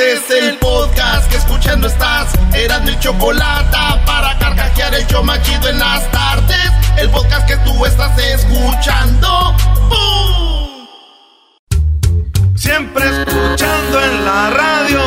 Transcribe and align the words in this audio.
Este 0.00 0.12
es 0.14 0.30
el 0.44 0.56
podcast 0.56 1.30
que 1.30 1.36
escuchando 1.36 1.86
estás. 1.86 2.32
Eran 2.54 2.84
mi 2.86 2.98
chocolate 3.00 3.76
para 4.06 4.38
carcajear 4.38 4.94
el 4.94 5.06
yo 5.08 5.22
machido 5.22 5.68
en 5.68 5.78
las 5.78 6.10
tardes. 6.10 6.72
El 6.96 7.10
podcast 7.10 7.46
que 7.46 7.56
tú 7.58 7.84
estás 7.84 8.16
escuchando. 8.18 9.54
¡Bum! 9.90 10.86
Siempre 12.56 13.04
escuchando 13.04 14.02
en 14.02 14.24
la 14.24 14.50
radio 14.50 15.00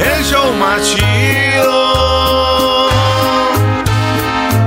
el 0.00 0.24
show 0.24 0.52
machido. 0.54 1.70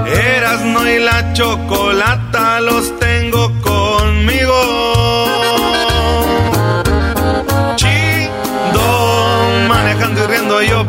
Erasno 0.08 0.90
y 0.90 1.00
la 1.00 1.34
chocolata 1.34 2.62
los 2.62 2.98
tengo 3.00 3.13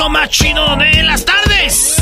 Show 0.00 0.08
más 0.08 0.30
chido 0.30 0.76
de 0.76 1.02
las 1.02 1.24
tardes. 1.26 1.96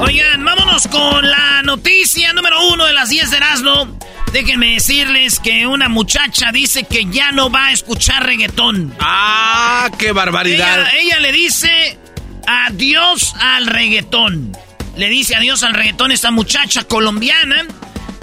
Oigan, 0.00 0.44
vámonos 0.44 0.88
con 0.88 1.30
la 1.30 1.62
noticia 1.62 2.32
número 2.32 2.68
uno 2.72 2.86
de 2.86 2.92
las 2.92 3.08
10 3.08 3.30
de 3.30 3.36
Erasmo. 3.36 3.98
Déjenme 4.32 4.74
decirles 4.74 5.38
que 5.38 5.66
una 5.68 5.88
muchacha 5.88 6.50
dice 6.52 6.84
que 6.84 7.04
ya 7.04 7.30
no 7.30 7.50
va 7.50 7.66
a 7.66 7.72
escuchar 7.72 8.24
reggaetón. 8.26 8.94
¡Ah, 8.98 9.90
qué 9.96 10.10
barbaridad! 10.10 10.88
Ella, 10.92 11.00
ella 11.00 11.20
le 11.20 11.32
dice 11.32 11.98
adiós 12.46 13.34
al 13.38 13.66
reggaetón. 13.66 14.56
Le 14.96 15.08
dice 15.08 15.36
adiós 15.36 15.62
al 15.62 15.74
reggaetón 15.74 16.10
esta 16.10 16.32
muchacha 16.32 16.82
colombiana. 16.82 17.64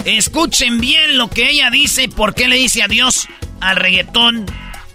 Escuchen 0.04 0.80
bien 0.80 1.16
lo 1.16 1.30
que 1.30 1.50
ella 1.50 1.70
dice, 1.70 2.08
por 2.08 2.34
qué 2.34 2.46
le 2.46 2.56
dice 2.56 2.82
adiós 2.82 3.26
al 3.60 3.76
reggaetón. 3.76 4.44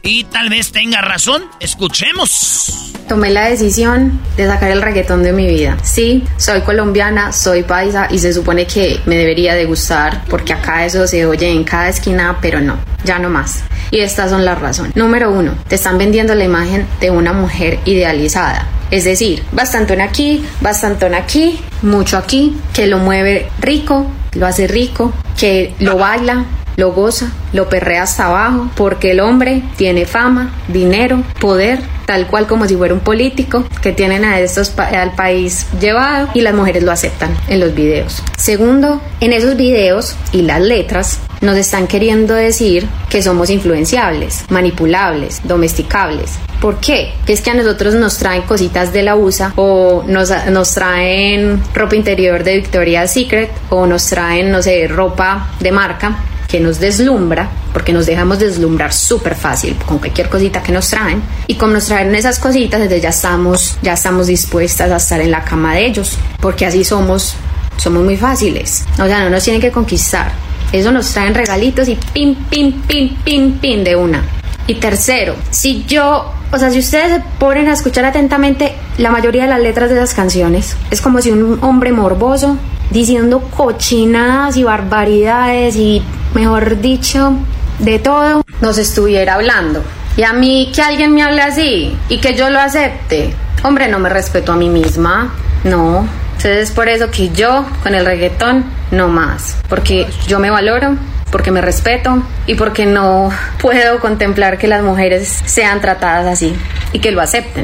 Y 0.05 0.25
tal 0.25 0.49
vez 0.49 0.73
tenga 0.73 1.01
razón. 1.01 1.43
Escuchemos. 1.61 2.91
Tomé 3.07 3.29
la 3.29 3.49
decisión 3.49 4.19
de 4.35 4.47
sacar 4.47 4.71
el 4.71 4.81
reggaetón 4.81 5.23
de 5.23 5.31
mi 5.31 5.47
vida. 5.47 5.77
Sí, 5.81 6.25
soy 6.35 6.59
colombiana, 6.61 7.31
soy 7.31 7.63
paisa 7.63 8.09
y 8.11 8.19
se 8.19 8.33
supone 8.33 8.67
que 8.67 8.99
me 9.05 9.15
debería 9.15 9.55
de 9.55 9.63
gustar 9.63 10.25
porque 10.29 10.51
acá 10.51 10.85
eso 10.85 11.07
se 11.07 11.25
oye 11.25 11.49
en 11.49 11.63
cada 11.63 11.87
esquina, 11.87 12.37
pero 12.41 12.59
no, 12.59 12.77
ya 13.05 13.17
no 13.17 13.29
más. 13.29 13.63
Y 13.91 13.99
estas 13.99 14.29
son 14.29 14.43
las 14.43 14.59
razones. 14.59 14.93
Número 14.97 15.31
uno, 15.31 15.55
te 15.69 15.75
están 15.75 15.97
vendiendo 15.97 16.35
la 16.35 16.43
imagen 16.43 16.85
de 16.99 17.09
una 17.09 17.31
mujer 17.31 17.79
idealizada. 17.85 18.67
Es 18.91 19.05
decir, 19.05 19.41
bastantón 19.53 20.01
aquí, 20.01 20.43
bastantón 20.59 21.15
aquí, 21.15 21.61
mucho 21.81 22.17
aquí, 22.17 22.57
que 22.73 22.87
lo 22.87 22.97
mueve 22.97 23.49
rico, 23.59 24.11
lo 24.33 24.47
hace 24.47 24.67
rico, 24.67 25.13
que 25.37 25.73
lo 25.79 25.97
baila, 25.97 26.45
lo 26.77 26.91
goza, 26.91 27.31
lo 27.53 27.69
perrea 27.69 28.03
hasta 28.03 28.25
abajo, 28.27 28.69
porque 28.75 29.11
el 29.11 29.19
hombre 29.19 29.61
tiene 29.77 30.05
fama, 30.05 30.53
dinero, 30.67 31.23
poder, 31.39 31.79
tal 32.05 32.27
cual 32.27 32.47
como 32.47 32.67
si 32.67 32.75
fuera 32.75 32.93
un 32.93 32.99
político, 32.99 33.63
que 33.81 33.91
tienen 33.91 34.25
a 34.25 34.39
estos 34.39 34.69
pa- 34.69 34.87
al 34.87 35.13
país 35.15 35.67
llevado 35.79 36.29
y 36.33 36.41
las 36.41 36.53
mujeres 36.53 36.83
lo 36.83 36.91
aceptan 36.91 37.35
en 37.47 37.59
los 37.59 37.73
videos. 37.75 38.23
Segundo, 38.37 39.01
en 39.19 39.33
esos 39.33 39.55
videos 39.55 40.15
y 40.31 40.41
las 40.41 40.61
letras 40.61 41.19
nos 41.41 41.57
están 41.57 41.87
queriendo 41.87 42.33
decir 42.33 42.87
que 43.09 43.21
somos 43.21 43.49
influenciables, 43.49 44.45
manipulables, 44.49 45.41
domesticables. 45.43 46.31
¿Por 46.61 46.77
qué? 46.79 47.13
Que 47.25 47.33
es 47.33 47.41
que 47.41 47.51
a 47.51 47.53
nosotros 47.55 47.93
nos 47.95 48.17
traen 48.17 48.43
cositas 48.43 48.93
de 48.93 49.03
la 49.03 49.15
USA 49.17 49.51
o 49.57 50.03
nos, 50.07 50.31
nos 50.49 50.73
traen 50.73 51.61
ropa 51.73 51.95
interior 51.97 52.43
de 52.45 52.55
Victoria's 52.55 53.11
Secret 53.13 53.51
o 53.69 53.85
nos 53.85 54.05
traen, 54.07 54.49
no 54.51 54.61
sé, 54.61 54.87
ropa 54.87 55.49
de 55.59 55.71
marca 55.73 56.15
que 56.53 56.59
nos 56.59 56.79
deslumbra, 56.79 57.49
porque 57.73 57.91
nos 57.91 58.05
dejamos 58.05 58.37
deslumbrar 58.37 58.93
súper 58.93 59.33
fácil 59.33 59.75
con 59.87 59.97
cualquier 59.97 60.29
cosita 60.29 60.61
que 60.61 60.71
nos 60.71 60.87
traen. 60.87 61.23
Y 61.47 61.55
como 61.55 61.73
nos 61.73 61.87
traen 61.87 62.13
esas 62.13 62.37
cositas, 62.37 62.79
entonces 62.79 63.01
ya 63.01 63.09
estamos, 63.09 63.79
ya 63.81 63.93
estamos 63.93 64.27
dispuestas 64.27 64.91
a 64.91 64.97
estar 64.97 65.19
en 65.19 65.31
la 65.31 65.43
cama 65.43 65.73
de 65.73 65.87
ellos, 65.87 66.15
porque 66.39 66.67
así 66.67 66.83
somos, 66.83 67.33
somos 67.77 68.03
muy 68.03 68.17
fáciles. 68.17 68.85
O 68.99 69.07
sea, 69.07 69.23
no 69.23 69.31
nos 69.31 69.43
tienen 69.43 69.63
que 69.63 69.71
conquistar. 69.71 70.31
Eso 70.71 70.91
nos 70.91 71.11
traen 71.11 71.33
regalitos 71.33 71.87
y 71.87 71.97
pin, 72.13 72.35
pin, 72.51 72.83
pin, 72.83 73.17
pin, 73.23 73.53
pin 73.53 73.83
de 73.83 73.95
una. 73.95 74.23
Y 74.67 74.75
tercero, 74.75 75.33
si 75.49 75.85
yo, 75.85 76.35
o 76.51 76.59
sea, 76.59 76.69
si 76.69 76.77
ustedes 76.77 77.15
se 77.15 77.23
ponen 77.39 77.67
a 77.67 77.73
escuchar 77.73 78.05
atentamente 78.05 78.75
la 78.99 79.09
mayoría 79.09 79.41
de 79.45 79.49
las 79.49 79.59
letras 79.59 79.89
de 79.89 79.95
esas 79.95 80.13
canciones, 80.13 80.77
es 80.91 81.01
como 81.01 81.19
si 81.19 81.31
un 81.31 81.57
hombre 81.63 81.91
morboso 81.91 82.59
diciendo 82.93 83.41
cochinadas 83.57 84.55
y 84.55 84.63
barbaridades 84.63 85.75
y, 85.75 86.01
mejor 86.33 86.79
dicho, 86.79 87.33
de 87.79 87.99
todo, 87.99 88.43
nos 88.61 88.77
estuviera 88.77 89.33
hablando. 89.33 89.83
Y 90.15 90.23
a 90.23 90.31
mí 90.31 90.71
que 90.73 90.81
alguien 90.81 91.13
me 91.13 91.23
hable 91.23 91.41
así 91.41 91.97
y 92.07 92.19
que 92.19 92.35
yo 92.35 92.49
lo 92.51 92.59
acepte, 92.59 93.33
hombre, 93.63 93.87
no 93.87 93.99
me 93.99 94.09
respeto 94.09 94.51
a 94.51 94.55
mí 94.55 94.69
misma, 94.69 95.33
no. 95.63 96.07
Entonces 96.37 96.69
es 96.69 96.71
por 96.71 96.87
eso 96.87 97.09
que 97.09 97.29
yo 97.29 97.65
con 97.81 97.95
el 97.95 98.05
reggaetón 98.05 98.65
no 98.91 99.07
más, 99.07 99.57
porque 99.69 100.07
yo 100.27 100.39
me 100.39 100.51
valoro, 100.51 100.95
porque 101.31 101.49
me 101.49 101.61
respeto 101.61 102.21
y 102.45 102.53
porque 102.53 102.85
no 102.85 103.31
puedo 103.59 103.99
contemplar 103.99 104.59
que 104.59 104.67
las 104.67 104.83
mujeres 104.83 105.41
sean 105.45 105.81
tratadas 105.81 106.27
así 106.27 106.53
y 106.91 106.99
que 106.99 107.11
lo 107.11 107.21
acepten. 107.21 107.63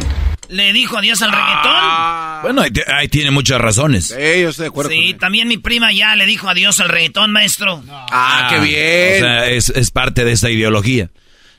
Le 0.49 0.73
dijo 0.73 0.97
adiós 0.97 1.21
al 1.21 1.31
reggaetón. 1.31 2.41
Bueno, 2.41 2.61
ahí, 2.63 2.71
te- 2.71 2.91
ahí 2.91 3.07
tiene 3.07 3.29
muchas 3.31 3.61
razones. 3.61 4.07
Sí, 4.07 4.41
yo 4.41 4.49
estoy 4.49 4.63
de 4.63 4.69
acuerdo 4.69 4.89
Sí, 4.91 5.13
también 5.13 5.47
mi 5.47 5.57
prima 5.57 5.91
ya 5.91 6.15
le 6.15 6.25
dijo 6.25 6.49
adiós 6.49 6.79
al 6.79 6.89
reggaetón, 6.89 7.31
maestro. 7.31 7.83
Ah, 8.11 8.47
qué 8.49 8.59
bien. 8.59 9.15
O 9.23 9.27
sea, 9.27 9.45
es, 9.47 9.69
es 9.69 9.91
parte 9.91 10.25
de 10.25 10.31
esta 10.31 10.49
ideología. 10.49 11.09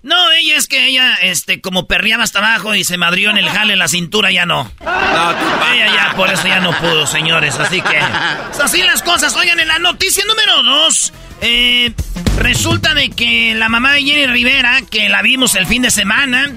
No, 0.03 0.17
ella 0.33 0.57
es 0.57 0.67
que 0.67 0.87
ella, 0.87 1.13
este, 1.23 1.61
como 1.61 1.87
perreaba 1.87 2.25
hasta 2.25 2.39
abajo 2.39 2.75
y 2.75 2.85
se 2.85 2.97
madrió 2.97 3.31
en 3.31 3.37
el 3.37 3.49
jale 3.51 3.75
en 3.75 3.79
la 3.79 3.87
cintura, 3.87 4.31
ya 4.33 4.47
no. 4.47 4.73
Ella 4.81 5.87
ya, 5.95 6.13
por 6.17 6.31
eso 6.31 6.49
ya 6.49 6.59
no 6.61 6.73
pudo, 6.79 7.07
señores. 7.07 7.57
Así 7.57 7.81
que, 7.83 7.97
es 8.53 8.61
así 8.61 8.83
las 8.83 9.03
cosas. 9.03 9.37
Oigan, 9.37 9.61
en 9.61 9.69
la 9.69 9.79
noticia 9.79 10.25
número 10.27 10.63
dos, 10.63 11.13
eh, 11.43 11.93
resulta 12.39 12.95
de 12.95 13.11
que 13.11 13.55
la 13.55 13.69
mamá 13.69 13.93
de 13.93 14.03
Jenny 14.03 14.27
Rivera, 14.27 14.81
que 14.91 15.09
la 15.11 15.21
vimos 15.23 15.55
el 15.55 15.67
fin 15.67 15.83
de 15.83 15.91
semana, 15.91 16.51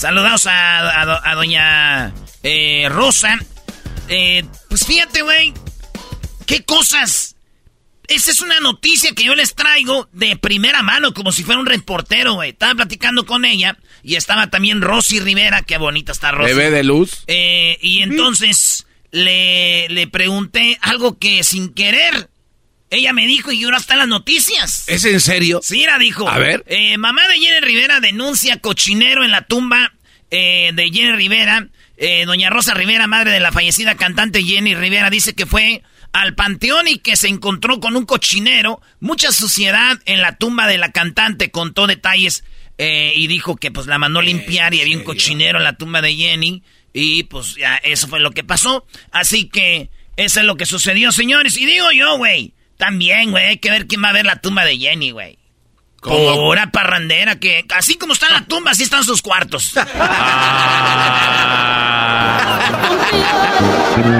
saludados 0.00 0.46
a, 0.46 1.00
a 1.02 1.04
do- 1.06 1.20
a 1.24 1.34
doña 1.34 2.12
eh, 2.42 2.86
Rosa, 2.90 3.38
eh, 4.08 4.44
Pues 4.68 4.84
fíjate, 4.86 5.22
güey. 5.22 5.52
¿Qué 6.46 6.64
cosas? 6.64 7.36
Esa 8.06 8.30
es 8.30 8.40
una 8.40 8.58
noticia 8.60 9.12
que 9.14 9.24
yo 9.24 9.34
les 9.34 9.54
traigo 9.54 10.08
de 10.12 10.36
primera 10.36 10.82
mano, 10.82 11.12
como 11.12 11.30
si 11.30 11.44
fuera 11.44 11.60
un 11.60 11.66
reportero, 11.66 12.34
güey. 12.34 12.50
Estaba 12.50 12.74
platicando 12.74 13.26
con 13.26 13.44
ella 13.44 13.76
y 14.02 14.14
estaba 14.14 14.46
también 14.48 14.80
Rosy 14.80 15.20
Rivera. 15.20 15.60
Qué 15.62 15.76
bonita 15.76 16.12
está 16.12 16.30
Rosy. 16.32 16.54
Bebé 16.54 16.70
de 16.70 16.84
luz. 16.84 17.24
Eh, 17.26 17.76
y 17.82 18.00
entonces 18.00 18.86
le, 19.10 19.88
le 19.90 20.06
pregunté 20.06 20.78
algo 20.80 21.18
que 21.18 21.44
sin 21.44 21.74
querer 21.74 22.30
ella 22.90 23.12
me 23.12 23.26
dijo 23.26 23.52
y 23.52 23.64
ahora 23.64 23.78
está 23.78 23.94
en 23.94 24.00
las 24.00 24.08
noticias. 24.08 24.88
¿Es 24.88 25.04
en 25.04 25.20
serio? 25.20 25.60
Sí, 25.62 25.84
la 25.84 25.98
dijo. 25.98 26.28
A 26.28 26.38
ver. 26.38 26.64
Eh, 26.66 26.96
mamá 26.96 27.26
de 27.28 27.34
Jenny 27.34 27.60
Rivera 27.60 28.00
denuncia 28.00 28.58
cochinero 28.58 29.24
en 29.24 29.30
la 29.30 29.42
tumba 29.42 29.92
eh, 30.30 30.70
de 30.74 30.90
Jenny 30.90 31.12
Rivera. 31.12 31.68
Eh, 31.96 32.24
doña 32.26 32.48
Rosa 32.50 32.74
Rivera, 32.74 33.06
madre 33.06 33.32
de 33.32 33.40
la 33.40 33.52
fallecida 33.52 33.96
cantante 33.96 34.42
Jenny 34.42 34.74
Rivera, 34.74 35.10
dice 35.10 35.34
que 35.34 35.46
fue 35.46 35.82
al 36.12 36.34
panteón 36.34 36.88
y 36.88 36.98
que 36.98 37.16
se 37.16 37.28
encontró 37.28 37.80
con 37.80 37.96
un 37.96 38.06
cochinero, 38.06 38.80
mucha 39.00 39.32
suciedad 39.32 39.98
en 40.06 40.22
la 40.22 40.36
tumba 40.36 40.66
de 40.66 40.78
la 40.78 40.92
cantante, 40.92 41.50
contó 41.50 41.86
detalles 41.86 42.44
y 42.78 43.26
dijo 43.26 43.56
que 43.56 43.72
pues 43.72 43.88
la 43.88 43.98
mandó 43.98 44.22
limpiar 44.22 44.72
y 44.72 44.80
había 44.80 44.96
un 44.96 45.02
cochinero 45.02 45.58
en 45.58 45.64
la 45.64 45.72
tumba 45.72 46.00
de 46.00 46.14
Jenny 46.14 46.62
y 46.92 47.24
pues 47.24 47.56
ya 47.56 47.76
eso 47.76 48.06
fue 48.06 48.20
lo 48.20 48.30
que 48.30 48.44
pasó. 48.44 48.86
Así 49.10 49.48
que 49.48 49.90
eso 50.16 50.40
es 50.40 50.46
lo 50.46 50.56
que 50.56 50.66
sucedió, 50.66 51.12
señores. 51.12 51.56
Y 51.56 51.66
digo 51.66 51.90
yo, 51.92 52.16
güey, 52.16 52.54
también, 52.78 53.30
güey, 53.32 53.44
hay 53.44 53.58
que 53.58 53.70
ver 53.70 53.86
quién 53.86 54.02
va 54.02 54.08
a 54.08 54.12
ver 54.14 54.24
la 54.24 54.36
tumba 54.40 54.64
de 54.64 54.78
Jenny, 54.78 55.10
güey. 55.10 55.36
Pura 56.00 56.70
parrandera 56.70 57.40
que 57.40 57.64
así 57.76 57.96
como 57.96 58.12
está 58.12 58.30
la 58.30 58.42
tumba, 58.46 58.70
así 58.70 58.84
están 58.84 59.02
sus 59.04 59.20
cuartos. 59.20 59.74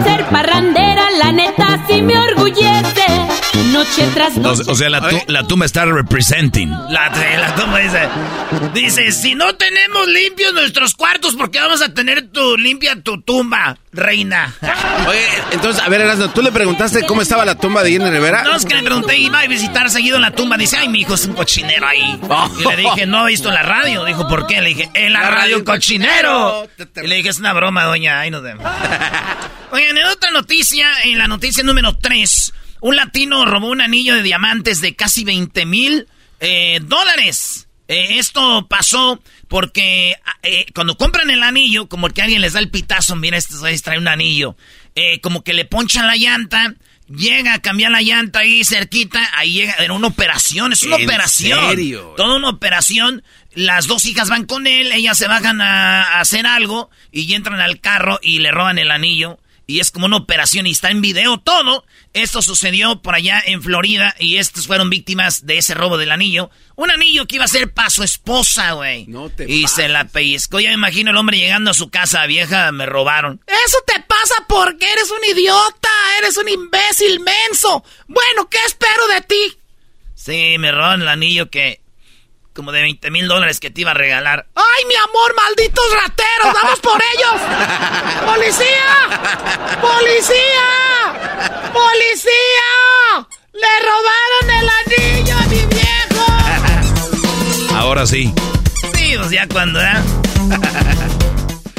Ser 0.05 0.25
parrandera, 0.27 1.11
la 1.19 1.33
neta, 1.33 1.85
sí 1.89 2.03
me 2.03 2.19
orgullece. 2.19 3.07
Noche 3.73 4.09
tras 4.15 4.37
noche. 4.37 4.63
O, 4.67 4.75
sea, 4.75 4.89
la, 4.91 5.09
tu- 5.09 5.21
la 5.33 5.45
tumba 5.47 5.67
está 5.67 5.85
representing. 5.85 6.71
La, 6.91 7.11
la 7.11 7.55
tumba 7.55 7.79
dice, 7.79 8.09
dice, 8.75 9.13
si 9.13 9.35
no 9.35 9.55
tenemos 9.55 10.09
limpios 10.09 10.53
nuestros 10.55 10.95
cuartos, 10.95 11.37
¿por 11.37 11.51
qué 11.51 11.61
vamos 11.61 11.83
a 11.83 11.93
tener 11.95 12.29
tu 12.33 12.57
limpia 12.57 13.01
tu 13.03 13.21
tumba, 13.23 13.77
reina? 13.93 14.55
Oye, 15.07 15.27
entonces, 15.53 15.83
a 15.83 15.89
ver, 15.89 16.01
Erasmo, 16.01 16.31
¿tú 16.31 16.43
le 16.43 16.53
preguntaste 16.53 17.05
cómo 17.07 17.23
estaba 17.23 17.45
la 17.45 17.55
tumba 17.55 17.83
de 17.83 17.93
Jenny 17.93 18.11
Rivera? 18.11 18.43
No, 18.43 18.57
es 18.57 18.65
que 18.65 18.75
le 18.75 18.83
pregunté, 18.83 19.17
iba 19.17 19.41
a 19.41 19.47
visitar 19.47 19.91
seguido 19.91 20.19
la 20.19 20.33
tumba. 20.33 20.57
Dice, 20.57 20.77
ay, 20.77 20.89
mi 20.89 21.01
hijo 21.01 21.15
es 21.15 21.25
un 21.27 21.35
cochinero 21.35 21.87
ahí. 21.87 22.19
Oh. 22.29 22.51
Y 22.59 22.65
le 22.65 22.77
dije, 22.77 23.07
no 23.07 23.27
he 23.27 23.31
visto 23.31 23.51
la 23.51 23.63
radio. 23.63 24.05
Dijo, 24.05 24.29
¿por 24.29 24.47
qué? 24.47 24.61
Le 24.61 24.71
dije, 24.71 24.91
en 24.95 25.13
la 25.13 25.31
radio 25.31 25.65
cochinero. 25.65 26.69
Y 27.03 27.07
le 27.07 27.17
dije, 27.17 27.31
es 27.31 27.39
una 27.39 27.53
broma, 27.53 27.85
doña. 27.85 28.21
Ahí 28.21 28.31
nos 28.31 28.43
vemos. 28.43 28.65
Oigan, 29.71 29.97
en 29.97 30.07
otra 30.07 30.31
noticia, 30.31 30.87
en 31.05 31.19
la 31.19 31.29
noticia 31.29 31.63
número 31.63 31.97
3, 31.97 32.53
un 32.81 32.97
latino 32.97 33.45
robó 33.45 33.69
un 33.69 33.81
anillo 33.81 34.15
de 34.15 34.23
diamantes 34.23 34.81
de 34.81 34.95
casi 34.95 35.25
20 35.25 35.67
mil 35.67 36.07
eh, 36.41 36.81
dólares. 36.83 37.69
Eh, 37.89 38.19
esto 38.19 38.67
pasó 38.69 39.21
porque 39.49 40.17
eh, 40.43 40.67
cuando 40.75 40.97
compran 40.97 41.31
el 41.31 41.43
anillo, 41.43 41.89
como 41.89 42.09
que 42.11 42.23
alguien 42.23 42.41
les 42.41 42.53
da 42.53 42.61
el 42.61 42.71
pitazo, 42.71 43.17
mira, 43.17 43.37
este 43.37 43.57
güeyes 43.57 43.83
trae 43.83 43.99
un 43.99 44.09
anillo, 44.09 44.57
eh, 44.95 45.21
como 45.21 45.43
que 45.43 45.55
le 45.55 45.65
ponchan 45.65 46.07
la 46.07 46.17
llanta, 46.17 46.75
llega 47.09 47.55
a 47.55 47.63
cambiar 47.63 47.91
la 47.91 48.03
llanta 48.03 48.41
ahí 48.41 48.63
cerquita, 48.65 49.27
ahí 49.35 49.53
llega, 49.53 49.75
era 49.79 49.95
una 49.95 50.09
operación, 50.09 50.73
es 50.73 50.83
una 50.83 50.97
¿En 50.97 51.05
operación. 51.05 51.71
serio? 51.71 52.15
Toda 52.17 52.37
una 52.37 52.51
operación. 52.51 53.23
Las 53.55 53.87
dos 53.87 54.05
hijas 54.05 54.29
van 54.29 54.45
con 54.45 54.67
él, 54.67 54.93
ellas 54.93 55.17
se 55.17 55.27
bajan 55.27 55.61
a, 55.63 56.03
a 56.03 56.21
hacer 56.21 56.47
algo 56.47 56.91
y 57.11 57.33
entran 57.35 57.61
al 57.61 57.81
carro 57.81 58.21
y 58.23 58.39
le 58.41 58.51
roban 58.51 58.79
el 58.79 58.91
anillo. 58.91 59.41
Y 59.71 59.81
es 59.81 59.91
como 59.91 60.07
una 60.07 60.17
operación 60.17 60.67
y 60.67 60.71
está 60.71 60.91
en 60.91 61.03
video 61.03 61.37
todo. 61.37 61.85
Esto 62.15 62.41
sucedió 62.41 63.03
por 63.03 63.15
allá 63.15 63.43
en 63.45 63.63
Florida 63.63 64.17
y 64.19 64.39
estos 64.39 64.67
fueron 64.67 64.89
víctimas 64.89 65.45
de 65.45 65.59
ese 65.59 65.75
robo 65.75 65.99
del 65.99 66.11
anillo. 66.11 66.51
Un 66.75 66.91
anillo 66.91 67.27
que 67.27 67.37
iba 67.37 67.45
a 67.45 67.49
ser 67.49 67.71
para 67.75 67.91
su 67.91 68.03
esposa, 68.03 68.73
güey. 68.73 69.05
No 69.09 69.29
te 69.29 69.45
y 69.45 69.69
se 69.69 69.89
la 69.89 70.07
pellizcó. 70.07 70.59
Ya 70.59 70.71
me 70.71 70.75
imagino 70.77 71.11
el 71.11 71.19
hombre 71.19 71.37
llegando 71.37 71.71
a 71.71 71.75
su 71.75 71.91
casa, 71.91 72.25
vieja, 72.25 72.73
me 72.73 72.87
robaron. 72.87 73.43
Eso 73.47 73.77
te 73.87 74.01
pasa 74.01 74.47
porque 74.49 74.91
eres 74.91 75.11
un 75.11 75.37
idiota, 75.37 75.91
eres 76.17 76.39
un 76.39 76.49
imbécil 76.49 77.21
menso. 77.21 77.85
Bueno, 78.07 78.49
¿qué 78.49 78.57
espero 78.65 79.07
de 79.15 79.21
ti? 79.21 79.59
Sí, 80.15 80.57
me 80.59 80.73
robaron 80.73 81.03
el 81.03 81.09
anillo 81.09 81.51
que... 81.51 81.83
Como 82.59 82.73
de 82.73 82.83
20 82.83 83.11
mil 83.13 83.29
dólares 83.29 83.61
que 83.61 83.71
te 83.71 83.83
iba 83.83 83.93
a 83.93 83.95
regalar. 83.95 84.49
¡Ay, 84.57 84.85
mi 84.89 84.97
amor, 84.97 85.33
malditos 85.37 85.85
rateros! 85.95 86.53
¡Vamos 86.61 86.81
por 86.81 87.01
ellos! 87.15 87.41
¡Policía! 88.27 89.07
¡Policía! 89.81 91.71
¡Policía! 91.73 93.29
¡Le 93.53 93.79
robaron 93.87 94.51
el 94.59 94.69
anillo 94.81 95.39
a 95.39 95.47
mi 95.47 95.65
viejo! 95.67 96.27
Ahora 97.77 98.05
sí. 98.09 98.35
Sí, 98.93 99.15
pues 99.17 99.31
ya 99.31 99.47
cuando, 99.47 99.81
¿eh? 99.81 99.93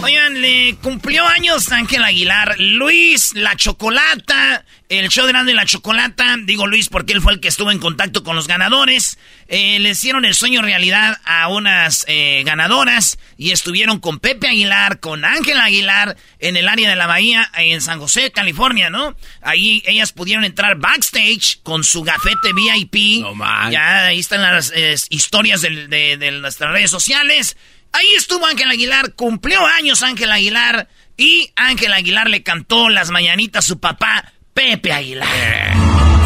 Oigan, 0.01 0.41
le 0.41 0.75
cumplió 0.81 1.27
años 1.27 1.71
Ángel 1.71 2.03
Aguilar. 2.03 2.55
Luis, 2.57 3.33
la 3.33 3.55
chocolata. 3.55 4.63
El 4.87 5.09
show 5.09 5.27
de 5.27 5.51
y 5.51 5.53
la 5.53 5.65
Chocolata. 5.65 6.35
Digo 6.41 6.65
Luis 6.65 6.89
porque 6.89 7.13
él 7.13 7.21
fue 7.21 7.33
el 7.33 7.39
que 7.39 7.47
estuvo 7.47 7.69
en 7.69 7.77
contacto 7.77 8.23
con 8.23 8.35
los 8.35 8.47
ganadores. 8.47 9.19
Eh, 9.47 9.77
le 9.77 9.91
hicieron 9.91 10.25
el 10.25 10.33
sueño 10.33 10.63
realidad 10.63 11.19
a 11.25 11.47
unas 11.49 12.05
eh, 12.07 12.41
ganadoras. 12.43 13.19
Y 13.37 13.51
estuvieron 13.51 13.99
con 13.99 14.19
Pepe 14.19 14.47
Aguilar, 14.47 14.99
con 14.99 15.25
Ángel 15.25 15.59
Aguilar, 15.59 16.17
en 16.39 16.57
el 16.57 16.67
área 16.67 16.89
de 16.89 16.95
la 16.95 17.05
bahía, 17.05 17.51
en 17.57 17.81
San 17.81 17.99
José, 17.99 18.31
California, 18.31 18.89
¿no? 18.89 19.15
Ahí 19.41 19.83
ellas 19.85 20.11
pudieron 20.11 20.43
entrar 20.43 20.77
backstage 20.77 21.59
con 21.61 21.83
su 21.83 22.01
gafete 22.01 22.53
VIP. 22.53 23.21
No 23.21 23.35
man. 23.35 23.71
Ya 23.71 24.05
ahí 24.05 24.19
están 24.19 24.41
las 24.41 24.71
eh, 24.75 24.95
historias 25.09 25.61
de, 25.61 26.17
de 26.17 26.31
nuestras 26.31 26.71
redes 26.71 26.89
sociales. 26.89 27.57
Ahí 27.91 28.13
estuvo 28.15 28.45
Ángel 28.45 28.69
Aguilar, 28.69 29.13
cumplió 29.13 29.65
años 29.65 30.03
Ángel 30.03 30.31
Aguilar 30.31 30.87
y 31.17 31.51
Ángel 31.55 31.93
Aguilar 31.93 32.29
le 32.29 32.43
cantó 32.43 32.89
las 32.89 33.09
mañanitas 33.09 33.65
a 33.65 33.67
su 33.67 33.79
papá, 33.79 34.33
Pepe 34.53 34.93
Aguilar. 34.93 36.18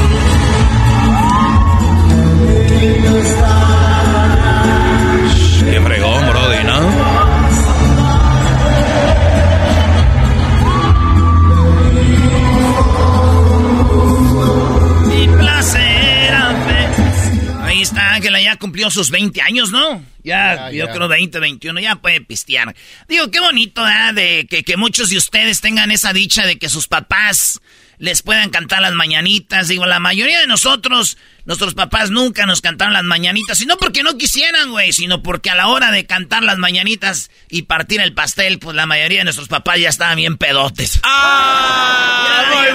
Ya 18.53 18.59
cumplió 18.59 18.89
sus 18.89 19.09
20 19.09 19.41
años, 19.41 19.71
¿no? 19.71 20.03
Ya, 20.23 20.71
yo 20.71 20.87
creo 20.89 21.07
20, 21.07 21.39
21, 21.39 21.79
ya 21.81 21.95
puede 21.97 22.21
pistear. 22.21 22.73
Digo, 23.07 23.29
qué 23.29 23.39
bonito, 23.39 23.85
¿eh? 23.87 24.13
De 24.13 24.47
que, 24.49 24.63
que 24.63 24.77
muchos 24.77 25.09
de 25.09 25.17
ustedes 25.17 25.59
tengan 25.59 25.91
esa 25.91 26.13
dicha 26.13 26.45
de 26.45 26.57
que 26.57 26.69
sus 26.69 26.87
papás 26.87 27.59
les 27.97 28.21
puedan 28.21 28.49
cantar 28.49 28.81
las 28.81 28.93
mañanitas. 28.93 29.67
Digo, 29.67 29.85
la 29.85 29.99
mayoría 29.99 30.39
de 30.39 30.47
nosotros, 30.47 31.17
nuestros 31.45 31.73
papás 31.73 32.09
nunca 32.09 32.45
nos 32.45 32.61
cantaron 32.61 32.93
las 32.93 33.03
mañanitas, 33.03 33.61
y 33.61 33.65
no 33.65 33.77
porque 33.77 34.03
no 34.03 34.17
quisieran, 34.17 34.71
güey, 34.71 34.93
sino 34.93 35.23
porque 35.23 35.49
a 35.49 35.55
la 35.55 35.67
hora 35.67 35.91
de 35.91 36.05
cantar 36.05 36.43
las 36.43 36.57
mañanitas 36.57 37.31
y 37.49 37.63
partir 37.63 38.01
el 38.01 38.13
pastel, 38.13 38.59
pues 38.59 38.75
la 38.75 38.85
mayoría 38.85 39.19
de 39.19 39.25
nuestros 39.25 39.47
papás 39.47 39.79
ya 39.79 39.89
estaban 39.89 40.17
bien 40.17 40.37
pedotes. 40.37 40.99
¡Ah! 41.03 42.43
¡Muy 42.53 42.73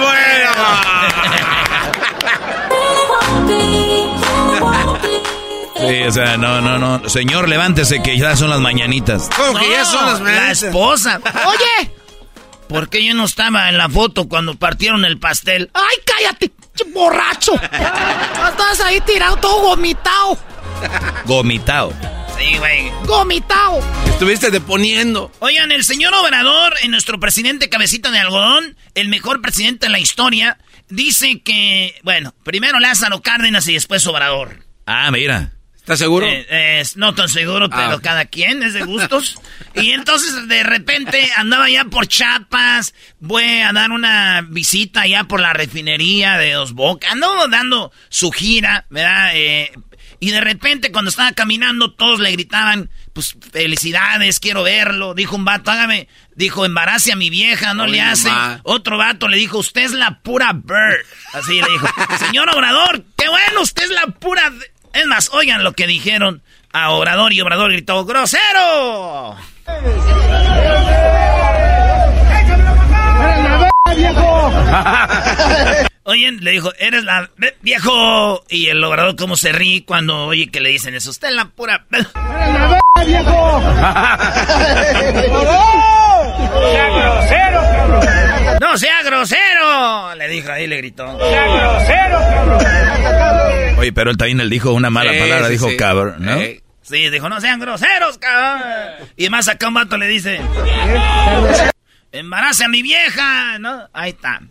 Sí, 5.89 6.03
o 6.03 6.11
sea, 6.11 6.37
no, 6.37 6.61
no, 6.61 6.77
no. 6.77 7.09
Señor, 7.09 7.47
levántese 7.49 8.01
que 8.01 8.17
ya 8.17 8.35
son 8.35 8.49
las 8.49 8.59
mañanitas. 8.59 9.29
¿Cómo 9.35 9.59
que 9.59 9.69
ya 9.69 9.85
son 9.85 10.05
las 10.05 10.21
la 10.21 10.51
esposa. 10.51 11.19
Oye, 11.47 11.91
¿por 12.67 12.89
qué 12.89 13.03
yo 13.05 13.13
no 13.13 13.25
estaba 13.25 13.69
en 13.69 13.77
la 13.77 13.89
foto 13.89 14.27
cuando 14.27 14.55
partieron 14.55 15.05
el 15.05 15.17
pastel? 15.19 15.69
¡Ay, 15.73 15.97
cállate, 16.05 16.51
ch- 16.75 16.93
borracho! 16.93 17.53
Estás 17.55 18.79
ahí 18.85 19.01
tirado 19.01 19.37
todo 19.37 19.61
gomitado. 19.69 20.37
Gomitao. 21.25 21.93
Sí, 22.37 22.57
güey. 22.57 22.89
Gomitado. 23.05 23.81
Estuviste 24.07 24.49
deponiendo. 24.49 25.31
Oigan, 25.39 25.71
el 25.71 25.83
señor 25.83 26.13
Obrador, 26.13 26.73
eh, 26.81 26.87
nuestro 26.87 27.19
presidente 27.19 27.67
cabecita 27.69 28.11
de 28.11 28.19
algodón, 28.19 28.77
el 28.95 29.09
mejor 29.09 29.41
presidente 29.41 29.87
de 29.87 29.91
la 29.91 29.99
historia, 29.99 30.57
dice 30.87 31.41
que, 31.41 31.95
bueno, 32.03 32.33
primero 32.43 32.79
Lázaro 32.79 33.21
Cárdenas 33.21 33.67
y 33.67 33.73
después 33.73 34.07
Obrador. 34.07 34.63
Ah, 34.85 35.11
mira. 35.11 35.51
¿Estás 35.89 35.99
seguro? 36.01 36.27
Eh, 36.27 36.45
eh, 36.51 36.83
no 36.97 37.15
tan 37.15 37.27
seguro, 37.29 37.67
pero 37.67 37.93
Ah. 37.93 37.99
cada 37.99 38.25
quien 38.25 38.61
es 38.61 38.75
de 38.75 38.83
gustos. 38.83 39.39
y 39.73 39.89
entonces 39.89 40.47
de 40.47 40.61
repente 40.61 41.31
andaba 41.35 41.67
ya 41.67 41.85
por 41.85 42.05
Chiapas, 42.07 42.93
voy 43.19 43.43
a 43.43 43.73
dar 43.73 43.89
una 43.89 44.45
visita 44.47 45.07
ya 45.07 45.23
por 45.23 45.39
la 45.39 45.51
refinería 45.53 46.37
de 46.37 46.51
Dos 46.53 46.73
Bocas, 46.73 47.11
andaba 47.11 47.47
dando 47.47 47.91
su 48.09 48.29
gira, 48.31 48.85
¿verdad? 48.91 49.31
Eh, 49.33 49.71
y 50.19 50.29
de 50.29 50.41
repente 50.41 50.91
cuando 50.91 51.09
estaba 51.09 51.31
caminando 51.31 51.91
todos 51.95 52.19
le 52.19 52.33
gritaban, 52.33 52.91
pues 53.13 53.35
felicidades, 53.51 54.39
quiero 54.39 54.61
verlo. 54.61 55.15
Dijo 55.15 55.37
un 55.37 55.45
vato, 55.45 55.71
hágame, 55.71 56.07
dijo, 56.35 56.65
embarace 56.65 57.13
a 57.13 57.15
mi 57.15 57.31
vieja, 57.31 57.73
no 57.73 57.87
le 57.87 57.99
hace. 58.01 58.29
Otro 58.61 58.99
vato 58.99 59.27
le 59.27 59.37
dijo, 59.37 59.57
usted 59.57 59.85
es 59.85 59.93
la 59.93 60.19
pura 60.19 60.53
bird. 60.53 61.03
Así 61.33 61.53
le 61.59 61.67
dijo, 61.71 61.87
señor 62.19 62.47
Obrador, 62.53 63.05
qué 63.17 63.27
bueno, 63.27 63.61
usted 63.61 63.85
es 63.85 63.89
la 63.89 64.05
pura... 64.05 64.53
Es 64.93 65.05
más, 65.05 65.29
oigan 65.33 65.63
lo 65.63 65.73
que 65.73 65.87
dijeron 65.87 66.41
a 66.71 66.91
Obrador 66.91 67.33
y 67.33 67.41
Obrador 67.41 67.71
gritó, 67.71 68.05
¡grosero! 68.05 69.35
viejo! 73.95 74.51
Oye, 76.03 76.31
le 76.31 76.51
dijo, 76.51 76.71
eres 76.79 77.03
la 77.03 77.29
viejo. 77.61 78.43
Y 78.49 78.67
el 78.67 78.79
logrador 78.79 79.15
cómo 79.15 79.35
se 79.35 79.51
ríe 79.51 79.85
cuando 79.85 80.25
oye 80.25 80.49
que 80.49 80.59
le 80.59 80.69
dicen 80.69 80.95
eso. 80.95 81.11
Usted 81.11 81.29
es 81.29 81.35
la 81.35 81.45
pura. 81.45 81.85
¡Eres 81.91 82.07
la 82.95 83.03
viejo! 83.05 83.61
¡Sea 86.71 86.89
grosero, 86.89 87.61
cabrón! 87.61 88.57
¡No 88.61 88.77
sea 88.77 89.03
grosero! 89.03 90.15
Le 90.15 90.27
dijo 90.27 90.51
ahí, 90.51 90.67
le 90.67 90.77
gritó. 90.77 91.17
¡Sea 91.19 91.47
grosero, 91.47 92.19
cabrón! 92.29 93.79
Oye, 93.79 93.93
pero 93.93 94.11
él 94.11 94.17
también 94.17 94.41
él 94.41 94.49
dijo 94.49 94.73
una 94.73 94.89
mala 94.89 95.11
palabra, 95.11 95.47
dijo 95.47 95.67
cabrón, 95.77 96.15
¿no? 96.19 96.37
Sí, 96.81 97.09
dijo, 97.09 97.29
no 97.29 97.39
sean 97.39 97.59
groseros, 97.59 98.17
cabrón. 98.17 98.63
Y 99.15 99.29
más 99.29 99.47
acá 99.47 99.67
un 99.67 99.75
vato 99.75 99.97
le 99.97 100.07
dice... 100.07 100.41
Embarace 102.11 102.65
a 102.65 102.67
mi 102.67 102.81
vieja, 102.81 103.59
¿no? 103.59 103.87
Ahí 103.93 104.09
está. 104.09 104.41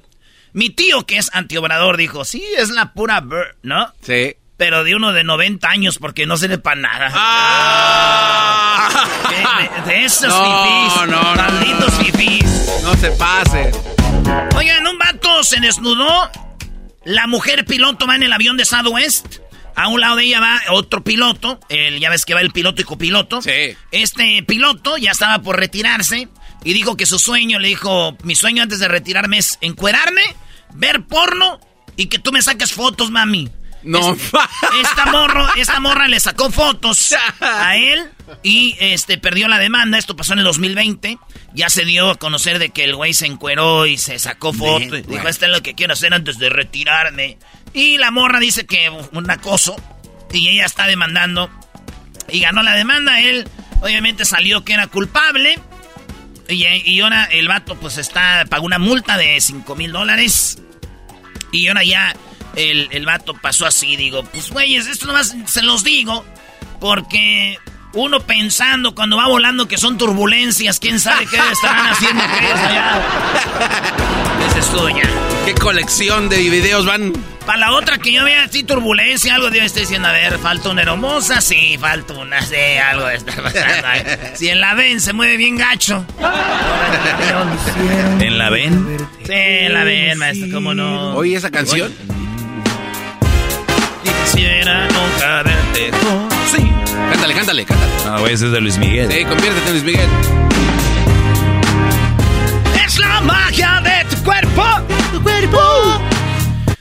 Mi 0.52 0.70
tío, 0.70 1.04
que 1.04 1.18
es 1.18 1.30
antiobrador, 1.34 1.96
dijo, 1.96 2.24
sí, 2.24 2.44
es 2.56 2.70
la 2.70 2.92
pura 2.92 3.20
bird, 3.20 3.56
¿no? 3.62 3.92
Sí. 4.02 4.36
Pero 4.58 4.82
de 4.82 4.94
uno 4.96 5.12
de 5.12 5.22
90 5.22 5.68
años, 5.68 5.98
porque 5.98 6.26
no 6.26 6.36
sirve 6.36 6.58
para 6.58 6.80
nada. 6.80 7.12
¡Ah! 7.14 8.88
De, 9.86 10.04
esos 10.04 10.28
no, 10.28 11.06
No, 11.06 11.22
malditos 11.36 11.94
fifís. 11.94 12.44
No 12.82 12.92
se 12.96 13.12
pase. 13.12 13.70
Oigan, 14.56 14.84
un 14.86 14.98
vato 14.98 15.44
se 15.44 15.60
desnudó. 15.60 16.28
La 17.04 17.28
mujer 17.28 17.64
piloto 17.64 18.08
va 18.08 18.16
en 18.16 18.24
el 18.24 18.32
avión 18.32 18.56
de 18.56 18.64
Southwest. 18.64 19.36
A 19.76 19.86
un 19.86 20.00
lado 20.00 20.16
de 20.16 20.24
ella 20.24 20.40
va 20.40 20.60
otro 20.70 21.04
piloto. 21.04 21.60
El, 21.68 22.00
ya 22.00 22.10
ves 22.10 22.24
que 22.24 22.34
va 22.34 22.40
el 22.40 22.50
piloto 22.50 22.82
y 22.82 22.84
copiloto. 22.84 23.40
Sí. 23.40 23.76
Este 23.92 24.42
piloto 24.42 24.96
ya 24.96 25.12
estaba 25.12 25.40
por 25.40 25.56
retirarse. 25.56 26.28
Y 26.64 26.72
dijo 26.72 26.96
que 26.96 27.06
su 27.06 27.20
sueño, 27.20 27.60
le 27.60 27.68
dijo, 27.68 28.16
mi 28.24 28.34
sueño 28.34 28.64
antes 28.64 28.80
de 28.80 28.88
retirarme 28.88 29.38
es 29.38 29.56
encuerarme, 29.60 30.22
ver 30.74 31.04
porno 31.04 31.60
y 31.94 32.06
que 32.06 32.18
tú 32.18 32.32
me 32.32 32.42
saques 32.42 32.72
fotos, 32.72 33.12
mami. 33.12 33.48
No. 33.82 34.16
esta, 34.82 35.06
morro, 35.06 35.46
esta 35.56 35.80
morra 35.80 36.08
le 36.08 36.20
sacó 36.20 36.50
fotos 36.50 37.14
a 37.40 37.76
él 37.76 38.10
y 38.42 38.76
este 38.80 39.18
perdió 39.18 39.48
la 39.48 39.58
demanda. 39.58 39.98
Esto 39.98 40.16
pasó 40.16 40.32
en 40.32 40.40
el 40.40 40.44
2020. 40.44 41.18
Ya 41.54 41.70
se 41.70 41.84
dio 41.84 42.10
a 42.10 42.16
conocer 42.16 42.58
de 42.58 42.70
que 42.70 42.84
el 42.84 42.96
güey 42.96 43.14
se 43.14 43.26
encueró 43.26 43.86
y 43.86 43.96
se 43.98 44.18
sacó 44.18 44.52
fotos. 44.52 45.06
Dijo, 45.06 45.28
esto 45.28 45.46
es 45.46 45.52
lo 45.52 45.62
que 45.62 45.74
quiero 45.74 45.92
hacer 45.92 46.12
antes 46.12 46.38
de 46.38 46.50
retirarme. 46.50 47.38
Y 47.72 47.98
la 47.98 48.10
morra 48.10 48.40
dice 48.40 48.66
que 48.66 48.90
un 48.90 49.30
acoso. 49.30 49.76
Y 50.32 50.48
ella 50.48 50.66
está 50.66 50.86
demandando. 50.86 51.50
Y 52.28 52.40
ganó 52.40 52.62
la 52.62 52.74
demanda. 52.74 53.20
Él 53.20 53.48
obviamente 53.80 54.24
salió 54.24 54.64
que 54.64 54.74
era 54.74 54.86
culpable. 54.86 55.58
Y, 56.48 57.00
ahora 57.00 57.24
el 57.24 57.46
vato 57.46 57.76
pues 57.76 57.98
está, 57.98 58.44
pagó 58.48 58.64
una 58.64 58.78
multa 58.78 59.16
de 59.16 59.40
5 59.40 59.76
mil 59.76 59.92
dólares. 59.92 60.58
Y 61.52 61.68
ahora 61.68 61.84
ya 61.84 62.14
el, 62.58 62.88
el 62.90 63.06
vato 63.06 63.34
pasó 63.34 63.66
así, 63.66 63.96
digo, 63.96 64.24
pues 64.24 64.50
güeyes, 64.50 64.86
esto 64.86 65.06
nomás 65.06 65.34
se 65.46 65.62
los 65.62 65.84
digo 65.84 66.24
porque 66.80 67.58
uno 67.94 68.20
pensando 68.20 68.94
cuando 68.94 69.16
va 69.16 69.28
volando 69.28 69.68
que 69.68 69.78
son 69.78 69.96
turbulencias, 69.96 70.80
quién 70.80 71.00
sabe 71.00 71.26
qué 71.26 71.38
estarán 71.52 71.86
haciendo 71.86 72.22
allá. 72.22 73.00
Esa 74.48 74.58
es 74.58 74.70
tuya. 74.70 75.08
¿Qué 75.44 75.54
colección 75.54 76.28
de 76.28 76.38
videos 76.38 76.84
van? 76.84 77.12
Para 77.46 77.60
la 77.60 77.72
otra 77.72 77.96
que 77.96 78.12
yo 78.12 78.24
vea 78.24 78.44
así 78.44 78.62
turbulencia, 78.62 79.34
algo 79.34 79.50
debe 79.50 79.64
estar 79.64 79.80
diciendo, 79.80 80.08
a 80.08 80.12
ver, 80.12 80.38
falta 80.38 80.68
una 80.68 80.82
hermosa, 80.82 81.40
sí, 81.40 81.78
falta 81.80 82.12
una, 82.12 82.42
sí, 82.42 82.54
algo 82.54 83.06
de 83.06 83.14
estar 83.14 83.42
pasando. 83.42 83.88
si 84.34 84.48
en 84.48 84.60
la 84.60 84.74
ven 84.74 85.00
se 85.00 85.14
mueve 85.14 85.38
bien 85.38 85.56
gacho. 85.56 86.04
¿En 88.20 88.36
la 88.36 88.50
ven? 88.50 88.98
Sí, 89.24 89.32
en 89.32 89.72
la 89.72 89.84
ven, 89.84 90.18
maestro, 90.18 90.48
cómo 90.52 90.74
no. 90.74 91.14
¿Oye 91.14 91.36
esa 91.36 91.50
canción? 91.50 91.90
Quisiera 94.30 94.86
nunca 94.88 95.42
verte 95.42 95.90
Sí. 96.54 96.70
Cántale, 97.10 97.34
cántale, 97.34 97.64
cántale. 97.64 97.92
Ah, 98.04 98.22
ese 98.28 98.46
es 98.46 98.52
de 98.52 98.60
Luis 98.60 98.76
Miguel. 98.76 99.10
Sí, 99.10 99.24
conviértete 99.24 99.66
en 99.66 99.72
Luis 99.72 99.84
Miguel. 99.84 100.08
Es 102.84 102.98
la 102.98 103.20
magia 103.22 103.80
de 103.82 104.04
tu 104.14 104.22
cuerpo. 104.22 104.62
Tu 105.12 105.22
cuerpo. 105.22 105.58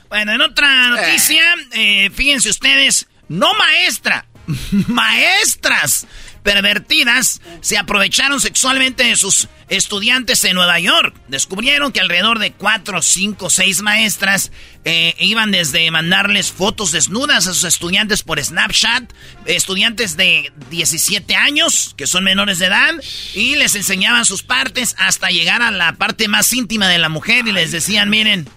Bueno, 0.10 0.34
en 0.34 0.42
otra 0.42 0.90
noticia, 0.90 1.42
eh, 1.72 2.10
fíjense 2.14 2.50
ustedes, 2.50 3.08
no 3.30 3.54
maestra, 3.54 4.26
maestras 4.88 6.06
pervertidas 6.44 7.42
se 7.62 7.78
aprovecharon 7.78 8.40
sexualmente 8.40 9.04
de 9.04 9.16
sus 9.16 9.48
estudiantes 9.70 10.44
en 10.44 10.56
Nueva 10.56 10.80
York. 10.80 11.16
Descubrieron 11.28 11.92
que 11.92 12.00
alrededor 12.00 12.40
de 12.40 12.52
4, 12.54 13.02
5, 13.02 13.50
6 13.50 13.82
maestras 13.82 14.52
eh, 14.86 15.16
iban 15.20 15.52
desde 15.52 15.90
mandarles 15.92 16.52
fotos 16.52 16.92
desnudas 16.92 17.48
a 17.48 17.54
sus 17.54 17.66
estudiantes 17.66 18.24
por 18.24 18.42
Snapchat, 18.42 19.12
estudiantes 19.46 20.16
de 20.16 20.52
17 20.70 21.36
años, 21.36 21.94
que 21.98 22.08
son 22.08 22.24
menores 22.24 22.60
de 22.60 22.68
edad, 22.68 22.94
y 23.34 23.56
les 23.56 23.76
enseñaban 23.76 24.26
sus 24.26 24.44
partes 24.44 24.96
hasta 24.98 25.30
llegar 25.30 25.62
a 25.62 25.72
la 25.72 25.94
parte 25.94 26.28
más 26.28 26.54
íntima 26.54 26.88
de 26.88 26.98
la 26.98 27.10
mujer 27.10 27.48
y 27.48 27.52
les 27.52 27.72
decían, 27.72 28.10
miren, 28.10 28.48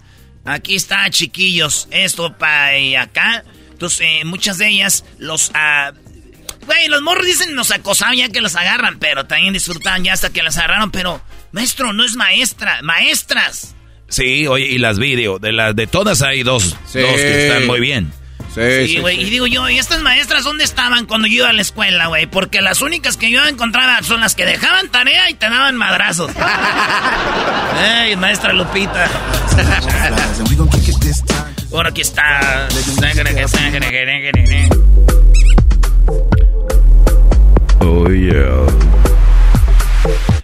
aquí 0.44 0.76
está 0.76 1.10
chiquillos, 1.10 1.88
esto 1.90 2.36
para 2.38 3.02
acá. 3.02 3.44
Entonces, 3.72 4.00
eh, 4.02 4.24
muchas 4.24 4.58
de 4.58 4.68
ellas 4.68 5.04
los... 5.18 5.50
Uh, 5.50 6.09
Güey, 6.70 6.86
los 6.86 7.02
morros 7.02 7.26
dicen 7.26 7.56
nos 7.56 7.72
acosaban 7.72 8.16
ya 8.16 8.28
que 8.28 8.40
los 8.40 8.54
agarran, 8.54 9.00
pero 9.00 9.26
también 9.26 9.52
disfrutaban 9.52 10.04
ya 10.04 10.12
hasta 10.12 10.30
que 10.30 10.40
las 10.40 10.56
agarraron, 10.56 10.92
pero 10.92 11.20
maestro, 11.50 11.92
no 11.92 12.04
es 12.04 12.14
maestra, 12.14 12.78
maestras. 12.82 13.74
Sí, 14.08 14.46
oye, 14.46 14.66
y 14.66 14.78
las 14.78 15.00
video, 15.00 15.40
de 15.40 15.50
las 15.50 15.74
de 15.74 15.88
todas 15.88 16.22
hay 16.22 16.44
dos, 16.44 16.70
dos 16.70 16.78
que 16.92 17.48
están 17.48 17.66
muy 17.66 17.80
bien. 17.80 18.12
Sí, 18.54 18.98
güey. 19.00 19.20
y 19.20 19.30
digo 19.30 19.48
yo, 19.48 19.68
¿y 19.68 19.78
estas 19.78 20.00
maestras 20.02 20.44
dónde 20.44 20.62
estaban 20.62 21.06
cuando 21.06 21.26
yo 21.26 21.34
iba 21.34 21.48
a 21.48 21.52
la 21.52 21.62
escuela, 21.62 22.06
güey? 22.06 22.26
Porque 22.26 22.60
las 22.60 22.82
únicas 22.82 23.16
que 23.16 23.32
yo 23.32 23.44
encontraba 23.44 24.00
son 24.04 24.20
las 24.20 24.36
que 24.36 24.46
dejaban 24.46 24.92
tarea 24.92 25.28
y 25.28 25.34
te 25.34 25.50
daban 25.50 25.76
madrazos. 25.76 26.30
¡Ey, 28.00 28.14
maestra 28.14 28.52
Lupita! 28.52 29.10
Ahora 31.72 31.90
aquí 31.90 32.00
está. 32.00 32.68
Oh, 37.92 38.06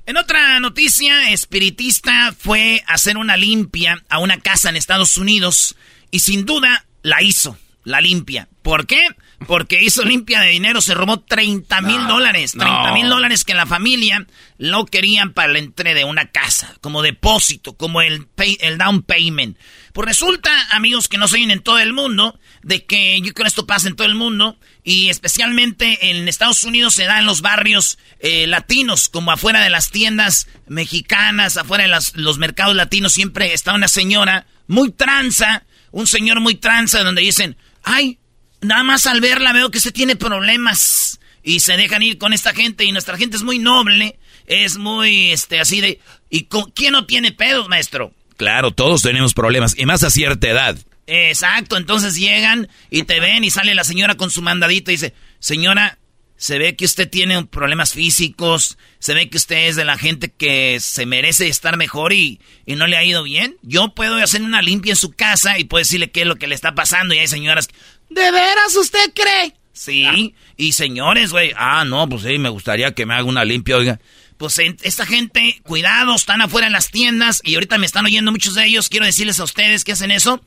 en 0.05 0.17
otra 0.17 0.59
noticia, 0.59 1.31
espiritista 1.31 2.35
fue 2.37 2.83
a 2.89 2.95
hacer 2.95 3.17
una 3.17 3.37
limpia 3.37 4.03
a 4.09 4.19
una 4.19 4.41
casa 4.41 4.69
en 4.69 4.77
Estados 4.77 5.17
Unidos 5.17 5.77
y 6.11 6.21
sin 6.21 6.45
duda 6.45 6.87
la 7.03 7.23
hizo, 7.23 7.57
la 7.85 8.01
limpia. 8.01 8.49
¿Por 8.63 8.89
qué? 8.89 9.07
Porque 9.47 9.81
hizo 9.81 10.05
limpia 10.05 10.41
de 10.41 10.49
dinero, 10.49 10.81
se 10.81 10.95
robó 10.95 11.21
30 11.21 11.83
mil 11.83 12.09
dólares. 12.09 12.53
30 12.59 12.93
mil 12.95 13.09
dólares 13.09 13.45
que 13.45 13.55
la 13.55 13.67
familia 13.67 14.27
lo 14.59 14.85
querían 14.85 15.33
para 15.33 15.53
la 15.53 15.61
entrega 15.61 15.95
de 15.95 16.05
una 16.05 16.33
casa, 16.33 16.75
como 16.81 17.01
depósito, 17.01 17.77
como 17.77 18.01
el, 18.01 18.27
el 18.61 18.77
down 18.77 19.03
payment. 19.03 19.57
Pues 19.93 20.09
resulta, 20.09 20.51
amigos 20.73 21.09
que 21.09 21.17
no 21.17 21.29
se 21.29 21.39
en 21.39 21.63
todo 21.63 21.79
el 21.79 21.93
mundo, 21.93 22.41
de 22.67 22.85
que 22.85 23.19
yo 23.21 23.33
creo 23.33 23.45
que 23.45 23.49
esto 23.49 23.67
pasa 23.67 23.89
en 23.89 23.97
todo 23.97 24.07
el 24.07 24.15
mundo, 24.15 24.59
y 24.85 25.09
especialmente 25.09 26.11
en 26.11 26.29
Estados 26.29 26.65
Unidos 26.65 26.95
se 26.95 27.05
da 27.05 27.19
en 27.19 27.27
los 27.27 27.41
barrios 27.41 27.99
eh, 28.21 28.47
latinos, 28.47 29.09
como 29.09 29.33
afuera 29.33 29.63
de 29.63 29.71
las 29.71 29.91
tiendas 29.91 30.49
mexicanas, 30.67 31.57
afuera 31.57 31.85
de 31.85 32.21
los 32.21 32.39
mercados 32.39 32.77
latinos, 32.77 33.13
siempre 33.13 33.55
está 33.55 33.73
una 33.75 33.89
señora 33.89 34.47
muy 34.67 34.91
tranza, 34.91 35.65
un 35.91 36.07
señor 36.07 36.41
muy 36.41 36.57
tranza, 36.57 37.03
donde 37.03 37.23
dicen, 37.23 37.57
ay, 37.83 38.19
Nada 38.61 38.83
más 38.83 39.07
al 39.07 39.21
verla 39.21 39.53
veo 39.53 39.71
que 39.71 39.81
se 39.81 39.93
tiene 39.93 40.17
problemas 40.17 41.21
y 41.43 41.61
se 41.61 41.77
dejan 41.77 42.03
ir 42.03 42.19
con 42.19 42.33
esta 42.33 42.55
gente 42.55 42.85
y 42.85 42.93
nuestra 42.93 43.17
gente 43.17 43.37
es 43.37 43.43
muy 43.43 43.59
noble, 43.59 44.19
es 44.47 44.79
muy 44.79 45.31
este 45.31 45.61
así 45.61 45.81
de 45.81 46.01
¿y 46.31 46.45
con, 46.45 46.71
quién 46.71 46.93
no 46.93 47.07
tiene 47.07 47.33
pedos, 47.33 47.69
maestro? 47.69 48.13
Claro, 48.37 48.71
todos 48.71 49.03
tenemos 49.03 49.35
problemas 49.35 49.75
y 49.77 49.87
más 49.87 50.03
a 50.05 50.11
cierta 50.11 50.49
edad. 50.49 50.77
Exacto, 51.07 51.77
entonces 51.77 52.17
llegan 52.17 52.69
y 52.91 53.05
te 53.05 53.21
ven 53.21 53.45
y 53.45 53.51
sale 53.51 53.75
la 53.75 53.85
señora 53.85 54.17
con 54.17 54.31
su 54.31 54.43
mandadito 54.43 54.91
y 54.91 54.95
dice, 54.95 55.15
"Señora, 55.39 55.99
se 56.37 56.59
ve 56.59 56.77
que 56.77 56.85
usted 56.85 57.09
tiene 57.09 57.45
problemas 57.47 57.93
físicos, 57.93 58.77
se 58.99 59.15
ve 59.15 59.31
que 59.31 59.39
usted 59.39 59.69
es 59.69 59.77
de 59.77 59.85
la 59.85 59.97
gente 59.97 60.31
que 60.31 60.79
se 60.81 61.07
merece 61.07 61.49
estar 61.49 61.77
mejor 61.77 62.13
y, 62.13 62.41
y, 62.67 62.77
no 62.77 62.87
le 62.87 62.97
ha 62.97 63.05
ido 63.05 63.23
bien. 63.23 63.57
Yo 63.63 63.95
puedo 63.95 64.17
hacer 64.17 64.43
una 64.43 64.61
limpia 64.61 64.93
en 64.93 64.97
su 64.97 65.13
casa 65.13 65.59
y 65.59 65.65
puedo 65.65 65.81
decirle 65.81 66.11
qué 66.11 66.23
es 66.23 66.27
lo 66.27 66.37
que 66.37 66.47
le 66.47 66.55
está 66.55 66.75
pasando. 66.75 67.15
Y 67.15 67.19
hay 67.19 67.29
señoras, 67.29 67.69
¿de 68.11 68.31
veras 68.33 68.77
usted 68.77 69.13
cree? 69.15 69.55
Sí. 69.73 70.35
Y 70.57 70.73
señores, 70.73 71.33
güey, 71.33 71.53
ah, 71.57 71.85
no, 71.85 72.09
pues 72.09 72.23
sí, 72.23 72.39
me 72.39 72.49
gustaría 72.49 72.95
que 72.95 73.07
me 73.07 73.15
haga 73.15 73.25
una 73.25 73.45
limpia, 73.45 73.77
oiga. 73.77 74.01
Pues 74.39 74.59
esta 74.59 75.07
gente, 75.07 75.61
cuidado, 75.63 76.15
están 76.15 76.43
afuera 76.43 76.67
en 76.67 76.73
las 76.73 76.91
tiendas 76.91 77.41
y 77.43 77.55
ahorita 77.55 77.79
me 77.79 77.87
están 77.87 78.05
oyendo 78.05 78.33
muchos 78.33 78.55
de 78.55 78.67
ellos. 78.67 78.89
Quiero 78.89 79.07
decirles 79.07 79.41
a 79.41 79.45
ustedes 79.45 79.85
que 79.85 79.93
hacen 79.93 80.11
eso. 80.11 80.43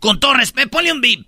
Con 0.00 0.20
todo 0.20 0.34
respeto, 0.34 0.70
ponle 0.70 0.92
un 0.92 1.00
beep. 1.00 1.26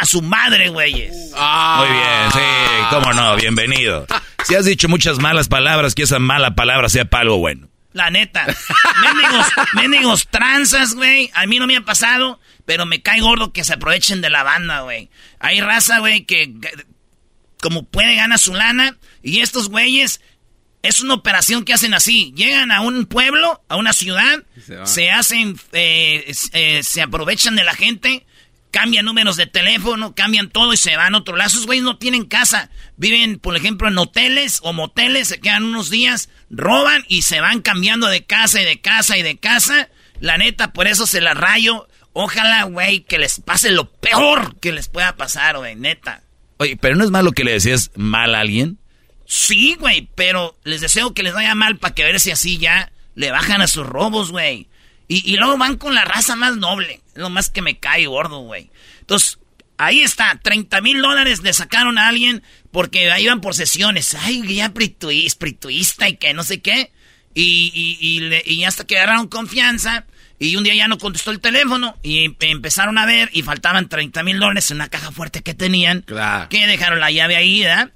a 0.00 0.06
su 0.06 0.22
madre, 0.22 0.70
güeyes. 0.70 1.12
Muy 1.12 1.88
bien, 1.88 2.32
sí, 2.32 2.84
cómo 2.90 3.12
no, 3.12 3.36
bienvenido. 3.36 4.06
Si 4.44 4.56
has 4.56 4.64
dicho 4.64 4.88
muchas 4.88 5.18
malas 5.20 5.46
palabras, 5.46 5.94
que 5.94 6.02
esa 6.02 6.18
mala 6.18 6.56
palabra 6.56 6.88
sea 6.88 7.04
para 7.04 7.22
algo 7.22 7.38
bueno. 7.38 7.68
La 7.92 8.10
neta. 8.10 8.44
Méndigos, 9.00 9.46
méndigos 9.74 10.28
tranzas, 10.28 10.94
güey. 10.94 11.30
A 11.32 11.46
mí 11.46 11.60
no 11.60 11.68
me 11.68 11.76
ha 11.76 11.82
pasado, 11.82 12.40
pero 12.64 12.84
me 12.84 13.02
cae 13.02 13.20
gordo 13.20 13.52
que 13.52 13.62
se 13.62 13.74
aprovechen 13.74 14.20
de 14.20 14.30
la 14.30 14.42
banda, 14.42 14.80
güey. 14.80 15.10
Hay 15.38 15.60
raza, 15.60 16.00
güey, 16.00 16.24
que 16.24 16.52
como 17.62 17.84
puede 17.84 18.16
ganar 18.16 18.38
su 18.38 18.52
lana. 18.52 18.98
Y 19.22 19.40
estos 19.40 19.70
güeyes, 19.70 20.20
es 20.82 21.00
una 21.00 21.14
operación 21.14 21.64
que 21.64 21.72
hacen 21.72 21.94
así. 21.94 22.34
Llegan 22.36 22.72
a 22.72 22.82
un 22.82 23.06
pueblo, 23.06 23.62
a 23.68 23.76
una 23.76 23.92
ciudad, 23.92 24.42
se, 24.84 25.10
hacen, 25.10 25.56
eh, 25.72 26.30
eh, 26.52 26.82
se 26.82 27.00
aprovechan 27.00 27.56
de 27.56 27.64
la 27.64 27.74
gente 27.74 28.26
cambian 28.72 29.04
números 29.04 29.36
de 29.36 29.46
teléfono, 29.46 30.14
cambian 30.14 30.48
todo 30.48 30.72
y 30.72 30.76
se 30.76 30.96
van 30.96 31.14
a 31.14 31.18
otro 31.18 31.36
lado. 31.36 31.48
Esos 31.48 31.66
güeyes 31.66 31.84
no 31.84 31.98
tienen 31.98 32.24
casa. 32.24 32.70
Viven, 32.96 33.38
por 33.38 33.54
ejemplo, 33.54 33.86
en 33.86 33.98
hoteles 33.98 34.60
o 34.62 34.72
moteles, 34.72 35.28
se 35.28 35.40
quedan 35.40 35.62
unos 35.62 35.90
días, 35.90 36.30
roban 36.50 37.04
y 37.06 37.22
se 37.22 37.40
van 37.40 37.60
cambiando 37.60 38.08
de 38.08 38.24
casa 38.24 38.60
y 38.60 38.64
de 38.64 38.80
casa 38.80 39.16
y 39.18 39.22
de 39.22 39.38
casa. 39.38 39.90
La 40.18 40.38
neta, 40.38 40.72
por 40.72 40.88
eso 40.88 41.06
se 41.06 41.20
la 41.20 41.34
rayo. 41.34 41.86
Ojalá, 42.14 42.64
güey, 42.64 43.00
que 43.00 43.18
les 43.18 43.40
pase 43.40 43.70
lo 43.70 43.92
peor 43.92 44.58
que 44.58 44.72
les 44.72 44.88
pueda 44.88 45.16
pasar, 45.16 45.58
güey, 45.58 45.76
neta. 45.76 46.21
Oye, 46.62 46.76
pero 46.76 46.94
no 46.94 47.02
es 47.02 47.10
malo 47.10 47.32
que 47.32 47.42
le 47.42 47.50
decías 47.50 47.90
mal 47.96 48.36
a 48.36 48.40
alguien. 48.40 48.78
Sí, 49.26 49.74
güey, 49.80 50.08
pero 50.14 50.56
les 50.62 50.80
deseo 50.80 51.12
que 51.12 51.24
les 51.24 51.34
vaya 51.34 51.56
mal 51.56 51.76
para 51.78 51.92
que 51.92 52.04
ver 52.04 52.20
si 52.20 52.30
así 52.30 52.56
ya 52.58 52.92
le 53.16 53.32
bajan 53.32 53.60
a 53.62 53.66
sus 53.66 53.84
robos, 53.84 54.30
güey. 54.30 54.68
Y, 55.08 55.36
luego 55.36 55.58
van 55.58 55.76
con 55.76 55.96
la 55.96 56.04
raza 56.04 56.36
más 56.36 56.56
noble. 56.56 57.00
lo 57.14 57.30
más 57.30 57.50
que 57.50 57.62
me 57.62 57.80
cae 57.80 58.06
gordo, 58.06 58.38
güey. 58.42 58.70
Entonces, 59.00 59.40
ahí 59.76 60.02
está. 60.02 60.38
30 60.40 60.80
mil 60.82 61.02
dólares 61.02 61.42
le 61.42 61.52
sacaron 61.52 61.98
a 61.98 62.06
alguien 62.06 62.44
porque 62.70 63.10
iban 63.18 63.40
por 63.40 63.56
sesiones. 63.56 64.14
Ay, 64.14 64.54
ya 64.54 64.72
prituista 64.72 66.08
y 66.08 66.16
que 66.16 66.32
no 66.32 66.44
sé 66.44 66.62
qué. 66.62 66.92
Y, 67.34 68.38
y, 68.46 68.64
hasta 68.64 68.86
que 68.86 68.98
agarraron 68.98 69.26
confianza. 69.26 70.06
Y 70.42 70.56
un 70.56 70.64
día 70.64 70.74
ya 70.74 70.88
no 70.88 70.98
contestó 70.98 71.30
el 71.30 71.38
teléfono. 71.38 71.96
Y 72.02 72.34
empezaron 72.40 72.98
a 72.98 73.06
ver. 73.06 73.30
Y 73.32 73.42
faltaban 73.42 73.88
30 73.88 74.24
mil 74.24 74.40
dólares 74.40 74.72
en 74.72 74.78
una 74.78 74.88
caja 74.88 75.12
fuerte 75.12 75.40
que 75.42 75.54
tenían. 75.54 76.02
Claro. 76.02 76.48
Que 76.48 76.66
dejaron 76.66 76.98
la 76.98 77.12
llave 77.12 77.36
ahí, 77.36 77.60
¿verdad? 77.62 77.92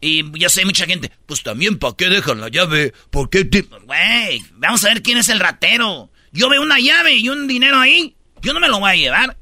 Y 0.00 0.38
ya 0.38 0.48
sé, 0.48 0.64
mucha 0.64 0.86
gente, 0.86 1.12
pues 1.26 1.42
también, 1.42 1.78
¿para 1.78 1.94
qué 1.94 2.08
dejan 2.08 2.40
la 2.40 2.48
llave? 2.48 2.94
¿Por 3.10 3.28
qué? 3.28 3.42
Güey, 3.42 4.42
vamos 4.52 4.82
a 4.82 4.88
ver 4.88 5.02
quién 5.02 5.18
es 5.18 5.28
el 5.28 5.40
ratero. 5.40 6.10
Yo 6.32 6.48
veo 6.48 6.62
una 6.62 6.78
llave 6.78 7.16
y 7.16 7.28
un 7.28 7.46
dinero 7.46 7.78
ahí. 7.78 8.16
Yo 8.40 8.54
no 8.54 8.60
me 8.60 8.68
lo 8.68 8.80
voy 8.80 8.92
a 8.92 8.96
llevar. 8.96 9.36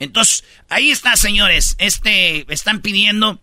Entonces, 0.00 0.42
ahí 0.68 0.90
está, 0.90 1.14
señores. 1.16 1.76
Este, 1.78 2.52
están 2.52 2.80
pidiendo 2.80 3.40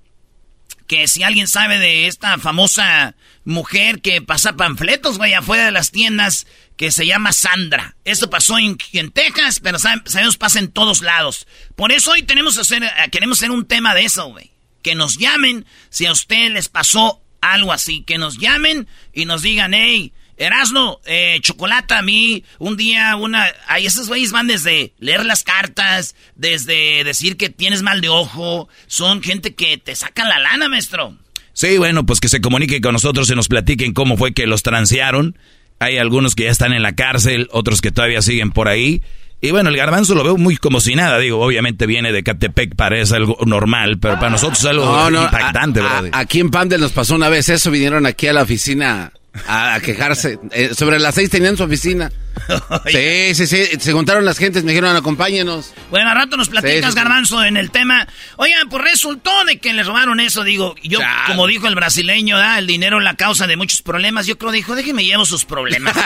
que 0.88 1.08
si 1.08 1.24
alguien 1.24 1.48
sabe 1.48 1.80
de 1.80 2.08
esta 2.08 2.38
famosa 2.38 3.16
mujer 3.46 4.02
que 4.02 4.22
pasa 4.22 4.58
panfletos, 4.58 5.18
güey, 5.18 5.34
afuera 5.34 5.66
de 5.66 5.72
las 5.72 5.92
tiendas, 5.92 6.48
que 6.78 6.92
se 6.92 7.06
llama 7.06 7.32
Sandra. 7.32 7.96
Esto 8.04 8.30
pasó 8.30 8.58
en, 8.58 8.78
Texas, 9.12 9.60
pero 9.62 9.80
sabemos 9.80 10.38
pasa 10.38 10.60
en 10.60 10.72
todos 10.72 11.02
lados. 11.02 11.48
Por 11.76 11.92
eso 11.92 12.12
hoy 12.12 12.24
tenemos 12.24 12.58
hacer, 12.58 12.84
queremos 13.12 13.40
hacer 13.40 13.52
un 13.52 13.66
tema 13.66 13.94
de 13.94 14.06
eso, 14.06 14.28
güey. 14.28 14.52
Que 14.82 14.96
nos 14.96 15.18
llamen 15.18 15.66
si 15.90 16.06
a 16.06 16.12
usted 16.12 16.52
les 16.52 16.70
pasó 16.70 17.22
algo 17.42 17.72
así. 17.72 18.04
Que 18.04 18.18
nos 18.18 18.38
llamen 18.38 18.88
y 19.14 19.26
nos 19.26 19.42
digan, 19.42 19.74
hey, 19.74 20.14
Erasno, 20.38 21.00
eh, 21.06 21.40
Chocolata, 21.42 22.00
a 22.00 22.02
mí, 22.02 22.44
un 22.60 22.76
día, 22.76 23.16
una... 23.16 23.48
Ahí 23.68 23.86
esos 23.86 24.08
güeyes 24.10 24.32
van 24.32 24.48
desde 24.48 24.94
leer 25.00 25.26
las 25.26 25.44
cartas, 25.44 26.16
desde 26.36 27.04
decir 27.04 27.38
que 27.38 27.50
tienes 27.50 27.82
mal 27.82 28.02
de 28.02 28.10
ojo. 28.10 28.68
Son 28.88 29.24
gente 29.24 29.56
que 29.56 29.78
te 29.78 29.96
sacan 29.96 30.28
la 30.28 30.40
lana, 30.40 30.68
maestro. 30.68 31.18
Sí, 31.54 31.78
bueno, 31.78 32.06
pues 32.06 32.20
que 32.20 32.28
se 32.28 32.42
comuniquen 32.42 32.82
con 32.82 32.92
nosotros 32.92 33.30
y 33.30 33.36
nos 33.36 33.48
platiquen 33.48 33.94
cómo 33.94 34.18
fue 34.18 34.34
que 34.34 34.46
los 34.46 34.62
transearon. 34.62 35.38
Hay 35.80 35.98
algunos 35.98 36.36
que 36.36 36.44
ya 36.44 36.52
están 36.52 36.74
en 36.74 36.82
la 36.82 36.96
cárcel, 36.96 37.50
otros 37.52 37.82
que 37.82 37.92
todavía 37.92 38.22
siguen 38.22 38.52
por 38.52 38.68
ahí. 38.68 39.02
Y 39.42 39.52
bueno, 39.52 39.70
el 39.70 39.78
garbanzo 39.78 40.16
lo 40.16 40.24
veo 40.24 40.38
muy 40.38 40.58
como 40.58 40.80
si 40.80 40.96
nada. 40.96 41.20
Digo, 41.20 41.40
obviamente 41.40 41.86
viene 41.86 42.12
de 42.12 42.24
Catepec, 42.24 42.76
parece 42.76 43.16
algo 43.16 43.38
normal, 43.46 44.00
pero 44.00 44.16
para 44.16 44.30
nosotros 44.30 44.60
es 44.60 44.66
algo 44.66 45.10
impactante, 45.10 45.82
¿verdad? 45.82 46.10
Aquí 46.14 46.40
en 46.40 46.50
Pandel 46.50 46.82
nos 46.82 46.94
pasó 46.94 47.16
una 47.16 47.30
vez 47.30 47.50
eso, 47.50 47.70
vinieron 47.70 48.06
aquí 48.06 48.28
a 48.28 48.34
la 48.34 48.44
oficina 48.44 49.12
a, 49.48 49.80
quejarse. 49.82 50.40
Eh, 50.52 50.74
sobre 50.74 51.00
las 51.00 51.16
seis 51.16 51.30
tenían 51.30 51.58
su 51.58 51.64
oficina. 51.64 52.12
sí, 52.86 53.36
sí, 53.36 53.48
sí. 53.48 53.66
Se 53.80 53.92
juntaron 53.92 54.26
las 54.26 54.38
gentes, 54.38 54.64
me 54.64 54.72
dijeron, 54.72 54.96
acompáñenos. 54.96 55.74
Bueno, 55.90 56.10
a 56.10 56.14
rato 56.14 56.38
nos 56.38 56.50
platicas, 56.50 56.96
Garbanzo, 56.96 57.44
en 57.44 57.58
el 57.58 57.72
tema. 57.72 58.08
Oigan, 58.38 58.70
pues 58.70 58.84
resultó 58.84 59.44
de 59.46 59.58
que 59.60 59.74
les 59.74 59.86
robaron 59.86 60.20
eso, 60.20 60.44
digo. 60.44 60.76
Yo, 60.84 61.00
como 61.28 61.48
dijo 61.48 61.68
el 61.68 61.76
brasileño, 61.76 62.38
da 62.38 62.60
el 62.60 62.68
dinero 62.68 63.00
es 63.00 63.04
la 63.04 63.16
causa 63.16 63.48
de 63.48 63.58
muchos 63.58 63.82
problemas. 63.82 64.28
Yo 64.28 64.38
creo, 64.38 64.52
dijo, 64.52 64.76
déjenme 64.76 65.06
llevo 65.06 65.26
sus 65.26 65.46
problemas. 65.46 65.96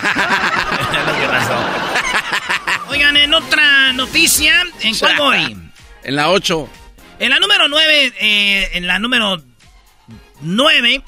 Oigan, 2.89 3.17
en 3.17 3.33
otra 3.33 3.93
noticia, 3.93 4.63
¿en 4.81 4.95
cuál 4.95 5.17
voy? 5.17 5.57
En 6.03 6.15
la 6.15 6.29
8. 6.29 6.69
En 7.19 7.29
la 7.29 7.39
número 7.39 7.67
9, 7.67 8.13
eh, 8.19 8.69
en 8.73 8.87
la 8.87 8.97
número 8.97 9.43
9 10.41 11.03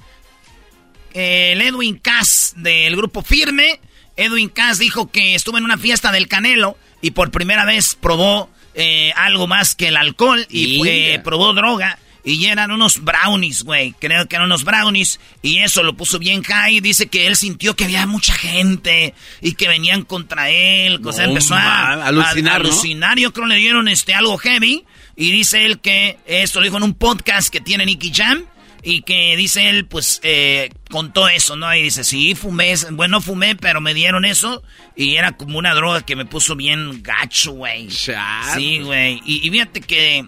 el 1.13 1.61
Edwin 1.61 1.97
Cass 1.97 2.53
del 2.57 2.95
grupo 2.95 3.21
Firme. 3.21 3.79
Edwin 4.17 4.49
Cass 4.49 4.79
dijo 4.79 5.11
que 5.11 5.35
estuvo 5.35 5.57
en 5.57 5.63
una 5.63 5.77
fiesta 5.77 6.11
del 6.11 6.27
Canelo 6.27 6.77
y 7.01 7.11
por 7.11 7.31
primera 7.31 7.65
vez 7.65 7.97
probó 7.99 8.49
eh, 8.73 9.11
algo 9.15 9.47
más 9.47 9.75
que 9.75 9.87
el 9.87 9.97
alcohol 9.97 10.45
y 10.49 11.17
probó 11.19 11.53
droga. 11.53 11.97
Y 12.23 12.45
eran 12.45 12.71
unos 12.71 13.03
brownies, 13.03 13.63
güey. 13.63 13.95
Creo 13.99 14.27
que 14.27 14.35
eran 14.35 14.45
unos 14.45 14.63
brownies. 14.63 15.19
Y 15.41 15.59
eso 15.59 15.81
lo 15.81 15.95
puso 15.95 16.19
bien 16.19 16.43
high. 16.43 16.79
Dice 16.79 17.07
que 17.07 17.25
él 17.27 17.35
sintió 17.35 17.75
que 17.75 17.85
había 17.85 18.05
mucha 18.05 18.33
gente. 18.33 19.15
Y 19.41 19.53
que 19.53 19.67
venían 19.67 20.03
contra 20.03 20.49
él. 20.49 21.01
O 21.03 21.11
sea, 21.11 21.25
empezó 21.25 21.55
a, 21.55 22.05
alucinar. 22.05 22.61
alucinar. 22.61 23.17
Yo 23.17 23.33
creo 23.33 23.47
que 23.47 23.55
le 23.55 23.59
dieron 23.59 23.87
este, 23.87 24.13
algo 24.13 24.37
heavy. 24.37 24.85
Y 25.15 25.31
dice 25.31 25.65
él 25.65 25.79
que 25.79 26.19
esto 26.25 26.59
lo 26.59 26.65
dijo 26.65 26.77
en 26.77 26.83
un 26.83 26.93
podcast 26.93 27.49
que 27.49 27.59
tiene 27.59 27.85
Nicky 27.85 28.11
Jam. 28.13 28.43
Y 28.83 29.03
que 29.03 29.35
dice 29.37 29.69
él, 29.69 29.85
pues, 29.85 30.19
eh, 30.23 30.69
contó 30.89 31.27
eso, 31.27 31.55
¿no? 31.55 31.73
Y 31.75 31.83
dice, 31.83 32.03
sí, 32.03 32.33
fumé, 32.33 32.73
bueno, 32.91 33.21
fumé, 33.21 33.55
pero 33.55 33.79
me 33.79 33.93
dieron 33.93 34.25
eso. 34.25 34.63
Y 34.95 35.15
era 35.15 35.33
como 35.33 35.59
una 35.59 35.75
droga 35.75 36.01
que 36.01 36.15
me 36.15 36.25
puso 36.25 36.55
bien 36.55 37.03
gacho, 37.03 37.51
güey. 37.51 37.89
Sí, 37.91 38.79
güey. 38.79 39.21
Y, 39.25 39.49
fíjate 39.49 39.81
que 39.81 40.25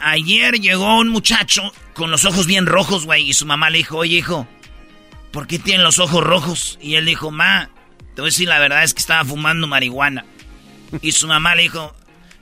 ayer 0.00 0.60
llegó 0.60 0.98
un 0.98 1.08
muchacho 1.08 1.72
con 1.94 2.10
los 2.10 2.24
ojos 2.24 2.46
bien 2.46 2.66
rojos, 2.66 3.04
güey. 3.04 3.28
Y 3.28 3.34
su 3.34 3.46
mamá 3.46 3.70
le 3.70 3.78
dijo, 3.78 3.98
oye, 3.98 4.16
hijo, 4.16 4.48
¿por 5.30 5.46
qué 5.46 5.58
tienen 5.60 5.84
los 5.84 6.00
ojos 6.00 6.24
rojos? 6.24 6.78
Y 6.82 6.96
él 6.96 7.06
dijo, 7.06 7.30
ma, 7.30 7.70
te 8.14 8.20
voy 8.20 8.28
a 8.28 8.32
decir 8.32 8.48
la 8.48 8.58
verdad, 8.58 8.82
es 8.82 8.94
que 8.94 9.00
estaba 9.00 9.24
fumando 9.24 9.68
marihuana. 9.68 10.24
Y 11.02 11.12
su 11.12 11.28
mamá 11.28 11.54
le 11.54 11.62
dijo, 11.62 11.94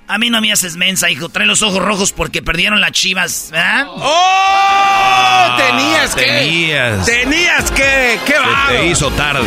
a 0.06 0.18
mí 0.18 0.30
no 0.30 0.40
me 0.40 0.52
haces 0.52 0.76
mensa, 0.76 1.10
hijo. 1.10 1.28
Trae 1.28 1.46
los 1.46 1.62
ojos 1.62 1.82
rojos 1.82 2.12
porque 2.12 2.42
perdieron 2.42 2.80
las 2.80 2.92
chivas. 2.92 3.50
¡Oh! 3.52 4.24
Ah, 5.16 5.56
tenías 5.56 6.14
que. 6.14 6.22
Tenías. 6.24 7.06
Tenías 7.06 7.70
que. 7.70 8.20
¡Qué 8.26 8.34
va! 8.38 8.66
te 8.68 8.86
hizo 8.86 9.10
tarde. 9.12 9.46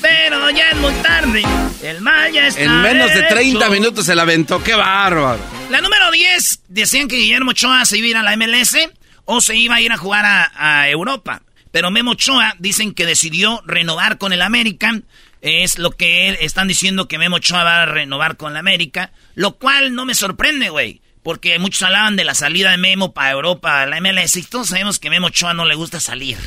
Pero 0.00 0.50
ya 0.50 0.70
es 0.70 0.76
muy 0.76 0.92
tarde. 0.94 1.42
El 1.82 2.00
mal 2.00 2.32
ya 2.32 2.46
está. 2.46 2.62
En 2.62 2.82
menos 2.82 3.12
de 3.12 3.22
30 3.22 3.68
minutos 3.70 4.06
se 4.06 4.14
la 4.14 4.22
aventó. 4.22 4.62
¡Qué 4.62 4.74
bárbaro! 4.74 5.40
La 5.70 5.80
número 5.80 6.10
10. 6.10 6.60
Decían 6.68 7.08
que 7.08 7.16
Guillermo 7.16 7.50
Ochoa 7.52 7.84
se 7.84 7.98
iba 7.98 8.06
a 8.06 8.10
ir 8.10 8.16
a 8.16 8.22
la 8.22 8.36
MLS 8.36 8.76
o 9.24 9.40
se 9.40 9.56
iba 9.56 9.76
a 9.76 9.80
ir 9.80 9.92
a 9.92 9.96
jugar 9.96 10.24
a, 10.24 10.52
a 10.54 10.88
Europa. 10.88 11.42
Pero 11.70 11.90
Memo 11.90 12.12
Ochoa 12.12 12.54
dicen 12.58 12.92
que 12.92 13.06
decidió 13.06 13.62
renovar 13.66 14.18
con 14.18 14.32
el 14.32 14.42
American 14.42 15.04
es 15.42 15.78
lo 15.78 15.90
que 15.90 16.38
están 16.40 16.68
diciendo 16.68 17.08
que 17.08 17.18
Memo 17.18 17.36
Ochoa 17.36 17.64
va 17.64 17.82
a 17.82 17.86
renovar 17.86 18.36
con 18.36 18.54
la 18.54 18.60
América, 18.60 19.10
lo 19.34 19.58
cual 19.58 19.94
no 19.94 20.04
me 20.06 20.14
sorprende, 20.14 20.70
güey. 20.70 21.02
Porque 21.22 21.58
muchos 21.58 21.82
hablaban 21.82 22.16
de 22.16 22.24
la 22.24 22.34
salida 22.34 22.70
de 22.70 22.78
Memo 22.78 23.12
para 23.12 23.30
Europa, 23.32 23.84
la 23.86 24.00
MLS, 24.00 24.36
y 24.36 24.42
todos 24.42 24.68
sabemos 24.68 24.98
que 24.98 25.10
Memo 25.10 25.28
Ochoa 25.28 25.54
no 25.54 25.64
le 25.64 25.74
gusta 25.74 26.00
salir. 26.00 26.38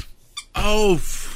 Uf. 0.56 1.36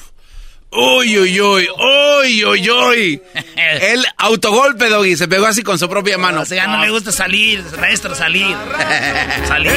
Uy, 0.72 1.18
uy, 1.18 1.42
uy, 1.42 1.68
uy, 1.68 2.46
uy, 2.46 2.70
uy. 2.70 3.22
El 3.56 4.06
autogolpe, 4.18 4.88
Doggy, 4.88 5.18
se 5.18 5.28
pegó 5.28 5.48
así 5.48 5.64
con 5.64 5.80
su 5.80 5.90
propia 5.90 6.18
mano. 6.18 6.42
O 6.42 6.46
sea, 6.46 6.68
no 6.68 6.82
le 6.82 6.92
gusta 6.92 7.12
salir, 7.12 7.64
maestro, 7.80 8.14
salir. 8.14 8.56
salir. 9.48 9.72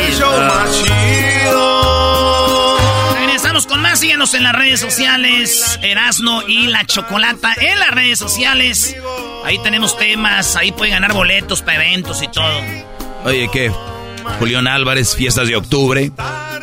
Regresamos 3.53 3.71
con 3.71 3.83
más. 3.83 4.01
Síganos 4.01 4.33
en 4.33 4.45
las 4.45 4.55
redes 4.55 4.81
sociales. 4.81 5.79
Erasno 5.83 6.41
y 6.49 6.69
la 6.69 6.87
Chocolata 6.87 7.53
en 7.61 7.79
las 7.79 7.91
redes 7.91 8.19
sociales. 8.19 8.97
Ahí 9.45 9.59
tenemos 9.59 9.99
temas. 9.99 10.57
Ahí 10.57 10.73
puede 10.73 10.93
ganar 10.93 11.13
boletos 11.13 11.61
para 11.61 11.85
eventos 11.85 12.23
y 12.23 12.29
todo. 12.29 12.63
Oye, 13.27 13.51
¿qué? 13.53 13.71
Julián 14.39 14.67
Álvarez, 14.67 15.15
fiestas 15.15 15.49
de 15.49 15.57
octubre. 15.57 16.11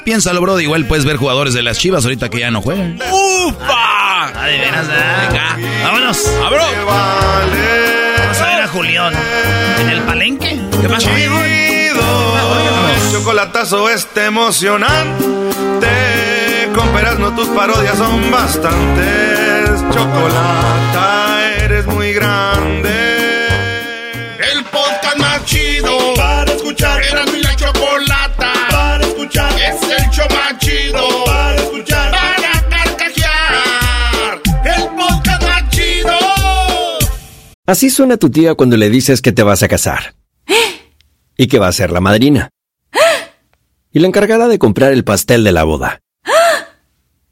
Piénsalo, 0.03 0.41
bro. 0.41 0.59
Igual 0.59 0.85
puedes 0.85 1.05
ver 1.05 1.17
jugadores 1.17 1.53
de 1.53 1.61
las 1.61 1.77
chivas 1.77 2.05
ahorita 2.05 2.29
que 2.29 2.39
ya 2.39 2.49
no 2.49 2.63
juegan. 2.63 2.95
¡Ufa! 2.95 3.67
Ah, 3.67 4.45
de 4.47 4.57
veras, 4.57 4.87
Venga, 4.87 5.57
vámonos. 5.83 6.27
¡Abro! 6.43 6.63
Vamos 6.87 8.41
a 8.41 8.45
ver 8.45 8.61
a 8.63 8.67
Julián. 8.67 9.13
¿En 9.79 9.89
el 9.91 10.01
palenque? 10.01 10.59
¿Qué 10.81 10.87
más, 10.87 11.03
Chido, 11.03 11.43
el 11.43 13.11
chocolatazo 13.11 13.91
está 13.91 14.25
emocionante. 14.25 16.38
Con 16.79 17.19
no 17.19 17.35
tus 17.35 17.49
parodias 17.49 17.97
son 17.97 18.31
bastantes. 18.31 19.69
Chocolata, 19.91 21.55
eres 21.57 21.85
muy 21.87 22.13
grande. 22.13 23.47
El 24.39 24.63
podcast 24.63 25.17
más 25.17 25.43
chido 25.43 25.97
para 26.15 26.49
escuchar. 26.53 27.01
Era 27.03 27.25
mi 27.25 27.41
la 27.41 27.53
chocolata 27.57 28.53
para 28.71 29.05
escuchar. 29.05 29.51
Es 29.59 29.81
el 29.81 30.09
show 30.09 30.25
más 30.29 30.57
chido 30.59 31.25
para 31.25 31.55
escuchar. 31.55 32.11
Para 32.11 32.69
carcajear. 32.69 34.41
El 34.63 34.87
podcast 34.95 35.43
más 35.43 35.69
chido. 35.71 36.17
Así 37.65 37.89
suena 37.89 38.15
tu 38.15 38.29
tía 38.29 38.55
cuando 38.55 38.77
le 38.77 38.89
dices 38.89 39.21
que 39.21 39.33
te 39.33 39.43
vas 39.43 39.63
a 39.63 39.67
casar. 39.67 40.15
Y 41.35 41.47
que 41.47 41.59
va 41.59 41.67
a 41.67 41.73
ser 41.73 41.91
la 41.91 41.99
madrina. 41.99 42.51
Y 43.91 43.99
la 43.99 44.07
encargada 44.07 44.47
de 44.47 44.59
comprar 44.59 44.93
el 44.93 45.03
pastel 45.03 45.43
de 45.43 45.51
la 45.51 45.65
boda. 45.65 45.99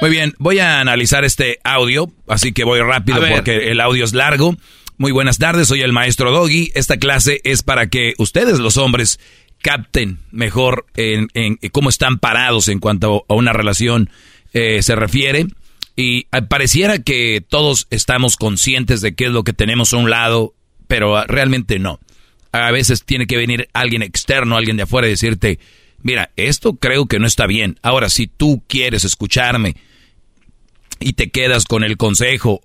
Muy 0.00 0.10
bien, 0.10 0.34
voy 0.38 0.58
a 0.60 0.80
analizar 0.80 1.24
este 1.26 1.58
audio, 1.62 2.10
así 2.26 2.52
que 2.52 2.64
voy 2.64 2.80
rápido 2.80 3.20
porque 3.28 3.70
el 3.70 3.80
audio 3.80 4.04
es 4.04 4.14
largo. 4.14 4.56
Muy 4.96 5.12
buenas 5.12 5.36
tardes, 5.36 5.68
soy 5.68 5.82
el 5.82 5.92
maestro 5.92 6.30
Doggy. 6.30 6.72
Esta 6.74 6.96
clase 6.96 7.40
es 7.44 7.62
para 7.62 7.88
que 7.88 8.14
ustedes, 8.16 8.58
los 8.60 8.78
hombres, 8.78 9.20
capten 9.60 10.18
mejor 10.30 10.86
en, 10.96 11.28
en 11.34 11.58
cómo 11.70 11.90
están 11.90 12.18
parados 12.18 12.68
en 12.68 12.78
cuanto 12.78 13.26
a 13.28 13.34
una 13.34 13.52
relación 13.52 14.08
eh, 14.54 14.82
se 14.82 14.96
refiere. 14.96 15.46
Y 15.96 16.26
eh, 16.32 16.42
pareciera 16.48 17.00
que 17.00 17.44
todos 17.46 17.86
estamos 17.90 18.36
conscientes 18.36 19.02
de 19.02 19.14
qué 19.14 19.26
es 19.26 19.32
lo 19.32 19.44
que 19.44 19.52
tenemos 19.52 19.92
a 19.92 19.98
un 19.98 20.08
lado, 20.08 20.54
pero 20.88 21.18
ah, 21.18 21.26
realmente 21.28 21.78
no. 21.78 22.00
A 22.52 22.70
veces 22.70 23.04
tiene 23.04 23.26
que 23.26 23.36
venir 23.36 23.68
alguien 23.74 24.02
externo, 24.02 24.56
alguien 24.56 24.78
de 24.78 24.84
afuera 24.84 25.06
y 25.06 25.10
decirte, 25.10 25.58
mira, 26.02 26.30
esto 26.36 26.76
creo 26.76 27.04
que 27.04 27.18
no 27.18 27.26
está 27.26 27.46
bien. 27.46 27.78
Ahora, 27.82 28.08
si 28.08 28.28
tú 28.28 28.64
quieres 28.66 29.04
escucharme 29.04 29.76
y 31.00 31.14
te 31.14 31.30
quedas 31.30 31.64
con 31.64 31.82
el 31.82 31.96
consejo, 31.96 32.60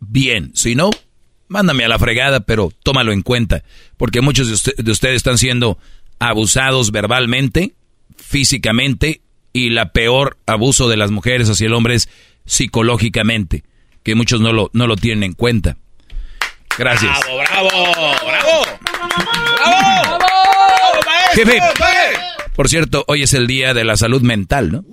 bien. 0.00 0.52
Si 0.54 0.74
no, 0.74 0.90
mándame 1.48 1.84
a 1.84 1.88
la 1.88 1.98
fregada, 1.98 2.40
pero 2.40 2.72
tómalo 2.82 3.12
en 3.12 3.22
cuenta. 3.22 3.62
Porque 3.96 4.20
muchos 4.20 4.48
de, 4.48 4.54
usted- 4.54 4.76
de 4.76 4.90
ustedes 4.92 5.16
están 5.16 5.36
siendo 5.38 5.78
abusados 6.18 6.92
verbalmente, 6.92 7.74
físicamente, 8.16 9.20
y 9.52 9.70
la 9.70 9.92
peor 9.92 10.38
abuso 10.46 10.88
de 10.88 10.96
las 10.96 11.10
mujeres 11.10 11.50
hacia 11.50 11.66
el 11.66 11.74
hombre 11.74 11.94
es 11.96 12.08
psicológicamente, 12.46 13.64
que 14.02 14.14
muchos 14.14 14.40
no 14.40 14.52
lo, 14.52 14.70
no 14.72 14.86
lo 14.86 14.96
tienen 14.96 15.24
en 15.24 15.32
cuenta. 15.34 15.76
Gracias. 16.78 17.18
¡Bravo, 17.20 17.38
bravo! 17.38 18.14
¡Bravo! 18.24 18.64
Hip, 21.36 21.48
hip. 21.48 21.62
Por 22.54 22.68
cierto, 22.68 23.04
hoy 23.08 23.22
es 23.22 23.32
el 23.34 23.46
Día 23.46 23.74
de 23.74 23.84
la 23.84 23.96
Salud 23.96 24.22
Mental, 24.22 24.70
¿no? 24.72 24.84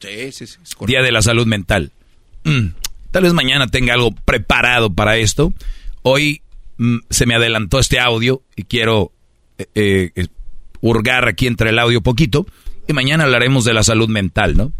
Sí, 0.00 0.32
sí, 0.32 0.46
sí. 0.46 0.56
Día 0.86 1.02
de 1.02 1.12
la 1.12 1.22
Salud 1.22 1.46
Mental. 1.46 1.92
Mm, 2.44 2.68
tal 3.10 3.22
vez 3.24 3.32
mañana 3.32 3.66
tenga 3.66 3.94
algo 3.94 4.12
preparado 4.12 4.90
para 4.92 5.16
esto. 5.18 5.52
Hoy 6.02 6.42
mm, 6.78 6.98
se 7.10 7.26
me 7.26 7.34
adelantó 7.34 7.78
este 7.78 8.00
audio 8.00 8.42
y 8.56 8.64
quiero 8.64 9.12
eh, 9.58 10.10
eh, 10.14 10.26
hurgar 10.80 11.28
aquí 11.28 11.46
entre 11.46 11.70
el 11.70 11.78
audio 11.78 12.00
poquito. 12.00 12.46
Y 12.88 12.92
mañana 12.92 13.24
hablaremos 13.24 13.64
de 13.64 13.74
la 13.74 13.82
salud 13.84 14.08
mental, 14.08 14.56
¿no? 14.56 14.72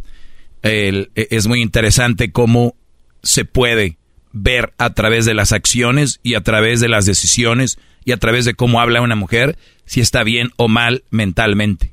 El- 0.62 1.10
eh, 1.14 1.28
es 1.30 1.46
muy 1.46 1.60
interesante 1.60 2.32
cómo 2.32 2.74
se 3.22 3.44
puede 3.44 3.98
ver 4.32 4.72
a 4.78 4.94
través 4.94 5.26
de 5.26 5.34
las 5.34 5.52
acciones 5.52 6.20
y 6.22 6.34
a 6.34 6.40
través 6.42 6.80
de 6.80 6.88
las 6.88 7.04
decisiones 7.04 7.78
y 8.04 8.12
a 8.12 8.16
través 8.16 8.44
de 8.46 8.54
cómo 8.54 8.80
habla 8.80 9.02
una 9.02 9.16
mujer 9.16 9.58
si 9.84 10.00
está 10.00 10.22
bien 10.22 10.50
o 10.56 10.68
mal 10.68 11.04
mentalmente. 11.10 11.92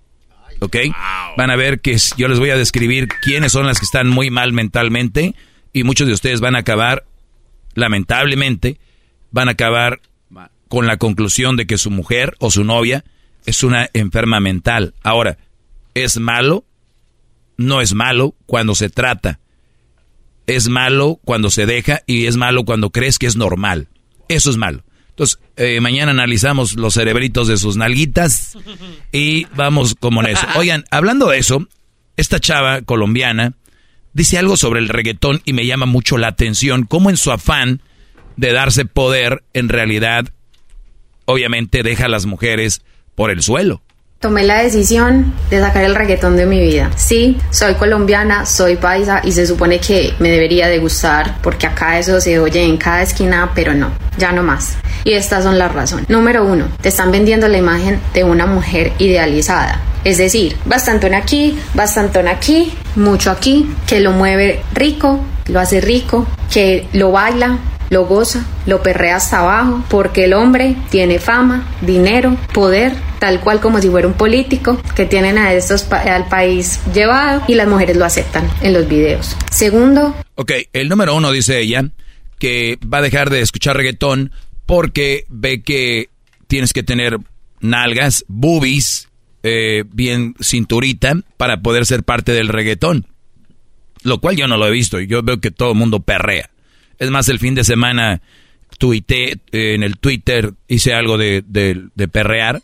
¿Ok? 0.60 0.76
Van 1.38 1.52
a 1.52 1.56
ver 1.56 1.82
que 1.82 1.98
yo 2.18 2.28
les 2.28 2.40
voy 2.40 2.50
a 2.50 2.58
describir 2.58 3.08
quiénes 3.22 3.52
son 3.52 3.68
las 3.68 3.80
que 3.80 3.86
están 3.86 4.08
muy 4.08 4.30
mal 4.30 4.54
mentalmente 4.54 5.36
y 5.74 5.84
muchos 5.84 6.08
de 6.08 6.14
ustedes 6.14 6.40
van 6.40 6.56
a 6.56 6.60
acabar, 6.60 7.06
lamentablemente, 7.76 8.80
van 9.32 9.50
a 9.50 9.52
acabar 9.52 10.02
con 10.68 10.88
la 10.88 10.98
conclusión 10.98 11.56
de 11.56 11.66
que 11.66 11.78
su 11.78 11.92
mujer 11.92 12.36
o 12.40 12.52
su 12.52 12.64
novia 12.64 13.04
es 13.46 13.64
una 13.64 13.90
enferma 13.94 14.40
mental. 14.40 14.94
Ahora, 15.04 15.38
¿es 15.94 16.20
malo? 16.20 16.66
No 17.58 17.82
es 17.82 17.94
malo 17.94 18.36
cuando 18.46 18.76
se 18.76 18.90
trata. 18.90 19.40
Es 20.46 20.70
malo 20.70 21.20
cuando 21.24 21.50
se 21.50 21.66
deja 21.66 22.02
y 22.06 22.26
es 22.26 22.38
malo 22.38 22.66
cuando 22.66 22.90
crees 22.90 23.20
que 23.20 23.28
es 23.28 23.36
normal. 23.36 23.88
Eso 24.28 24.50
es 24.50 24.58
malo. 24.58 24.84
Entonces, 25.18 25.40
eh, 25.56 25.82
mañana 25.82 26.12
analizamos 26.12 26.76
los 26.76 26.94
cerebritos 26.94 27.48
de 27.48 27.58
sus 27.58 27.76
nalguitas 27.76 28.56
y 29.12 29.46
vamos 29.56 29.96
como 30.00 30.22
en 30.22 30.28
eso. 30.28 30.46
Oigan, 30.56 30.86
hablando 30.92 31.30
de 31.30 31.40
eso, 31.40 31.68
esta 32.18 32.40
chava 32.40 32.84
colombiana 32.84 33.54
dice 34.14 34.38
algo 34.38 34.58
sobre 34.58 34.80
el 34.80 34.90
reggaetón 34.90 35.42
y 35.44 35.54
me 35.54 35.66
llama 35.66 35.88
mucho 35.88 36.20
la 36.20 36.28
atención, 36.28 36.84
cómo 36.84 37.10
en 37.10 37.18
su 37.18 37.32
afán 37.32 37.82
de 38.36 38.54
darse 38.54 38.86
poder, 38.86 39.44
en 39.54 39.70
realidad, 39.70 40.32
obviamente 41.26 41.82
deja 41.82 42.06
a 42.06 42.10
las 42.10 42.28
mujeres 42.28 42.84
por 43.16 43.32
el 43.32 43.42
suelo. 43.42 43.82
Tomé 44.20 44.44
la 44.46 44.64
decisión 44.64 45.32
de 45.52 45.60
sacar 45.60 45.84
el 45.84 45.94
reggaetón 45.94 46.38
de 46.38 46.48
mi 46.48 46.60
vida. 46.60 46.90
Sí, 46.96 47.38
soy 47.52 47.76
colombiana, 47.76 48.48
soy 48.48 48.76
paisa 48.76 49.22
y 49.24 49.32
se 49.32 49.46
supone 49.46 49.80
que 49.80 50.16
me 50.18 50.32
debería 50.32 50.68
de 50.68 50.80
gustar 50.80 51.38
porque 51.44 51.68
acá 51.68 52.00
eso 52.00 52.20
se 52.20 52.40
oye 52.40 52.64
en 52.64 52.78
cada 52.78 53.04
esquina, 53.04 53.52
pero 53.54 53.76
no, 53.76 53.92
ya 54.18 54.32
no 54.32 54.42
más. 54.42 54.78
Y 55.04 55.14
estas 55.14 55.44
son 55.44 55.60
las 55.60 55.72
razones. 55.72 56.10
Número 56.10 56.44
uno, 56.44 56.66
te 56.82 56.90
están 56.90 57.12
vendiendo 57.12 57.48
la 57.48 57.60
imagen 57.60 58.02
de 58.16 58.24
una 58.24 58.48
mujer 58.48 58.92
idealizada. 58.98 59.82
Es 60.04 60.18
decir, 60.18 60.58
bastantón 60.66 61.14
aquí, 61.14 61.56
bastantón 61.76 62.28
aquí, 62.28 62.74
mucho 62.96 63.30
aquí, 63.30 63.70
que 63.86 64.00
lo 64.00 64.14
mueve 64.14 64.64
rico, 64.74 65.24
lo 65.46 65.60
hace 65.60 65.80
rico, 65.80 66.26
que 66.52 66.88
lo 66.92 67.12
baila, 67.12 67.60
lo 67.90 68.06
goza, 68.06 68.46
lo 68.66 68.82
perrea 68.84 69.18
hasta 69.18 69.40
abajo, 69.40 69.84
porque 69.90 70.26
el 70.26 70.34
hombre 70.34 70.76
tiene 70.90 71.20
fama, 71.20 71.68
dinero, 71.82 72.38
poder, 72.54 72.94
tal 73.20 73.40
cual 73.40 73.60
como 73.60 73.82
si 73.82 73.90
fuera 73.90 74.08
un 74.08 74.14
político, 74.14 74.82
que 74.96 75.06
tienen 75.06 75.38
a 75.38 75.54
estos 75.54 75.92
al 75.92 76.28
país 76.28 76.80
llevado 76.94 77.44
y 77.48 77.56
las 77.56 77.68
mujeres 77.68 77.98
lo 77.98 78.06
aceptan 78.06 78.50
en 78.62 78.74
los 78.74 78.88
videos. 78.88 79.36
Segundo. 79.52 80.16
Ok, 80.36 80.52
el 80.74 80.90
número 80.90 81.16
uno 81.16 81.32
dice 81.32 81.60
ella 81.60 81.90
que 82.40 82.78
va 82.82 83.00
a 83.00 83.02
dejar 83.02 83.30
de 83.30 83.42
escuchar 83.42 83.76
reggaetón 83.76 84.32
porque 84.66 85.26
ve 85.30 85.64
que 85.64 86.10
tienes 86.48 86.74
que 86.74 86.84
tener 86.84 87.18
nalgas, 87.62 88.26
boobies, 88.28 89.10
eh, 89.44 89.84
bien 89.92 90.36
cinturita 90.42 91.16
para 91.38 91.62
poder 91.62 91.86
ser 91.86 92.04
parte 92.04 92.34
del 92.34 92.50
reggaetón. 92.50 93.08
Lo 94.04 94.20
cual 94.20 94.36
yo 94.36 94.48
no 94.48 94.58
lo 94.58 94.68
he 94.68 94.72
visto. 94.72 95.00
Yo 95.00 95.24
veo 95.24 95.40
que 95.40 95.52
todo 95.52 95.72
el 95.72 95.78
mundo 95.78 96.02
perrea. 96.02 96.50
Es 97.00 97.10
más, 97.12 97.30
el 97.30 97.40
fin 97.40 97.56
de 97.56 97.64
semana 97.64 98.22
tuité 98.78 99.40
en 99.52 99.84
el 99.84 99.98
Twitter, 99.98 100.54
hice 100.68 100.94
algo 100.94 101.18
de, 101.18 101.44
perrear 102.12 102.62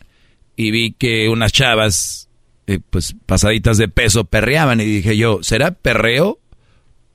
y 0.56 0.70
vi 0.70 0.92
que 0.92 1.28
unas 1.28 1.52
chavas, 1.52 2.28
eh, 2.66 2.78
pues 2.90 3.14
pasaditas 3.26 3.78
de 3.78 3.88
peso, 3.88 4.24
perreaban 4.24 4.80
y 4.80 4.84
dije 4.84 5.16
yo, 5.16 5.42
¿será 5.42 5.72
perreo 5.72 6.38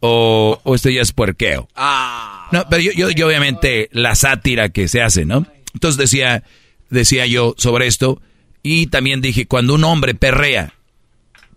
o, 0.02 0.60
o 0.64 0.76
esto 0.76 0.90
ya 0.90 1.02
es 1.02 1.12
puerqueo? 1.12 1.70
Ah. 1.76 2.50
No, 2.52 2.66
pero 2.70 2.82
yo, 2.82 3.10
yo, 3.10 3.28
obviamente 3.28 3.90
la 3.92 4.16
sátira 4.16 4.70
que 4.70 4.88
se 4.88 5.02
hace, 5.02 5.26
¿no? 5.26 5.46
Entonces 5.74 5.98
decía, 5.98 6.44
decía 6.90 7.26
yo 7.26 7.54
sobre 7.58 7.88
esto 7.88 8.22
y 8.64 8.88
también 8.88 9.22
dije, 9.22 9.46
cuando 9.46 9.76
un 9.76 9.84
hombre 9.84 10.16
perrea, 10.16 10.74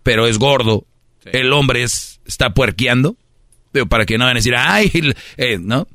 pero 0.03 0.27
es 0.27 0.39
gordo, 0.39 0.87
el 1.25 1.53
hombre 1.53 1.83
es, 1.83 2.21
está 2.27 2.55
puerqueando 2.55 3.17
para 3.89 4.07
que 4.07 4.19
no 4.19 4.25
van 4.25 4.37
a 4.37 4.41
decir, 4.41 4.55
ay, 4.57 4.91
eh, 5.37 5.59
¿no? 5.61 5.87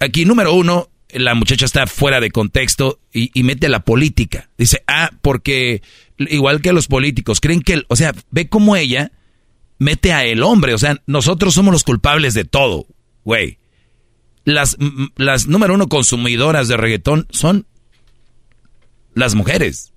aquí, 0.00 0.24
número 0.24 0.54
uno, 0.54 0.90
la 1.10 1.34
muchacha 1.34 1.64
está 1.64 1.86
fuera 1.86 2.20
de 2.20 2.30
contexto 2.30 3.00
y, 3.12 3.42
mete 3.42 3.68
la 3.68 3.80
política. 3.80 4.50
Dice, 4.58 4.82
ah, 4.86 5.10
porque 5.22 5.82
igual 6.18 6.60
que 6.60 6.72
los 6.72 6.88
políticos, 6.88 7.40
creen 7.40 7.62
que, 7.62 7.84
o 7.88 7.96
sea, 7.96 8.14
ve 8.30 8.48
cómo 8.48 8.76
ella 8.76 9.12
mete 9.78 10.12
a 10.12 10.24
el 10.24 10.42
hombre. 10.42 10.74
O 10.74 10.78
sea, 10.78 11.00
nosotros 11.06 11.54
somos 11.54 11.72
los 11.72 11.84
culpables 11.84 12.34
de 12.34 12.44
todo, 12.44 12.86
güey. 13.24 13.58
Las, 14.44 14.76
las 15.16 15.46
número 15.46 15.74
uno 15.74 15.88
consumidoras 15.88 16.68
de 16.68 16.76
reggaetón 16.76 17.26
son 17.30 17.66
las 19.14 19.34
mujeres. 19.34 19.92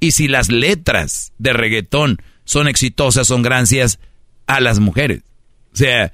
Y 0.00 0.12
si 0.12 0.28
las 0.28 0.50
letras 0.50 1.32
de 1.38 1.52
reggaetón 1.52 2.22
son 2.44 2.68
exitosas, 2.68 3.26
son 3.26 3.42
gracias 3.42 3.98
a 4.46 4.60
las 4.60 4.80
mujeres. 4.80 5.22
O 5.72 5.76
sea, 5.76 6.12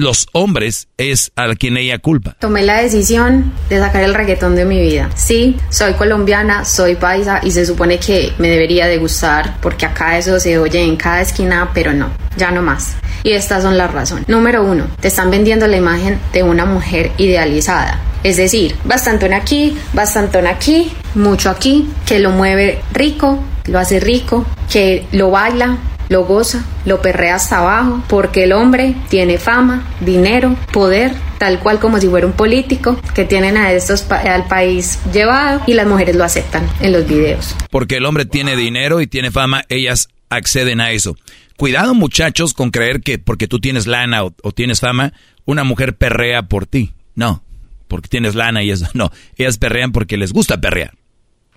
los 0.00 0.28
hombres 0.32 0.88
es 0.96 1.30
a 1.36 1.54
quien 1.54 1.76
ella 1.76 1.98
culpa. 1.98 2.34
Tomé 2.40 2.62
la 2.62 2.80
decisión 2.80 3.52
de 3.68 3.78
sacar 3.78 4.02
el 4.02 4.14
reggaetón 4.14 4.56
de 4.56 4.64
mi 4.64 4.80
vida. 4.80 5.10
Sí, 5.14 5.56
soy 5.68 5.92
colombiana, 5.92 6.64
soy 6.64 6.96
paisa 6.96 7.40
y 7.42 7.50
se 7.50 7.66
supone 7.66 7.98
que 7.98 8.32
me 8.38 8.48
debería 8.48 8.86
de 8.86 8.96
gustar 8.96 9.58
porque 9.60 9.86
acá 9.86 10.16
eso 10.16 10.40
se 10.40 10.58
oye 10.58 10.82
en 10.82 10.96
cada 10.96 11.20
esquina, 11.20 11.70
pero 11.74 11.92
no, 11.92 12.10
ya 12.36 12.50
no 12.50 12.62
más. 12.62 12.96
Y 13.22 13.32
estas 13.32 13.62
son 13.62 13.76
las 13.76 13.92
razones. 13.92 14.26
Número 14.26 14.64
uno, 14.64 14.86
te 15.00 15.08
están 15.08 15.30
vendiendo 15.30 15.66
la 15.66 15.76
imagen 15.76 16.18
de 16.32 16.42
una 16.42 16.64
mujer 16.64 17.12
idealizada. 17.18 18.00
Es 18.22 18.38
decir, 18.38 18.76
bastantón 18.84 19.34
aquí, 19.34 19.76
bastantón 19.92 20.46
aquí, 20.46 20.92
mucho 21.14 21.50
aquí, 21.50 21.88
que 22.06 22.18
lo 22.18 22.30
mueve 22.30 22.80
rico, 22.92 23.42
lo 23.66 23.78
hace 23.78 24.00
rico, 24.00 24.46
que 24.70 25.06
lo 25.12 25.30
baila, 25.30 25.78
lo 26.10 26.24
goza, 26.24 26.66
lo 26.84 27.00
perrea 27.00 27.36
hasta 27.36 27.58
abajo, 27.58 28.02
porque 28.08 28.42
el 28.42 28.52
hombre 28.52 28.96
tiene 29.08 29.38
fama, 29.38 29.88
dinero, 30.00 30.56
poder, 30.72 31.14
tal 31.38 31.60
cual 31.60 31.78
como 31.78 32.00
si 32.00 32.08
fuera 32.08 32.26
un 32.26 32.32
político, 32.32 33.00
que 33.14 33.24
tienen 33.24 33.56
a 33.56 33.70
estos 33.72 34.10
al 34.10 34.48
país 34.48 34.98
llevado 35.12 35.62
y 35.68 35.74
las 35.74 35.86
mujeres 35.86 36.16
lo 36.16 36.24
aceptan 36.24 36.68
en 36.80 36.92
los 36.92 37.06
videos. 37.06 37.54
Porque 37.70 37.96
el 37.96 38.06
hombre 38.06 38.24
tiene 38.24 38.56
dinero 38.56 39.00
y 39.00 39.06
tiene 39.06 39.30
fama, 39.30 39.62
ellas 39.68 40.08
acceden 40.30 40.80
a 40.80 40.90
eso. 40.90 41.16
Cuidado 41.56 41.94
muchachos 41.94 42.54
con 42.54 42.72
creer 42.72 43.02
que 43.02 43.20
porque 43.20 43.46
tú 43.46 43.60
tienes 43.60 43.86
lana 43.86 44.24
o, 44.24 44.52
tienes 44.52 44.80
fama, 44.80 45.12
una 45.44 45.62
mujer 45.62 45.96
perrea 45.96 46.42
por 46.42 46.66
ti. 46.66 46.92
No, 47.14 47.44
porque 47.86 48.08
tienes 48.08 48.34
lana 48.34 48.64
y 48.64 48.72
eso. 48.72 48.88
No, 48.94 49.12
ellas 49.36 49.58
perrean 49.58 49.92
porque 49.92 50.16
les 50.16 50.32
gusta 50.32 50.60
perrear. 50.60 50.94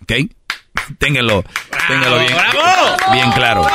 ¿Ok? 0.03 0.29
ténganlo, 0.97 1.43
ténganlo 1.87 2.19
bien, 2.19 2.33
bien 3.11 3.31
claro. 3.31 3.65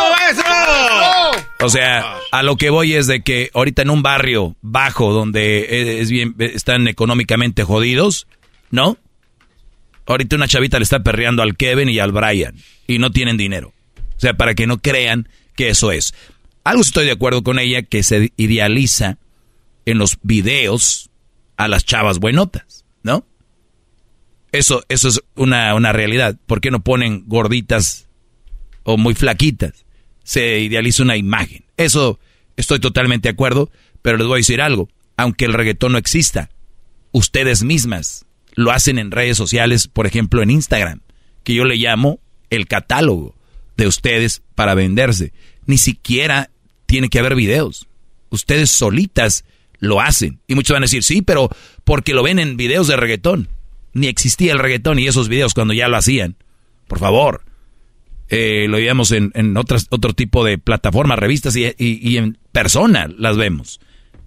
O 1.61 1.69
sea, 1.69 2.19
a 2.31 2.43
lo 2.43 2.57
que 2.57 2.71
voy 2.71 2.95
es 2.95 3.07
de 3.07 3.23
que 3.23 3.51
ahorita 3.53 3.83
en 3.83 3.91
un 3.91 4.03
barrio 4.03 4.57
bajo 4.63 5.13
donde 5.13 6.01
es 6.01 6.11
bien, 6.11 6.35
están 6.39 6.87
económicamente 6.89 7.65
jodidos, 7.65 8.27
¿no? 8.71 8.97
Ahorita 10.07 10.37
una 10.37 10.49
chavita 10.49 10.79
le 10.79 10.85
está 10.85 11.01
perreando 11.01 11.43
al 11.43 11.57
Kevin 11.57 11.89
y 11.89 11.99
al 11.99 12.13
Brian 12.13 12.55
y 12.87 12.99
no 12.99 13.11
tienen 13.11 13.37
dinero. 13.37 13.73
O 14.17 14.21
sea, 14.21 14.35
para 14.35 14.55
que 14.55 14.67
no 14.67 14.79
crean 14.79 15.29
que 15.55 15.69
eso 15.69 15.93
es. 15.93 16.15
Algo 16.65 16.83
estoy 16.83 17.05
de 17.05 17.13
acuerdo 17.13 17.43
con 17.43 17.59
ella 17.59 17.83
que 17.83 18.03
se 18.03 18.33
idealiza 18.37 19.19
en 19.85 19.99
los 19.99 20.19
videos 20.23 21.11
a 21.57 21.69
las 21.69 21.85
chavas 21.85 22.19
buenotas, 22.19 22.85
¿no? 23.03 23.25
Eso, 24.53 24.83
eso 24.89 25.09
es 25.09 25.21
una, 25.37 25.75
una 25.75 25.93
realidad. 25.93 26.37
¿Por 26.47 26.61
qué 26.61 26.71
no 26.71 26.81
ponen 26.81 27.25
gorditas 27.27 28.09
o 28.83 28.97
muy 28.97 29.15
flaquitas? 29.15 29.85
Se 30.25 30.61
idealiza 30.61 31.03
una 31.03 31.17
imagen. 31.17 31.65
Eso 31.77 32.19
estoy 32.57 32.81
totalmente 32.81 33.29
de 33.29 33.33
acuerdo, 33.33 33.71
pero 34.03 34.17
les 34.17 34.27
voy 34.27 34.37
a 34.37 34.39
decir 34.39 34.61
algo. 34.61 34.89
Aunque 35.17 35.45
el 35.45 35.53
reggaetón 35.53 35.93
no 35.93 35.99
exista, 35.99 36.51
ustedes 37.13 37.63
mismas 37.63 38.27
lo 38.55 38.71
hacen 38.71 38.99
en 38.99 39.11
redes 39.11 39.37
sociales, 39.37 39.89
por 39.89 40.07
ejemplo 40.07 40.43
en 40.43 40.51
Instagram, 40.51 41.01
que 41.45 41.55
yo 41.55 41.65
le 41.65 41.77
llamo 41.77 42.21
el 42.51 42.67
catálogo 42.67 43.35
de 43.77 43.87
ustedes 43.87 44.43
para 44.55 44.75
venderse. 44.75 45.33
Ni 45.67 45.79
siquiera 45.79 46.51
tiene 46.87 47.09
que 47.09 47.19
haber 47.19 47.35
videos. 47.35 47.87
Ustedes 48.31 48.71
solitas 48.71 49.45
lo 49.79 50.01
hacen. 50.01 50.41
Y 50.47 50.55
muchos 50.55 50.75
van 50.75 50.83
a 50.83 50.87
decir, 50.87 51.05
sí, 51.05 51.23
pero 51.23 51.51
porque 51.85 52.15
lo 52.15 52.23
ven 52.23 52.39
en 52.39 52.57
videos 52.57 52.89
de 52.89 52.97
reggaetón 52.97 53.49
ni 53.99 54.09
existía 54.09 54.53
el 54.53 54.59
reggaetón 54.59 54.99
y 54.99 55.07
esos 55.07 55.29
videos 55.29 55.55
cuando 55.55 55.75
ya 55.75 55.89
lo 55.89 55.97
hacían. 55.97 56.37
Por 56.87 56.99
favor. 56.99 57.43
Eh, 58.31 58.67
lo 58.69 58.77
veíamos 58.77 59.13
en, 59.13 59.33
en 59.35 59.57
otras, 59.57 59.87
otro 59.91 60.13
tipo 60.13 60.45
de 60.45 60.59
plataformas, 60.59 61.19
revistas 61.19 61.57
y, 61.57 62.17
en 62.17 62.39
persona 62.53 63.09
las 63.17 63.37
vemos. 63.37 63.81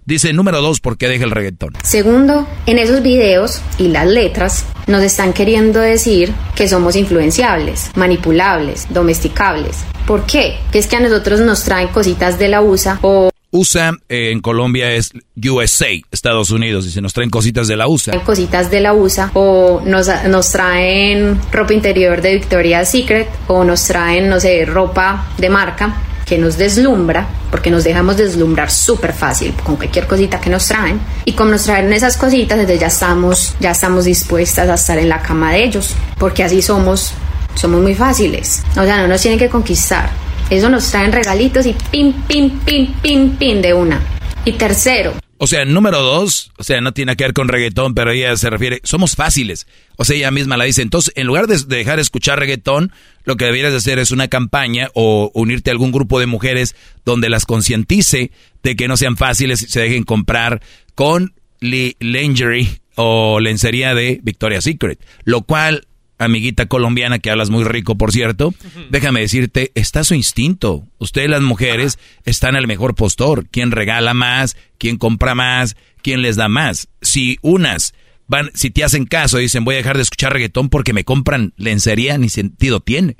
Dice 0.04 0.32
número 0.32 0.60
dos, 0.60 0.80
¿por 0.80 0.98
qué 0.98 1.06
deja 1.06 1.24
el 1.24 1.30
reggaetón? 1.30 1.74
Segundo, 1.84 2.48
en 2.66 2.80
esos 2.80 3.02
videos 3.02 3.62
y 3.78 3.88
las 3.88 4.08
letras 4.08 4.66
nos 4.88 5.02
están 5.02 5.32
queriendo 5.32 5.78
decir 5.78 6.32
que 6.56 6.66
somos 6.66 6.96
influenciables, 6.96 7.92
manipulables, 7.94 8.92
domesticables. 8.92 9.84
¿Por 10.06 10.26
qué? 10.26 10.56
Que 10.72 10.80
es 10.80 10.88
que 10.88 10.96
a 10.96 11.00
nosotros 11.00 11.40
nos 11.40 11.62
traen 11.62 11.88
cositas 11.88 12.36
de 12.40 12.48
la 12.48 12.60
USA 12.62 12.98
o 13.02 13.30
USA 13.52 13.92
eh, 14.08 14.30
en 14.32 14.40
Colombia 14.40 14.90
es 14.92 15.12
USA, 15.36 15.88
Estados 16.10 16.50
Unidos, 16.50 16.86
y 16.86 16.90
se 16.90 17.02
nos 17.02 17.12
traen 17.12 17.28
cositas 17.28 17.68
de 17.68 17.76
la 17.76 17.86
USA. 17.86 18.18
Cositas 18.24 18.70
de 18.70 18.80
la 18.80 18.94
USA, 18.94 19.30
o 19.34 19.82
nos, 19.84 20.08
nos 20.28 20.50
traen 20.50 21.38
ropa 21.52 21.74
interior 21.74 22.22
de 22.22 22.34
Victoria's 22.34 22.90
Secret, 22.90 23.28
o 23.48 23.62
nos 23.62 23.84
traen, 23.84 24.30
no 24.30 24.40
sé, 24.40 24.64
ropa 24.64 25.28
de 25.36 25.50
marca 25.50 25.94
que 26.24 26.38
nos 26.38 26.56
deslumbra, 26.56 27.28
porque 27.50 27.70
nos 27.70 27.84
dejamos 27.84 28.16
deslumbrar 28.16 28.70
súper 28.70 29.12
fácil 29.12 29.52
con 29.62 29.76
cualquier 29.76 30.06
cosita 30.06 30.40
que 30.40 30.48
nos 30.48 30.66
traen. 30.66 30.98
Y 31.26 31.32
como 31.32 31.50
nos 31.50 31.64
traen 31.64 31.92
esas 31.92 32.16
cositas, 32.16 32.58
desde 32.58 32.78
ya 32.78 32.86
estamos, 32.86 33.54
ya 33.60 33.72
estamos 33.72 34.06
dispuestas 34.06 34.66
a 34.70 34.74
estar 34.74 34.96
en 34.96 35.10
la 35.10 35.20
cama 35.20 35.52
de 35.52 35.64
ellos, 35.64 35.94
porque 36.16 36.42
así 36.42 36.62
somos, 36.62 37.12
somos 37.54 37.82
muy 37.82 37.94
fáciles. 37.94 38.62
O 38.78 38.84
sea, 38.84 39.02
no 39.02 39.08
nos 39.08 39.20
tienen 39.20 39.38
que 39.38 39.50
conquistar 39.50 40.08
eso 40.56 40.68
nos 40.68 40.90
traen 40.90 41.12
regalitos 41.12 41.66
y 41.66 41.74
pim, 41.90 42.12
pim, 42.26 42.50
pim, 42.60 42.92
pim, 43.00 43.36
pim 43.36 43.62
de 43.62 43.74
una. 43.74 44.02
Y 44.44 44.52
tercero. 44.52 45.14
O 45.38 45.48
sea, 45.48 45.64
número 45.64 46.00
dos, 46.00 46.52
o 46.56 46.62
sea, 46.62 46.80
no 46.80 46.92
tiene 46.92 47.16
que 47.16 47.24
ver 47.24 47.32
con 47.32 47.48
reggaetón, 47.48 47.94
pero 47.94 48.12
ella 48.12 48.36
se 48.36 48.48
refiere, 48.48 48.80
somos 48.84 49.16
fáciles. 49.16 49.66
O 49.96 50.04
sea, 50.04 50.14
ella 50.14 50.30
misma 50.30 50.56
la 50.56 50.64
dice. 50.64 50.82
Entonces, 50.82 51.12
en 51.16 51.26
lugar 51.26 51.48
de 51.48 51.58
dejar 51.66 51.96
de 51.96 52.02
escuchar 52.02 52.38
reggaetón, 52.38 52.92
lo 53.24 53.36
que 53.36 53.46
deberías 53.46 53.74
hacer 53.74 53.98
es 53.98 54.12
una 54.12 54.28
campaña 54.28 54.90
o 54.94 55.32
unirte 55.34 55.70
a 55.70 55.72
algún 55.72 55.90
grupo 55.90 56.20
de 56.20 56.26
mujeres 56.26 56.76
donde 57.04 57.28
las 57.28 57.44
concientice 57.44 58.30
de 58.62 58.76
que 58.76 58.86
no 58.86 58.96
sean 58.96 59.16
fáciles 59.16 59.62
y 59.62 59.66
se 59.66 59.80
dejen 59.80 60.04
comprar 60.04 60.62
con 60.94 61.34
lingerie 61.58 62.80
o 62.94 63.40
lencería 63.40 63.94
de 63.96 64.20
Victoria's 64.22 64.62
Secret. 64.62 65.00
Lo 65.24 65.42
cual 65.42 65.88
amiguita 66.24 66.66
colombiana 66.66 67.18
que 67.18 67.30
hablas 67.30 67.50
muy 67.50 67.64
rico, 67.64 67.96
por 67.96 68.12
cierto, 68.12 68.54
déjame 68.90 69.20
decirte, 69.20 69.72
está 69.74 70.04
su 70.04 70.14
instinto. 70.14 70.86
Ustedes 70.98 71.30
las 71.30 71.42
mujeres 71.42 71.98
están 72.24 72.56
al 72.56 72.66
mejor 72.66 72.94
postor. 72.94 73.46
¿Quién 73.50 73.70
regala 73.70 74.14
más? 74.14 74.56
¿Quién 74.78 74.98
compra 74.98 75.34
más? 75.34 75.76
¿Quién 76.02 76.22
les 76.22 76.36
da 76.36 76.48
más? 76.48 76.88
Si 77.00 77.38
unas 77.42 77.94
van, 78.26 78.50
si 78.54 78.70
te 78.70 78.84
hacen 78.84 79.04
caso 79.04 79.38
y 79.38 79.42
dicen 79.42 79.64
voy 79.64 79.74
a 79.74 79.78
dejar 79.78 79.96
de 79.96 80.02
escuchar 80.02 80.32
reggaetón 80.32 80.68
porque 80.68 80.92
me 80.92 81.04
compran 81.04 81.52
lencería, 81.56 82.18
ni 82.18 82.28
sentido 82.28 82.80
tiene. 82.80 83.16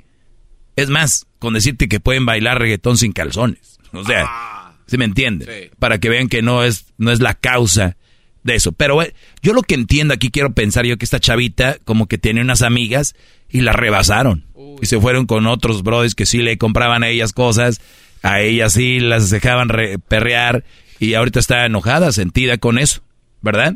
Es 0.75 0.89
más, 0.89 1.27
con 1.39 1.53
decirte 1.53 1.87
que 1.87 1.99
pueden 1.99 2.25
bailar 2.25 2.59
reggaetón 2.59 2.97
sin 2.97 3.13
calzones. 3.13 3.79
O 3.91 4.03
sea, 4.03 4.75
¿se 4.87 4.97
me 4.97 5.05
entiende? 5.05 5.71
Para 5.79 5.99
que 5.99 6.09
vean 6.09 6.29
que 6.29 6.41
no 6.41 6.63
es, 6.63 6.85
no 6.97 7.11
es 7.11 7.19
la 7.19 7.35
causa 7.35 7.97
de 8.43 8.55
eso. 8.55 8.71
Pero 8.71 9.01
eh, 9.01 9.13
yo 9.41 9.53
lo 9.53 9.61
que 9.61 9.75
entiendo 9.75 10.13
aquí, 10.13 10.29
quiero 10.29 10.53
pensar 10.53 10.85
yo 10.85 10.97
que 10.97 11.05
esta 11.05 11.19
chavita 11.19 11.77
como 11.85 12.07
que 12.07 12.17
tiene 12.17 12.41
unas 12.41 12.61
amigas 12.61 13.15
y 13.49 13.61
la 13.61 13.73
rebasaron. 13.73 14.45
Y 14.81 14.85
se 14.85 14.99
fueron 14.99 15.25
con 15.25 15.47
otros 15.47 15.83
brothers 15.83 16.15
que 16.15 16.25
sí 16.25 16.39
le 16.39 16.57
compraban 16.57 17.03
a 17.03 17.09
ellas 17.09 17.33
cosas, 17.33 17.81
a 18.21 18.41
ellas 18.41 18.73
sí 18.73 18.99
las 18.99 19.29
dejaban 19.29 19.69
perrear 20.07 20.63
y 20.99 21.13
ahorita 21.13 21.39
está 21.39 21.65
enojada, 21.65 22.11
sentida 22.11 22.57
con 22.57 22.77
eso, 22.77 23.01
¿verdad? 23.41 23.75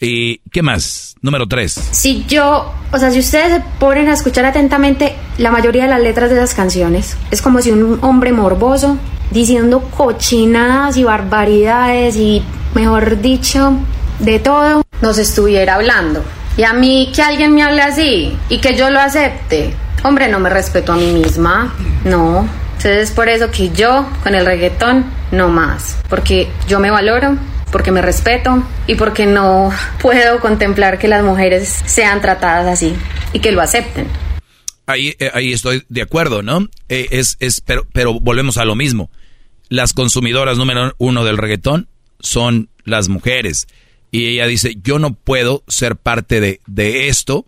¿Y 0.00 0.38
qué 0.50 0.62
más? 0.62 1.14
Número 1.22 1.46
tres. 1.46 1.72
Si 1.72 2.24
yo, 2.26 2.74
o 2.92 2.98
sea, 2.98 3.12
si 3.12 3.20
ustedes 3.20 3.52
se 3.52 3.62
ponen 3.78 4.08
a 4.08 4.14
escuchar 4.14 4.44
atentamente 4.44 5.14
la 5.38 5.52
mayoría 5.52 5.84
de 5.84 5.90
las 5.90 6.00
letras 6.00 6.30
de 6.30 6.36
esas 6.36 6.54
canciones, 6.54 7.16
es 7.30 7.40
como 7.40 7.62
si 7.62 7.70
un 7.70 7.98
hombre 8.02 8.32
morboso 8.32 8.98
diciendo 9.30 9.80
cochinadas 9.96 10.96
y 10.96 11.04
barbaridades 11.04 12.16
y, 12.16 12.42
mejor 12.74 13.20
dicho, 13.20 13.78
de 14.22 14.38
todo, 14.38 14.82
nos 15.00 15.18
estuviera 15.18 15.74
hablando. 15.74 16.24
Y 16.56 16.62
a 16.62 16.72
mí 16.72 17.10
que 17.14 17.22
alguien 17.22 17.54
me 17.54 17.62
hable 17.62 17.82
así 17.82 18.36
y 18.48 18.58
que 18.58 18.76
yo 18.76 18.90
lo 18.90 19.00
acepte, 19.00 19.74
hombre, 20.04 20.28
no 20.28 20.38
me 20.38 20.48
respeto 20.48 20.92
a 20.92 20.96
mí 20.96 21.06
misma, 21.12 21.74
no. 22.04 22.48
Entonces 22.76 23.10
es 23.10 23.10
por 23.10 23.28
eso 23.28 23.50
que 23.50 23.70
yo 23.70 24.08
con 24.22 24.34
el 24.34 24.46
reggaetón 24.46 25.04
no 25.30 25.48
más, 25.48 25.98
porque 26.08 26.48
yo 26.68 26.78
me 26.78 26.90
valoro, 26.90 27.36
porque 27.70 27.90
me 27.90 28.02
respeto 28.02 28.62
y 28.86 28.94
porque 28.94 29.26
no 29.26 29.72
puedo 30.00 30.40
contemplar 30.40 30.98
que 30.98 31.08
las 31.08 31.24
mujeres 31.24 31.82
sean 31.86 32.20
tratadas 32.20 32.66
así 32.66 32.94
y 33.32 33.40
que 33.40 33.52
lo 33.52 33.60
acepten. 33.60 34.06
Ahí, 34.86 35.14
eh, 35.18 35.30
ahí 35.32 35.52
estoy 35.52 35.84
de 35.88 36.02
acuerdo, 36.02 36.42
¿no? 36.42 36.68
Eh, 36.88 37.08
es, 37.12 37.36
es, 37.40 37.60
pero, 37.60 37.86
pero 37.92 38.20
volvemos 38.20 38.58
a 38.58 38.64
lo 38.64 38.74
mismo. 38.74 39.10
Las 39.68 39.94
consumidoras 39.94 40.58
número 40.58 40.94
uno 40.98 41.24
del 41.24 41.38
reggaetón 41.38 41.88
son 42.20 42.68
las 42.84 43.08
mujeres 43.08 43.68
y 44.12 44.26
ella 44.26 44.46
dice, 44.46 44.76
yo 44.84 45.00
no 45.00 45.14
puedo 45.14 45.64
ser 45.66 45.96
parte 45.96 46.40
de, 46.40 46.60
de 46.66 47.08
esto 47.08 47.46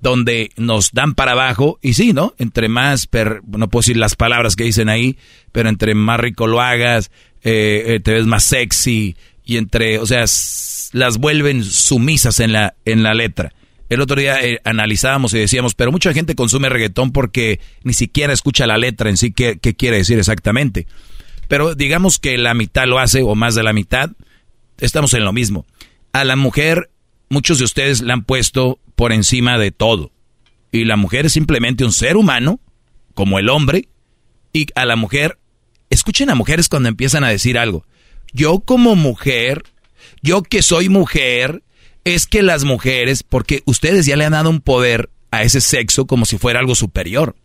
donde 0.00 0.50
nos 0.56 0.92
dan 0.92 1.14
para 1.14 1.32
abajo 1.32 1.78
y 1.82 1.94
sí, 1.94 2.12
¿no? 2.12 2.34
Entre 2.38 2.68
más, 2.68 3.06
per, 3.06 3.40
no 3.46 3.68
puedo 3.68 3.80
decir 3.80 3.96
las 3.96 4.14
palabras 4.14 4.54
que 4.54 4.64
dicen 4.64 4.90
ahí, 4.90 5.16
pero 5.52 5.70
entre 5.70 5.94
más 5.94 6.20
rico 6.20 6.46
lo 6.46 6.60
hagas, 6.60 7.10
eh, 7.42 7.82
eh, 7.86 8.00
te 8.00 8.12
ves 8.12 8.26
más 8.26 8.44
sexy 8.44 9.16
y 9.42 9.56
entre, 9.56 9.98
o 9.98 10.06
sea, 10.06 10.24
las 10.92 11.18
vuelven 11.18 11.64
sumisas 11.64 12.40
en 12.40 12.52
la, 12.52 12.74
en 12.84 13.02
la 13.02 13.14
letra. 13.14 13.54
El 13.88 14.02
otro 14.02 14.20
día 14.20 14.44
eh, 14.44 14.60
analizábamos 14.64 15.32
y 15.32 15.38
decíamos, 15.38 15.74
pero 15.74 15.92
mucha 15.92 16.12
gente 16.12 16.34
consume 16.34 16.68
reggaetón 16.68 17.10
porque 17.10 17.58
ni 17.84 17.94
siquiera 17.94 18.34
escucha 18.34 18.66
la 18.66 18.76
letra 18.76 19.08
en 19.08 19.16
sí, 19.16 19.32
qué, 19.32 19.58
qué 19.60 19.74
quiere 19.74 19.96
decir 19.96 20.18
exactamente. 20.18 20.86
Pero 21.48 21.74
digamos 21.74 22.18
que 22.18 22.36
la 22.36 22.52
mitad 22.52 22.86
lo 22.86 22.98
hace 22.98 23.22
o 23.22 23.34
más 23.34 23.54
de 23.54 23.62
la 23.62 23.72
mitad, 23.72 24.10
estamos 24.78 25.14
en 25.14 25.24
lo 25.24 25.32
mismo 25.32 25.66
a 26.16 26.24
la 26.24 26.36
mujer, 26.36 26.88
muchos 27.28 27.58
de 27.58 27.64
ustedes 27.64 28.00
la 28.00 28.14
han 28.14 28.24
puesto 28.24 28.78
por 28.94 29.12
encima 29.12 29.58
de 29.58 29.70
todo. 29.70 30.12
Y 30.72 30.86
la 30.86 30.96
mujer 30.96 31.26
es 31.26 31.34
simplemente 31.34 31.84
un 31.84 31.92
ser 31.92 32.16
humano, 32.16 32.58
como 33.12 33.38
el 33.38 33.50
hombre. 33.50 33.90
Y 34.54 34.66
a 34.74 34.86
la 34.86 34.96
mujer, 34.96 35.38
escuchen 35.90 36.30
a 36.30 36.34
mujeres 36.34 36.70
cuando 36.70 36.88
empiezan 36.88 37.22
a 37.22 37.28
decir 37.28 37.58
algo. 37.58 37.84
Yo 38.32 38.60
como 38.60 38.96
mujer, 38.96 39.64
yo 40.22 40.42
que 40.42 40.62
soy 40.62 40.88
mujer, 40.88 41.62
es 42.04 42.24
que 42.26 42.42
las 42.42 42.64
mujeres, 42.64 43.22
porque 43.22 43.62
ustedes 43.66 44.06
ya 44.06 44.16
le 44.16 44.24
han 44.24 44.32
dado 44.32 44.48
un 44.48 44.62
poder 44.62 45.10
a 45.30 45.42
ese 45.42 45.60
sexo 45.60 46.06
como 46.06 46.24
si 46.24 46.38
fuera 46.38 46.60
algo 46.60 46.74
superior. 46.74 47.36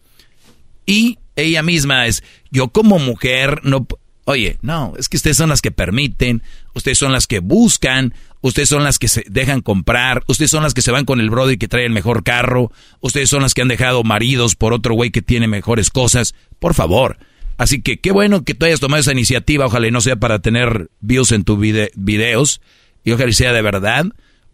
Y 0.85 1.19
ella 1.35 1.61
misma 1.61 2.07
es, 2.07 2.23
yo 2.51 2.69
como 2.69 2.99
mujer 2.99 3.59
no... 3.63 3.85
Oye, 4.31 4.57
no, 4.61 4.93
es 4.97 5.09
que 5.09 5.17
ustedes 5.17 5.35
son 5.35 5.49
las 5.49 5.61
que 5.61 5.71
permiten, 5.71 6.41
ustedes 6.73 6.97
son 6.97 7.11
las 7.11 7.27
que 7.27 7.39
buscan, 7.39 8.13
ustedes 8.39 8.69
son 8.69 8.81
las 8.85 8.97
que 8.97 9.09
se 9.09 9.25
dejan 9.27 9.59
comprar, 9.59 10.23
ustedes 10.27 10.49
son 10.49 10.63
las 10.63 10.73
que 10.73 10.81
se 10.81 10.91
van 10.91 11.03
con 11.03 11.19
el 11.19 11.29
brother 11.29 11.57
que 11.57 11.67
trae 11.67 11.85
el 11.85 11.91
mejor 11.91 12.23
carro, 12.23 12.71
ustedes 13.01 13.29
son 13.29 13.41
las 13.41 13.53
que 13.53 13.61
han 13.61 13.67
dejado 13.67 14.05
maridos 14.05 14.55
por 14.55 14.71
otro 14.71 14.93
güey 14.93 15.11
que 15.11 15.21
tiene 15.21 15.49
mejores 15.49 15.89
cosas, 15.89 16.33
por 16.59 16.75
favor. 16.75 17.17
Así 17.57 17.81
que 17.81 17.99
qué 17.99 18.11
bueno 18.11 18.45
que 18.45 18.53
tú 18.53 18.65
hayas 18.65 18.79
tomado 18.79 19.01
esa 19.01 19.11
iniciativa, 19.11 19.65
ojalá 19.65 19.87
y 19.87 19.91
no 19.91 19.99
sea 19.99 20.15
para 20.15 20.39
tener 20.39 20.89
views 21.01 21.33
en 21.33 21.43
tus 21.43 21.59
videos, 21.59 22.61
y 23.03 23.11
ojalá 23.11 23.31
y 23.31 23.33
sea 23.33 23.51
de 23.51 23.61
verdad, 23.61 24.05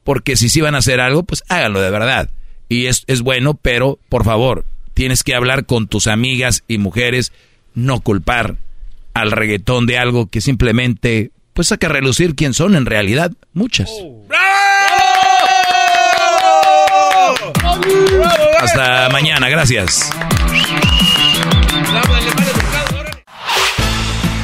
porque 0.04 0.38
si 0.38 0.50
sí 0.50 0.60
van 0.60 0.74
a 0.74 0.80
hacer 0.80 1.00
algo, 1.02 1.22
pues 1.22 1.44
háganlo 1.50 1.82
de 1.82 1.92
verdad. 1.92 2.32
Y 2.68 2.88
es, 2.88 3.04
es 3.06 3.22
bueno, 3.22 3.54
pero 3.54 4.00
por 4.10 4.24
favor, 4.24 4.66
tienes 4.96 5.22
que 5.22 5.36
hablar 5.36 5.68
con 5.68 5.88
tus 5.88 6.08
amigas 6.08 6.64
y 6.68 6.80
mujeres, 6.80 7.32
no 7.76 8.00
culpar 8.00 8.58
al 9.18 9.32
reggaetón 9.32 9.88
de 9.88 9.98
algo 9.98 10.28
que 10.28 10.42
simplemente 10.42 11.32
pues 11.54 11.70
saca 11.70 11.88
a 11.88 11.90
relucir 11.90 12.36
quién 12.36 12.54
son 12.54 12.76
en 12.76 12.86
realidad. 12.86 13.32
Muchas. 13.54 13.90
Hasta 18.62 19.10
mañana, 19.10 19.50
gracias. 19.50 20.12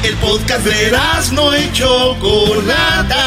El 0.04 0.16
podcast 0.16 0.66
de 0.66 0.92
no 1.34 1.54
hecho 1.54 2.18
Chocolata. 2.20 3.26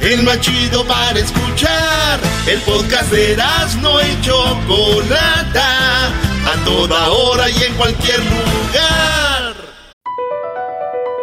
El 0.00 0.22
más 0.22 0.40
chido 0.40 0.86
para 0.86 1.18
escuchar. 1.18 2.18
El 2.46 2.60
podcast 2.60 3.12
de 3.12 3.36
no 3.82 4.00
hecho 4.00 4.58
Chocolata. 4.66 6.06
A 6.06 6.64
toda 6.64 7.10
hora 7.10 7.50
y 7.50 7.62
en 7.62 7.74
cualquier 7.74 8.20
lugar. 8.20 8.87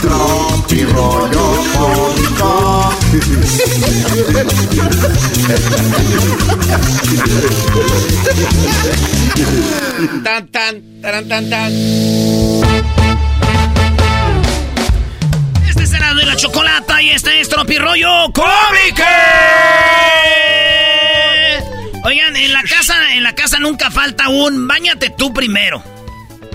Tropi 0.00 0.84
rollo 0.84 1.64
cómico. 1.74 2.94
tan, 10.24 10.46
tan, 10.48 11.02
tan, 11.02 11.28
tan, 11.28 11.50
tan. 11.50 11.72
Este 15.68 15.86
será 15.86 16.14
de 16.14 16.26
la 16.26 16.36
chocolata 16.36 17.02
y 17.02 17.10
este 17.10 17.40
es 17.40 17.48
Tropirollo 17.48 18.32
Cómico. 18.32 19.02
Oigan, 22.04 22.36
en 22.36 22.52
la 22.52 22.62
casa, 22.62 23.14
en 23.14 23.22
la 23.24 23.34
casa 23.34 23.58
nunca 23.58 23.90
falta 23.90 24.28
un 24.28 24.68
bañate 24.68 25.10
tú 25.10 25.32
primero. 25.32 25.82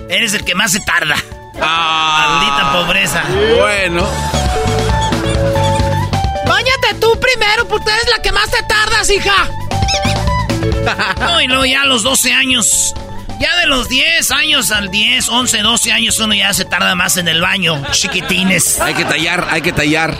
Eres 0.09 0.33
el 0.33 0.45
que 0.45 0.55
más 0.55 0.71
se 0.71 0.79
tarda. 0.79 1.15
Ah, 1.61 2.39
Maldita 2.39 2.71
pobreza. 2.73 3.23
Bueno. 3.57 4.07
Báñate 6.47 6.95
tú 6.99 7.19
primero, 7.19 7.67
porque 7.67 7.89
eres 7.91 8.09
la 8.15 8.21
que 8.21 8.31
más 8.31 8.49
te 8.49 8.61
tardas, 8.63 9.09
hija. 9.09 9.49
No, 11.19 11.41
y 11.41 11.47
luego 11.47 11.65
ya 11.65 11.81
a 11.81 11.85
los 11.85 12.03
12 12.03 12.31
años, 12.33 12.93
ya 13.39 13.55
de 13.57 13.67
los 13.67 13.89
10 13.89 14.31
años 14.31 14.71
al 14.71 14.89
10, 14.89 15.29
11, 15.29 15.61
12 15.61 15.91
años, 15.91 16.19
uno 16.19 16.33
ya 16.33 16.53
se 16.53 16.65
tarda 16.65 16.95
más 16.95 17.17
en 17.17 17.27
el 17.27 17.41
baño, 17.41 17.81
chiquitines. 17.91 18.79
Hay 18.81 18.93
que 18.93 19.05
tallar, 19.05 19.47
hay 19.51 19.61
que 19.61 19.71
tallar. 19.73 20.15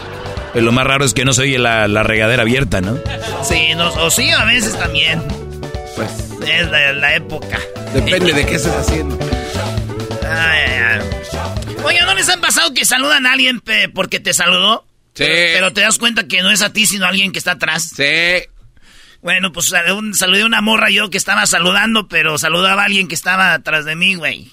Pero 0.54 0.66
lo 0.66 0.72
más 0.72 0.86
raro 0.86 1.04
es 1.06 1.14
que 1.14 1.26
no 1.26 1.34
se 1.34 1.42
oye 1.44 1.58
la, 1.58 1.88
la 1.88 2.04
regadera 2.04 2.44
abierta, 2.44 2.80
¿no? 2.82 2.98
Sí, 3.44 3.74
no, 3.76 3.90
o 3.90 4.12
sí, 4.12 4.30
a 4.32 4.44
veces 4.46 4.78
también. 4.78 5.24
Pues. 5.96 6.10
Es 6.48 6.70
la, 6.70 6.94
la 6.94 7.16
época. 7.16 7.60
Depende 7.94 8.34
de 8.34 8.46
qué 8.46 8.56
estés 8.56 8.74
haciendo. 8.76 9.18
Ay, 10.30 10.83
Oye, 11.84 12.02
¿no 12.02 12.14
les 12.16 12.30
han 12.30 12.42
pasado 12.42 12.74
que 12.74 12.86
saludan 12.86 13.26
a 13.26 13.34
alguien 13.34 13.62
porque 13.94 14.20
te 14.20 14.34
saludó? 14.34 14.86
Sí. 15.14 15.24
Pero, 15.26 15.54
pero 15.54 15.74
te 15.74 15.82
das 15.82 15.98
cuenta 16.00 16.28
que 16.28 16.42
no 16.42 16.52
es 16.52 16.62
a 16.62 16.74
ti, 16.74 16.86
sino 16.86 17.06
a 17.06 17.10
alguien 17.10 17.32
que 17.32 17.40
está 17.40 17.52
atrás. 17.52 17.92
Sí. 17.96 18.48
Bueno, 19.22 19.54
pues 19.54 19.68
saludé 19.68 20.42
a 20.42 20.46
una 20.46 20.62
morra 20.62 20.90
yo 20.90 21.10
que 21.10 21.18
estaba 21.18 21.46
saludando, 21.46 22.08
pero 22.08 22.38
saludaba 22.38 22.82
a 22.82 22.86
alguien 22.86 23.08
que 23.08 23.16
estaba 23.16 23.54
atrás 23.54 23.86
de 23.86 23.96
mí, 23.96 24.16
güey. 24.16 24.52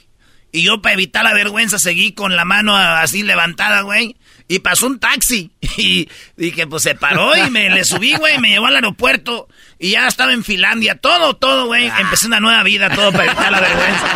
Y 0.52 0.62
yo, 0.62 0.82
para 0.82 0.94
evitar 0.94 1.24
la 1.24 1.32
vergüenza, 1.32 1.78
seguí 1.78 2.12
con 2.12 2.36
la 2.36 2.44
mano 2.44 2.76
así 2.76 3.22
levantada, 3.22 3.82
güey. 3.82 4.16
Y 4.48 4.60
pasó 4.60 4.86
un 4.86 4.98
taxi. 4.98 5.50
Y 5.76 6.08
dije, 6.36 6.66
pues 6.66 6.82
se 6.82 6.94
paró 6.94 7.36
y 7.36 7.48
me 7.50 7.70
le 7.70 7.84
subí, 7.84 8.14
güey. 8.14 8.38
Me 8.38 8.50
llevó 8.50 8.66
al 8.66 8.76
aeropuerto. 8.76 9.48
Y 9.82 9.92
ya 9.92 10.06
estaba 10.06 10.32
en 10.34 10.44
Finlandia. 10.44 10.96
Todo, 10.96 11.34
todo, 11.36 11.66
güey. 11.66 11.90
Empecé 11.98 12.26
una 12.26 12.38
nueva 12.38 12.62
vida, 12.62 12.90
todo 12.90 13.10
para 13.12 13.24
evitar 13.24 13.50
la 13.50 13.60
vergüenza. 13.62 14.06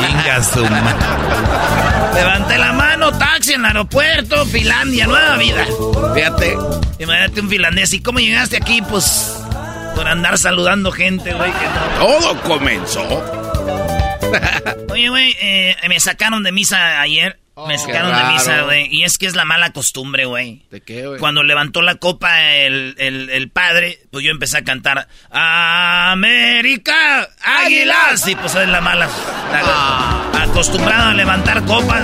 Venga, 0.00 0.42
su 0.44 0.60
Levanté 2.14 2.58
la 2.58 2.72
mano, 2.72 3.10
taxi 3.18 3.54
en 3.54 3.60
el 3.60 3.66
aeropuerto, 3.66 4.46
Finlandia, 4.46 5.08
nueva 5.08 5.36
vida. 5.36 5.66
Fíjate. 6.14 6.56
Imagínate 7.00 7.40
un 7.40 7.48
finlandés. 7.48 7.92
¿Y 7.94 8.00
cómo 8.00 8.20
llegaste 8.20 8.58
aquí? 8.58 8.80
Pues 8.82 9.38
por 9.96 10.06
andar 10.06 10.38
saludando 10.38 10.92
gente, 10.92 11.32
güey. 11.34 11.50
que 11.50 11.66
no. 11.66 12.06
Todo 12.06 12.40
comenzó. 12.42 13.02
Oye, 14.90 15.08
güey, 15.08 15.36
eh, 15.40 15.76
me 15.88 15.98
sacaron 15.98 16.44
de 16.44 16.52
misa 16.52 17.00
ayer. 17.00 17.41
Me 17.68 17.78
sacaron 17.78 18.14
de 18.14 18.22
Oh, 18.22 18.32
misa, 18.32 18.62
güey. 18.62 18.88
Y 18.90 19.04
es 19.04 19.18
que 19.18 19.26
es 19.26 19.34
la 19.36 19.44
mala 19.44 19.72
costumbre, 19.72 20.24
güey. 20.24 20.62
¿De 20.70 20.80
qué, 20.80 21.06
güey? 21.06 21.18
Cuando 21.20 21.42
levantó 21.42 21.82
la 21.82 21.96
copa 21.96 22.50
el, 22.54 22.94
el- 22.98 23.28
el 23.30 23.50
padre, 23.50 23.98
pues 24.10 24.24
yo 24.24 24.30
empecé 24.30 24.58
a 24.58 24.64
cantar 24.64 25.06
América 25.30 27.28
Águilas. 27.42 28.26
Y 28.28 28.34
pues 28.36 28.54
es 28.54 28.68
la 28.68 28.80
mala. 28.80 29.06
la- 29.06 29.12
Ah. 29.64 30.32
Acostumbrado 30.42 31.10
a 31.10 31.14
levantar 31.14 31.64
copas. 31.64 32.02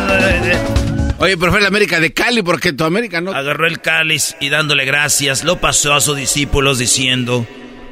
Oye, 1.18 1.36
pero 1.36 1.50
fue 1.50 1.60
la 1.60 1.68
América 1.68 1.98
de 2.00 2.12
Cali, 2.12 2.42
porque 2.42 2.72
tu 2.72 2.84
América 2.84 3.20
no. 3.20 3.32
Agarró 3.32 3.66
el 3.66 3.80
cáliz 3.80 4.36
y 4.40 4.48
dándole 4.50 4.84
gracias, 4.84 5.42
lo 5.44 5.58
pasó 5.60 5.92
a 5.94 6.00
sus 6.00 6.16
discípulos 6.16 6.78
diciendo, 6.78 7.46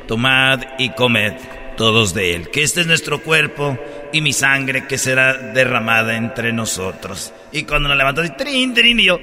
tomad 0.06 0.60
y 0.78 0.90
comed 0.90 1.32
todos 1.76 2.14
de 2.14 2.34
él, 2.36 2.50
que 2.50 2.62
este 2.62 2.82
es 2.82 2.86
nuestro 2.86 3.20
cuerpo 3.22 3.76
y 4.16 4.20
mi 4.22 4.32
sangre 4.32 4.86
que 4.86 4.96
será 4.96 5.34
derramada 5.34 6.16
entre 6.16 6.52
nosotros. 6.52 7.34
Y 7.52 7.64
cuando 7.64 7.90
lo 7.90 7.94
levantó, 7.94 8.22
así, 8.22 8.30
trin, 8.30 8.72
trin, 8.72 8.98
y 8.98 9.04
yo, 9.04 9.20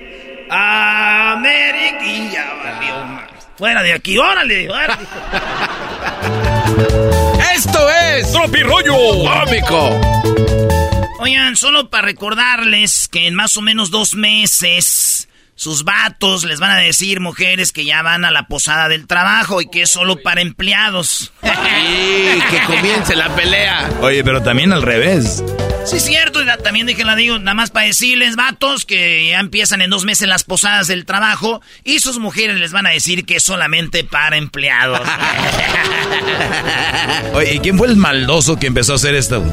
América, 0.49 2.05
y 2.05 2.31
ya 2.31 2.53
valió 2.63 3.03
más. 3.05 3.29
Fuera 3.57 3.81
de 3.81 3.93
aquí, 3.93 4.19
órale, 4.19 4.69
órale. 4.69 4.93
Esto 7.55 7.89
es 7.89 8.31
Tropirollo 8.31 8.95
cómico. 8.95 9.99
Oigan, 11.19 11.55
solo 11.55 11.89
para 11.89 12.05
recordarles 12.05 13.07
que 13.07 13.25
en 13.25 13.33
más 13.33 13.57
o 13.57 13.61
menos 13.61 13.89
dos 13.89 14.13
meses 14.13 15.27
sus 15.63 15.85
vatos 15.85 16.43
les 16.43 16.59
van 16.59 16.71
a 16.71 16.77
decir 16.77 17.21
mujeres 17.21 17.71
que 17.71 17.85
ya 17.85 18.01
van 18.01 18.25
a 18.25 18.31
la 18.31 18.47
posada 18.47 18.89
del 18.89 19.07
trabajo 19.07 19.61
y 19.61 19.69
que 19.69 19.83
es 19.83 19.89
solo 19.89 20.21
para 20.21 20.41
empleados. 20.41 21.31
Y 21.41 22.41
que 22.51 22.61
comience 22.67 23.15
la 23.15 23.33
pelea. 23.33 23.89
Oye, 24.01 24.25
pero 24.25 24.43
también 24.43 24.73
al 24.73 24.81
revés. 24.81 25.41
Sí, 25.85 25.97
es 25.97 26.03
cierto, 26.03 26.41
y 26.41 26.63
también 26.63 26.85
dije, 26.85 27.05
la 27.05 27.15
digo, 27.15 27.39
nada 27.39 27.55
más 27.55 27.71
para 27.71 27.85
decirles, 27.85 28.35
vatos, 28.35 28.85
que 28.85 29.29
ya 29.29 29.39
empiezan 29.39 29.81
en 29.81 29.89
dos 29.89 30.03
meses 30.03 30.27
las 30.27 30.43
posadas 30.43 30.87
del 30.87 31.05
trabajo 31.05 31.61
y 31.85 31.99
sus 31.99 32.19
mujeres 32.19 32.57
les 32.57 32.73
van 32.73 32.85
a 32.85 32.89
decir 32.89 33.25
que 33.25 33.37
es 33.37 33.43
solamente 33.43 34.03
para 34.03 34.35
empleados. 34.35 34.99
Oye, 37.33 37.55
¿y 37.55 37.59
quién 37.59 37.77
fue 37.77 37.87
el 37.87 37.95
maldoso 37.95 38.59
que 38.59 38.67
empezó 38.67 38.93
a 38.93 38.95
hacer 38.95 39.15
esto? 39.15 39.43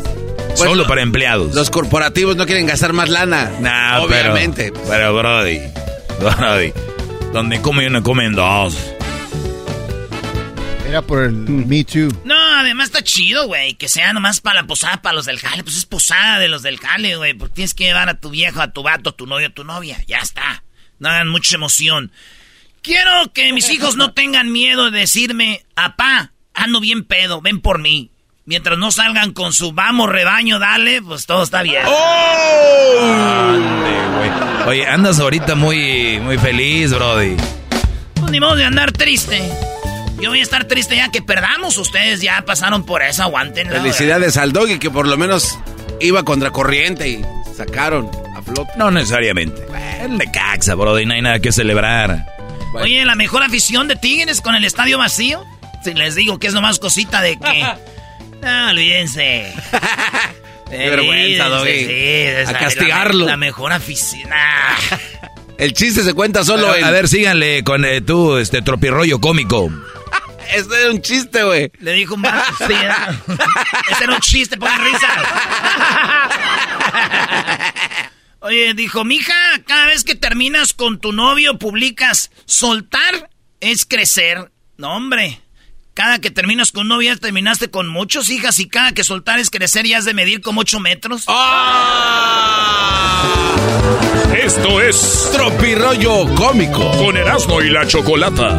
Solo 0.56 0.86
para 0.86 1.02
empleados. 1.02 1.54
Los 1.54 1.70
corporativos 1.70 2.36
no 2.36 2.46
quieren 2.46 2.66
gastar 2.66 2.92
más 2.92 3.08
lana. 3.08 3.50
Nah, 3.60 4.00
Obviamente. 4.00 4.72
Pero, 4.72 4.84
pero 4.88 5.14
Brody, 5.14 5.60
donde 7.32 7.62
come 7.62 7.86
uno, 7.86 8.02
comen 8.02 8.34
dos. 8.34 8.76
Era 10.86 11.02
por 11.02 11.22
el 11.22 11.32
Me 11.32 11.84
Too. 11.84 12.08
No, 12.24 12.34
además 12.34 12.86
está 12.86 13.02
chido, 13.02 13.46
güey, 13.46 13.74
que 13.74 13.88
sea 13.88 14.12
nomás 14.12 14.40
para 14.40 14.62
la 14.62 14.66
posada, 14.66 15.00
para 15.00 15.14
los 15.14 15.24
del 15.24 15.38
jale. 15.38 15.62
Pues 15.62 15.76
es 15.76 15.86
posada 15.86 16.38
de 16.38 16.48
los 16.48 16.62
del 16.62 16.78
jale, 16.78 17.16
güey, 17.16 17.32
porque 17.34 17.54
tienes 17.54 17.74
que 17.74 17.84
llevar 17.84 18.08
a 18.08 18.18
tu 18.18 18.30
viejo, 18.30 18.60
a 18.60 18.72
tu 18.72 18.82
vato, 18.82 19.10
a 19.10 19.16
tu 19.16 19.26
novio, 19.26 19.46
a 19.46 19.50
tu 19.50 19.64
novia. 19.64 20.02
Ya 20.06 20.18
está. 20.18 20.64
No 20.98 21.08
hagan 21.08 21.28
mucha 21.28 21.54
emoción. 21.54 22.10
Quiero 22.82 23.32
que 23.32 23.52
mis 23.52 23.70
hijos 23.70 23.96
no 23.96 24.12
tengan 24.12 24.50
miedo 24.50 24.90
de 24.90 24.98
decirme, 24.98 25.64
apá, 25.76 26.32
ando 26.54 26.80
bien 26.80 27.04
pedo, 27.04 27.40
ven 27.40 27.60
por 27.60 27.78
mí. 27.78 28.10
Mientras 28.44 28.76
no 28.78 28.90
salgan 28.90 29.32
con 29.32 29.52
su 29.52 29.72
vamos 29.72 30.10
rebaño, 30.10 30.58
dale, 30.58 31.00
pues 31.02 31.24
todo 31.26 31.44
está 31.44 31.62
bien. 31.62 31.84
Ande, 32.98 33.90
güey. 33.90 33.99
Oye, 34.66 34.86
andas 34.86 35.18
ahorita 35.18 35.54
muy, 35.54 36.20
muy 36.20 36.38
feliz, 36.38 36.92
Brody. 36.92 37.36
Pues 38.14 38.30
ni 38.30 38.40
modo 38.40 38.56
de 38.56 38.64
andar 38.64 38.92
triste. 38.92 39.40
Yo 40.20 40.30
voy 40.30 40.40
a 40.40 40.42
estar 40.42 40.64
triste 40.64 40.96
ya 40.96 41.10
que 41.10 41.22
perdamos. 41.22 41.78
Ustedes 41.78 42.20
ya 42.20 42.42
pasaron 42.46 42.84
por 42.84 43.02
eso, 43.02 43.22
aguanten. 43.22 43.68
Felicidades 43.70 44.36
al 44.36 44.52
doggy 44.52 44.78
que 44.78 44.90
por 44.90 45.08
lo 45.08 45.16
menos 45.16 45.58
iba 46.00 46.22
contra 46.24 46.50
corriente 46.50 47.08
y 47.08 47.24
sacaron 47.56 48.10
a 48.36 48.42
flote. 48.42 48.72
No 48.76 48.90
necesariamente. 48.90 49.62
El 50.02 50.18
de 50.18 50.30
Caxa, 50.30 50.74
Brody, 50.74 51.06
no 51.06 51.14
hay 51.14 51.22
nada 51.22 51.40
que 51.40 51.52
celebrar. 51.52 52.26
Oye, 52.74 53.04
la 53.04 53.14
mejor 53.14 53.42
afición 53.42 53.88
de 53.88 53.96
Tigres 53.96 54.40
con 54.40 54.54
el 54.54 54.64
estadio 54.64 54.98
vacío. 54.98 55.44
Si 55.82 55.94
les 55.94 56.14
digo 56.14 56.38
que 56.38 56.46
es 56.46 56.54
nomás 56.54 56.78
cosita 56.78 57.22
de 57.22 57.38
que. 57.38 57.64
No, 58.42 58.68
olvídense. 58.70 59.52
Qué 60.70 60.90
vergüenza, 60.90 61.48
Doggy. 61.48 61.84
Sí, 61.84 61.92
es 61.92 62.48
A 62.48 62.58
castigarlo. 62.58 63.24
La, 63.26 63.32
la 63.32 63.36
mejor 63.36 63.72
afición. 63.72 64.30
El 65.58 65.74
chiste 65.74 66.02
se 66.02 66.14
cuenta 66.14 66.42
solo 66.42 66.70
a, 66.70 66.78
en... 66.78 66.84
a 66.84 66.90
ver, 66.90 67.06
síganle 67.06 67.62
con 67.64 67.84
eh, 67.84 68.00
tú, 68.00 68.38
este 68.38 68.62
tropirroyo 68.62 69.20
cómico. 69.20 69.70
Este 70.52 70.82
era 70.82 70.90
un 70.90 71.00
chiste, 71.00 71.44
güey. 71.44 71.70
Le 71.78 71.92
dijo 71.92 72.16
un 72.16 72.22
vato. 72.22 72.42
Sí, 72.66 72.72
era- 72.72 73.14
ese 73.92 74.02
era 74.02 74.14
un 74.14 74.20
chiste, 74.20 74.56
pongan 74.56 74.84
risa. 74.84 75.08
Oye, 78.40 78.74
dijo, 78.74 79.04
mija, 79.04 79.32
cada 79.66 79.86
vez 79.86 80.02
que 80.02 80.14
terminas 80.16 80.72
con 80.72 80.98
tu 80.98 81.12
novio, 81.12 81.56
publicas 81.58 82.32
soltar 82.46 83.30
es 83.60 83.84
crecer. 83.86 84.50
No, 84.76 84.96
hombre. 84.96 85.40
Cada 85.94 86.18
que 86.20 86.30
terminas 86.30 86.72
con 86.72 86.88
ya 87.02 87.16
terminaste 87.16 87.70
con 87.70 87.88
muchos 87.88 88.30
hijas 88.30 88.58
y 88.58 88.68
cada 88.68 88.92
que 88.92 89.04
soltar 89.04 89.38
es 89.38 89.50
crecer 89.50 89.86
ya 89.86 89.98
has 89.98 90.04
de 90.04 90.14
medir 90.14 90.40
como 90.40 90.60
8 90.62 90.80
metros. 90.80 91.24
Esto 94.42 94.80
es 94.80 95.30
Tropirollo 95.32 96.34
cómico. 96.34 96.90
con 96.92 97.16
Erasmo 97.16 97.60
y 97.62 97.70
la 97.70 97.86
Chocolata. 97.86 98.58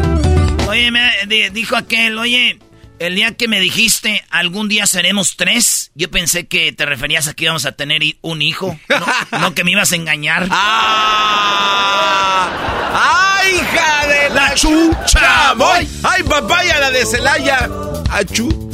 Oye, 0.68 0.90
me 0.90 1.10
di- 1.26 1.48
dijo 1.50 1.76
aquel, 1.76 2.16
oye, 2.18 2.58
el 2.98 3.14
día 3.16 3.34
que 3.34 3.48
me 3.48 3.60
dijiste 3.60 4.24
algún 4.30 4.68
día 4.68 4.86
seremos 4.86 5.36
tres, 5.36 5.90
yo 5.94 6.10
pensé 6.10 6.46
que 6.46 6.72
te 6.72 6.86
referías 6.86 7.26
a 7.28 7.34
que 7.34 7.44
íbamos 7.44 7.66
a 7.66 7.72
tener 7.72 8.02
un 8.20 8.40
hijo, 8.42 8.78
no, 8.88 9.06
no 9.40 9.54
que 9.54 9.64
me 9.64 9.72
ibas 9.72 9.92
a 9.92 9.96
engañar. 9.96 10.46
¡Ah! 10.52 12.48
¡Ay, 12.94 13.21
hija 13.50 14.06
de 14.06 14.30
la 14.34 14.54
chucha! 14.54 15.54
¡Voy! 15.54 15.88
¡Ay, 16.02 16.22
papaya, 16.22 16.78
la 16.80 16.90
de 16.90 17.04
Celaya! 17.06 17.68
¡Achú! 18.10 18.70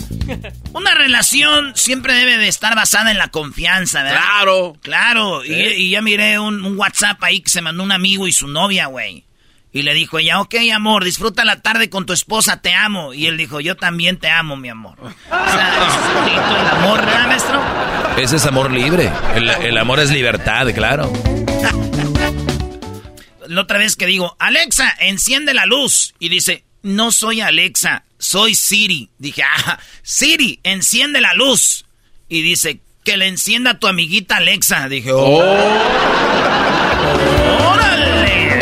Una 0.73 0.95
relación 0.95 1.73
siempre 1.75 2.13
debe 2.15 2.37
de 2.37 2.49
estar 2.49 2.75
basada 2.75 3.11
en 3.11 3.19
la 3.19 3.29
confianza, 3.29 4.03
¿verdad? 4.03 4.21
¡Claro! 4.21 4.77
Claro, 4.83 5.45
y, 5.45 5.53
y 5.53 5.91
ya 5.91 6.03
miré 6.03 6.39
un, 6.39 6.65
un 6.65 6.79
WhatsApp 6.79 7.23
ahí 7.25 7.41
que 7.41 7.51
se 7.51 7.63
mandó 7.63 7.83
un 7.83 7.93
amigo 7.93 8.27
y 8.27 8.33
su 8.33 8.47
novia, 8.49 8.87
güey. 8.87 9.25
Y 9.71 9.83
le 9.83 9.93
dijo 9.93 10.19
ella, 10.19 10.41
ok, 10.41 10.55
amor, 10.75 11.05
disfruta 11.05 11.45
la 11.45 11.61
tarde 11.61 11.91
con 11.91 12.07
tu 12.07 12.13
esposa, 12.15 12.63
te 12.63 12.75
amo. 12.75 13.13
Y 13.13 13.27
él 13.27 13.37
dijo, 13.37 13.61
yo 13.61 13.77
también 13.77 14.17
te 14.19 14.31
amo, 14.31 14.57
mi 14.57 14.71
amor. 14.71 14.97
O 15.01 15.11
sea, 15.31 15.79
es 15.87 16.15
bonito 16.15 16.57
el 16.61 16.67
amor, 16.79 17.05
¿verdad, 17.05 17.27
maestro? 17.27 17.63
Ese 18.17 18.37
es 18.37 18.47
amor 18.47 18.71
libre. 18.71 19.11
El, 19.35 19.49
el 19.51 19.79
amor 19.79 20.01
es 20.01 20.11
libertad, 20.11 20.67
claro. 20.75 21.13
La 23.49 23.63
otra 23.63 23.79
vez 23.79 23.97
que 23.97 24.05
digo, 24.05 24.37
Alexa, 24.39 24.95
enciende 25.01 25.55
la 25.55 25.65
luz. 25.65 26.15
Y 26.19 26.29
dice, 26.29 26.65
no 26.83 27.13
soy 27.13 27.41
Alexa, 27.41 28.05
soy 28.19 28.55
Siri. 28.55 29.09
Dije, 29.19 29.43
ah, 29.43 29.79
Siri, 30.03 30.61
enciende 30.65 31.23
la 31.23 31.33
luz. 31.33 31.87
Y 32.29 32.43
dice, 32.43 32.83
que 33.05 33.17
le 33.17 33.27
encienda 33.27 33.71
a 33.71 33.79
tu 33.79 33.87
amiguita 33.87 34.37
Alexa. 34.37 34.87
Dije, 34.91 35.13
oh. 35.13 35.39
¡Órale! 37.59 38.61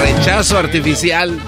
Rechazo 0.00 0.56
artificial. 0.56 1.38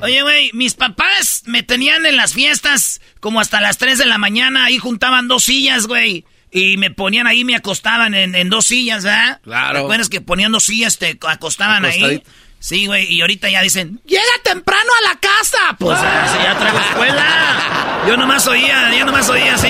Oye, 0.00 0.20
güey, 0.22 0.50
mis 0.54 0.74
papás 0.74 1.44
me 1.46 1.62
tenían 1.62 2.06
en 2.06 2.16
las 2.16 2.34
fiestas 2.34 3.00
como 3.20 3.38
hasta 3.38 3.60
las 3.60 3.78
3 3.78 3.98
de 3.98 4.06
la 4.06 4.18
mañana. 4.18 4.64
Ahí 4.64 4.78
juntaban 4.78 5.28
dos 5.28 5.44
sillas, 5.44 5.86
güey. 5.86 6.24
Y 6.52 6.76
me 6.76 6.90
ponían 6.90 7.26
ahí, 7.26 7.44
me 7.44 7.56
acostaban 7.56 8.14
en, 8.14 8.34
en 8.34 8.50
dos 8.50 8.66
sillas, 8.66 9.04
¿verdad? 9.04 9.40
Claro. 9.42 9.78
¿Te 9.78 9.84
acuerdas 9.84 10.08
que 10.10 10.20
poniendo 10.20 10.60
sillas 10.60 10.98
te 10.98 11.18
acostaban 11.26 11.84
ahí? 11.84 12.22
Sí, 12.58 12.86
güey, 12.86 13.12
y 13.12 13.20
ahorita 13.22 13.50
ya 13.50 13.60
dicen, 13.60 14.00
Llega 14.06 14.22
temprano 14.44 14.88
a 15.00 15.08
la 15.08 15.18
casa. 15.18 15.58
pues 15.80 15.98
así 15.98 16.38
ya 16.44 16.56
traigo 16.56 16.78
escuela. 16.78 18.04
Yo 18.06 18.16
nomás 18.16 18.46
oía, 18.46 18.94
yo 18.96 19.04
nomás 19.04 19.28
oía 19.30 19.54
así. 19.54 19.68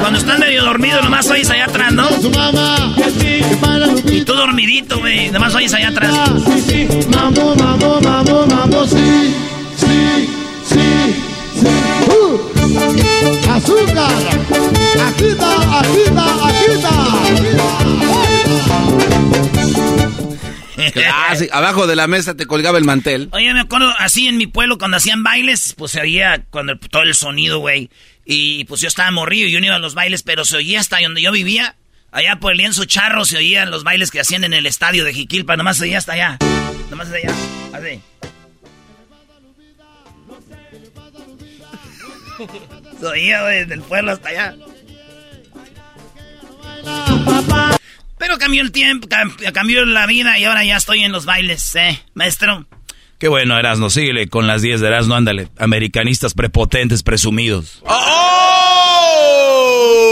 Cuando 0.00 0.18
están 0.18 0.40
medio 0.40 0.64
dormidos, 0.64 1.02
nomás 1.04 1.28
oís 1.28 1.50
allá 1.50 1.64
atrás, 1.66 1.92
¿no? 1.92 2.08
Y 4.06 4.24
tú 4.24 4.32
dormidito, 4.34 4.98
güey, 5.00 5.30
nomás 5.30 5.54
oís 5.54 5.74
allá 5.74 5.88
atrás. 5.88 6.12
Mambo, 7.14 7.54
mambo, 7.56 8.00
mambo, 8.00 8.46
mambo, 8.46 8.86
sí, 8.86 8.96
sí, 8.96 9.34
azúcar, 13.50 14.10
agita, 15.06 15.80
agita, 15.80 16.24
agita. 16.46 18.02
Abajo 21.52 21.86
de 21.86 21.96
la 21.96 22.06
mesa 22.06 22.34
te 22.36 22.46
colgaba 22.46 22.78
el 22.78 22.84
mantel. 22.84 23.28
Oye, 23.32 23.52
me 23.54 23.60
acuerdo 23.60 23.92
así 23.98 24.28
en 24.28 24.36
mi 24.36 24.46
pueblo 24.46 24.78
cuando 24.78 24.96
hacían 24.96 25.22
bailes, 25.22 25.74
pues 25.76 25.92
se 25.92 26.00
oía 26.00 26.44
cuando 26.50 26.72
el- 26.72 26.78
todo 26.80 27.02
el 27.02 27.14
sonido, 27.14 27.58
güey. 27.60 27.90
Y 28.24 28.64
pues 28.64 28.80
yo 28.80 28.88
estaba 28.88 29.10
morrido 29.10 29.48
y 29.48 29.52
yo 29.52 29.60
no 29.60 29.66
iba 29.66 29.76
a 29.76 29.80
los 29.80 29.94
bailes, 29.94 30.22
pero 30.22 30.44
se 30.44 30.56
oía 30.56 30.80
hasta 30.80 31.00
donde 31.00 31.22
yo 31.22 31.32
vivía. 31.32 31.76
Allá 32.10 32.36
por 32.36 32.52
el 32.52 32.58
lienzo 32.58 32.84
charro 32.84 33.24
se 33.24 33.38
oían 33.38 33.70
los 33.70 33.84
bailes 33.84 34.10
que 34.10 34.20
hacían 34.20 34.44
en 34.44 34.52
el 34.52 34.66
estadio 34.66 35.04
de 35.04 35.14
Jiquilpa, 35.14 35.56
nomás 35.56 35.78
se 35.78 35.84
oía 35.84 35.98
hasta 35.98 36.12
allá. 36.12 36.38
Nomás 36.90 37.08
de 37.10 37.18
allá, 37.18 37.34
así. 37.72 38.00
Se 43.00 43.06
oía, 43.06 43.42
güey, 43.42 43.64
del 43.64 43.82
pueblo 43.82 44.12
hasta 44.12 44.28
allá. 44.28 44.54
Pero 48.18 48.38
cambió 48.38 48.62
el 48.62 48.70
tiempo, 48.72 49.08
cam- 49.08 49.52
cambió 49.52 49.84
la 49.84 50.06
vida 50.06 50.38
y 50.38 50.44
ahora 50.44 50.64
ya 50.64 50.76
estoy 50.76 51.00
en 51.02 51.12
los 51.12 51.24
bailes, 51.24 51.74
¿eh? 51.76 52.00
Maestro. 52.14 52.66
Qué 53.18 53.28
bueno, 53.28 53.58
Erasno. 53.58 53.88
Síguele 53.90 54.28
con 54.28 54.46
las 54.46 54.62
10 54.62 54.80
de 54.80 54.86
Erasno, 54.88 55.14
ándale. 55.14 55.48
Americanistas 55.58 56.34
prepotentes, 56.34 57.02
presumidos. 57.02 57.82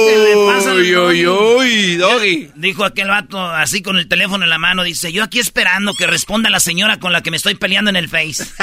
¿Qué 0.08 0.16
le 0.18 0.46
pasa 0.46 0.70
al 0.72 0.78
Uy, 0.80 0.96
uy, 0.96 1.26
uy, 1.70 1.96
doggy. 1.96 2.50
Dijo 2.54 2.84
aquel 2.84 3.08
vato 3.08 3.40
así 3.40 3.82
con 3.82 3.98
el 3.98 4.08
teléfono 4.08 4.44
en 4.44 4.50
la 4.50 4.58
mano, 4.58 4.82
dice, 4.82 5.12
yo 5.12 5.24
aquí 5.24 5.38
esperando 5.38 5.94
que 5.94 6.06
responda 6.06 6.50
la 6.50 6.60
señora 6.60 6.98
con 6.98 7.12
la 7.12 7.22
que 7.22 7.30
me 7.30 7.36
estoy 7.36 7.54
peleando 7.54 7.90
en 7.90 7.96
el 7.96 8.08
Face. 8.08 8.44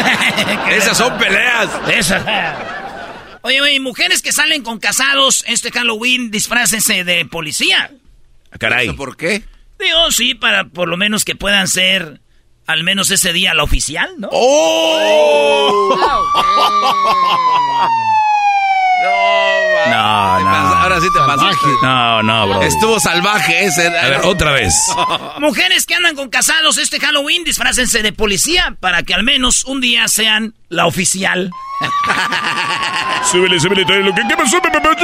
Esas 0.70 0.96
son 0.96 1.16
peleas. 1.18 1.68
Esas. 1.88 2.22
Oye, 3.42 3.58
güey, 3.58 3.80
mujeres 3.80 4.22
que 4.22 4.32
salen 4.32 4.62
con 4.62 4.78
casados 4.78 5.44
este 5.46 5.70
Halloween, 5.72 6.30
disfrácense 6.30 7.04
de 7.04 7.24
policía. 7.26 7.90
Ah, 8.50 8.58
Caray. 8.58 8.86
¿Eso 8.86 8.96
por 8.96 9.16
qué? 9.16 9.42
Digo, 9.78 10.10
sí, 10.12 10.34
para 10.34 10.64
por 10.64 10.88
lo 10.88 10.96
menos 10.96 11.24
que 11.24 11.34
puedan 11.34 11.66
ser 11.66 12.20
al 12.66 12.84
menos 12.84 13.10
ese 13.10 13.32
día 13.32 13.54
la 13.54 13.64
oficial, 13.64 14.08
¿no? 14.18 14.28
¡Oh! 14.30 15.98
No, 19.02 20.40
no. 20.40 20.48
Ahora 20.48 21.00
sí 21.00 21.06
te 21.12 21.18
pasaste. 21.18 21.66
No, 21.82 22.22
no, 22.22 22.48
bro. 22.48 22.62
Estuvo 22.62 23.00
salvaje 23.00 23.64
ese. 23.64 23.86
A 23.86 24.08
ver, 24.08 24.20
otra 24.24 24.52
vez. 24.52 24.74
Mujeres 25.40 25.86
que 25.86 25.94
andan 25.94 26.14
con 26.14 26.28
casados 26.30 26.78
este 26.78 27.00
Halloween, 27.00 27.44
disfrácense 27.44 28.02
de 28.02 28.12
policía 28.12 28.76
para 28.80 29.02
que 29.02 29.14
al 29.14 29.24
menos 29.24 29.64
un 29.64 29.80
día 29.80 30.08
sean 30.08 30.54
la 30.68 30.86
oficial. 30.86 31.50
Súbele, 33.30 33.58
súbele, 33.58 33.84
trae 33.84 34.02
lo 34.02 34.14
que... 34.14 34.22
¿Qué 34.28 34.36
pasó, 34.36 34.60
papá? 34.60 34.96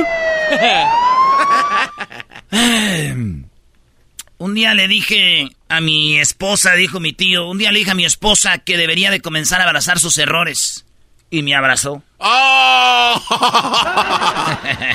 Un 4.39 4.55
día 4.55 4.75
le 4.75 4.87
dije 4.87 5.51
a 5.69 5.81
mi 5.81 6.19
esposa, 6.19 6.75
dijo 6.75 7.01
mi 7.01 7.13
tío, 7.13 7.49
un 7.49 7.59
día 7.59 7.73
le 7.73 7.81
dije 7.81 7.91
a 7.91 7.95
mi 7.95 8.05
esposa 8.05 8.59
que 8.59 8.77
debería 8.77 9.11
de 9.11 9.21
comenzar 9.21 9.61
a 9.61 9.65
abrazar 9.65 9.99
sus 9.99 10.17
errores. 10.19 10.85
Y 11.31 11.43
me 11.43 11.55
abrazó. 11.55 12.03
¡Oh! 12.19 13.23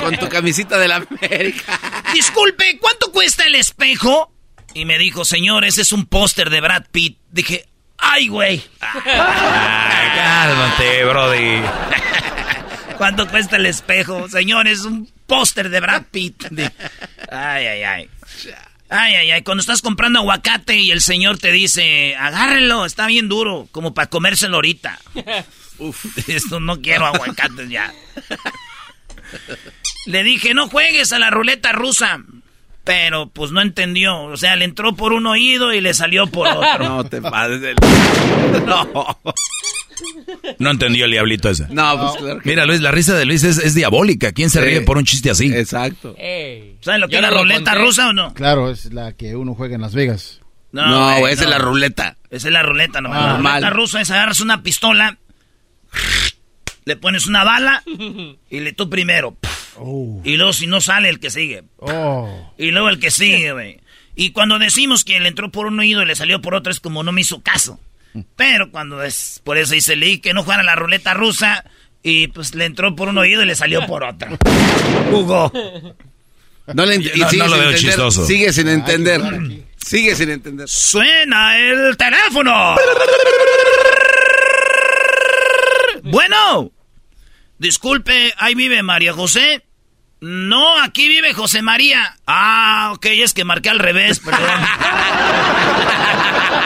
Con 0.00 0.16
tu 0.18 0.28
camisita 0.28 0.78
de 0.78 0.88
la 0.88 0.96
América. 0.96 1.78
Disculpe, 2.12 2.78
¿cuánto 2.80 3.12
cuesta 3.12 3.44
el 3.44 3.54
espejo? 3.54 4.32
Y 4.74 4.84
me 4.84 4.98
dijo, 4.98 5.24
señor, 5.24 5.64
ese 5.64 5.82
es 5.82 5.92
un 5.92 6.06
póster 6.06 6.50
de 6.50 6.60
Brad 6.60 6.86
Pitt. 6.90 7.18
Dije, 7.30 7.68
ay, 7.98 8.28
güey. 8.28 8.62
Ay, 8.80 10.08
cálmate, 10.16 11.04
Brody. 11.04 11.62
¿Cuánto 12.98 13.28
cuesta 13.28 13.56
el 13.56 13.66
espejo? 13.66 14.28
Señor, 14.28 14.66
es 14.66 14.80
un 14.80 15.10
póster 15.26 15.68
de 15.70 15.80
Brad 15.80 16.02
Pitt. 16.10 16.44
Ay, 17.30 17.66
ay, 17.66 17.82
ay. 17.82 18.10
Ay, 18.88 19.14
ay, 19.14 19.30
ay. 19.30 19.42
Cuando 19.42 19.60
estás 19.60 19.82
comprando 19.82 20.20
aguacate 20.20 20.76
y 20.76 20.90
el 20.90 21.00
señor 21.00 21.38
te 21.38 21.50
dice, 21.52 22.14
agárrelo, 22.16 22.84
está 22.84 23.06
bien 23.06 23.28
duro, 23.28 23.68
como 23.72 23.94
para 23.94 24.08
comérselo 24.08 24.56
ahorita. 24.56 24.98
Uf, 25.78 26.04
esto 26.28 26.60
no 26.60 26.80
quiero 26.80 27.06
aguacates 27.06 27.68
ya. 27.68 27.92
Le 30.06 30.22
dije, 30.22 30.54
no 30.54 30.68
juegues 30.68 31.12
a 31.12 31.18
la 31.18 31.30
ruleta 31.30 31.72
rusa. 31.72 32.20
Pero 32.84 33.28
pues 33.30 33.50
no 33.50 33.62
entendió. 33.62 34.24
O 34.24 34.36
sea, 34.36 34.56
le 34.56 34.66
entró 34.66 34.94
por 34.94 35.14
un 35.14 35.26
oído 35.26 35.72
y 35.72 35.80
le 35.80 35.94
salió 35.94 36.26
por 36.26 36.46
otro. 36.48 36.78
No 36.88 37.04
te 37.04 37.22
pases 37.22 37.60
del... 37.60 37.76
No. 38.66 39.18
No 40.58 40.70
entendió 40.70 41.06
el 41.06 41.12
diablito 41.12 41.48
ese. 41.48 41.66
No, 41.70 41.98
pues 41.98 42.16
claro 42.22 42.40
que 42.40 42.48
Mira, 42.50 42.66
Luis, 42.66 42.80
la 42.80 42.90
risa 42.90 43.14
de 43.14 43.24
Luis 43.24 43.42
es, 43.44 43.58
es 43.58 43.74
diabólica. 43.74 44.32
¿Quién 44.32 44.50
se 44.50 44.58
Sí. 44.58 44.64
ríe 44.66 44.80
por 44.82 44.98
un 44.98 45.04
chiste 45.04 45.30
así? 45.30 45.46
Exacto. 45.54 46.14
¿Saben 46.80 47.00
lo 47.00 47.08
que 47.08 47.12
Yo 47.14 47.18
es 47.18 47.22
la 47.22 47.30
no 47.30 47.38
ruleta 47.38 47.70
conté. 47.72 47.78
rusa 47.86 48.08
o 48.08 48.12
no? 48.12 48.34
Claro, 48.34 48.70
es 48.70 48.92
la 48.92 49.12
que 49.12 49.34
uno 49.36 49.54
juega 49.54 49.76
en 49.76 49.80
Las 49.80 49.94
Vegas. 49.94 50.40
No, 50.72 51.18
güey, 51.20 51.32
esa 51.32 51.44
es 51.44 51.50
la 51.50 51.58
ruleta. 51.58 52.16
Esa 52.30 52.48
es 52.48 52.52
la 52.52 52.62
ruleta, 52.62 53.00
no. 53.00 53.10
Ah, 53.12 53.14
la 53.14 53.36
ruleta 53.36 53.52
normal. 53.60 53.72
rusa 53.72 54.00
es 54.00 54.10
agarras 54.10 54.40
una 54.40 54.62
pistola, 54.62 55.16
le 56.84 56.96
pones 56.96 57.26
una 57.26 57.44
bala 57.44 57.82
y 58.50 58.60
le 58.60 58.72
tú 58.72 58.88
primero. 58.90 59.36
Oh. 59.76 60.20
Y 60.24 60.36
luego 60.36 60.52
si 60.52 60.66
no 60.66 60.80
sale 60.80 61.08
el 61.08 61.18
que 61.20 61.30
sigue. 61.30 61.64
Oh. 61.78 62.52
Y 62.58 62.70
luego 62.70 62.88
el 62.88 63.00
que 63.00 63.10
sigue, 63.10 63.52
güey. 63.52 63.80
Y 64.16 64.30
cuando 64.30 64.58
decimos 64.58 65.04
que 65.04 65.18
le 65.18 65.28
entró 65.28 65.50
por 65.50 65.66
un 65.66 65.80
oído 65.80 66.02
y 66.02 66.06
le 66.06 66.14
salió 66.14 66.40
por 66.40 66.54
otro 66.54 66.70
es 66.70 66.78
como 66.80 67.02
no 67.02 67.10
me 67.12 67.22
hizo 67.22 67.42
caso. 67.42 67.80
Pero 68.36 68.70
cuando 68.70 69.02
es, 69.02 69.40
por 69.42 69.58
eso 69.58 69.74
dice 69.74 69.96
leí 69.96 70.18
que 70.18 70.34
no 70.34 70.44
jugara 70.44 70.62
la 70.62 70.76
ruleta 70.76 71.14
rusa 71.14 71.64
y 72.00 72.28
pues 72.28 72.54
le 72.54 72.64
entró 72.66 72.94
por 72.94 73.08
un 73.08 73.18
oído 73.18 73.42
y 73.42 73.46
le 73.46 73.56
salió 73.56 73.84
por 73.86 74.04
otro. 74.04 74.28
Jugó. 75.10 75.50
No, 76.72 76.86
le 76.86 76.96
ent- 76.96 77.10
y 77.12 77.18
No- 77.20 77.28
sigue 77.28 77.42
no 77.42 77.48
lo 77.48 77.54
sin 77.56 77.60
veo 77.60 77.70
entender. 77.70 77.90
chistoso. 77.90 78.24
Sigue 78.26 78.52
sin 78.52 78.68
entender. 78.68 79.20
Sigue 79.84 80.14
sin 80.14 80.30
entender. 80.30 80.68
Suena 80.68 81.58
el 81.58 81.96
teléfono. 81.96 82.76
Bueno. 86.04 86.70
Disculpe, 87.58 88.34
ahí 88.36 88.54
vive 88.54 88.82
María 88.82 89.12
José. 89.14 89.64
No, 90.20 90.80
aquí 90.82 91.08
vive 91.08 91.32
José 91.34 91.62
María. 91.62 92.16
Ah, 92.26 92.92
ok, 92.94 93.06
es 93.06 93.32
que 93.34 93.44
marqué 93.44 93.70
al 93.70 93.78
revés, 93.78 94.20
perdón. 94.20 94.40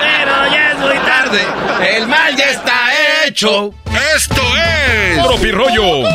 Pero 0.00 0.46
ya 0.52 0.72
es 0.72 0.78
muy 0.78 0.98
tarde. 0.98 1.46
El 1.96 2.08
mal 2.08 2.36
ya 2.36 2.50
está 2.50 3.26
hecho. 3.26 3.74
Esto 4.16 4.42
es. 4.56 5.22
Tropirollo. 5.22 6.08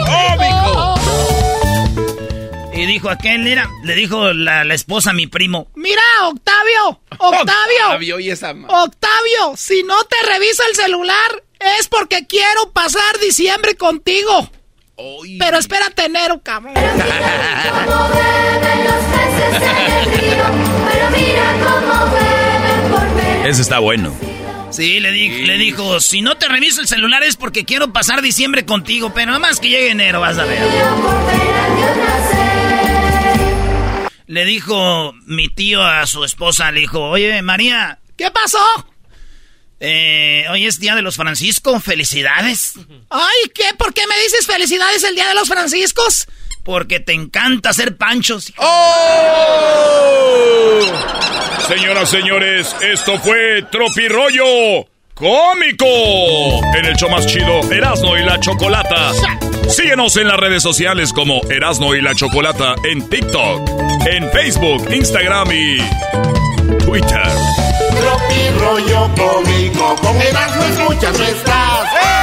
Y 2.73 2.85
dijo 2.85 3.09
aquel, 3.09 3.43
mira, 3.43 3.69
le 3.83 3.95
dijo 3.95 4.33
la, 4.33 4.63
la 4.63 4.73
esposa 4.73 5.11
a 5.11 5.13
mi 5.13 5.27
primo. 5.27 5.67
Mira, 5.75 6.01
Octavio, 6.23 7.01
Octavio, 7.19 7.85
Octavio 7.85 8.19
y 8.19 8.31
esa 8.31 8.51
Octavio, 8.51 9.55
si 9.55 9.83
no 9.83 10.03
te 10.05 10.15
revisa 10.27 10.63
el 10.69 10.75
celular 10.75 11.43
es 11.79 11.87
porque 11.87 12.25
quiero 12.27 12.71
pasar 12.71 13.19
diciembre 13.21 13.75
contigo. 13.75 14.49
Oy. 14.95 15.37
Pero 15.39 15.57
espérate 15.57 16.05
enero, 16.05 16.39
cabrón. 16.43 16.73
Ese 23.45 23.61
está 23.61 23.79
bueno. 23.79 24.13
Sí, 24.71 24.99
le, 24.99 25.11
di- 25.11 25.43
le 25.45 25.57
dijo, 25.57 25.99
si 25.99 26.21
no 26.21 26.35
te 26.37 26.47
reviso 26.47 26.81
el 26.81 26.87
celular 26.87 27.21
es 27.23 27.35
porque 27.35 27.65
quiero 27.65 27.93
pasar 27.93 28.21
diciembre 28.21 28.65
contigo, 28.65 29.13
pero 29.13 29.27
nada 29.27 29.39
más 29.39 29.59
que 29.59 29.69
llegue 29.69 29.91
enero, 29.91 30.19
vas 30.21 30.37
a 30.39 30.45
ver. 30.45 30.59
Le 34.25 34.45
dijo 34.45 35.13
mi 35.27 35.49
tío 35.49 35.83
a 35.85 36.07
su 36.07 36.23
esposa, 36.23 36.71
le 36.71 36.79
dijo, 36.81 37.01
oye, 37.01 37.41
María, 37.41 37.99
¿Qué 38.17 38.31
pasó? 38.31 38.59
Eh, 39.85 40.45
hoy 40.49 40.65
es 40.65 40.79
Día 40.79 40.95
de 40.95 41.01
los 41.01 41.17
Francisco, 41.17 41.77
felicidades. 41.81 42.75
Ay, 43.09 43.51
¿qué? 43.53 43.65
¿Por 43.77 43.93
qué 43.93 44.07
me 44.07 44.17
dices 44.23 44.47
felicidades 44.47 45.03
el 45.03 45.13
Día 45.13 45.27
de 45.27 45.35
los 45.35 45.49
Franciscos? 45.49 46.25
Porque 46.63 47.01
te 47.01 47.11
encanta 47.11 47.71
hacer 47.71 47.97
panchos. 47.97 48.53
¡Oh! 48.55 49.73
Señoras, 51.67 52.09
señores, 52.09 52.73
esto 52.81 53.19
fue 53.19 53.63
Tropirollo 53.69 54.87
Cómico. 55.15 55.85
En 56.77 56.85
el 56.85 56.95
show 56.95 57.09
más 57.09 57.27
chido, 57.27 57.69
Erasno 57.69 58.17
y 58.17 58.23
la 58.23 58.39
Chocolata. 58.39 59.11
Síguenos 59.67 60.15
en 60.15 60.29
las 60.29 60.37
redes 60.37 60.63
sociales 60.63 61.11
como 61.11 61.41
Erasno 61.49 61.93
y 61.93 62.01
la 62.01 62.15
Chocolata 62.15 62.75
en 62.89 63.09
TikTok, 63.09 63.69
en 64.07 64.31
Facebook, 64.31 64.87
Instagram 64.93 65.51
y 65.51 65.77
Twitter. 66.85 67.27
Tropi 68.03 68.49
rollo 68.59 69.09
cómico, 69.15 69.95
con 70.01 70.21
Erasmo 70.21 70.63
escuchas 70.65 71.17
no 71.17 71.23
estás. 71.23 72.22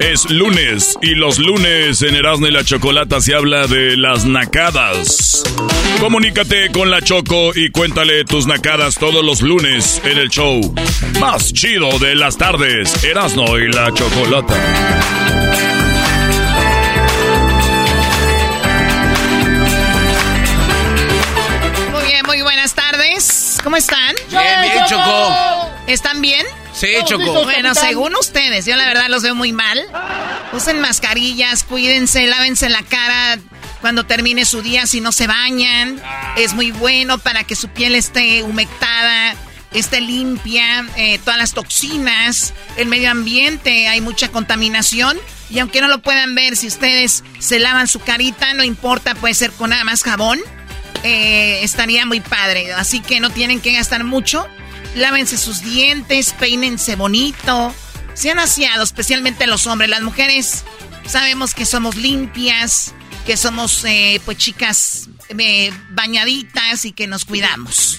Es 0.00 0.28
lunes 0.30 0.98
y 1.02 1.14
los 1.14 1.38
lunes 1.38 2.02
en 2.02 2.14
Erasmo 2.14 2.46
y 2.46 2.50
la 2.50 2.64
Chocolata 2.64 3.20
se 3.20 3.34
habla 3.34 3.66
de 3.66 3.96
las 3.96 4.24
nacadas. 4.24 5.44
Comunícate 6.00 6.70
con 6.72 6.90
la 6.90 7.00
Choco 7.00 7.52
y 7.54 7.70
cuéntale 7.70 8.24
tus 8.24 8.46
nacadas 8.46 8.96
todos 8.96 9.24
los 9.24 9.40
lunes 9.40 10.02
en 10.04 10.18
el 10.18 10.28
show 10.28 10.74
más 11.20 11.52
chido 11.52 11.98
de 11.98 12.14
las 12.14 12.36
tardes, 12.36 13.02
Erasmo 13.04 13.56
y 13.58 13.70
la 13.72 13.92
Chocolata. 13.92 14.54
Muy 21.92 22.04
bien, 22.04 22.26
muy 22.26 22.42
buenas 22.42 22.74
tardes. 22.74 23.58
¿Cómo 23.62 23.76
están? 23.76 24.14
Bien, 24.28 24.60
bien, 24.62 24.84
Choco. 24.88 25.70
¿Están 25.86 26.20
bien? 26.20 26.44
Sí, 26.74 26.88
Choco. 27.06 27.44
Bueno, 27.44 27.74
según 27.74 28.14
ustedes, 28.16 28.66
yo 28.66 28.76
la 28.76 28.86
verdad 28.86 29.08
los 29.08 29.22
veo 29.22 29.34
muy 29.34 29.52
mal. 29.52 29.80
Usen 30.52 30.80
mascarillas, 30.80 31.62
cuídense, 31.62 32.26
lávense 32.26 32.68
la 32.68 32.82
cara 32.82 33.38
cuando 33.80 34.04
termine 34.04 34.44
su 34.44 34.60
día 34.62 34.86
si 34.86 35.00
no 35.00 35.12
se 35.12 35.26
bañan. 35.26 36.00
Es 36.36 36.54
muy 36.54 36.72
bueno 36.72 37.18
para 37.18 37.44
que 37.44 37.54
su 37.54 37.68
piel 37.68 37.94
esté 37.94 38.42
humectada, 38.42 39.34
esté 39.72 40.00
limpia, 40.00 40.86
eh, 40.96 41.18
todas 41.18 41.38
las 41.38 41.52
toxinas, 41.52 42.54
el 42.76 42.88
medio 42.88 43.10
ambiente, 43.10 43.86
hay 43.88 44.00
mucha 44.00 44.28
contaminación. 44.28 45.16
Y 45.50 45.60
aunque 45.60 45.80
no 45.80 45.88
lo 45.88 45.98
puedan 46.02 46.34
ver, 46.34 46.56
si 46.56 46.66
ustedes 46.66 47.22
se 47.38 47.60
lavan 47.60 47.86
su 47.86 48.00
carita, 48.00 48.52
no 48.54 48.64
importa, 48.64 49.14
puede 49.14 49.34
ser 49.34 49.52
con 49.52 49.70
nada 49.70 49.84
más 49.84 50.02
jabón. 50.02 50.40
eh, 51.04 51.60
estaría 51.62 52.06
muy 52.06 52.20
padre. 52.20 52.72
Así 52.72 53.00
que 53.00 53.20
no 53.20 53.28
tienen 53.30 53.60
que 53.60 53.72
gastar 53.74 54.04
mucho. 54.04 54.48
Lávense 54.94 55.36
sus 55.38 55.62
dientes, 55.62 56.32
peínense 56.38 56.96
bonito. 56.96 57.74
Sean 58.14 58.38
aseados, 58.38 58.90
especialmente 58.90 59.46
los 59.46 59.66
hombres. 59.66 59.90
Las 59.90 60.02
mujeres 60.02 60.64
sabemos 61.06 61.54
que 61.54 61.66
somos 61.66 61.96
limpias, 61.96 62.94
que 63.26 63.36
somos 63.36 63.84
eh, 63.84 64.20
pues 64.24 64.38
chicas 64.38 65.08
eh, 65.36 65.72
bañaditas 65.90 66.84
y 66.84 66.92
que 66.92 67.06
nos 67.08 67.24
cuidamos. 67.24 67.98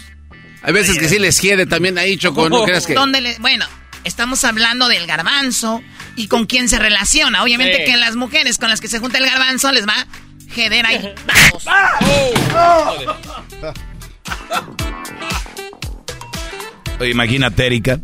Hay 0.64 0.72
veces 0.74 0.98
que 0.98 1.10
sí 1.10 1.20
les 1.20 1.40
quiere 1.40 1.66
también 1.66 1.98
ahí, 1.98 2.18
Choco, 2.18 2.50
¿no 2.50 2.64
creas 2.64 2.88
que? 2.88 2.94
¿Dónde 2.94 3.20
le- 3.22 3.38
bueno, 3.40 3.66
estamos 4.04 4.44
hablando 4.46 4.88
del 4.88 5.06
garbanzo 5.06 5.84
y 6.16 6.28
con 6.28 6.46
quién 6.46 6.70
se 6.70 6.80
relaciona. 6.80 7.44
Obviamente 7.44 7.86
Sí. 7.86 7.92
que 7.92 7.98
las 7.98 8.16
mujeres 8.16 8.58
con 8.58 8.70
las 8.70 8.80
que 8.82 8.88
se 8.88 9.00
junta 9.00 9.18
el 9.18 9.26
garbanzo 9.26 9.72
les 9.74 9.86
va 9.86 9.94
a 10.00 10.08
jeder 10.54 10.86
ahí. 10.86 11.14
Vamos. 11.28 11.66
Imagínate, 17.02 17.66
Erika. 17.66 18.00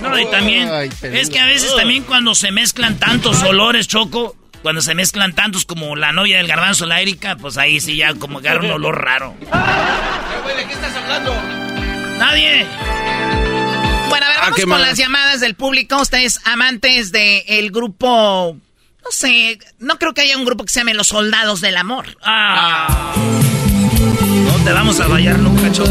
No, 0.00 0.18
y 0.18 0.26
también, 0.30 0.68
Ay, 0.70 0.90
es 1.02 1.30
que 1.30 1.38
a 1.38 1.46
veces 1.46 1.74
también 1.76 2.02
cuando 2.04 2.34
se 2.34 2.50
mezclan 2.50 2.98
tantos 2.98 3.42
olores, 3.42 3.86
Choco, 3.88 4.36
cuando 4.62 4.80
se 4.80 4.94
mezclan 4.94 5.32
tantos 5.34 5.64
como 5.64 5.94
la 5.96 6.12
novia 6.12 6.38
del 6.38 6.46
garbanzo, 6.48 6.86
la 6.86 7.00
Erika, 7.00 7.36
pues 7.36 7.56
ahí 7.58 7.80
sí 7.80 7.96
ya 7.96 8.14
como 8.14 8.40
que 8.40 8.48
un 8.48 8.70
olor 8.70 9.02
raro. 9.02 9.34
¿De 9.40 10.64
qué 10.66 10.72
estás 10.72 10.94
hablando? 10.96 11.34
Nadie. 12.18 12.66
Bueno, 14.08 14.26
a 14.26 14.28
ver, 14.28 14.38
Ah, 14.38 14.44
vamos 14.44 14.60
con 14.60 14.68
mal. 14.70 14.80
las 14.82 14.96
llamadas 14.98 15.40
del 15.40 15.54
público. 15.54 16.00
Ustedes 16.00 16.40
amantes 16.44 17.12
del 17.12 17.70
grupo, 17.70 18.56
no 19.04 19.10
sé, 19.10 19.58
no 19.78 19.98
creo 19.98 20.14
que 20.14 20.22
haya 20.22 20.36
un 20.36 20.44
grupo 20.44 20.64
que 20.64 20.72
se 20.72 20.80
llame 20.80 20.94
Los 20.94 21.08
Soldados 21.08 21.60
del 21.60 21.76
Amor. 21.76 22.16
Ah. 22.24 23.12
No 23.16 24.64
te 24.64 24.72
vamos 24.72 24.98
a 25.00 25.04
fallar 25.04 25.38
nunca, 25.38 25.70
Choco. 25.72 25.90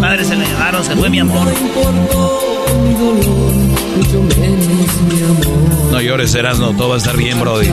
Padre 0.00 0.24
se 0.24 0.36
la 0.36 0.44
llevaron, 0.44 0.84
se 0.84 0.96
fue 0.96 1.10
mi 1.10 1.18
amor. 1.18 1.48
No 5.90 6.00
llores, 6.00 6.34
Erasno, 6.34 6.72
todo 6.76 6.90
va 6.90 6.94
a 6.94 6.98
estar 6.98 7.16
bien, 7.16 7.38
Brody. 7.40 7.68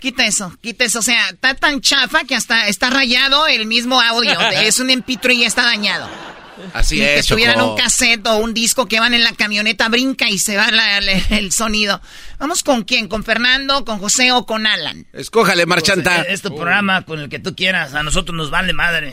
Quita 0.00 0.26
eso, 0.26 0.52
quita 0.60 0.84
eso. 0.84 0.98
O 0.98 1.02
sea, 1.02 1.28
está 1.28 1.54
tan 1.54 1.80
chafa 1.80 2.24
que 2.24 2.34
hasta 2.34 2.68
está 2.68 2.90
rayado 2.90 3.46
el 3.46 3.66
mismo 3.66 4.00
audio. 4.00 4.38
Es 4.62 4.80
un 4.80 4.88
MP3 4.88 5.34
y 5.34 5.40
ya 5.40 5.46
está 5.46 5.62
dañado. 5.62 6.08
Así 6.74 6.96
Ni 6.96 7.00
que 7.02 7.18
es, 7.18 7.26
tuvieran 7.26 7.60
un 7.60 7.76
cassette 7.76 8.26
o 8.26 8.36
un 8.38 8.54
disco 8.54 8.86
que 8.86 9.00
van 9.00 9.14
en 9.14 9.24
la 9.24 9.32
camioneta, 9.32 9.88
brinca 9.88 10.28
y 10.28 10.38
se 10.38 10.56
va 10.56 10.70
la- 10.70 11.00
la- 11.00 11.12
el 11.30 11.52
sonido. 11.52 12.00
Vamos 12.38 12.62
con 12.62 12.82
quién, 12.84 13.08
con 13.08 13.24
Fernando, 13.24 13.84
con 13.84 13.98
José 13.98 14.32
o 14.32 14.46
con 14.46 14.66
Alan. 14.66 15.06
Escójale, 15.12 15.66
marchanta. 15.66 16.16
Pues, 16.16 16.28
es 16.30 16.42
tu 16.42 16.54
programa 16.54 17.04
con 17.04 17.18
el 17.20 17.28
que 17.28 17.38
tú 17.38 17.54
quieras, 17.54 17.94
a 17.94 18.02
nosotros 18.02 18.36
nos 18.36 18.50
vale 18.50 18.72
madre. 18.72 19.12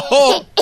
¡Oh! 0.00 0.44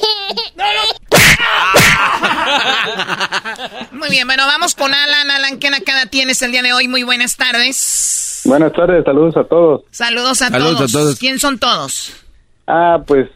Muy 3.92 4.08
bien, 4.10 4.26
bueno, 4.26 4.46
vamos 4.46 4.74
con 4.74 4.92
Alan. 4.92 5.30
Alan, 5.30 5.58
¿qué 5.58 5.70
nakada 5.70 6.06
tienes 6.06 6.40
el 6.42 6.52
día 6.52 6.62
de 6.62 6.72
hoy? 6.72 6.88
Muy 6.88 7.02
buenas 7.02 7.36
tardes. 7.36 8.42
Buenas 8.44 8.72
tardes, 8.72 9.04
saludos 9.04 9.36
a 9.36 9.44
todos. 9.44 9.82
Saludos 9.90 10.42
a, 10.42 10.48
Saludos 10.48 10.76
todos. 10.76 10.94
a 10.94 10.98
todos. 10.98 11.18
¿Quién 11.18 11.38
son 11.38 11.58
todos? 11.58 12.12
Ah, 12.66 12.98
pues 13.06 13.28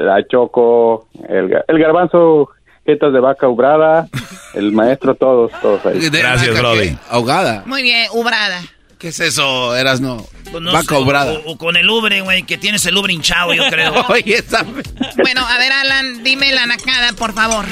la 0.00 0.26
Choco, 0.26 1.08
el, 1.28 1.56
el 1.68 1.78
garbanzo, 1.78 2.50
jetas 2.86 3.12
de 3.12 3.20
vaca 3.20 3.48
ubrada, 3.48 4.08
el 4.54 4.72
maestro, 4.72 5.14
todos, 5.14 5.52
todos 5.62 5.84
ahí. 5.86 6.00
Gracias, 6.10 6.58
Brody. 6.58 6.96
Ahogada. 7.08 7.62
Muy 7.66 7.82
bien, 7.82 8.06
ubrada. 8.14 8.60
¿Qué 8.98 9.08
es 9.08 9.20
eso, 9.20 9.74
Erasno? 9.74 10.18
Pues 10.50 10.62
no 10.62 10.72
Vaca 10.72 10.94
sé, 10.96 11.02
obrada. 11.02 11.32
O, 11.46 11.52
o 11.52 11.56
con 11.58 11.76
el 11.76 11.88
ubre, 11.88 12.20
güey, 12.20 12.42
que 12.42 12.58
tienes 12.58 12.84
el 12.84 12.96
ubre 12.98 13.14
hinchado, 13.14 13.54
yo 13.54 13.62
creo. 13.70 13.92
Oye, 14.10 14.34
esa- 14.34 14.62
bueno, 14.62 15.40
a 15.46 15.56
ver, 15.58 15.72
Alan, 15.72 16.22
dime 16.22 16.52
la 16.52 16.66
nacada, 16.66 17.12
por 17.18 17.32
favor. 17.32 17.64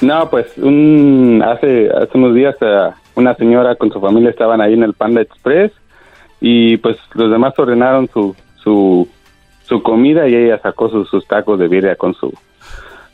No, 0.00 0.30
pues 0.30 0.46
un, 0.56 1.42
hace, 1.44 1.88
hace 1.90 2.10
unos 2.16 2.34
días 2.34 2.54
eh, 2.60 2.88
una 3.16 3.34
señora 3.34 3.74
con 3.74 3.90
su 3.92 4.00
familia 4.00 4.30
estaban 4.30 4.60
ahí 4.60 4.72
en 4.74 4.84
el 4.84 4.94
Panda 4.94 5.20
Express 5.20 5.72
y 6.40 6.76
pues 6.78 6.96
los 7.14 7.30
demás 7.32 7.52
ordenaron 7.58 8.08
su, 8.14 8.34
su, 8.62 9.08
su 9.68 9.82
comida 9.82 10.28
y 10.28 10.34
ella 10.34 10.58
sacó 10.62 10.88
sus, 10.90 11.08
sus 11.08 11.26
tacos 11.26 11.58
de 11.58 11.68
birria 11.68 11.96
con 11.96 12.14
su 12.14 12.32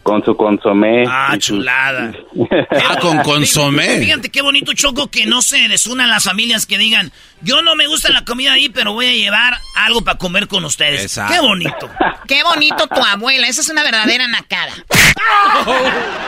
con 0.03 0.23
su 0.23 0.37
consomé. 0.37 1.05
Ah, 1.09 1.35
chulada. 1.39 2.13
Ah, 2.71 2.99
con 3.01 3.19
consomé. 3.23 3.99
Fíjate 4.01 4.29
qué 4.29 4.43
bonito, 4.43 4.75
Choco, 4.75 5.07
que 5.09 5.25
no 5.25 5.41
se 5.41 5.67
desunan 5.69 6.11
las 6.11 6.25
familias 6.25 6.67
que 6.67 6.77
digan, 6.77 7.11
yo 7.41 7.63
no 7.63 7.75
me 7.75 7.87
gusta 7.87 8.11
la 8.13 8.23
comida 8.25 8.53
ahí, 8.53 8.69
pero 8.69 8.93
voy 8.93 9.07
a 9.07 9.13
llevar 9.15 9.57
algo 9.77 10.03
para 10.03 10.19
comer 10.19 10.47
con 10.47 10.63
ustedes. 10.67 11.03
Exacto. 11.05 11.33
Qué 11.33 11.41
bonito. 11.41 11.91
Qué 12.29 12.43
bonito 12.43 12.87
tu 12.87 13.03
abuela, 13.03 13.49
esa 13.49 13.63
es 13.63 13.69
una 13.71 13.83
verdadera 13.83 14.29
nacada. 14.29 14.73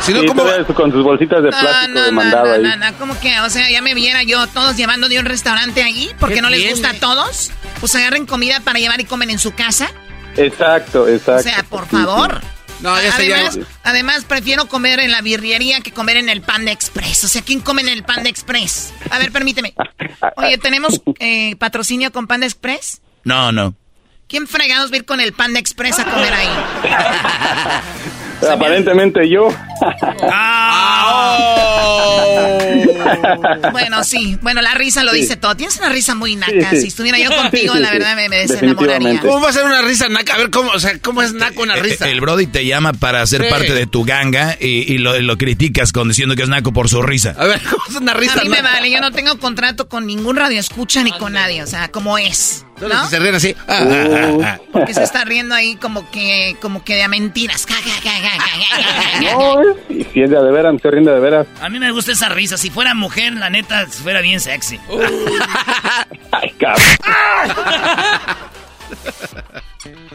Si 0.00 0.12
no, 0.14 0.20
Sí, 0.20 0.26
¿cómo? 0.26 0.42
todavía 0.42 0.64
con 0.74 0.90
sus 0.92 1.02
bolsitas 1.02 1.42
de 1.42 1.50
No, 1.50 1.58
plástico 1.58 1.92
no, 1.98 2.06
no, 2.06 2.12
mandado 2.12 2.46
no, 2.46 2.52
ahí. 2.54 2.62
no, 2.62 2.76
no, 2.76 2.98
¿cómo 2.98 3.18
que? 3.20 3.40
O 3.40 3.50
sea, 3.50 3.70
ya 3.70 3.82
me 3.82 3.92
viera 3.94 4.22
yo 4.22 4.46
todos 4.48 4.76
llevando 4.76 5.08
de 5.08 5.18
un 5.18 5.26
restaurante 5.26 5.82
ahí, 5.82 6.10
porque 6.18 6.36
¿Qué 6.36 6.42
no 6.42 6.48
les 6.48 6.70
gusta 6.70 6.90
a 6.90 6.94
todos. 6.94 7.50
Pues 7.80 7.94
agarren 7.94 8.24
comida 8.24 8.60
para 8.60 8.78
llevar 8.78 9.00
y 9.00 9.04
comen 9.04 9.28
en 9.30 9.38
su 9.38 9.54
casa. 9.54 9.90
Exacto, 10.36 11.08
exacto. 11.08 11.48
O 11.48 11.52
sea, 11.52 11.62
por 11.64 11.86
favor. 11.86 12.40
No, 12.80 13.00
ya 13.00 13.14
Además, 13.14 13.58
además, 13.84 14.24
prefiero 14.26 14.66
comer 14.66 15.00
en 15.00 15.10
la 15.10 15.22
birrería 15.22 15.80
que 15.80 15.92
comer 15.92 16.18
en 16.18 16.28
el 16.28 16.42
Panda 16.42 16.72
Express. 16.72 17.24
O 17.24 17.28
sea, 17.28 17.42
¿quién 17.42 17.60
come 17.60 17.80
en 17.82 17.88
el 17.88 18.04
Panda 18.04 18.28
Express? 18.28 18.92
A 19.10 19.18
ver, 19.18 19.32
permíteme. 19.32 19.74
Oye, 20.36 20.58
¿tenemos 20.58 21.00
eh, 21.18 21.56
patrocinio 21.56 22.12
con 22.12 22.26
Panda 22.26 22.46
Express? 22.46 23.00
No, 23.24 23.50
no. 23.50 23.74
¿Quién 24.28 24.46
fregados 24.46 24.90
va 24.90 24.94
a 24.94 24.98
ir 24.98 25.04
con 25.04 25.20
el 25.20 25.32
Panda 25.32 25.58
Express 25.58 25.98
a 26.00 26.04
comer 26.04 26.34
ahí? 26.34 26.48
Aparentemente 28.50 29.28
yo. 29.28 29.48
Bueno, 33.72 34.04
sí. 34.04 34.38
Bueno, 34.42 34.60
la 34.62 34.74
risa 34.74 35.02
lo 35.04 35.12
Sí. 35.12 35.20
dice 35.20 35.36
todo. 35.36 35.54
Tienes 35.56 35.76
una 35.78 35.88
risa 35.88 36.14
muy 36.14 36.36
naca. 36.36 36.70
Sí, 36.70 36.76
sí. 36.76 36.80
Si 36.82 36.88
estuviera 36.88 37.18
yo 37.18 37.30
contigo, 37.34 37.74
sí, 37.74 37.80
la 37.80 37.90
verdad 37.90 38.16
me, 38.16 38.28
me 38.28 38.38
desenamoraría. 38.38 39.20
¿Cómo 39.20 39.40
va 39.40 39.50
a 39.50 39.52
ser 39.52 39.64
una 39.64 39.82
risa 39.82 40.08
naca? 40.08 40.34
A 40.34 40.38
ver, 40.38 40.50
¿cómo, 40.50 40.70
o 40.70 40.78
sea, 40.80 40.98
¿cómo 40.98 41.22
es 41.22 41.32
naco 41.32 41.62
una 41.62 41.76
risa? 41.76 42.08
Eh, 42.08 42.12
El 42.12 42.20
Brody 42.20 42.46
te 42.46 42.64
llama 42.66 42.92
para 42.92 43.24
ser 43.26 43.42
Sí. 43.44 43.48
parte 43.50 43.72
de 43.74 43.86
tu 43.86 44.04
ganga 44.04 44.56
y, 44.60 44.92
y 44.92 44.98
lo, 44.98 45.18
lo 45.20 45.36
criticas 45.38 45.92
con 45.92 46.08
diciendo 46.08 46.34
que 46.36 46.42
es 46.42 46.48
naco 46.48 46.72
por 46.72 46.88
su 46.88 47.02
risa. 47.02 47.34
A 47.38 47.44
ver, 47.46 47.60
¿cómo 47.70 47.82
es 47.88 47.94
una 47.96 48.14
risa 48.14 48.40
A 48.40 48.42
mí 48.44 48.48
me 48.48 48.56
naca? 48.62 48.74
vale. 48.74 48.90
Yo 48.90 49.00
no 49.00 49.12
tengo 49.12 49.38
contrato 49.38 49.88
con 49.88 50.06
ningún 50.06 50.36
radio 50.36 50.58
escucha 50.58 51.02
ni 51.02 51.12
con 51.12 51.32
nadie. 51.34 51.62
O 51.62 51.66
sea, 51.66 51.88
como 51.88 52.18
es. 52.18 52.64
Los 52.80 52.92
¿No? 52.92 53.02
que 53.04 53.08
se 53.08 53.18
ríen 53.20 53.34
así. 53.34 53.54
ah, 53.68 53.84
ah, 53.88 54.36
ah, 54.42 54.58
Porque 54.76 54.94
se 54.94 55.02
está 55.02 55.24
riendo 55.24 55.54
ahí 55.54 55.76
como 55.76 56.10
que, 56.10 56.56
como 56.60 56.84
que 56.84 56.94
de 56.94 57.02
a 57.02 57.08
mentiras. 57.08 57.66
No, 59.22 59.62
y 59.88 60.04
si 60.04 60.22
es 60.22 60.30
de 60.30 60.36
a 60.36 60.42
de 60.42 60.52
veras, 60.52 60.72
me 60.72 60.76
estoy 60.76 60.90
riendo 60.90 61.12
de 61.12 61.20
veras. 61.20 61.46
A 61.60 61.68
mí 61.68 61.78
me 61.78 61.90
gusta 61.92 62.12
esa 62.12 62.28
risa. 62.28 62.58
Si 62.58 62.70
fuera 62.70 62.94
mujer, 62.94 63.32
la 63.34 63.48
neta, 63.48 63.86
fuera 63.86 64.20
bien 64.20 64.40
sexy. 64.40 64.78
Ay, 66.32 66.50
cabrón. 66.58 66.84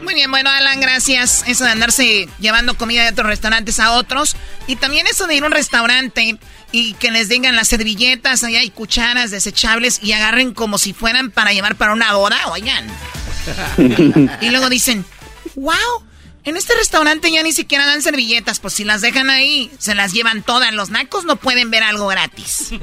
Muy 0.02 0.14
bien, 0.14 0.30
bueno, 0.30 0.50
Alan, 0.50 0.80
gracias. 0.80 1.44
Eso 1.46 1.64
de 1.64 1.70
andarse 1.70 2.28
llevando 2.38 2.74
comida 2.74 3.04
de 3.04 3.10
otros 3.10 3.26
restaurantes 3.26 3.80
a 3.80 3.92
otros. 3.92 4.36
Y 4.66 4.76
también 4.76 5.06
eso 5.06 5.26
de 5.26 5.34
ir 5.36 5.42
a 5.42 5.46
un 5.46 5.52
restaurante 5.52 6.38
y 6.72 6.94
que 6.94 7.10
les 7.10 7.28
digan 7.28 7.54
las 7.54 7.68
servilletas, 7.68 8.42
allá 8.44 8.60
hay 8.60 8.70
cucharas 8.70 9.30
desechables 9.30 10.02
y 10.02 10.12
agarren 10.12 10.54
como 10.54 10.78
si 10.78 10.92
fueran 10.92 11.30
para 11.30 11.52
llevar 11.52 11.76
para 11.76 11.92
una 11.92 12.14
boda, 12.14 12.38
oigan. 12.48 12.86
y 14.40 14.50
luego 14.50 14.68
dicen, 14.68 15.04
wow, 15.54 16.02
en 16.44 16.56
este 16.56 16.74
restaurante 16.74 17.30
ya 17.30 17.42
ni 17.42 17.52
siquiera 17.52 17.86
dan 17.86 18.02
servilletas, 18.02 18.58
pues 18.58 18.74
si 18.74 18.84
las 18.84 19.00
dejan 19.00 19.30
ahí, 19.30 19.70
se 19.78 19.94
las 19.94 20.12
llevan 20.12 20.42
todas. 20.42 20.72
Los 20.74 20.90
nacos 20.90 21.24
no 21.24 21.36
pueden 21.36 21.70
ver 21.70 21.82
algo 21.82 22.06
gratis. 22.08 22.70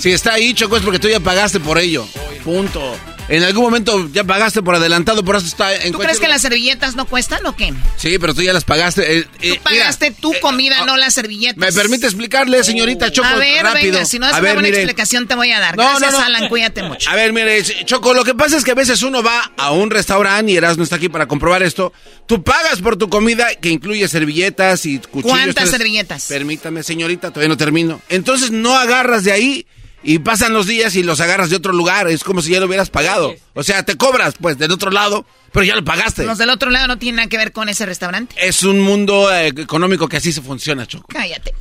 Si 0.00 0.12
está 0.12 0.34
ahí, 0.34 0.54
Choco, 0.54 0.76
es 0.78 0.82
porque 0.82 0.98
tú 0.98 1.08
ya 1.08 1.20
pagaste 1.20 1.60
por 1.60 1.76
ello. 1.76 2.06
Punto. 2.42 2.96
En 3.30 3.44
algún 3.44 3.62
momento 3.62 4.10
ya 4.12 4.24
pagaste 4.24 4.60
por 4.60 4.74
adelantado, 4.74 5.24
por 5.24 5.36
eso 5.36 5.46
está 5.46 5.72
en 5.72 5.92
¿Tú 5.92 5.98
cualquier- 5.98 6.00
crees 6.08 6.20
que 6.20 6.28
las 6.28 6.42
servilletas 6.42 6.96
no 6.96 7.06
cuestan 7.06 7.46
o 7.46 7.54
qué? 7.54 7.72
Sí, 7.96 8.18
pero 8.18 8.34
tú 8.34 8.42
ya 8.42 8.52
las 8.52 8.64
pagaste. 8.64 9.18
eh, 9.20 9.26
eh, 9.40 9.54
Tú 9.56 9.62
pagaste 9.62 10.10
mira, 10.10 10.20
tu 10.20 10.32
eh, 10.34 10.40
comida, 10.40 10.78
ah, 10.80 10.84
no 10.84 10.96
las 10.96 11.14
servilletas. 11.14 11.56
¿Me 11.56 11.72
permite 11.72 12.06
explicarle, 12.06 12.64
señorita 12.64 13.12
Choco, 13.12 13.28
A 13.28 13.36
ver, 13.36 13.62
rápido? 13.62 13.92
venga, 13.92 14.04
si 14.04 14.18
no 14.18 14.26
es 14.26 14.32
A 14.32 14.36
una 14.38 14.42
ver, 14.42 14.54
buena 14.54 14.68
mire. 14.68 14.82
explicación 14.82 15.28
te 15.28 15.36
voy 15.36 15.52
a 15.52 15.60
dar. 15.60 15.76
No, 15.76 15.84
Gracias, 15.84 16.12
no, 16.12 16.18
no. 16.18 16.24
Alan, 16.26 16.48
cuídate 16.48 16.82
mucho. 16.82 17.08
A 17.08 17.14
ver, 17.14 17.32
mire, 17.32 17.62
Choco, 17.84 18.14
lo 18.14 18.24
que 18.24 18.34
pasa 18.34 18.56
es 18.56 18.64
que 18.64 18.72
a 18.72 18.74
veces 18.74 19.00
uno 19.02 19.22
va 19.22 19.52
a 19.56 19.70
un 19.70 19.90
restaurante 19.90 20.50
y 20.50 20.56
Erasmo 20.56 20.82
está 20.82 20.96
aquí 20.96 21.08
para 21.08 21.26
comprobar 21.26 21.62
esto. 21.62 21.92
Tú 22.26 22.42
pagas 22.42 22.80
por 22.80 22.96
tu 22.96 23.08
comida 23.08 23.46
que 23.54 23.68
incluye 23.68 24.08
servilletas 24.08 24.86
y 24.86 24.98
cuchillos. 24.98 25.22
¿Cuántas 25.30 25.48
entonces- 25.50 25.70
servilletas? 25.70 26.24
Permítame, 26.26 26.82
señorita, 26.82 27.28
todavía 27.30 27.48
no 27.48 27.56
termino. 27.56 28.00
Entonces 28.08 28.50
no 28.50 28.76
agarras 28.76 29.22
de 29.22 29.30
ahí 29.32 29.66
y 30.02 30.18
pasan 30.20 30.52
los 30.52 30.66
días 30.66 30.94
y 30.96 31.02
los 31.02 31.20
agarras 31.20 31.50
de 31.50 31.56
otro 31.56 31.72
lugar. 31.72 32.08
Es 32.08 32.24
como 32.24 32.42
si 32.42 32.50
ya 32.52 32.60
lo 32.60 32.66
hubieras 32.66 32.90
pagado. 32.90 33.34
O 33.54 33.62
sea, 33.62 33.82
te 33.84 33.96
cobras, 33.96 34.34
pues, 34.40 34.58
del 34.58 34.70
otro 34.72 34.90
lado, 34.90 35.26
pero 35.52 35.64
ya 35.64 35.74
lo 35.74 35.84
pagaste. 35.84 36.24
Los 36.24 36.38
del 36.38 36.50
otro 36.50 36.70
lado 36.70 36.86
no 36.88 36.98
tienen 36.98 37.16
nada 37.16 37.28
que 37.28 37.36
ver 37.36 37.52
con 37.52 37.68
ese 37.68 37.86
restaurante. 37.86 38.34
Es 38.38 38.62
un 38.62 38.80
mundo 38.80 39.32
eh, 39.34 39.48
económico 39.48 40.08
que 40.08 40.16
así 40.16 40.32
se 40.32 40.42
funciona, 40.42 40.86
Choco. 40.86 41.06
Cállate. 41.08 41.54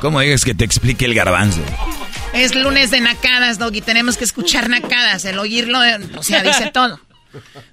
¿Cómo 0.00 0.20
digas 0.20 0.44
que 0.44 0.54
te 0.54 0.64
explique 0.64 1.04
el 1.04 1.14
garbanzo? 1.14 1.60
Es 2.32 2.54
lunes 2.54 2.90
de 2.90 3.00
nacadas, 3.00 3.58
Doggy. 3.58 3.82
Tenemos 3.82 4.16
que 4.16 4.24
escuchar 4.24 4.68
nacadas. 4.68 5.24
El 5.24 5.38
oírlo, 5.38 5.84
eh, 5.84 5.98
o 6.16 6.22
sea, 6.22 6.42
dice 6.42 6.70
todo. 6.74 6.98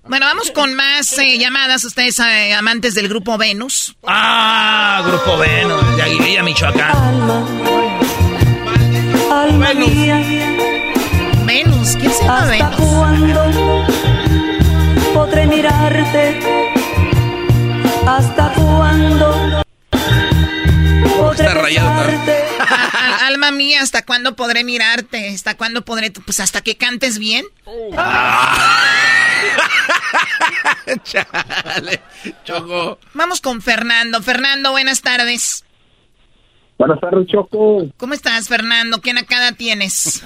Bueno, 0.07 0.25
vamos 0.25 0.51
con 0.51 0.73
más 0.73 1.17
eh, 1.17 1.37
llamadas. 1.37 1.83
Ustedes, 1.83 2.19
eh, 2.19 2.53
amantes 2.53 2.93
del 2.93 3.09
grupo 3.09 3.37
Venus. 3.37 3.95
Ah, 4.05 5.01
Grupo 5.05 5.37
Venus, 5.37 5.97
de 5.97 6.03
Aguililla, 6.03 6.43
Michoacán. 6.43 7.78
Alma 9.49 9.73
mía, 9.73 10.17
Venus, 11.43 11.95
¿quién 11.99 12.13
se 12.13 12.23
llama 12.23 12.43
¿hasta 12.43 12.69
Venus? 12.69 12.79
cuándo 12.79 13.85
podré 15.15 15.47
mirarte? 15.47 16.39
¿Hasta 18.05 18.53
cuándo 18.53 19.63
podré 21.17 21.43
Está 21.45 21.53
rayado, 21.55 22.11
alma 23.25 23.49
mía, 23.49 23.81
¿hasta 23.81 24.05
cuándo 24.05 24.35
podré 24.35 24.63
mirarte? 24.63 25.33
¿Hasta 25.33 25.57
cuándo 25.57 25.83
podré? 25.83 26.11
Pues 26.11 26.39
hasta 26.39 26.61
que 26.61 26.77
cantes 26.77 27.17
bien. 27.17 27.43
Chale, 31.03 32.01
Choco. 32.45 32.99
Vamos 33.15 33.41
con 33.41 33.63
Fernando. 33.63 34.21
Fernando, 34.21 34.69
buenas 34.71 35.01
tardes. 35.01 35.63
Buenas 36.79 36.99
tardes, 37.01 37.27
Choco. 37.27 37.87
¿Cómo 37.97 38.13
estás, 38.13 38.47
Fernando? 38.47 38.99
¿Qué 39.03 39.13
nacada 39.13 39.51
tienes? 39.51 40.25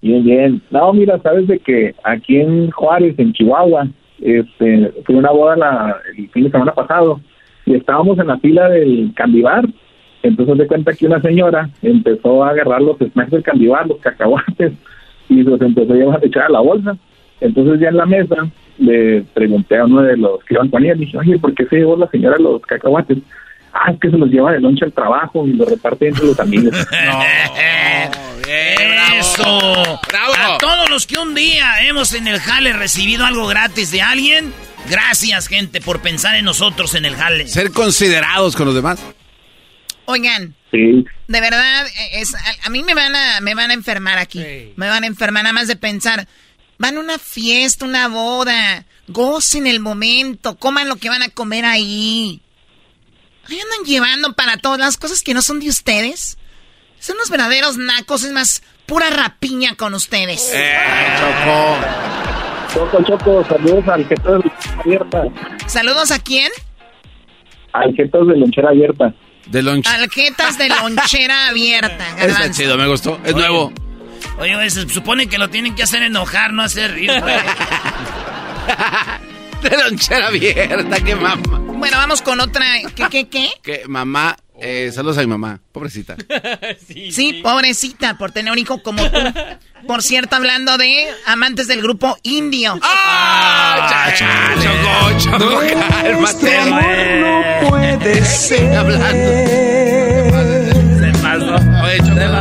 Bien, 0.00 0.22
bien. 0.24 0.62
No, 0.70 0.92
mira, 0.92 1.18
sabes 1.22 1.48
de 1.48 1.58
que 1.58 1.92
aquí 2.04 2.36
en 2.36 2.70
Juárez, 2.70 3.16
en 3.18 3.32
Chihuahua, 3.32 3.88
este, 4.20 4.92
fue 5.04 5.16
una 5.16 5.32
boda 5.32 5.56
la, 5.56 5.96
el 6.16 6.30
fin 6.30 6.44
de 6.44 6.50
semana 6.52 6.72
pasado 6.72 7.20
y 7.64 7.74
estábamos 7.74 8.16
en 8.20 8.28
la 8.28 8.38
fila 8.38 8.68
del 8.68 9.12
candibar. 9.16 9.66
Entonces 10.22 10.56
de 10.56 10.66
cuenta 10.68 10.92
que 10.92 11.06
una 11.06 11.20
señora 11.20 11.68
empezó 11.82 12.44
a 12.44 12.50
agarrar 12.50 12.80
los 12.82 12.96
snacks 12.98 13.32
del 13.32 13.42
candibar, 13.42 13.88
los 13.88 13.98
cacahuates, 13.98 14.72
y 15.28 15.42
los 15.42 15.60
empezó 15.60 15.92
a 15.92 15.96
llevar- 15.96 16.22
a 16.22 16.26
echar 16.26 16.44
a 16.44 16.48
la 16.50 16.60
bolsa. 16.60 16.96
Entonces 17.40 17.80
ya 17.80 17.88
en 17.88 17.96
la 17.96 18.06
mesa 18.06 18.36
le 18.78 19.22
pregunté 19.34 19.76
a 19.78 19.84
uno 19.84 20.02
de 20.02 20.16
los 20.16 20.42
que 20.44 20.54
iban 20.54 20.68
con 20.68 20.84
ella, 20.84 20.94
dije, 20.94 21.18
oye, 21.18 21.38
¿por 21.40 21.52
qué 21.54 21.66
se 21.66 21.76
llevó 21.76 21.96
la 21.96 22.08
señora 22.08 22.38
los 22.38 22.62
cacahuates? 22.62 23.18
Ah, 23.78 23.90
es 23.92 24.00
que 24.00 24.10
se 24.10 24.16
los 24.16 24.30
lleva 24.30 24.52
de 24.52 24.60
lonche 24.60 24.84
al 24.86 24.92
trabajo 24.92 25.46
y 25.46 25.52
los 25.52 25.68
reparte 25.68 26.08
entre 26.08 26.24
los 26.26 26.40
amigos. 26.40 26.74
¡Eso! 29.18 30.00
A 30.24 30.58
todos 30.58 30.88
los 30.88 31.06
que 31.06 31.18
un 31.18 31.34
día 31.34 31.82
hemos 31.82 32.12
en 32.14 32.26
el 32.28 32.38
jale 32.40 32.72
recibido 32.72 33.24
algo 33.26 33.46
gratis 33.46 33.90
de 33.90 34.02
alguien, 34.02 34.52
gracias, 34.88 35.48
gente, 35.48 35.80
por 35.80 36.00
pensar 36.00 36.36
en 36.36 36.44
nosotros 36.44 36.94
en 36.94 37.04
el 37.04 37.16
jale. 37.16 37.46
Ser 37.48 37.70
considerados 37.72 38.56
con 38.56 38.66
los 38.66 38.74
demás. 38.74 39.00
Oigan, 40.06 40.54
Sí. 40.70 41.04
de 41.28 41.40
verdad, 41.40 41.86
eh, 41.86 42.20
es, 42.20 42.34
a, 42.34 42.38
a 42.64 42.70
mí 42.70 42.82
me 42.82 42.94
van 42.94 43.14
a, 43.16 43.40
me 43.40 43.54
van 43.54 43.70
a 43.70 43.74
enfermar 43.74 44.18
aquí. 44.18 44.40
Me 44.76 44.88
van 44.88 45.04
a 45.04 45.06
enfermar 45.06 45.42
nada 45.42 45.52
más 45.52 45.68
de 45.68 45.76
pensar. 45.76 46.26
Van 46.78 46.96
a 46.96 47.00
una 47.00 47.18
fiesta, 47.18 47.84
una 47.84 48.08
boda. 48.08 48.84
Gocen 49.08 49.66
el 49.66 49.80
momento. 49.80 50.56
Coman 50.56 50.88
lo 50.88 50.96
que 50.96 51.08
van 51.08 51.22
a 51.22 51.28
comer 51.30 51.64
ahí. 51.64 52.40
Ahí 53.48 53.60
andan 53.60 53.84
llevando 53.84 54.32
para 54.32 54.56
todas 54.56 54.78
las 54.78 54.96
cosas 54.96 55.22
que 55.22 55.34
no 55.34 55.42
son 55.42 55.60
de 55.60 55.68
ustedes. 55.68 56.38
Son 56.98 57.16
los 57.18 57.28
verdaderos 57.30 57.76
nacos. 57.76 58.24
Es 58.24 58.32
más, 58.32 58.62
pura 58.86 59.10
rapiña 59.10 59.74
con 59.76 59.92
ustedes. 59.94 60.50
Eh, 60.54 60.74
Choco. 61.18 61.76
Choco, 62.74 63.02
Choco, 63.04 63.44
saludos 63.48 63.86
al 63.88 64.06
jefe 64.06 64.22
de 64.22 64.38
lonchera 64.38 64.80
abierta. 64.80 65.22
¿Saludos 65.66 66.10
a 66.10 66.18
quién? 66.18 66.50
Al 67.72 67.94
jefe 67.94 68.18
de 68.18 68.36
lonchera 68.36 68.70
abierta. 68.70 69.14
De 69.46 69.62
lonche. 69.62 69.88
Aljetas 69.90 70.58
de 70.58 70.68
lonchera 70.68 71.46
abierta. 71.48 72.16
Está 72.18 72.50
chido, 72.50 72.76
me 72.76 72.86
gustó. 72.88 73.20
Es 73.24 73.32
Oye. 73.34 73.42
nuevo. 73.42 73.72
Oye, 74.38 74.54
güey, 74.54 74.68
se 74.70 74.86
supone 74.88 75.28
que 75.28 75.38
lo 75.38 75.48
tienen 75.48 75.74
que 75.74 75.82
hacer 75.84 76.02
enojar, 76.02 76.52
no 76.52 76.62
hacer 76.62 76.92
güey. 76.92 77.06
De 79.62 79.70
lonchera 79.78 80.26
abierta, 80.28 81.00
qué 81.00 81.14
mamá. 81.14 81.62
Bueno, 81.78 81.98
vamos 81.98 82.22
con 82.22 82.40
otra. 82.40 82.64
¿Qué, 82.94 83.04
qué, 83.10 83.28
qué? 83.28 83.48
Que 83.62 83.82
mamá, 83.86 84.36
eh, 84.58 84.90
saludos 84.94 85.18
a 85.18 85.20
mi 85.20 85.26
mamá, 85.26 85.60
pobrecita. 85.72 86.16
Sí, 87.10 87.40
pobrecita, 87.42 88.16
por 88.16 88.32
tener 88.32 88.52
un 88.52 88.58
hijo 88.58 88.82
como 88.82 89.02
tú. 89.10 89.18
Por 89.86 90.02
cierto, 90.02 90.36
hablando 90.36 90.78
de 90.78 91.06
amantes 91.26 91.66
del 91.68 91.82
grupo 91.82 92.16
indio. 92.22 92.78
¡Ah! 92.82 94.12
Choco, 94.16 95.18
Choco, 95.18 95.60
cálmate. 95.90 96.70
No 97.20 97.68
puede 97.68 98.24
ser. 98.24 98.86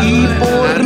Y 0.02 0.28
por 0.40 0.85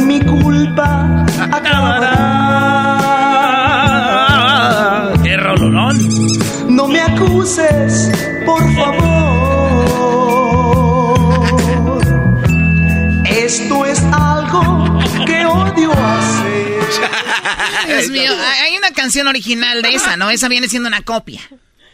canción 19.00 19.28
original 19.28 19.82
de 19.82 19.94
esa, 19.96 20.18
¿no? 20.18 20.30
Esa 20.30 20.48
viene 20.48 20.68
siendo 20.70 20.88
una 20.88 21.02
copia. 21.02 21.42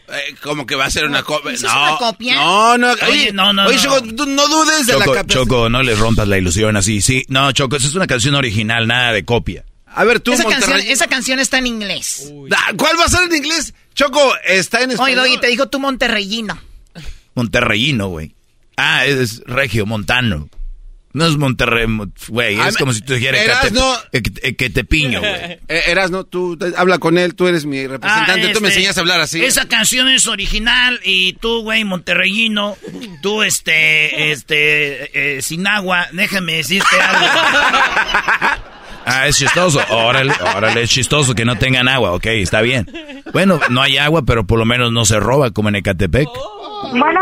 Eh, 0.08 0.34
¿Cómo 0.42 0.66
que 0.66 0.74
va 0.76 0.84
a 0.84 0.90
ser 0.90 1.04
una 1.06 1.22
copia? 1.24 1.52
¿Eso 1.52 1.66
No, 1.66 1.72
es 1.72 1.88
una 1.90 1.98
copia? 1.98 2.34
no, 2.36 2.78
no. 2.78 2.92
Oye, 2.92 3.02
Oye, 3.10 3.32
no, 3.32 3.52
no, 3.52 3.66
Oye, 3.66 3.76
no. 3.76 3.82
Choco, 3.82 4.02
tú 4.14 4.26
no 4.26 4.46
dudes 4.48 4.86
de 4.86 4.92
la 4.92 5.00
Choco, 5.00 5.12
capacidad. 5.14 5.42
Choco, 5.42 5.68
no 5.68 5.82
le 5.82 5.94
rompas 5.96 6.28
la 6.28 6.38
ilusión 6.38 6.76
así. 6.76 7.00
Sí, 7.00 7.24
no, 7.28 7.50
Choco, 7.52 7.76
esa 7.76 7.86
es 7.88 7.94
una 7.94 8.06
canción 8.06 8.34
original, 8.36 8.86
nada 8.86 9.12
de 9.12 9.24
copia. 9.24 9.64
A 9.86 10.04
ver, 10.04 10.20
tú, 10.20 10.32
Esa 10.32 10.44
canción, 10.44 10.70
Monterrey. 10.70 10.92
esa 10.92 11.06
canción 11.06 11.38
está 11.40 11.58
en 11.58 11.66
inglés. 11.66 12.30
Ah, 12.56 12.72
¿Cuál 12.76 12.98
va 13.00 13.04
a 13.04 13.08
ser 13.08 13.22
en 13.30 13.34
inglés? 13.34 13.72
Choco, 13.94 14.20
está 14.46 14.78
en 14.80 14.90
Oye, 14.90 14.94
español. 14.94 15.24
Doggy, 15.24 15.38
te 15.40 15.46
dijo 15.48 15.68
tu 15.68 15.80
monterreyino. 15.80 16.56
Monterreyino, 17.34 18.08
güey. 18.08 18.34
Ah, 18.76 19.06
es 19.06 19.42
regio, 19.46 19.86
montano. 19.86 20.48
No 21.16 21.26
es 21.26 21.38
Monterrey, 21.38 21.86
mo- 21.86 22.08
güey. 22.28 22.60
Ah, 22.60 22.68
Es 22.68 22.76
como 22.76 22.92
si 22.92 23.00
tú 23.00 23.14
dijeras 23.14 23.40
Eras, 23.40 23.72
que, 24.12 24.20
te, 24.20 24.54
que 24.54 24.68
te 24.68 24.84
piño, 24.84 25.20
güey. 25.20 25.32
Eh, 25.68 25.82
Erasno, 25.86 26.24
tú 26.24 26.58
habla 26.76 26.98
con 26.98 27.16
él, 27.16 27.34
tú 27.34 27.48
eres 27.48 27.64
mi 27.64 27.86
representante, 27.86 28.48
Ah, 28.48 28.52
tú 28.52 28.60
me 28.60 28.68
este, 28.68 28.80
enseñas 28.80 28.98
a 28.98 29.00
hablar 29.00 29.20
así. 29.20 29.42
Esa 29.42 29.66
canción 29.66 30.08
es 30.08 30.26
original 30.26 31.00
y 31.04 31.32
tú, 31.32 31.62
güey, 31.62 31.84
monterreyino, 31.84 32.76
tú, 33.22 33.42
este, 33.42 34.30
este, 34.30 35.38
eh, 35.38 35.42
sin 35.42 35.66
agua, 35.66 36.06
déjame 36.12 36.52
decirte 36.56 37.00
algo. 37.00 37.26
Ah, 39.08 39.28
es 39.28 39.38
chistoso. 39.38 39.80
Órale, 39.90 40.34
órale, 40.56 40.82
es 40.82 40.90
chistoso 40.90 41.32
que 41.36 41.44
no 41.44 41.56
tengan 41.56 41.86
agua. 41.86 42.10
Ok, 42.12 42.26
está 42.26 42.60
bien. 42.60 42.86
Bueno, 43.32 43.60
no 43.70 43.80
hay 43.80 43.98
agua, 43.98 44.22
pero 44.26 44.44
por 44.48 44.58
lo 44.58 44.64
menos 44.64 44.90
no 44.90 45.04
se 45.04 45.20
roba 45.20 45.52
como 45.52 45.68
en 45.68 45.76
Ecatepec. 45.76 46.26
Bueno, 46.90 47.20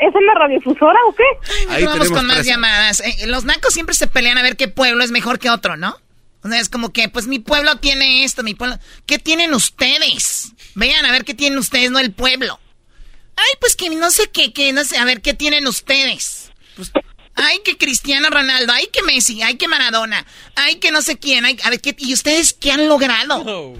¿es 0.00 0.14
en 0.14 0.26
la 0.26 0.34
radiofusora 0.34 0.98
o 1.08 1.14
qué? 1.14 1.24
Ahí 1.70 1.84
vamos 1.84 2.10
con 2.10 2.26
más 2.26 2.44
llamadas. 2.44 3.00
Eh, 3.00 3.26
los 3.26 3.44
nacos 3.44 3.74
siempre 3.74 3.94
se 3.94 4.06
pelean 4.06 4.38
a 4.38 4.42
ver 4.42 4.56
qué 4.56 4.68
pueblo 4.68 5.02
es 5.04 5.10
mejor 5.10 5.38
que 5.38 5.50
otro, 5.50 5.76
¿no? 5.76 5.96
O 6.42 6.48
sea, 6.48 6.60
es 6.60 6.68
como 6.68 6.92
que, 6.92 7.08
pues 7.08 7.26
mi 7.26 7.38
pueblo 7.38 7.76
tiene 7.76 8.24
esto, 8.24 8.42
mi 8.42 8.54
pueblo. 8.54 8.78
¿Qué 9.06 9.18
tienen 9.18 9.54
ustedes? 9.54 10.52
Vean 10.74 11.04
a 11.04 11.12
ver 11.12 11.24
qué 11.24 11.34
tienen 11.34 11.58
ustedes, 11.58 11.90
no 11.90 11.98
el 11.98 12.12
pueblo. 12.12 12.60
Ay, 13.36 13.56
pues 13.60 13.76
que 13.76 13.90
no 13.90 14.10
sé 14.10 14.30
qué, 14.30 14.52
que 14.52 14.72
no 14.72 14.84
sé, 14.84 14.98
a 14.98 15.04
ver 15.04 15.20
qué 15.20 15.34
tienen 15.34 15.66
ustedes. 15.66 16.52
Pues, 16.76 16.92
ay, 17.34 17.60
que 17.64 17.76
Cristiano 17.76 18.30
Ronaldo, 18.30 18.72
ay, 18.72 18.88
que 18.92 19.02
Messi, 19.02 19.42
ay, 19.42 19.56
que 19.56 19.68
Maradona, 19.68 20.24
ay, 20.54 20.76
que 20.76 20.90
no 20.90 21.02
sé 21.02 21.18
quién, 21.18 21.44
ay, 21.44 21.58
a 21.64 21.70
ver 21.70 21.80
qué. 21.80 21.94
¿Y 21.98 22.14
ustedes 22.14 22.52
qué 22.52 22.72
han 22.72 22.88
logrado? 22.88 23.76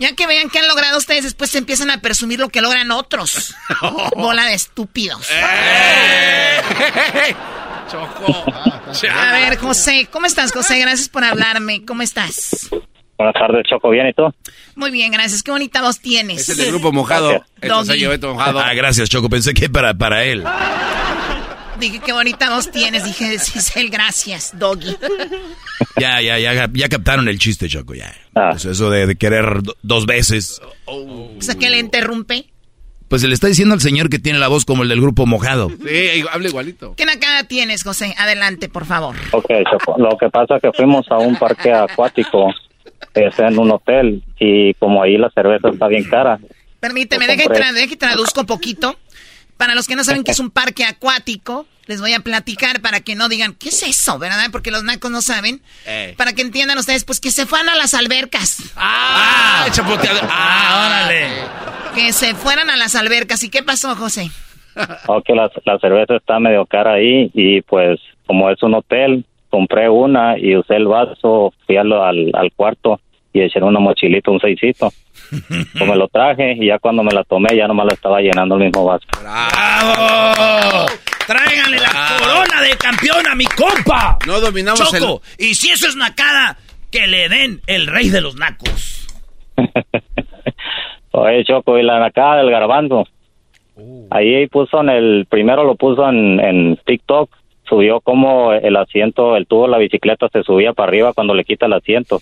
Ya 0.00 0.16
que 0.16 0.26
vean 0.26 0.48
qué 0.48 0.58
han 0.58 0.66
logrado 0.66 0.96
ustedes, 0.96 1.24
después 1.24 1.50
se 1.50 1.58
empiezan 1.58 1.90
a 1.90 2.00
presumir 2.00 2.40
lo 2.40 2.48
que 2.48 2.62
logran 2.62 2.90
otros. 2.90 3.54
Bola 4.16 4.46
de 4.46 4.54
estúpidos. 4.54 5.28
A 9.10 9.32
ver, 9.32 9.58
José, 9.58 10.08
¿cómo 10.10 10.26
estás, 10.26 10.52
José? 10.52 10.78
Gracias 10.78 11.08
por 11.08 11.24
hablarme. 11.24 11.84
¿Cómo 11.84 12.02
estás? 12.02 12.70
Buenas 13.18 13.34
tardes, 13.34 13.66
Choco. 13.68 13.90
¿Bien 13.90 14.06
y 14.06 14.14
tú? 14.14 14.22
Muy 14.76 14.90
bien, 14.90 15.12
gracias. 15.12 15.42
Qué 15.42 15.50
bonita 15.50 15.82
voz 15.82 16.00
tienes. 16.00 16.40
Es 16.40 16.48
el 16.50 16.56
del 16.56 16.68
grupo 16.68 16.92
mojado. 16.92 17.44
Se 17.84 17.98
lleva 17.98 18.16
mojado. 18.32 18.60
Ah, 18.60 18.72
gracias, 18.72 19.10
Choco. 19.10 19.28
Pensé 19.28 19.52
que 19.52 19.68
para, 19.68 19.92
para 19.92 20.24
él. 20.24 20.44
Dije, 21.80 21.98
qué 22.04 22.12
bonita 22.12 22.54
voz 22.54 22.70
tienes. 22.70 23.04
Dije, 23.04 23.38
Giselle, 23.38 23.88
gracias, 23.88 24.52
Doggy. 24.58 24.94
Ya, 25.98 26.20
ya, 26.20 26.38
ya, 26.38 26.68
ya 26.72 26.88
captaron 26.88 27.28
el 27.28 27.38
chiste, 27.38 27.68
Choco, 27.68 27.94
ya. 27.94 28.14
Ah. 28.34 28.50
Pues 28.52 28.64
eso 28.66 28.90
de, 28.90 29.06
de 29.06 29.16
querer 29.16 29.62
do- 29.62 29.76
dos 29.82 30.06
veces. 30.06 30.60
O 30.86 31.30
sea, 31.40 31.54
que 31.54 31.70
le 31.70 31.78
interrumpe. 31.78 32.46
Pues 33.08 33.22
se 33.22 33.28
le 33.28 33.34
está 33.34 33.48
diciendo 33.48 33.74
al 33.74 33.80
señor 33.80 34.08
que 34.08 34.20
tiene 34.20 34.38
la 34.38 34.46
voz 34.46 34.64
como 34.64 34.84
el 34.84 34.88
del 34.88 35.00
grupo 35.00 35.26
mojado. 35.26 35.68
Sí, 35.70 36.22
habla 36.30 36.48
igualito. 36.48 36.94
¿Qué 36.96 37.04
nacada 37.04 37.42
tienes, 37.44 37.82
José? 37.82 38.14
Adelante, 38.16 38.68
por 38.68 38.84
favor. 38.86 39.16
Ok, 39.32 39.50
Choco. 39.70 39.96
Lo 39.98 40.16
que 40.16 40.28
pasa 40.30 40.56
es 40.56 40.62
que 40.62 40.70
fuimos 40.72 41.10
a 41.10 41.18
un 41.18 41.34
parque 41.36 41.72
acuático, 41.72 42.54
es 43.14 43.36
en 43.40 43.58
un 43.58 43.72
hotel, 43.72 44.22
y 44.38 44.74
como 44.74 45.02
ahí 45.02 45.16
la 45.18 45.28
cerveza 45.30 45.70
está 45.70 45.88
bien 45.88 46.04
cara. 46.04 46.38
Permíteme, 46.78 47.26
deje, 47.26 47.42
compré. 47.44 47.62
tra- 47.64 47.72
deje 47.72 47.88
que 47.88 47.96
traduzco 47.96 48.40
un 48.42 48.46
poquito. 48.46 48.96
Para 49.60 49.74
los 49.74 49.86
que 49.86 49.94
no 49.94 50.04
saben 50.04 50.24
qué 50.24 50.30
es 50.30 50.40
un 50.40 50.50
parque 50.50 50.86
acuático, 50.86 51.66
les 51.86 52.00
voy 52.00 52.14
a 52.14 52.20
platicar 52.20 52.80
para 52.80 53.02
que 53.02 53.14
no 53.14 53.28
digan, 53.28 53.52
¿qué 53.52 53.68
es 53.68 53.82
eso? 53.82 54.18
¿Verdad? 54.18 54.46
Porque 54.50 54.70
los 54.70 54.84
nacos 54.84 55.10
no 55.10 55.20
saben. 55.20 55.60
Para 56.16 56.32
que 56.32 56.40
entiendan 56.40 56.78
ustedes, 56.78 57.04
pues 57.04 57.20
que 57.20 57.30
se 57.30 57.44
fueran 57.44 57.68
a 57.68 57.74
las 57.74 57.92
albercas. 57.92 58.72
¡Ah! 58.74 59.66
chapoteado. 59.70 60.20
¡Ah, 60.30 60.86
órale! 60.86 61.28
Que 61.94 62.14
se 62.14 62.34
fueran 62.34 62.70
a 62.70 62.76
las 62.76 62.94
albercas. 62.94 63.42
¿Y 63.44 63.50
qué 63.50 63.62
pasó, 63.62 63.94
José? 63.96 64.30
Ok, 65.08 65.28
la, 65.28 65.50
la 65.66 65.78
cerveza 65.78 66.16
está 66.16 66.38
medio 66.40 66.64
cara 66.64 66.94
ahí, 66.94 67.30
y 67.34 67.60
pues 67.60 68.00
como 68.26 68.48
es 68.48 68.62
un 68.62 68.72
hotel, 68.72 69.26
compré 69.50 69.90
una 69.90 70.38
y 70.38 70.56
usé 70.56 70.76
el 70.76 70.86
vaso, 70.86 71.52
fui 71.66 71.76
al, 71.76 71.92
al, 71.92 72.30
al 72.32 72.50
cuarto 72.52 72.98
y 73.34 73.42
eché 73.42 73.58
en 73.58 73.64
una 73.64 73.78
mochilita 73.78 74.30
un 74.30 74.40
seisito. 74.40 74.90
Pues 75.30 75.88
me 75.88 75.96
lo 75.96 76.08
traje 76.08 76.54
y 76.58 76.66
ya 76.66 76.78
cuando 76.78 77.02
me 77.02 77.12
la 77.12 77.24
tomé 77.24 77.56
ya 77.56 77.66
nomás 77.66 77.86
la 77.86 77.94
estaba 77.94 78.20
llenando 78.20 78.56
el 78.56 78.64
mismo 78.64 78.84
vaso. 78.84 79.06
¡Bravo! 79.20 80.86
¡Tráiganle 81.26 81.78
la 81.78 82.18
corona 82.18 82.62
de 82.62 82.76
campeón 82.76 83.26
a 83.28 83.34
mi 83.34 83.44
compa! 83.44 84.18
No 84.26 84.40
dominamos 84.40 84.90
Choco, 84.90 85.22
y 85.38 85.54
si 85.54 85.70
eso 85.70 85.86
es 85.86 85.96
nacada, 85.96 86.58
que 86.90 87.06
le 87.06 87.28
den 87.28 87.60
el 87.66 87.86
rey 87.86 88.08
de 88.08 88.20
los 88.20 88.36
nacos. 88.36 89.06
Oye, 91.12 91.44
Choco, 91.44 91.78
y 91.78 91.82
la 91.82 92.00
nacada 92.00 92.38
del 92.38 92.50
garbanzo. 92.50 93.06
Ahí 94.10 94.46
puso 94.48 94.80
en 94.80 94.88
el, 94.90 95.26
primero 95.30 95.64
lo 95.64 95.74
puso 95.76 96.08
en, 96.08 96.40
en 96.40 96.76
TikTok, 96.84 97.30
subió 97.64 98.00
como 98.00 98.52
el 98.52 98.76
asiento, 98.76 99.36
el 99.36 99.46
tubo 99.46 99.64
de 99.64 99.70
la 99.70 99.78
bicicleta 99.78 100.28
se 100.32 100.42
subía 100.42 100.72
para 100.72 100.88
arriba 100.88 101.12
cuando 101.14 101.34
le 101.34 101.44
quita 101.44 101.66
el 101.66 101.74
asiento. 101.74 102.20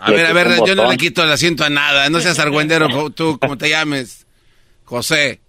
A 0.00 0.10
ver, 0.10 0.26
a 0.26 0.32
ver, 0.32 0.48
yo 0.66 0.74
no 0.74 0.82
botón. 0.82 0.90
le 0.90 0.96
quito 0.96 1.22
el 1.22 1.30
asiento 1.30 1.64
a 1.64 1.70
nada. 1.70 2.08
No 2.10 2.20
seas 2.20 2.38
argüendero, 2.38 2.88
tú, 3.14 3.38
como 3.38 3.56
te 3.58 3.68
llames. 3.68 4.26
José. 4.84 5.40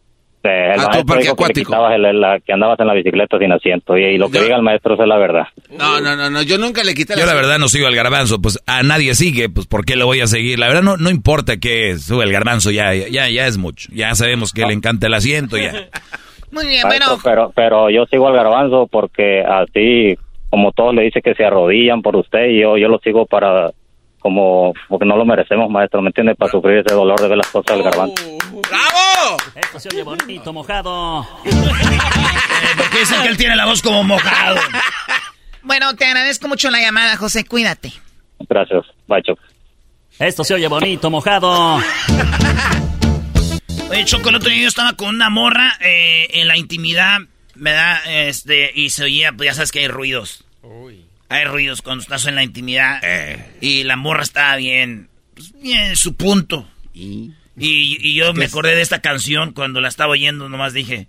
Eh, 0.43 0.71
el 0.73 0.79
Ah, 0.79 0.85
tu 0.85 0.89
maestro 0.89 1.05
parque 1.05 1.23
que, 1.25 1.29
acuático. 1.29 1.69
quitabas 1.71 1.93
el- 1.95 2.19
la- 2.19 2.39
que 2.39 2.51
andabas 2.51 2.79
en 2.79 2.87
la 2.87 2.93
bicicleta 2.95 3.37
sin 3.37 3.51
asiento. 3.51 3.95
Y, 3.95 4.03
y 4.05 4.17
lo 4.17 4.29
que 4.31 4.39
Yo- 4.39 4.43
diga 4.45 4.55
el 4.55 4.63
maestro 4.63 4.95
es 4.99 5.07
la 5.07 5.17
verdad. 5.17 5.43
No, 5.77 6.01
no, 6.01 6.15
no, 6.15 6.31
no, 6.31 6.41
yo 6.41 6.57
nunca 6.57 6.83
le 6.83 6.95
quité 6.95 7.13
el 7.13 7.19
Yo 7.19 7.25
la 7.25 7.31
asiento. 7.33 7.47
verdad 7.47 7.59
no 7.59 7.67
sigo 7.67 7.85
al 7.85 7.95
garbanzo, 7.95 8.41
pues 8.41 8.59
a 8.65 8.81
nadie 8.81 9.13
sigue, 9.13 9.49
pues 9.49 9.67
¿por 9.67 9.85
qué 9.85 9.95
lo 9.95 10.07
voy 10.07 10.19
a 10.21 10.25
seguir? 10.27 10.57
La 10.57 10.67
verdad 10.67 10.81
no, 10.81 10.97
no 10.97 11.11
importa 11.11 11.57
que 11.57 11.95
sube 11.99 12.23
el 12.23 12.31
garbanzo, 12.31 12.71
ya, 12.71 12.91
ya, 12.95 13.29
ya 13.29 13.45
es 13.45 13.57
mucho. 13.59 13.89
Ya 13.93 14.15
sabemos 14.15 14.51
que 14.51 14.65
le 14.65 14.73
encanta 14.73 15.05
el 15.07 15.13
asiento, 15.13 15.57
ya. 15.57 15.73
Muy 16.51 16.65
bien, 16.67 16.87
Maestro, 16.87 17.07
bueno, 17.17 17.21
pero, 17.23 17.51
pero 17.55 17.89
yo 17.91 18.05
sigo 18.07 18.27
al 18.27 18.33
garbanzo 18.33 18.87
porque 18.91 19.41
así, 19.47 20.17
como 20.49 20.71
todos 20.71 20.93
le 20.95 21.03
dicen 21.03 21.21
que 21.21 21.35
se 21.35 21.45
arrodillan 21.45 22.01
por 22.01 22.15
usted, 22.15 22.47
y 22.49 22.61
yo, 22.61 22.77
yo 22.77 22.87
lo 22.89 22.97
sigo 22.99 23.25
para, 23.27 23.69
como, 24.21 24.73
porque 24.87 25.05
no 25.05 25.17
lo 25.17 25.25
merecemos, 25.25 25.69
maestro, 25.69 26.01
¿me 26.01 26.09
entiende? 26.09 26.35
Para 26.35 26.51
sufrir 26.51 26.77
ese 26.85 26.93
dolor 26.95 27.19
de 27.19 27.27
ver 27.27 27.37
las 27.37 27.47
cosas 27.47 27.75
del 27.75 27.83
garbanzo. 27.83 28.23
¡Bravo! 28.69 29.37
Esto 29.55 29.79
se 29.79 29.89
oye 29.89 30.03
bonito, 30.03 30.53
mojado. 30.53 31.27
porque 31.43 32.99
dicen 32.99 33.21
que 33.23 33.27
él 33.27 33.37
tiene 33.37 33.55
la 33.55 33.65
voz 33.65 33.81
como 33.81 34.03
mojado. 34.03 34.57
Bueno, 35.63 35.95
te 35.95 36.05
agradezco 36.05 36.47
mucho 36.47 36.69
la 36.69 36.79
llamada, 36.79 37.17
José. 37.17 37.45
Cuídate. 37.45 37.91
Gracias, 38.47 38.85
Bacho. 39.07 39.33
Esto 40.19 40.43
se 40.43 40.53
oye 40.53 40.67
bonito, 40.67 41.09
mojado. 41.09 41.79
Oye, 43.89 44.05
Choco, 44.05 44.29
el 44.29 44.35
otro 44.35 44.49
día 44.49 44.61
yo 44.61 44.67
estaba 44.67 44.93
con 44.93 45.15
una 45.15 45.29
morra 45.29 45.77
eh, 45.81 46.27
en 46.31 46.47
la 46.47 46.57
intimidad, 46.57 47.19
¿verdad? 47.55 47.99
Este, 48.07 48.71
y 48.73 48.89
se 48.89 49.03
oía, 49.03 49.31
pues 49.33 49.49
ya 49.49 49.53
sabes 49.53 49.71
que 49.71 49.79
hay 49.79 49.87
ruidos. 49.87 50.45
Hay 51.31 51.45
ruidos 51.45 51.81
cuando 51.81 52.01
estás 52.01 52.25
en 52.25 52.35
la 52.35 52.43
intimidad. 52.43 53.01
Y 53.61 53.83
la 53.83 53.95
morra 53.95 54.23
estaba 54.23 54.57
bien, 54.57 55.09
pues 55.33 55.53
bien 55.53 55.81
en 55.83 55.95
su 55.95 56.15
punto. 56.15 56.67
Y, 56.93 57.31
y 57.55 58.15
yo 58.15 58.33
me 58.33 58.45
acordé 58.45 58.75
de 58.75 58.81
esta 58.81 58.99
canción 58.99 59.53
cuando 59.53 59.79
la 59.79 59.87
estaba 59.87 60.11
oyendo, 60.11 60.49
nomás 60.49 60.73
dije. 60.73 61.07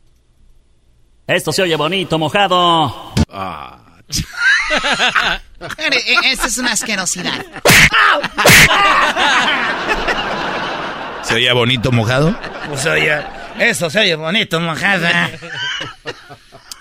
Esto 1.26 1.50
se 1.52 1.62
oye 1.62 1.74
bonito, 1.74 2.20
mojado. 2.20 3.12
Ah. 3.28 3.78
Esta 6.24 6.46
es 6.46 6.58
una 6.58 6.72
asquerosidad. 6.72 7.44
¿Se 11.22 11.34
oía 11.34 11.52
bonito 11.52 11.90
mojado? 11.90 12.38
Pues 12.68 12.86
oye, 12.86 13.22
eso 13.58 13.90
se 13.90 13.98
oye 13.98 14.14
bonito 14.14 14.60
mojado. 14.60 15.08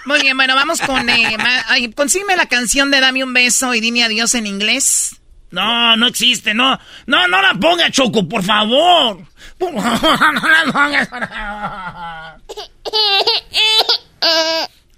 Muy 0.05 0.21
bien, 0.21 0.35
bueno, 0.35 0.55
vamos 0.55 0.81
con... 0.81 1.09
Eh, 1.09 1.37
ay, 1.67 1.91
consígueme 1.91 2.35
la 2.35 2.47
canción 2.47 2.91
de 2.91 2.99
Dame 2.99 3.23
un 3.23 3.33
beso 3.33 3.73
y 3.73 3.81
dime 3.81 4.03
adiós 4.03 4.33
en 4.35 4.47
inglés. 4.47 5.21
No, 5.51 5.95
no 5.97 6.07
existe, 6.07 6.53
no. 6.53 6.79
No, 7.05 7.27
no 7.27 7.41
la 7.41 7.53
ponga, 7.53 7.91
Choco, 7.91 8.27
por 8.27 8.41
favor. 8.41 9.19
Por 9.57 9.73
favor, 9.73 10.33
no 10.33 10.49
la 10.49 10.71
pongas, 10.71 11.07
por 11.07 11.27
favor. 11.27 12.41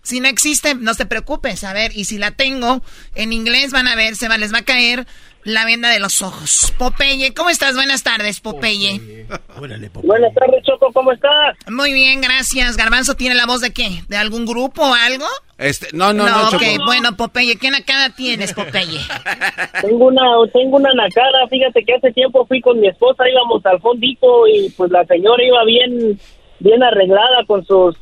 Si 0.04 0.20
no 0.20 0.28
existe, 0.28 0.76
no 0.76 0.94
te 0.96 1.06
preocupes. 1.06 1.64
A 1.64 1.74
ver, 1.74 1.92
y 1.96 2.06
si 2.06 2.18
la 2.18 2.32
tengo 2.32 2.82
en 3.16 3.34
inglés, 3.34 3.72
van 3.72 3.88
a 3.88 3.96
ver, 3.96 4.16
se 4.16 4.28
va, 4.28 4.38
les 4.38 4.54
va 4.54 4.60
a 4.60 4.64
caer 4.64 5.08
la 5.44 5.66
venda 5.66 5.90
de 5.90 6.00
los 6.00 6.22
ojos. 6.22 6.74
Popeye, 6.78 7.34
¿cómo 7.34 7.50
estás? 7.50 7.76
Buenas 7.76 8.04
tardes, 8.04 8.40
Popeye. 8.40 9.26
Buenas 9.58 10.34
tardes, 10.34 10.64
Choco, 10.84 10.94
¿cómo 10.94 11.12
estás? 11.12 11.58
Muy 11.70 11.94
bien, 11.94 12.22
gracias. 12.22 12.78
Garbanzo 12.78 13.16
tiene 13.16 13.36
la 13.36 13.46
voz 13.46 13.62
de 13.62 13.72
qué? 13.72 14.02
¿De 14.08 14.18
algún 14.18 14.46
grupo 14.46 14.82
o 14.82 14.94
algo? 14.94 15.26
Este, 15.58 15.88
no, 15.94 16.14
no, 16.14 16.28
no, 16.28 16.50
Ok, 16.50 16.64
bueno, 16.86 17.16
Popeye, 17.16 17.58
¿qué 17.58 17.70
nacada 17.70 18.10
tienes, 18.16 18.54
Popeye? 18.54 19.00
tengo 19.82 20.08
una, 20.08 20.24
tengo 20.52 20.78
una 20.78 20.94
nacada, 20.94 21.48
fíjate 21.50 21.84
que 21.86 21.94
hace 21.94 22.12
tiempo 22.12 22.46
fui 22.46 22.60
con 22.60 22.80
mi 22.80 22.88
esposa, 22.88 23.30
íbamos 23.30 23.66
al 23.66 23.80
fondito 23.80 24.48
y 24.48 24.70
pues 24.72 24.92
la 24.92 25.06
señora 25.06 25.44
iba 25.44 25.64
bien, 25.64 26.20
bien 26.60 26.84
arreglada 26.84 27.46
con 27.48 27.66
sus 27.66 27.96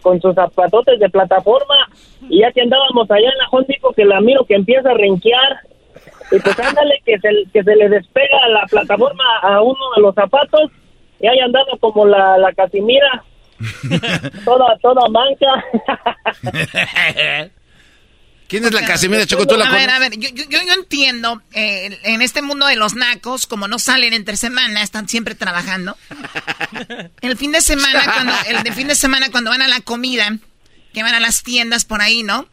con 0.00 0.20
sus 0.20 0.34
zapatotes 0.34 0.98
de 1.00 1.10
plataforma 1.10 1.88
y 2.30 2.40
ya 2.40 2.52
que 2.52 2.62
andábamos 2.62 3.10
allá 3.10 3.30
en 3.30 3.38
la 3.38 3.48
Hondipo 3.50 3.92
que 3.92 4.04
la 4.04 4.20
miro 4.20 4.44
que 4.44 4.54
empieza 4.54 4.90
a 4.90 4.94
renquear 4.94 5.60
y 6.30 6.38
pues 6.38 6.58
ándale 6.58 7.02
que 7.04 7.18
se, 7.18 7.28
que 7.52 7.64
se 7.64 7.76
le 7.76 7.88
despega 7.88 8.48
la 8.48 8.64
plataforma 8.70 9.24
a 9.42 9.60
uno 9.60 9.78
de 9.96 10.02
los 10.02 10.14
zapatos 10.14 10.70
y 11.20 11.26
ahí 11.26 11.40
andaba 11.40 11.76
como 11.80 12.06
la, 12.06 12.38
la 12.38 12.52
Casimira 12.52 13.24
toda 14.44 14.78
toda 14.80 15.08
mancha 15.08 15.46
¿Quién 18.48 18.64
es 18.64 18.72
la 18.72 18.84
Casimira 18.84 19.26
Choco? 19.26 19.46
¿Tú 19.46 19.56
la 19.58 19.66
a 19.66 19.72
ver, 19.72 19.90
a 19.90 19.98
ver, 19.98 20.16
yo, 20.16 20.30
yo, 20.30 20.44
yo 20.48 20.72
entiendo, 20.72 21.42
eh, 21.52 21.98
en 22.04 22.22
este 22.22 22.40
mundo 22.40 22.66
de 22.66 22.76
los 22.76 22.94
nacos, 22.94 23.46
como 23.46 23.68
no 23.68 23.78
salen 23.78 24.14
entre 24.14 24.38
semana, 24.38 24.82
están 24.82 25.06
siempre 25.06 25.34
trabajando. 25.34 25.98
El 27.20 27.36
fin 27.36 27.52
de 27.52 27.60
semana, 27.60 28.04
cuando, 28.04 28.32
el 28.48 28.62
de 28.62 28.72
fin 28.72 28.88
de 28.88 28.94
semana, 28.94 29.30
cuando 29.30 29.50
van 29.50 29.60
a 29.60 29.68
la 29.68 29.82
comida, 29.82 30.38
que 30.94 31.02
van 31.02 31.14
a 31.14 31.20
las 31.20 31.42
tiendas 31.42 31.84
por 31.84 32.00
ahí, 32.00 32.22
¿no? 32.22 32.48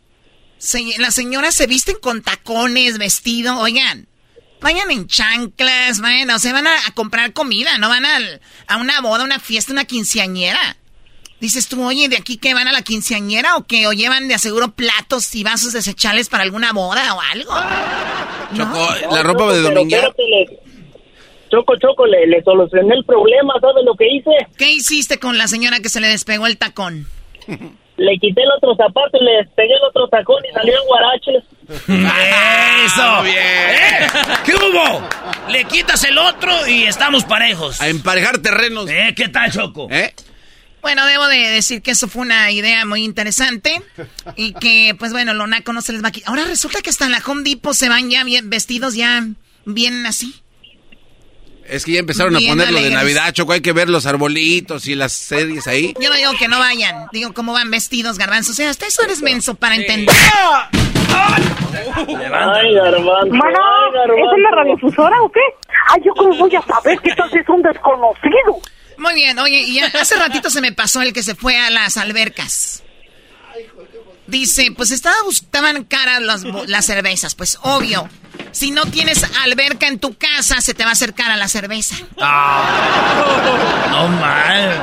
Se, 0.57 0.83
las 0.97 1.15
señoras 1.15 1.55
se 1.55 1.65
visten 1.65 1.95
con 2.01 2.21
tacones, 2.21 2.97
vestido, 2.97 3.57
oigan, 3.57 4.07
vayan 4.61 4.91
en 4.91 5.07
chanclas, 5.07 6.01
vayan, 6.01 6.29
o 6.29 6.39
sea, 6.39 6.53
van 6.53 6.67
a, 6.67 6.75
a 6.87 6.91
comprar 6.93 7.33
comida, 7.33 7.77
no 7.77 7.89
van 7.89 8.05
a, 8.05 8.17
a 8.67 8.77
una 8.77 9.01
boda, 9.01 9.23
una 9.23 9.39
fiesta, 9.39 9.71
una 9.73 9.85
quinceañera. 9.85 10.77
Dices 11.39 11.67
tú, 11.67 11.85
oye, 11.85 12.07
¿de 12.07 12.15
aquí 12.17 12.37
que 12.37 12.53
van 12.53 12.67
a 12.67 12.71
la 12.71 12.81
quinceañera 12.81 13.57
o 13.57 13.65
qué? 13.65 13.87
¿O 13.87 13.93
llevan 13.93 14.27
de 14.27 14.35
aseguro 14.35 14.71
platos 14.71 15.35
y 15.35 15.43
vasos 15.43 15.73
desechables 15.73 16.29
para 16.29 16.43
alguna 16.43 16.71
boda 16.71 17.13
o 17.13 17.21
algo? 17.21 17.51
Choco, 18.55 18.87
la 19.11 19.21
ropa 19.21 19.53
de 19.53 19.61
dominguera. 19.61 20.09
Choco, 21.51 21.75
Choco, 21.77 22.05
le, 22.07 22.25
le 22.27 22.41
solucioné 22.41 22.95
el 22.95 23.05
problema, 23.05 23.53
¿sabes 23.61 23.85
lo 23.85 23.95
que 23.95 24.07
hice? 24.11 24.31
¿Qué 24.57 24.71
hiciste 24.71 25.19
con 25.19 25.37
la 25.37 25.47
señora 25.47 25.79
que 25.79 25.89
se 25.89 25.99
le 25.99 26.07
despegó 26.07 26.47
el 26.47 26.57
tacón? 26.57 27.07
Le 27.47 28.17
quité 28.19 28.41
el 28.41 28.49
otro 28.57 28.75
zapato 28.75 29.17
y 29.19 29.23
le 29.23 29.31
despegué 29.43 29.73
el 29.73 29.83
otro 29.87 30.07
tacón 30.07 30.43
y 30.49 30.53
salió 30.53 30.73
en 30.73 30.87
guaraches. 30.87 31.43
¡Eso! 31.87 33.23
bien! 33.23 33.37
¿Eh? 33.37 34.07
¿Qué 34.45 34.55
hubo? 34.55 35.07
Le 35.49 35.65
quitas 35.65 36.03
el 36.03 36.17
otro 36.17 36.67
y 36.67 36.83
estamos 36.83 37.23
parejos. 37.23 37.81
A 37.81 37.87
emparejar 37.87 38.39
terrenos. 38.39 38.89
¿Eh? 38.89 39.13
¿Qué 39.15 39.29
tal, 39.29 39.51
Choco? 39.51 39.87
¿Eh? 39.89 40.13
Bueno, 40.81 41.05
debo 41.07 41.27
de 41.27 41.37
decir 41.37 41.81
que 41.81 41.91
eso 41.91 42.07
fue 42.07 42.21
una 42.21 42.51
idea 42.51 42.85
muy 42.85 43.03
interesante 43.03 43.81
y 44.35 44.53
que, 44.53 44.95
pues 44.99 45.11
bueno, 45.11 45.33
lo 45.33 45.47
naco 45.47 45.73
no 45.73 45.81
se 45.81 45.93
les 45.93 46.03
va 46.03 46.09
a 46.09 46.11
quitar. 46.11 46.29
Ahora 46.29 46.45
resulta 46.45 46.81
que 46.81 46.91
hasta 46.91 47.05
en 47.05 47.11
la 47.11 47.23
Home 47.25 47.41
Depot 47.43 47.73
se 47.73 47.89
van 47.89 48.11
ya 48.11 48.23
bien 48.23 48.51
vestidos, 48.51 48.93
ya 48.93 49.25
bien 49.65 50.05
así. 50.05 50.35
Es 51.67 51.83
que 51.85 51.93
ya 51.93 51.99
empezaron 51.99 52.35
Bien 52.35 52.51
a 52.51 52.53
poner 52.53 52.67
lo 52.67 52.73
de 52.73 52.79
alegres. 52.85 52.99
Navidad, 52.99 53.33
Choco. 53.33 53.53
Hay 53.53 53.61
que 53.61 53.73
ver 53.73 53.89
los 53.89 54.05
arbolitos 54.05 54.85
y 54.87 54.93
las 54.93 55.13
series 55.13 55.65
ahí. 55.65 55.95
Yo 55.99 56.09
no 56.09 56.15
digo 56.15 56.33
que 56.37 56.47
no 56.47 56.59
vayan, 56.59 57.07
digo 57.11 57.33
cómo 57.33 57.53
van 57.53 57.71
vestidos, 57.71 58.19
garbanzo. 58.19 58.51
O 58.51 58.55
sea, 58.55 58.69
hasta 58.69 58.85
eso 58.85 59.01
eres 59.03 59.23
menso 59.23 59.55
para 59.55 59.75
entender. 59.75 60.15
Ay, 62.33 62.73
garbanzo. 62.73 63.29
Bueno. 63.29 63.59
¿es 64.17 64.33
en 64.35 64.43
la 64.43 64.51
radiofusora 64.51 65.21
o 65.21 65.31
qué? 65.31 65.39
Ay, 65.89 66.01
yo 66.05 66.13
cómo 66.13 66.35
voy 66.35 66.55
a 66.55 66.61
saber 66.61 66.99
que 66.99 67.13
tal 67.15 67.29
es 67.33 67.49
un 67.49 67.61
desconocido. 67.61 68.59
Muy 68.97 69.13
bien, 69.13 69.37
oye, 69.39 69.61
y 69.61 69.79
hace 69.79 70.15
ratito 70.15 70.49
se 70.49 70.61
me 70.61 70.71
pasó 70.71 71.01
el 71.01 71.13
que 71.13 71.23
se 71.23 71.35
fue 71.35 71.57
a 71.57 71.69
las 71.69 71.97
albercas. 71.97 72.83
Dice, 74.27 74.73
pues 74.75 74.91
estaba, 74.91 75.15
estaban 75.29 75.83
caras 75.83 76.21
las, 76.21 76.43
las 76.43 76.85
cervezas, 76.85 77.35
pues 77.35 77.59
obvio. 77.61 78.09
Si 78.51 78.71
no 78.71 78.85
tienes 78.85 79.23
alberca 79.43 79.87
en 79.87 79.99
tu 79.99 80.17
casa, 80.17 80.61
se 80.61 80.73
te 80.73 80.83
va 80.83 80.89
a 80.89 80.93
hacer 80.93 81.13
cara 81.13 81.35
la 81.35 81.47
cerveza. 81.47 81.95
No 83.91 84.07
mal. 84.07 84.81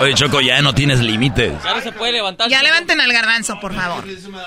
Oye, 0.00 0.14
Choco, 0.14 0.40
ya 0.40 0.60
no 0.62 0.74
tienes 0.74 1.00
límites. 1.00 1.52
Ahora 1.64 1.80
se 1.80 1.92
puede 1.92 2.12
levantar. 2.12 2.48
Ya 2.48 2.62
levanten 2.62 3.00
al 3.00 3.12
garbanzo, 3.12 3.58
por 3.60 3.74
favor. 3.74 4.04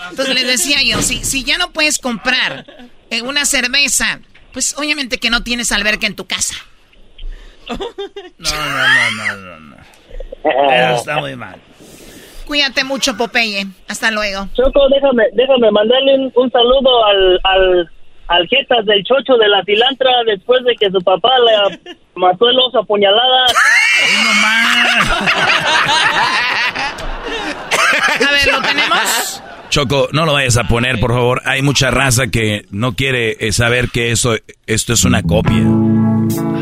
Entonces 0.09 0.35
les 0.35 0.47
decía 0.47 0.77
yo, 0.83 1.01
si, 1.01 1.23
si 1.23 1.43
ya 1.43 1.57
no 1.57 1.71
puedes 1.71 1.97
comprar 1.99 2.65
eh, 3.09 3.21
una 3.21 3.45
cerveza, 3.45 4.19
pues 4.53 4.77
obviamente 4.77 5.17
que 5.19 5.29
no 5.29 5.43
tienes 5.43 5.71
alberca 5.71 6.05
en 6.07 6.15
tu 6.15 6.25
casa. 6.25 6.55
No, 7.69 7.77
no, 8.49 9.09
no, 9.09 9.11
no, 9.11 9.37
no, 9.37 9.59
no. 9.59 9.75
Eso 10.71 10.95
está 10.97 11.17
muy 11.17 11.35
mal. 11.35 11.59
Cuídate 12.45 12.83
mucho, 12.85 13.17
Popeye. 13.17 13.67
Hasta 13.89 14.09
luego. 14.11 14.47
Choco, 14.55 14.87
déjame, 14.89 15.23
déjame 15.33 15.69
mandarle 15.71 16.15
un, 16.15 16.31
un 16.33 16.51
saludo 16.51 17.05
al, 17.05 17.39
al, 17.43 17.91
al 18.27 18.47
Jetas 18.47 18.85
del 18.85 19.03
Chocho 19.03 19.35
de 19.37 19.49
la 19.49 19.63
Cilantra 19.65 20.11
después 20.25 20.63
de 20.63 20.75
que 20.75 20.89
su 20.89 21.01
papá 21.01 21.29
le 21.39 21.79
mató 22.15 22.47
el 22.49 22.57
oso 22.59 22.79
a 22.79 22.83
puñaladas. 22.83 23.53
A 28.27 28.31
ver, 28.31 28.47
¿lo 28.51 28.61
tenemos? 28.61 29.43
Choco, 29.69 30.07
no 30.11 30.25
lo 30.25 30.33
vayas 30.33 30.57
a 30.57 30.63
poner, 30.63 30.99
por 30.99 31.11
favor. 31.11 31.41
Hay 31.45 31.61
mucha 31.61 31.91
raza 31.91 32.27
que 32.27 32.65
no 32.71 32.93
quiere 32.93 33.37
eh, 33.39 33.51
saber 33.51 33.89
que 33.89 34.11
eso, 34.11 34.35
esto 34.65 34.93
es 34.93 35.03
una 35.03 35.21
copia. 35.21 35.63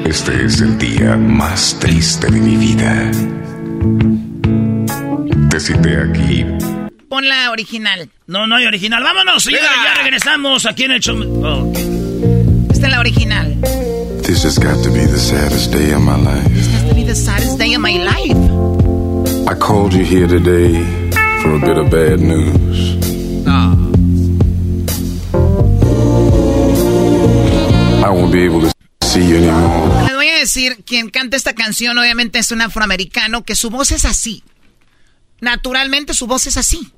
Este 0.05 0.45
es 0.45 0.61
el 0.61 0.77
día 0.77 1.15
más 1.15 1.77
triste 1.79 2.27
de 2.31 2.39
mi 2.39 2.55
vida. 2.55 3.11
Te 5.49 5.59
cité 5.59 5.97
aquí 6.01 6.45
Pon 7.09 7.27
la 7.27 7.51
original. 7.51 8.09
No, 8.27 8.47
no 8.47 8.55
hay 8.55 8.65
original. 8.65 9.03
Vámonos, 9.03 9.43
señores. 9.43 9.69
Ya 9.83 9.93
regresamos 10.01 10.65
aquí 10.65 10.83
en 10.83 10.91
el 10.91 10.99
show. 10.99 11.17
Oh. 11.43 11.71
Esta 12.71 12.87
es 12.87 12.91
la 12.91 12.99
original. 12.99 13.55
This 14.23 14.43
has 14.43 14.57
got 14.57 14.83
to 14.83 14.89
be 14.91 15.05
the 15.05 15.19
saddest 15.19 15.71
day 15.71 15.93
of 15.93 16.01
my 16.01 16.17
life. 16.17 16.94
The 17.05 17.13
saddest 17.13 17.59
day 17.59 17.75
of 17.75 17.81
my 17.81 17.97
life. 17.97 19.47
I 19.47 19.53
called 19.53 19.93
you 19.93 20.03
here 20.03 20.27
today 20.27 20.83
for 21.41 21.53
a 21.53 21.59
bit 21.59 21.77
of 21.77 21.91
bad 21.91 22.19
news. 22.19 22.95
I 28.03 28.09
won't 28.09 28.31
be 28.31 28.43
able 28.43 28.61
to 28.61 28.71
see 29.03 29.23
you 29.23 29.37
anymore. 29.37 30.03
Les 30.07 30.15
voy 30.15 30.29
a 30.29 30.39
decir, 30.39 30.83
quien 30.83 31.09
canta 31.11 31.37
esta 31.37 31.53
canción 31.53 31.97
obviamente 31.97 32.39
es 32.39 32.51
un 32.51 32.61
afroamericano 32.61 33.43
que 33.43 33.55
su 33.55 33.69
voz 33.69 33.91
es 33.91 34.03
así. 34.05 34.43
Naturalmente 35.41 36.15
su 36.15 36.25
voz 36.25 36.47
es 36.47 36.57
así. 36.57 36.91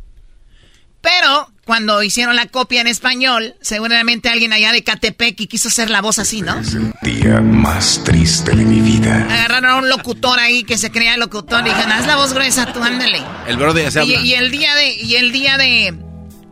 Pero 1.02 1.52
cuando 1.66 2.02
hicieron 2.04 2.36
la 2.36 2.48
copia 2.48 2.82
en 2.82 2.88
español, 2.88 3.56
seguramente 3.62 4.30
alguien 4.30 4.54
allá 4.54 4.72
de 4.72 4.84
Catepec 4.84 5.40
y 5.42 5.48
quiso 5.48 5.68
hacer 5.68 5.90
la 5.90 6.02
voz 6.02 6.18
así, 6.20 6.42
¿no? 6.42 6.62
Día 7.02 7.42
más 7.42 8.02
triste 8.04 8.56
de 8.56 8.64
mi 8.64 8.80
vida. 8.82 9.26
Agarraron 9.30 9.66
a 9.70 9.76
un 9.78 9.90
locutor 9.90 10.40
ahí 10.40 10.64
que 10.64 10.78
se 10.78 10.92
creía 10.92 11.18
locutor 11.18 11.62
y 11.62 11.70
dijeron, 11.70 11.92
haz 11.92 12.08
la 12.08 12.16
voz 12.16 12.34
gruesa 12.34 12.72
tú, 12.74 12.82
ándale. 12.84 13.22
El 13.48 13.58
brother 13.58 13.84
ya 13.86 13.92
se 13.92 14.06
Y, 14.06 14.16
habla. 14.16 14.26
y 14.28 14.34
el 14.34 14.52
día 14.52 14.76
de, 14.76 14.94
y 14.96 15.16
el 15.16 15.32
día 15.32 15.58
de, 15.58 15.94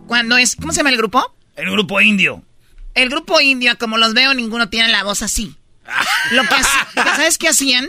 cuando 0.08 0.38
es, 0.38 0.56
¿cómo 0.56 0.72
se 0.74 0.78
llama 0.78 0.89
el 0.91 0.98
grupo? 0.98 1.36
El 1.56 1.72
grupo 1.72 2.00
indio. 2.02 2.43
El 2.93 3.10
grupo 3.10 3.39
indio, 3.41 3.78
como 3.78 3.98
los 3.98 4.14
veo, 4.14 4.34
ninguno 4.34 4.70
tiene 4.70 4.89
la 4.89 5.04
voz 5.04 5.22
así. 5.22 5.56
Lo 6.32 6.41
que 6.43 6.56
¿Sabes 6.96 7.38
qué 7.38 7.50
hacían? 7.50 7.88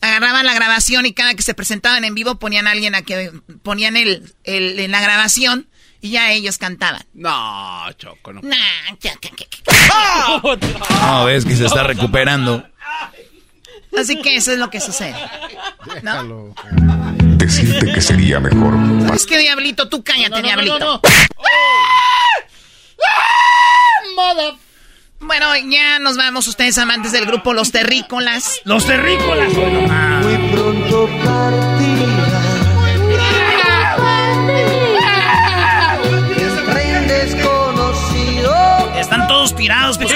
Agarraban 0.00 0.46
la 0.46 0.54
grabación 0.54 1.06
y 1.06 1.12
cada 1.12 1.34
que 1.34 1.42
se 1.42 1.54
presentaban 1.54 2.04
en 2.04 2.14
vivo 2.14 2.36
ponían 2.38 2.66
a 2.66 2.70
alguien 2.70 2.94
a 2.94 3.02
que 3.02 3.32
ponían 3.62 3.96
el, 3.96 4.32
el- 4.44 4.78
en 4.78 4.90
la 4.92 5.00
grabación 5.00 5.68
y 6.00 6.10
ya 6.10 6.30
ellos 6.30 6.56
cantaban. 6.58 7.04
No, 7.14 7.90
Choco, 7.98 8.32
no. 8.32 8.40
Nah, 8.42 8.56
que- 9.00 9.12
No, 11.02 11.24
ves 11.24 11.44
que 11.44 11.56
se 11.56 11.66
está 11.66 11.82
recuperando. 11.82 12.64
Así 13.98 14.20
que 14.22 14.36
eso 14.36 14.52
es 14.52 14.58
lo 14.58 14.70
que 14.70 14.80
sucede. 14.80 15.16
¿No? 16.02 16.54
Decirte 17.36 17.92
que 17.92 18.00
sería 18.00 18.38
mejor. 18.38 18.74
Es 19.14 19.26
que 19.26 19.38
Diablito, 19.38 19.88
tú 19.88 20.04
cállate, 20.04 20.42
Diablito. 20.42 21.00
Bueno, 25.20 25.46
ya 25.68 25.98
nos 25.98 26.16
vamos, 26.16 26.46
ustedes 26.46 26.78
amantes 26.78 27.12
del 27.12 27.26
grupo 27.26 27.52
Los 27.52 27.72
Terrícolas. 27.72 28.60
Los 28.64 28.86
Terrícolas, 28.86 29.52
Muy 29.52 30.50
pronto 30.52 31.08
Están 38.98 39.26
todos 39.26 39.56
tirados, 39.56 39.96
pues 39.98 40.12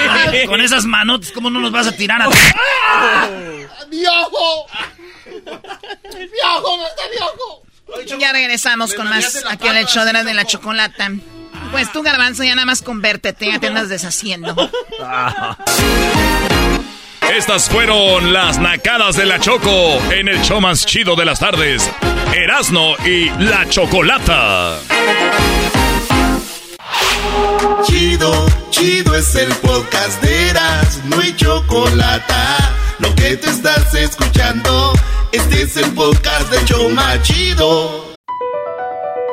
con, 0.47 0.61
esas 0.61 0.85
manotas, 0.85 1.31
¿cómo 1.31 1.49
no 1.49 1.59
nos 1.59 1.71
vas 1.71 1.87
a 1.87 1.91
tirar 1.93 2.21
a. 2.21 2.27
¡Viejo, 3.89 4.67
no 6.77 6.87
está 6.87 7.03
viejo! 7.09 7.63
Ya 8.19 8.31
regresamos 8.31 8.93
con 8.93 9.09
más 9.09 9.43
aquí 9.49 9.67
al 9.67 9.77
hecho 9.77 10.05
de 10.05 10.13
la, 10.13 10.23
de 10.23 10.33
la 10.33 10.45
chocolata. 10.45 11.11
Pues 11.71 11.91
tú, 11.91 12.03
Garbanzo, 12.03 12.43
ya 12.43 12.55
nada 12.55 12.65
más 12.65 12.81
convértete, 12.81 13.47
ya 13.47 13.59
te 13.59 13.67
andas 13.67 13.89
deshaciendo. 13.89 14.55
Estas 17.35 17.69
fueron 17.69 18.31
las 18.31 18.59
nacadas 18.59 19.15
de 19.15 19.25
la 19.25 19.39
Choco 19.39 19.99
en 20.11 20.27
el 20.27 20.39
show 20.41 20.61
más 20.61 20.85
chido 20.85 21.15
de 21.15 21.25
las 21.25 21.39
tardes. 21.39 21.89
Erasno 22.33 22.95
y 23.05 23.29
la 23.39 23.67
Chocolata. 23.69 24.77
Chido, 27.85 28.45
chido 28.69 29.15
es 29.15 29.33
el 29.35 29.51
podcast 29.55 30.21
de 30.21 30.49
Erasno 30.49 31.23
y 31.23 31.35
Chocolata. 31.35 32.57
Lo 32.99 33.15
que 33.15 33.35
te 33.37 33.49
estás 33.49 33.93
escuchando, 33.95 34.93
este 35.31 35.63
es 35.63 35.77
el 35.77 35.91
podcast 35.93 36.51
de 36.51 36.63
Choma 36.65 37.21
Chido. 37.23 38.02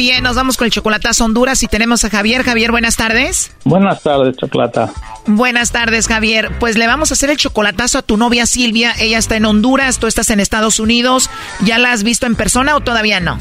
Bien, 0.00 0.24
nos 0.24 0.34
vamos 0.34 0.56
con 0.56 0.64
el 0.64 0.70
chocolatazo 0.70 1.26
Honduras 1.26 1.62
y 1.62 1.66
tenemos 1.66 2.06
a 2.06 2.08
Javier. 2.08 2.42
Javier, 2.42 2.70
buenas 2.70 2.96
tardes. 2.96 3.54
Buenas 3.64 4.02
tardes, 4.02 4.34
Chocolata. 4.34 4.90
Buenas 5.26 5.72
tardes, 5.72 6.08
Javier. 6.08 6.52
Pues 6.58 6.78
le 6.78 6.86
vamos 6.86 7.10
a 7.10 7.12
hacer 7.12 7.28
el 7.28 7.36
chocolatazo 7.36 7.98
a 7.98 8.02
tu 8.02 8.16
novia 8.16 8.46
Silvia. 8.46 8.94
Ella 8.98 9.18
está 9.18 9.36
en 9.36 9.44
Honduras, 9.44 9.98
tú 9.98 10.06
estás 10.06 10.30
en 10.30 10.40
Estados 10.40 10.80
Unidos. 10.80 11.28
¿Ya 11.66 11.76
la 11.76 11.92
has 11.92 12.02
visto 12.02 12.24
en 12.24 12.34
persona 12.34 12.76
o 12.76 12.80
todavía 12.80 13.20
no? 13.20 13.36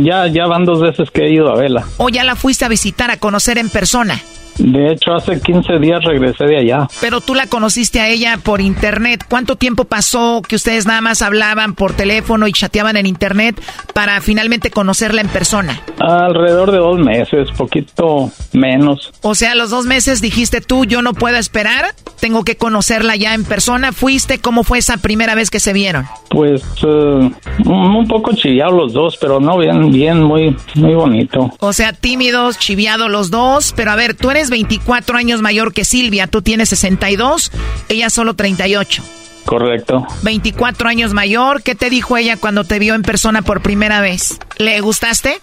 Ya, 0.00 0.26
ya 0.26 0.48
van 0.48 0.64
dos 0.64 0.80
veces 0.80 1.12
que 1.12 1.26
he 1.26 1.32
ido 1.32 1.48
a 1.48 1.54
verla. 1.54 1.86
¿O 1.98 2.08
ya 2.08 2.24
la 2.24 2.34
fuiste 2.34 2.64
a 2.64 2.68
visitar, 2.68 3.12
a 3.12 3.18
conocer 3.18 3.56
en 3.58 3.70
persona? 3.70 4.20
De 4.58 4.92
hecho, 4.92 5.14
hace 5.14 5.40
15 5.40 5.78
días 5.78 6.02
regresé 6.04 6.44
de 6.44 6.58
allá. 6.58 6.88
Pero 7.00 7.20
tú 7.20 7.34
la 7.34 7.46
conociste 7.46 8.00
a 8.00 8.08
ella 8.08 8.38
por 8.42 8.60
internet. 8.60 9.24
¿Cuánto 9.28 9.56
tiempo 9.56 9.84
pasó 9.84 10.42
que 10.46 10.56
ustedes 10.56 10.86
nada 10.86 11.00
más 11.00 11.22
hablaban 11.22 11.74
por 11.74 11.94
teléfono 11.94 12.46
y 12.46 12.52
chateaban 12.52 12.96
en 12.96 13.06
internet 13.06 13.60
para 13.94 14.20
finalmente 14.20 14.70
conocerla 14.70 15.20
en 15.20 15.28
persona? 15.28 15.80
Alrededor 15.98 16.72
de 16.72 16.78
dos 16.78 16.98
meses, 16.98 17.48
poquito 17.56 18.30
menos. 18.52 19.12
O 19.22 19.34
sea, 19.34 19.54
los 19.54 19.70
dos 19.70 19.86
meses 19.86 20.20
dijiste 20.20 20.60
tú, 20.60 20.84
yo 20.84 21.02
no 21.02 21.14
puedo 21.14 21.36
esperar, 21.36 21.86
tengo 22.20 22.44
que 22.44 22.56
conocerla 22.56 23.16
ya 23.16 23.34
en 23.34 23.44
persona. 23.44 23.92
¿Fuiste? 23.92 24.38
¿Cómo 24.38 24.64
fue 24.64 24.78
esa 24.78 24.96
primera 24.98 25.34
vez 25.34 25.50
que 25.50 25.60
se 25.60 25.72
vieron? 25.72 26.06
Pues 26.28 26.62
uh, 26.82 27.30
un 27.66 28.06
poco 28.08 28.32
chiviados 28.32 28.74
los 28.74 28.92
dos, 28.92 29.16
pero 29.20 29.40
no 29.40 29.58
bien, 29.58 29.90
bien, 29.90 30.22
muy, 30.22 30.56
muy 30.74 30.94
bonito. 30.94 31.50
O 31.58 31.72
sea, 31.72 31.92
tímidos, 31.92 32.58
chiviados 32.58 33.10
los 33.10 33.30
dos, 33.30 33.72
pero 33.76 33.90
a 33.90 33.96
ver, 33.96 34.14
tú 34.14 34.30
eres 34.30 34.39
24 34.48 35.18
años 35.18 35.42
mayor 35.42 35.74
que 35.74 35.84
Silvia, 35.84 36.26
tú 36.28 36.40
tienes 36.40 36.70
62, 36.70 37.52
ella 37.90 38.08
solo 38.08 38.34
38. 38.34 39.02
Correcto. 39.44 40.06
24 40.22 40.88
años 40.88 41.12
mayor, 41.12 41.62
¿qué 41.62 41.74
te 41.74 41.90
dijo 41.90 42.16
ella 42.16 42.36
cuando 42.36 42.64
te 42.64 42.78
vio 42.78 42.94
en 42.94 43.02
persona 43.02 43.42
por 43.42 43.60
primera 43.60 44.00
vez? 44.00 44.38
¿Le 44.58 44.80
gustaste? 44.80 45.40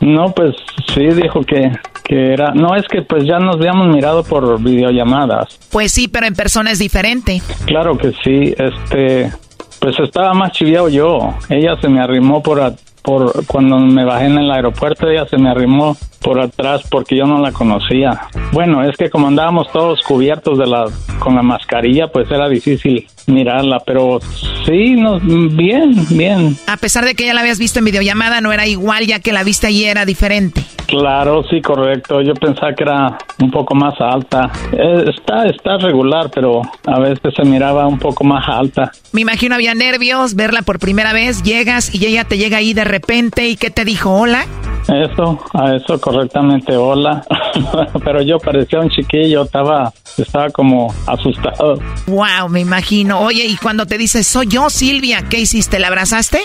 No, 0.00 0.32
pues 0.34 0.54
sí, 0.94 1.02
dijo 1.04 1.42
que, 1.42 1.70
que 2.04 2.32
era... 2.32 2.52
No, 2.54 2.74
es 2.74 2.84
que 2.90 3.02
pues 3.02 3.24
ya 3.26 3.38
nos 3.38 3.56
habíamos 3.56 3.94
mirado 3.94 4.24
por 4.24 4.58
videollamadas. 4.62 5.58
Pues 5.70 5.92
sí, 5.92 6.08
pero 6.08 6.26
en 6.26 6.34
persona 6.34 6.70
es 6.70 6.78
diferente. 6.78 7.42
Claro 7.66 7.98
que 7.98 8.12
sí, 8.24 8.54
este... 8.56 9.30
Pues 9.78 9.98
estaba 9.98 10.32
más 10.34 10.52
chiviado 10.52 10.88
yo. 10.90 11.34
Ella 11.48 11.74
se 11.80 11.88
me 11.88 12.00
arrimó 12.00 12.42
por, 12.42 12.60
a- 12.60 12.74
por 13.02 13.46
cuando 13.46 13.78
me 13.78 14.04
bajé 14.04 14.26
en 14.26 14.38
el 14.38 14.50
aeropuerto, 14.50 15.08
ella 15.08 15.26
se 15.26 15.38
me 15.38 15.50
arrimó 15.50 15.96
por 16.20 16.40
atrás 16.40 16.82
porque 16.90 17.16
yo 17.16 17.26
no 17.26 17.38
la 17.40 17.52
conocía. 17.52 18.28
Bueno, 18.52 18.82
es 18.84 18.96
que 18.96 19.10
como 19.10 19.28
andábamos 19.28 19.70
todos 19.72 20.00
cubiertos 20.02 20.58
de 20.58 20.66
la 20.66 20.86
con 21.18 21.34
la 21.34 21.42
mascarilla, 21.42 22.08
pues 22.08 22.30
era 22.30 22.48
difícil 22.48 23.06
mirarla, 23.26 23.80
pero 23.80 24.20
sí, 24.66 24.96
nos, 24.96 25.22
bien, 25.24 25.94
bien. 26.10 26.56
A 26.66 26.76
pesar 26.76 27.04
de 27.04 27.14
que 27.14 27.26
ya 27.26 27.34
la 27.34 27.40
habías 27.40 27.58
visto 27.58 27.78
en 27.78 27.84
videollamada, 27.84 28.40
no 28.40 28.52
era 28.52 28.66
igual, 28.66 29.06
ya 29.06 29.20
que 29.20 29.32
la 29.32 29.44
viste 29.44 29.66
allí 29.66 29.84
era 29.84 30.04
diferente. 30.04 30.62
Claro, 30.90 31.44
sí, 31.48 31.62
correcto. 31.62 32.20
Yo 32.20 32.34
pensaba 32.34 32.74
que 32.74 32.82
era 32.82 33.16
un 33.40 33.50
poco 33.52 33.76
más 33.76 33.94
alta. 34.00 34.50
Eh, 34.72 35.04
está, 35.08 35.46
está 35.46 35.78
regular, 35.78 36.30
pero 36.34 36.62
a 36.84 36.98
veces 36.98 37.32
se 37.36 37.44
miraba 37.44 37.86
un 37.86 37.98
poco 37.98 38.24
más 38.24 38.48
alta. 38.48 38.90
Me 39.12 39.20
imagino 39.20 39.54
había 39.54 39.72
nervios, 39.74 40.34
verla 40.34 40.62
por 40.62 40.80
primera 40.80 41.12
vez, 41.12 41.44
llegas 41.44 41.94
y 41.94 42.04
ella 42.06 42.24
te 42.24 42.38
llega 42.38 42.56
ahí 42.56 42.74
de 42.74 42.84
repente 42.90 43.48
y 43.48 43.56
¿qué 43.56 43.70
te 43.70 43.84
dijo? 43.84 44.10
Hola. 44.10 44.46
Eso, 44.88 45.38
a 45.54 45.76
eso 45.76 46.00
correctamente, 46.00 46.76
hola. 46.76 47.24
pero 48.04 48.22
yo 48.22 48.38
parecía 48.38 48.80
un 48.80 48.90
chiquillo, 48.90 49.42
estaba, 49.42 49.92
estaba 50.16 50.50
como 50.50 50.92
asustado. 51.06 51.78
Wow, 52.06 52.48
me 52.48 52.60
imagino. 52.60 53.20
Oye, 53.20 53.44
y 53.44 53.56
cuando 53.56 53.86
te 53.86 53.98
dice, 53.98 54.24
soy 54.24 54.48
yo, 54.48 54.70
Silvia, 54.70 55.22
¿qué 55.28 55.38
hiciste? 55.38 55.78
¿La 55.78 55.88
abrazaste? 55.88 56.40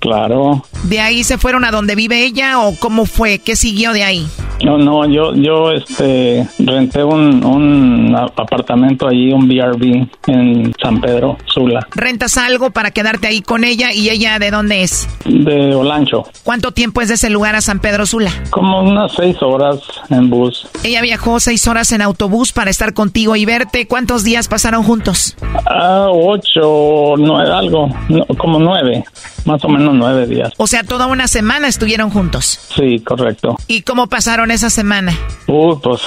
Claro. 0.00 0.64
¿De 0.84 0.98
ahí 1.00 1.24
se 1.24 1.38
fueron 1.38 1.64
a 1.64 1.70
donde 1.70 1.94
vive 1.94 2.24
ella 2.24 2.58
o 2.60 2.74
cómo 2.78 3.04
fue? 3.06 3.38
¿Qué 3.38 3.54
siguió 3.54 3.92
de 3.92 4.02
ahí? 4.02 4.26
No, 4.64 4.76
no, 4.76 5.06
yo, 5.06 5.34
yo, 5.34 5.70
este, 5.72 6.46
renté 6.58 7.02
un, 7.02 7.42
un 7.44 8.14
apartamento 8.14 9.08
allí, 9.08 9.32
un 9.32 9.48
BRB 9.48 10.06
en 10.26 10.72
San 10.82 11.00
Pedro, 11.00 11.38
Sula, 11.46 11.86
¿Rentas 11.94 12.36
algo 12.36 12.70
para 12.70 12.90
quedarte 12.90 13.26
ahí 13.26 13.40
con 13.40 13.64
ella 13.64 13.90
y 13.92 14.10
ella 14.10 14.38
de 14.38 14.50
dónde 14.50 14.82
es? 14.82 15.08
de 15.24 15.74
Olancho. 15.74 16.24
¿Cuánto 16.44 16.72
tiempo 16.72 17.00
es 17.00 17.08
de 17.08 17.14
ese 17.14 17.30
lugar 17.30 17.54
a 17.54 17.62
San 17.62 17.78
Pedro 17.80 18.04
Sula? 18.04 18.30
Como 18.50 18.82
unas 18.82 19.12
seis 19.12 19.36
horas 19.40 19.78
en 20.10 20.28
bus. 20.28 20.68
Ella 20.84 21.00
viajó 21.00 21.40
seis 21.40 21.66
horas 21.66 21.92
en 21.92 22.02
autobús 22.02 22.52
para 22.52 22.70
estar 22.70 22.92
contigo 22.92 23.36
y 23.36 23.46
verte. 23.46 23.86
¿Cuántos 23.86 24.24
días 24.24 24.48
pasaron 24.48 24.82
juntos? 24.82 25.36
Ah, 25.66 26.08
ocho, 26.10 27.14
nueve, 27.16 27.50
algo, 27.50 27.88
no, 28.08 28.26
como 28.36 28.58
nueve, 28.58 29.04
más 29.46 29.64
o 29.64 29.68
menos 29.68 29.89
nueve 29.98 30.26
días. 30.26 30.52
O 30.56 30.66
sea, 30.66 30.82
toda 30.82 31.06
una 31.06 31.28
semana 31.28 31.68
estuvieron 31.68 32.10
juntos. 32.10 32.58
Sí, 32.74 33.00
correcto. 33.00 33.56
¿Y 33.66 33.82
cómo 33.82 34.06
pasaron 34.08 34.50
esa 34.50 34.70
semana? 34.70 35.16
Uy, 35.46 35.76
pues 35.82 36.00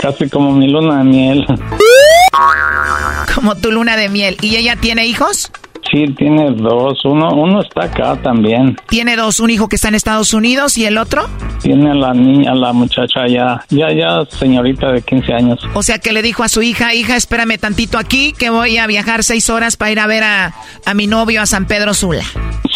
casi 0.00 0.28
como 0.28 0.52
mi 0.52 0.68
luna 0.68 0.98
de 0.98 1.04
miel. 1.04 1.46
Como 3.34 3.54
tu 3.56 3.70
luna 3.70 3.96
de 3.96 4.08
miel. 4.08 4.36
¿Y 4.40 4.56
ella 4.56 4.76
tiene 4.76 5.06
hijos? 5.06 5.50
Sí, 5.90 6.06
tiene 6.16 6.50
dos. 6.52 7.04
Uno, 7.04 7.30
uno 7.30 7.62
está 7.62 7.84
acá 7.84 8.16
también. 8.22 8.76
Tiene 8.88 9.16
dos, 9.16 9.40
un 9.40 9.50
hijo 9.50 9.68
que 9.68 9.76
está 9.76 9.88
en 9.88 9.94
Estados 9.96 10.32
Unidos 10.34 10.78
y 10.78 10.84
el 10.86 10.98
otro. 10.98 11.28
tiene 11.62 11.90
a 11.90 11.94
la 11.94 12.14
niña, 12.14 12.52
a 12.52 12.54
la 12.54 12.72
muchacha 12.72 13.26
ya, 13.26 13.64
ya, 13.70 13.92
ya 13.92 14.24
señorita 14.38 14.92
de 14.92 15.02
15 15.02 15.32
años. 15.32 15.60
O 15.74 15.82
sea 15.82 15.98
que 15.98 16.12
le 16.12 16.22
dijo 16.22 16.42
a 16.44 16.48
su 16.48 16.62
hija, 16.62 16.94
hija, 16.94 17.16
espérame 17.16 17.58
tantito 17.58 17.98
aquí 17.98 18.32
que 18.38 18.50
voy 18.50 18.78
a 18.78 18.86
viajar 18.86 19.24
seis 19.24 19.50
horas 19.50 19.76
para 19.76 19.90
ir 19.90 20.00
a 20.00 20.06
ver 20.06 20.22
a, 20.22 20.54
a 20.86 20.94
mi 20.94 21.06
novio 21.06 21.42
a 21.42 21.46
San 21.46 21.66
Pedro 21.66 21.92
Sula. 21.94 22.24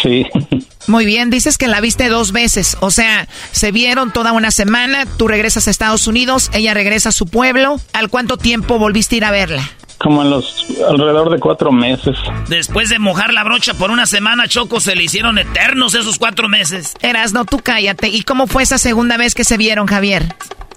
Sí. 0.01 0.25
Muy 0.87 1.05
bien, 1.05 1.31
dices 1.31 1.57
que 1.57 1.67
la 1.67 1.81
viste 1.81 2.09
dos 2.09 2.31
veces, 2.31 2.77
o 2.79 2.91
sea, 2.91 3.27
se 3.51 3.71
vieron 3.71 4.13
toda 4.13 4.33
una 4.33 4.51
semana, 4.51 5.05
tú 5.17 5.27
regresas 5.27 5.67
a 5.67 5.71
Estados 5.71 6.05
Unidos, 6.05 6.51
ella 6.53 6.75
regresa 6.75 7.09
a 7.09 7.11
su 7.11 7.25
pueblo, 7.25 7.77
¿al 7.91 8.09
cuánto 8.09 8.37
tiempo 8.37 8.77
volviste 8.77 9.15
a 9.15 9.17
ir 9.17 9.25
a 9.25 9.31
verla? 9.31 9.63
Como 9.97 10.21
en 10.23 10.29
los 10.29 10.65
alrededor 10.89 11.29
de 11.31 11.39
cuatro 11.39 11.71
meses. 11.71 12.17
Después 12.49 12.89
de 12.89 12.99
mojar 12.99 13.33
la 13.33 13.43
brocha 13.43 13.73
por 13.73 13.91
una 13.91 14.05
semana, 14.05 14.47
Choco, 14.47 14.79
se 14.79 14.95
le 14.95 15.03
hicieron 15.03 15.37
eternos 15.37 15.95
esos 15.95 16.19
cuatro 16.19 16.47
meses. 16.49 16.93
Eras, 17.01 17.33
no, 17.33 17.45
tú 17.45 17.59
cállate. 17.63 18.09
¿Y 18.09 18.21
cómo 18.23 18.45
fue 18.47 18.63
esa 18.63 18.77
segunda 18.77 19.17
vez 19.17 19.33
que 19.33 19.43
se 19.43 19.57
vieron, 19.57 19.87
Javier? 19.87 20.23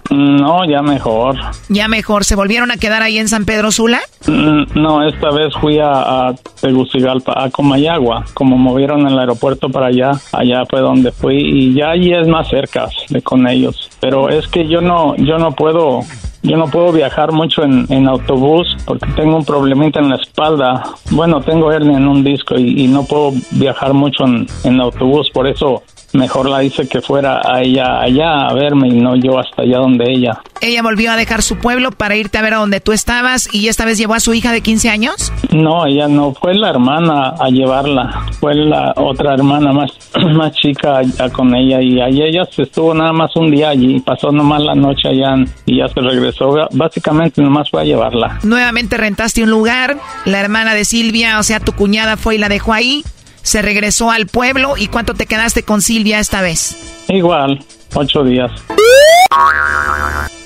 No, 0.09 0.67
ya 0.67 0.81
mejor. 0.81 1.37
Ya 1.67 1.87
mejor. 1.87 2.25
¿Se 2.25 2.35
volvieron 2.35 2.71
a 2.71 2.77
quedar 2.77 3.03
ahí 3.03 3.19
en 3.19 3.27
San 3.27 3.45
Pedro 3.45 3.71
Sula? 3.71 3.99
Mm, 4.25 4.63
No, 4.73 5.07
esta 5.07 5.29
vez 5.29 5.53
fui 5.61 5.77
a, 5.77 6.29
a 6.29 6.35
Tegucigalpa, 6.61 7.33
a 7.43 7.51
Comayagua. 7.51 8.25
Como 8.33 8.57
movieron 8.57 9.05
el 9.07 9.19
aeropuerto 9.19 9.69
para 9.69 9.87
allá, 9.87 10.11
allá 10.31 10.63
fue 10.67 10.79
donde 10.81 11.11
fui 11.11 11.35
y 11.37 11.73
ya 11.75 11.91
allí 11.91 12.11
es 12.13 12.27
más 12.27 12.47
cerca 12.49 12.87
de 13.09 13.21
con 13.21 13.47
ellos. 13.47 13.89
Pero 13.99 14.29
es 14.29 14.47
que 14.47 14.67
yo 14.67 14.81
no, 14.81 15.15
yo 15.17 15.37
no 15.37 15.51
puedo, 15.51 15.99
yo 16.41 16.57
no 16.57 16.65
puedo 16.67 16.91
viajar 16.91 17.31
mucho 17.31 17.63
en, 17.63 17.85
en 17.89 18.07
autobús 18.07 18.75
porque 18.85 19.05
tengo 19.15 19.35
un 19.37 19.45
problemita 19.45 19.99
en 19.99 20.09
la 20.09 20.15
espalda. 20.15 20.83
Bueno, 21.11 21.41
tengo 21.41 21.71
hernia 21.71 21.97
en 21.97 22.07
un 22.07 22.23
disco 22.23 22.57
y, 22.57 22.83
y 22.83 22.87
no 22.87 23.03
puedo 23.05 23.31
viajar 23.51 23.93
mucho 23.93 24.25
en, 24.25 24.47
en 24.63 24.79
autobús, 24.81 25.29
por 25.33 25.47
eso 25.47 25.83
mejor 26.11 26.49
la 26.49 26.63
hice 26.63 26.87
que 26.87 27.01
fuera 27.01 27.39
a 27.45 27.61
ella 27.61 28.01
allá 28.01 28.47
a 28.47 28.53
verme 28.55 28.87
y 28.87 28.99
no 28.99 29.15
yo 29.15 29.37
hasta 29.37 29.61
allá 29.61 29.77
donde 29.77 30.05
ella. 30.11 30.39
Ella 30.59 30.81
volvió 30.81 31.11
a 31.11 31.15
dejar 31.15 31.43
su 31.43 31.57
pueblo 31.57 31.91
para 31.91 32.15
irte 32.15 32.37
a 32.39 32.41
ver 32.41 32.55
a 32.55 32.57
donde 32.57 32.79
tú 32.81 32.93
estabas 32.93 33.47
y 33.53 33.67
esta 33.67 33.85
vez 33.85 33.99
llevó 33.99 34.15
a 34.15 34.19
su 34.19 34.33
hija 34.33 34.51
de 34.51 34.61
15 34.61 34.89
años. 34.89 35.31
No, 35.51 35.85
ella 35.85 36.07
no, 36.07 36.33
fue 36.33 36.55
la 36.55 36.71
hermana 36.71 37.35
a 37.39 37.49
llevarla, 37.49 38.25
fue 38.39 38.55
la 38.55 38.91
otra 38.97 39.35
hermana 39.35 39.71
más, 39.71 39.91
más 40.35 40.51
chica 40.53 40.99
a- 41.19 41.29
con 41.29 41.53
ella 41.55 41.79
y 41.79 42.01
ahí 42.01 42.23
ella 42.23 42.43
se 42.51 42.63
estuvo 42.63 42.91
nada 42.95 43.13
más 43.13 43.35
un 43.35 43.51
día 43.51 43.69
allí, 43.69 43.99
pasó 43.99 44.31
nomás 44.31 44.63
la 44.63 44.73
noche 44.73 45.09
allá 45.09 45.35
y 45.67 45.77
ya 45.77 45.87
se 45.89 46.01
regresó, 46.01 46.28
básicamente 46.71 47.41
nomás 47.41 47.69
fue 47.69 47.81
a 47.81 47.85
llevarla. 47.85 48.39
Nuevamente 48.43 48.97
rentaste 48.97 49.43
un 49.43 49.49
lugar, 49.49 49.97
la 50.25 50.39
hermana 50.39 50.73
de 50.73 50.85
Silvia, 50.85 51.39
o 51.39 51.43
sea, 51.43 51.59
tu 51.59 51.73
cuñada 51.73 52.17
fue 52.17 52.35
y 52.35 52.37
la 52.37 52.49
dejó 52.49 52.73
ahí, 52.73 53.03
se 53.41 53.61
regresó 53.61 54.11
al 54.11 54.27
pueblo 54.27 54.75
y 54.77 54.87
¿cuánto 54.87 55.13
te 55.13 55.25
quedaste 55.25 55.63
con 55.63 55.81
Silvia 55.81 56.19
esta 56.19 56.41
vez? 56.41 57.05
Igual, 57.07 57.63
ocho 57.93 58.23
días. 58.23 58.51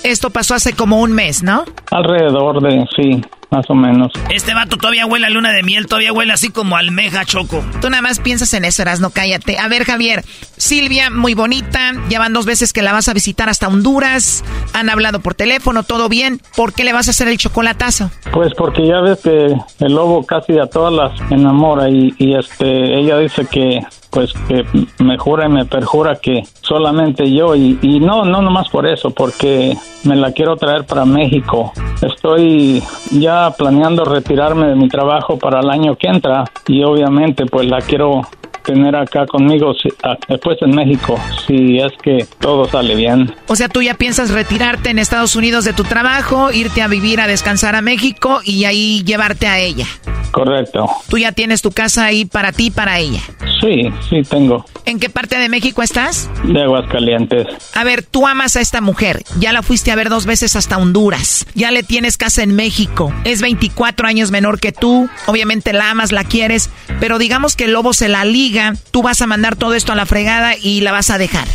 Esto 0.04 0.30
pasó 0.30 0.56
hace 0.56 0.74
como 0.74 1.00
un 1.02 1.14
mes, 1.14 1.44
¿no? 1.44 1.64
Alrededor 1.92 2.62
de, 2.62 2.86
sí, 2.96 3.22
más 3.50 3.70
o 3.70 3.74
menos. 3.74 4.12
Este 4.30 4.54
vato 4.54 4.78
todavía 4.78 5.06
huele 5.06 5.28
a 5.28 5.30
luna 5.30 5.54
de 5.54 5.64
miel, 5.64 5.88
todavía 5.88 6.12
huele 6.12 6.34
así 6.34 6.50
como 6.50 6.76
almeja, 6.76 7.24
Choco. 7.24 7.64
Tú 7.80 7.90
nada 7.90 8.02
más 8.02 8.20
piensas 8.20 8.54
en 8.54 8.66
eso, 8.66 8.84
no 9.00 9.12
cállate. 9.12 9.58
A 9.58 9.68
ver, 9.70 9.86
Javier, 9.86 10.24
Silvia, 10.58 11.10
muy 11.10 11.36
bonita, 11.36 11.94
ya 12.10 12.20
van 12.20 12.34
dos 12.34 12.46
veces 12.46 12.74
que 12.74 12.82
la 12.82 12.92
vas 12.92 13.08
a 13.08 13.14
visitar 13.14 13.48
hasta 13.48 13.68
Honduras, 13.68 14.44
han 14.74 14.90
hablado 14.90 15.22
por 15.22 15.36
teléfono, 15.36 15.84
todo 15.84 16.10
bien. 16.10 16.42
¿Por 16.58 16.74
qué 16.74 16.84
le 16.84 16.92
vas 16.92 17.08
a 17.08 17.12
hacer 17.12 17.30
el 17.30 17.38
chocolatazo? 17.38 18.12
Pues 18.34 18.54
porque 18.58 18.86
ya 18.86 19.00
ves 19.00 19.20
que 19.24 19.56
el 19.86 19.94
lobo 19.94 20.26
casi 20.26 20.58
a 20.60 20.66
todas 20.66 20.94
las 20.94 21.32
enamora 21.32 21.90
y, 21.90 22.14
y 22.18 22.36
este 22.36 23.00
ella 23.00 23.18
dice 23.20 23.46
que 23.46 23.80
pues 24.14 24.32
que 24.48 24.64
me 25.00 25.18
jura 25.18 25.48
y 25.48 25.50
me 25.50 25.66
perjura 25.66 26.16
que 26.16 26.44
solamente 26.62 27.32
yo 27.32 27.56
y, 27.56 27.80
y 27.82 28.00
no 28.00 28.26
no 28.26 28.42
nomás 28.42 28.70
por 28.70 28.86
eso 28.86 29.10
porque 29.10 29.76
me 30.04 30.16
la 30.16 30.32
quiero 30.32 30.56
traer 30.56 30.86
para 30.86 31.06
México. 31.06 31.72
Estoy 32.02 32.84
ya 33.12 33.52
planeando 33.58 34.06
retirarme 34.06 34.68
de 34.68 34.76
mi 34.76 34.88
trabajo 34.88 35.38
para 35.38 35.62
el 35.62 35.70
año 35.70 35.96
que 35.96 36.08
entra 36.08 36.44
y 36.68 36.84
obviamente 36.84 37.46
pues 37.46 37.68
la 37.68 37.82
quiero 37.82 38.22
tener 38.64 38.96
acá 38.96 39.26
conmigo 39.26 39.74
si- 39.74 39.90
a- 40.04 40.18
después 40.28 40.58
en 40.62 40.72
México 40.72 41.20
si 41.48 41.80
es 41.80 41.92
que 42.02 42.26
todo 42.40 42.70
sale 42.70 42.96
bien 42.96 43.34
O 43.48 43.56
sea, 43.56 43.70
tú 43.70 43.82
ya 43.82 43.94
piensas 43.96 44.32
retirarte 44.32 44.90
en 44.90 45.00
Estados 45.00 45.36
Unidos 45.36 45.66
de 45.66 45.74
tu 45.74 45.84
trabajo, 45.84 46.52
irte 46.52 46.82
a 46.82 46.88
vivir 46.88 47.20
a 47.22 47.28
descansar 47.28 47.76
a 47.76 47.82
México 47.82 48.42
y 48.44 48.66
ahí 48.66 49.04
llevarte 49.04 49.48
a 49.48 49.60
ella. 49.60 49.86
correcto 50.32 50.88
Tú 51.10 51.18
ya 51.18 51.32
tienes 51.32 51.62
tu 51.62 51.72
casa 51.72 52.06
ahí 52.06 52.26
para 52.26 52.52
ti 52.52 52.68
y 52.68 52.72
para 52.72 53.00
ella. 53.00 53.22
sí 53.62 53.90
sí 54.10 54.22
tengo 54.30 54.66
¿En 54.86 55.00
qué 55.00 55.10
parte 55.10 55.38
de 55.38 55.48
México 55.48 55.82
estás? 55.82 56.30
de 56.44 56.62
Aguascalientes 56.62 57.48
A 57.74 57.84
ver, 57.86 58.04
tú 58.04 58.28
amas 58.28 58.56
a 58.58 58.62
esta 58.62 58.82
mujer. 58.82 59.24
Ya 59.40 59.54
la 59.54 59.62
fuiste 59.64 59.92
a 59.92 59.96
ver 59.96 60.10
dos 60.10 60.26
veces 60.26 60.58
hasta 60.58 60.78
Honduras. 60.78 61.46
Ya 61.56 61.72
le 61.72 61.84
tienes 61.84 62.18
casa 62.18 62.44
en 62.44 62.54
México. 62.56 63.14
Es 63.24 63.42
24 63.42 64.08
años 64.08 64.30
menor 64.32 64.60
que 64.60 64.74
tú. 64.74 65.10
Obviamente 65.26 65.72
la 65.72 65.90
amas, 65.92 66.12
la 66.12 66.26
quieres. 66.26 66.70
Pero 67.00 67.18
digamos 67.18 67.56
que 67.56 67.64
el 67.64 67.72
lobo 67.72 67.94
se 67.94 68.10
la 68.10 68.26
liga. 68.26 68.53
Tú 68.92 69.02
vas 69.02 69.22
a 69.22 69.28
mandar 69.28 69.56
todo 69.56 69.74
esto 69.74 69.92
a 69.92 69.96
la 69.96 70.06
fregada 70.06 70.56
y 70.56 70.82
la 70.82 70.92
vas 70.92 71.10
a 71.10 71.18
dejar. 71.18 71.48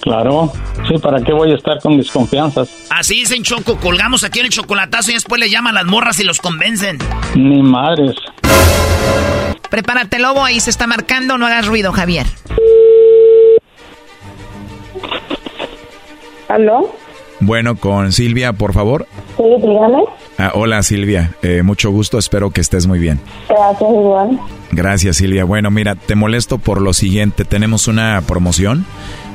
Claro, 0.00 0.52
sí, 0.86 0.98
¿para 0.98 1.20
qué 1.20 1.32
voy 1.32 1.50
a 1.50 1.56
estar 1.56 1.80
con 1.80 1.96
desconfianzas? 1.96 2.68
Así 2.90 3.16
dicen 3.16 3.42
Choco, 3.42 3.76
colgamos 3.78 4.22
aquí 4.22 4.38
el 4.38 4.50
chocolatazo 4.50 5.10
y 5.10 5.14
después 5.14 5.40
le 5.40 5.50
llaman 5.50 5.74
las 5.74 5.84
morras 5.84 6.20
y 6.20 6.24
los 6.24 6.40
convencen. 6.40 6.98
Ni 7.34 7.60
madres. 7.60 8.14
Prepárate, 9.68 10.20
lobo, 10.20 10.44
ahí 10.44 10.60
se 10.60 10.70
está 10.70 10.86
marcando. 10.86 11.38
No 11.38 11.46
hagas 11.46 11.66
ruido, 11.66 11.92
Javier. 11.92 12.26
¿Aló? 16.48 16.94
Bueno, 17.46 17.76
con 17.76 18.10
Silvia, 18.12 18.52
por 18.52 18.72
favor. 18.72 19.06
Sí, 19.36 19.44
dígame. 19.62 20.02
Ah, 20.38 20.50
hola 20.54 20.82
Silvia, 20.82 21.30
Eh, 21.42 21.62
mucho 21.62 21.90
gusto, 21.90 22.18
espero 22.18 22.50
que 22.50 22.60
estés 22.60 22.86
muy 22.86 22.98
bien. 22.98 23.20
Gracias, 23.48 23.88
igual. 23.90 24.38
Gracias 24.72 25.16
Silvia. 25.18 25.44
Bueno, 25.44 25.70
mira, 25.70 25.94
te 25.94 26.14
molesto 26.16 26.58
por 26.58 26.80
lo 26.82 26.92
siguiente, 26.92 27.44
tenemos 27.44 27.86
una 27.88 28.20
promoción. 28.26 28.84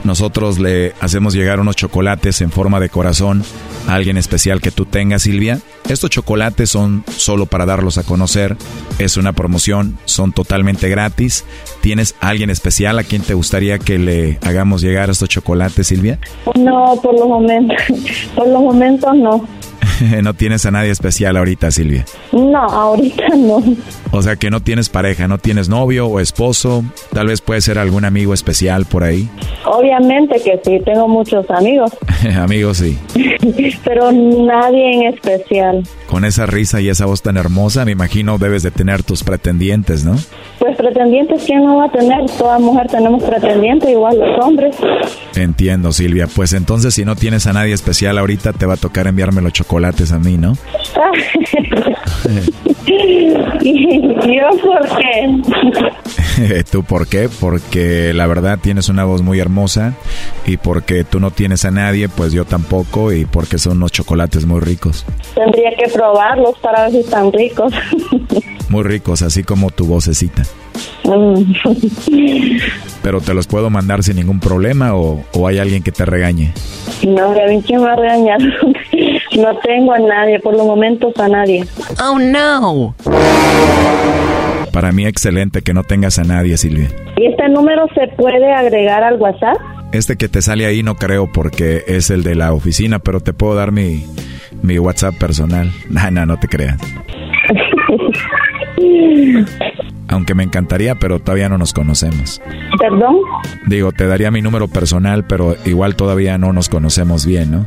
Nosotros 0.04 0.60
le 0.60 0.94
hacemos 1.00 1.34
llegar 1.34 1.60
unos 1.60 1.76
chocolates 1.76 2.42
en 2.42 2.52
forma 2.52 2.80
de 2.80 2.90
corazón 2.90 3.44
a 3.88 3.96
alguien 3.96 4.18
especial 4.18 4.62
que 4.62 4.72
tú 4.72 4.86
tengas, 4.86 5.24
Silvia. 5.24 5.60
Estos 5.90 6.10
chocolates 6.10 6.70
son 6.70 7.04
solo 7.16 7.46
para 7.46 7.66
darlos 7.66 7.98
a 7.98 8.04
conocer. 8.04 8.58
Es 9.00 9.18
una 9.18 9.34
promoción, 9.34 9.98
son 10.06 10.32
totalmente 10.32 10.90
gratis. 10.90 11.46
¿Tienes 11.82 12.16
alguien 12.20 12.50
especial 12.50 12.98
a 13.00 13.04
quien 13.04 13.22
te 13.22 13.34
gustaría 13.34 13.80
que 13.80 14.00
le 14.00 14.40
hagamos 14.42 14.82
llegar 14.82 15.10
estos 15.10 15.30
chocolates, 15.30 15.88
Silvia? 15.88 16.20
No, 16.58 17.00
por 17.02 17.14
los 17.14 17.28
momentos, 17.28 17.78
por 18.36 18.48
los 18.48 18.62
momentos 18.62 19.16
no. 19.16 19.46
no 20.24 20.34
tienes 20.34 20.66
a 20.66 20.72
nadie 20.72 20.92
especial 20.92 21.38
ahorita, 21.38 21.72
Silvia. 21.72 22.06
No, 22.32 22.60
ahorita 22.60 23.28
no. 23.36 23.64
O 24.12 24.22
sea 24.22 24.36
que 24.36 24.50
no 24.50 24.62
tienes 24.62 24.90
pareja, 24.90 25.28
no 25.28 25.38
tienes 25.38 25.70
novio 25.70 26.08
o 26.08 26.20
esposo. 26.20 26.84
Tal 27.14 27.28
vez 27.28 27.42
puede 27.42 27.62
ser 27.62 27.78
algún 27.78 28.06
amigo 28.06 28.34
especial 28.34 28.86
por 28.86 29.04
ahí. 29.04 29.30
Obviamente 29.66 30.42
que 30.44 30.60
sí, 30.64 30.80
tengo 30.84 31.08
muchos 31.08 31.50
amigos, 31.50 31.92
Amigos, 32.38 32.78
sí. 32.78 32.98
pero 33.84 34.12
nadie 34.12 34.94
en 34.94 35.14
especial. 35.14 35.84
Con 36.08 36.26
esa 36.26 36.46
risa 36.46 36.82
y 36.82 36.90
esa 36.90 37.06
voz 37.06 37.22
tan 37.22 37.38
hermosa, 37.38 37.86
me 37.86 37.92
imagino 37.92 38.38
debes 38.38 38.64
de 38.64 38.72
tener 38.72 39.04
tus 39.04 39.24
pretendientes, 39.24 40.04
¿no? 40.04 40.16
Pues 40.60 40.76
pretendientes, 40.78 41.44
¿quién 41.46 41.64
no 41.64 41.78
va 41.78 41.86
a 41.86 41.92
tener? 41.92 42.26
Toda 42.38 42.60
mujer 42.60 42.88
tenemos 42.88 43.24
pretendientes, 43.24 43.90
igual 43.90 44.20
los 44.20 44.46
hombres. 44.46 44.76
Entiendo, 45.36 45.92
Silvia. 45.92 46.28
Pues 46.34 46.54
entonces, 46.54 46.94
si 46.94 47.06
no 47.06 47.16
tienes 47.16 47.48
a 47.48 47.54
nadie 47.54 47.74
especial 47.74 48.18
ahorita, 48.18 48.54
te 48.54 48.66
va 48.66 48.76
a 48.76 48.78
tocar 48.78 49.08
enviarme 49.08 49.42
los 49.42 49.54
chocolates 49.72 50.12
a 50.12 50.20
mí, 50.20 50.38
¿no? 50.38 50.58
¿Y 52.86 53.32
yo 53.32 54.50
por 54.62 54.82
qué? 54.98 56.64
¿Tú 56.72 56.84
por 56.84 57.08
qué? 57.08 57.30
Porque 57.40 58.14
la 58.14 58.28
verdad 58.28 58.60
tienes 58.62 58.90
una 58.90 59.06
voz 59.06 59.22
muy 59.22 59.40
hermosa 59.40 59.94
y 60.46 60.58
porque 60.58 61.06
tú 61.06 61.22
no 61.22 61.32
tienes 61.32 61.64
a 61.64 61.72
nadie, 61.72 62.10
pues 62.10 62.34
yo 62.34 62.44
tampoco 62.44 63.14
y 63.14 63.24
porque 63.24 63.58
son 63.58 63.78
unos 63.78 63.94
chocolates 63.94 64.46
muy 64.46 64.60
ricos. 64.60 65.06
Tendría 65.36 65.72
que 65.78 65.90
probarlos 65.90 66.58
para 66.60 66.84
ver 66.84 66.92
si 66.92 67.00
están 67.00 67.32
ricos. 67.32 67.74
Muy 68.68 68.84
ricos, 68.84 69.22
así 69.22 69.44
como 69.44 69.72
tu 69.72 69.86
vocecita. 69.86 70.44
Mm. 71.06 71.54
Pero 73.04 73.22
te 73.22 73.34
los 73.34 73.48
puedo 73.48 73.70
mandar 73.70 74.04
sin 74.04 74.18
ningún 74.18 74.42
problema 74.42 74.96
o, 74.96 75.24
o 75.34 75.48
hay 75.48 75.60
alguien 75.60 75.82
que 75.82 75.94
te 75.94 76.04
regañe. 76.04 76.54
No, 77.08 77.32
a 77.32 77.48
mí 77.48 77.64
quién 77.66 77.82
va 77.82 77.94
a 77.94 77.96
regañar. 77.96 78.40
No 79.38 79.58
tengo 79.64 79.94
a 79.94 80.00
nadie, 80.00 80.40
por 80.40 80.54
los 80.56 80.66
momentos 80.66 81.14
a 81.20 81.28
nadie. 81.28 81.66
Oh, 82.04 82.20
no. 82.20 82.96
Para 84.74 84.92
mí 84.92 85.06
excelente 85.06 85.62
que 85.62 85.74
no 85.74 85.84
tengas 85.84 86.20
a 86.20 86.24
nadie, 86.24 86.58
Silvia. 86.58 86.90
¿Y 87.18 87.28
este 87.28 87.50
número 87.50 87.88
se 87.94 88.08
puede 88.16 88.52
agregar 88.52 89.04
al 89.04 89.16
WhatsApp? 89.20 89.58
Este 89.92 90.16
que 90.16 90.30
te 90.30 90.42
sale 90.42 90.66
ahí 90.66 90.84
no 90.84 90.96
creo 90.96 91.28
porque 91.32 91.84
es 91.88 92.10
el 92.10 92.24
de 92.24 92.36
la 92.36 92.54
oficina, 92.54 93.00
pero 93.00 93.20
te 93.20 93.34
puedo 93.34 93.56
dar 93.56 93.72
mi, 93.72 94.06
mi 94.62 94.80
WhatsApp 94.80 95.16
personal. 95.16 95.70
No, 95.90 96.10
no, 96.12 96.26
no 96.26 96.38
te 96.38 96.48
creas. 96.48 96.78
Aunque 100.08 100.36
me 100.36 100.44
encantaría, 100.44 100.96
pero 100.96 101.20
todavía 101.20 101.50
no 101.50 101.58
nos 101.58 101.74
conocemos. 101.74 102.42
¿Perdón? 102.80 103.18
Digo, 103.68 103.92
te 103.92 104.08
daría 104.08 104.32
mi 104.32 104.42
número 104.42 104.68
personal, 104.68 105.26
pero 105.26 105.56
igual 105.66 105.96
todavía 105.96 106.38
no 106.38 106.54
nos 106.54 106.70
conocemos 106.70 107.26
bien, 107.26 107.52
¿no? 107.52 107.66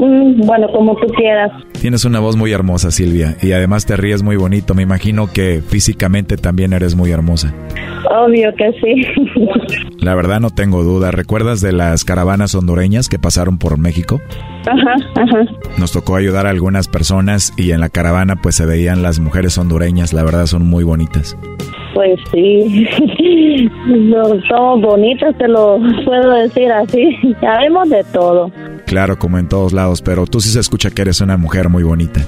Bueno, 0.00 0.68
como 0.72 0.96
tú 0.96 1.06
quieras. 1.08 1.52
Tienes 1.78 2.06
una 2.06 2.20
voz 2.20 2.34
muy 2.36 2.52
hermosa, 2.52 2.90
Silvia, 2.90 3.36
y 3.42 3.52
además 3.52 3.84
te 3.84 3.96
ríes 3.96 4.22
muy 4.22 4.36
bonito. 4.36 4.74
Me 4.74 4.82
imagino 4.82 5.30
que 5.30 5.60
físicamente 5.60 6.38
también 6.38 6.72
eres 6.72 6.94
muy 6.94 7.10
hermosa. 7.10 7.52
Obvio 8.10 8.50
que 8.56 8.72
sí. 8.80 9.02
La 9.98 10.14
verdad 10.14 10.40
no 10.40 10.50
tengo 10.50 10.82
duda. 10.82 11.10
¿Recuerdas 11.10 11.60
de 11.60 11.72
las 11.72 12.04
caravanas 12.04 12.54
hondureñas 12.54 13.08
que 13.08 13.18
pasaron 13.18 13.58
por 13.58 13.76
México? 13.78 14.20
Ajá, 14.66 14.94
ajá. 15.16 15.52
Nos 15.78 15.92
tocó 15.92 16.16
ayudar 16.16 16.46
a 16.46 16.50
algunas 16.50 16.88
personas 16.88 17.52
y 17.58 17.72
en 17.72 17.80
la 17.80 17.90
caravana 17.90 18.36
pues 18.36 18.54
se 18.54 18.64
veían 18.64 19.02
las 19.02 19.20
mujeres 19.20 19.58
hondureñas. 19.58 20.14
La 20.14 20.22
verdad 20.22 20.46
son 20.46 20.66
muy 20.66 20.82
bonitas. 20.82 21.36
Pues 21.94 22.20
sí, 22.32 22.88
no, 23.86 24.22
somos 24.48 24.82
bonitas, 24.82 25.36
te 25.36 25.48
lo 25.48 25.78
puedo 26.04 26.34
decir 26.34 26.70
así. 26.70 27.16
Sabemos 27.40 27.90
de 27.90 28.04
todo. 28.12 28.50
Claro, 28.86 29.18
como 29.18 29.38
en 29.38 29.48
todos 29.48 29.72
lados, 29.72 30.02
pero 30.02 30.26
tú 30.26 30.40
sí 30.40 30.50
se 30.50 30.60
escucha 30.60 30.90
que 30.90 31.02
eres 31.02 31.20
una 31.20 31.36
mujer 31.36 31.68
muy 31.68 31.82
bonita. 31.82 32.20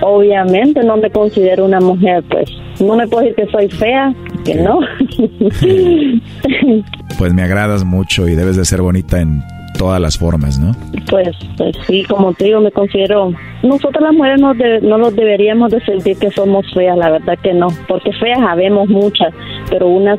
Obviamente 0.00 0.82
no 0.84 0.96
me 0.96 1.10
considero 1.10 1.64
una 1.64 1.80
mujer, 1.80 2.22
pues 2.30 2.48
no 2.80 2.96
me 2.96 3.06
puedo 3.08 3.26
decir 3.26 3.44
que 3.44 3.50
soy 3.50 3.68
fea, 3.68 4.14
que 4.44 4.54
no. 4.54 4.78
pues 7.18 7.34
me 7.34 7.42
agradas 7.42 7.84
mucho 7.84 8.28
y 8.28 8.34
debes 8.34 8.56
de 8.56 8.64
ser 8.64 8.80
bonita 8.80 9.20
en 9.20 9.42
todas 9.78 10.00
las 10.00 10.18
formas, 10.18 10.58
¿no? 10.58 10.76
Pues, 11.08 11.28
pues 11.56 11.74
sí, 11.86 12.04
como 12.04 12.34
te 12.34 12.44
digo, 12.44 12.60
me 12.60 12.70
considero... 12.70 13.32
Nosotros 13.62 14.02
las 14.02 14.12
mujeres 14.12 14.40
no, 14.40 14.52
no 14.54 14.98
nos 14.98 15.16
deberíamos 15.16 15.70
de 15.70 15.80
sentir 15.84 16.18
que 16.18 16.30
somos 16.30 16.66
feas, 16.74 16.96
la 16.98 17.10
verdad 17.10 17.38
que 17.42 17.54
no, 17.54 17.68
porque 17.88 18.12
feas 18.12 18.38
habemos 18.40 18.88
muchas, 18.88 19.32
pero 19.70 19.88
unas 19.88 20.18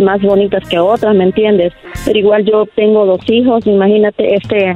más 0.00 0.22
bonitas 0.22 0.66
que 0.68 0.78
otras, 0.78 1.14
¿me 1.14 1.24
entiendes? 1.24 1.72
Pero 2.06 2.18
igual 2.18 2.44
yo 2.44 2.66
tengo 2.76 3.04
dos 3.04 3.20
hijos, 3.28 3.66
imagínate, 3.66 4.34
este, 4.34 4.74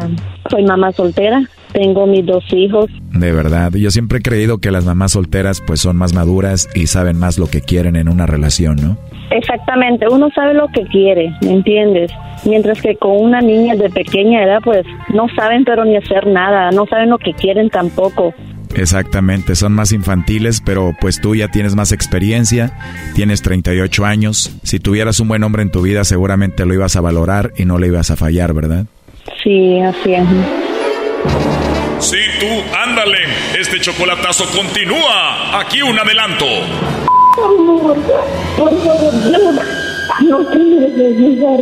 soy 0.51 0.65
mamá 0.65 0.93
soltera, 0.93 1.43
tengo 1.73 2.07
mis 2.07 2.27
dos 2.27 2.45
hijos. 2.53 2.91
De 3.13 3.33
verdad, 3.33 3.73
yo 3.73 3.91
siempre 3.91 4.19
he 4.19 4.23
creído 4.23 4.59
que 4.59 4.71
las 4.71 4.85
mamás 4.85 5.13
solteras 5.13 5.63
pues 5.67 5.81
son 5.81 5.97
más 5.97 6.13
maduras 6.13 6.69
y 6.75 6.89
saben 6.89 7.19
más 7.19 7.39
lo 7.39 7.47
que 7.47 7.61
quieren 7.61 7.97
en 7.97 8.09
una 8.09 8.27
relación, 8.27 8.77
¿no? 8.77 8.99
Exactamente, 9.33 10.07
uno 10.11 10.31
sabe 10.35 10.55
lo 10.55 10.69
que 10.69 10.85
quiere, 10.85 11.33
¿me 11.41 11.53
entiendes? 11.53 12.11
Mientras 12.45 12.81
que 12.83 12.97
con 12.97 13.13
una 13.13 13.41
niña 13.41 13.75
de 13.77 13.89
pequeña 13.89 14.45
edad 14.45 14.59
pues 14.63 14.85
no 15.13 15.27
saben 15.35 15.65
pero 15.65 15.85
ni 15.85 15.97
hacer 15.97 16.27
nada, 16.27 16.71
no 16.71 16.87
saben 16.87 17.11
lo 17.11 17.19
que 17.19 17.33
quieren 17.33 17.71
tampoco. 17.71 18.35
Exactamente, 18.75 19.55
son 19.55 19.73
más 19.73 19.93
infantiles, 19.93 20.63
pero 20.65 20.95
pues 21.01 21.21
tú 21.21 21.35
ya 21.35 21.49
tienes 21.49 21.75
más 21.75 21.93
experiencia, 21.93 22.73
tienes 23.15 23.43
38 23.43 24.05
años, 24.05 24.57
si 24.63 24.81
tuvieras 24.81 25.21
un 25.21 25.29
buen 25.29 25.43
hombre 25.45 25.63
en 25.63 25.71
tu 25.71 25.83
vida 25.83 26.05
seguramente 26.05 26.65
lo 26.67 26.75
ibas 26.75 26.97
a 26.97 27.01
valorar 27.01 27.53
y 27.57 27.65
no 27.65 27.79
le 27.79 27.89
ibas 27.89 28.11
a 28.11 28.17
fallar, 28.17 28.53
¿verdad? 28.55 28.87
Sí, 29.43 29.81
así 29.81 30.15
es. 30.15 30.25
Sí, 31.99 32.19
tú, 32.41 32.47
ándale. 32.77 33.19
Este 33.59 33.79
chocolatazo 33.81 34.45
continúa. 34.57 35.61
Aquí 35.61 35.83
un 35.83 35.97
adelanto. 35.97 36.47
Por 37.35 37.57
favor, 37.57 37.97
por 38.59 38.71
favor, 38.81 39.13
no 40.29 40.39
te 40.47 40.59
me 40.59 40.81
dejes 40.81 41.19
llevar. 41.19 41.61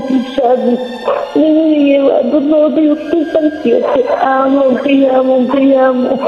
Me 1.34 1.52
voy 1.52 1.84
llevando, 1.84 2.40
no, 2.40 2.68
Dios, 2.70 2.98
tú 3.10 3.24
te 3.62 3.82
amo, 4.20 4.64
te 4.82 5.10
amo, 5.10 5.46
te 5.52 5.78
amo. 5.78 6.18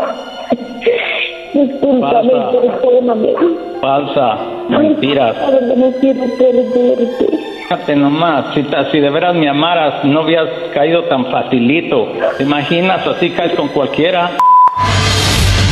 Discúlpame, 1.55 2.32
perdóname. 2.52 3.35
Falsa, 3.81 4.39
mentiras. 4.69 5.36
No 5.77 5.90
quiero 6.01 6.24
perderte. 6.39 7.27
Fíjate 7.62 7.97
nomás, 7.97 8.55
si, 8.55 8.64
si 8.93 9.01
de 9.01 9.10
veras 9.10 9.35
me 9.35 9.48
amaras, 9.48 10.05
no 10.05 10.20
habías 10.20 10.48
caído 10.73 11.02
tan 11.05 11.27
facilito. 11.27 12.12
¿Te 12.39 12.44
imaginas? 12.44 13.06
Así 13.06 13.31
caes 13.31 13.55
con 13.55 13.69
cualquiera. 13.69 14.31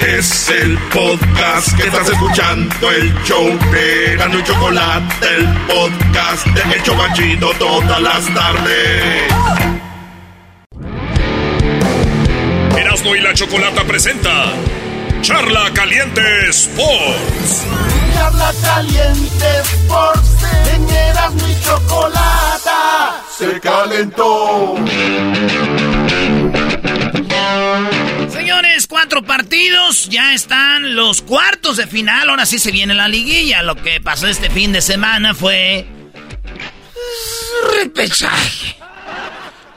Es 0.00 0.48
el 0.48 0.78
podcast 0.92 1.76
que 1.76 1.88
estás 1.88 2.08
escuchando, 2.08 2.90
el 2.90 3.12
show 3.24 3.46
de 3.72 4.16
Gano 4.16 4.38
y 4.38 4.44
Chocolate, 4.44 5.26
el 5.36 5.46
podcast 5.66 6.46
de 6.46 6.74
El 6.74 6.82
Chocachito 6.82 7.50
todas 7.58 8.00
las 8.00 8.32
tardes. 8.32 9.32
Erasmo 12.76 13.16
y 13.16 13.20
la 13.20 13.34
Chocolata 13.34 13.84
presenta 13.84 14.52
Charla 15.20 15.70
Caliente 15.74 16.22
Sports. 16.50 17.64
Charla 18.14 18.52
Caliente 18.62 19.46
Sports, 19.62 20.30
en 20.74 20.88
Erasmo 20.88 21.48
y 21.48 21.64
Chocolata 21.64 22.48
se 23.38 23.60
calentó. 23.60 24.74
Señores, 28.78 28.86
cuatro 28.86 29.24
partidos, 29.24 30.08
ya 30.08 30.34
están 30.34 30.94
los 30.94 31.22
cuartos 31.22 31.78
de 31.78 31.88
final, 31.88 32.30
ahora 32.30 32.46
sí 32.46 32.60
se 32.60 32.70
viene 32.70 32.94
la 32.94 33.08
liguilla. 33.08 33.60
Lo 33.64 33.74
que 33.74 34.00
pasó 34.00 34.28
este 34.28 34.50
fin 34.50 34.70
de 34.70 34.82
semana 34.82 35.34
fue... 35.34 35.84
repechaje. 37.74 38.76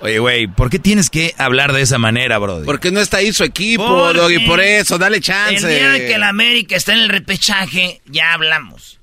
Oye, 0.01 0.19
güey, 0.19 0.45
¿por 0.45 0.69
qué 0.69 0.77
tienes 0.77 1.09
que 1.09 1.33
hablar 1.39 1.73
de 1.73 1.81
esa 1.81 1.97
manera, 1.97 2.37
Brody? 2.37 2.65
Porque 2.65 2.91
no 2.91 3.01
está 3.01 3.17
ahí 3.17 3.33
su 3.33 3.43
equipo, 3.43 4.13
Doggy, 4.13 4.45
por 4.45 4.61
eso, 4.61 4.99
dale 4.99 5.19
chance. 5.19 5.55
El 5.55 5.79
día 5.79 5.89
de 5.89 6.05
que 6.05 6.13
el 6.13 6.23
América 6.23 6.75
está 6.75 6.93
en 6.93 6.99
el 6.99 7.09
repechaje, 7.09 8.01
ya 8.05 8.33
hablamos. 8.33 8.99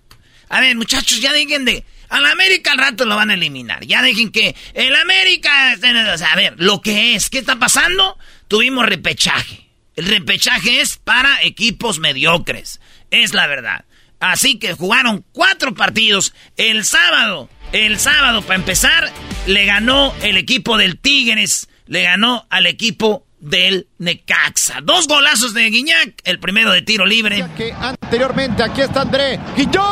A 0.48 0.60
ver, 0.60 0.76
muchachos, 0.76 1.20
ya 1.20 1.32
dejen 1.32 1.64
de... 1.64 1.82
Al 2.08 2.24
América 2.24 2.70
al 2.70 2.78
rato 2.78 3.04
lo 3.04 3.16
van 3.16 3.30
a 3.30 3.34
eliminar. 3.34 3.84
Ya 3.84 4.00
dejen 4.02 4.30
que 4.30 4.54
el 4.74 4.94
América... 4.94 5.74
O 6.14 6.18
sea, 6.18 6.32
a 6.34 6.36
ver, 6.36 6.54
lo 6.58 6.80
que 6.82 7.16
es, 7.16 7.30
¿qué 7.30 7.38
está 7.38 7.58
pasando? 7.58 8.16
Tuvimos 8.46 8.86
repechaje. 8.86 9.67
El 9.98 10.06
repechaje 10.06 10.80
es 10.80 10.96
para 10.96 11.42
equipos 11.42 11.98
mediocres. 11.98 12.80
Es 13.10 13.34
la 13.34 13.48
verdad. 13.48 13.84
Así 14.20 14.60
que 14.60 14.72
jugaron 14.74 15.24
cuatro 15.32 15.74
partidos. 15.74 16.34
El 16.56 16.84
sábado, 16.84 17.48
el 17.72 17.98
sábado 17.98 18.42
para 18.42 18.54
empezar, 18.60 19.10
le 19.46 19.64
ganó 19.64 20.14
el 20.22 20.36
equipo 20.36 20.76
del 20.78 21.00
Tigres. 21.00 21.68
Le 21.86 22.04
ganó 22.04 22.46
al 22.48 22.66
equipo 22.66 23.26
del 23.40 23.88
Necaxa. 23.98 24.82
Dos 24.84 25.08
golazos 25.08 25.52
de 25.52 25.68
Guiñac. 25.68 26.20
El 26.22 26.38
primero 26.38 26.70
de 26.70 26.82
tiro 26.82 27.04
libre. 27.04 27.44
Que 27.56 27.72
anteriormente 27.72 28.62
aquí 28.62 28.82
está 28.82 29.00
André 29.00 29.40
Guiñón. 29.56 29.82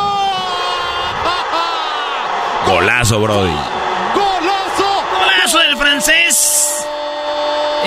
Golazo, 2.65 3.19
Brody. 3.19 3.51
¡Golazo! 4.15 5.03
Golazo 5.19 5.59
del 5.59 5.75
francés. 5.75 6.76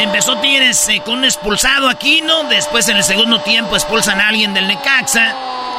Empezó 0.00 0.38
Tigres 0.38 0.88
eh, 0.88 1.02
con 1.04 1.18
un 1.18 1.24
expulsado 1.26 1.86
aquí, 1.86 2.22
¿no? 2.22 2.44
Después 2.44 2.88
en 2.88 2.96
el 2.96 3.04
segundo 3.04 3.42
tiempo 3.42 3.76
expulsan 3.76 4.18
a 4.18 4.28
alguien 4.28 4.54
del 4.54 4.66
Necaxa. 4.66 5.36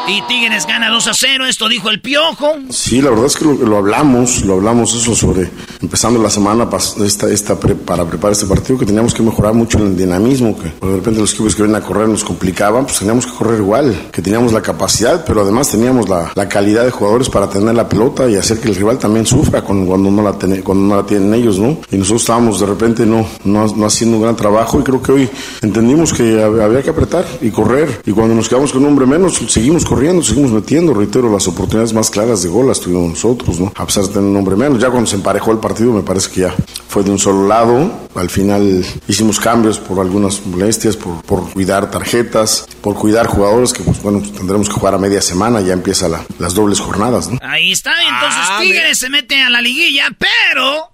Y 0.07 0.21
Tigres 0.23 0.65
gana 0.65 0.89
2 0.89 1.07
a 1.07 1.13
0, 1.13 1.45
esto 1.45 1.69
dijo 1.69 1.89
el 1.89 2.01
Piojo. 2.01 2.55
Sí, 2.69 3.01
la 3.01 3.11
verdad 3.11 3.27
es 3.27 3.37
que 3.37 3.45
lo, 3.45 3.53
lo 3.53 3.77
hablamos, 3.77 4.41
lo 4.43 4.55
hablamos 4.55 4.93
eso 4.93 5.15
sobre, 5.15 5.49
empezando 5.81 6.21
la 6.21 6.29
semana 6.29 6.67
esta, 7.05 7.29
esta 7.31 7.59
pre, 7.59 7.75
para 7.75 8.03
preparar 8.05 8.33
este 8.33 8.47
partido, 8.47 8.79
que 8.79 8.85
teníamos 8.85 9.13
que 9.13 9.21
mejorar 9.21 9.53
mucho 9.53 9.77
el 9.77 9.95
dinamismo, 9.95 10.57
que 10.57 10.85
de 10.85 10.95
repente 10.95 11.19
los 11.19 11.33
equipos 11.33 11.55
que 11.55 11.63
vienen 11.63 11.81
a 11.81 11.85
correr 11.85 12.09
nos 12.09 12.23
complicaban, 12.23 12.85
pues 12.85 12.99
teníamos 12.99 13.25
que 13.27 13.33
correr 13.33 13.59
igual, 13.59 14.09
que 14.11 14.21
teníamos 14.21 14.51
la 14.51 14.61
capacidad, 14.61 15.23
pero 15.23 15.41
además 15.41 15.69
teníamos 15.69 16.09
la, 16.09 16.31
la 16.35 16.49
calidad 16.49 16.83
de 16.83 16.91
jugadores 16.91 17.29
para 17.29 17.49
tener 17.49 17.73
la 17.75 17.87
pelota 17.87 18.27
y 18.27 18.35
hacer 18.35 18.59
que 18.59 18.67
el 18.69 18.75
rival 18.75 18.97
también 18.97 19.25
sufra 19.25 19.61
cuando, 19.61 19.95
no 19.97 20.23
la 20.23 20.33
ten, 20.33 20.61
cuando 20.61 20.83
no 20.83 20.95
la 21.01 21.05
tienen 21.05 21.33
ellos, 21.33 21.59
¿no? 21.59 21.77
Y 21.91 21.97
nosotros 21.97 22.23
estábamos 22.23 22.59
de 22.59 22.65
repente 22.65 23.05
no, 23.05 23.25
no, 23.45 23.67
no 23.67 23.85
haciendo 23.85 24.17
un 24.17 24.23
gran 24.23 24.35
trabajo 24.35 24.79
y 24.79 24.83
creo 24.83 25.01
que 25.01 25.11
hoy 25.11 25.29
entendimos 25.61 26.11
que 26.11 26.41
había 26.41 26.81
que 26.81 26.89
apretar 26.89 27.25
y 27.39 27.51
correr, 27.51 28.01
y 28.05 28.11
cuando 28.11 28.35
nos 28.35 28.49
quedamos 28.49 28.71
con 28.73 28.81
un 28.81 28.89
hombre 28.89 29.05
menos, 29.05 29.39
seguimos 29.47 29.85
corriendo, 29.91 30.23
seguimos 30.23 30.51
metiendo, 30.51 30.93
reitero, 30.93 31.29
las 31.29 31.49
oportunidades 31.49 31.91
más 31.91 32.09
claras 32.09 32.41
de 32.43 32.47
gol 32.47 32.65
las 32.65 32.79
tuvimos 32.79 33.09
nosotros, 33.09 33.59
¿no? 33.59 33.73
A 33.75 33.85
pesar 33.85 34.03
de 34.05 34.13
tener 34.13 34.29
un 34.29 34.37
hombre 34.37 34.55
menos. 34.55 34.79
Ya 34.79 34.89
cuando 34.89 35.05
se 35.05 35.17
emparejó 35.17 35.51
el 35.51 35.57
partido, 35.57 35.91
me 35.91 36.01
parece 36.01 36.31
que 36.31 36.41
ya 36.41 36.55
fue 36.87 37.03
de 37.03 37.11
un 37.11 37.19
solo 37.19 37.45
lado. 37.45 38.07
Al 38.15 38.29
final 38.29 38.85
hicimos 39.09 39.37
cambios 39.37 39.79
por 39.79 39.99
algunas 39.99 40.45
molestias, 40.45 40.95
por, 40.95 41.21
por 41.23 41.51
cuidar 41.51 41.91
tarjetas, 41.91 42.69
por 42.79 42.95
cuidar 42.95 43.27
jugadores 43.27 43.73
que, 43.73 43.83
pues 43.83 44.01
bueno, 44.01 44.21
tendremos 44.21 44.69
que 44.69 44.75
jugar 44.75 44.93
a 44.93 44.97
media 44.97 45.21
semana, 45.21 45.59
ya 45.59 45.73
empieza 45.73 46.07
la, 46.07 46.25
las 46.39 46.53
dobles 46.53 46.79
jornadas, 46.79 47.27
¿no? 47.27 47.37
Ahí 47.41 47.73
está, 47.73 47.91
entonces 47.91 48.47
Ah, 48.49 48.59
Tigres 48.61 48.97
se 48.97 49.09
mete 49.09 49.43
a 49.43 49.49
la 49.49 49.59
liguilla, 49.59 50.07
pero 50.17 50.89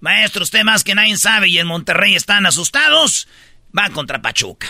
Maestro, 0.00 0.42
usted 0.42 0.64
más 0.64 0.82
que 0.82 0.96
nadie 0.96 1.16
sabe 1.16 1.48
y 1.48 1.58
en 1.58 1.68
Monterrey 1.68 2.16
están 2.16 2.44
asustados. 2.44 3.28
Va 3.76 3.88
contra 3.90 4.20
Pachuca. 4.20 4.66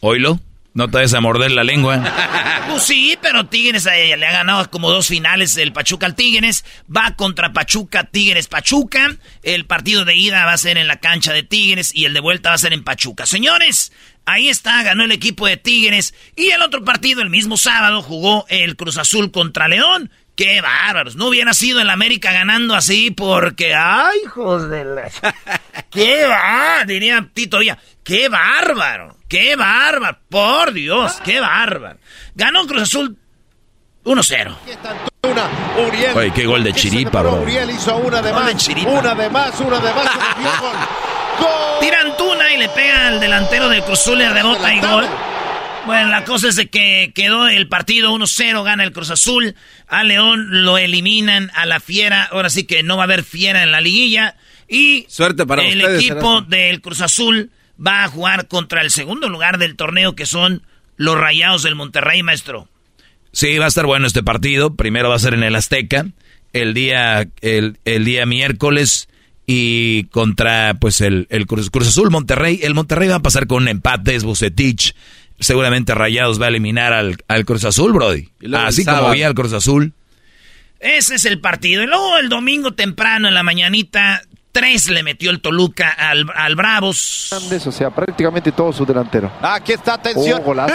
¿Oilo? 0.00 0.40
No 0.76 0.88
te 0.88 0.98
vayas 0.98 1.14
a 1.14 1.22
morder 1.22 1.50
la 1.52 1.64
lengua. 1.64 2.04
Pues 2.68 2.82
sí, 2.82 3.16
pero 3.22 3.46
Tigres 3.46 3.86
eh, 3.86 4.16
le 4.16 4.26
ha 4.26 4.32
ganado 4.32 4.68
como 4.72 4.90
dos 4.90 5.06
finales 5.06 5.56
el 5.56 5.72
Pachuca 5.72 6.04
al 6.04 6.16
Tigres. 6.16 6.64
Va 6.94 7.14
contra 7.14 7.52
Pachuca, 7.52 8.04
Tigres, 8.04 8.48
Pachuca. 8.48 9.16
El 9.44 9.66
partido 9.66 10.04
de 10.04 10.16
ida 10.16 10.44
va 10.44 10.52
a 10.52 10.58
ser 10.58 10.76
en 10.76 10.88
la 10.88 10.96
cancha 10.96 11.32
de 11.32 11.44
Tigres 11.44 11.94
y 11.94 12.06
el 12.06 12.12
de 12.12 12.18
vuelta 12.18 12.48
va 12.48 12.56
a 12.56 12.58
ser 12.58 12.72
en 12.72 12.82
Pachuca. 12.82 13.24
Señores, 13.24 13.92
ahí 14.24 14.48
está, 14.48 14.82
ganó 14.82 15.04
el 15.04 15.12
equipo 15.12 15.46
de 15.46 15.56
Tigres. 15.56 16.12
Y 16.34 16.50
el 16.50 16.60
otro 16.60 16.84
partido, 16.84 17.22
el 17.22 17.30
mismo 17.30 17.56
sábado, 17.56 18.02
jugó 18.02 18.44
el 18.48 18.74
Cruz 18.76 18.98
Azul 18.98 19.30
contra 19.30 19.68
León. 19.68 20.10
¡Qué 20.36 20.60
bárbaros! 20.60 21.16
No 21.16 21.28
hubiera 21.28 21.54
sido 21.54 21.80
el 21.80 21.88
América 21.88 22.30
ganando 22.30 22.74
así 22.74 23.10
porque... 23.10 23.74
¡Ay, 23.74 24.18
hijos 24.24 24.68
de 24.68 24.84
la... 24.84 25.10
¡Qué 25.90 26.26
va! 26.26 26.84
Diría 26.86 27.26
Tito 27.32 27.58
Villa. 27.58 27.78
¡Qué 28.04 28.28
bárbaro! 28.28 29.16
¡Qué 29.28 29.56
bárbaro! 29.56 30.18
¡Por 30.28 30.74
Dios! 30.74 31.20
¡Qué 31.24 31.40
bárbaro! 31.40 31.98
Ganó 32.34 32.66
Cruz 32.66 32.82
Azul 32.82 33.16
1-0. 34.04 34.56
Oye, 36.14 36.30
qué 36.32 36.46
gol 36.46 36.62
de 36.62 36.72
Chiripa, 36.74 37.22
bro. 37.22 37.36
Uriel 37.36 37.70
hizo 37.70 37.96
una 37.96 38.20
de 38.20 38.32
más. 38.32 38.68
Una 38.86 39.14
de 39.14 39.30
más, 39.30 39.60
una 39.60 39.80
de 39.80 39.92
más. 39.94 40.10
Tiran 41.80 42.16
tuna 42.18 42.52
y 42.52 42.58
le 42.58 42.68
pega 42.68 43.08
al 43.08 43.20
delantero 43.20 43.70
del 43.70 43.82
Cruz 43.82 44.00
Azul, 44.00 44.18
le 44.18 44.28
rebota 44.28 44.72
y 44.72 44.80
gol. 44.80 45.06
Bueno, 45.86 46.10
la 46.10 46.24
cosa 46.24 46.48
es 46.48 46.56
de 46.56 46.66
que 46.68 47.12
quedó 47.14 47.48
el 47.48 47.68
partido 47.68 48.12
1-0, 48.12 48.64
gana 48.64 48.82
el 48.84 48.92
Cruz 48.92 49.10
Azul. 49.10 49.54
A 49.86 50.02
León 50.04 50.64
lo 50.64 50.78
eliminan 50.78 51.50
a 51.54 51.64
la 51.66 51.80
Fiera. 51.80 52.24
Ahora 52.24 52.50
sí 52.50 52.64
que 52.64 52.82
no 52.82 52.96
va 52.96 53.04
a 53.04 53.06
haber 53.06 53.22
Fiera 53.22 53.62
en 53.62 53.70
la 53.70 53.80
liguilla. 53.80 54.36
Y 54.68 55.06
Suerte 55.08 55.46
para 55.46 55.62
el 55.64 55.78
ustedes, 55.78 56.00
equipo 56.00 56.14
Erasmo. 56.38 56.42
del 56.42 56.80
Cruz 56.80 57.00
Azul 57.00 57.50
va 57.84 58.04
a 58.04 58.08
jugar 58.08 58.48
contra 58.48 58.82
el 58.82 58.90
segundo 58.90 59.28
lugar 59.28 59.58
del 59.58 59.76
torneo, 59.76 60.16
que 60.16 60.26
son 60.26 60.62
los 60.96 61.16
Rayados 61.16 61.62
del 61.62 61.76
Monterrey, 61.76 62.22
maestro. 62.22 62.68
Sí, 63.32 63.58
va 63.58 63.66
a 63.66 63.68
estar 63.68 63.86
bueno 63.86 64.06
este 64.06 64.22
partido. 64.22 64.74
Primero 64.74 65.08
va 65.10 65.16
a 65.16 65.20
ser 65.20 65.34
en 65.34 65.44
el 65.44 65.54
Azteca, 65.54 66.06
el 66.52 66.74
día, 66.74 67.28
el, 67.42 67.78
el 67.84 68.04
día 68.04 68.26
miércoles 68.26 69.08
y 69.46 70.04
contra 70.04 70.74
pues 70.80 71.00
el, 71.00 71.28
el 71.30 71.46
Cruz, 71.46 71.70
Cruz 71.70 71.88
Azul 71.88 72.10
Monterrey. 72.10 72.58
El 72.62 72.74
Monterrey 72.74 73.08
va 73.08 73.16
a 73.16 73.22
pasar 73.22 73.46
con 73.46 73.62
un 73.62 73.68
empate, 73.68 74.14
es 74.16 74.24
Bucetich. 74.24 74.94
Seguramente 75.38 75.94
Rayados 75.94 76.40
va 76.40 76.46
a 76.46 76.48
eliminar 76.48 76.92
al, 76.92 77.16
al 77.28 77.44
Cruz 77.44 77.64
Azul, 77.64 77.92
Brody. 77.92 78.28
Así 78.54 78.84
como 78.84 79.10
vi 79.10 79.22
al 79.22 79.34
Cruz 79.34 79.52
Azul. 79.52 79.92
Ese 80.80 81.16
es 81.16 81.24
el 81.24 81.40
partido. 81.40 81.82
Y 81.82 81.86
luego 81.86 82.18
el 82.18 82.28
domingo 82.28 82.74
temprano 82.74 83.28
en 83.28 83.34
la 83.34 83.42
mañanita, 83.42 84.22
tres 84.52 84.88
le 84.88 85.02
metió 85.02 85.30
el 85.30 85.40
Toluca 85.40 85.90
al, 85.90 86.26
al 86.34 86.56
Bravos. 86.56 87.32
O 87.32 87.72
sea, 87.72 87.90
prácticamente 87.90 88.52
todo 88.52 88.72
su 88.72 88.86
delantero. 88.86 89.32
Aquí 89.42 89.72
está, 89.72 89.94
atención. 89.94 90.40
Oh, 90.40 90.44
golazo. 90.44 90.74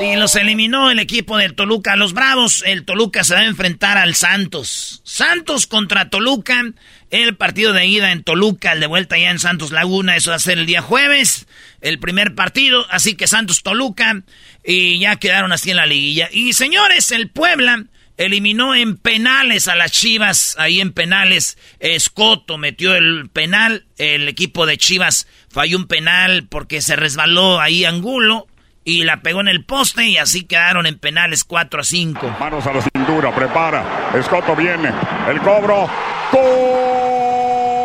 Y 0.00 0.16
los 0.16 0.34
eliminó 0.36 0.90
el 0.90 0.98
equipo 0.98 1.38
del 1.38 1.54
Toluca 1.54 1.92
a 1.92 1.96
los 1.96 2.12
Bravos. 2.12 2.62
El 2.66 2.84
Toluca 2.84 3.24
se 3.24 3.34
va 3.34 3.40
a 3.40 3.46
enfrentar 3.46 3.96
al 3.96 4.14
Santos. 4.14 5.00
Santos 5.04 5.66
contra 5.66 6.10
Toluca. 6.10 6.62
El 7.10 7.36
partido 7.36 7.72
de 7.72 7.86
ida 7.86 8.12
en 8.12 8.22
Toluca, 8.22 8.72
el 8.72 8.80
de 8.80 8.86
vuelta 8.86 9.18
ya 9.18 9.30
en 9.30 9.38
Santos 9.38 9.70
Laguna. 9.70 10.16
Eso 10.16 10.30
va 10.30 10.36
a 10.36 10.40
ser 10.40 10.58
el 10.58 10.66
día 10.66 10.82
jueves. 10.82 11.46
El 11.80 11.98
primer 11.98 12.34
partido. 12.34 12.86
Así 12.90 13.14
que 13.14 13.26
Santos 13.26 13.62
Toluca. 13.62 14.22
Y 14.64 14.98
ya 14.98 15.16
quedaron 15.16 15.52
así 15.52 15.70
en 15.70 15.76
la 15.76 15.86
liguilla. 15.86 16.28
Y 16.32 16.52
señores, 16.54 17.12
el 17.12 17.30
Puebla 17.30 17.84
eliminó 18.16 18.74
en 18.74 18.96
penales 18.96 19.68
a 19.68 19.74
las 19.74 19.92
Chivas. 19.92 20.56
Ahí 20.58 20.80
en 20.80 20.92
penales, 20.92 21.58
Escoto 21.80 22.58
metió 22.58 22.94
el 22.94 23.28
penal. 23.32 23.86
El 23.98 24.28
equipo 24.28 24.66
de 24.66 24.78
Chivas 24.78 25.26
falló 25.50 25.78
un 25.78 25.86
penal 25.86 26.46
porque 26.48 26.80
se 26.80 26.96
resbaló 26.96 27.60
ahí 27.60 27.84
Angulo 27.84 28.46
y 28.84 29.04
la 29.04 29.22
pegó 29.22 29.40
en 29.40 29.48
el 29.48 29.64
poste 29.64 30.06
y 30.06 30.18
así 30.18 30.44
quedaron 30.44 30.86
en 30.86 30.98
penales 30.98 31.44
4 31.44 31.80
a 31.80 31.84
5. 31.84 32.36
Manos 32.38 32.66
a 32.66 32.72
la 32.74 32.82
cintura, 32.82 33.34
prepara. 33.34 34.10
Escoto 34.14 34.54
viene. 34.54 34.90
El 35.28 35.40
cobro. 35.40 35.88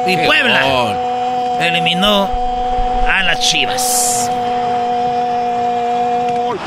Y 0.09 0.17
Puebla 0.25 1.59
eliminó 1.61 2.27
a 3.07 3.21
las 3.21 3.47
Chivas. 3.47 4.27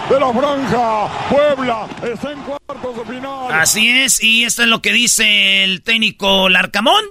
De 0.09 0.21
la 0.21 0.33
franja. 0.33 1.09
Puebla 1.29 1.89
está 2.05 2.31
en 2.31 2.39
cuartos 2.43 2.97
de 2.99 3.15
final. 3.15 3.53
Así 3.53 3.89
es, 3.89 4.23
y 4.23 4.45
esto 4.45 4.63
es 4.63 4.69
lo 4.69 4.81
que 4.81 4.93
dice 4.93 5.65
el 5.65 5.83
técnico 5.83 6.49
Larcamón. 6.49 7.05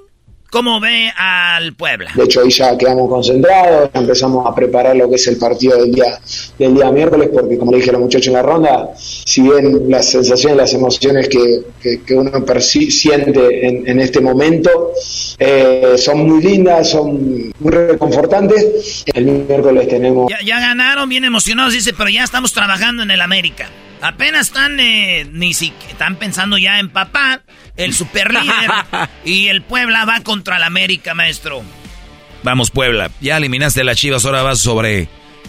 ¿Cómo 0.52 0.82
ve 0.82 1.10
al 1.18 1.74
Puebla? 1.76 2.12
De 2.14 2.26
hecho, 2.26 2.42
ahí 2.42 2.50
ya 2.50 2.78
quedamos 2.78 3.10
concentrados, 3.10 3.90
ya 3.94 4.00
empezamos 4.02 4.46
a 4.46 4.54
preparar 4.54 4.98
lo 4.98 5.10
que 5.10 5.16
es 5.16 5.26
el 5.28 5.38
partido 5.38 5.78
del 5.82 5.94
día, 5.94 6.20
del 6.60 6.76
día 6.76 6.92
miércoles, 6.92 7.30
porque 7.34 7.58
como 7.58 7.72
le 7.72 7.78
dije 7.78 7.90
a 7.92 7.94
los 7.94 8.02
muchachos 8.02 8.28
en 8.28 8.34
la 8.34 8.42
ronda, 8.42 8.90
si 8.98 9.42
bien 9.44 9.90
las 9.90 10.10
sensaciones, 10.12 10.58
las 10.58 10.74
emociones 10.74 11.30
que, 11.30 11.62
que- 11.82 12.02
que 12.04 12.14
uno 12.14 12.32
siente 12.60 13.66
en, 13.66 13.88
en 13.88 14.00
este 14.02 14.20
momento 14.20 14.92
eh, 15.40 15.94
son 15.98 16.28
muy 16.28 16.44
lindas, 16.44 16.90
son 16.90 17.54
muy 17.58 17.72
reconfortantes, 17.72 19.06
el 19.14 19.24
miércoles 19.26 19.88
tenemos... 19.88 20.30
Ya, 20.30 20.46
ya 20.46 20.60
ganaron, 20.60 21.08
bien 21.08 21.24
emocionados, 21.24 21.72
dice, 21.72 21.94
pero 21.94 22.10
ya 22.10 22.26
estamos 22.26 22.52
trabajando 22.52 23.04
en 23.04 23.12
el 23.12 23.22
América. 23.22 23.70
Apenas 24.02 24.48
están, 24.48 24.80
eh, 24.80 25.28
ni 25.32 25.54
si, 25.54 25.74
están 25.90 26.16
pensando 26.16 26.58
ya 26.58 26.80
en 26.80 26.90
papá, 26.90 27.42
el 27.78 27.94
super 27.94 28.34
líder, 28.34 28.72
y 29.26 29.48
el 29.48 29.62
Puebla 29.62 30.06
va 30.06 30.22
contra 30.22 30.58
el 30.58 30.64
América, 30.64 31.14
maestro. 31.14 31.64
Vamos, 32.44 32.72
Puebla. 32.72 33.12
Ya 33.22 33.38
eliminaste 33.38 33.82
a 33.82 33.84
las 33.84 33.98
Chivas, 33.98 34.26
ahora 34.26 34.42
vas 34.42 34.60
sobre 34.60 35.08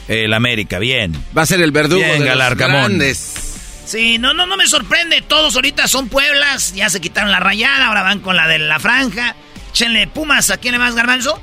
el 0.08 0.32
América. 0.34 0.78
Bien. 0.78 1.12
Va 1.36 1.42
a 1.42 1.46
ser 1.46 1.62
el 1.62 1.72
verdugo 1.72 2.00
Bien, 2.02 2.12
de 2.12 2.18
los 2.18 2.28
Galarcamón. 2.28 2.98
grandes. 2.98 3.48
Sí, 3.86 4.18
no, 4.18 4.34
no, 4.34 4.46
no 4.46 4.56
me 4.56 4.66
sorprende. 4.66 5.22
Todos 5.22 5.54
ahorita 5.56 5.88
son 5.88 6.08
Pueblas. 6.08 6.74
Ya 6.74 6.90
se 6.90 7.00
quitaron 7.00 7.30
la 7.30 7.40
rayada, 7.40 7.86
ahora 7.86 8.02
van 8.02 8.20
con 8.20 8.36
la 8.36 8.46
de 8.46 8.58
la 8.58 8.78
franja. 8.78 9.34
Chenle 9.72 10.06
Pumas, 10.06 10.50
¿a 10.50 10.58
quién 10.58 10.72
le 10.72 10.78
vas, 10.78 10.94
Garbanzo? 10.94 11.42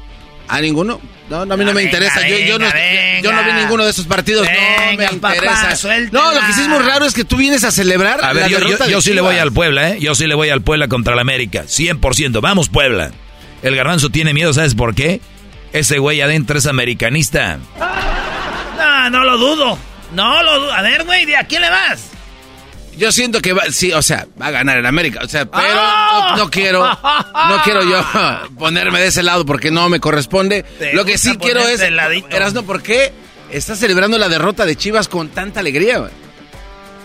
¿A 0.50 0.62
ninguno? 0.62 1.00
No, 1.30 1.46
no, 1.46 1.54
a 1.54 1.58
mí 1.58 1.64
no 1.64 1.74
me 1.74 1.84
Venga, 1.84 1.98
interesa. 1.98 2.28
Yo, 2.28 2.38
yo 2.40 2.58
no, 2.58 2.66
venga, 2.66 3.22
yo 3.22 3.32
no 3.32 3.44
vi 3.44 3.52
ninguno 3.54 3.84
de 3.84 3.92
esos 3.92 4.08
partidos. 4.08 4.48
no 4.48 4.52
Venga, 4.52 5.12
me 5.12 5.18
papá, 5.20 5.36
interesa. 5.36 5.76
no, 6.12 6.34
lo 6.34 6.40
que 6.48 6.54
sí 6.54 6.62
es 6.62 6.68
muy 6.68 6.80
raro 6.80 7.06
es 7.06 7.14
que 7.14 7.24
tú 7.24 7.38
vienes 7.38 7.64
a 7.64 7.72
celebrar 7.72 8.20
A 8.24 8.34
ver, 8.34 8.50
la 8.52 8.88
yo, 8.88 9.00
sí 9.02 9.14
le 9.14 9.22
voy 9.22 9.38
al 9.38 9.52
Puebla, 9.52 9.92
¿eh? 9.92 9.98
Yo 10.00 10.16
sí 10.16 10.26
le 10.26 10.34
voy 10.34 10.50
al 10.50 10.62
Puebla 10.62 10.88
contra 10.88 11.14
el 11.14 11.20
América. 11.20 11.64
100%. 11.66 12.42
Vamos, 12.42 12.70
Puebla. 12.70 13.12
El 13.62 13.76
garbanzo 13.76 14.10
tiene 14.10 14.34
miedo, 14.34 14.54
¿sabes 14.54 14.74
por 14.74 14.96
qué? 14.96 15.22
Ese 15.72 16.00
güey 16.00 16.20
adentro 16.22 16.58
es 16.58 16.66
americanista. 16.66 17.60
No, 18.78 19.10
no 19.12 19.24
lo 19.24 19.38
dudo. 19.38 19.78
No 20.14 20.42
lo 20.42 20.60
dudo. 20.62 20.74
A 20.74 20.82
ver, 20.82 21.04
güey, 21.04 21.26
¿de 21.26 21.38
a 21.38 21.44
quién 21.44 21.62
le 21.62 21.70
vas? 21.70 22.10
Yo 23.00 23.12
siento 23.14 23.42
que 23.42 23.54
va, 23.54 23.64
sí, 23.72 23.92
o 23.94 24.02
sea, 24.02 24.28
va 24.40 24.48
a 24.48 24.52
ganar 24.52 24.78
el 24.78 24.86
América, 24.86 25.22
o 25.24 25.28
sea, 25.28 25.50
pero 25.50 25.64
¡Ah! 25.82 26.34
no, 26.36 26.44
no 26.44 26.50
quiero, 26.52 26.86
no 26.86 27.62
quiero 27.64 27.84
yo 27.84 28.06
ponerme 28.60 29.00
de 29.00 29.08
ese 29.08 29.24
lado 29.24 29.46
porque 29.46 29.72
no 29.72 29.88
me 29.88 30.00
corresponde. 30.02 30.66
Lo 30.94 31.06
que 31.06 31.18
sí 31.18 31.38
quiero 31.38 31.62
es. 31.62 31.80
Erasno, 32.30 32.64
¿por 32.64 32.84
qué 32.84 33.14
estás 33.52 33.80
celebrando 33.80 34.18
la 34.18 34.28
derrota 34.28 34.66
de 34.66 34.76
Chivas 34.76 35.08
con 35.08 35.30
tanta 35.30 35.62
alegría? 35.62 36.10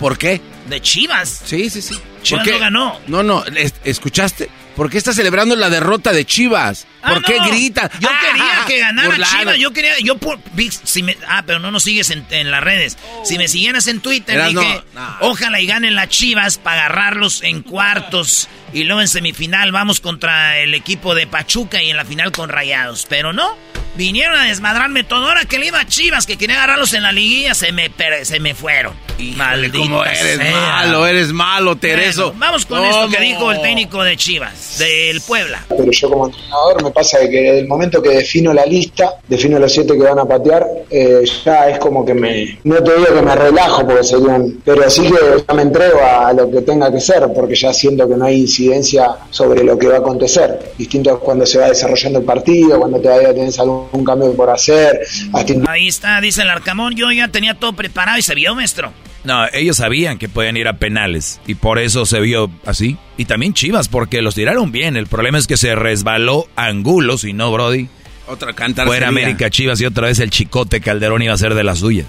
¿Por 0.00 0.18
qué? 0.18 0.40
¿De 0.68 0.80
Chivas? 0.80 1.42
Sí, 1.44 1.70
sí, 1.70 1.80
sí. 1.80 1.98
Chivas 2.22 2.46
no 2.46 2.58
ganó. 2.58 3.00
No, 3.06 3.22
no, 3.22 3.44
es- 3.44 3.74
¿escuchaste? 3.84 4.50
¿Por 4.74 4.90
qué 4.90 4.98
estás 4.98 5.14
celebrando 5.14 5.54
la 5.54 5.70
derrota 5.70 6.12
de 6.12 6.24
Chivas? 6.24 6.86
¿Por 7.06 7.18
Ah, 7.18 7.22
qué 7.26 7.36
no. 7.38 7.48
gritas? 7.48 7.90
Yo 8.00 8.08
quería 8.20 8.64
que 8.66 8.78
ganara 8.80 9.08
Burlado. 9.08 9.38
Chivas. 9.38 9.56
Yo 9.58 9.72
quería. 9.72 9.92
Yo 10.02 10.16
por, 10.18 10.38
si 10.84 11.02
me- 11.02 11.16
ah, 11.28 11.42
pero 11.46 11.58
no 11.58 11.70
nos 11.70 11.82
sigues 11.82 12.10
en, 12.10 12.26
en 12.30 12.50
las 12.50 12.62
redes. 12.62 12.96
Si 13.24 13.38
me 13.38 13.48
siguieras 13.48 13.86
en 13.86 14.00
Twitter, 14.00 14.36
Eras, 14.36 14.48
dije: 14.50 14.82
no, 14.94 15.00
no. 15.00 15.16
Ojalá 15.20 15.60
y 15.60 15.66
ganen 15.66 15.94
las 15.94 16.08
Chivas 16.08 16.58
para 16.58 16.86
agarrarlos 16.86 17.42
en 17.42 17.62
cuartos. 17.62 18.48
Y 18.72 18.84
luego 18.84 19.00
en 19.00 19.08
semifinal 19.08 19.70
vamos 19.70 20.00
contra 20.00 20.58
el 20.58 20.74
equipo 20.74 21.14
de 21.14 21.26
Pachuca 21.28 21.80
y 21.82 21.90
en 21.90 21.96
la 21.96 22.04
final 22.04 22.32
con 22.32 22.48
Rayados. 22.48 23.06
Pero 23.08 23.32
no. 23.32 23.56
Vinieron 23.96 24.36
a 24.36 24.42
desmadrarme 24.46 25.04
todo. 25.04 25.28
Ahora 25.28 25.44
que 25.44 25.56
le 25.56 25.66
iba 25.66 25.78
a 25.78 25.86
Chivas, 25.86 26.26
que 26.26 26.36
quería 26.36 26.56
agarrarlos 26.56 26.92
en 26.94 27.04
la 27.04 27.12
liguilla, 27.12 27.54
se 27.54 27.70
me, 27.70 27.92
se 28.24 28.40
me 28.40 28.52
fueron. 28.52 28.92
Maldita 29.36 29.78
¿Cómo 29.78 30.04
eres 30.04 30.18
sea. 30.36 30.50
malo? 30.50 31.06
Eres 31.06 31.32
malo, 31.32 31.76
Tereso. 31.76 32.32
Bueno, 32.32 32.40
vamos 32.40 32.66
con 32.66 32.84
esto 32.84 33.08
que 33.08 33.20
dijo 33.20 33.52
el 33.52 33.62
técnico 33.62 34.02
de 34.02 34.16
Chivas, 34.16 34.78
del 34.78 35.20
Puebla. 35.20 35.62
Pero 35.68 35.84
yo 35.92 36.10
como 36.10 36.26
entrenador 36.26 36.82
me 36.82 36.90
pasa 36.94 37.18
de 37.18 37.28
que 37.28 37.58
el 37.58 37.68
momento 37.68 38.00
que 38.00 38.10
defino 38.10 38.52
la 38.52 38.64
lista, 38.64 39.16
defino 39.28 39.58
los 39.58 39.72
siete 39.72 39.94
que 39.94 40.02
van 40.02 40.18
a 40.18 40.24
patear, 40.24 40.66
eh, 40.90 41.24
ya 41.44 41.68
es 41.68 41.78
como 41.78 42.04
que 42.04 42.14
me, 42.14 42.58
no 42.64 42.82
te 42.82 42.96
digo 42.96 43.14
que 43.14 43.22
me 43.22 43.34
relajo 43.34 43.86
porque 43.86 44.04
serían, 44.04 44.60
pero 44.64 44.88
sí 44.88 45.02
que 45.02 45.44
ya 45.46 45.54
me 45.54 45.62
entrego 45.62 46.00
a 46.02 46.32
lo 46.32 46.50
que 46.50 46.62
tenga 46.62 46.90
que 46.92 47.00
ser, 47.00 47.28
porque 47.34 47.54
ya 47.54 47.72
siento 47.72 48.08
que 48.08 48.16
no 48.16 48.24
hay 48.24 48.40
incidencia 48.40 49.16
sobre 49.30 49.64
lo 49.64 49.78
que 49.78 49.88
va 49.88 49.96
a 49.96 49.98
acontecer. 49.98 50.72
Distinto 50.78 51.10
es 51.10 51.18
cuando 51.18 51.44
se 51.44 51.58
va 51.58 51.68
desarrollando 51.68 52.20
el 52.20 52.24
partido, 52.24 52.78
cuando 52.78 53.00
todavía 53.00 53.34
tenés 53.34 53.58
algún 53.58 54.04
cambio 54.04 54.32
por 54.34 54.50
hacer, 54.50 55.00
hasta 55.32 55.54
Ahí 55.66 55.88
está, 55.88 56.20
dice 56.20 56.42
el 56.42 56.50
Arcamón. 56.50 56.94
Yo 56.94 57.10
ya 57.10 57.28
tenía 57.28 57.54
todo 57.54 57.72
preparado 57.72 58.18
y 58.18 58.22
se 58.22 58.34
vio, 58.34 58.54
maestro. 58.54 58.92
No, 59.24 59.46
ellos 59.52 59.78
sabían 59.78 60.18
que 60.18 60.28
podían 60.28 60.56
ir 60.56 60.68
a 60.68 60.74
penales 60.74 61.40
y 61.46 61.54
por 61.54 61.78
eso 61.78 62.04
se 62.04 62.20
vio 62.20 62.50
así. 62.66 62.98
Y 63.16 63.24
también 63.24 63.54
Chivas, 63.54 63.88
porque 63.88 64.20
los 64.22 64.34
tiraron 64.34 64.70
bien. 64.70 64.96
El 64.96 65.06
problema 65.06 65.38
es 65.38 65.46
que 65.46 65.56
se 65.56 65.74
resbaló 65.74 66.46
Angulo, 66.56 67.16
si 67.16 67.32
no, 67.32 67.50
Brody. 67.50 67.88
Otra 68.26 68.52
cantar. 68.52 68.86
Fuera 68.86 69.08
América 69.08 69.48
Chivas 69.50 69.80
y 69.80 69.86
otra 69.86 70.08
vez 70.08 70.18
el 70.18 70.30
chicote 70.30 70.80
Calderón 70.80 71.22
iba 71.22 71.32
a 71.34 71.38
ser 71.38 71.54
de 71.54 71.64
la 71.64 71.74
suya. 71.74 72.04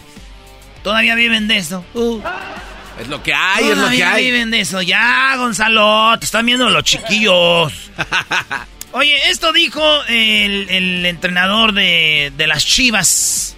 Todavía 0.83 1.15
viven 1.15 1.47
de 1.47 1.57
eso. 1.57 1.83
Uh. 1.93 2.19
Es 2.99 3.07
lo 3.09 3.21
que 3.23 3.33
hay, 3.33 3.69
es 3.69 3.77
lo 3.77 3.89
que 3.89 4.03
hay. 4.03 4.25
viven 4.25 4.51
de 4.51 4.61
eso. 4.61 4.81
Ya, 4.81 5.35
Gonzalo, 5.37 6.17
te 6.19 6.25
están 6.25 6.45
viendo 6.45 6.69
los 6.69 6.83
chiquillos. 6.83 7.73
Oye, 8.93 9.29
esto 9.29 9.51
dijo 9.51 9.83
el, 10.07 10.69
el 10.69 11.05
entrenador 11.05 11.73
de, 11.73 12.31
de 12.37 12.47
las 12.47 12.65
Chivas. 12.65 13.57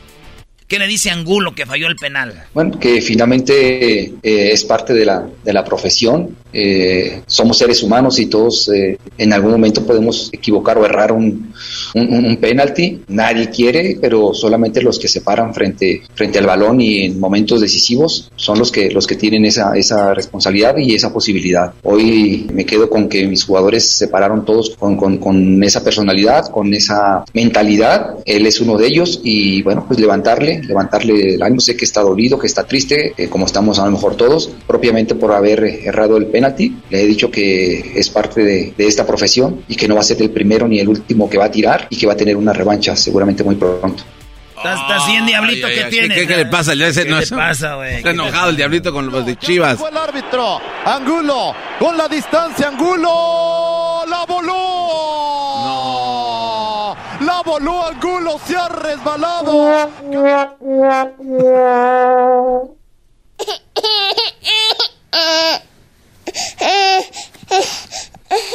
¿Qué 0.68 0.80
le 0.80 0.88
dice 0.88 1.10
Angulo 1.12 1.56
que 1.56 1.66
falló 1.66 1.88
el 1.88 1.96
penal? 1.96 2.44
Bueno, 2.54 2.78
que 2.78 3.02
finalmente 3.02 4.02
eh, 4.04 4.12
es 4.22 4.66
parte 4.66 4.94
de 4.94 5.06
la, 5.06 5.26
de 5.42 5.54
la 5.54 5.64
profesión. 5.64 6.36
Eh, 6.52 7.22
somos 7.26 7.58
seres 7.58 7.84
humanos 7.84 8.20
y 8.20 8.26
todos 8.26 8.68
eh, 8.70 8.98
en 9.18 9.32
algún 9.32 9.52
momento 9.52 9.86
podemos 9.86 10.30
equivocar 10.34 10.78
o 10.78 10.86
errar 10.86 11.14
un, 11.14 11.54
un, 11.94 12.38
penalti. 12.38 13.02
Nadie 13.08 13.50
quiere, 13.50 13.98
pero 14.02 14.34
solamente 14.34 14.82
los 14.82 15.00
que 15.00 15.08
se 15.08 15.22
paran 15.22 15.54
frente, 15.54 16.02
frente 16.16 16.40
al 16.40 16.46
balón 16.46 16.82
y 16.82 17.06
en 17.06 17.20
momentos 17.20 17.62
decisivos 17.62 18.30
son 18.36 18.60
los 18.60 18.70
que, 18.70 18.92
los 18.92 19.08
que 19.08 19.16
tienen 19.16 19.46
esa, 19.46 19.78
esa 19.78 20.14
responsabilidad 20.14 20.76
y 20.78 20.96
esa 20.96 21.14
posibilidad. 21.14 21.74
Hoy 21.84 22.48
me 22.54 22.66
quedo 22.66 22.90
con 22.90 23.08
que 23.08 23.26
mis 23.26 23.46
jugadores 23.46 23.90
se 23.90 24.10
pararon 24.10 24.44
todos 24.44 24.72
con, 24.72 24.98
con, 24.98 25.18
con 25.18 25.64
esa 25.64 25.82
personalidad, 25.82 26.48
con 26.50 26.74
esa 26.74 27.24
mentalidad. 27.34 28.16
Él 28.26 28.46
es 28.46 28.60
uno 28.60 28.78
de 28.78 28.88
ellos 28.88 29.22
y 29.24 29.62
bueno, 29.62 29.86
pues 29.88 30.00
levantarle 30.00 30.57
levantarle 30.64 31.36
el 31.36 31.42
ánimo. 31.42 31.60
Sé 31.60 31.76
que 31.76 31.86
está 31.86 32.02
dolido, 32.02 32.40
que 32.40 32.48
está 32.48 32.66
triste, 32.66 33.14
eh, 33.18 33.30
como 33.30 33.46
estamos 33.46 33.80
a 33.80 33.86
lo 33.86 33.92
mejor 33.92 34.16
todos, 34.16 34.52
propiamente 34.66 35.16
por 35.16 35.32
haber 35.32 35.64
errado 35.64 36.18
el 36.18 36.28
penalti. 36.28 36.76
Le 36.90 37.02
he 37.02 37.08
dicho 37.08 37.32
que 37.32 37.94
es 37.96 38.10
parte 38.10 38.44
de, 38.44 38.74
esta 38.78 39.06
profesión 39.06 39.64
y 39.68 39.76
que 39.76 39.88
no 39.88 39.96
va 39.96 40.02
a 40.02 40.04
ser 40.04 40.22
el 40.22 40.30
primero 40.30 40.68
ni 40.68 40.80
el 40.80 40.88
último 40.88 41.30
que 41.30 41.38
va 41.38 41.46
a 41.46 41.52
tirar 41.52 41.88
y 41.90 41.98
que 41.98 42.08
va 42.08 42.14
a 42.14 42.18
tener 42.18 42.38
una 42.38 42.54
revancha 42.54 42.96
seguramente 42.96 43.44
muy 43.44 43.56
pronto. 43.56 44.04
Estás 44.58 45.08
bien, 45.08 45.26
diablito, 45.26 45.68
que 45.68 45.84
tiene. 45.86 46.16
¿Qué, 46.26 46.36
le 46.36 46.46
pasa? 46.48 46.74
Ya 46.74 46.92
¿Qué 46.92 47.06
le 47.06 47.28
pasa, 47.28 47.76
güey? 47.76 47.96
Está 47.96 48.10
enojado 48.10 48.50
el 48.50 48.56
diablito 48.56 48.92
con 48.92 49.08
los 49.08 49.26
de 49.26 49.38
Chivas. 49.38 49.78
Fue 49.78 49.90
el 49.90 49.98
árbitro. 49.98 50.60
Angulo. 50.86 51.54
Con 51.80 51.96
la 51.96 52.08
distancia, 52.08 52.70
Angulo. 52.70 54.04
La 54.10 54.26
voló. 54.26 55.17
Voló 57.48 57.88
Angulo. 57.88 58.38
Se 58.46 58.58
ha 58.58 58.68
resbalado. 58.68 59.90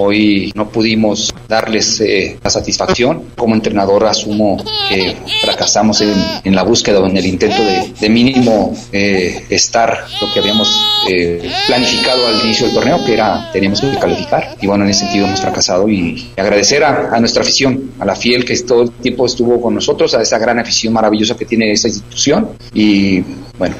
Hoy 0.00 0.52
no 0.54 0.68
pudimos 0.68 1.34
darles 1.48 2.00
eh, 2.00 2.38
la 2.40 2.50
satisfacción. 2.50 3.30
Como 3.36 3.56
entrenador 3.56 4.06
asumo 4.06 4.56
que 4.88 5.16
fracasamos 5.42 6.00
en, 6.02 6.54
la 6.54 6.62
búsqueda 6.62 7.00
o 7.00 7.06
en 7.08 7.16
el 7.16 7.26
intento 7.26 7.60
de, 7.64 8.08
mínimo 8.08 8.76
eh, 8.92 9.44
estar 9.50 10.04
lo 10.20 10.32
que 10.32 10.38
habíamos 10.38 10.72
eh, 11.10 11.50
planificado 11.66 12.28
al 12.28 12.40
inicio 12.44 12.66
del 12.66 12.76
torneo, 12.76 13.04
que 13.04 13.14
era 13.14 13.50
teníamos 13.52 13.80
que 13.80 13.98
calificar. 13.98 14.56
Y 14.60 14.68
bueno, 14.68 14.84
en 14.84 14.90
ese 14.90 15.00
sentido 15.00 15.26
hemos 15.26 15.40
fracasado 15.40 15.88
y 15.88 16.30
agradecer 16.36 16.84
a, 16.84 17.16
a 17.16 17.18
nuestra 17.18 17.42
afición, 17.42 17.90
a 17.98 18.04
la 18.04 18.14
fiel 18.14 18.44
que 18.44 18.56
todo 18.60 18.82
el 18.82 18.92
tiempo 18.92 19.26
estuvo 19.26 19.60
con 19.60 19.74
nosotros, 19.74 20.14
a 20.14 20.22
esa 20.22 20.38
gran 20.38 20.60
afición 20.60 20.92
maravillosa 20.92 21.36
que 21.36 21.44
tiene 21.44 21.72
esta 21.72 21.88
institución. 21.88 22.50
Y 22.72 23.20
bueno, 23.58 23.74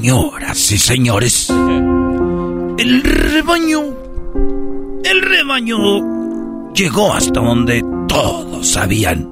Señoras 0.00 0.72
y 0.72 0.78
señores, 0.78 1.50
el 1.50 3.02
rebaño, 3.02 3.82
el 5.04 5.20
rebaño 5.20 6.72
llegó 6.72 7.12
hasta 7.12 7.38
donde 7.38 7.84
todos 8.08 8.66
sabían, 8.66 9.30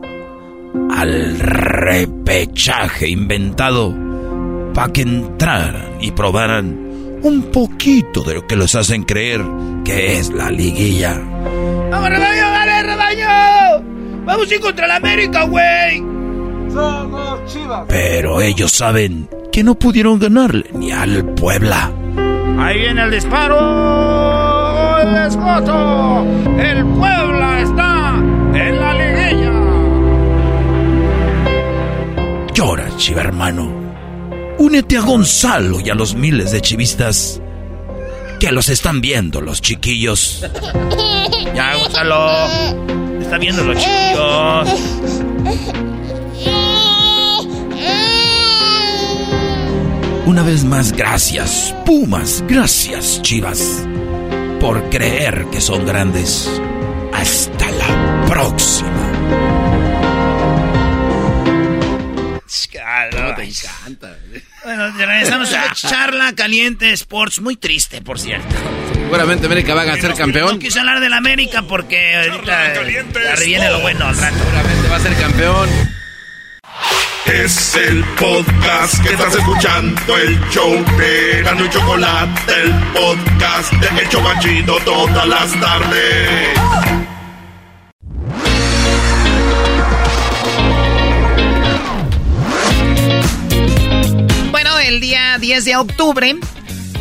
al 0.91 1.39
repechaje 1.39 3.09
inventado 3.09 3.95
para 4.75 4.93
que 4.93 5.01
entraran 5.01 5.97
y 6.03 6.11
probaran 6.11 7.19
un 7.23 7.45
poquito 7.51 8.23
de 8.23 8.35
lo 8.35 8.47
que 8.47 8.57
los 8.57 8.75
hacen 8.75 9.05
creer 9.05 9.43
que 9.87 10.19
es 10.19 10.29
la 10.35 10.51
liguilla. 10.51 11.15
¡Vamos, 11.91 12.11
rebaño, 12.11 12.43
dale, 12.43 12.83
rebaño! 12.83 13.85
¡Vamos 14.27 14.51
a 14.51 14.55
ir 14.55 14.61
contra 14.61 14.87
la 14.87 14.97
América, 14.97 15.45
güey! 15.45 16.03
Somos 16.71 17.51
chivas. 17.51 17.87
Pero 17.89 18.43
ellos 18.43 18.71
saben 18.71 19.31
que 19.59 19.65
no 19.65 19.75
pudieron 19.75 20.21
ganarle 20.21 20.71
ni 20.73 20.93
al 20.93 21.35
Puebla. 21.35 21.93
Ahí 22.61 22.79
viene 22.79 23.03
el 23.03 23.11
disparo. 23.11 23.59
El 25.01 25.17
escoto. 25.27 26.25
El 26.57 26.85
Puebla 26.87 27.61
está 27.63 28.15
en 28.55 28.79
la 28.79 28.95
liguilla. 28.95 29.53
Llora, 32.55 32.97
chiva 32.99 33.23
hermano. 33.23 33.73
Únete 34.59 34.97
a 34.97 35.01
Gonzalo 35.01 35.81
y 35.81 35.91
a 35.91 35.97
los 35.97 36.15
miles 36.15 36.53
de 36.53 36.61
chivistas 36.61 37.43
que 38.39 38.53
los 38.53 38.69
están 38.69 39.01
viendo 39.01 39.41
los 39.41 39.61
chiquillos. 39.61 40.47
Ya, 41.53 41.75
Gonzalo. 41.75 42.47
Está 43.21 43.39
viendo 43.39 43.65
los 43.65 43.77
chiquillos. 43.77 44.69
Una 50.39 50.47
vez 50.47 50.63
más, 50.63 50.93
gracias, 50.93 51.75
Pumas, 51.85 52.45
gracias, 52.47 53.21
Chivas, 53.23 53.85
por 54.61 54.89
creer 54.89 55.47
que 55.51 55.61
son 55.61 55.85
grandes. 55.85 56.49
Hasta 57.13 57.69
la 57.73 58.25
próxima. 58.25 58.89
te 63.35 63.43
encanta. 63.43 64.17
Bueno, 64.63 64.93
regresamos 64.97 65.53
a 65.53 65.73
charla 65.75 66.33
caliente 66.37 66.93
Sports, 66.93 67.41
muy 67.41 67.57
triste, 67.57 68.01
por 68.01 68.21
cierto. 68.21 68.55
Seguramente 68.95 69.47
América 69.47 69.75
va 69.75 69.93
a 69.93 69.97
ser 69.97 70.15
campeón. 70.15 70.53
No 70.53 70.59
quise 70.61 70.79
hablar 70.79 71.01
de 71.01 71.09
la 71.09 71.17
América 71.17 71.63
porque 71.63 72.15
ahorita 72.15 72.75
viene 73.45 73.71
lo 73.73 73.81
bueno 73.81 74.07
al 74.07 74.17
rato. 74.17 74.37
Seguramente 74.39 74.89
va 74.89 74.97
a 74.97 75.01
ser 75.01 75.15
campeón. 75.17 75.98
Es 77.33 77.77
el 77.77 78.03
podcast 78.19 79.03
que 79.03 79.11
estás 79.13 79.35
escuchando, 79.35 80.17
el 80.17 80.41
show 80.49 80.73
de 80.97 81.43
Gano 81.43 81.67
y 81.67 81.69
Chocolate, 81.69 82.53
el 82.63 82.73
podcast 82.95 83.71
de 83.75 84.01
El 84.01 84.09
Chobachito 84.09 84.79
todas 84.83 85.29
las 85.29 85.61
tardes. 85.61 86.59
Bueno, 94.51 94.79
el 94.79 95.01
día 95.01 95.37
10 95.39 95.65
de 95.67 95.77
octubre 95.77 96.37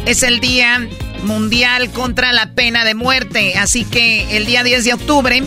es 0.06 0.24
el 0.24 0.42
día 0.42 0.90
mundial 1.24 1.90
contra 1.92 2.34
la 2.34 2.54
pena 2.54 2.84
de 2.84 2.96
muerte, 2.96 3.58
así 3.58 3.86
que 3.86 4.36
el 4.36 4.46
día 4.46 4.64
10 4.64 4.84
de 4.84 4.94
octubre 4.94 5.44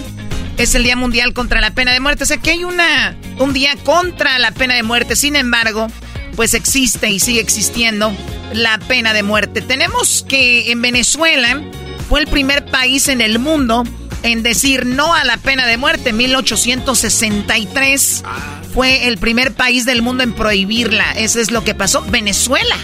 es 0.63 0.75
el 0.75 0.83
Día 0.83 0.97
Mundial 0.97 1.33
contra 1.33 1.61
la 1.61 1.71
Pena 1.71 1.93
de 1.93 2.01
Muerte. 2.01 2.25
O 2.25 2.27
sea 2.27 2.37
que 2.37 2.51
hay 2.51 2.65
una, 2.65 3.17
un 3.39 3.53
día 3.53 3.77
contra 3.85 4.39
la 4.39 4.53
pena 4.53 4.75
de 4.75 4.83
muerte. 4.83 5.17
Sin 5.17 5.37
embargo, 5.37 5.89
pues 6.37 6.55
existe 6.55 7.11
y 7.11 7.21
sigue 7.21 7.41
existiendo 7.41 8.13
la 8.53 8.79
pena 8.79 9.13
de 9.13 9.23
muerte. 9.23 9.61
Tenemos 9.63 10.25
que 10.29 10.71
en 10.71 10.83
Venezuela 10.83 11.63
fue 12.09 12.21
el 12.21 12.27
primer 12.27 12.65
país 12.67 13.09
en 13.09 13.21
el 13.21 13.39
mundo 13.39 13.85
en 14.23 14.43
decir 14.43 14.87
no 14.87 15.15
a 15.15 15.25
la 15.25 15.37
pena 15.39 15.67
de 15.67 15.77
muerte. 15.77 16.13
1863 16.13 18.23
fue 18.75 19.09
el 19.09 19.19
primer 19.19 19.53
país 19.53 19.87
del 19.87 20.03
mundo 20.03 20.23
en 20.23 20.35
prohibirla. 20.35 21.13
Eso 21.13 21.41
es 21.41 21.51
lo 21.51 21.65
que 21.65 21.75
pasó. 21.75 22.03
Venezuela. 22.03 22.77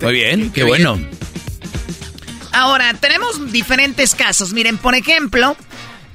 Muy 0.00 0.12
bien, 0.12 0.50
qué, 0.50 0.64
bueno. 0.64 1.00
Ahora, 2.52 2.92
tenemos 2.94 3.52
diferentes 3.52 4.14
casos. 4.14 4.52
Miren, 4.52 4.76
por 4.76 4.94
ejemplo, 4.94 5.56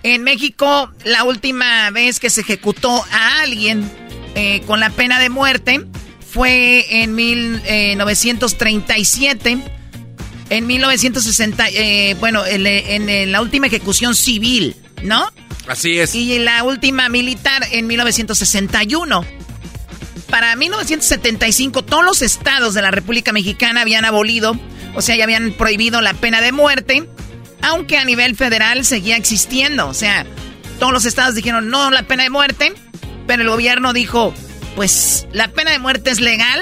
en 0.04 0.24
México, 0.24 0.92
la 1.06 1.24
última 1.24 1.90
vez 1.92 2.20
que 2.20 2.30
se 2.30 2.42
ejecutó 2.42 3.06
a 3.12 3.42
alguien 3.42 3.90
eh, 4.36 4.62
con 4.68 4.82
la 4.82 4.90
pena 4.90 5.20
de 5.20 5.30
muerte 5.30 5.86
fue 6.30 7.02
en 7.02 7.16
1937. 7.16 9.52
Eh, 9.52 9.60
en 10.50 10.68
1960, 10.68 11.70
eh, 11.70 12.18
bueno, 12.20 12.46
en, 12.46 13.32
la 13.32 13.42
última 13.42 13.68
ejecución 13.68 14.14
civil, 14.14 14.76
¿no? 15.04 15.32
Así 15.68 15.98
es. 15.98 16.14
Y 16.14 16.38
la 16.40 16.64
última 16.64 17.08
militar 17.10 17.66
en 17.72 17.88
1961. 17.88 19.26
para 20.30 20.56
1975 20.56 21.84
todos 21.84 22.04
los 22.04 22.22
estados 22.22 22.74
de 22.74 22.82
la 22.82 22.92
República 22.92 23.32
Mexicana 23.32 23.82
habían 23.82 24.04
abolido, 24.04 24.60
o 24.96 25.02
sea, 25.02 25.16
ya 25.16 25.24
habían 25.24 25.54
prohibido 25.54 26.02
la 26.02 26.14
pena 26.14 26.42
de 26.42 26.52
muerte, 26.52 27.08
aunque 27.64 27.98
a 27.98 28.06
nivel 28.06 28.36
federal 28.36 28.86
seguía 28.86 29.18
existiendo. 29.18 29.88
O 29.88 29.94
sea, 29.94 30.26
todos 30.80 30.94
los 30.94 31.06
estados 31.06 31.34
dijeron 31.34 31.70
no 31.70 31.90
la 31.90 32.04
pena 32.04 32.24
de 32.24 32.30
muerte, 32.30 32.74
pero 33.26 33.42
el 33.42 33.50
gobierno 33.50 33.94
dijo, 33.94 34.34
pues 34.76 35.28
la 35.32 35.48
pena 35.48 35.72
de 35.72 35.80
muerte 35.80 36.12
es 36.12 36.20
legal, 36.20 36.60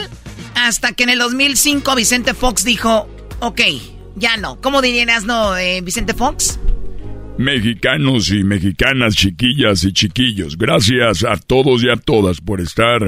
hasta 0.55 0.93
que 0.93 1.03
en 1.03 1.09
el 1.09 1.19
2005 1.19 1.95
Vicente 1.95 2.33
Fox 2.33 2.63
dijo, 2.63 3.09
ok, 3.39 3.61
ya 4.15 4.37
no. 4.37 4.61
¿Cómo 4.61 4.81
dirías 4.81 5.25
no, 5.25 5.57
eh, 5.57 5.81
Vicente 5.81 6.13
Fox? 6.13 6.59
Mexicanos 7.37 8.29
y 8.29 8.43
mexicanas, 8.43 9.15
chiquillas 9.15 9.83
y 9.83 9.93
chiquillos, 9.93 10.57
gracias 10.57 11.23
a 11.23 11.37
todos 11.37 11.83
y 11.83 11.89
a 11.89 11.95
todas 11.95 12.39
por 12.39 12.61
estar 12.61 13.01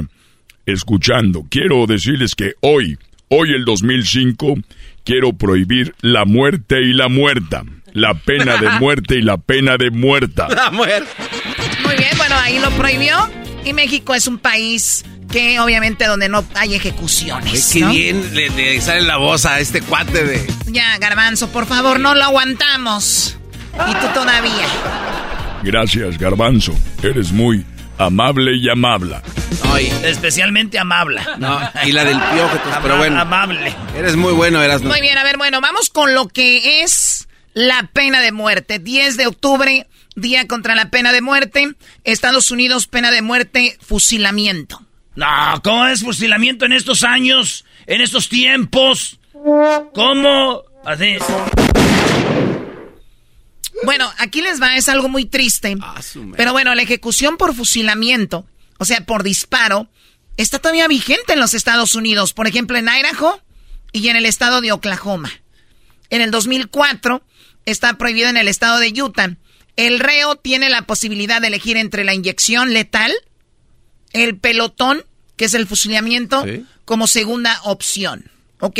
escuchando. 0.66 1.46
Quiero 1.50 1.86
decirles 1.86 2.34
que 2.34 2.54
hoy, 2.62 2.98
hoy 3.28 3.54
el 3.54 3.66
2005, 3.66 4.56
quiero 5.04 5.34
prohibir 5.34 5.94
la 6.02 6.26
muerte 6.26 6.82
y 6.82 6.94
la 6.94 7.10
muerta. 7.10 7.64
La 7.94 8.14
pena 8.16 8.58
de 8.58 8.70
muerte 8.80 9.16
y 9.16 9.22
la 9.22 9.38
pena 9.38 9.78
de 9.78 9.92
muerta. 9.92 10.48
La 10.50 10.72
muerte. 10.72 11.10
Muy 11.84 11.96
bien, 11.96 12.18
bueno, 12.18 12.36
ahí 12.40 12.60
lo 12.60 12.70
prohibió. 12.72 13.16
Y 13.64 13.74
México 13.74 14.14
es 14.14 14.28
un 14.28 14.40
país 14.40 15.06
que 15.32 15.60
obviamente 15.60 16.06
donde 16.06 16.28
no 16.28 16.44
hay 16.56 16.76
ejecuciones. 16.76 17.72
Qué 17.72 17.86
bien 17.86 18.36
le, 18.36 18.82
sale 18.82 19.02
la 19.04 19.18
voz 19.18 19.46
a 19.46 19.60
este 19.60 19.82
cuate 19.82 20.24
de... 20.24 20.48
Ya, 20.68 20.98
garbanzo, 20.98 21.50
por 21.50 21.66
favor, 21.66 22.00
no 22.00 22.14
lo 22.14 22.24
aguantamos. 22.24 23.38
Y 23.74 23.94
tú 23.94 24.08
todavía. 24.14 24.68
Gracias, 25.64 26.18
garbanzo. 26.18 26.74
Eres 27.02 27.32
muy 27.32 27.66
amable 27.98 28.56
y 28.56 28.70
amable. 28.70 29.18
Especialmente 30.04 30.78
amable. 30.78 31.22
No, 31.38 31.60
y 31.86 31.92
la 31.92 32.04
del 32.06 32.18
piojo, 32.18 32.60
pero 32.82 32.98
bueno. 32.98 33.22
Amable. 33.22 33.74
Eres 33.96 34.16
muy 34.16 34.34
bueno, 34.34 34.62
eras 34.62 34.82
Muy 34.82 35.02
bien, 35.02 35.18
a 35.18 35.24
ver, 35.24 35.38
bueno, 35.38 35.62
vamos 35.62 35.90
con 35.90 36.14
lo 36.14 36.28
que 36.28 36.84
es 36.84 37.28
la 37.54 37.90
pena 37.94 38.22
de 38.22 38.32
muerte. 38.32 38.80
10 38.80 39.18
de 39.18 39.28
octubre, 39.28 39.88
día 40.16 40.48
contra 40.48 40.76
la 40.76 40.90
pena 40.90 41.12
de 41.12 41.22
muerte. 41.22 41.76
Estados 42.04 42.52
Unidos, 42.52 42.88
pena 42.88 43.12
de 43.12 43.22
muerte, 43.22 43.78
fusilamiento. 43.82 44.82
No, 45.16 45.62
¿cómo 45.64 45.86
es 45.88 46.02
fusilamiento 46.02 46.66
en 46.66 46.74
estos 46.74 47.04
años? 47.04 47.66
En 47.86 48.02
estos 48.02 48.30
tiempos. 48.30 49.20
¿Cómo? 49.34 50.64
Así. 50.86 51.18
Bueno, 53.84 54.12
aquí 54.18 54.42
les 54.42 54.62
va, 54.62 54.76
es 54.78 54.90
algo 54.90 55.10
muy 55.10 55.26
triste. 55.26 55.76
Ah, 55.82 56.00
pero 56.36 56.54
bueno, 56.54 56.74
la 56.74 56.82
ejecución 56.82 57.38
por 57.38 57.54
fusilamiento, 57.54 58.46
o 58.78 58.86
sea, 58.86 59.02
por 59.02 59.24
disparo, 59.24 59.90
está 60.38 60.60
todavía 60.60 60.88
vigente 60.88 61.34
en 61.34 61.40
los 61.40 61.54
Estados 61.54 61.96
Unidos. 61.96 62.34
Por 62.34 62.48
ejemplo, 62.48 62.78
en 62.78 62.88
Idaho 62.88 63.42
y 63.92 64.08
en 64.08 64.16
el 64.16 64.26
estado 64.26 64.62
de 64.62 64.72
Oklahoma. 64.72 65.32
En 66.10 66.22
el 66.22 66.32
2004 66.32 67.24
está 67.66 67.98
prohibido 67.98 68.30
en 68.30 68.38
el 68.38 68.48
estado 68.48 68.80
de 68.80 68.90
Utah. 69.02 69.36
El 69.76 70.00
reo 70.00 70.36
tiene 70.36 70.70
la 70.70 70.84
posibilidad 70.84 71.42
de 71.42 71.48
elegir 71.48 71.78
entre 71.78 72.04
la 72.04 72.14
inyección 72.14 72.74
letal, 72.74 73.12
el 74.12 74.38
pelotón, 74.38 75.04
que 75.36 75.46
es 75.46 75.54
el 75.54 75.68
fusilamiento, 75.68 76.46
como 76.86 77.08
segunda 77.08 77.60
opción. 77.64 78.30
¿Ok? 78.60 78.80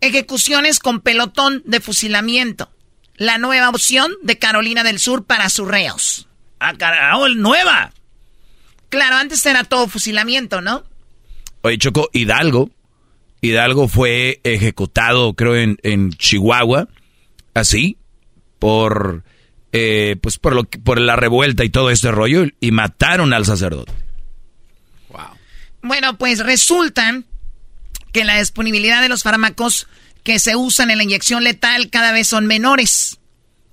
Ejecuciones 0.00 0.78
con 0.78 1.00
pelotón 1.00 1.62
de 1.66 1.80
fusilamiento. 1.80 2.70
La 3.16 3.38
nueva 3.38 3.68
opción 3.70 4.12
de 4.22 4.38
Carolina 4.38 4.84
del 4.84 4.98
Sur 4.98 5.24
para 5.24 5.48
sus 5.48 5.68
reos. 5.68 6.28
Ah, 6.58 6.74
carajo, 6.74 7.28
nueva. 7.30 7.92
Claro, 8.88 9.16
antes 9.16 9.44
era 9.44 9.64
todo 9.64 9.88
fusilamiento, 9.88 10.60
¿no? 10.60 10.84
Oye, 11.62 11.78
Choco, 11.78 12.08
Hidalgo. 12.12 12.70
Hidalgo 13.40 13.88
fue 13.88 14.40
ejecutado, 14.44 15.34
creo, 15.34 15.56
en, 15.56 15.78
en 15.82 16.12
Chihuahua. 16.12 16.88
Así. 17.56 17.96
Por. 18.58 19.24
Eh, 19.72 20.16
pues 20.20 20.38
por, 20.38 20.54
lo, 20.54 20.64
por 20.64 21.00
la 21.00 21.16
revuelta 21.16 21.64
y 21.64 21.70
todo 21.70 21.90
este 21.90 22.10
rollo. 22.10 22.44
Y 22.60 22.70
mataron 22.70 23.32
al 23.32 23.46
sacerdote. 23.46 23.92
Bueno, 25.82 26.18
pues 26.18 26.40
resulta 26.40 27.22
que 28.12 28.24
la 28.24 28.38
disponibilidad 28.38 29.00
de 29.00 29.08
los 29.08 29.22
fármacos 29.22 29.86
que 30.24 30.40
se 30.40 30.56
usan 30.56 30.90
en 30.90 30.98
la 30.98 31.04
inyección 31.04 31.44
letal 31.44 31.90
cada 31.90 32.10
vez 32.10 32.26
son 32.26 32.46
menores. 32.46 33.20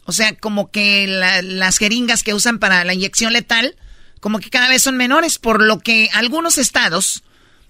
O 0.06 0.12
sea, 0.12 0.36
como 0.36 0.70
que 0.70 1.08
las 1.08 1.78
jeringas 1.78 2.22
que 2.22 2.36
usan 2.36 2.60
para 2.60 2.84
la 2.84 2.94
inyección 2.94 3.34
letal, 3.34 3.76
como 4.20 4.40
que 4.40 4.52
cada 4.52 4.70
vez 4.70 4.84
son 4.84 4.96
menores, 4.96 5.40
por 5.40 5.64
lo 5.64 5.80
que 5.80 6.10
algunos 6.14 6.58
estados 6.58 7.24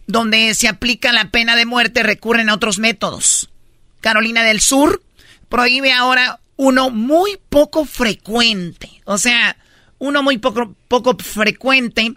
donde 0.07 0.53
se 0.56 0.68
aplica 0.68 1.14
la 1.14 1.30
pena 1.30 1.56
de 1.56 1.65
muerte 1.65 2.03
recurren 2.03 2.49
a 2.49 2.56
otros 2.56 2.80
métodos. 2.80 3.49
Carolina 4.02 4.44
del 4.44 4.60
Sur 4.60 5.02
prohíbe 5.53 5.93
ahora 5.93 6.39
uno 6.55 6.89
muy 6.89 7.38
poco 7.49 7.85
frecuente. 7.85 8.89
O 9.05 9.19
sea, 9.19 9.55
uno 9.99 10.23
muy 10.23 10.39
poco, 10.39 10.73
poco 10.88 11.15
frecuente 11.19 12.15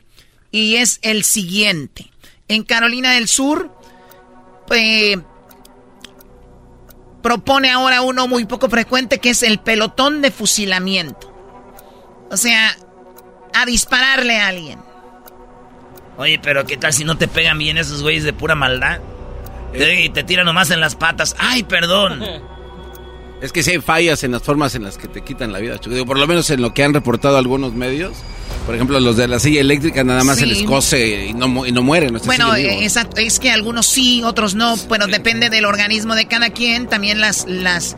y 0.50 0.76
es 0.76 1.00
el 1.02 1.22
siguiente. 1.22 2.10
En 2.48 2.62
Carolina 2.62 3.12
del 3.12 3.28
Sur, 3.28 3.70
eh, 4.70 5.18
propone 7.22 7.70
ahora 7.70 8.00
uno 8.00 8.26
muy 8.26 8.46
poco 8.46 8.70
frecuente 8.70 9.18
que 9.18 9.28
es 9.28 9.42
el 9.42 9.58
pelotón 9.58 10.22
de 10.22 10.30
fusilamiento. 10.30 11.30
O 12.30 12.38
sea, 12.38 12.74
a 13.52 13.66
dispararle 13.66 14.38
a 14.38 14.46
alguien. 14.46 14.78
Oye, 16.16 16.40
pero 16.42 16.64
¿qué 16.64 16.78
tal 16.78 16.94
si 16.94 17.04
no 17.04 17.18
te 17.18 17.28
pegan 17.28 17.58
bien 17.58 17.76
esos 17.76 18.00
güeyes 18.00 18.24
de 18.24 18.32
pura 18.32 18.54
maldad? 18.54 19.00
Y 19.74 20.08
te 20.08 20.24
tiran 20.24 20.46
nomás 20.46 20.70
en 20.70 20.80
las 20.80 20.96
patas. 20.96 21.36
¡Ay, 21.38 21.64
perdón! 21.64 22.24
Es 23.42 23.52
que 23.52 23.62
si 23.62 23.72
hay 23.72 23.80
fallas 23.80 24.24
en 24.24 24.32
las 24.32 24.42
formas 24.42 24.74
en 24.74 24.84
las 24.84 24.96
que 24.96 25.08
te 25.08 25.22
quitan 25.22 25.52
la 25.52 25.58
vida, 25.58 25.78
por 26.06 26.18
lo 26.18 26.26
menos 26.26 26.48
en 26.50 26.62
lo 26.62 26.72
que 26.72 26.82
han 26.82 26.94
reportado 26.94 27.36
algunos 27.36 27.74
medios. 27.74 28.14
Por 28.64 28.74
ejemplo, 28.74 28.98
los 28.98 29.16
de 29.16 29.28
la 29.28 29.38
silla 29.38 29.60
eléctrica 29.60 30.02
nada 30.02 30.24
más 30.24 30.38
se 30.38 30.46
les 30.46 30.64
cose 30.64 31.26
y 31.26 31.34
no, 31.34 31.64
y 31.66 31.70
no 31.70 31.82
mueren. 31.82 32.18
bueno, 32.24 32.56
exacto, 32.56 33.20
es 33.20 33.38
que 33.38 33.52
algunos 33.52 33.86
sí, 33.86 34.22
otros 34.24 34.56
no, 34.56 34.74
pero 34.88 35.06
depende 35.06 35.50
del 35.50 35.66
organismo 35.66 36.16
de 36.16 36.26
cada 36.26 36.50
quien. 36.50 36.88
También 36.88 37.20
las, 37.20 37.46
las, 37.46 37.96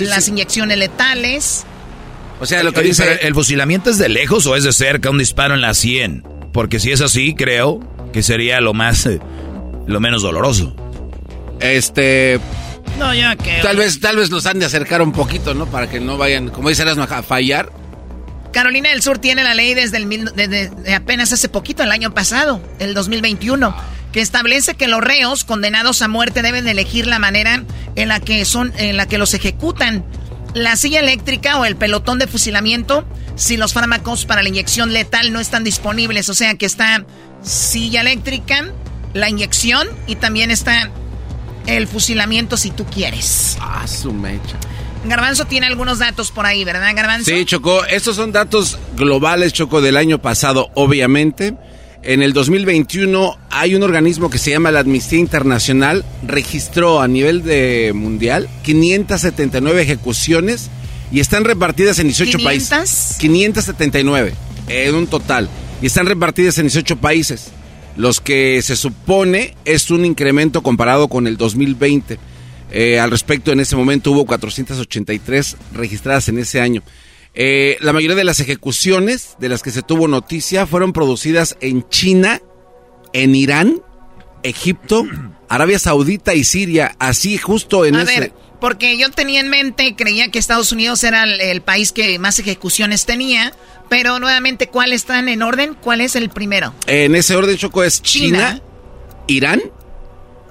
las 0.00 0.28
inyecciones 0.28 0.78
letales. 0.78 1.64
O 2.40 2.46
sea, 2.46 2.62
lo 2.62 2.72
que 2.72 2.82
dice... 2.82 3.20
¿El 3.22 3.34
fusilamiento 3.34 3.90
es 3.90 3.98
de 3.98 4.08
lejos 4.08 4.46
o 4.46 4.56
es 4.56 4.64
de 4.64 4.72
cerca 4.72 5.10
un 5.10 5.18
disparo 5.18 5.54
en 5.54 5.60
la 5.60 5.74
100? 5.74 6.24
Porque 6.52 6.80
si 6.80 6.90
es 6.90 7.00
así, 7.00 7.34
creo 7.34 7.80
que 8.12 8.22
sería 8.22 8.60
lo 8.60 8.74
más... 8.74 9.06
Eh, 9.06 9.20
lo 9.86 10.00
menos 10.00 10.22
doloroso. 10.22 10.74
Este... 11.60 12.40
No, 12.98 13.14
ya 13.14 13.36
que... 13.36 13.60
Tal 13.62 13.76
vez, 13.76 14.00
tal 14.00 14.16
vez 14.16 14.30
los 14.30 14.46
han 14.46 14.58
de 14.58 14.66
acercar 14.66 15.02
un 15.02 15.12
poquito, 15.12 15.54
¿no? 15.54 15.66
Para 15.66 15.88
que 15.88 16.00
no 16.00 16.16
vayan, 16.16 16.50
como 16.50 16.68
dice 16.68 16.82
Erasmo, 16.82 17.04
a 17.04 17.22
fallar. 17.22 17.70
Carolina 18.52 18.90
del 18.90 19.02
Sur 19.02 19.18
tiene 19.18 19.44
la 19.44 19.54
ley 19.54 19.74
desde, 19.74 19.98
el, 19.98 20.92
apenas 20.94 21.32
hace 21.32 21.48
poquito, 21.48 21.82
el 21.82 21.92
año 21.92 22.14
pasado, 22.14 22.62
el 22.78 22.94
2021, 22.94 23.74
que 24.12 24.20
establece 24.20 24.74
que 24.74 24.88
los 24.88 25.00
reos 25.00 25.44
condenados 25.44 26.02
a 26.02 26.08
muerte 26.08 26.42
deben 26.42 26.66
elegir 26.66 27.06
la 27.06 27.18
manera 27.18 27.62
en 27.94 28.08
la 28.08 28.20
que 28.20 28.44
son, 28.44 28.72
en 28.78 28.96
la 28.96 29.06
que 29.06 29.18
los 29.18 29.34
ejecutan. 29.34 30.04
La 30.54 30.76
silla 30.76 31.00
eléctrica 31.00 31.58
o 31.58 31.66
el 31.66 31.76
pelotón 31.76 32.18
de 32.18 32.26
fusilamiento, 32.26 33.06
si 33.36 33.56
los 33.56 33.74
fármacos 33.74 34.24
para 34.24 34.42
la 34.42 34.48
inyección 34.48 34.92
letal 34.92 35.32
no 35.32 35.40
están 35.40 35.62
disponibles, 35.62 36.28
o 36.30 36.34
sea 36.34 36.54
que 36.54 36.66
está 36.66 37.04
silla 37.42 38.00
eléctrica, 38.00 38.72
la 39.12 39.28
inyección 39.28 39.86
y 40.06 40.16
también 40.16 40.50
está 40.50 40.90
el 41.68 41.86
fusilamiento 41.86 42.56
si 42.56 42.70
tú 42.70 42.84
quieres. 42.86 43.56
Ah, 43.60 43.86
su 43.86 44.12
mecha. 44.12 44.56
Garbanzo 45.04 45.44
tiene 45.44 45.66
algunos 45.66 45.98
datos 45.98 46.30
por 46.30 46.46
ahí, 46.46 46.64
¿verdad, 46.64 46.90
Garbanzo? 46.94 47.30
Sí, 47.30 47.44
Choco. 47.44 47.84
Estos 47.84 48.16
son 48.16 48.32
datos 48.32 48.78
globales, 48.96 49.52
Choco, 49.52 49.80
del 49.80 49.96
año 49.96 50.20
pasado, 50.20 50.70
obviamente. 50.74 51.54
En 52.02 52.22
el 52.22 52.32
2021 52.32 53.38
hay 53.50 53.74
un 53.74 53.82
organismo 53.82 54.30
que 54.30 54.38
se 54.38 54.50
llama 54.50 54.70
la 54.70 54.80
Amnistía 54.80 55.18
Internacional, 55.18 56.04
registró 56.26 57.00
a 57.00 57.08
nivel 57.08 57.42
de 57.42 57.92
mundial 57.94 58.48
579 58.62 59.82
ejecuciones 59.82 60.70
y 61.10 61.20
están 61.20 61.44
repartidas 61.44 61.98
en 61.98 62.06
18 62.06 62.38
países. 62.38 63.16
579 63.18 64.34
en 64.68 64.94
un 64.94 65.06
total. 65.06 65.48
Y 65.82 65.86
están 65.86 66.06
repartidas 66.06 66.58
en 66.58 66.64
18 66.64 66.96
países. 66.96 67.50
Los 67.98 68.20
que 68.20 68.62
se 68.62 68.76
supone 68.76 69.56
es 69.64 69.90
un 69.90 70.04
incremento 70.04 70.62
comparado 70.62 71.08
con 71.08 71.26
el 71.26 71.36
2020. 71.36 72.18
Eh, 72.70 73.00
al 73.00 73.10
respecto, 73.10 73.50
en 73.50 73.58
ese 73.58 73.74
momento 73.74 74.12
hubo 74.12 74.24
483 74.24 75.56
registradas 75.74 76.28
en 76.28 76.38
ese 76.38 76.60
año. 76.60 76.82
Eh, 77.34 77.76
la 77.80 77.92
mayoría 77.92 78.16
de 78.16 78.22
las 78.22 78.38
ejecuciones 78.38 79.36
de 79.40 79.48
las 79.48 79.64
que 79.64 79.72
se 79.72 79.82
tuvo 79.82 80.06
noticia 80.06 80.64
fueron 80.64 80.92
producidas 80.92 81.56
en 81.60 81.88
China, 81.88 82.40
en 83.12 83.34
Irán, 83.34 83.82
Egipto, 84.44 85.04
Arabia 85.48 85.80
Saudita 85.80 86.34
y 86.34 86.44
Siria, 86.44 86.94
así 87.00 87.36
justo 87.36 87.84
en 87.84 87.96
ese... 87.96 88.20
Ver, 88.20 88.32
porque 88.60 88.96
yo 88.96 89.10
tenía 89.10 89.40
en 89.40 89.48
mente, 89.48 89.94
creía 89.96 90.30
que 90.30 90.38
Estados 90.38 90.72
Unidos 90.72 91.02
era 91.04 91.24
el, 91.24 91.62
país 91.62 91.92
que 91.92 92.18
más 92.18 92.38
ejecuciones 92.38 93.06
tenía, 93.06 93.52
pero 93.88 94.18
nuevamente, 94.18 94.68
¿cuáles 94.68 95.02
están 95.02 95.28
en 95.28 95.42
orden? 95.42 95.74
¿Cuál 95.80 96.00
es 96.00 96.16
el 96.16 96.30
primero? 96.30 96.74
En 96.86 97.14
ese 97.14 97.34
orden, 97.36 97.56
Choco, 97.56 97.82
es 97.84 98.02
China 98.02 98.60
Irán, 99.26 99.60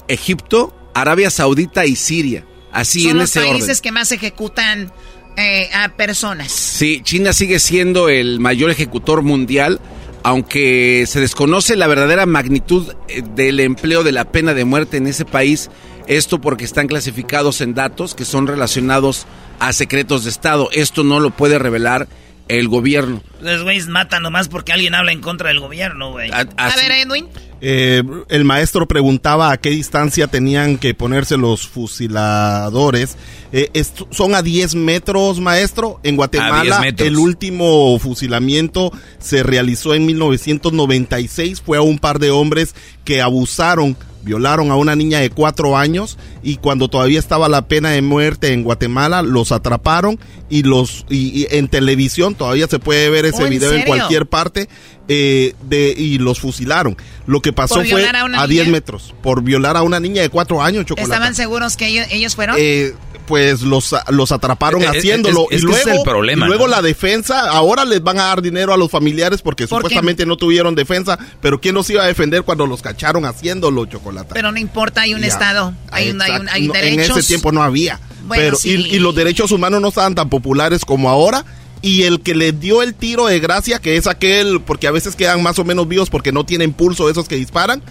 Egipto, 0.08 0.74
Arabia 0.94 1.30
Saudita 1.30 1.86
y 1.86 1.96
Siria. 1.96 2.46
Así 2.72 3.02
Son 3.02 3.12
en 3.12 3.18
los 3.18 3.30
ese 3.30 3.42
países 3.42 3.70
orden. 3.70 3.82
que 3.82 3.92
más 3.92 4.12
ejecutan 4.12 4.92
eh, 5.36 5.70
a 5.74 5.90
personas. 5.90 6.52
Sí, 6.52 7.02
China 7.04 7.34
sigue 7.34 7.60
siendo 7.60 8.10
el 8.10 8.40
mayor 8.40 8.70
ejecutor 8.72 9.22
mundial, 9.22 9.80
aunque 10.24 11.06
se 11.08 11.20
desconoce 11.20 11.76
la 11.76 11.88
verdadera 11.88 12.26
magnitud 12.26 12.94
eh, 13.08 13.24
del 13.36 13.60
empleo 13.60 14.04
de 14.04 14.12
la 14.12 14.32
pena 14.32 14.54
de 14.54 14.66
muerte 14.66 14.98
en 14.98 15.08
ese 15.08 15.26
país. 15.26 15.70
Esto 16.08 16.40
porque 16.40 16.64
están 16.66 16.88
clasificados 16.88 17.60
en 17.62 17.74
datos 17.74 18.16
que 18.16 18.24
son 18.26 18.48
relacionados 18.48 19.26
a 19.60 19.74
secretos 19.74 20.24
de 20.24 20.30
Estado. 20.30 20.70
Esto 20.72 21.04
no 21.04 21.20
lo 21.20 21.32
puede 21.32 21.60
revelar 21.60 22.08
el 22.48 22.68
gobierno. 22.68 23.22
Los 23.42 23.64
güeyes 23.64 23.88
matan 23.88 24.24
nomás 24.24 24.48
porque 24.48 24.72
alguien 24.74 24.96
habla 24.96 25.12
en 25.12 25.22
contra 25.22 25.50
del 25.50 25.60
gobierno, 25.60 26.12
güey. 26.12 26.32
A 26.32 26.46
ver, 26.76 26.92
Edwin. 26.92 27.28
Eh, 27.60 28.04
el 28.30 28.46
maestro 28.46 28.88
preguntaba 28.88 29.52
a 29.52 29.58
qué 29.58 29.70
distancia 29.70 30.28
tenían 30.28 30.78
que 30.78 30.94
ponerse 30.94 31.38
los 31.38 31.68
fusiladores. 31.68 33.18
Eh, 33.52 33.72
son 34.12 34.36
a 34.36 34.42
10 34.42 34.76
metros, 34.76 35.40
maestro. 35.40 36.00
En 36.04 36.16
A 36.16 36.18
Guatemala, 36.18 36.64
10 36.64 36.80
metros. 36.80 37.08
el 37.08 37.18
último 37.18 37.98
fusilamiento 38.00 38.92
se 39.20 39.44
realizó 39.44 39.94
en 39.94 40.06
1996. 40.06 41.62
Fue 41.62 41.78
a 41.78 41.82
un 41.82 42.00
par 42.00 42.20
de 42.20 42.32
hombres 42.32 42.76
que 43.04 43.22
abusaron, 43.22 43.98
violaron 44.28 44.72
a 44.72 44.76
una 44.76 44.96
niña 44.96 45.20
de 45.20 45.30
4 45.30 45.78
años 45.78 46.18
y 46.44 46.58
cuando 46.58 46.90
todavía 46.90 47.18
estaba 47.18 47.48
la 47.48 47.68
pena 47.68 47.92
de 47.92 48.02
muerte 48.02 48.52
en 48.52 48.64
Guatemala, 48.64 49.22
los 49.22 49.54
atraparon 49.54 50.20
y 50.50 50.64
los 50.64 51.06
y, 51.10 51.44
y 51.44 51.48
en 51.50 51.70
televisión 51.70 52.36
todavía 52.36 52.68
se 52.68 52.78
puede 52.78 53.10
ver 53.10 53.26
ese 53.26 53.42
Oh, 53.42 53.46
¿en 53.46 53.52
video 53.52 53.72
en 53.72 53.84
cualquier 53.84 54.26
parte 54.28 54.68
eh, 55.08 55.56
de 55.64 55.94
y 55.98 56.18
los 56.18 56.42
fusilaron. 56.42 56.98
Lo 57.26 57.42
que 57.42 57.54
pasó 57.54 57.76
¿Por 57.76 57.88
fue 57.88 58.06
a 58.06 58.42
a 58.42 58.48
10 58.48 58.66
niña? 58.66 58.72
metros 58.72 59.16
por 59.24 59.42
violar 59.42 59.78
a 59.78 59.82
una 59.82 60.02
niña 60.02 60.22
de 60.22 60.30
4 60.30 60.62
años, 60.62 60.86
chocolate. 60.86 61.04
¿Estaban 61.10 61.34
seguros 61.34 61.78
que 61.78 61.88
ellos, 61.88 62.08
ellos 62.12 62.36
fueron? 62.36 62.58
Eh, 62.60 62.94
pues 63.28 63.62
los, 63.62 63.94
los 64.10 64.32
atraparon 64.32 64.82
Eh, 64.82 64.86
eh, 64.86 64.98
haciéndolo 64.98 65.46
es- 65.52 65.58
es 65.58 65.62
y 65.62 65.66
luego, 65.66 65.78
es 65.80 65.88
el 65.98 66.02
problema, 66.04 66.46
y 66.46 66.50
luego 66.50 66.66
¿no? 66.68 66.72
la 66.76 66.82
defensa 66.82 67.42
ahora 67.52 67.86
les 67.86 68.02
van 68.02 68.18
a 68.20 68.24
dar 68.24 68.42
dinero 68.42 68.74
a 68.74 68.78
los 68.78 68.90
familiares 68.90 69.42
porque 69.44 69.68
¿Por 69.68 69.82
qué? 69.82 69.90
supuestamente 69.90 70.26
no 70.26 70.38
tuvieron 70.38 70.74
defensa 70.74 71.20
pero 71.42 71.62
quién 71.62 71.76
los 71.76 71.88
iba 71.92 72.04
a 72.04 72.08
defender 72.08 72.42
cuando 72.44 72.66
los 72.66 72.82
cacharon 72.82 73.26
haciéndolo 73.26 73.86
chocolate 73.86 74.34
Pero 74.34 74.52
no 74.52 74.58
importa, 74.58 75.02
hay 75.02 75.14
un 75.14 75.22
Ya. 75.22 75.28
Estado, 75.28 75.74
hay, 75.92 76.10
un, 76.10 76.22
hay, 76.22 76.32
un- 76.32 76.50
hay. 76.50 76.68
No, 76.68 76.74
derechos. 76.74 77.10
En 77.12 77.18
ese 77.20 77.28
tiempo 77.28 77.52
no 77.52 77.62
había. 77.62 78.00
Bueno, 78.26 78.44
pero, 78.44 78.58
sí. 78.58 78.72
y, 78.90 78.96
y 78.96 79.00
los 79.00 79.14
derechos 79.14 79.52
humanos 79.52 79.80
no 79.82 79.90
estaban 79.90 80.16
tan 80.16 80.30
populares 80.30 80.84
como 80.86 81.10
ahora. 81.10 81.46
Y 81.82 82.04
el 82.04 82.22
que 82.22 82.34
le 82.34 82.54
dio 82.54 82.82
el 82.82 82.96
tiro 82.96 83.28
de 83.28 83.40
gracia, 83.40 83.78
que 83.80 83.98
es 83.98 84.08
aquel, 84.08 84.62
porque 84.62 84.88
a 84.88 84.92
veces 84.92 85.16
quedan 85.16 85.44
más 85.44 85.60
o 85.60 85.64
menos 85.64 85.88
vivos 85.88 86.10
porque 86.10 86.32
no 86.32 86.44
tienen 86.44 86.74
pulso 86.74 87.08
esos 87.10 87.28
que 87.28 87.36
disparan, 87.36 87.84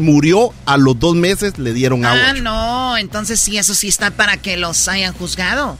murió 0.00 0.52
a 0.66 0.76
los 0.76 0.98
dos 0.98 1.14
meses, 1.14 1.58
le 1.58 1.72
dieron 1.72 2.04
agua. 2.04 2.30
Ah, 2.30 2.32
no, 2.34 2.96
entonces 2.96 3.38
sí, 3.40 3.58
eso 3.58 3.74
sí 3.74 3.88
está 3.88 4.10
para 4.10 4.36
que 4.38 4.56
los 4.56 4.88
hayan 4.88 5.12
juzgado. 5.12 5.78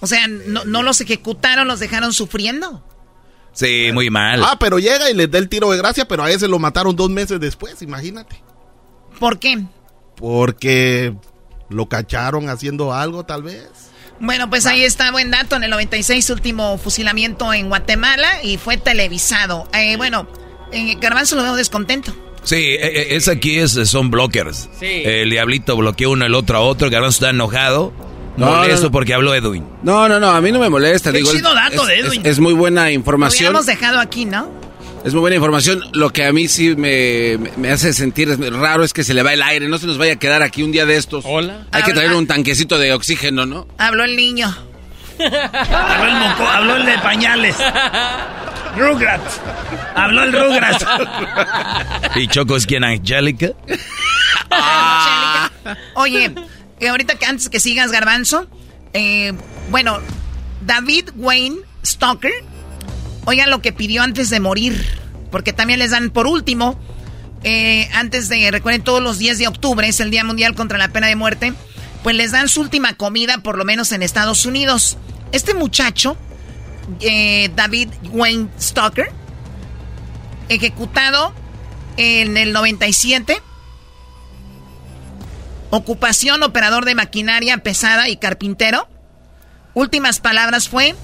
O 0.00 0.06
sea, 0.06 0.26
no, 0.26 0.64
no 0.64 0.82
los 0.82 1.00
ejecutaron, 1.00 1.68
los 1.68 1.78
dejaron 1.78 2.12
sufriendo. 2.12 2.84
Sí, 3.52 3.90
muy 3.92 4.10
mal. 4.10 4.42
Ah, 4.42 4.56
pero 4.58 4.78
llega 4.78 5.10
y 5.10 5.14
les 5.14 5.30
da 5.30 5.38
el 5.38 5.48
tiro 5.48 5.70
de 5.70 5.78
gracia, 5.78 6.08
pero 6.08 6.24
a 6.24 6.30
ese 6.30 6.48
lo 6.48 6.58
mataron 6.58 6.96
dos 6.96 7.10
meses 7.10 7.38
después, 7.38 7.82
imagínate. 7.82 8.42
¿Por 9.18 9.38
qué? 9.38 9.62
Porque 10.16 11.14
lo 11.68 11.88
cacharon 11.88 12.48
haciendo 12.48 12.92
algo, 12.92 13.24
tal 13.24 13.42
vez. 13.42 13.68
Bueno, 14.20 14.48
pues 14.48 14.66
ahí 14.66 14.84
está, 14.84 15.10
buen 15.10 15.30
dato. 15.30 15.56
En 15.56 15.64
el 15.64 15.70
96, 15.70 16.30
último 16.30 16.78
fusilamiento 16.78 17.52
en 17.52 17.68
Guatemala 17.68 18.42
y 18.42 18.56
fue 18.56 18.76
televisado. 18.76 19.68
Eh, 19.74 19.96
bueno, 19.96 20.28
en 20.70 20.98
Garbanzo 21.00 21.36
lo 21.36 21.42
veo 21.42 21.56
descontento. 21.56 22.14
Sí, 22.44 22.56
eh, 22.56 22.78
eh, 22.82 23.06
es 23.16 23.28
aquí 23.28 23.58
es, 23.58 23.72
son 23.88 24.10
blockers. 24.10 24.68
Sí. 24.78 25.02
El 25.04 25.30
diablito 25.30 25.76
bloqueó 25.76 26.10
uno 26.10 26.26
el 26.26 26.34
otro 26.34 26.58
a 26.58 26.60
otro. 26.60 26.86
El 26.88 26.92
garbanzo 26.92 27.16
está 27.16 27.30
enojado. 27.30 27.92
No, 28.36 28.46
molesto 28.46 28.76
no, 28.76 28.82
no. 28.88 28.92
porque 28.92 29.14
habló 29.14 29.34
Edwin. 29.34 29.64
No, 29.82 30.08
no, 30.08 30.18
no, 30.18 30.30
a 30.30 30.40
mí 30.40 30.50
no 30.52 30.58
me 30.58 30.68
molesta. 30.70 31.12
Qué 31.12 31.18
digo, 31.18 31.32
chido 31.32 31.54
dato 31.54 31.82
es, 31.82 31.88
de 31.88 31.98
Edwin. 31.98 32.22
es 32.24 32.40
muy 32.40 32.54
buena 32.54 32.84
Lo 32.84 32.90
información. 32.90 33.40
hubiéramos 33.48 33.66
dejado 33.66 34.00
aquí, 34.00 34.24
¿no? 34.24 34.50
Es 35.04 35.12
muy 35.12 35.20
buena 35.20 35.36
información. 35.36 35.82
Lo 35.92 36.10
que 36.10 36.24
a 36.24 36.32
mí 36.32 36.48
sí 36.48 36.74
me, 36.76 37.36
me- 37.56 37.70
hace 37.70 37.92
sentir 37.92 38.30
es 38.30 38.38
raro 38.52 38.84
es 38.84 38.92
que 38.92 39.04
se 39.04 39.14
le 39.14 39.22
va 39.22 39.32
el 39.34 39.42
aire. 39.42 39.68
No 39.68 39.76
se 39.78 39.86
nos 39.86 39.98
vaya 39.98 40.14
a 40.14 40.16
quedar 40.16 40.42
aquí 40.42 40.62
un 40.62 40.72
día 40.72 40.86
de 40.86 40.96
estos. 40.96 41.24
Hola. 41.26 41.66
Hay 41.72 41.82
que 41.82 41.92
traer 41.92 42.12
un 42.14 42.26
tanquecito 42.26 42.78
de 42.78 42.92
oxígeno, 42.92 43.44
¿no? 43.44 43.66
Habló 43.78 44.04
el 44.04 44.16
niño. 44.16 44.46
Habló 45.18 46.06
el 46.06 46.14
moco, 46.18 46.48
habló 46.48 46.76
el 46.76 46.86
de 46.86 46.98
pañales. 46.98 47.56
Rugrats. 48.76 49.40
Habló 49.94 50.24
el 50.24 50.32
Rugrats. 50.32 50.84
¿Y 52.16 52.28
Choco 52.28 52.56
es 52.56 52.66
quien? 52.66 52.84
Angélica? 52.84 53.48
Oye, 55.94 56.32
eh, 56.80 56.88
ahorita 56.88 57.14
que 57.16 57.26
antes 57.26 57.48
que 57.48 57.60
sigas, 57.60 57.92
Garbanzo, 57.92 58.46
eh, 58.92 59.32
bueno, 59.70 60.00
David 60.66 61.10
Wayne 61.16 61.56
Stalker, 61.84 62.32
oigan 63.24 63.50
lo 63.50 63.62
que 63.62 63.72
pidió 63.72 64.02
antes 64.02 64.30
de 64.30 64.40
morir, 64.40 64.84
porque 65.30 65.52
también 65.52 65.78
les 65.78 65.90
dan 65.90 66.10
por 66.10 66.26
último, 66.26 66.78
eh, 67.44 67.88
antes 67.94 68.28
de, 68.28 68.50
recuerden, 68.50 68.82
todos 68.82 69.02
los 69.02 69.18
10 69.18 69.38
de 69.38 69.48
octubre 69.48 69.86
es 69.86 70.00
el 70.00 70.10
Día 70.10 70.24
Mundial 70.24 70.54
contra 70.54 70.78
la 70.78 70.88
Pena 70.88 71.08
de 71.08 71.16
Muerte, 71.16 71.52
pues 72.02 72.16
les 72.16 72.32
dan 72.32 72.48
su 72.48 72.60
última 72.60 72.94
comida, 72.94 73.38
por 73.38 73.58
lo 73.58 73.64
menos 73.64 73.92
en 73.92 74.02
Estados 74.02 74.46
Unidos. 74.46 74.96
Este 75.32 75.54
muchacho, 75.54 76.16
eh, 77.00 77.50
David 77.54 77.90
Wayne 78.10 78.48
Stalker, 78.58 79.10
ejecutado 80.48 81.32
en 81.96 82.36
el 82.36 82.52
97, 82.52 83.42
Ocupación, 85.74 86.42
operador 86.42 86.84
de 86.84 86.94
maquinaria 86.94 87.56
pesada 87.56 88.10
y 88.10 88.18
carpintero. 88.18 88.86
Últimas 89.72 90.20
palabras 90.20 90.68
fue, 90.68 90.94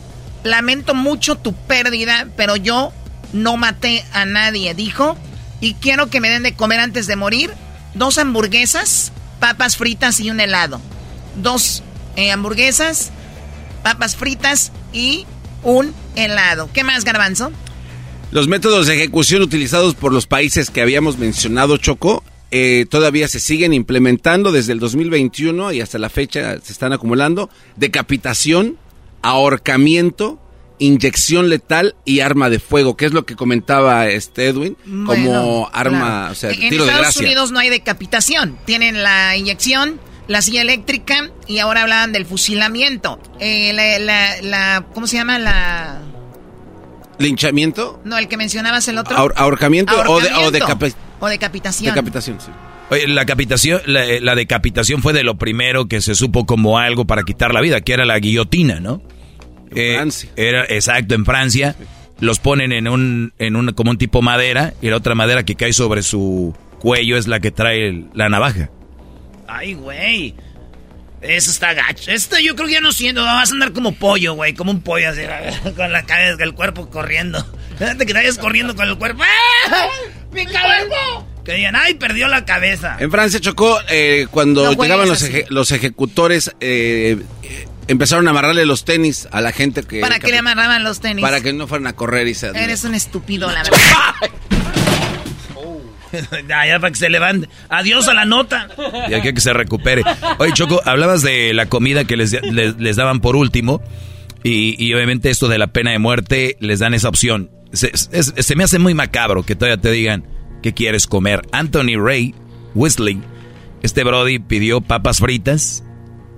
lamento 0.44 0.94
mucho 0.94 1.36
tu 1.36 1.54
pérdida, 1.54 2.28
pero 2.36 2.54
yo 2.54 2.92
no 3.32 3.56
maté 3.56 4.04
a 4.12 4.26
nadie, 4.26 4.74
dijo. 4.74 5.16
Y 5.62 5.72
quiero 5.72 6.10
que 6.10 6.20
me 6.20 6.28
den 6.28 6.42
de 6.42 6.52
comer 6.52 6.80
antes 6.80 7.06
de 7.06 7.16
morir 7.16 7.50
dos 7.94 8.18
hamburguesas, 8.18 9.10
papas 9.40 9.78
fritas 9.78 10.20
y 10.20 10.30
un 10.30 10.38
helado. 10.38 10.82
Dos 11.36 11.82
eh, 12.16 12.30
hamburguesas, 12.30 13.08
papas 13.82 14.16
fritas 14.16 14.72
y 14.92 15.24
un 15.62 15.92
helado. 16.16 16.68
¿Qué 16.72 16.84
más, 16.84 17.04
garbanzo? 17.04 17.52
Los 18.30 18.48
métodos 18.48 18.86
de 18.86 18.94
ejecución 18.94 19.42
utilizados 19.42 19.94
por 19.94 20.12
los 20.12 20.26
países 20.26 20.70
que 20.70 20.82
habíamos 20.82 21.18
mencionado, 21.18 21.78
Choco, 21.78 22.22
eh, 22.50 22.86
todavía 22.88 23.28
se 23.28 23.40
siguen 23.40 23.72
implementando 23.72 24.52
desde 24.52 24.72
el 24.72 24.80
2021 24.80 25.72
y 25.72 25.80
hasta 25.80 25.98
la 25.98 26.08
fecha 26.08 26.58
se 26.62 26.72
están 26.72 26.92
acumulando. 26.92 27.50
Decapitación, 27.76 28.76
ahorcamiento, 29.22 30.40
inyección 30.78 31.48
letal 31.48 31.94
y 32.04 32.20
arma 32.20 32.50
de 32.50 32.58
fuego, 32.58 32.96
que 32.96 33.06
es 33.06 33.12
lo 33.12 33.26
que 33.26 33.36
comentaba 33.36 34.08
este 34.08 34.46
Edwin, 34.46 34.76
como 35.06 35.68
arma, 35.72 35.98
claro. 35.98 36.32
o 36.32 36.34
sea, 36.34 36.50
en 36.50 36.60
tiro 36.70 36.84
de 36.84 36.90
Estados 36.90 37.00
gracia. 37.00 37.22
Unidos 37.26 37.50
no 37.50 37.58
hay 37.58 37.68
decapitación. 37.68 38.58
Tienen 38.64 39.02
la 39.02 39.36
inyección, 39.36 40.00
la 40.28 40.40
silla 40.42 40.62
eléctrica 40.62 41.30
y 41.48 41.58
ahora 41.58 41.82
hablaban 41.82 42.12
del 42.12 42.24
fusilamiento. 42.26 43.20
Eh, 43.40 43.72
la, 43.72 43.98
la- 43.98 44.42
la- 44.42 44.86
¿Cómo 44.94 45.06
se 45.08 45.16
llama? 45.16 45.38
La... 45.40 46.00
¿Linchamiento? 47.18 48.00
No, 48.04 48.16
el 48.18 48.28
que 48.28 48.36
mencionabas 48.36 48.86
el 48.88 48.98
otro. 48.98 49.16
Ahor- 49.16 49.32
ahorcamiento 49.36 49.92
o 50.06 50.20
de- 50.20 50.28
o 50.34 50.52
decapi- 50.52 50.94
O 51.20 51.28
decapitación. 51.28 51.92
Decapitación, 51.94 52.40
sí. 52.40 52.50
Oye, 52.90 53.06
la 53.08 53.26
capitación, 53.26 53.80
la, 53.86 54.04
eh, 54.06 54.20
la 54.20 54.34
decapitación 54.34 55.02
fue 55.02 55.12
de 55.12 55.24
lo 55.24 55.36
primero 55.36 55.88
que 55.88 56.00
se 56.00 56.14
supo 56.14 56.46
como 56.46 56.78
algo 56.78 57.06
para 57.06 57.24
quitar 57.24 57.52
la 57.52 57.60
vida, 57.60 57.80
que 57.80 57.92
era 57.92 58.06
la 58.06 58.18
guillotina, 58.18 58.80
¿no? 58.80 59.02
En 59.74 59.96
Francia. 59.96 60.30
Era, 60.36 60.64
exacto, 60.64 61.14
en 61.14 61.24
Francia. 61.26 61.76
Los 62.20 62.38
ponen 62.38 62.72
en 62.72 62.88
un, 62.88 63.32
en 63.38 63.56
un, 63.56 63.72
como 63.72 63.90
un 63.90 63.98
tipo 63.98 64.22
madera, 64.22 64.72
y 64.80 64.88
la 64.88 64.96
otra 64.96 65.14
madera 65.14 65.44
que 65.44 65.54
cae 65.56 65.72
sobre 65.72 66.02
su 66.02 66.54
cuello 66.80 67.16
es 67.16 67.26
la 67.26 67.40
que 67.40 67.50
trae 67.50 67.88
el- 67.88 68.06
la 68.14 68.28
navaja. 68.28 68.70
Ay, 69.48 69.74
güey. 69.74 70.34
Eso 71.20 71.50
está 71.50 71.74
gacho. 71.74 72.12
Esto 72.12 72.38
yo 72.38 72.54
creo 72.54 72.68
que 72.68 72.74
ya 72.74 72.80
no 72.80 72.92
siento. 72.92 73.24
Vas 73.24 73.50
a 73.50 73.54
andar 73.54 73.72
como 73.72 73.92
pollo, 73.94 74.34
güey. 74.34 74.54
Como 74.54 74.70
un 74.70 74.82
pollo 74.82 75.08
así. 75.10 75.22
Con 75.76 75.90
la 75.92 76.04
cabeza, 76.04 76.42
el 76.44 76.54
cuerpo 76.54 76.88
corriendo. 76.90 77.44
Fíjate 77.78 77.98
que 78.06 78.12
te 78.12 78.18
vayas 78.20 78.38
corriendo 78.38 78.74
con 78.76 78.88
el 78.88 78.98
cuerpo. 78.98 79.22
¡Ah! 79.24 79.86
¡Mi 80.32 80.44
cabeza! 80.46 80.94
Que 81.44 81.54
digan, 81.54 81.76
ay, 81.76 81.94
perdió 81.94 82.26
la 82.28 82.44
cabeza. 82.44 82.96
En 82.98 83.10
Francia 83.10 83.40
chocó 83.40 83.78
eh, 83.88 84.26
cuando 84.30 84.64
No 84.74 84.82
llegaban 84.82 85.08
los, 85.08 85.22
así. 85.22 85.32
eje- 85.32 85.46
los 85.48 85.70
ejecutores, 85.70 86.50
eh, 86.60 87.18
eh, 87.44 87.68
empezaron 87.86 88.26
a 88.26 88.32
amarrarle 88.32 88.66
los 88.66 88.84
tenis 88.84 89.28
a 89.30 89.40
la 89.40 89.52
gente 89.52 89.84
que... 89.84 90.00
¿Para 90.00 90.18
que 90.18 90.30
le 90.32 90.38
amarraban 90.38 90.82
los 90.84 91.00
tenis? 91.00 91.22
Para 91.22 91.40
que 91.40 91.52
no 91.52 91.66
fueran 91.68 91.86
a 91.86 91.92
correr 91.94 92.26
y 92.26 92.34
se... 92.34 92.48
Eres 92.48 92.82
un 92.84 92.94
estúpido, 92.94 93.48
la 93.50 93.62
verdad. 93.62 93.78
ya, 96.48 96.78
para 96.80 96.90
que 96.90 96.96
se 96.98 97.08
levante. 97.10 97.48
Adiós 97.68 98.08
a 98.08 98.14
la 98.14 98.24
nota. 98.24 98.68
Y 99.08 99.14
aquí 99.14 99.32
que 99.32 99.40
se 99.40 99.52
recupere. 99.52 100.02
Oye, 100.38 100.52
Choco, 100.52 100.80
hablabas 100.84 101.22
de 101.22 101.52
la 101.54 101.66
comida 101.66 102.04
que 102.04 102.16
les, 102.16 102.32
les, 102.42 102.76
les 102.78 102.96
daban 102.96 103.20
por 103.20 103.36
último. 103.36 103.82
Y, 104.44 104.76
y 104.82 104.94
obviamente 104.94 105.30
esto 105.30 105.48
de 105.48 105.58
la 105.58 105.66
pena 105.68 105.90
de 105.90 105.98
muerte 105.98 106.56
les 106.60 106.78
dan 106.78 106.94
esa 106.94 107.08
opción. 107.08 107.50
Se, 107.72 107.88
es- 107.92 108.34
se 108.36 108.56
me 108.56 108.64
hace 108.64 108.78
muy 108.78 108.94
macabro 108.94 109.42
que 109.42 109.54
todavía 109.56 109.80
te 109.80 109.90
digan, 109.90 110.24
¿qué 110.62 110.72
quieres 110.74 111.06
comer? 111.06 111.42
Anthony 111.52 111.96
Ray 112.00 112.34
Wesley, 112.74 113.20
este 113.82 114.04
Brody 114.04 114.38
pidió 114.38 114.80
papas 114.80 115.18
fritas, 115.18 115.84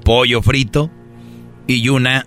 pollo 0.04 0.42
frito 0.42 0.90
y 1.66 1.88
una 1.90 2.26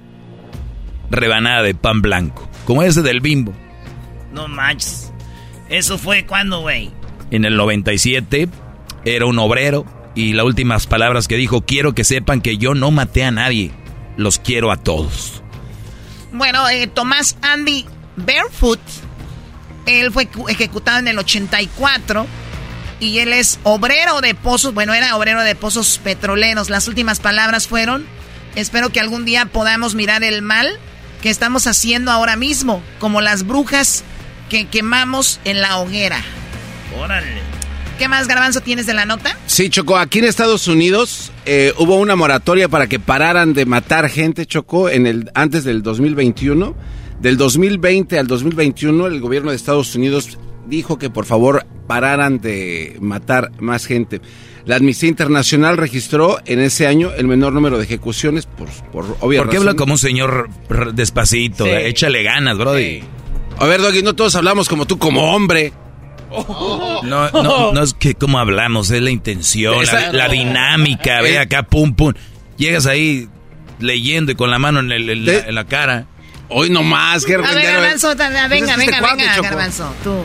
rebanada 1.10 1.64
de 1.64 1.76
pan 1.76 2.02
blanco, 2.02 2.48
como 2.66 2.84
ese 2.84 3.02
del 3.02 3.20
bimbo. 3.20 3.54
No 4.32 4.48
manches. 4.48 5.12
¿Eso 5.70 5.98
fue 5.98 6.26
cuando, 6.26 6.62
güey? 6.62 6.92
En 7.34 7.46
el 7.46 7.58
97 7.58 8.48
era 9.06 9.26
un 9.26 9.40
obrero 9.40 9.88
y 10.14 10.34
las 10.34 10.46
últimas 10.46 10.86
palabras 10.86 11.28
que 11.28 11.36
dijo, 11.36 11.66
quiero 11.66 11.96
que 11.96 12.04
sepan 12.04 12.42
que 12.42 12.60
yo 12.60 12.76
no 12.76 12.92
maté 12.92 13.24
a 13.24 13.32
nadie, 13.32 13.72
los 14.18 14.38
quiero 14.38 14.72
a 14.72 14.78
todos. 14.78 15.42
Bueno, 16.32 16.70
eh, 16.70 16.86
Tomás 16.86 17.36
Andy 17.42 17.88
Barefoot, 18.18 18.80
él 19.88 20.12
fue 20.12 20.30
ejecutado 20.48 21.00
en 21.00 21.08
el 21.08 21.18
84 21.18 22.28
y 23.00 23.18
él 23.18 23.34
es 23.34 23.60
obrero 23.64 24.22
de 24.22 24.36
pozos, 24.36 24.76
bueno, 24.76 24.94
era 24.94 25.18
obrero 25.18 25.42
de 25.42 25.56
pozos 25.56 26.00
petroleros. 26.04 26.70
Las 26.70 26.88
últimas 26.88 27.20
palabras 27.20 27.68
fueron, 27.68 28.06
espero 28.56 28.92
que 28.92 29.00
algún 29.00 29.26
día 29.26 29.48
podamos 29.48 29.96
mirar 29.96 30.24
el 30.24 30.44
mal 30.44 30.70
que 31.24 31.32
estamos 31.32 31.66
haciendo 31.66 32.12
ahora 32.12 32.36
mismo, 32.36 32.84
como 33.00 33.22
las 33.22 33.48
brujas 33.48 34.04
que 34.52 34.68
quemamos 34.68 35.40
en 35.46 35.62
la 35.62 35.80
hoguera. 35.80 36.24
Órale. 37.00 37.54
¿Qué 37.98 38.08
más, 38.08 38.28
Garbanzo, 38.28 38.62
tienes 38.62 38.86
de 38.88 38.94
la 38.94 39.06
nota? 39.06 39.38
Sí, 39.46 39.70
Choco, 39.70 39.98
aquí 39.98 40.20
en 40.20 40.26
Estados 40.26 40.68
Unidos 40.68 41.32
eh, 41.46 41.74
hubo 41.78 41.96
una 41.98 42.16
moratoria 42.16 42.68
para 42.68 42.88
que 42.88 43.00
pararan 43.00 43.54
de 43.54 43.66
matar 43.66 44.10
gente, 44.10 44.46
Choco, 44.46 44.90
en 44.90 45.06
el, 45.06 45.32
antes 45.36 45.64
del 45.64 45.84
2021. 45.84 46.76
Del 47.22 47.38
2020 47.38 48.20
al 48.20 48.28
2021, 48.28 49.08
el 49.08 49.22
gobierno 49.22 49.52
de 49.52 49.56
Estados 49.56 49.96
Unidos 49.96 50.38
dijo 50.68 50.98
que 50.98 51.10
por 51.10 51.26
favor 51.26 51.66
pararan 51.88 52.42
de 52.42 52.98
matar 53.00 53.52
más 53.60 53.86
gente. 53.86 54.20
La 54.66 54.78
Amnistía 54.78 55.10
Internacional 55.10 55.78
registró 55.78 56.40
en 56.46 56.60
ese 56.60 56.88
año 56.88 57.12
el 57.16 57.28
menor 57.28 57.54
número 57.54 57.78
de 57.78 57.84
ejecuciones 57.84 58.46
por, 58.46 58.70
por 58.92 59.18
obvia 59.20 59.42
¿Por 59.42 59.50
qué 59.50 59.58
habla 59.58 59.76
como 59.76 59.94
un 59.94 60.00
señor 60.00 60.50
despacito? 60.94 61.66
Échale 61.66 62.24
ganas, 62.24 62.58
brody. 62.58 63.04
A 63.60 63.66
ver, 63.66 63.82
Doggy, 63.82 64.02
no 64.02 64.16
todos 64.16 64.36
hablamos 64.36 64.68
como 64.68 64.86
tú, 64.86 64.98
como 64.98 65.34
hombre. 65.36 65.74
No, 67.04 67.30
no, 67.32 67.74
no 67.74 67.84
es 67.84 67.94
que 67.94 68.16
como 68.16 68.40
hablamos, 68.40 68.90
es 68.92 69.02
la 69.02 69.12
intención, 69.12 69.78
la, 70.12 70.28
dinámica, 70.28 71.22
ve 71.22 71.38
acá, 71.38 71.64
pum, 71.64 71.94
pum. 71.94 72.14
Llegas 72.58 72.86
ahí 72.86 73.28
leyendo 73.80 74.32
y 74.32 74.36
con 74.36 74.50
la 74.50 74.60
mano 74.60 74.80
en, 74.80 75.56
la, 75.56 75.66
cara. 75.66 76.08
Hoy 76.50 76.70
nomás, 76.70 77.26
A 77.26 77.28
ver, 77.28 77.42
Garbanzo, 77.42 78.16
venga, 78.16 78.48
venga, 78.48 78.76
venga, 78.78 79.42
Garbanzo, 79.42 79.94
tú. 80.04 80.16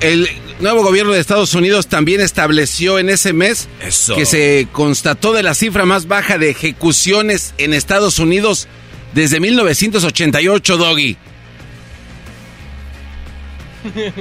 El 0.00 0.28
nuevo 0.60 0.82
gobierno 0.82 1.12
de 1.12 1.20
Estados 1.20 1.54
Unidos 1.54 1.88
también 1.88 2.20
estableció 2.20 2.98
en 2.98 3.08
ese 3.10 3.32
mes 3.32 3.68
que 4.14 4.26
se 4.26 4.68
constató 4.72 5.32
de 5.32 5.42
la 5.42 5.54
cifra 5.54 5.84
más 5.84 6.06
baja 6.06 6.38
de 6.38 6.50
ejecuciones 6.50 7.54
en 7.58 7.74
Estados 7.74 8.18
Unidos 8.18 8.68
desde 9.14 9.40
1988, 9.40 10.76
Doggy. 10.76 11.16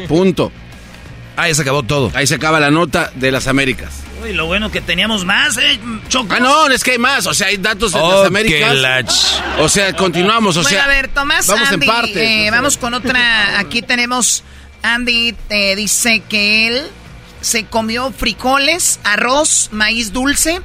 Punto. 0.07 0.51
Ahí 1.37 1.53
se 1.53 1.61
acabó 1.61 1.83
todo. 1.83 2.11
Ahí 2.15 2.25
se 2.25 2.33
acaba 2.33 2.59
la 2.59 2.71
nota 2.71 3.11
de 3.13 3.31
las 3.31 3.45
Américas. 3.45 3.93
Uy, 4.23 4.33
lo 4.33 4.47
bueno 4.47 4.71
que 4.71 4.81
teníamos 4.81 5.23
más, 5.23 5.55
¿eh? 5.57 5.79
Choco. 6.09 6.33
Ah, 6.33 6.39
no, 6.39 6.67
es 6.67 6.83
que 6.83 6.93
hay 6.93 6.97
más. 6.97 7.27
O 7.27 7.33
sea, 7.35 7.47
hay 7.47 7.57
datos 7.57 7.93
de 7.93 7.99
las 7.99 8.25
Américas. 8.25 9.39
O 9.59 9.69
sea, 9.69 9.95
continuamos. 9.95 10.57
O 10.57 10.63
sea, 10.63 10.85
a 10.85 10.87
ver, 10.87 11.09
Tomás, 11.09 11.45
vamos 11.45 11.71
en 11.71 11.79
parte. 11.81 12.47
Eh, 12.47 12.51
vamos 12.51 12.77
con 12.77 12.95
otra. 12.95 13.59
Aquí 13.59 13.83
tenemos. 13.83 14.43
Andy 14.81 15.35
eh, 15.49 15.75
dice 15.75 16.21
que 16.27 16.67
él 16.67 16.87
se 17.41 17.65
comió 17.65 18.11
frijoles, 18.11 18.99
arroz, 19.03 19.69
maíz 19.71 20.13
dulce, 20.13 20.61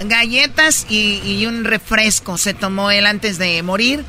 galletas 0.00 0.86
y, 0.90 1.22
y 1.24 1.46
un 1.46 1.64
refresco. 1.64 2.36
Se 2.36 2.52
tomó 2.52 2.90
él 2.90 3.06
antes 3.06 3.38
de 3.38 3.62
morir. 3.62 4.04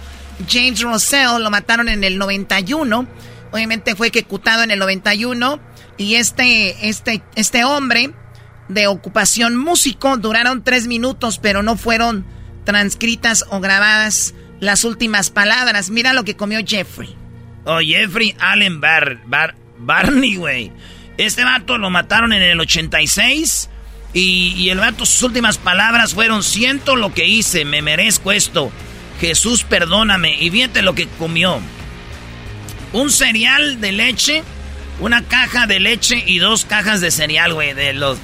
James 0.50 0.82
Russell 0.82 1.40
lo 1.40 1.50
mataron 1.52 1.88
en 1.88 2.04
el 2.04 2.18
91. 2.18 3.08
Obviamente 3.52 3.96
fue 3.96 4.08
ejecutado 4.08 4.64
en 4.64 4.72
el 4.72 4.80
91 4.80 5.71
y 6.02 6.16
este, 6.16 6.90
este, 6.90 7.22
este 7.36 7.64
hombre 7.64 8.12
de 8.68 8.88
ocupación 8.88 9.56
músico 9.56 10.18
duraron 10.18 10.64
tres 10.64 10.88
minutos, 10.88 11.38
pero 11.38 11.62
no 11.62 11.78
fueron 11.78 12.26
transcritas 12.64 13.46
o 13.50 13.60
grabadas 13.60 14.34
las 14.60 14.84
últimas 14.84 15.30
palabras. 15.30 15.90
Mira 15.90 16.14
lo 16.14 16.24
que 16.24 16.36
comió 16.36 16.60
Jeffrey. 16.66 17.16
Oh, 17.66 17.80
Jeffrey 17.80 18.36
Allen 18.40 18.82
Bar, 18.82 19.20
Barney, 19.78 20.36
güey. 20.36 20.72
Este 21.18 21.44
vato 21.44 21.78
lo 21.78 21.90
mataron 21.90 22.34
en 22.34 22.42
el 22.42 22.60
86 22.60 23.70
y, 24.14 24.54
y 24.58 24.70
el 24.70 24.80
vato 24.80 25.06
sus 25.06 25.22
últimas 25.22 25.58
palabras 25.58 26.16
fueron, 26.16 26.42
siento 26.42 26.96
lo 26.96 27.14
que 27.14 27.28
hice, 27.28 27.64
me 27.64 27.82
merezco 27.82 28.32
esto. 28.32 28.72
Jesús, 29.20 29.64
perdóname. 29.64 30.42
Y 30.42 30.50
fíjate 30.50 30.82
lo 30.82 30.96
que 30.96 31.08
comió. 31.08 31.60
Un 32.92 33.12
cereal 33.12 33.80
de 33.80 33.92
leche 33.92 34.44
una 35.02 35.24
caja 35.24 35.68
de 35.68 35.80
leche 35.80 36.24
y 36.26 36.40
dos 36.40 36.64
cajas 36.64 37.02
de 37.02 37.12
cereal, 37.12 37.54
güey, 37.54 37.74
de 37.74 37.94
los... 37.94 38.20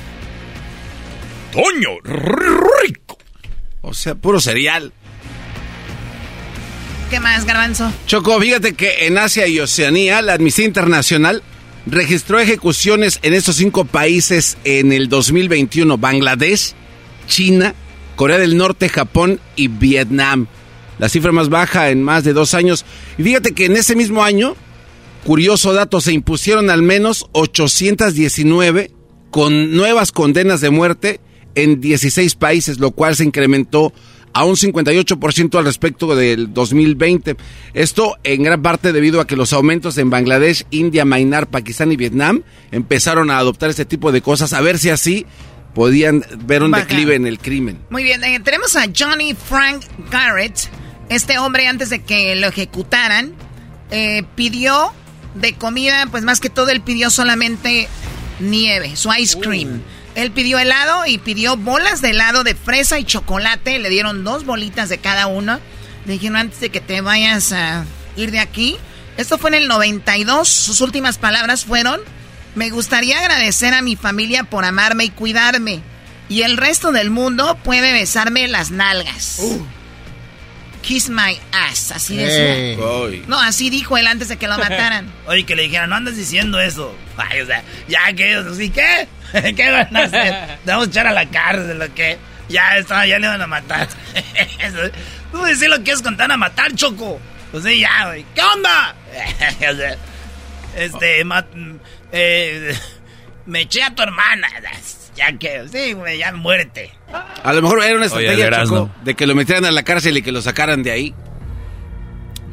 Toño, 1.51 1.99
rico. 2.03 3.17
O 3.81 3.93
sea, 3.93 4.15
puro 4.15 4.39
cereal. 4.39 4.93
¿Qué 7.09 7.19
más, 7.19 7.45
garbanzo? 7.45 7.91
Choco, 8.05 8.39
fíjate 8.39 8.73
que 8.73 9.07
en 9.07 9.17
Asia 9.17 9.47
y 9.47 9.59
Oceanía, 9.59 10.21
la 10.21 10.33
Amnistía 10.33 10.65
Internacional 10.65 11.41
registró 11.87 12.39
ejecuciones 12.39 13.19
en 13.23 13.33
estos 13.33 13.55
cinco 13.55 13.85
países 13.85 14.57
en 14.63 14.91
el 14.91 15.09
2021. 15.09 15.97
Bangladesh, 15.97 16.73
China, 17.27 17.73
Corea 18.15 18.37
del 18.37 18.55
Norte, 18.55 18.89
Japón 18.89 19.39
y 19.55 19.67
Vietnam. 19.67 20.47
La 20.99 21.09
cifra 21.09 21.31
más 21.31 21.49
baja 21.49 21.89
en 21.89 22.03
más 22.03 22.23
de 22.23 22.33
dos 22.33 22.53
años. 22.53 22.85
Y 23.17 23.23
fíjate 23.23 23.53
que 23.53 23.65
en 23.65 23.77
ese 23.77 23.95
mismo 23.95 24.23
año 24.23 24.55
Curioso 25.25 25.73
dato, 25.73 26.01
se 26.01 26.13
impusieron 26.13 26.69
al 26.69 26.81
menos 26.81 27.27
819 27.33 28.91
con 29.29 29.75
nuevas 29.75 30.11
condenas 30.11 30.61
de 30.61 30.69
muerte 30.69 31.19
en 31.55 31.81
16 31.81 32.35
países, 32.35 32.79
lo 32.79 32.91
cual 32.91 33.15
se 33.15 33.25
incrementó 33.25 33.93
a 34.33 34.45
un 34.45 34.55
58% 34.55 35.57
al 35.57 35.65
respecto 35.65 36.15
del 36.15 36.53
2020. 36.53 37.35
Esto 37.73 38.17
en 38.23 38.43
gran 38.43 38.61
parte 38.61 38.93
debido 38.93 39.19
a 39.19 39.25
que 39.25 39.35
los 39.35 39.51
aumentos 39.51 39.97
en 39.97 40.09
Bangladesh, 40.11 40.65
India, 40.69 41.05
Myanmar, 41.05 41.47
Pakistán 41.47 41.91
y 41.91 41.95
Vietnam 41.95 42.43
empezaron 42.71 43.31
a 43.31 43.39
adoptar 43.39 43.71
este 43.71 43.85
tipo 43.85 44.11
de 44.11 44.21
cosas, 44.21 44.53
a 44.53 44.61
ver 44.61 44.77
si 44.77 44.91
así 44.91 45.25
podían 45.73 46.23
ver 46.45 46.63
un 46.63 46.71
declive 46.71 47.15
en 47.15 47.25
el 47.25 47.39
crimen. 47.39 47.79
Muy 47.89 48.03
bien, 48.03 48.23
eh, 48.23 48.39
tenemos 48.43 48.75
a 48.75 48.85
Johnny 48.95 49.33
Frank 49.35 49.83
Garrett. 50.11 50.69
Este 51.09 51.39
hombre 51.39 51.67
antes 51.67 51.89
de 51.89 52.03
que 52.03 52.35
lo 52.35 52.47
ejecutaran 52.47 53.33
eh, 53.89 54.23
pidió 54.35 54.91
de 55.39 55.53
comida, 55.53 56.07
pues 56.09 56.23
más 56.23 56.39
que 56.39 56.49
todo 56.49 56.69
él 56.69 56.81
pidió 56.81 57.09
solamente 57.09 57.87
nieve, 58.39 58.95
su 58.95 59.13
ice 59.13 59.39
cream. 59.39 59.81
Él 60.15 60.31
pidió 60.31 60.57
helado 60.57 61.05
y 61.05 61.19
pidió 61.19 61.57
bolas 61.57 62.01
de 62.01 62.09
helado 62.09 62.43
de 62.43 62.55
fresa 62.55 62.97
y 62.97 63.03
chocolate. 63.03 63.77
Le 63.77 63.89
dieron 63.89 64.23
dos 64.23 64.45
bolitas 64.45 64.89
de 64.89 64.97
cada 64.97 65.27
uno. 65.27 65.59
Le 66.05 66.13
dijeron 66.13 66.37
antes 66.37 66.59
de 66.59 66.69
que 66.69 66.81
te 66.81 67.01
vayas 67.01 67.51
a 67.51 67.85
ir 68.15 68.31
de 68.31 68.39
aquí. 68.39 68.77
Esto 69.17 69.37
fue 69.37 69.51
en 69.51 69.55
el 69.55 69.67
92. 69.67 70.47
Sus 70.47 70.81
últimas 70.81 71.19
palabras 71.19 71.65
fueron, 71.65 72.01
me 72.55 72.71
gustaría 72.71 73.19
agradecer 73.19 73.75
a 73.75 73.83
mi 73.83 73.95
familia 73.95 74.43
por 74.43 74.65
amarme 74.65 75.05
y 75.05 75.09
cuidarme. 75.09 75.81
Y 76.29 76.41
el 76.41 76.57
resto 76.57 76.91
del 76.91 77.11
mundo 77.11 77.57
puede 77.63 77.93
besarme 77.93 78.47
las 78.47 78.71
nalgas. 78.71 79.37
Uh. 79.39 79.65
Kiss 80.87 81.09
my 81.09 81.37
ass, 81.51 81.91
así 81.91 82.15
decía. 82.15 82.77
No, 83.27 83.37
así 83.37 83.69
dijo 83.69 83.97
él 83.97 84.07
antes 84.07 84.29
de 84.29 84.37
que 84.37 84.47
lo 84.47 84.57
mataran. 84.57 85.11
Oye, 85.25 85.45
que 85.45 85.53
le 85.53 85.63
dijeran, 85.63 85.89
no 85.89 85.97
andas 85.97 86.15
diciendo 86.15 86.61
eso. 86.61 86.95
Ay, 87.17 87.41
o 87.41 87.45
sea, 87.45 87.61
ya 87.89 88.13
que, 88.13 88.35
así, 88.35 88.69
¿qué? 88.69 89.05
¿Qué 89.53 89.69
van 89.69 89.97
a 89.97 90.03
hacer? 90.03 90.59
Te 90.63 90.71
vamos 90.71 90.87
a 90.87 90.89
echar 90.89 91.07
a 91.07 91.11
la 91.11 91.25
cárcel, 91.25 91.81
¿o 91.81 91.93
qué? 91.93 92.17
Ya 92.47 92.77
estaba, 92.77 93.05
ya 93.05 93.19
le 93.19 93.27
van 93.27 93.41
a 93.41 93.47
matar. 93.47 93.89
Tú 95.33 95.41
decís 95.43 95.67
lo 95.67 95.83
que 95.83 95.91
es 95.91 96.01
contar 96.01 96.31
a 96.31 96.37
matar, 96.37 96.73
Choco. 96.73 97.19
O 97.51 97.59
sea, 97.59 97.73
ya, 97.73 98.05
güey. 98.05 98.25
¿Qué 98.33 98.41
onda? 98.41 98.95
este, 100.73 101.25
eh, 102.13 102.79
me 103.45 103.59
eché 103.59 103.83
a 103.83 103.93
tu 103.93 104.03
hermana. 104.03 104.47
Ya 105.17 105.35
que, 105.35 105.67
sí, 105.67 105.93
güey, 105.93 106.19
ya 106.19 106.31
muerte. 106.31 106.91
A 107.43 107.51
lo 107.51 107.63
mejor 107.63 107.83
era 107.83 107.97
una 107.97 108.05
estrategia, 108.05 108.51
de 109.03 109.15
que 109.15 109.25
lo 109.25 109.33
metieran 109.33 109.65
a 109.65 109.71
la 109.71 109.81
cárcel 109.81 110.15
y 110.15 110.21
que 110.21 110.31
lo 110.31 110.43
sacaran 110.43 110.83
de 110.83 110.91
ahí. 110.91 111.15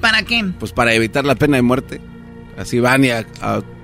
¿Para 0.01 0.23
qué? 0.23 0.43
Pues 0.59 0.73
para 0.73 0.95
evitar 0.95 1.27
la 1.27 1.35
pena 1.35 1.57
de 1.57 1.63
muerte. 1.63 2.01
Así 2.57 2.81
van 2.81 3.05
y 3.05 3.11
a, 3.11 3.27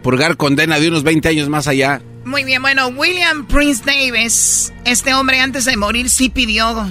purgar 0.02 0.39
condena 0.39 0.81
de 0.81 0.89
unos 0.89 1.02
20 1.02 1.28
años 1.28 1.48
más 1.51 1.69
allá. 1.69 2.01
Muy 2.24 2.44
bien, 2.44 2.62
bueno, 2.62 2.89
William 2.89 3.47
Prince 3.47 3.82
Davis, 3.85 4.73
este 4.86 5.12
hombre 5.12 5.40
antes 5.40 5.66
de 5.66 5.77
morir 5.77 6.09
sí 6.09 6.31
pidió. 6.31 6.89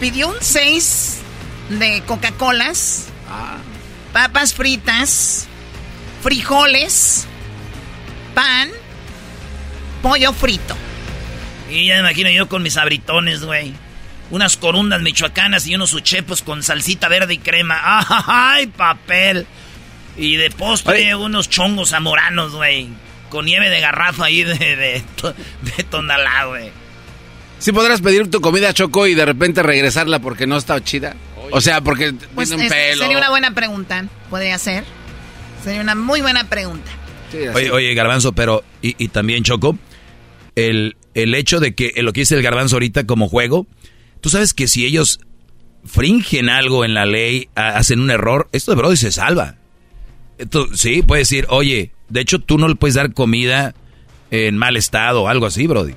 pidió 0.00 0.28
un 0.28 0.36
6 0.40 1.18
de 1.78 2.02
Coca-Colas, 2.06 3.06
ah. 3.30 3.58
papas 4.12 4.54
fritas, 4.54 5.46
frijoles, 6.22 7.26
pan, 8.34 8.68
pollo 10.02 10.32
frito. 10.32 10.76
Y 11.70 11.86
ya 11.86 11.94
me 11.94 12.00
imagino 12.00 12.30
yo 12.30 12.48
con 12.48 12.62
mis 12.62 12.76
abritones, 12.76 13.44
güey. 13.44 13.74
Unas 14.30 14.56
corundas 14.56 15.00
michoacanas 15.00 15.66
y 15.66 15.74
unos 15.74 15.94
uchepos 15.94 16.42
con 16.42 16.62
salsita 16.62 17.08
verde 17.08 17.34
y 17.34 17.38
crema. 17.38 17.78
¡Ay, 18.26 18.66
papel! 18.66 19.46
Y 20.16 20.36
de 20.36 20.50
postre 20.50 21.14
unos 21.14 21.48
chongos 21.48 21.90
zamoranos, 21.90 22.52
güey. 22.52 22.88
Con 23.30 23.44
nieve 23.44 23.68
de 23.70 23.80
garrafa 23.80 24.26
ahí 24.26 24.42
de, 24.42 24.54
de, 24.54 25.02
de 25.76 25.82
tonalá, 25.84 26.46
güey. 26.46 26.70
¿Sí 27.58 27.72
podrás 27.72 28.00
pedir 28.00 28.30
tu 28.30 28.40
comida 28.40 28.72
Choco 28.72 29.06
y 29.06 29.14
de 29.14 29.24
repente 29.24 29.62
regresarla 29.62 30.20
porque 30.20 30.46
no 30.46 30.56
está 30.56 30.82
chida? 30.82 31.16
O 31.50 31.60
sea, 31.60 31.80
porque 31.80 32.14
pues 32.34 32.48
tiene 32.48 32.64
un 32.64 32.68
pelo. 32.68 33.02
Sería 33.02 33.18
una 33.18 33.30
buena 33.30 33.50
pregunta. 33.52 34.04
¿Podría 34.30 34.58
ser? 34.58 34.84
Sería 35.64 35.80
una 35.80 35.94
muy 35.94 36.20
buena 36.20 36.44
pregunta. 36.48 36.90
oye, 37.54 37.70
oye, 37.70 37.94
Garbanzo, 37.94 38.32
pero... 38.32 38.62
Y, 38.80 38.94
y 39.02 39.08
también, 39.08 39.42
Choco, 39.44 39.76
el, 40.66 40.96
el 41.14 41.34
hecho 41.34 41.60
de 41.60 41.74
que 41.74 41.92
lo 42.02 42.12
que 42.12 42.20
dice 42.20 42.34
el 42.34 42.42
Garbanzo 42.42 42.76
ahorita 42.76 43.06
como 43.06 43.28
juego... 43.28 43.66
Tú 44.20 44.30
sabes 44.30 44.52
que 44.52 44.66
si 44.66 44.84
ellos 44.84 45.20
fringen 45.84 46.48
algo 46.48 46.84
en 46.84 46.92
la 46.92 47.06
ley, 47.06 47.50
hacen 47.54 48.00
un 48.00 48.10
error, 48.10 48.48
esto 48.50 48.72
de 48.72 48.76
Brody 48.76 48.96
se 48.96 49.12
salva. 49.12 49.54
Esto, 50.38 50.74
sí, 50.74 51.02
puede 51.02 51.20
decir, 51.20 51.46
oye, 51.50 51.92
de 52.08 52.20
hecho 52.20 52.40
tú 52.40 52.58
no 52.58 52.66
le 52.66 52.74
puedes 52.74 52.96
dar 52.96 53.14
comida 53.14 53.76
en 54.32 54.58
mal 54.58 54.76
estado 54.76 55.22
o 55.22 55.28
algo 55.28 55.46
así, 55.46 55.68
Brody. 55.68 55.94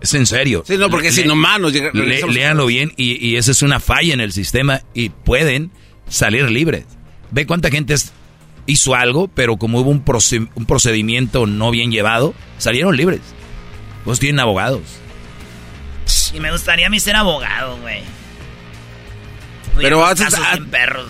Es 0.00 0.14
en 0.14 0.26
serio. 0.26 0.62
Sí, 0.64 0.76
no, 0.78 0.90
porque 0.90 1.08
es 1.08 1.18
inhumano. 1.18 1.70
Léanlo 1.70 2.66
bien 2.66 2.92
y, 2.96 3.18
y 3.26 3.34
esa 3.34 3.50
es 3.50 3.62
una 3.62 3.80
falla 3.80 4.14
en 4.14 4.20
el 4.20 4.30
sistema 4.30 4.82
y 4.94 5.08
pueden 5.08 5.72
salir 6.08 6.48
libres. 6.52 6.84
Ve 7.32 7.46
cuánta 7.46 7.68
gente 7.68 7.96
hizo 8.66 8.94
algo, 8.94 9.26
pero 9.26 9.56
como 9.56 9.80
hubo 9.80 9.90
un, 9.90 10.04
un 10.54 10.66
procedimiento 10.66 11.48
no 11.48 11.72
bien 11.72 11.90
llevado, 11.90 12.32
salieron 12.58 12.96
libres. 12.96 13.22
Vos 14.04 14.18
tienen 14.18 14.40
abogados. 14.40 14.82
Y 16.32 16.40
me 16.40 16.50
gustaría 16.50 16.86
a 16.86 16.90
mí 16.90 17.00
ser 17.00 17.16
abogado, 17.16 17.76
güey. 17.78 18.02
Pero 19.76 20.04
hace, 20.04 20.26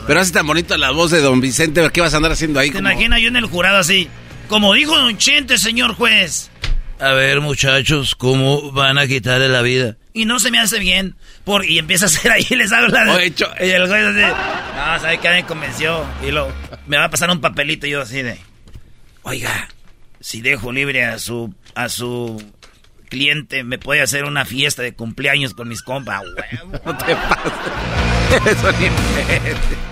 pero 0.07 0.21
hace 0.21 0.33
tan 0.33 0.47
bonito 0.47 0.77
la 0.77 0.91
voz 0.91 1.11
de 1.11 1.21
don 1.21 1.41
Vicente, 1.41 1.89
¿qué 1.93 2.01
vas 2.01 2.15
a 2.15 2.19
andar 2.19 2.33
haciendo 2.33 2.61
ahí? 2.61 2.71
¿Te 2.71 2.79
imaginas 2.79 3.21
yo 3.21 3.29
en 3.29 3.37
el 3.37 3.47
jurado 3.47 3.79
así? 3.79 4.09
Como 4.49 4.75
dijo 4.75 4.97
don 4.97 5.17
Chente, 5.17 5.59
señor 5.59 5.95
juez. 5.95 6.51
A 6.99 7.12
ver, 7.12 7.41
muchachos, 7.41 8.15
¿cómo 8.15 8.73
van 8.73 8.99
a 8.99 9.07
quitarle 9.07 9.49
la 9.49 9.62
vida? 9.62 9.97
Y 10.12 10.27
no 10.27 10.39
se 10.39 10.51
me 10.51 10.59
hace 10.59 10.79
bien. 10.79 11.17
Por, 11.45 11.65
y 11.65 11.79
empieza 11.79 12.05
a 12.05 12.09
hacer 12.09 12.31
ahí, 12.31 12.45
les 12.51 12.73
hago 12.73 12.89
la 12.89 13.17
de, 13.17 13.27
hecho. 13.27 13.49
Y 13.59 13.71
el 13.71 13.89
juez 13.89 14.05
así, 14.05 14.21
no, 14.21 15.01
¿sabe 15.01 15.19
qué 15.19 15.29
me 15.31 15.45
convenció? 15.47 16.05
Y 16.23 16.31
luego, 16.31 16.53
me 16.87 16.99
va 16.99 17.05
a 17.05 17.11
pasar 17.11 17.31
un 17.31 17.41
papelito 17.41 17.87
y 17.87 17.91
yo 17.91 18.03
así 18.03 18.23
de, 18.23 18.39
oiga, 19.23 19.69
si 20.21 20.43
dejo 20.43 20.73
libre 20.73 21.07
a 21.07 21.19
su, 21.19 21.55
a 21.75 21.89
su 21.89 22.43
cliente, 23.11 23.62
me 23.65 23.78
puede 23.78 24.01
hacer 24.01 24.24
una 24.24 24.47
fiesta 24.47 24.81
de 24.81 24.95
cumpleaños 24.95 25.53
con 25.53 25.69
mis 25.69 25.82
compas. 25.82 26.23
no 26.87 26.97
te 26.97 27.15
pases. 27.15 27.53
Eso 28.47 28.73
ni 28.73 28.89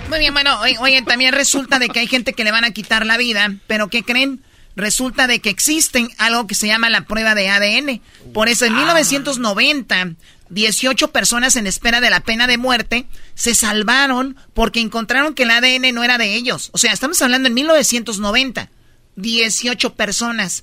Muy 0.09 0.19
bien, 0.21 0.33
bueno, 0.33 0.59
oye, 0.61 1.03
también 1.03 1.35
resulta 1.35 1.79
de 1.79 1.91
que 1.91 2.01
hay 2.01 2.07
gente 2.07 2.33
que 2.33 2.45
le 2.45 2.53
van 2.53 2.65
a 2.65 2.71
quitar 2.71 3.05
la 3.05 3.19
vida, 3.19 3.53
pero 3.67 3.89
¿qué 3.89 4.03
creen? 4.03 4.43
resulta 4.79 5.27
de 5.27 5.41
que 5.41 5.51
existen 5.51 6.09
algo 6.19 6.47
que 6.47 6.55
se 6.55 6.69
llama 6.69 6.89
la 6.89 7.05
prueba 7.05 7.35
de 7.35 7.49
ADN. 7.49 8.01
Por 8.33 8.49
eso 8.49 8.65
en 8.65 8.77
1990, 8.77 10.15
18 10.51 11.11
personas 11.11 11.57
en 11.57 11.67
espera 11.67 12.01
de 12.01 12.11
la 12.11 12.21
pena 12.21 12.47
de 12.47 12.59
muerte 12.59 13.07
se 13.35 13.57
salvaron 13.57 14.37
porque 14.55 14.81
encontraron 14.81 15.35
que 15.35 15.43
el 15.43 15.51
ADN 15.51 15.93
no 15.93 16.05
era 16.05 16.17
de 16.17 16.35
ellos. 16.35 16.71
O 16.73 16.79
sea, 16.79 16.93
estamos 16.93 17.21
hablando 17.21 17.49
en 17.49 17.55
1990. 17.55 18.71
18 19.17 19.95
personas. 19.95 20.63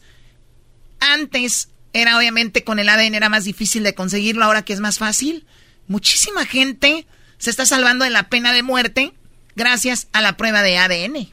Antes 1.02 1.68
era 1.96 2.18
obviamente 2.18 2.66
con 2.66 2.78
el 2.78 2.90
ADN 2.90 3.16
era 3.16 3.30
más 3.30 3.46
difícil 3.46 3.84
de 3.84 3.96
conseguirlo, 3.96 4.44
ahora 4.44 4.64
que 4.64 4.74
es 4.74 4.82
más 4.82 5.00
fácil. 5.00 5.46
Muchísima 5.88 6.46
gente 6.46 7.08
se 7.38 7.50
está 7.50 7.66
salvando 7.66 8.04
de 8.04 8.12
la 8.12 8.28
pena 8.28 8.52
de 8.52 8.64
muerte 8.64 9.14
gracias 9.56 10.10
a 10.12 10.22
la 10.22 10.36
prueba 10.36 10.62
de 10.62 10.78
ADN. 10.78 11.30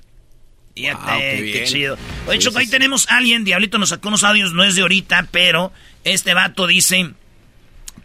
Fíjate, 0.76 1.52
qué, 1.52 1.64
chido. 1.66 1.98
Oye, 2.28 2.38
Choco, 2.38 2.58
ahí 2.58 2.68
tenemos 2.68 3.10
a 3.10 3.16
alguien, 3.16 3.42
Diablito 3.42 3.76
nos 3.76 3.88
sacó 3.88 4.08
unos 4.08 4.22
audios, 4.22 4.52
no 4.52 4.62
es 4.62 4.76
de 4.76 4.82
ahorita, 4.82 5.28
pero 5.32 5.72
este 6.04 6.32
vato 6.32 6.68
dice 6.68 7.10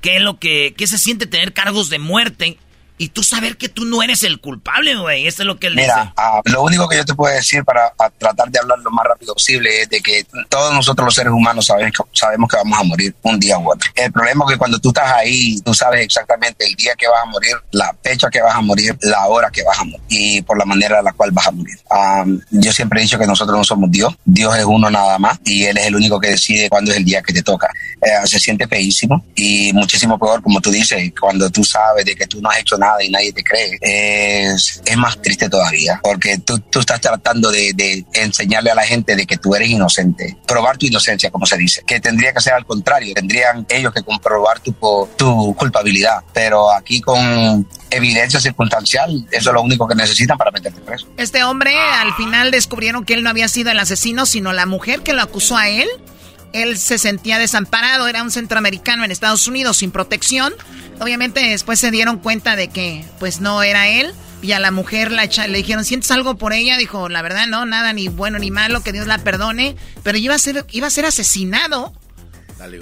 que 0.01 0.19
lo 0.19 0.39
que, 0.39 0.73
que 0.75 0.87
se 0.87 0.97
siente 0.97 1.27
tener 1.27 1.53
cargos 1.53 1.89
de 1.89 1.99
muerte 1.99 2.57
y 2.97 3.09
tú 3.09 3.21
saber 3.23 3.57
que 3.57 3.69
tú 3.69 3.85
no 3.85 4.01
eres 4.01 4.23
el 4.23 4.39
culpable, 4.39 4.95
güey. 4.95 5.27
Eso 5.27 5.43
es 5.43 5.47
lo 5.47 5.59
que 5.59 5.67
él 5.67 5.75
Mira, 5.75 5.95
dice. 5.95 6.13
Ah, 6.17 6.41
lo 6.45 6.63
único 6.63 6.89
que 6.89 6.97
yo 6.97 7.05
te 7.05 7.13
puedo 7.13 7.33
decir 7.33 7.63
para, 7.63 7.93
tratar 8.17 8.49
de 8.49 8.59
hablar 8.59 8.79
lo 8.79 8.89
más 8.91 9.05
rápido 9.05 9.33
posible 9.35 9.81
es 9.81 9.89
de 9.89 10.01
que 10.01 10.25
todos 10.49 10.73
nosotros 10.73 11.05
los 11.05 11.15
seres 11.15 11.31
humanos 11.31 11.67
sabemos 11.67 11.91
que, 11.91 12.17
sabemos 12.17 12.49
que 12.49 12.57
vamos 12.57 12.79
a 12.79 12.83
morir 12.83 13.15
un 13.21 13.39
día 13.39 13.57
u 13.59 13.71
otro. 13.71 13.89
El 13.95 14.11
problema 14.11 14.45
es 14.45 14.53
que 14.53 14.57
cuando 14.57 14.79
tú 14.79 14.89
estás 14.89 15.11
ahí, 15.11 15.59
tú 15.61 15.73
sabes 15.73 16.01
exactamente 16.01 16.65
el 16.65 16.73
día 16.73 16.95
que 16.97 17.07
vas 17.07 17.21
a 17.21 17.25
morir, 17.25 17.55
la 17.71 17.95
fecha 18.03 18.29
que 18.29 18.41
vas 18.41 18.55
a 18.55 18.61
morir, 18.61 18.97
la 19.01 19.27
hora 19.27 19.49
que 19.51 19.63
vas 19.63 19.79
a 19.79 19.83
morir 19.83 20.01
y 20.09 20.41
por 20.41 20.57
la 20.57 20.65
manera 20.65 20.99
en 20.99 21.05
la 21.05 21.13
cual 21.13 21.31
vas 21.31 21.47
a 21.47 21.51
morir. 21.51 21.77
yo 22.49 22.73
siempre 22.73 22.99
he 22.99 23.03
dicho 23.03 23.19
que 23.19 23.27
nosotros 23.27 23.57
no 23.57 23.63
somos 23.63 23.91
Dios. 23.91 24.15
Dios 24.25 24.57
es 24.57 24.65
uno 24.65 24.89
nada 24.89 25.19
más 25.19 25.39
y 25.45 25.65
Él 25.65 25.77
es 25.77 25.85
el 25.85 25.95
único 25.95 26.19
que 26.19 26.31
decide 26.31 26.69
cuándo 26.69 26.91
es 26.91 26.97
el 26.97 27.05
día 27.05 27.21
que 27.21 27.33
te 27.33 27.43
toca. 27.43 27.69
Eh, 28.01 28.25
se 28.25 28.39
siente 28.39 28.67
feísimo 28.67 29.23
y 29.35 29.71
muchísimo 29.73 30.17
peor, 30.17 30.41
como 30.41 30.59
tú 30.59 30.71
dices, 30.71 31.11
cuando 31.19 31.49
tú 31.51 31.63
sabes 31.63 32.05
de 32.05 32.15
que 32.15 32.25
tú 32.25 32.41
no 32.41 32.49
has 32.49 32.59
hecho 32.59 32.77
nada 32.77 32.86
y 33.01 33.09
nadie 33.09 33.31
te 33.33 33.43
cree, 33.43 33.77
es, 33.81 34.81
más 34.97 35.21
triste 35.21 35.49
todavía, 35.49 35.99
porque 36.01 36.37
tú, 36.39 36.59
tú 36.59 36.79
estás 36.79 36.99
tratando 36.99 37.51
de, 37.51 37.71
de, 37.75 38.05
enseñarle 38.13 38.71
a 38.71 38.75
la 38.75 38.83
gente 38.83 39.15
de 39.15 39.25
que 39.25 39.37
tú 39.37 39.53
eres 39.53 39.69
inocente, 39.69 40.37
probar 40.47 40.77
tu 40.77 40.87
inocencia, 40.87 41.29
como 41.29 41.45
se 41.45 41.57
dice, 41.57 41.83
que 41.85 41.99
tendría 41.99 42.33
que 42.33 42.41
ser 42.41 42.53
al 42.53 42.65
contrario, 42.65 43.13
tendrían 43.13 43.65
ellos 43.69 43.93
que 43.93 44.01
comprobar 44.01 44.59
tu, 44.59 44.75
tu 45.15 45.55
culpabilidad, 45.55 46.23
pero 46.33 46.71
aquí 46.71 46.99
con 47.01 47.67
evidencia 47.89 48.39
circunstancial, 48.39 49.27
eso 49.31 49.49
es 49.49 49.53
lo 49.53 49.61
único 49.61 49.87
que 49.87 49.95
necesitan 49.95 50.37
para 50.37 50.51
meterte 50.51 50.81
preso. 50.81 51.07
Este 51.17 51.43
hombre 51.43 51.77
al 51.77 52.13
final 52.15 52.51
descubrieron 52.51 53.05
que 53.05 53.13
él 53.13 53.23
no 53.23 53.29
había 53.29 53.47
sido 53.47 53.71
el 53.71 53.79
asesino, 53.79 54.25
sino 54.25 54.53
la 54.53 54.65
mujer 54.65 55.01
que 55.01 55.13
lo 55.13 55.21
acusó 55.21 55.57
a 55.57 55.69
él 55.69 55.87
él 56.53 56.77
se 56.77 56.97
sentía 56.97 57.39
desamparado, 57.39 58.07
era 58.07 58.23
un 58.23 58.31
centroamericano 58.31 59.03
en 59.03 59.11
Estados 59.11 59.47
Unidos 59.47 59.77
sin 59.77 59.91
protección. 59.91 60.53
Obviamente 60.99 61.41
después 61.41 61.79
se 61.79 61.91
dieron 61.91 62.19
cuenta 62.19 62.55
de 62.55 62.69
que 62.69 63.05
pues 63.19 63.41
no 63.41 63.63
era 63.63 63.87
él 63.87 64.13
y 64.41 64.51
a 64.51 64.59
la 64.59 64.71
mujer 64.71 65.11
la 65.11 65.25
le 65.25 65.57
dijeron, 65.57 65.83
¿sientes 65.83 66.11
algo 66.11 66.37
por 66.37 66.53
ella? 66.53 66.77
Dijo, 66.77 67.09
la 67.09 67.21
verdad 67.21 67.47
no, 67.47 67.65
nada 67.65 67.93
ni 67.93 68.07
bueno 68.07 68.39
ni 68.39 68.51
malo, 68.51 68.81
que 68.81 68.91
Dios 68.91 69.07
la 69.07 69.17
perdone, 69.17 69.75
pero 70.03 70.17
iba 70.17 70.35
a 70.35 70.39
ser, 70.39 70.65
iba 70.71 70.87
a 70.87 70.91
ser 70.91 71.05
asesinado 71.05 71.93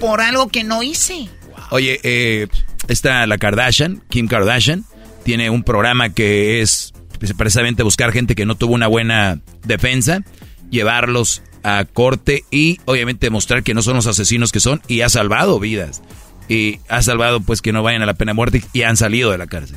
por 0.00 0.20
algo 0.20 0.48
que 0.48 0.64
no 0.64 0.82
hice. 0.82 1.28
Oye, 1.70 2.00
eh, 2.02 2.48
está 2.88 3.26
la 3.26 3.38
Kardashian, 3.38 4.02
Kim 4.08 4.28
Kardashian, 4.28 4.84
tiene 5.24 5.50
un 5.50 5.64
programa 5.64 6.10
que 6.10 6.60
es 6.60 6.92
precisamente 7.36 7.82
buscar 7.82 8.12
gente 8.12 8.34
que 8.34 8.46
no 8.46 8.54
tuvo 8.54 8.74
una 8.74 8.86
buena 8.86 9.40
defensa, 9.64 10.22
llevarlos 10.70 11.42
a 11.66 11.84
corte 11.84 12.44
y 12.52 12.78
obviamente 12.84 13.26
demostrar 13.26 13.64
que 13.64 13.74
no 13.74 13.82
son 13.82 13.96
los 13.96 14.06
asesinos 14.06 14.52
que 14.52 14.60
son 14.60 14.80
y 14.86 15.00
ha 15.00 15.08
salvado 15.08 15.58
vidas. 15.58 16.00
Y 16.48 16.78
ha 16.88 17.02
salvado 17.02 17.40
pues 17.40 17.60
que 17.60 17.72
no 17.72 17.82
vayan 17.82 18.02
a 18.02 18.06
la 18.06 18.14
pena 18.14 18.30
de 18.30 18.34
muerte 18.34 18.62
y 18.72 18.82
han 18.82 18.96
salido 18.96 19.32
de 19.32 19.38
la 19.38 19.48
cárcel. 19.48 19.76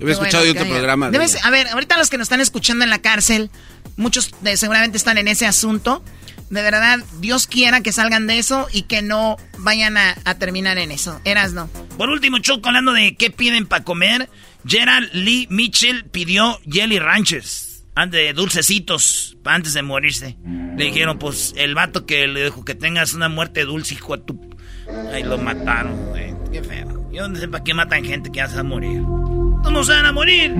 He 0.00 0.10
escuchado 0.10 0.44
de 0.44 0.52
otro 0.52 0.66
programa. 0.66 1.08
a 1.08 1.50
ver, 1.50 1.68
ahorita 1.68 1.98
los 1.98 2.08
que 2.08 2.16
nos 2.16 2.24
están 2.24 2.40
escuchando 2.40 2.84
en 2.84 2.90
la 2.90 3.00
cárcel, 3.00 3.50
muchos 3.98 4.30
de, 4.40 4.56
seguramente 4.56 4.96
están 4.96 5.18
en 5.18 5.28
ese 5.28 5.44
asunto. 5.44 6.02
De 6.48 6.62
verdad, 6.62 7.00
Dios 7.20 7.46
quiera 7.46 7.82
que 7.82 7.92
salgan 7.92 8.26
de 8.26 8.38
eso 8.38 8.66
y 8.72 8.82
que 8.82 9.02
no 9.02 9.36
vayan 9.58 9.98
a, 9.98 10.14
terminar 10.38 10.78
en 10.78 10.90
eso. 10.90 11.20
Eras 11.26 11.52
no. 11.52 11.68
Por 11.98 12.08
último, 12.08 12.38
Choco, 12.38 12.68
hablando 12.68 12.94
de 12.94 13.14
qué 13.14 13.30
piden 13.30 13.66
para 13.66 13.84
comer, 13.84 14.30
Gerald 14.66 15.10
Lee 15.12 15.46
Mitchell 15.50 16.04
pidió 16.06 16.58
Jelly 16.64 16.98
De 18.08 18.32
dulcecitos 18.32 19.36
antes 19.44 19.74
de 19.74 19.82
morirse. 19.82 20.36
Le 20.76 20.84
dijeron, 20.84 21.18
pues, 21.18 21.54
el 21.56 21.74
vato 21.74 22.06
que 22.06 22.26
le 22.26 22.44
dijo 22.44 22.64
que 22.64 22.74
tengas 22.74 23.14
una 23.14 23.28
muerte 23.28 23.64
dulce, 23.64 23.94
hijo 23.94 24.16
de 24.16 24.22
tu... 24.22 24.40
Ahí 25.12 25.22
lo 25.22 25.38
mataron, 25.38 25.96
güey. 26.08 26.34
Qué 26.50 26.62
feo. 26.62 27.10
Yo 27.12 27.28
no 27.28 27.36
sé 27.36 27.48
para 27.48 27.62
qué 27.62 27.74
matan 27.74 28.04
gente 28.04 28.30
que 28.32 28.40
hace 28.40 28.58
a 28.58 28.62
morir. 28.62 29.02
Tú 29.62 29.70
no 29.70 29.84
se 29.84 29.92
van 29.92 30.06
a 30.06 30.12
morir. 30.12 30.54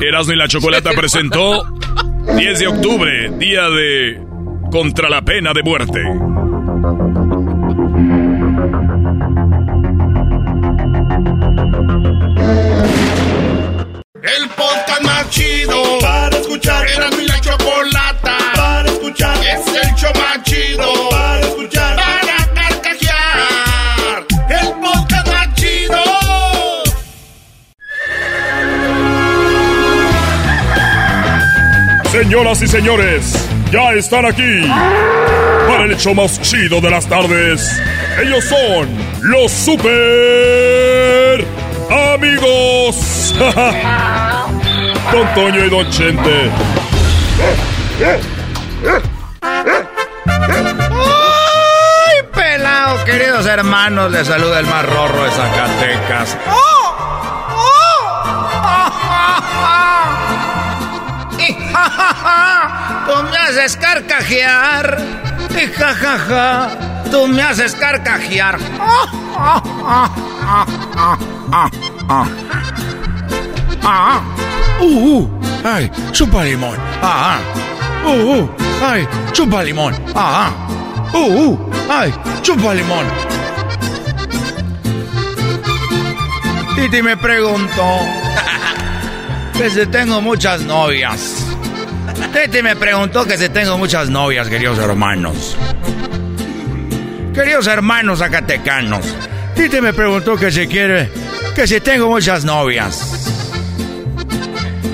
Erasmo 0.00 0.32
y 0.32 0.36
la 0.36 0.48
Chocolata 0.48 0.90
presentó 0.92 1.64
10 2.36 2.58
de 2.58 2.66
octubre, 2.66 3.30
día 3.38 3.68
de 3.68 4.20
contra 4.70 5.08
la 5.08 5.22
pena 5.22 5.52
de 5.52 5.62
muerte. 5.62 6.00
El 14.22 14.48
chido 15.30 15.98
para 16.00 16.36
escuchar. 16.36 16.86
Era 16.86 17.10
mi 17.10 17.24
la 17.26 17.40
chocolata 17.40 18.36
para 18.54 18.88
escuchar. 18.90 19.36
Es 19.38 19.66
el 19.66 19.94
show 19.94 20.12
más 20.14 20.42
chido 20.42 21.08
para 21.10 21.40
escuchar. 21.40 21.96
Para 21.96 22.36
carcajear. 22.54 24.26
El 24.48 24.68
podcast 24.80 25.26
más 25.28 25.54
chido. 25.54 26.02
Señoras 32.10 32.60
y 32.62 32.66
señores, 32.66 33.48
ya 33.72 33.92
están 33.92 34.26
aquí 34.26 34.68
para 35.68 35.84
el 35.84 35.92
hecho 35.92 36.12
más 36.12 36.40
chido 36.42 36.80
de 36.80 36.90
las 36.90 37.06
tardes. 37.06 37.80
Ellos 38.20 38.44
son 38.44 38.88
los 39.22 39.50
super 39.52 41.44
amigos. 41.88 43.34
Don 45.12 45.34
Toño 45.34 45.64
y 45.64 45.70
Don 45.70 45.90
Chente. 45.90 46.50
¡Ay, 50.92 52.22
pelado, 52.32 53.04
queridos 53.04 53.46
hermanos! 53.46 54.12
Les 54.12 54.26
saluda 54.26 54.60
el 54.60 54.66
más 54.66 54.84
de 55.24 55.30
Zacatecas. 55.30 56.36
Tú 63.06 63.22
me 63.24 63.36
haces 63.36 63.76
carcajear. 63.76 64.98
Y 65.50 65.66
jajaja, 65.66 66.68
tú 67.10 67.26
me 67.26 67.42
haces 67.42 67.74
carcajear. 67.74 68.58
Uh, 74.80 75.20
uh, 75.20 75.28
ay, 75.62 75.90
chupa 76.12 76.42
limón. 76.42 76.76
Ah, 77.02 77.38
uh, 78.04 78.40
uh, 78.40 78.50
ay, 78.82 79.06
chupa 79.32 79.62
limón. 79.62 79.94
Ah, 80.14 80.50
uh, 81.12 81.18
uh, 81.18 81.58
ay, 81.90 82.12
chupa 82.40 82.72
limón. 82.72 83.04
Titi 86.76 87.02
me 87.02 87.14
preguntó 87.18 87.98
que 89.52 89.68
si 89.68 89.84
tengo 89.86 90.22
muchas 90.22 90.62
novias. 90.62 91.44
Titi 92.32 92.62
me 92.62 92.74
preguntó 92.74 93.26
que 93.26 93.36
si 93.36 93.50
tengo 93.50 93.76
muchas 93.76 94.08
novias, 94.08 94.48
queridos 94.48 94.78
hermanos. 94.78 95.58
Queridos 97.34 97.66
hermanos 97.66 98.20
zacatecanos, 98.20 99.04
Titi 99.54 99.80
me 99.82 99.92
preguntó 99.92 100.36
que 100.36 100.50
si 100.50 100.66
quiere, 100.66 101.10
que 101.54 101.66
si 101.66 101.80
tengo 101.80 102.08
muchas 102.08 102.46
novias. 102.46 103.19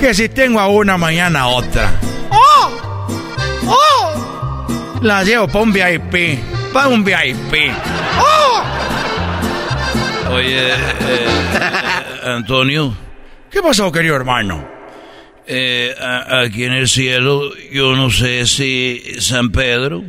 Que 0.01 0.13
si 0.15 0.29
tengo 0.29 0.61
a 0.61 0.69
una, 0.69 0.99
mañana 0.99 1.41
a 1.41 1.49
otra. 1.49 1.99
¡Oh! 2.31 3.07
¡Oh! 3.67 4.99
Las 5.03 5.27
llevo 5.27 5.49
para 5.49 5.65
un 5.65 5.73
VIP, 5.73 6.39
para 6.73 6.89
un 6.89 7.03
VIP. 7.03 7.73
¡Oh! 8.19 8.63
Oye, 10.33 10.69
eh, 10.69 11.27
Antonio. 12.25 12.95
¿Qué 13.51 13.63
pasó, 13.63 13.91
querido 13.91 14.17
hermano? 14.17 14.69
Eh, 15.47 15.95
aquí 15.99 16.65
en 16.65 16.73
el 16.73 16.89
cielo, 16.89 17.53
yo 17.73 17.97
no 17.97 18.11
sé 18.11 18.47
si 18.47 19.01
San 19.19 19.51
Pedro 19.51 20.05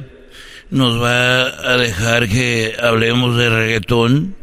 nos 0.69 1.01
va 1.01 1.43
a 1.43 1.77
dejar 1.77 2.27
que 2.27 2.75
hablemos 2.81 3.37
de 3.37 3.49
reggaetón 3.49 4.35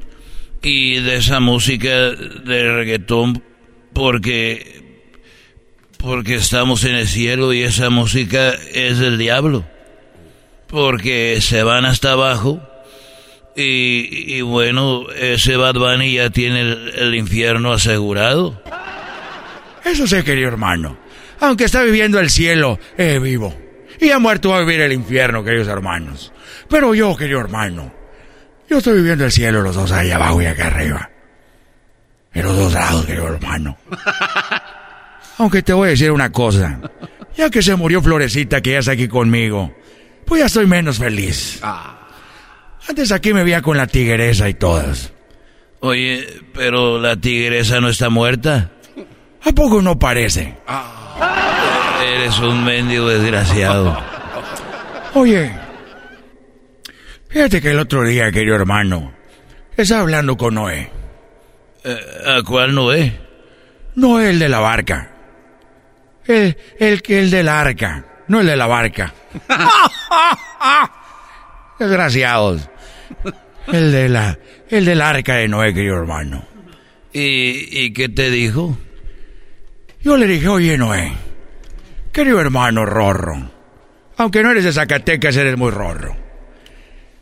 y 0.63 1.01
de 1.01 1.17
esa 1.17 1.41
música 1.41 1.91
de 2.13 2.73
reggaetón 2.73 3.43
porque 3.93 4.84
porque 6.05 6.35
estamos 6.35 6.85
en 6.85 6.97
el 6.97 7.09
cielo 7.09 7.55
y 7.55 7.63
esa 7.63 7.89
música 7.89 8.53
es 8.73 8.99
del 8.99 9.17
diablo 9.17 9.65
porque 10.67 11.39
se 11.41 11.63
van 11.63 11.87
hasta 11.87 12.13
abajo 12.13 12.61
y, 13.57 14.41
bueno 14.43 15.09
ese 15.11 15.57
Bad 15.57 15.75
Bunny 15.75 16.15
ya 16.15 16.29
tiene 16.29 16.61
el 16.61 17.15
infierno 17.15 17.73
asegurado 17.73 18.61
eso 19.85 20.07
sé, 20.07 20.25
querido 20.25 20.49
hermano. 20.49 20.97
Aunque 21.41 21.65
está 21.65 21.83
viviendo 21.83 22.19
el 22.19 22.31
cielo, 22.31 22.79
es 22.97 23.21
vivo. 23.21 23.55
Y 24.01 24.11
ha 24.11 24.19
muerto 24.19 24.51
va 24.51 24.57
a 24.57 24.61
vivir 24.61 24.81
el 24.81 24.93
infierno, 24.93 25.45
queridos 25.45 25.69
hermanos. 25.69 26.33
Pero 26.71 26.95
yo, 26.95 27.15
querido 27.15 27.41
hermano, 27.41 27.93
yo 28.69 28.79
estoy 28.79 28.95
viviendo 28.95 29.27
el 29.27 29.33
cielo, 29.33 29.61
los 29.61 29.75
dos 29.77 29.93
ahí 29.93 30.11
abajo 30.11 30.41
y 30.41 30.47
acá 30.47 30.69
arriba. 30.69 31.11
En 32.33 32.45
los 32.45 32.57
dos 32.57 32.73
lados, 32.73 33.05
querido 33.05 33.29
hermano. 33.29 33.77
Aunque 35.39 35.63
te 35.63 35.73
voy 35.73 35.89
a 35.89 35.91
decir 35.91 36.11
una 36.13 36.31
cosa. 36.31 36.81
Ya 37.37 37.51
que 37.51 37.63
se 37.63 37.75
murió 37.75 38.01
Florecita, 38.01 38.61
que 38.61 38.73
ya 38.73 38.79
está 38.79 38.93
aquí 38.93 39.09
conmigo, 39.09 39.75
pues 40.25 40.41
ya 40.41 40.47
estoy 40.47 40.67
menos 40.67 40.99
feliz. 40.99 41.61
Antes 42.89 43.11
aquí 43.13 43.33
me 43.33 43.43
veía 43.43 43.63
con 43.63 43.77
la 43.77 43.87
tigresa 43.87 44.49
y 44.49 44.55
todas. 44.55 45.13
Oye, 45.81 46.27
pero 46.53 46.99
la 46.99 47.17
tigresa 47.17 47.81
no 47.81 47.89
está 47.89 48.09
muerta. 48.09 48.71
¿A 49.43 49.53
poco 49.53 49.83
no 49.83 49.99
parece? 49.99 50.55
Eres 52.03 52.39
un 52.39 52.65
mendigo 52.65 53.09
desgraciado. 53.09 53.99
Oye, 55.15 55.51
fíjate 57.29 57.61
que 57.61 57.71
el 57.71 57.79
otro 57.79 58.03
día, 58.05 58.33
querido 58.33 58.57
hermano, 58.57 59.13
estaba 59.77 60.03
hablando 60.03 60.37
con 60.37 60.55
Noé. 60.55 60.91
Eh, 61.85 61.99
¿A 62.27 62.43
cuál 62.43 62.75
Noé? 62.75 63.21
Noé, 63.95 64.31
el 64.31 64.39
de 64.39 64.49
la 64.49 64.61
barca. 64.61 65.14
El, 66.27 66.57
el, 66.79 67.03
el 67.07 67.31
de 67.31 67.43
la 67.43 67.61
arca, 67.61 68.05
no 68.29 68.41
el 68.41 68.47
de 68.47 68.57
la 68.57 68.67
barca. 68.67 69.13
Desgraciados. 71.79 72.69
El 73.67 73.93
de 73.93 74.09
la, 74.09 74.39
el 74.69 74.85
del 74.85 75.01
arca 75.01 75.37
de 75.37 75.49
Noé, 75.49 75.75
querido 75.75 75.97
hermano. 75.97 76.45
¿Y, 77.13 77.85
¿Y 77.85 77.93
qué 77.93 78.09
te 78.09 78.31
dijo? 78.31 78.77
Yo 80.03 80.17
le 80.17 80.27
dije, 80.27 80.49
oye 80.49 80.77
Noé, 80.77 81.13
querido 82.13 82.41
hermano 82.41 82.85
Rorro, 82.85 83.51
aunque 84.17 84.43
no 84.43 84.51
eres 84.51 84.65
de 84.65 84.73
Zacatecas, 84.73 85.37
eres 85.37 85.57
muy 85.57 85.71
Rorro. 85.71 86.17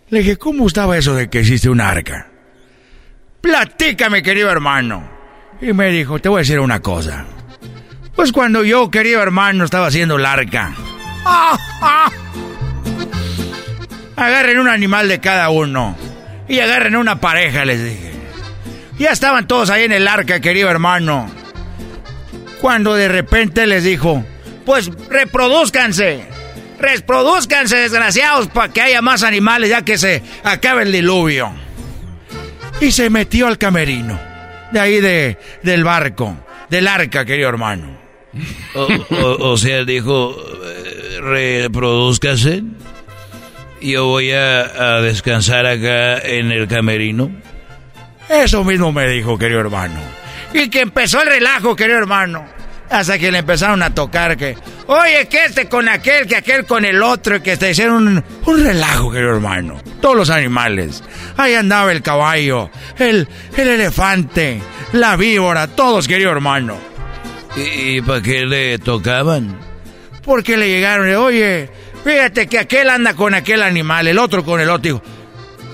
Le 0.09 0.19
dije, 0.19 0.37
¿cómo 0.37 0.67
estaba 0.67 0.99
eso 0.99 1.15
de 1.15 1.31
que 1.31 1.41
hiciste 1.41 1.71
un 1.71 1.81
arca? 1.81 2.29
Platícame, 3.41 4.23
querido 4.23 4.51
hermano. 4.51 5.09
Y 5.61 5.73
me 5.73 5.91
dijo, 5.91 6.19
te 6.19 6.29
voy 6.29 6.39
a 6.39 6.41
decir 6.41 6.61
una 6.61 6.81
cosa. 6.81 7.25
Pues 8.15 8.33
cuando 8.33 8.65
yo, 8.65 8.91
querido 8.91 9.23
hermano, 9.23 9.65
estaba 9.65 9.87
haciendo 9.87 10.17
el 10.17 10.27
arca. 10.27 10.75
Agarren 14.17 14.59
un 14.59 14.69
animal 14.69 15.09
de 15.09 15.21
cada 15.21 15.51
uno. 15.51 15.97
Y 16.49 16.61
agarren 16.61 16.97
una 16.97 17.21
pareja, 17.21 17.65
les 17.65 17.83
dije. 17.83 18.13
Ya 18.99 19.11
estaban 19.11 19.47
todos 19.47 19.71
ahí 19.71 19.85
en 19.85 19.93
el 19.93 20.07
arca, 20.07 20.41
querido 20.41 20.69
hermano 20.71 21.31
cuando 22.63 22.95
de 22.95 23.09
repente 23.09 23.67
les 23.67 23.83
dijo, 23.83 24.25
pues 24.65 24.89
reproduzcanse, 25.11 26.25
reproduzcanse 26.79 27.77
desgraciados 27.77 28.47
para 28.47 28.73
que 28.73 28.81
haya 28.81 29.03
más 29.03 29.25
animales 29.25 29.69
ya 29.69 29.83
que 29.83 29.99
se 29.99 30.23
acabe 30.45 30.85
el 30.85 30.93
diluvio. 30.93 31.53
Y 32.81 32.93
se 32.93 33.11
metió 33.11 33.49
al 33.49 33.59
camerino, 33.59 34.19
de 34.71 34.79
ahí 34.79 35.01
de, 35.01 35.39
del 35.65 35.83
barco, 35.83 36.37
del 36.71 36.87
arca, 36.87 37.25
querido 37.25 37.49
hermano. 37.49 38.02
O, 38.75 39.57
sea, 39.57 39.85
dijo, 39.85 40.35
reproduzcanse, 41.21 42.63
yo 43.81 44.07
voy 44.07 44.33
a, 44.33 45.01
descansar 45.03 45.67
acá 45.67 46.19
en 46.19 46.51
el 46.51 46.69
camerino. 46.69 47.31
Eso 48.29 48.65
mismo 48.65 48.93
me 48.93 49.09
dijo, 49.09 49.39
querido 49.39 49.61
hermano. 49.61 50.01
Y 50.55 50.69
que 50.69 50.81
empezó 50.81 51.21
el 51.23 51.29
relajo, 51.29 51.77
querido 51.77 51.99
hermano. 51.99 52.47
Hasta 52.89 53.19
que 53.19 53.33
le 53.33 53.39
empezaron 53.39 53.83
a 53.83 53.95
tocar 53.95 54.37
que, 54.37 54.55
oye, 54.87 55.27
que 55.27 55.47
este 55.47 55.67
con 55.67 55.89
aquel, 55.89 56.27
que 56.27 56.37
aquel 56.37 56.67
con 56.67 56.85
el 56.85 57.03
otro, 57.03 57.43
que 57.43 57.57
te 57.57 57.71
hicieron 57.71 58.07
un, 58.07 58.25
un 58.45 58.65
relajo, 58.65 59.11
querido 59.11 59.35
hermano. 59.35 59.81
Todos 60.01 60.17
los 60.17 60.31
animales. 60.31 61.03
Ahí 61.39 61.55
andaba 61.55 61.91
el 61.91 62.03
caballo, 62.03 62.71
el, 62.99 63.27
el 63.57 63.69
elefante, 63.69 64.61
la 64.93 65.17
víbora, 65.17 65.69
todos, 65.69 66.07
querido 66.07 66.33
hermano. 66.33 66.92
¿Y, 67.57 68.01
para 68.01 68.23
qué 68.23 68.47
le 68.47 68.79
tocaban? 68.79 69.59
Porque 70.25 70.57
le 70.57 70.69
llegaron, 70.69 71.13
oye, 71.15 71.69
fíjate 72.05 72.47
que 72.47 72.59
aquel 72.59 72.89
anda 72.89 73.15
con 73.15 73.35
aquel 73.35 73.63
animal, 73.63 74.07
el 74.09 74.19
otro 74.19 74.45
con 74.45 74.61
el 74.61 74.71
otro. 74.71 75.03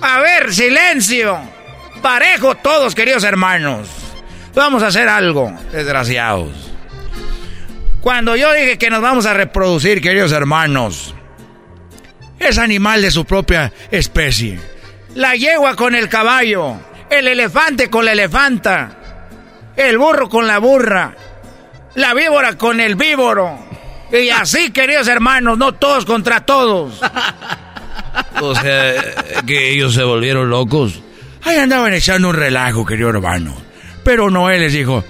A 0.00 0.20
ver, 0.20 0.52
silencio. 0.52 1.38
Parejo 2.02 2.56
todos, 2.56 2.94
queridos 2.94 3.24
hermanos. 3.24 3.88
Vamos 4.54 4.82
a 4.82 4.88
hacer 4.88 5.08
algo, 5.08 5.52
desgraciados. 5.72 6.70
Cuando 8.00 8.36
yo 8.36 8.52
dije 8.52 8.78
que 8.78 8.90
nos 8.90 9.02
vamos 9.02 9.26
a 9.26 9.34
reproducir, 9.34 10.00
queridos 10.00 10.32
hermanos, 10.32 11.14
es 12.38 12.58
animal 12.58 13.02
de 13.02 13.10
su 13.10 13.24
propia 13.24 13.72
especie. 13.90 14.58
La 15.14 15.34
yegua 15.34 15.74
con 15.76 15.94
el 15.94 16.08
caballo, 16.08 16.76
el 17.10 17.28
elefante 17.28 17.90
con 17.90 18.04
la 18.04 18.12
elefanta, 18.12 19.26
el 19.76 19.98
burro 19.98 20.28
con 20.28 20.46
la 20.46 20.58
burra, 20.58 21.14
la 21.94 22.14
víbora 22.14 22.56
con 22.56 22.80
el 22.80 22.96
víboro. 22.96 23.58
Y 24.12 24.28
así, 24.30 24.70
queridos 24.72 25.08
hermanos, 25.08 25.58
no 25.58 25.72
todos 25.74 26.04
contra 26.04 26.40
todos. 26.44 27.00
O 28.40 28.54
sea, 28.54 28.94
que 29.46 29.70
ellos 29.70 29.94
se 29.94 30.02
volvieron 30.02 30.48
locos. 30.48 31.00
Ahí 31.42 31.56
andaban 31.56 31.92
echando 31.92 32.28
un 32.28 32.36
relajo, 32.36 32.84
querido 32.84 33.10
hermano. 33.10 33.54
Pero 34.04 34.30
Noé 34.30 34.58
les 34.58 34.72
dijo, 34.72 35.04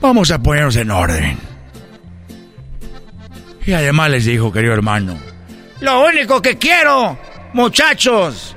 vamos 0.00 0.30
a 0.30 0.40
ponernos 0.42 0.76
en 0.76 0.90
orden. 0.90 1.38
Y 3.66 3.72
además 3.72 4.10
les 4.10 4.24
dijo, 4.24 4.52
querido 4.52 4.74
hermano, 4.74 5.16
lo 5.80 6.06
único 6.06 6.42
que 6.42 6.58
quiero, 6.58 7.18
muchachos. 7.52 8.56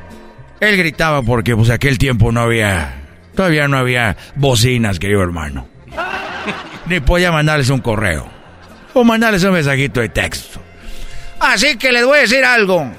Él 0.60 0.78
gritaba 0.78 1.22
porque 1.22 1.56
pues 1.56 1.70
aquel 1.70 1.98
tiempo 1.98 2.32
no 2.32 2.42
había, 2.42 2.96
todavía 3.36 3.68
no 3.68 3.78
había 3.78 4.18
bocinas, 4.36 5.00
querido 5.00 5.22
hermano. 5.22 5.68
Ni 6.88 7.00
podía 7.00 7.32
mandarles 7.32 7.70
un 7.70 7.80
correo. 7.82 8.28
O 8.94 9.04
mandarles 9.04 9.44
un 9.44 9.52
mensajito 9.52 10.00
de 10.00 10.10
texto. 10.10 10.62
Así 11.40 11.78
que 11.78 11.92
les 11.92 12.06
voy 12.06 12.20
a 12.20 12.22
decir 12.22 12.44
algo. 12.44 12.90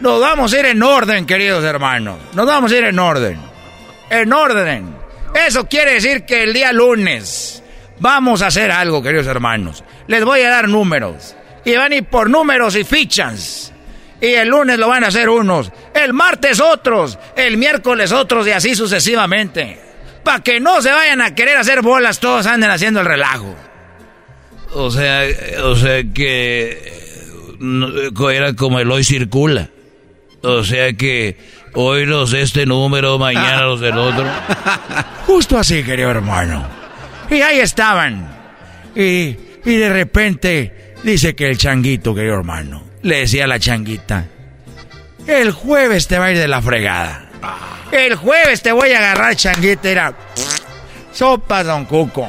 Nos 0.00 0.20
vamos 0.20 0.52
a 0.52 0.58
ir 0.58 0.66
en 0.66 0.82
orden, 0.82 1.24
queridos 1.24 1.64
hermanos. 1.64 2.18
Nos 2.34 2.46
vamos 2.46 2.70
a 2.72 2.76
ir 2.76 2.84
en 2.84 2.98
orden. 2.98 3.38
En 4.10 4.32
orden. 4.32 4.94
Eso 5.34 5.66
quiere 5.66 5.94
decir 5.94 6.24
que 6.24 6.42
el 6.42 6.52
día 6.52 6.72
lunes 6.72 7.62
vamos 7.98 8.42
a 8.42 8.48
hacer 8.48 8.70
algo, 8.70 9.02
queridos 9.02 9.26
hermanos. 9.26 9.84
Les 10.06 10.24
voy 10.24 10.42
a 10.42 10.50
dar 10.50 10.68
números. 10.68 11.34
Y 11.64 11.76
van 11.76 11.92
a 11.92 11.96
ir 11.96 12.04
por 12.04 12.28
números 12.28 12.76
y 12.76 12.84
fichas. 12.84 13.72
Y 14.20 14.26
el 14.26 14.48
lunes 14.48 14.78
lo 14.78 14.88
van 14.88 15.04
a 15.04 15.08
hacer 15.08 15.28
unos. 15.28 15.72
El 15.94 16.12
martes 16.12 16.60
otros. 16.60 17.18
El 17.36 17.56
miércoles 17.56 18.12
otros 18.12 18.46
y 18.46 18.50
así 18.50 18.74
sucesivamente. 18.74 19.85
Para 20.26 20.42
que 20.42 20.58
no 20.58 20.82
se 20.82 20.90
vayan 20.90 21.20
a 21.20 21.36
querer 21.36 21.56
hacer 21.56 21.82
bolas, 21.82 22.18
todos 22.18 22.48
anden 22.48 22.68
haciendo 22.68 22.98
el 22.98 23.06
relajo. 23.06 23.54
O 24.72 24.90
sea, 24.90 25.22
o 25.62 25.76
sea 25.76 26.02
que 26.12 26.82
era 28.32 28.52
como 28.54 28.80
el 28.80 28.90
hoy 28.90 29.04
circula. 29.04 29.70
O 30.42 30.64
sea 30.64 30.92
que 30.94 31.38
hoy 31.74 32.06
los 32.06 32.32
de 32.32 32.42
este 32.42 32.66
número, 32.66 33.20
mañana 33.20 33.62
los 33.62 33.80
del 33.80 33.96
otro. 33.96 34.26
Justo 35.26 35.60
así, 35.60 35.84
querido 35.84 36.10
hermano. 36.10 36.66
Y 37.30 37.34
ahí 37.42 37.60
estaban. 37.60 38.28
Y, 38.96 39.36
y 39.64 39.76
de 39.76 39.88
repente 39.90 40.94
dice 41.04 41.36
que 41.36 41.46
el 41.46 41.56
changuito, 41.56 42.16
querido 42.16 42.34
hermano, 42.34 42.82
le 43.02 43.18
decía 43.18 43.44
a 43.44 43.46
la 43.46 43.60
changuita, 43.60 44.26
el 45.28 45.52
jueves 45.52 46.08
te 46.08 46.18
va 46.18 46.24
a 46.24 46.32
ir 46.32 46.38
de 46.38 46.48
la 46.48 46.60
fregada. 46.60 47.25
El 47.92 48.16
jueves 48.16 48.62
te 48.62 48.72
voy 48.72 48.92
a 48.92 48.98
agarrar, 48.98 49.36
changuita. 49.36 49.88
Era 49.88 50.14
sopa, 51.12 51.62
don 51.62 51.84
Cuco. 51.84 52.28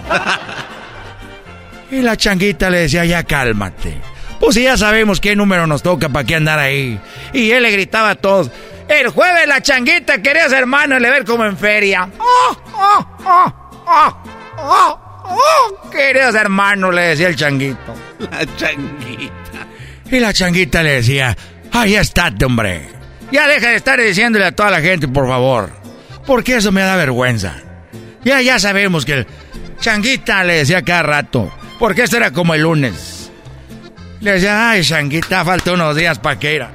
Y 1.91 2.01
la 2.01 2.17
changuita 2.17 2.69
le 2.69 2.79
decía, 2.79 3.05
ya 3.05 3.23
cálmate. 3.23 4.01
Pues 4.39 4.55
ya 4.55 4.77
sabemos 4.77 5.19
qué 5.19 5.35
número 5.35 5.67
nos 5.67 5.81
toca 5.81 6.09
para 6.09 6.25
qué 6.25 6.35
andar 6.35 6.59
ahí. 6.59 6.99
Y 7.34 7.51
él 7.51 7.63
le 7.63 7.71
gritaba 7.71 8.11
a 8.11 8.15
todos, 8.15 8.51
el 8.88 9.09
jueves 9.09 9.47
la 9.47 9.61
changuita 9.61 10.21
querías 10.21 10.51
hermano 10.51 10.99
le 10.99 11.09
ver 11.09 11.25
como 11.25 11.45
en 11.45 11.57
feria. 11.57 12.09
¡Oh, 12.19 12.57
oh, 12.73 13.07
oh, 13.25 13.53
oh, 13.85 14.17
oh, 14.57 14.99
oh! 15.23 15.89
Queridos 15.89 16.35
hermanos, 16.35 16.93
le 16.93 17.01
decía 17.01 17.27
el 17.29 17.35
changuito. 17.35 17.93
La 18.19 18.45
changuita. 18.55 19.31
Y 20.09 20.19
la 20.19 20.34
changuita 20.34 20.84
le 20.84 20.93
decía, 20.93 21.35
ahí 21.71 21.95
estate, 21.95 22.45
hombre. 22.45 22.97
Ya 23.32 23.48
deja 23.48 23.70
de 23.70 23.76
estar 23.76 23.99
diciéndole 23.99 24.45
a 24.45 24.52
toda 24.54 24.72
la 24.72 24.82
gente, 24.82 25.08
por 25.08 25.28
favor. 25.28 25.72
Porque 26.26 26.56
eso 26.56 26.72
me 26.72 26.82
da 26.82 26.95
vergüenza. 26.95 27.56
Ya, 28.24 28.41
ya 28.41 28.60
sabemos 28.60 29.06
que 29.06 29.26
changuita 29.80 30.44
le 30.44 30.56
decía 30.56 30.82
cada 30.82 31.04
rato. 31.04 31.52
Porque 31.80 32.04
esto 32.04 32.18
era 32.18 32.32
como 32.32 32.54
el 32.54 32.62
lunes. 32.62 33.32
Le 34.22 34.34
decía, 34.34 34.70
ay, 34.70 34.84
changuita, 34.84 35.45
falta 35.45 35.74
unos 35.74 35.95
días 35.95 36.20
para 36.20 36.40
que 36.40 36.56
ir. 36.56 36.66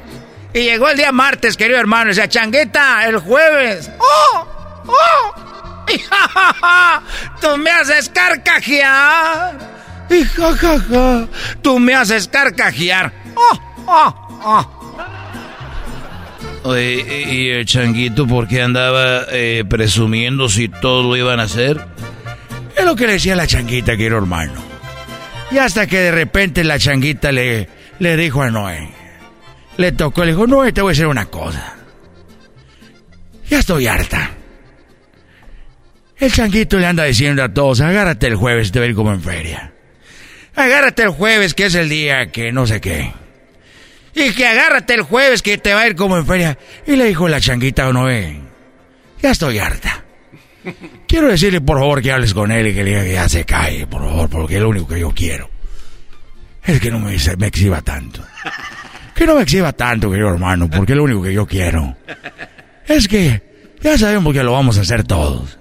Y 0.54 0.60
llegó 0.60 0.88
el 0.88 0.96
día 0.96 1.10
martes, 1.12 1.56
querido 1.56 1.78
hermano. 1.78 2.06
Y 2.10 2.14
decía, 2.14 2.28
changuita, 2.28 3.06
el 3.06 3.18
jueves. 3.18 3.90
¡Oh! 3.98 4.46
¡Oh! 4.86 5.34
Y 5.92 5.98
ja, 5.98 7.02
tú 7.40 7.56
me 7.58 7.70
haces 7.70 8.08
carcajear. 8.08 9.58
Y 10.08 10.24
ja, 10.24 11.26
tú 11.60 11.78
me 11.80 11.94
haces 11.94 12.28
carcajear. 12.28 13.12
¡Oh! 13.34 13.58
¡Oh! 13.86 14.40
¡Oh! 14.44 14.81
¿Y 16.64 17.48
el 17.48 17.66
changuito 17.66 18.26
por 18.26 18.46
qué 18.46 18.62
andaba 18.62 19.24
eh, 19.30 19.64
presumiendo 19.68 20.48
si 20.48 20.68
todo 20.68 21.02
lo 21.02 21.16
iban 21.16 21.40
a 21.40 21.44
hacer? 21.44 21.80
Es 22.76 22.84
lo 22.84 22.94
que 22.96 23.06
le 23.06 23.14
decía 23.14 23.36
la 23.36 23.46
changuita, 23.46 23.96
querido 23.96 24.18
hermano. 24.18 24.60
Y 25.50 25.58
hasta 25.58 25.86
que 25.86 25.98
de 25.98 26.10
repente 26.12 26.64
la 26.64 26.78
changuita 26.78 27.32
le, 27.32 27.68
le 27.98 28.16
dijo 28.16 28.42
a 28.42 28.50
Noé. 28.50 28.90
Le 29.76 29.92
tocó, 29.92 30.24
le 30.24 30.32
dijo, 30.32 30.46
Noé, 30.46 30.72
te 30.72 30.80
voy 30.80 30.90
a 30.90 30.92
decir 30.92 31.06
una 31.06 31.26
cosa. 31.26 31.76
Ya 33.48 33.58
estoy 33.58 33.86
harta. 33.86 34.30
El 36.18 36.32
changuito 36.32 36.78
le 36.78 36.86
anda 36.86 37.04
diciendo 37.04 37.42
a 37.42 37.52
todos, 37.52 37.80
agárrate 37.80 38.28
el 38.28 38.36
jueves, 38.36 38.70
te 38.70 38.80
ver 38.80 38.94
como 38.94 39.12
en 39.12 39.20
feria. 39.20 39.72
Agárrate 40.54 41.02
el 41.02 41.08
jueves, 41.10 41.54
que 41.54 41.66
es 41.66 41.74
el 41.74 41.88
día 41.88 42.30
que 42.30 42.52
no 42.52 42.66
sé 42.66 42.80
qué. 42.80 43.12
Y 44.14 44.32
que 44.32 44.46
agárrate 44.46 44.94
el 44.94 45.02
jueves 45.02 45.42
que 45.42 45.58
te 45.58 45.72
va 45.74 45.82
a 45.82 45.86
ir 45.86 45.96
como 45.96 46.16
en 46.16 46.26
feria. 46.26 46.58
Y 46.86 46.96
le 46.96 47.06
dijo 47.06 47.28
la 47.28 47.40
changuita 47.40 47.86
a 47.86 47.92
Noé, 47.92 48.40
ya 49.22 49.30
estoy 49.30 49.58
harta. 49.58 50.04
Quiero 51.08 51.28
decirle 51.28 51.60
por 51.60 51.78
favor 51.78 52.02
que 52.02 52.12
hables 52.12 52.34
con 52.34 52.52
él 52.52 52.68
y 52.68 52.74
que 52.74 52.84
le 52.84 52.90
diga 52.90 53.02
que 53.04 53.12
ya 53.12 53.28
se 53.28 53.44
cae, 53.44 53.86
por 53.86 54.02
favor, 54.02 54.28
porque 54.28 54.56
es 54.56 54.62
lo 54.62 54.68
único 54.68 54.88
que 54.88 55.00
yo 55.00 55.12
quiero. 55.14 55.50
Es 56.64 56.80
que 56.80 56.90
no 56.90 57.00
me, 57.00 57.16
me 57.38 57.46
exhiba 57.46 57.80
tanto. 57.82 58.24
Que 59.14 59.26
no 59.26 59.34
me 59.34 59.42
exhiba 59.42 59.72
tanto, 59.72 60.10
querido 60.10 60.28
hermano, 60.28 60.70
porque 60.70 60.92
es 60.92 60.96
lo 60.96 61.04
único 61.04 61.22
que 61.22 61.32
yo 61.32 61.46
quiero. 61.46 61.96
Es 62.86 63.08
que 63.08 63.42
ya 63.82 63.98
sabemos 63.98 64.32
que 64.32 64.42
lo 64.42 64.52
vamos 64.52 64.78
a 64.78 64.82
hacer 64.82 65.04
todos. 65.04 65.58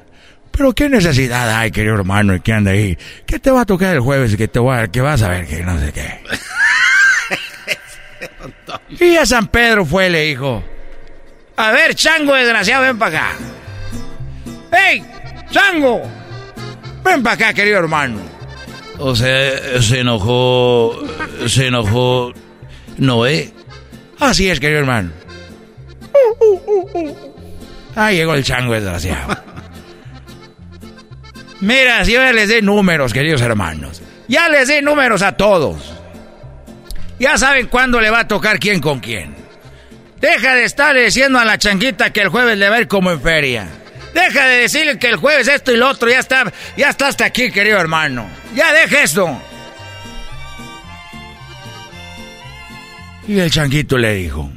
Pero 0.52 0.74
qué 0.74 0.90
necesidad 0.90 1.58
hay, 1.58 1.72
querido 1.72 1.96
hermano, 1.96 2.36
y 2.36 2.42
que 2.42 2.54
anda 2.54 2.72
ahí. 2.72 2.98
¿Qué 3.26 3.40
te 3.40 3.50
va 3.52 3.62
a 3.62 3.66
tocar 3.66 3.96
el 3.96 4.02
jueves 4.02 4.34
y 4.34 4.38
que 4.38 4.48
te 4.48 4.60
va, 4.60 4.88
que 4.88 5.02
vas 5.02 5.22
a 5.22 5.30
ver 5.30 5.48
que 5.48 5.64
no 5.64 5.80
sé 5.80 5.92
qué? 5.92 6.20
Y 9.00 9.16
a 9.16 9.26
San 9.26 9.48
Pedro 9.48 9.86
fue, 9.86 10.10
le 10.10 10.24
dijo. 10.24 10.64
A 11.56 11.72
ver, 11.72 11.96
chango 11.96 12.34
desgraciado, 12.34 12.84
ven 12.84 12.98
para 12.98 13.18
acá. 13.18 13.38
¡Ey! 14.72 15.04
¡Chango! 15.50 16.02
Ven 17.04 17.24
para 17.24 17.36
acá, 17.36 17.54
querido 17.54 17.80
hermano. 17.80 18.20
O 19.00 19.16
sea, 19.16 19.82
se 19.82 20.00
enojó. 20.00 20.98
Se 21.48 21.68
enojó. 21.68 22.32
Noé. 22.98 23.52
Así 24.20 24.50
es, 24.50 24.60
querido 24.60 24.80
hermano. 24.80 25.12
Ahí 27.96 28.18
llegó 28.18 28.34
el 28.34 28.44
chango 28.44 28.74
desgraciado. 28.74 29.38
Mira, 31.60 32.04
si 32.06 32.14
yo 32.14 32.32
les 32.32 32.50
dé 32.50 32.62
números, 32.62 33.14
queridos 33.14 33.42
hermanos. 33.42 34.02
Ya 34.28 34.50
les 34.50 34.68
dé 34.68 34.82
números 34.82 35.22
a 35.22 35.34
todos. 35.34 36.01
Ya 37.22 37.38
saben 37.38 37.68
cuándo 37.68 38.02
le 38.02 38.10
va 38.10 38.22
a 38.22 38.28
tocar 38.28 38.58
quién 38.58 38.82
con 38.82 39.00
quién. 39.00 39.36
Deja 40.20 40.56
de 40.56 40.64
estarle 40.64 41.04
diciendo 41.04 41.38
a 41.38 41.46
la 41.46 41.60
changuita 41.60 42.12
que 42.12 42.22
el 42.22 42.30
jueves 42.30 42.58
le 42.58 42.68
va 42.68 42.78
a 42.78 42.82
ir 42.82 42.88
como 42.88 43.12
en 43.12 43.22
feria. 43.22 43.68
Deja 44.12 44.48
de 44.48 44.62
decirle 44.62 44.98
que 44.98 45.10
el 45.10 45.18
jueves 45.18 45.48
esto 45.48 45.72
y 45.72 45.78
lo 45.78 45.88
otro 45.88 46.10
ya 46.10 46.18
está, 46.18 46.52
ya 46.76 46.90
está 46.90 47.10
hasta 47.10 47.26
aquí, 47.26 47.52
querido 47.52 47.80
hermano. 47.80 48.28
Ya 48.56 48.74
deja 48.74 49.04
esto. 49.04 49.40
Y 53.28 53.38
el 53.38 53.52
changuito 53.52 54.00
le 54.00 54.16
dijo: 54.16 54.52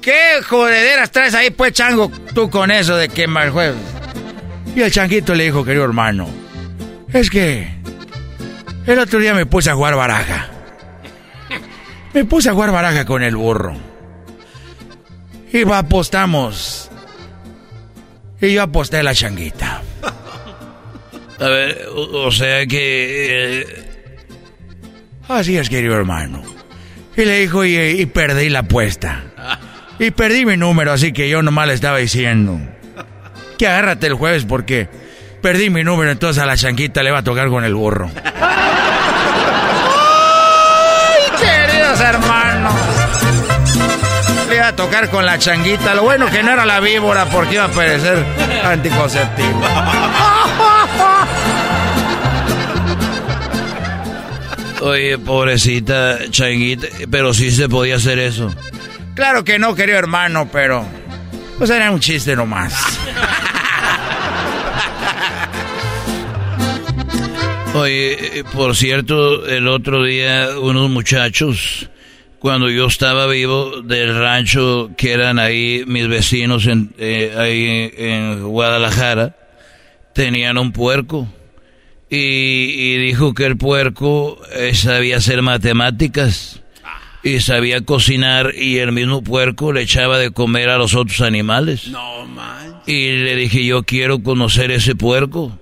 ¿Qué 0.00 0.40
jodederas 0.44 1.12
traes 1.12 1.34
ahí, 1.34 1.50
pues, 1.50 1.72
chango, 1.72 2.10
tú 2.34 2.50
con 2.50 2.72
eso 2.72 2.96
de 2.96 3.08
que 3.08 3.24
el 3.24 3.50
jueves? 3.50 3.76
Y 4.74 4.80
el 4.80 4.90
changuito 4.90 5.36
le 5.36 5.44
dijo, 5.44 5.64
querido 5.64 5.84
hermano: 5.84 6.28
Es 7.12 7.30
que 7.30 7.72
el 8.88 8.98
otro 8.98 9.20
día 9.20 9.34
me 9.34 9.46
puse 9.46 9.70
a 9.70 9.76
jugar 9.76 9.94
baraja. 9.94 10.51
Me 12.14 12.24
puse 12.24 12.50
a 12.50 12.52
jugar 12.52 12.72
baraja 12.72 13.04
con 13.04 13.22
el 13.22 13.36
burro. 13.36 13.74
Y 15.52 15.70
apostamos. 15.70 16.90
Y 18.40 18.54
yo 18.54 18.62
aposté 18.62 18.98
a 18.98 19.02
la 19.02 19.14
changuita. 19.14 19.82
A 21.38 21.46
ver, 21.48 21.86
o, 21.94 22.26
o 22.26 22.30
sea 22.30 22.66
que... 22.66 23.60
eh, 23.60 23.66
Así 25.28 25.56
es, 25.56 25.68
querido 25.68 25.94
hermano. 25.96 26.42
Y 27.16 27.24
le 27.24 27.40
dijo, 27.40 27.64
y, 27.64 27.76
y 27.76 28.06
perdí 28.06 28.48
la 28.48 28.60
apuesta. 28.60 29.22
Y 29.98 30.10
perdí 30.10 30.44
mi 30.46 30.56
número, 30.56 30.92
así 30.92 31.12
que 31.12 31.28
yo 31.28 31.42
nomás 31.42 31.68
le 31.68 31.74
estaba 31.74 31.98
diciendo. 31.98 32.58
Que 33.58 33.66
agárrate 33.66 34.06
el 34.08 34.14
jueves 34.14 34.44
porque 34.44 34.88
perdí 35.40 35.70
mi 35.70 35.84
número, 35.84 36.10
entonces 36.10 36.42
a 36.42 36.46
la 36.46 36.56
changuita 36.56 37.02
le 37.02 37.10
va 37.10 37.18
a 37.18 37.24
tocar 37.24 37.48
con 37.48 37.64
el 37.64 37.74
burro. 37.74 38.10
Iba 44.62 44.68
a 44.68 44.76
tocar 44.76 45.10
con 45.10 45.26
la 45.26 45.38
changuita. 45.38 45.92
Lo 45.96 46.04
bueno 46.04 46.30
que 46.30 46.40
no 46.40 46.52
era 46.52 46.64
la 46.64 46.78
víbora 46.78 47.26
porque 47.26 47.54
iba 47.54 47.64
a 47.64 47.68
parecer 47.68 48.24
anticonceptivo. 48.62 49.60
Oye, 54.82 55.18
pobrecita 55.18 56.30
changuita, 56.30 56.86
pero 57.10 57.34
sí 57.34 57.50
se 57.50 57.68
podía 57.68 57.96
hacer 57.96 58.20
eso. 58.20 58.54
Claro 59.16 59.42
que 59.42 59.58
no, 59.58 59.74
querido 59.74 59.98
hermano, 59.98 60.48
pero... 60.52 60.86
Pues 61.58 61.68
era 61.70 61.90
un 61.90 61.98
chiste 61.98 62.36
nomás. 62.36 62.72
Oye, 67.74 68.38
eh, 68.38 68.44
por 68.52 68.76
cierto, 68.76 69.44
el 69.46 69.66
otro 69.66 70.04
día 70.04 70.50
unos 70.60 70.88
muchachos, 70.90 71.88
cuando 72.42 72.68
yo 72.68 72.86
estaba 72.86 73.28
vivo 73.28 73.82
del 73.82 74.18
rancho, 74.18 74.90
que 74.96 75.12
eran 75.12 75.38
ahí 75.38 75.84
mis 75.86 76.08
vecinos 76.08 76.66
en, 76.66 76.92
eh, 76.98 77.32
ahí 77.38 77.92
en 77.96 78.42
Guadalajara, 78.42 79.36
tenían 80.12 80.58
un 80.58 80.72
puerco. 80.72 81.28
Y, 82.10 82.96
dijo 82.96 83.32
que 83.32 83.46
el 83.46 83.56
puerco 83.56 84.42
eh, 84.56 84.74
sabía 84.74 85.18
hacer 85.18 85.40
matemáticas 85.40 86.60
y 87.22 87.38
sabía 87.38 87.80
cocinar 87.82 88.52
y 88.58 88.78
el 88.78 88.90
mismo 88.90 89.22
puerco 89.22 89.72
le 89.72 89.82
echaba 89.82 90.18
de 90.18 90.32
comer 90.32 90.68
a 90.68 90.78
los 90.78 90.96
otros 90.96 91.20
animales. 91.20 91.90
No, 91.90 92.26
man. 92.26 92.82
Y 92.88 93.18
le 93.18 93.36
dije, 93.36 93.64
yo 93.64 93.84
quiero 93.84 94.20
conocer 94.20 94.72
ese 94.72 94.96
puerco. 94.96 95.56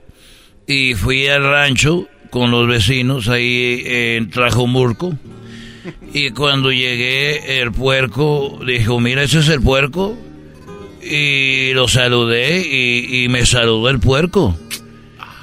Y 0.67 0.95
fui 0.95 1.29
al 1.29 1.43
rancho 1.43 2.09
con 2.31 2.51
los 2.51 2.67
vecinos 2.67 3.29
ahí 3.29 3.83
en 3.85 4.31
Trajomurco. 4.31 5.13
Y 6.13 6.31
cuando 6.31 6.73
llegué, 6.73 7.61
el 7.61 7.73
puerco 7.73 8.61
dijo, 8.67 9.01
mira, 9.01 9.23
ese 9.23 9.39
es 9.39 9.49
el 9.49 9.61
puerco. 9.61 10.17
Y 11.03 11.73
lo 11.73 11.89
saludé 11.89 12.61
y, 12.61 13.29
me 13.29 13.47
saludó 13.47 13.89
el 13.89 14.01
puerco. 14.01 14.57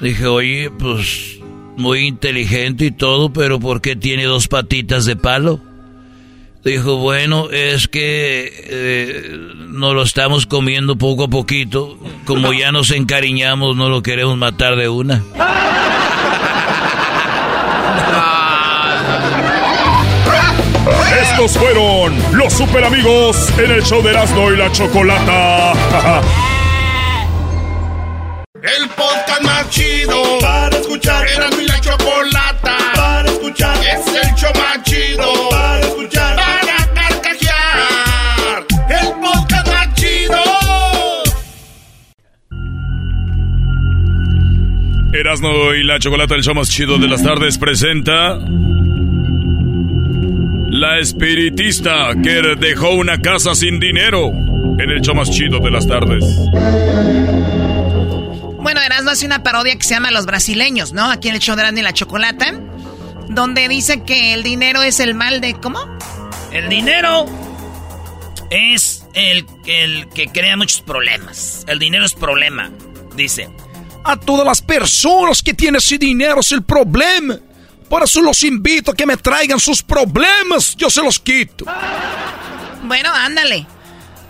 Dije, 0.00 0.26
oye, 0.26 0.70
pues 0.70 1.38
muy 1.76 2.06
inteligente 2.06 2.86
y 2.86 2.90
todo, 2.90 3.32
pero 3.32 3.58
¿por 3.58 3.80
qué 3.80 3.96
tiene 3.96 4.24
dos 4.24 4.48
patitas 4.48 5.04
de 5.04 5.16
palo? 5.16 5.60
Dijo, 6.64 6.96
bueno, 6.96 7.50
es 7.50 7.88
que 7.88 8.52
eh, 8.52 9.38
nos 9.68 9.94
lo 9.94 10.02
estamos 10.02 10.46
comiendo 10.46 10.96
poco 10.96 11.24
a 11.24 11.28
poquito. 11.28 11.98
Como 12.24 12.52
ya 12.52 12.72
nos 12.72 12.90
encariñamos, 12.90 13.76
no 13.76 13.88
lo 13.88 14.02
queremos 14.02 14.36
matar 14.36 14.76
de 14.76 14.88
una. 14.88 15.22
Estos 21.22 21.58
fueron 21.58 22.16
los 22.32 22.52
super 22.52 22.84
amigos 22.84 23.52
en 23.58 23.70
el 23.70 23.82
show 23.82 24.02
de 24.02 24.10
Erasmo 24.10 24.52
y 24.52 24.56
la 24.56 24.70
Chocolata. 24.70 25.72
El 28.62 28.88
podcast 28.90 29.42
más 29.42 29.70
chido 29.70 30.38
para 30.40 30.76
escuchar. 30.76 31.26
Erasmo 31.28 31.60
y 31.60 31.66
la 31.66 31.80
Chocolata 31.80 32.76
para 32.94 33.28
escuchar. 33.30 33.76
Es 33.78 34.06
el 34.06 34.34
show 34.34 34.50
más 34.56 34.82
chido 34.82 35.48
para 35.50 35.80
escuchar. 35.80 36.36
Erasmo 45.12 45.74
y 45.74 45.82
la 45.82 45.98
Chocolata, 45.98 46.36
el 46.36 46.42
show 46.42 46.54
más 46.54 46.70
chido 46.70 46.98
de 46.98 47.08
las 47.08 47.22
tardes, 47.24 47.58
presenta. 47.58 48.38
La 50.78 51.00
espiritista 51.00 52.10
que 52.22 52.54
dejó 52.56 52.90
una 52.90 53.18
casa 53.20 53.56
sin 53.56 53.80
dinero 53.80 54.28
en 54.28 54.90
el 54.90 55.00
show 55.00 55.12
más 55.12 55.28
chido 55.28 55.58
de 55.58 55.72
las 55.72 55.88
tardes. 55.88 56.24
Bueno, 58.60 58.80
Erasmo 58.80 59.10
hace 59.10 59.26
una 59.26 59.42
parodia 59.42 59.74
que 59.74 59.82
se 59.82 59.94
llama 59.94 60.12
Los 60.12 60.24
Brasileños, 60.24 60.92
¿no? 60.92 61.10
Aquí 61.10 61.30
en 61.30 61.34
el 61.34 61.40
show 61.40 61.56
de 61.56 61.62
Erasmo 61.62 61.80
y 61.80 61.82
la 61.82 61.92
Chocolata. 61.92 62.60
Donde 63.28 63.66
dice 63.66 64.04
que 64.04 64.34
el 64.34 64.44
dinero 64.44 64.80
es 64.82 65.00
el 65.00 65.14
mal 65.16 65.40
de. 65.40 65.54
¿Cómo? 65.54 65.80
El 66.52 66.68
dinero 66.68 67.26
es 68.50 69.04
el, 69.14 69.46
el 69.66 70.08
que 70.10 70.28
crea 70.28 70.56
muchos 70.56 70.82
problemas. 70.82 71.64
El 71.66 71.80
dinero 71.80 72.04
es 72.04 72.14
problema, 72.14 72.70
dice 73.16 73.48
a 74.04 74.16
todas 74.16 74.46
las 74.46 74.62
personas 74.62 75.42
que 75.42 75.52
tienen 75.52 75.76
ese 75.76 75.98
dinero 75.98 76.40
es 76.40 76.52
el 76.52 76.62
problema. 76.62 77.38
Por 77.88 78.02
eso 78.02 78.20
los 78.20 78.42
invito 78.42 78.90
a 78.90 78.94
que 78.94 79.06
me 79.06 79.16
traigan 79.16 79.58
sus 79.58 79.82
problemas, 79.82 80.76
yo 80.76 80.90
se 80.90 81.02
los 81.02 81.18
quito. 81.18 81.64
Bueno, 82.84 83.10
ándale. 83.12 83.66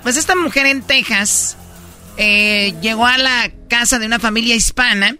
Pues 0.02 0.16
esta 0.16 0.36
mujer 0.36 0.66
en 0.66 0.82
Texas 0.82 1.56
eh, 2.16 2.74
llegó 2.80 3.06
a 3.06 3.18
la 3.18 3.50
casa 3.68 3.98
de 3.98 4.06
una 4.06 4.18
familia 4.18 4.54
hispana 4.54 5.16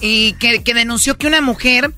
y 0.00 0.34
que, 0.34 0.60
denunció 0.74 1.18
que 1.18 1.26
una 1.26 1.40
mujer, 1.40 1.92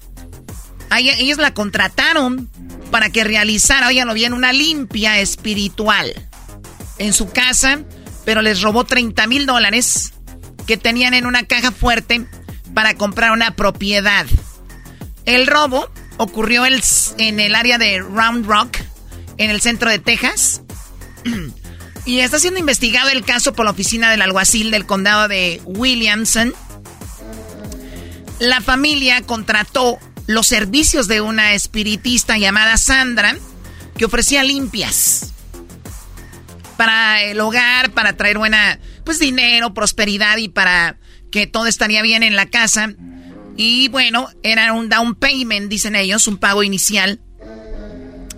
ellos 0.90 1.38
la 1.38 1.52
contrataron 1.54 2.48
para 2.90 3.10
que 3.10 3.24
realizara, 3.24 3.90
lo 3.90 4.14
bien, 4.14 4.32
una 4.32 4.52
limpia 4.52 5.18
espiritual 5.18 6.12
en 6.98 7.12
su 7.12 7.30
casa, 7.30 7.80
pero 8.24 8.42
les 8.42 8.62
robó 8.62 8.84
30 8.84 9.26
mil 9.26 9.46
dólares 9.46 10.12
que 10.66 10.76
tenían 10.76 11.14
en 11.14 11.26
una 11.26 11.44
caja 11.44 11.72
fuerte 11.72 12.26
para 12.74 12.94
comprar 12.94 13.32
una 13.32 13.56
propiedad. 13.56 14.26
El 15.26 15.46
robo 15.46 15.90
ocurrió 16.16 16.64
en 16.64 17.40
el 17.40 17.54
área 17.54 17.78
de 17.78 18.00
Round 18.00 18.46
Rock, 18.46 18.78
en 19.36 19.50
el 19.50 19.60
centro 19.60 19.90
de 19.90 19.98
Texas. 19.98 20.62
Y 22.06 22.20
está 22.20 22.38
siendo 22.38 22.60
investigado 22.60 23.10
el 23.10 23.24
caso 23.24 23.52
por 23.52 23.64
la 23.64 23.72
oficina 23.72 24.12
del 24.12 24.22
alguacil 24.22 24.70
del 24.70 24.86
condado 24.86 25.26
de 25.26 25.60
Williamson. 25.64 26.54
La 28.38 28.60
familia 28.60 29.22
contrató 29.22 29.98
los 30.28 30.46
servicios 30.46 31.08
de 31.08 31.20
una 31.20 31.54
espiritista 31.54 32.38
llamada 32.38 32.76
Sandra, 32.76 33.36
que 33.98 34.04
ofrecía 34.04 34.44
limpias 34.44 35.32
para 36.76 37.22
el 37.24 37.40
hogar, 37.40 37.90
para 37.90 38.16
traer 38.16 38.38
buena 38.38 38.78
pues 39.04 39.18
dinero, 39.18 39.74
prosperidad 39.74 40.36
y 40.36 40.48
para 40.48 40.98
que 41.32 41.48
todo 41.48 41.66
estaría 41.66 42.02
bien 42.02 42.22
en 42.22 42.36
la 42.36 42.46
casa. 42.46 42.94
Y 43.56 43.88
bueno, 43.88 44.28
era 44.42 44.72
un 44.72 44.88
down 44.88 45.14
payment, 45.14 45.70
dicen 45.70 45.96
ellos, 45.96 46.26
un 46.26 46.38
pago 46.38 46.62
inicial 46.62 47.20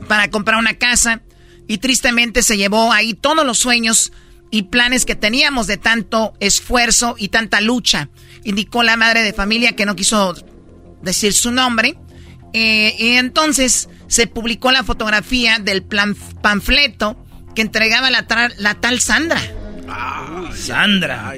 para 0.07 0.31
comprar 0.31 0.59
una 0.59 0.75
casa. 0.75 1.23
Y 1.67 1.79
tristemente 1.79 2.43
se 2.43 2.57
llevó 2.57 2.93
ahí 2.93 3.15
todos 3.15 3.45
los 3.45 3.59
sueños 3.59 4.13
y 4.51 4.63
planes 4.65 5.05
que 5.05 5.17
teníamos 5.17 5.67
de 5.67 5.77
tanto 5.77 6.33
esfuerzo 6.41 7.15
y 7.19 7.29
tanta 7.29 7.61
lucha. 7.61 8.09
Indicó 8.45 8.83
la 8.83 8.97
madre 8.97 9.23
de 9.23 9.33
familia 9.33 9.77
que 9.77 9.85
no 9.85 9.95
quiso 9.95 10.35
decir 11.03 11.33
su 11.33 11.53
nombre. 11.53 11.99
Eh, 12.55 12.97
y 12.99 13.09
entonces 13.17 13.91
se 14.07 14.27
publicó 14.27 14.73
la 14.73 14.83
fotografía 14.83 15.59
del 15.59 15.83
plan, 15.83 16.15
panfleto 16.41 17.23
que 17.55 17.63
entregaba 17.63 18.11
la, 18.11 18.27
la 18.57 18.75
tal 18.75 19.01
Sandra. 19.01 19.41
Sandra. 20.55 21.35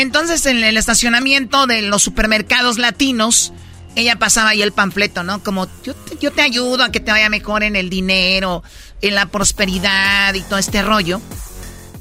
Entonces 0.00 0.46
en 0.46 0.62
el 0.62 0.76
estacionamiento 0.76 1.66
de 1.66 1.82
los 1.82 2.04
supermercados 2.04 2.78
latinos, 2.78 3.52
ella 3.96 4.16
pasaba 4.16 4.50
ahí 4.50 4.62
el 4.62 4.70
panfleto, 4.70 5.24
¿no? 5.24 5.42
Como 5.42 5.66
yo 5.82 5.92
te, 5.94 6.16
yo 6.18 6.30
te 6.30 6.42
ayudo 6.42 6.84
a 6.84 6.92
que 6.92 7.00
te 7.00 7.10
vaya 7.10 7.28
mejor 7.28 7.64
en 7.64 7.74
el 7.74 7.90
dinero, 7.90 8.62
en 9.02 9.16
la 9.16 9.26
prosperidad 9.26 10.34
y 10.34 10.42
todo 10.42 10.60
este 10.60 10.82
rollo. 10.82 11.20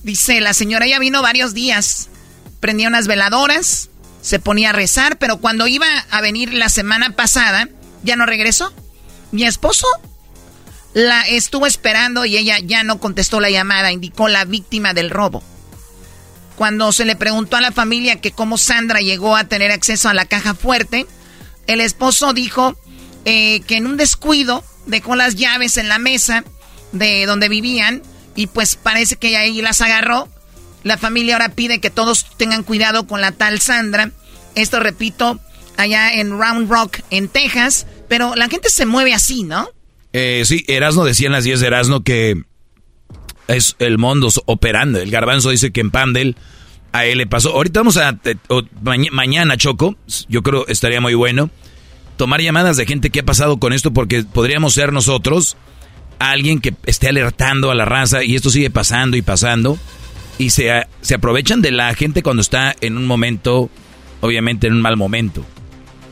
Dice, 0.03 0.41
la 0.41 0.53
señora 0.53 0.85
ya 0.85 0.99
vino 0.99 1.23
varios 1.23 1.55
días, 1.55 2.09
prendía 2.59 2.87
unas 2.87 3.07
veladoras, 3.07 3.89
se 4.21 4.37
ponía 4.37 4.69
a 4.69 4.73
rezar, 4.73 5.17
pero 5.17 5.37
cuando 5.37 5.65
iba 5.67 5.87
a 6.11 6.21
venir 6.21 6.53
la 6.53 6.69
semana 6.69 7.15
pasada, 7.15 7.67
ya 8.03 8.15
no 8.15 8.27
regresó. 8.27 8.71
Mi 9.31 9.43
esposo 9.43 9.87
la 10.93 11.21
estuvo 11.21 11.65
esperando 11.65 12.25
y 12.25 12.37
ella 12.37 12.59
ya 12.59 12.83
no 12.83 12.99
contestó 12.99 13.39
la 13.39 13.49
llamada, 13.49 13.91
indicó 13.91 14.27
la 14.27 14.45
víctima 14.45 14.93
del 14.93 15.09
robo. 15.09 15.41
Cuando 16.57 16.91
se 16.91 17.05
le 17.05 17.15
preguntó 17.15 17.55
a 17.55 17.61
la 17.61 17.71
familia 17.71 18.19
que 18.19 18.31
cómo 18.31 18.57
Sandra 18.57 18.99
llegó 18.99 19.35
a 19.35 19.43
tener 19.43 19.71
acceso 19.71 20.09
a 20.09 20.15
la 20.15 20.25
caja 20.25 20.55
fuerte, 20.55 21.05
el 21.67 21.81
esposo 21.81 22.33
dijo 22.33 22.75
eh, 23.25 23.61
que 23.67 23.77
en 23.77 23.85
un 23.85 23.95
descuido 23.95 24.63
dejó 24.87 25.15
las 25.15 25.35
llaves 25.35 25.77
en 25.77 25.87
la 25.87 25.99
mesa 25.99 26.43
de 26.93 27.27
donde 27.27 27.47
vivían 27.47 28.01
y 28.35 28.47
pues 28.47 28.75
parece 28.75 29.17
que 29.17 29.37
ahí 29.37 29.61
las 29.61 29.81
agarró. 29.81 30.27
La 30.83 30.97
familia 30.97 31.35
ahora 31.35 31.49
pide 31.49 31.79
que 31.79 31.91
todos 31.91 32.25
tengan 32.37 32.63
cuidado 32.63 33.05
con 33.05 33.21
la 33.21 33.31
tal 33.31 33.59
Sandra. 33.59 34.09
Esto 34.55 34.79
repito, 34.79 35.39
allá 35.75 36.11
en 36.11 36.39
Round 36.39 36.71
Rock, 36.71 37.01
en 37.11 37.27
Texas. 37.27 37.85
Pero 38.07 38.35
la 38.35 38.47
gente 38.49 38.71
se 38.71 38.87
mueve 38.87 39.13
así, 39.13 39.43
¿no? 39.43 39.69
Eh, 40.13 40.41
sí, 40.45 40.63
Erasno 40.67 41.03
decía 41.03 41.27
en 41.27 41.33
las 41.33 41.43
10 41.43 41.59
de 41.59 41.67
Erasno 41.67 42.03
que 42.03 42.46
es 43.47 43.75
el 43.79 43.97
mundo 43.97 44.29
operando. 44.45 44.99
El 44.99 45.11
garbanzo 45.11 45.49
dice 45.49 45.71
que 45.71 45.81
en 45.81 45.91
Pandel 45.91 46.35
a 46.91 47.05
él 47.05 47.19
le 47.19 47.27
pasó. 47.27 47.53
Ahorita 47.53 47.79
vamos 47.81 47.97
a, 47.97 48.17
mañana, 49.11 49.57
Choco, 49.57 49.95
yo 50.27 50.43
creo 50.43 50.67
estaría 50.67 51.01
muy 51.01 51.13
bueno, 51.13 51.49
tomar 52.17 52.41
llamadas 52.41 52.77
de 52.77 52.85
gente 52.85 53.09
que 53.09 53.21
ha 53.21 53.25
pasado 53.25 53.57
con 53.57 53.73
esto 53.73 53.93
porque 53.93 54.23
podríamos 54.23 54.73
ser 54.73 54.91
nosotros 54.93 55.57
alguien 56.19 56.59
que 56.59 56.73
esté 56.85 57.09
alertando 57.09 57.71
a 57.71 57.75
la 57.75 57.85
raza 57.85 58.23
y 58.23 58.35
esto 58.35 58.49
sigue 58.49 58.69
pasando 58.69 59.17
y 59.17 59.21
pasando. 59.21 59.77
Y 60.39 60.51
se, 60.51 60.85
se 61.01 61.15
aprovechan 61.15 61.61
de 61.61 61.71
la 61.71 61.93
gente 61.95 62.21
cuando 62.21 62.41
está 62.41 62.75
en 62.81 62.95
un 62.95 63.07
momento, 63.07 63.71
obviamente 64.21 64.67
en 64.67 64.73
un 64.73 64.81
mal 64.81 64.95
momento. 64.95 65.43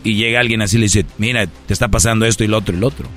Y 0.04 0.16
llega 0.16 0.40
alguien 0.40 0.62
así 0.62 0.78
y 0.78 0.80
le 0.80 0.86
dice, 0.86 1.06
mira, 1.18 1.48
te 1.48 1.74
está 1.74 1.90
pasando 1.90 2.26
esto 2.26 2.44
y 2.44 2.48
lo 2.48 2.58
otro 2.58 2.76
y 2.76 2.80
lo 2.80 2.88
otro. 2.88 3.08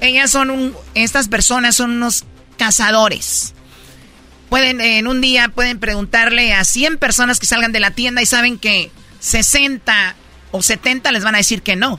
Ellas 0.00 0.30
son 0.30 0.50
un, 0.50 0.72
estas 0.94 1.28
personas 1.28 1.76
son 1.76 1.92
unos 1.92 2.24
cazadores. 2.56 3.54
Pueden, 4.48 4.80
en 4.80 5.06
un 5.06 5.20
día 5.20 5.48
pueden 5.48 5.78
preguntarle 5.78 6.52
a 6.54 6.64
100 6.64 6.98
personas 6.98 7.40
que 7.40 7.46
salgan 7.46 7.72
de 7.72 7.80
la 7.80 7.92
tienda 7.92 8.20
y 8.20 8.26
saben 8.26 8.58
que 8.58 8.90
60 9.20 10.14
o 10.50 10.62
70 10.62 11.10
les 11.12 11.24
van 11.24 11.34
a 11.34 11.38
decir 11.38 11.62
que 11.62 11.76
no. 11.76 11.98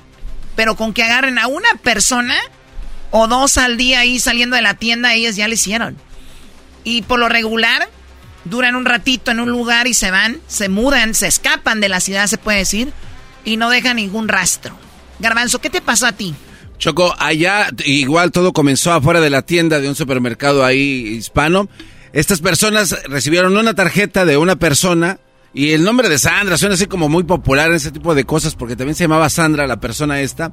Pero 0.56 0.76
con 0.76 0.94
que 0.94 1.04
agarren 1.04 1.40
a 1.40 1.48
una 1.48 1.70
persona 1.82 2.36
o 3.10 3.28
dos 3.28 3.58
al 3.58 3.78
día 3.78 4.02
ahí 4.02 4.20
saliendo 4.20 4.56
de 4.56 4.62
la 4.62 4.76
tienda, 4.76 5.14
ellas 5.14 5.36
ya 5.36 5.48
lo 5.48 5.54
hicieron. 5.54 5.98
Y 6.84 7.02
por 7.04 7.20
lo 7.20 7.30
regular, 7.30 7.90
duran 8.46 8.76
un 8.76 8.86
ratito 8.86 9.32
en 9.32 9.40
un 9.40 9.50
lugar 9.50 9.88
y 9.88 9.94
se 9.94 10.12
van, 10.12 10.40
se 10.48 10.70
mudan, 10.70 11.14
se 11.14 11.28
escapan 11.28 11.80
de 11.80 11.90
la 11.90 12.00
ciudad, 12.00 12.28
se 12.28 12.38
puede 12.38 12.60
decir, 12.60 12.92
y 13.46 13.58
no 13.58 13.70
dejan 13.70 13.98
ningún 13.98 14.28
rastro. 14.28 14.78
Garbanzo, 15.20 15.60
¿qué 15.60 15.70
te 15.70 15.82
pasó 15.82 16.06
a 16.06 16.12
ti? 16.12 16.36
Choco, 16.78 17.14
allá 17.18 17.70
igual 17.86 18.32
todo 18.32 18.52
comenzó 18.54 18.92
afuera 18.92 19.22
de 19.22 19.30
la 19.30 19.42
tienda 19.42 19.80
de 19.80 19.88
un 19.88 19.96
supermercado 19.96 20.66
ahí 20.66 21.08
hispano. 21.18 21.70
Estas 22.12 22.42
personas 22.42 22.96
recibieron 23.08 23.56
una 23.58 23.74
tarjeta 23.74 24.26
de 24.26 24.38
una 24.38 24.56
persona 24.56 25.20
y 25.54 25.72
el 25.72 25.84
nombre 25.84 26.10
de 26.10 26.18
Sandra 26.18 26.58
suena 26.58 26.76
así 26.76 26.88
como 26.88 27.10
muy 27.10 27.24
popular 27.24 27.70
en 27.70 27.76
ese 27.76 27.92
tipo 27.92 28.16
de 28.16 28.26
cosas 28.26 28.56
porque 28.56 28.76
también 28.76 28.96
se 28.96 29.04
llamaba 29.04 29.30
Sandra 29.30 29.68
la 29.68 29.80
persona 29.80 30.22
esta. 30.22 30.52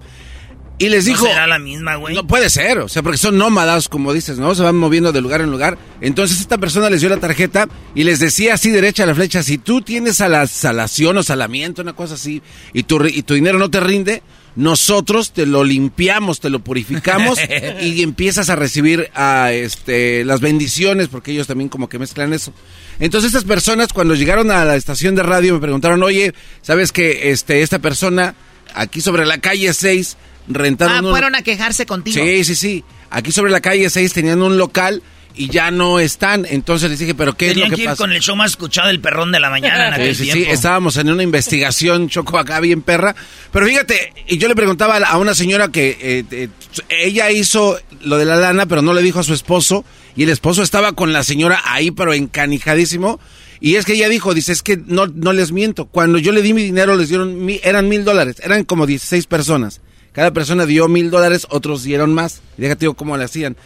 Y 0.78 0.88
les 0.88 1.04
dijo... 1.04 1.24
¿No 1.24 1.30
será 1.30 1.46
la 1.46 1.58
misma, 1.58 1.96
güey? 1.96 2.14
No 2.14 2.26
puede 2.26 2.48
ser, 2.48 2.78
o 2.78 2.88
sea, 2.88 3.02
porque 3.02 3.18
son 3.18 3.36
nómadas, 3.36 3.90
como 3.90 4.14
dices, 4.14 4.38
¿no? 4.38 4.54
Se 4.54 4.62
van 4.62 4.76
moviendo 4.76 5.12
de 5.12 5.20
lugar 5.20 5.42
en 5.42 5.50
lugar. 5.50 5.76
Entonces 6.00 6.40
esta 6.40 6.56
persona 6.56 6.88
les 6.88 7.02
dio 7.02 7.10
la 7.10 7.18
tarjeta 7.18 7.68
y 7.94 8.04
les 8.04 8.18
decía 8.18 8.54
así 8.54 8.70
derecha 8.70 9.02
a 9.02 9.06
la 9.06 9.14
flecha, 9.14 9.42
si 9.42 9.58
tú 9.58 9.82
tienes 9.82 10.22
a 10.22 10.28
la 10.30 10.46
salación 10.46 11.18
o 11.18 11.22
salamiento, 11.22 11.82
una 11.82 11.92
cosa 11.92 12.14
así, 12.14 12.40
y 12.72 12.84
tu, 12.84 13.04
y 13.04 13.22
tu 13.22 13.34
dinero 13.34 13.58
no 13.58 13.70
te 13.70 13.80
rinde, 13.80 14.22
nosotros 14.56 15.32
te 15.32 15.46
lo 15.46 15.64
limpiamos, 15.64 16.40
te 16.40 16.50
lo 16.50 16.60
purificamos 16.60 17.38
y 17.80 18.02
empiezas 18.02 18.50
a 18.50 18.56
recibir 18.56 19.10
a, 19.14 19.52
este, 19.52 20.24
las 20.24 20.40
bendiciones, 20.40 21.08
porque 21.08 21.32
ellos 21.32 21.46
también 21.46 21.68
como 21.68 21.88
que 21.88 21.98
mezclan 21.98 22.32
eso. 22.32 22.52
Entonces 22.98 23.28
estas 23.28 23.44
personas 23.44 23.92
cuando 23.92 24.14
llegaron 24.14 24.50
a 24.50 24.64
la 24.64 24.76
estación 24.76 25.14
de 25.14 25.22
radio 25.22 25.54
me 25.54 25.60
preguntaron, 25.60 26.02
oye, 26.02 26.34
¿sabes 26.62 26.92
que 26.92 27.30
este, 27.30 27.62
esta 27.62 27.78
persona 27.78 28.34
aquí 28.74 29.00
sobre 29.00 29.24
la 29.26 29.38
calle 29.38 29.72
6 29.72 30.16
rentaron... 30.48 31.06
Ah, 31.06 31.10
fueron 31.10 31.34
a 31.34 31.42
quejarse 31.42 31.86
contigo. 31.86 32.22
Sí, 32.22 32.44
sí, 32.44 32.54
sí. 32.54 32.84
Aquí 33.10 33.32
sobre 33.32 33.50
la 33.50 33.60
calle 33.60 33.88
6 33.88 34.12
tenían 34.12 34.42
un 34.42 34.58
local 34.58 35.02
y 35.34 35.48
ya 35.48 35.70
no 35.70 36.00
están. 36.00 36.46
Entonces 36.48 36.90
les 36.90 36.98
dije, 36.98 37.14
¿pero 37.14 37.36
qué 37.36 37.50
es 37.50 37.56
lo 37.56 37.68
que, 37.68 37.76
que 37.76 37.82
ir 37.82 37.90
con 37.96 38.12
el 38.12 38.20
show 38.20 38.36
más 38.36 38.50
escuchado 38.50 38.90
el 38.90 39.00
perrón 39.00 39.32
de 39.32 39.40
la 39.40 39.50
mañana 39.50 39.96
en 39.96 40.14
sí, 40.14 40.26
sí, 40.26 40.30
sí, 40.30 40.44
estábamos 40.48 40.96
en 40.96 41.10
una 41.10 41.22
investigación, 41.22 42.08
Choco, 42.08 42.38
acá 42.38 42.60
bien 42.60 42.82
perra. 42.82 43.14
Pero 43.52 43.66
fíjate, 43.66 44.12
y 44.26 44.38
yo 44.38 44.48
le 44.48 44.54
preguntaba 44.54 44.96
a 44.96 45.18
una 45.18 45.34
señora 45.34 45.68
que 45.68 45.96
eh, 46.00 46.24
eh, 46.30 46.48
ella 46.88 47.30
hizo 47.30 47.78
lo 48.02 48.18
de 48.18 48.24
la 48.24 48.36
lana, 48.36 48.66
pero 48.66 48.82
no 48.82 48.92
le 48.94 49.02
dijo 49.02 49.20
a 49.20 49.24
su 49.24 49.34
esposo. 49.34 49.84
Y 50.16 50.24
el 50.24 50.30
esposo 50.30 50.62
estaba 50.62 50.92
con 50.92 51.12
la 51.12 51.22
señora 51.22 51.62
ahí, 51.64 51.90
pero 51.90 52.12
encanijadísimo. 52.12 53.20
Y 53.60 53.76
es 53.76 53.84
que 53.84 53.92
ella 53.92 54.08
dijo, 54.08 54.34
dice, 54.34 54.52
es 54.52 54.62
que 54.62 54.78
no, 54.86 55.06
no 55.06 55.32
les 55.32 55.52
miento. 55.52 55.86
Cuando 55.86 56.18
yo 56.18 56.32
le 56.32 56.42
di 56.42 56.52
mi 56.52 56.62
dinero, 56.62 56.96
les 56.96 57.08
dieron, 57.08 57.46
eran 57.62 57.88
mil 57.88 58.04
dólares. 58.04 58.36
Eran 58.42 58.64
como 58.64 58.86
16 58.86 59.26
personas. 59.26 59.80
Cada 60.12 60.32
persona 60.32 60.66
dio 60.66 60.88
mil 60.88 61.10
dólares, 61.10 61.46
otros 61.50 61.84
dieron 61.84 62.12
más. 62.12 62.40
Y 62.58 62.62
déjate 62.62 62.80
digo 62.80 62.94
cómo 62.94 63.16
le 63.16 63.24
hacían. 63.24 63.56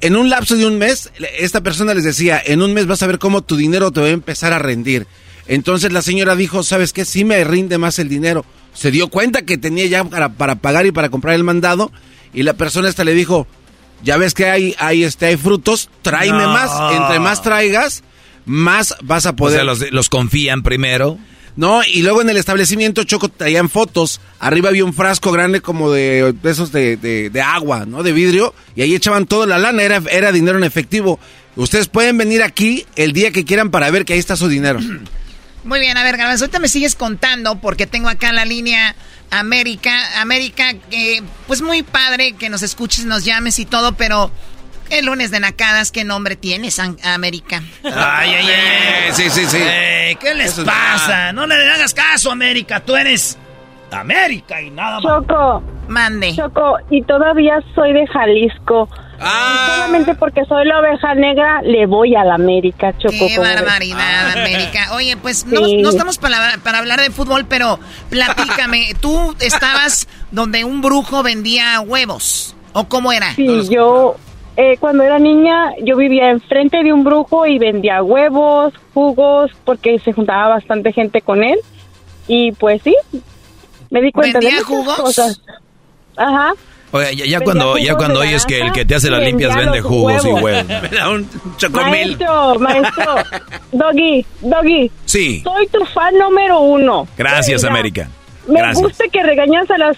En 0.00 0.16
un 0.16 0.30
lapso 0.30 0.56
de 0.56 0.66
un 0.66 0.78
mes, 0.78 1.10
esta 1.38 1.60
persona 1.62 1.92
les 1.94 2.04
decía, 2.04 2.40
en 2.44 2.62
un 2.62 2.72
mes 2.72 2.86
vas 2.86 3.02
a 3.02 3.06
ver 3.06 3.18
cómo 3.18 3.42
tu 3.42 3.56
dinero 3.56 3.90
te 3.90 4.00
va 4.00 4.06
a 4.06 4.10
empezar 4.10 4.52
a 4.52 4.58
rendir. 4.58 5.06
Entonces 5.46 5.92
la 5.92 6.00
señora 6.00 6.36
dijo, 6.36 6.62
¿sabes 6.62 6.92
qué? 6.92 7.04
Sí 7.04 7.24
me 7.24 7.42
rinde 7.44 7.76
más 7.76 7.98
el 7.98 8.08
dinero. 8.08 8.44
Se 8.72 8.90
dio 8.90 9.08
cuenta 9.08 9.42
que 9.42 9.58
tenía 9.58 9.86
ya 9.86 10.04
para, 10.04 10.30
para 10.32 10.54
pagar 10.56 10.86
y 10.86 10.92
para 10.92 11.10
comprar 11.10 11.34
el 11.34 11.44
mandado. 11.44 11.90
Y 12.32 12.44
la 12.44 12.54
persona 12.54 12.88
esta 12.88 13.04
le 13.04 13.14
dijo, 13.14 13.46
ya 14.02 14.16
ves 14.16 14.32
que 14.32 14.46
hay, 14.46 14.74
hay, 14.78 15.04
este, 15.04 15.26
hay 15.26 15.36
frutos, 15.36 15.90
tráeme 16.02 16.46
más. 16.46 16.70
Entre 16.92 17.18
más 17.18 17.42
traigas, 17.42 18.02
más 18.46 18.94
vas 19.02 19.26
a 19.26 19.36
poder. 19.36 19.60
O 19.60 19.74
sea, 19.74 19.86
los, 19.86 19.92
los 19.92 20.08
confían 20.08 20.62
primero. 20.62 21.18
No, 21.56 21.82
y 21.82 22.02
luego 22.02 22.22
en 22.22 22.30
el 22.30 22.36
establecimiento 22.36 23.04
Choco 23.04 23.28
traían 23.28 23.68
fotos. 23.68 24.20
Arriba 24.38 24.68
había 24.68 24.84
un 24.84 24.94
frasco 24.94 25.32
grande 25.32 25.60
como 25.60 25.90
de, 25.90 26.34
esos 26.44 26.72
de, 26.72 26.96
de, 26.96 27.42
agua, 27.42 27.86
¿no? 27.86 28.02
De 28.02 28.12
vidrio. 28.12 28.54
Y 28.76 28.82
ahí 28.82 28.94
echaban 28.94 29.26
toda 29.26 29.46
la 29.46 29.58
lana, 29.58 29.82
era, 29.82 30.02
era 30.10 30.32
dinero 30.32 30.58
en 30.58 30.64
efectivo. 30.64 31.18
Ustedes 31.56 31.88
pueden 31.88 32.16
venir 32.16 32.42
aquí 32.42 32.86
el 32.96 33.12
día 33.12 33.32
que 33.32 33.44
quieran 33.44 33.70
para 33.70 33.90
ver 33.90 34.04
que 34.04 34.14
ahí 34.14 34.18
está 34.18 34.36
su 34.36 34.48
dinero. 34.48 34.80
Muy 35.64 35.78
bien, 35.78 35.96
a 35.98 36.02
ver, 36.02 36.16
Garbanzo, 36.16 36.44
ahorita 36.44 36.58
me 36.58 36.68
sigues 36.68 36.94
contando 36.94 37.60
porque 37.60 37.86
tengo 37.86 38.08
acá 38.08 38.32
la 38.32 38.46
línea 38.46 38.96
América. 39.30 40.20
América, 40.20 40.74
eh, 40.90 41.20
pues 41.46 41.60
muy 41.60 41.82
padre 41.82 42.32
que 42.32 42.48
nos 42.48 42.62
escuches, 42.62 43.04
nos 43.04 43.26
llames 43.26 43.58
y 43.58 43.66
todo, 43.66 43.92
pero 43.92 44.30
el 44.90 45.06
lunes 45.06 45.30
de 45.30 45.40
Nacadas, 45.40 45.92
¿qué 45.92 46.04
nombre 46.04 46.36
tienes, 46.36 46.78
América? 46.78 47.62
Ay, 47.84 48.34
ay, 48.34 48.46
ay, 48.48 49.12
Sí, 49.12 49.30
sí, 49.30 49.46
sí. 49.46 49.58
¿Qué 49.58 50.34
les 50.34 50.58
pasa? 50.60 51.32
No 51.32 51.46
le 51.46 51.54
hagas 51.54 51.94
caso, 51.94 52.30
América. 52.30 52.80
Tú 52.80 52.96
eres 52.96 53.38
América 53.90 54.60
y 54.60 54.70
nada 54.70 55.00
más. 55.00 55.26
Choco. 55.26 55.62
Mande. 55.88 56.34
Choco, 56.36 56.76
y 56.90 57.02
todavía 57.02 57.60
soy 57.74 57.92
de 57.92 58.06
Jalisco. 58.06 58.88
Ah. 59.18 59.74
Solamente 59.74 60.14
porque 60.14 60.44
soy 60.46 60.64
la 60.66 60.78
oveja 60.78 61.14
negra, 61.14 61.60
le 61.62 61.86
voy 61.86 62.14
a 62.14 62.24
la 62.24 62.36
América, 62.36 62.94
Choco. 62.96 63.26
Qué 63.26 63.38
barbaridad, 63.38 64.30
América. 64.30 64.94
Oye, 64.94 65.16
pues 65.16 65.44
no, 65.46 65.60
no, 65.60 65.90
estamos 65.90 66.18
para, 66.18 66.58
para 66.62 66.78
hablar 66.78 67.00
de 67.00 67.10
fútbol, 67.10 67.44
pero 67.46 67.78
platícame. 68.08 68.94
¿Tú 69.00 69.34
estabas 69.40 70.08
donde 70.30 70.64
un 70.64 70.80
brujo 70.80 71.22
vendía 71.22 71.80
huevos? 71.80 72.56
¿O 72.72 72.88
cómo 72.88 73.12
era? 73.12 73.34
Sí, 73.34 73.68
yo 73.68 74.16
eh, 74.60 74.76
cuando 74.78 75.02
era 75.02 75.18
niña 75.18 75.72
yo 75.82 75.96
vivía 75.96 76.28
enfrente 76.28 76.82
de 76.84 76.92
un 76.92 77.02
brujo 77.02 77.46
y 77.46 77.58
vendía 77.58 78.02
huevos, 78.02 78.74
jugos, 78.92 79.50
porque 79.64 79.98
se 80.00 80.12
juntaba 80.12 80.48
bastante 80.48 80.92
gente 80.92 81.22
con 81.22 81.42
él. 81.42 81.58
Y 82.28 82.52
pues 82.52 82.82
sí, 82.82 82.94
me 83.88 84.02
di 84.02 84.12
cuenta 84.12 84.38
de 84.38 84.60
jugos? 84.60 84.96
cosas. 84.96 85.40
Ajá. 86.14 86.52
Oye, 86.92 87.26
ya, 87.26 87.40
cuando 87.40 87.78
ya 87.78 87.94
cuando 87.94 88.20
oyes 88.20 88.44
que 88.44 88.60
el 88.60 88.72
que 88.72 88.84
te 88.84 88.96
hace 88.96 89.08
las 89.08 89.22
limpias 89.22 89.56
vende 89.56 89.80
jugos 89.80 90.22
y 90.26 90.28
huevos. 90.28 90.64
un 91.10 91.56
chocomil. 91.56 92.18
Maestro, 92.18 92.58
maestro. 92.58 93.14
Doggy, 93.72 94.26
Doggy. 94.42 94.90
Sí. 95.06 95.40
Soy 95.42 95.68
tu 95.68 95.82
fan 95.86 96.18
número 96.18 96.60
uno. 96.60 97.08
Gracias, 97.16 97.64
América. 97.64 98.10
Me 98.46 98.74
gusta 98.74 99.04
que 99.10 99.22
regañas 99.22 99.70
a 99.70 99.78
las 99.78 99.96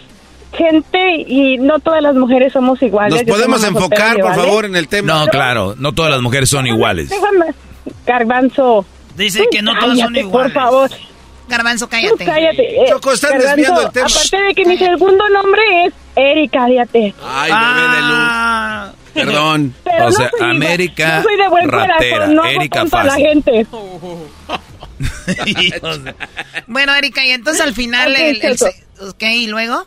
gente 0.52 1.24
y 1.26 1.58
no 1.58 1.78
todas 1.80 2.02
las 2.02 2.14
mujeres 2.14 2.52
somos 2.52 2.80
iguales. 2.82 3.26
¿Nos 3.26 3.36
podemos 3.36 3.64
enfocar, 3.64 4.18
por 4.18 4.34
favor, 4.34 4.64
en 4.64 4.76
el 4.76 4.88
tema? 4.88 5.14
No, 5.14 5.26
claro, 5.28 5.74
no 5.78 5.92
todas 5.92 6.10
las 6.10 6.20
mujeres 6.20 6.48
son 6.48 6.66
iguales. 6.66 7.08
Déjame, 7.10 7.46
Garbanzo. 8.06 8.84
Dice 9.16 9.46
que 9.50 9.62
no 9.62 9.78
todas 9.78 9.98
son 9.98 10.16
iguales. 10.16 10.52
Por 10.52 10.62
favor. 10.62 10.90
Garbanzo, 11.48 11.88
cállate. 11.88 12.24
cállate. 12.24 12.82
Eh, 12.82 12.86
Choco, 12.88 13.12
están 13.12 13.38
desviando 13.38 13.82
el 13.82 13.90
tema. 13.90 14.06
Aparte 14.06 14.40
de 14.40 14.54
que 14.54 14.64
mi 14.64 14.78
segundo 14.78 15.28
nombre 15.28 15.62
es 15.84 15.92
Erika, 16.16 16.60
cállate. 16.60 17.14
Ay, 17.22 17.52
bebé 17.52 17.96
de 17.96 18.00
luz. 18.02 18.18
Ah. 18.18 18.92
Perdón. 19.12 19.74
Pero 19.84 20.06
o 20.06 20.12
sea, 20.12 20.30
no 20.40 20.46
América 20.46 21.16
no 21.18 21.22
soy 21.24 21.36
de 21.36 21.48
buen 21.48 21.68
ratera, 21.68 22.16
corazón, 22.16 22.34
no 22.34 22.44
Erika 22.46 22.86
fácil. 22.86 23.06
la 23.06 23.28
gente. 23.28 23.66
bueno, 26.66 26.94
Erika, 26.94 27.24
y 27.24 27.30
entonces 27.30 27.60
al 27.60 27.74
final, 27.74 28.12
okay, 28.12 28.30
el, 28.30 28.42
el, 28.42 28.56
¿ok? 29.08 29.22
¿Y 29.22 29.46
luego? 29.48 29.86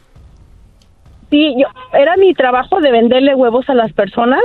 Sí, 1.36 1.53
yo, 1.57 1.68
era 1.91 2.16
mi 2.16 2.34
trabajo 2.34 2.80
de 2.80 2.94
venderle 2.94 3.36
huevos 3.36 3.68
a 3.68 3.74
las 3.74 3.91
personas 3.91 4.40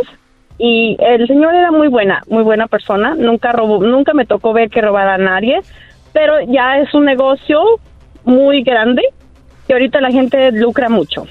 y 0.59 0.97
el 0.99 1.25
señor 1.29 1.55
era 1.55 1.71
muy 1.71 1.87
buena, 1.87 2.25
muy 2.29 2.43
buena 2.43 2.67
persona, 2.67 3.15
nunca 3.15 3.53
robó, 3.53 3.81
nunca 3.81 4.13
me 4.13 4.27
tocó 4.27 4.53
ver 4.53 4.71
que 4.71 4.81
robara 4.81 5.15
a 5.15 5.19
nadie, 5.19 5.61
pero 6.13 6.41
ya 6.49 6.79
es 6.79 6.93
un 6.93 7.05
negocio 7.05 7.61
muy 8.25 8.65
grande 8.65 9.03
que 9.69 9.75
ahorita 9.75 10.01
la 10.01 10.11
gente 10.11 10.51
lucra 10.51 10.89
mucho. 10.89 11.29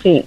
Sí. 0.00 0.24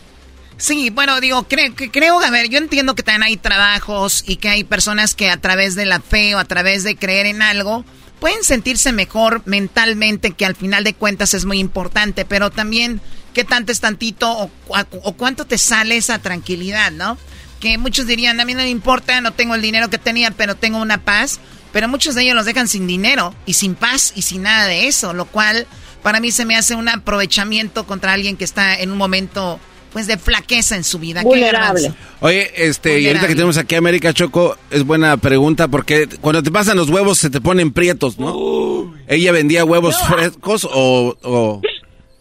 Sí, 0.57 0.89
bueno, 0.89 1.21
digo, 1.21 1.43
creo, 1.43 1.71
creo, 1.73 2.19
a 2.19 2.29
ver, 2.29 2.49
yo 2.49 2.57
entiendo 2.57 2.93
que 2.93 3.03
también 3.03 3.23
hay 3.23 3.37
trabajos 3.37 4.25
y 4.27 4.35
que 4.35 4.49
hay 4.49 4.65
personas 4.65 5.15
que 5.15 5.29
a 5.29 5.37
través 5.37 5.75
de 5.75 5.85
la 5.85 6.01
fe 6.01 6.35
o 6.35 6.39
a 6.39 6.45
través 6.45 6.83
de 6.83 6.97
creer 6.97 7.25
en 7.25 7.41
algo 7.41 7.85
pueden 8.19 8.43
sentirse 8.43 8.91
mejor 8.91 9.43
mentalmente, 9.45 10.31
que 10.31 10.45
al 10.45 10.55
final 10.57 10.83
de 10.83 10.93
cuentas 10.93 11.33
es 11.33 11.45
muy 11.45 11.59
importante, 11.59 12.25
pero 12.25 12.49
también 12.49 12.99
qué 13.33 13.43
tanto 13.43 13.71
es 13.71 13.79
tantito 13.79 14.31
o, 14.31 14.51
o, 14.67 15.13
cuánto 15.13 15.45
te 15.45 15.57
sale 15.57 15.97
esa 15.97 16.19
tranquilidad, 16.19 16.91
¿no? 16.91 17.17
Que 17.59 17.77
muchos 17.77 18.07
dirían, 18.07 18.39
a 18.39 18.45
mí 18.45 18.53
no 18.53 18.61
me 18.61 18.69
importa, 18.69 19.21
no 19.21 19.31
tengo 19.31 19.55
el 19.55 19.61
dinero 19.61 19.89
que 19.89 19.97
tenía, 19.97 20.31
pero 20.31 20.55
tengo 20.55 20.79
una 20.79 20.99
paz, 20.99 21.39
pero 21.71 21.87
muchos 21.87 22.15
de 22.15 22.23
ellos 22.23 22.35
los 22.35 22.45
dejan 22.45 22.67
sin 22.67 22.87
dinero 22.87 23.35
y 23.45 23.53
sin 23.53 23.75
paz 23.75 24.13
y 24.15 24.23
sin 24.23 24.43
nada 24.43 24.67
de 24.67 24.87
eso, 24.87 25.13
lo 25.13 25.25
cual 25.25 25.67
para 26.01 26.19
mí 26.19 26.31
se 26.31 26.45
me 26.45 26.55
hace 26.55 26.75
un 26.75 26.89
aprovechamiento 26.89 27.85
contra 27.85 28.13
alguien 28.13 28.37
que 28.37 28.43
está 28.43 28.79
en 28.79 28.91
un 28.91 28.97
momento 28.97 29.59
pues 29.91 30.07
de 30.07 30.17
flaqueza 30.17 30.75
en 30.75 30.83
su 30.83 30.99
vida. 30.99 31.21
Vulnerable. 31.21 31.93
Oye, 32.21 32.51
este, 32.55 32.99
y 32.99 33.07
ahorita 33.07 33.27
que 33.27 33.35
tenemos 33.35 33.57
aquí 33.57 33.75
a 33.75 33.79
América 33.79 34.13
Choco, 34.13 34.57
es 34.69 34.85
buena 34.85 35.17
pregunta 35.17 35.67
porque 35.67 36.07
cuando 36.21 36.41
te 36.41 36.51
pasan 36.51 36.77
los 36.77 36.89
huevos 36.89 37.17
se 37.17 37.29
te 37.29 37.41
ponen 37.41 37.71
prietos, 37.73 38.17
¿no? 38.17 38.93
¿Ella 39.07 39.31
vendía 39.31 39.65
huevos 39.65 40.01
frescos 40.07 40.65
o, 40.71 41.17
o, 41.21 41.61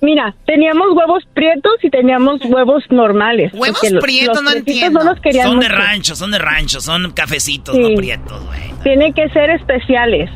Mira, 0.03 0.35
teníamos 0.47 0.89
huevos 0.95 1.25
prietos 1.35 1.73
y 1.83 1.91
teníamos 1.91 2.41
huevos 2.45 2.85
normales. 2.91 3.53
Huevos 3.53 3.81
prietos, 4.01 4.43
no 4.43 4.51
entiendo. 4.51 5.05
No 5.05 5.15
son 5.43 5.61
de 5.61 5.69
rancho, 5.69 6.17
son 6.17 6.31
de 6.31 6.39
rancho, 6.39 6.81
son 6.81 7.13
cafecitos, 7.13 7.77
no 7.77 7.89
prietos, 7.95 8.45
güey. 8.47 8.61
Tienen 8.83 9.13
que 9.13 9.29
ser 9.29 9.51
especiales. 9.51 10.31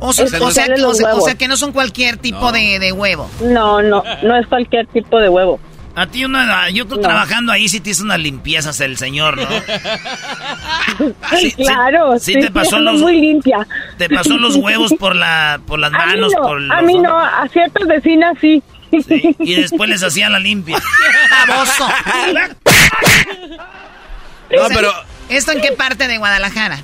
O 0.00 0.12
sea, 0.12 1.34
que 1.36 1.48
no 1.48 1.56
son 1.56 1.72
cualquier 1.72 2.18
tipo 2.18 2.52
De, 2.52 2.78
de 2.78 2.92
huevo. 2.92 3.28
No, 3.42 3.82
no, 3.82 4.04
no 4.22 4.36
es 4.36 4.46
cualquier 4.46 4.86
tipo 4.86 5.18
de 5.18 5.28
huevo. 5.28 5.58
A 5.98 6.06
ti 6.06 6.24
una, 6.24 6.70
yo 6.70 6.86
trabajando 6.86 7.50
ahí 7.50 7.68
sí 7.68 7.80
te 7.80 7.90
hizo 7.90 8.04
unas 8.04 8.20
limpiezas 8.20 8.80
el 8.80 8.96
señor, 8.96 9.36
¿no? 9.36 9.48
sí, 11.40 11.52
claro, 11.52 12.18
sí, 12.20 12.34
te 12.34 12.52
pasó 12.52 12.78
los 12.78 13.00
muy 13.00 13.20
limpia. 13.20 13.66
Te 13.96 14.08
pasó 14.08 14.36
los 14.36 14.54
huevos 14.54 14.94
por 14.94 15.16
la 15.16 15.60
por 15.66 15.80
las 15.80 15.90
manos, 15.90 16.32
a 16.36 16.40
por 16.40 16.72
A 16.72 16.82
mí 16.82 16.98
no, 17.00 17.18
a 17.18 17.48
ciertas 17.48 17.86
vecinas 17.88 18.36
sí. 18.40 18.62
y 18.92 19.54
después 19.56 19.90
les 19.90 20.04
hacía 20.04 20.30
la 20.30 20.38
limpia. 20.38 20.78
¡Baboso! 21.48 21.88
no, 24.50 24.68
pero 24.68 24.92
¿Esto 25.28 25.52
en 25.52 25.60
qué 25.60 25.72
parte 25.72 26.08
de 26.08 26.18
Guadalajara? 26.18 26.78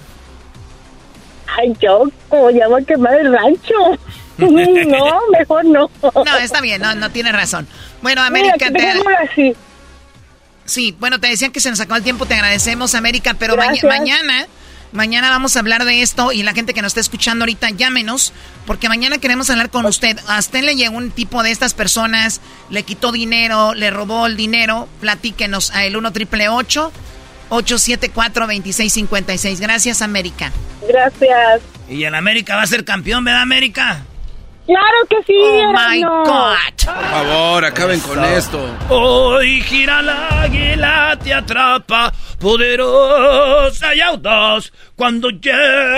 Ay, 1.56 1.72
yo, 1.80 2.04
como 2.28 2.50
ya 2.50 2.68
voy 2.68 2.82
a 2.82 2.84
quemar 2.84 3.14
el 3.14 3.32
rancho. 3.32 3.98
no, 4.38 5.20
mejor 5.38 5.64
no. 5.64 5.90
No, 6.02 6.38
está 6.38 6.60
bien, 6.60 6.82
no, 6.82 6.94
no 6.94 7.10
tiene 7.10 7.32
razón. 7.32 7.66
Bueno, 8.02 8.22
América, 8.22 8.70
te... 8.70 9.54
Sí, 10.64 10.96
bueno, 10.98 11.20
te 11.20 11.28
decían 11.28 11.52
que 11.52 11.60
se 11.60 11.68
nos 11.70 11.78
acabó 11.80 11.96
el 11.96 12.02
tiempo, 12.02 12.24
te 12.26 12.34
agradecemos, 12.34 12.94
América, 12.94 13.34
pero 13.38 13.54
mañana, 13.56 14.46
mañana 14.92 15.28
vamos 15.28 15.56
a 15.56 15.60
hablar 15.60 15.84
de 15.84 16.00
esto 16.00 16.32
y 16.32 16.42
la 16.42 16.54
gente 16.54 16.72
que 16.72 16.80
nos 16.80 16.90
está 16.90 17.00
escuchando 17.00 17.42
ahorita, 17.42 17.68
llámenos, 17.70 18.32
porque 18.66 18.88
mañana 18.88 19.18
queremos 19.18 19.50
hablar 19.50 19.68
con 19.68 19.84
usted. 19.84 20.18
A 20.26 20.38
usted 20.38 20.62
le 20.62 20.74
llegó 20.74 20.96
un 20.96 21.10
tipo 21.10 21.42
de 21.42 21.50
estas 21.50 21.74
personas, 21.74 22.40
le 22.70 22.82
quitó 22.82 23.12
dinero, 23.12 23.74
le 23.74 23.90
robó 23.90 24.26
el 24.26 24.38
dinero, 24.38 24.88
platíquenos 25.00 25.70
a 25.72 25.84
el 25.84 25.98
1 25.98 26.12
triple 26.12 26.48
874 26.48 28.46
2656 28.46 29.60
Gracias, 29.60 30.00
América. 30.00 30.50
Gracias. 30.88 31.60
Y 31.90 32.04
el 32.04 32.14
América 32.14 32.56
va 32.56 32.62
a 32.62 32.66
ser 32.66 32.86
campeón, 32.86 33.22
¿verdad, 33.24 33.42
América? 33.42 34.06
Claro 34.66 34.96
que 35.10 35.16
sí. 35.26 35.34
Oh 35.36 35.72
my 35.72 36.02
God. 36.02 36.86
Por 36.86 37.10
favor, 37.10 37.64
acaben 37.64 38.00
con 38.00 38.24
esto. 38.24 38.76
Hoy 38.88 39.60
gira 39.62 40.00
la 40.00 40.42
águila, 40.42 41.18
te 41.22 41.34
atrapa, 41.34 42.12
poderosa 42.38 43.94
y 43.94 44.00
audaz, 44.00 44.72
cuando 44.96 45.28
llega. 45.30 45.96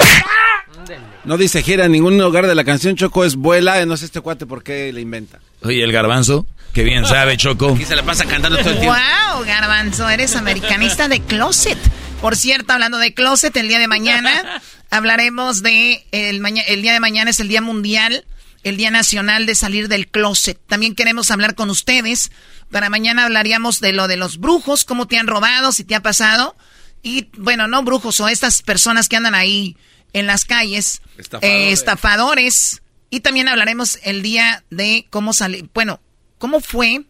No 1.25 1.37
dice 1.37 1.63
gira 1.63 1.85
en 1.85 1.93
ningún 1.93 2.19
lugar 2.19 2.47
de 2.47 2.55
la 2.55 2.65
canción, 2.65 2.97
Choco 2.97 3.25
es 3.25 3.37
vuela, 3.37 3.85
no 3.87 3.97
sé 3.97 4.07
este 4.07 4.21
cuate 4.21 4.47
por 4.47 4.63
qué 4.63 4.93
le 4.93 5.01
inventa. 5.01 5.39
Oye, 5.63 5.83
el 5.83 5.93
garbanzo, 5.93 6.47
que 6.73 6.83
bien 6.83 7.07
sabe, 7.07 7.37
Choco. 7.37 7.73
Aquí 7.75 7.85
se 7.85 7.97
le 7.97 8.03
pasa 8.03 8.25
cantando 8.25 8.59
todo 8.59 8.71
el 8.71 8.81
tiempo. 8.81 8.97
Wow, 8.97 9.45
garbanzo, 9.45 10.09
eres 10.09 10.35
americanista 10.35 11.09
de 11.09 11.21
closet. 11.21 11.79
Por 12.21 12.35
cierto, 12.35 12.73
hablando 12.73 12.99
de 12.99 13.15
closet, 13.15 13.57
el 13.57 13.69
día 13.69 13.79
de 13.79 13.89
mañana 13.89 14.61
hablaremos 14.91 15.63
de 15.63 16.05
el, 16.13 16.43
el 16.67 16.83
día 16.83 16.93
de 16.93 17.01
mañana 17.01 17.31
es 17.31 17.41
el 17.41 17.49
día 17.49 17.61
mundial 17.61 18.25
el 18.67 18.77
Día 18.77 18.91
Nacional 18.91 19.47
de 19.47 19.55
Salir 19.55 19.87
del 19.87 20.09
Closet. 20.09 20.59
También 20.67 20.97
queremos 20.97 21.31
hablar 21.31 21.55
con 21.55 21.71
ustedes. 21.71 22.33
Para 22.69 22.91
mañana 22.91 23.25
hablaríamos 23.25 23.79
de 23.81 23.93
lo 23.93 24.09
de 24.09 24.17
los 24.17 24.39
brujos, 24.39 24.85
cómo 24.85 25.07
te 25.07 25.19
han 25.19 25.29
robado, 25.29 25.71
si 25.71 25.85
te 25.85 25.95
ha 25.95 26.03
pasado. 26.03 26.57
Y 27.01 27.29
bueno, 27.37 27.69
no 27.69 27.85
brujos 27.85 28.19
o 28.19 28.27
estas 28.27 28.63
personas 28.63 29.09
que 29.09 29.15
andan 29.15 29.37
ahí 29.37 29.77
en 30.13 30.27
las 30.27 30.45
calles, 30.45 31.01
eh, 31.43 31.71
estafadores. 31.71 32.83
Y 33.09 33.21
también 33.21 33.47
hablaremos 33.47 34.01
el 34.03 34.23
día 34.23 34.65
de 34.71 35.07
cómo 35.11 35.33
salir, 35.33 35.71
bueno, 35.73 36.01
cómo 36.39 36.61
fue 36.61 37.03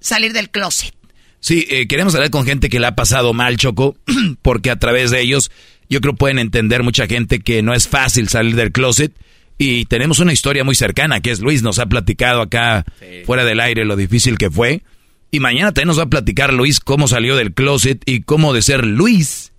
salir 0.00 0.32
del 0.32 0.50
closet. 0.50 0.92
Sí, 1.38 1.64
eh, 1.70 1.86
queremos 1.86 2.16
hablar 2.16 2.30
con 2.30 2.44
gente 2.44 2.68
que 2.68 2.80
le 2.80 2.88
ha 2.88 2.96
pasado 2.96 3.32
mal, 3.34 3.56
Choco, 3.56 3.96
porque 4.42 4.72
a 4.72 4.80
través 4.80 5.12
de 5.12 5.20
ellos 5.20 5.52
yo 5.88 6.00
creo 6.00 6.16
pueden 6.16 6.40
entender 6.40 6.82
mucha 6.82 7.06
gente 7.06 7.38
que 7.38 7.62
no 7.62 7.72
es 7.72 7.86
fácil 7.86 8.28
salir 8.28 8.56
del 8.56 8.72
closet 8.72 9.12
y 9.58 9.84
tenemos 9.86 10.18
una 10.18 10.32
historia 10.32 10.64
muy 10.64 10.74
cercana, 10.74 11.20
que 11.20 11.30
es 11.30 11.40
Luis, 11.40 11.62
nos 11.62 11.78
ha 11.78 11.86
platicado 11.86 12.42
acá 12.42 12.84
fuera 13.24 13.44
del 13.44 13.60
aire 13.60 13.84
lo 13.84 13.96
difícil 13.96 14.38
que 14.38 14.50
fue. 14.50 14.82
Y 15.30 15.40
mañana 15.40 15.72
también 15.72 15.88
nos 15.88 15.98
va 15.98 16.04
a 16.04 16.10
platicar 16.10 16.52
Luis 16.52 16.80
cómo 16.80 17.08
salió 17.08 17.36
del 17.36 17.54
closet 17.54 18.02
y 18.06 18.22
cómo 18.22 18.52
de 18.52 18.62
ser 18.62 18.84
Luis 18.84 19.52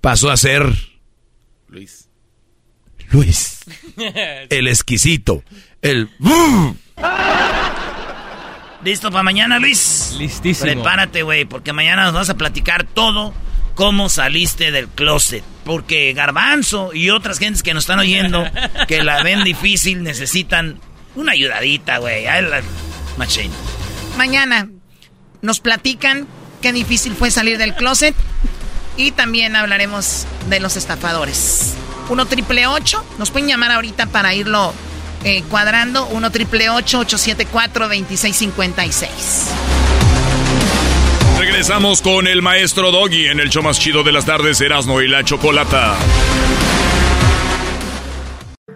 pasó 0.00 0.30
a 0.30 0.36
ser... 0.36 0.72
Luis. 1.68 2.08
Luis. 3.10 3.60
El 4.50 4.68
exquisito. 4.68 5.42
El... 5.80 6.10
¿Listo 8.84 9.10
para 9.10 9.22
mañana, 9.22 9.58
Luis? 9.58 10.14
Listísimo. 10.18 10.66
Prepárate, 10.66 11.22
güey, 11.22 11.46
porque 11.46 11.72
mañana 11.72 12.04
nos 12.04 12.14
vas 12.14 12.30
a 12.30 12.36
platicar 12.36 12.84
todo 12.84 13.32
cómo 13.74 14.08
saliste 14.08 14.70
del 14.70 14.88
closet. 14.88 15.44
Porque 15.64 16.12
Garbanzo 16.12 16.92
y 16.92 17.10
otras 17.10 17.38
gentes 17.38 17.62
que 17.62 17.72
nos 17.74 17.84
están 17.84 17.98
oyendo, 17.98 18.44
que 18.86 19.02
la 19.02 19.22
ven 19.22 19.44
difícil, 19.44 20.02
necesitan 20.02 20.78
una 21.14 21.32
ayudadita, 21.32 21.98
güey. 21.98 22.26
Machine. 23.16 23.50
Mañana 24.16 24.68
nos 25.42 25.60
platican 25.60 26.26
qué 26.60 26.72
difícil 26.72 27.14
fue 27.14 27.30
salir 27.30 27.58
del 27.58 27.74
closet. 27.74 28.14
Y 28.96 29.10
también 29.10 29.56
hablaremos 29.56 30.26
de 30.48 30.60
los 30.60 30.76
estafadores. 30.76 31.74
1 32.08 32.26
triple 32.26 32.66
8. 32.66 33.04
Nos 33.18 33.30
pueden 33.30 33.48
llamar 33.48 33.72
ahorita 33.72 34.06
para 34.06 34.34
irlo 34.34 34.72
eh, 35.24 35.42
cuadrando. 35.50 36.06
1 36.06 36.30
triple 36.30 36.70
874 36.70 37.88
2656. 37.88 39.48
Regresamos 41.38 42.00
con 42.02 42.26
el 42.26 42.42
maestro 42.42 42.90
Doggy 42.90 43.26
en 43.26 43.40
el 43.40 43.50
show 43.50 43.62
más 43.62 43.78
chido 43.78 44.02
de 44.02 44.12
las 44.12 44.24
tardes, 44.24 44.60
Erasmo 44.60 45.00
y 45.02 45.08
la 45.08 45.24
Chocolata. 45.24 45.96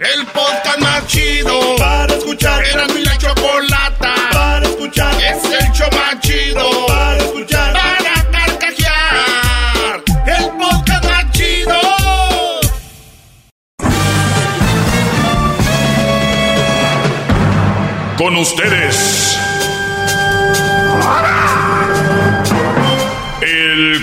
El 0.01 0.27
podcast 0.27 0.79
más 0.81 1.07
chido 1.07 1.77
para 1.77 2.15
escuchar. 2.15 2.65
Erasmo 2.65 2.99
y 2.99 3.05
la 3.05 3.19
Chocolata 3.19 4.15
para 4.33 4.67
escuchar. 4.67 5.15
Es 5.15 5.45
el 5.45 5.73
show 5.73 5.89
más 5.93 6.21
chido 6.21 6.87
para 6.87 7.17
escuchar. 7.19 7.73
Para 7.73 8.31
carcajear. 8.31 10.03
El 10.27 10.51
podcast 10.59 11.05
más 11.05 11.31
chido. 11.33 11.81
Con 18.17 18.37
ustedes 18.37 19.39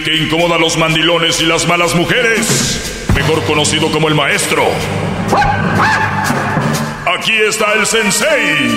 que 0.05 0.15
incomoda 0.15 0.55
a 0.55 0.59
los 0.59 0.77
mandilones 0.77 1.41
y 1.41 1.47
las 1.47 1.67
malas 1.67 1.95
mujeres, 1.95 3.05
mejor 3.15 3.43
conocido 3.45 3.91
como 3.91 4.07
el 4.07 4.13
maestro. 4.13 4.63
Aquí 7.17 7.33
está 7.33 7.73
el 7.73 7.87
sensei. 7.87 8.67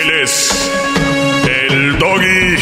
Él 0.00 0.10
es 0.20 0.70
el 1.68 1.96
doggy. 1.96 2.56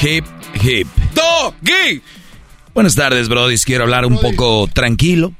hip, 0.00 0.24
hip. 0.62 0.86
Doggy. 1.14 2.00
Buenas 2.74 2.94
tardes, 2.94 3.28
Brody. 3.28 3.58
Quiero 3.58 3.82
hablar 3.82 4.06
un 4.06 4.20
poco 4.20 4.70
tranquilo. 4.72 5.32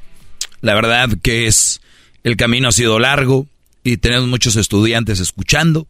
La 0.60 0.74
verdad 0.74 1.10
que 1.22 1.46
es 1.46 1.80
el 2.24 2.36
camino 2.36 2.66
ha 2.66 2.72
sido 2.72 2.98
largo 2.98 3.46
y 3.84 3.98
tenemos 3.98 4.26
muchos 4.26 4.56
estudiantes 4.56 5.20
escuchando. 5.20 5.86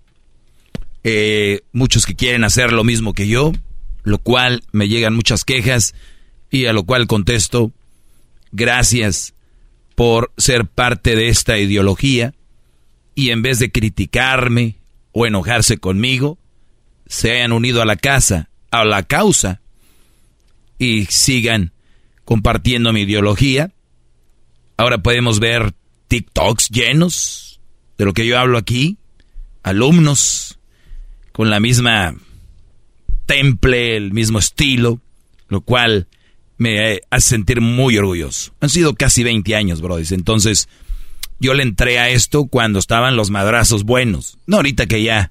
Eh, 1.05 1.61
muchos 1.73 2.07
que 2.07 2.15
quieren 2.15 2.45
hacer 2.45 2.73
lo 2.73 2.85
mismo 2.85 3.15
que 3.15 3.29
yo, 3.29 3.53
lo 4.03 4.19
cual 4.19 4.63
me 4.73 4.89
llegan 4.89 5.15
muchas 5.15 5.45
quejas 5.45 5.95
y 6.51 6.67
a 6.67 6.73
lo 6.73 6.85
cual 6.85 7.07
contesto, 7.07 7.73
gracias 8.53 9.35
por 9.95 10.33
ser 10.37 10.67
parte 10.67 11.17
de 11.17 11.29
esta 11.29 11.59
ideología 11.59 12.35
y 13.15 13.31
en 13.31 13.43
vez 13.43 13.59
de 13.59 13.71
criticarme 13.71 14.77
o 15.13 15.27
enojarse 15.27 15.79
conmigo, 15.79 16.39
se 17.07 17.33
hayan 17.33 17.53
unido 17.53 17.83
a 17.83 17.87
la 17.87 17.97
casa, 17.97 18.49
a 18.71 18.85
la 18.85 19.03
causa 19.03 19.61
y 20.79 21.07
sigan 21.07 21.73
compartiendo 22.25 22.93
mi 22.93 23.03
ideología. 23.03 23.73
Ahora 24.77 24.99
podemos 24.99 25.41
ver 25.41 25.75
TikToks 26.09 26.69
llenos 26.69 27.61
de 27.97 28.05
lo 28.05 28.13
que 28.13 28.27
yo 28.27 28.39
hablo 28.39 28.59
aquí, 28.59 28.99
alumnos 29.63 30.58
con 31.39 31.51
la 31.51 31.61
misma 31.61 32.17
temple, 33.27 33.97
el 33.97 34.13
mismo 34.13 34.41
estilo, 34.41 35.01
lo 35.47 35.61
cual 35.61 36.09
me 36.57 36.99
hace 37.11 37.29
sentir 37.29 37.61
muy 37.61 37.97
orgulloso. 37.97 38.53
Han 38.59 38.69
sido 38.69 38.97
casi 38.97 39.23
20 39.23 39.55
años, 39.55 39.81
bro. 39.81 40.01
Entonces, 40.01 40.69
yo 41.39 41.55
le 41.55 41.63
entré 41.63 42.01
a 42.01 42.09
esto 42.09 42.47
cuando 42.47 42.81
estaban 42.81 43.15
los 43.15 43.31
madrazos 43.31 43.85
buenos. 43.85 44.37
No 44.49 44.57
ahorita 44.57 44.87
que 44.87 45.05
ya, 45.05 45.31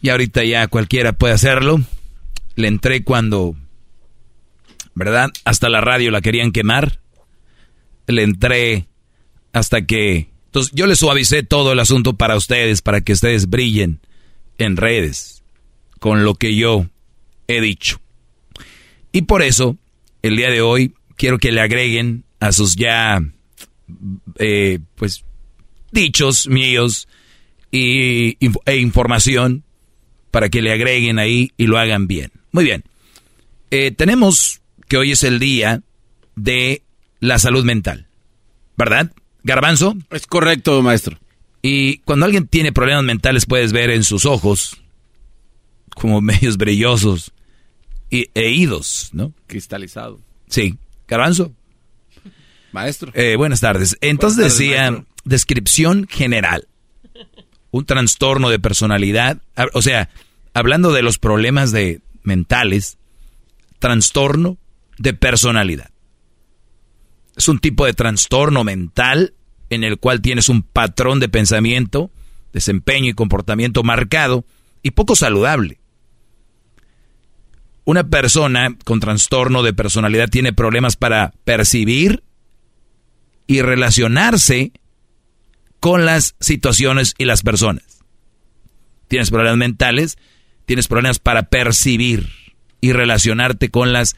y 0.00 0.08
ahorita 0.08 0.42
ya 0.44 0.68
cualquiera 0.68 1.12
puede 1.12 1.34
hacerlo. 1.34 1.82
Le 2.56 2.68
entré 2.68 3.04
cuando, 3.04 3.56
¿verdad? 4.94 5.28
Hasta 5.44 5.68
la 5.68 5.82
radio 5.82 6.10
la 6.10 6.22
querían 6.22 6.50
quemar. 6.50 6.98
Le 8.06 8.22
entré 8.22 8.88
hasta 9.52 9.84
que... 9.84 10.30
Entonces, 10.46 10.72
yo 10.74 10.86
le 10.86 10.96
suavicé 10.96 11.42
todo 11.42 11.72
el 11.72 11.78
asunto 11.80 12.16
para 12.16 12.36
ustedes, 12.36 12.80
para 12.80 13.02
que 13.02 13.12
ustedes 13.12 13.50
brillen 13.50 14.00
en 14.58 14.76
redes 14.76 15.42
con 15.98 16.24
lo 16.24 16.34
que 16.34 16.54
yo 16.54 16.86
he 17.46 17.60
dicho. 17.60 18.00
Y 19.12 19.22
por 19.22 19.42
eso, 19.42 19.76
el 20.22 20.36
día 20.36 20.50
de 20.50 20.60
hoy, 20.60 20.94
quiero 21.16 21.38
que 21.38 21.52
le 21.52 21.60
agreguen 21.60 22.24
a 22.40 22.52
sus 22.52 22.76
ya, 22.76 23.20
eh, 24.38 24.78
pues, 24.94 25.24
dichos 25.90 26.48
míos 26.48 27.08
y, 27.70 28.36
e 28.66 28.76
información 28.76 29.64
para 30.30 30.48
que 30.48 30.62
le 30.62 30.72
agreguen 30.72 31.18
ahí 31.18 31.52
y 31.56 31.66
lo 31.66 31.78
hagan 31.78 32.06
bien. 32.06 32.30
Muy 32.52 32.64
bien. 32.64 32.84
Eh, 33.70 33.90
tenemos 33.90 34.60
que 34.88 34.96
hoy 34.96 35.12
es 35.12 35.24
el 35.24 35.38
día 35.38 35.82
de 36.36 36.82
la 37.20 37.38
salud 37.38 37.64
mental, 37.64 38.06
¿verdad? 38.76 39.12
Garbanzo. 39.42 39.96
Es 40.10 40.26
correcto, 40.26 40.80
maestro. 40.82 41.18
Y 41.62 41.98
cuando 41.98 42.26
alguien 42.26 42.46
tiene 42.46 42.72
problemas 42.72 43.04
mentales 43.04 43.46
puedes 43.46 43.72
ver 43.72 43.90
en 43.90 44.04
sus 44.04 44.26
ojos 44.26 44.80
como 45.94 46.20
medios 46.22 46.56
brillosos 46.56 47.32
y, 48.10 48.30
e 48.34 48.50
idos, 48.50 49.10
¿no? 49.12 49.32
Cristalizado. 49.46 50.20
Sí. 50.48 50.78
Garbanzo. 51.06 51.52
Maestro. 52.72 53.12
Eh, 53.14 53.36
buenas 53.36 53.60
tardes. 53.60 53.96
Entonces 54.00 54.44
decía, 54.44 55.04
descripción 55.24 56.06
general. 56.08 56.68
Un 57.70 57.84
trastorno 57.84 58.50
de 58.50 58.58
personalidad. 58.58 59.42
O 59.74 59.82
sea, 59.82 60.08
hablando 60.54 60.92
de 60.92 61.02
los 61.02 61.18
problemas 61.18 61.72
de 61.72 62.00
mentales, 62.22 62.98
trastorno 63.78 64.58
de 64.98 65.14
personalidad. 65.14 65.90
Es 67.36 67.48
un 67.48 67.58
tipo 67.58 67.86
de 67.86 67.94
trastorno 67.94 68.64
mental 68.64 69.34
en 69.70 69.84
el 69.84 69.98
cual 69.98 70.20
tienes 70.20 70.48
un 70.48 70.62
patrón 70.62 71.20
de 71.20 71.28
pensamiento, 71.28 72.10
desempeño 72.52 73.10
y 73.10 73.14
comportamiento 73.14 73.82
marcado 73.82 74.44
y 74.82 74.92
poco 74.92 75.14
saludable. 75.16 75.80
Una 77.84 78.04
persona 78.04 78.76
con 78.84 79.00
trastorno 79.00 79.62
de 79.62 79.72
personalidad 79.72 80.28
tiene 80.28 80.52
problemas 80.52 80.96
para 80.96 81.32
percibir 81.44 82.22
y 83.46 83.62
relacionarse 83.62 84.72
con 85.80 86.04
las 86.04 86.34
situaciones 86.40 87.14
y 87.16 87.24
las 87.24 87.42
personas. 87.42 88.04
Tienes 89.08 89.30
problemas 89.30 89.56
mentales, 89.56 90.18
tienes 90.66 90.86
problemas 90.86 91.18
para 91.18 91.44
percibir 91.44 92.28
y 92.80 92.92
relacionarte 92.92 93.70
con 93.70 93.92
las 93.92 94.16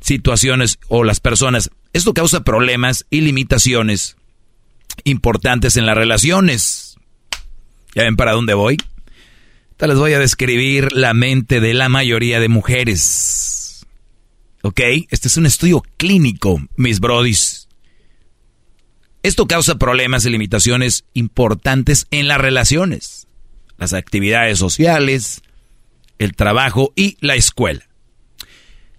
situaciones 0.00 0.78
o 0.88 1.04
las 1.04 1.20
personas. 1.20 1.70
Esto 1.92 2.14
causa 2.14 2.42
problemas 2.42 3.06
y 3.10 3.20
limitaciones 3.20 4.16
importantes 5.04 5.76
en 5.76 5.86
las 5.86 5.96
relaciones. 5.96 6.96
¿Ya 7.94 8.04
ven 8.04 8.16
para 8.16 8.32
dónde 8.32 8.54
voy? 8.54 8.76
les 9.86 9.98
voy 9.98 10.12
a 10.12 10.18
describir 10.18 10.92
la 10.92 11.14
mente 11.14 11.60
de 11.60 11.74
la 11.74 11.88
mayoría 11.88 12.40
de 12.40 12.48
mujeres. 12.48 13.84
¿Ok? 14.62 14.80
Este 15.10 15.28
es 15.28 15.36
un 15.36 15.46
estudio 15.46 15.82
clínico, 15.96 16.60
mis 16.76 17.00
brodis. 17.00 17.68
Esto 19.22 19.46
causa 19.46 19.76
problemas 19.76 20.24
y 20.24 20.30
limitaciones 20.30 21.04
importantes 21.14 22.06
en 22.10 22.28
las 22.28 22.38
relaciones, 22.38 23.26
las 23.78 23.92
actividades 23.94 24.58
sociales, 24.58 25.42
el 26.18 26.34
trabajo 26.34 26.92
y 26.94 27.16
la 27.20 27.34
escuela. 27.34 27.84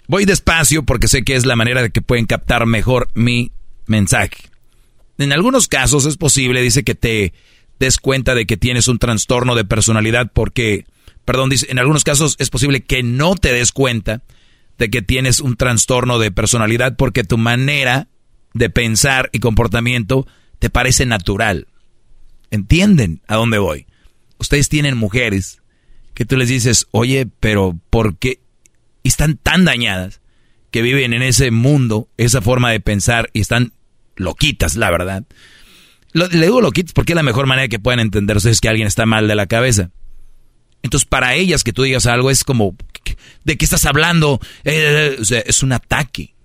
Voy 0.08 0.26
despacio 0.26 0.84
porque 0.84 1.08
sé 1.08 1.24
que 1.24 1.36
es 1.36 1.46
la 1.46 1.56
manera 1.56 1.82
de 1.82 1.90
que 1.90 2.02
pueden 2.02 2.26
captar 2.26 2.66
mejor 2.66 3.08
mi 3.14 3.52
mensaje. 3.88 4.50
En 5.18 5.32
algunos 5.32 5.68
casos 5.68 6.06
es 6.06 6.18
posible, 6.18 6.62
dice, 6.62 6.84
que 6.84 6.96
te 6.96 7.34
des 7.80 7.98
cuenta 7.98 8.36
de 8.36 8.46
que 8.46 8.58
tienes 8.58 8.88
un 8.88 9.00
trastorno 9.00 9.56
de 9.56 9.66
personalidad 9.66 10.32
porque, 10.34 10.86
perdón, 11.26 11.50
dice, 11.50 11.68
en 11.70 11.80
algunos 11.80 12.04
casos 12.04 12.36
es 12.40 12.50
posible 12.50 12.82
que 12.82 13.04
no 13.04 13.36
te 13.36 13.52
des 13.52 13.72
cuenta 13.72 14.24
de 14.78 14.90
que 14.90 15.02
tienes 15.02 15.40
un 15.40 15.56
trastorno 15.56 16.20
de 16.20 16.32
personalidad 16.32 16.96
porque 16.98 17.24
tu 17.24 17.38
manera 17.38 18.08
de 18.54 18.70
pensar 18.70 19.30
y 19.34 19.40
comportamiento 19.40 20.28
te 20.60 20.70
parece 20.70 21.06
natural. 21.06 21.68
¿Entienden 22.52 23.22
a 23.28 23.36
dónde 23.36 23.58
voy? 23.58 23.88
Ustedes 24.38 24.70
tienen 24.70 24.98
mujeres 24.98 25.62
que 26.14 26.26
tú 26.26 26.38
les 26.38 26.50
dices, 26.50 26.88
oye, 26.92 27.28
pero 27.40 27.78
¿por 27.90 28.18
qué? 28.18 28.40
Y 29.04 29.10
están 29.10 29.38
tan 29.38 29.66
dañadas 29.66 30.22
que 30.72 30.82
viven 30.82 31.14
en 31.14 31.22
ese 31.22 31.52
mundo, 31.52 32.10
esa 32.18 32.42
forma 32.42 32.72
de 32.72 32.80
pensar 32.80 33.30
y 33.34 33.42
están 33.42 33.74
loquitas, 34.16 34.76
la 34.76 34.90
verdad. 34.92 35.24
le 36.14 36.28
digo 36.28 36.62
loquitas 36.62 36.94
porque 36.94 37.14
es 37.14 37.16
la 37.16 37.24
mejor 37.24 37.48
manera 37.48 37.68
que 37.68 37.80
pueden 37.80 38.00
entender 38.00 38.38
ustedes 38.38 38.62
que 38.62 38.70
alguien 38.70 38.88
está 38.88 39.06
mal 39.06 39.28
de 39.28 39.36
la 39.36 39.48
cabeza. 39.48 39.92
Entonces, 40.84 41.08
para 41.08 41.34
ellas 41.34 41.64
que 41.64 41.74
tú 41.74 41.82
digas 41.82 42.06
algo 42.06 42.30
es 42.30 42.44
como, 42.44 42.76
¿de 43.44 43.58
qué 43.58 43.66
estás 43.66 43.86
hablando? 43.86 44.40
Eh, 44.64 45.18
es 45.46 45.64
un 45.64 45.72
ataque 45.72 46.36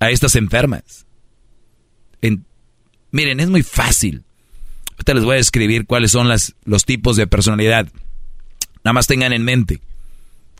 a 0.00 0.10
estas 0.10 0.34
enfermas. 0.34 1.06
miren, 3.12 3.38
es 3.38 3.48
muy 3.48 3.62
fácil. 3.62 4.24
Ahorita 4.92 5.14
les 5.14 5.24
voy 5.24 5.34
a 5.34 5.36
describir 5.36 5.86
cuáles 5.86 6.10
son 6.10 6.28
las, 6.28 6.56
los 6.64 6.84
tipos 6.84 7.16
de 7.16 7.26
personalidad. 7.28 7.88
Nada 8.82 8.92
más 8.92 9.06
tengan 9.06 9.32
en 9.32 9.44
mente 9.44 9.80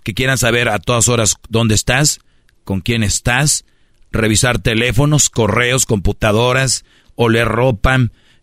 que 0.04 0.14
quieran 0.14 0.38
saber 0.38 0.68
a 0.68 0.78
todas 0.78 1.08
horas 1.08 1.36
dónde 1.48 1.74
estás, 1.74 2.20
con 2.64 2.80
quién 2.80 3.02
estás, 3.02 3.64
revisar 4.12 4.58
teléfonos, 4.58 5.30
correos, 5.30 5.86
computadoras, 5.86 6.84
oler 7.14 7.46
ropa, 7.46 7.98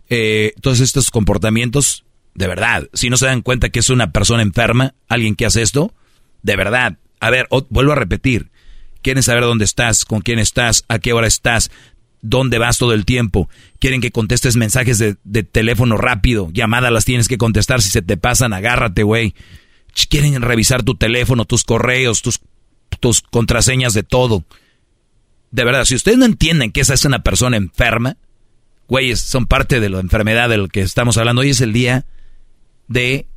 eh, 0.09 0.53
todos 0.61 0.79
estos 0.79 1.11
comportamientos, 1.11 2.05
de 2.33 2.47
verdad, 2.47 2.87
si 2.93 3.09
no 3.09 3.17
se 3.17 3.25
dan 3.25 3.41
cuenta 3.41 3.69
que 3.69 3.79
es 3.79 3.89
una 3.89 4.11
persona 4.11 4.43
enferma, 4.43 4.93
alguien 5.07 5.35
que 5.35 5.45
hace 5.45 5.61
esto, 5.61 5.93
de 6.43 6.55
verdad, 6.55 6.97
a 7.19 7.29
ver, 7.29 7.47
vuelvo 7.69 7.91
a 7.91 7.95
repetir, 7.95 8.51
quieren 9.01 9.23
saber 9.23 9.43
dónde 9.43 9.65
estás, 9.65 10.05
con 10.05 10.21
quién 10.21 10.39
estás, 10.39 10.85
a 10.87 10.99
qué 10.99 11.13
hora 11.13 11.27
estás, 11.27 11.71
dónde 12.21 12.57
vas 12.57 12.77
todo 12.77 12.93
el 12.93 13.05
tiempo, 13.05 13.49
quieren 13.79 14.01
que 14.01 14.11
contestes 14.11 14.55
mensajes 14.55 14.97
de, 14.97 15.17
de 15.23 15.43
teléfono 15.43 15.97
rápido, 15.97 16.49
llamadas 16.53 16.91
las 16.91 17.05
tienes 17.05 17.27
que 17.27 17.37
contestar, 17.37 17.81
si 17.81 17.89
se 17.89 18.01
te 18.01 18.17
pasan, 18.17 18.53
agárrate, 18.53 19.03
güey. 19.03 19.33
Quieren 20.09 20.39
revisar 20.43 20.83
tu 20.83 20.93
teléfono, 20.93 21.45
tus 21.45 21.63
correos, 21.63 22.21
tus, 22.21 22.39
tus 22.99 23.21
contraseñas 23.21 23.95
de 23.95 24.03
todo. 24.03 24.45
De 25.51 25.63
verdad, 25.63 25.85
si 25.85 25.95
ustedes 25.95 26.17
no 26.17 26.25
entienden 26.25 26.71
que 26.71 26.81
esa 26.81 26.93
es 26.93 27.05
una 27.05 27.23
persona 27.23 27.57
enferma, 27.57 28.17
güeyes, 28.87 29.19
son 29.19 29.45
parte 29.45 29.79
de 29.79 29.89
la 29.89 29.99
enfermedad 29.99 30.49
del 30.49 30.69
que 30.69 30.81
estamos 30.81 31.17
hablando. 31.17 31.41
Hoy 31.41 31.49
es 31.49 31.61
el 31.61 31.73
día 31.73 32.05
de 32.87 33.27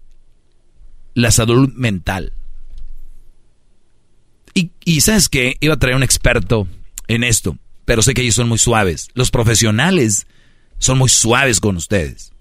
la 1.15 1.31
salud 1.31 1.73
mental. 1.75 2.33
Y, 4.55 4.73
y 4.85 5.01
sabes 5.01 5.29
que 5.29 5.57
iba 5.61 5.75
a 5.75 5.79
traer 5.79 5.97
un 5.97 6.03
experto 6.03 6.67
en 7.09 7.25
esto, 7.25 7.57
pero 7.85 8.03
sé 8.03 8.15
que 8.15 8.23
ellos 8.23 8.35
son 8.35 8.49
muy 8.49 8.59
suaves. 8.59 9.09
Los 9.15 9.31
profesionales 9.31 10.27
son 10.79 10.99
muy 10.99 11.09
suaves 11.09 11.61
con 11.61 11.77
ustedes. 11.77 12.33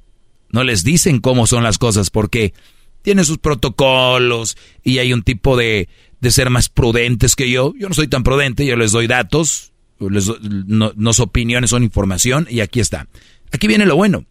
No 0.52 0.64
les 0.64 0.84
dicen 0.84 1.20
cómo 1.20 1.46
son 1.46 1.64
las 1.64 1.78
cosas 1.78 2.10
porque 2.10 2.54
tiene 3.02 3.24
sus 3.24 3.38
protocolos 3.38 4.58
y 4.84 5.00
hay 5.00 5.14
un 5.14 5.24
tipo 5.24 5.58
de, 5.58 5.90
de 6.20 6.32
ser 6.32 6.50
más 6.50 6.70
prudentes 6.70 7.36
que 7.36 7.50
yo. 7.50 7.74
Yo 7.78 7.88
no 7.88 7.96
soy 7.96 8.08
tan 8.08 8.24
prudente, 8.24 8.66
yo 8.66 8.76
les 8.76 8.92
doy 8.92 9.08
datos, 9.08 9.72
no, 10.00 10.92
no 10.96 11.14
son 11.14 11.24
opiniones, 11.24 11.70
son 11.70 11.84
información 11.84 12.48
y 12.50 12.62
aquí 12.62 12.80
está. 12.80 13.08
Aquí 13.52 13.68
viene 13.68 13.86
lo 13.86 13.96
bueno. 13.96 14.26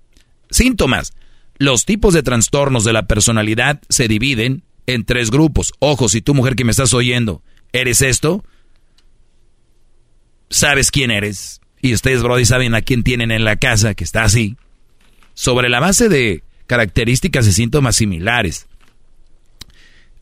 Síntomas. 0.51 1.13
Los 1.59 1.85
tipos 1.85 2.15
de 2.15 2.23
trastornos 2.23 2.85
de 2.85 2.93
la 2.93 3.07
personalidad 3.07 3.81
se 3.89 4.07
dividen 4.07 4.63
en 4.87 5.05
tres 5.05 5.31
grupos. 5.31 5.73
Ojo, 5.81 6.09
si 6.09 6.23
tú 6.23 6.35
mujer 6.35 6.55
que 6.55 6.65
me 6.65 6.71
estás 6.71 6.95
oyendo, 6.95 7.43
¿eres 7.73 8.01
esto? 8.01 8.45
¿Sabes 10.51 10.91
quién 10.91 11.11
eres? 11.11 11.61
Y 11.83 11.95
ustedes, 11.95 12.23
Brody, 12.23 12.45
saben 12.45 12.75
a 12.75 12.83
quién 12.83 13.03
tienen 13.03 13.31
en 13.31 13.45
la 13.45 13.57
casa 13.57 13.95
que 13.95 14.05
está 14.05 14.23
así. 14.23 14.57
Sobre 15.35 15.69
la 15.69 15.81
base 15.81 16.09
de 16.09 16.43
características 16.69 17.49
y 17.49 17.53
síntomas 17.53 17.97
similares. 17.97 18.69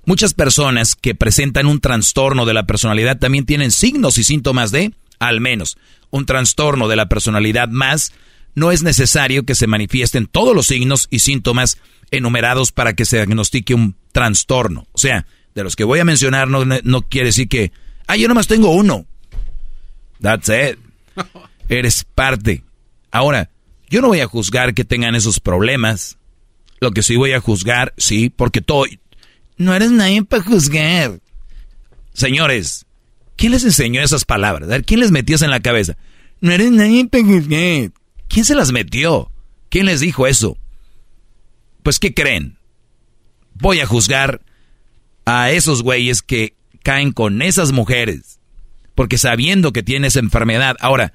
Muchas 0.07 0.33
personas 0.33 0.94
que 0.94 1.15
presentan 1.15 1.66
un 1.66 1.81
trastorno 1.81 2.47
de 2.47 2.55
la 2.55 2.65
personalidad 2.66 3.18
también 3.18 3.44
tienen 3.44 3.73
signos 3.73 4.16
y 4.18 4.25
síntomas 4.25 4.70
de, 4.70 4.94
al 5.18 5.41
menos, 5.41 5.76
un 6.10 6.25
trastorno 6.25 6.89
de 6.89 6.97
la 6.97 7.08
personalidad 7.08 7.68
más. 7.68 8.12
No 8.55 8.70
es 8.70 8.83
necesario 8.83 9.42
que 9.42 9.57
se 9.57 9.66
manifiesten 9.66 10.26
todos 10.26 10.55
los 10.55 10.68
signos 10.68 11.08
y 11.10 11.18
síntomas 11.18 11.78
enumerados 12.12 12.70
para 12.70 12.94
que 12.94 13.05
se 13.05 13.16
diagnostique 13.16 13.75
un 13.75 13.97
trastorno. 14.12 14.86
O 14.92 14.99
sea, 14.99 15.26
de 15.57 15.65
los 15.65 15.75
que 15.75 15.84
voy 15.84 15.99
a 15.99 16.05
mencionar 16.05 16.49
no, 16.49 16.65
no 16.65 17.02
quiere 17.02 17.26
decir 17.26 17.49
que, 17.49 17.73
ah, 18.07 18.16
yo 18.16 18.28
nomás 18.28 18.47
tengo 18.47 18.70
uno. 18.70 19.07
That's 20.23 20.49
it. 20.49 20.78
Eres 21.68 22.07
parte. 22.15 22.62
Ahora, 23.10 23.50
yo 23.91 24.00
no 24.00 24.08
voy 24.08 24.20
a 24.20 24.26
juzgar 24.26 24.73
que 24.73 24.84
tengan 24.84 25.16
esos 25.16 25.41
problemas. 25.41 26.16
Lo 26.81 26.91
que 26.91 27.03
sí 27.03 27.17
voy 27.17 27.33
a 27.33 27.41
juzgar, 27.41 27.95
sí, 27.97 28.31
porque 28.31 28.61
todo... 28.61 28.85
No 29.57 29.75
eres 29.75 29.91
nadie 29.91 30.23
para 30.23 30.43
juzgar. 30.43 31.21
Señores, 32.13 32.85
¿quién 33.37 33.53
les 33.53 33.65
enseñó 33.65 34.03
esas 34.03 34.25
palabras? 34.25 34.83
¿Quién 34.87 35.01
les 35.01 35.11
metió 35.11 35.37
en 35.41 35.51
la 35.51 35.61
cabeza? 35.61 35.97
No 36.41 36.53
eres 36.53 36.71
nadie 36.71 37.07
para 37.07 37.25
juzgar. 37.25 37.93
¿Quién 38.29 38.45
se 38.45 38.55
las 38.55 38.73
metió? 38.73 39.31
¿Quién 39.71 39.87
les 39.87 40.01
dijo 40.01 40.27
eso? 40.27 40.59
Pues, 41.83 41.99
¿qué 41.99 42.13
creen? 42.13 42.59
Voy 43.55 43.81
a 43.81 43.87
juzgar 43.87 44.43
a 45.25 45.51
esos 45.51 45.83
güeyes 45.83 46.21
que 46.21 46.55
caen 46.83 47.13
con 47.13 47.41
esas 47.43 47.73
mujeres. 47.73 48.39
porque 48.95 49.19
sabiendo 49.19 49.73
que 49.73 49.83
tiene 49.83 50.09
esa 50.09 50.21
enfermedad, 50.21 50.75
ahora, 50.81 51.13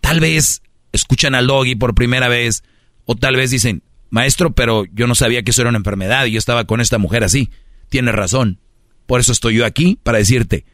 tal 0.00 0.20
vez 0.20 0.60
escuchan 0.92 1.34
al 1.34 1.46
doggy 1.46 1.76
por 1.76 1.94
primera 1.94 2.28
vez, 2.28 2.64
o 3.06 3.14
tal 3.14 3.36
vez 3.36 3.50
dicen, 3.50 3.82
maestro, 4.12 4.52
pero 4.52 4.84
yo 4.92 5.06
no 5.06 5.14
sabía 5.14 5.42
que 5.42 5.50
eso 5.50 5.62
era 5.62 5.70
una 5.70 5.78
enfermedad 5.78 6.26
y 6.26 6.32
yo 6.32 6.38
estaba 6.38 6.66
con 6.66 6.82
esta 6.82 6.98
mujer 6.98 7.24
así. 7.24 7.50
Tienes 7.88 8.14
razón. 8.14 8.60
Por 9.06 9.20
eso 9.20 9.32
estoy 9.32 9.56
yo 9.56 9.64
aquí, 9.64 9.98
para 10.02 10.18
decirte, 10.18 10.66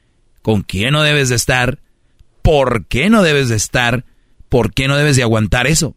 con 0.42 0.62
quién 0.62 0.92
no 0.92 1.02
debes 1.02 1.28
de 1.28 1.36
estar, 1.36 1.78
por 2.42 2.86
qué 2.86 3.08
no 3.08 3.23
debes 3.23 3.49
de 3.49 3.55
estar, 3.57 4.05
por 4.49 4.75
qué 4.75 4.89
no 4.89 4.97
debes 4.97 5.15
de 5.17 5.23
aguantar 5.23 5.68
eso. 5.68 5.97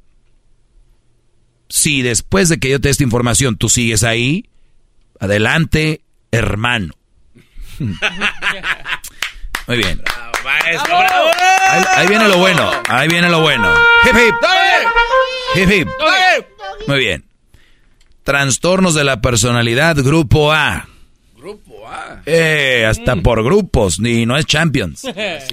Si 1.68 2.04
después 2.04 2.48
de 2.48 2.60
que 2.60 2.70
yo 2.70 2.80
te 2.80 2.90
dé 2.90 2.92
esta 2.92 3.04
información 3.04 3.58
tú 3.58 3.70
sigues 3.70 4.04
ahí, 4.04 4.48
adelante, 5.20 6.02
hermano. 6.32 6.94
Muy 9.68 9.78
bien. 9.78 10.02
Ahí, 11.96 12.08
viene 12.08 12.28
lo 12.28 12.38
bueno. 12.38 12.72
Ahí 12.88 13.08
viene 13.08 13.30
lo 13.30 13.42
bueno. 13.42 13.74
Hip 14.06 14.16
hip. 14.16 14.36
Hip 15.56 15.72
hip. 15.72 15.88
Muy 16.88 17.00
bien. 17.00 17.31
Trastornos 18.24 18.94
de 18.94 19.04
la 19.04 19.22
personalidad, 19.22 19.96
grupo 19.98 20.52
A. 20.52 20.88
Grupo 21.36 21.88
A. 21.88 22.22
Eh, 22.28 22.86
hasta 22.88 23.16
por 23.16 23.44
grupos, 23.44 24.00
ni 24.00 24.28
no 24.28 24.38
es 24.38 24.46
Champions. 24.46 25.04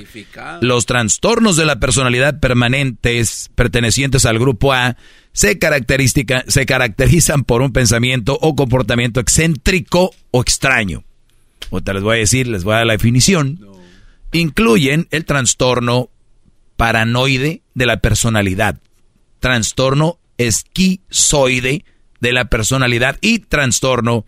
Los 0.61 0.85
trastornos 0.85 1.57
de 1.57 1.65
la 1.65 1.81
personalidad 1.81 2.41
permanentes 2.41 3.51
pertenecientes 3.55 4.27
al 4.27 4.39
grupo 4.39 4.75
A 4.75 4.97
se, 5.33 5.59
se 6.47 6.67
caracterizan 6.67 7.45
por 7.45 7.63
un 7.63 7.73
pensamiento 7.73 8.39
o 8.41 8.55
comportamiento 8.55 9.21
excéntrico 9.21 10.11
o 10.31 10.41
extraño. 10.43 11.05
O 11.71 11.81
te 11.81 11.95
les 11.95 12.03
voy 12.03 12.17
a 12.17 12.21
decir, 12.21 12.49
les 12.49 12.65
voy 12.65 12.75
a 12.75 12.79
dar 12.79 12.87
la 12.87 12.93
definición. 12.95 13.61
Incluyen 14.33 15.09
el 15.11 15.25
trastorno 15.25 16.11
paranoide 16.77 17.63
de 17.75 17.87
la 17.87 18.01
personalidad, 18.01 18.79
trastorno 19.41 20.19
esquizoide 20.37 21.85
de 22.21 22.33
la 22.33 22.47
personalidad 22.47 23.19
y 23.21 23.41
trastorno 23.41 24.27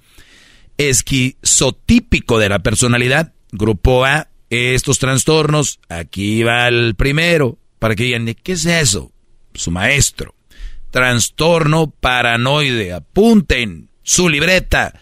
esquizotípico 0.79 2.39
de 2.39 2.49
la 2.49 2.61
personalidad. 2.61 3.33
Grupo 3.53 4.05
A, 4.05 4.29
estos 4.49 4.99
trastornos, 4.99 5.81
aquí 5.89 6.43
va 6.43 6.69
el 6.69 6.95
primero, 6.95 7.59
para 7.79 7.95
que 7.95 8.05
digan, 8.05 8.35
¿qué 8.43 8.53
es 8.53 8.67
eso? 8.67 9.13
Su 9.55 9.71
maestro. 9.71 10.35
Trastorno 10.91 11.91
paranoide, 11.91 12.93
apunten 12.93 13.89
su 14.03 14.29
libreta. 14.29 14.99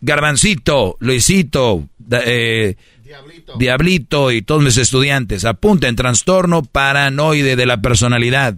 Garbancito, 0.00 0.96
Luisito, 1.00 1.88
eh, 2.10 2.76
Diablito. 3.04 3.54
Diablito 3.58 4.30
y 4.30 4.42
todos 4.42 4.62
mis 4.62 4.76
estudiantes, 4.76 5.44
apunten 5.44 5.96
trastorno 5.96 6.62
paranoide 6.62 7.56
de 7.56 7.66
la 7.66 7.82
personalidad. 7.82 8.56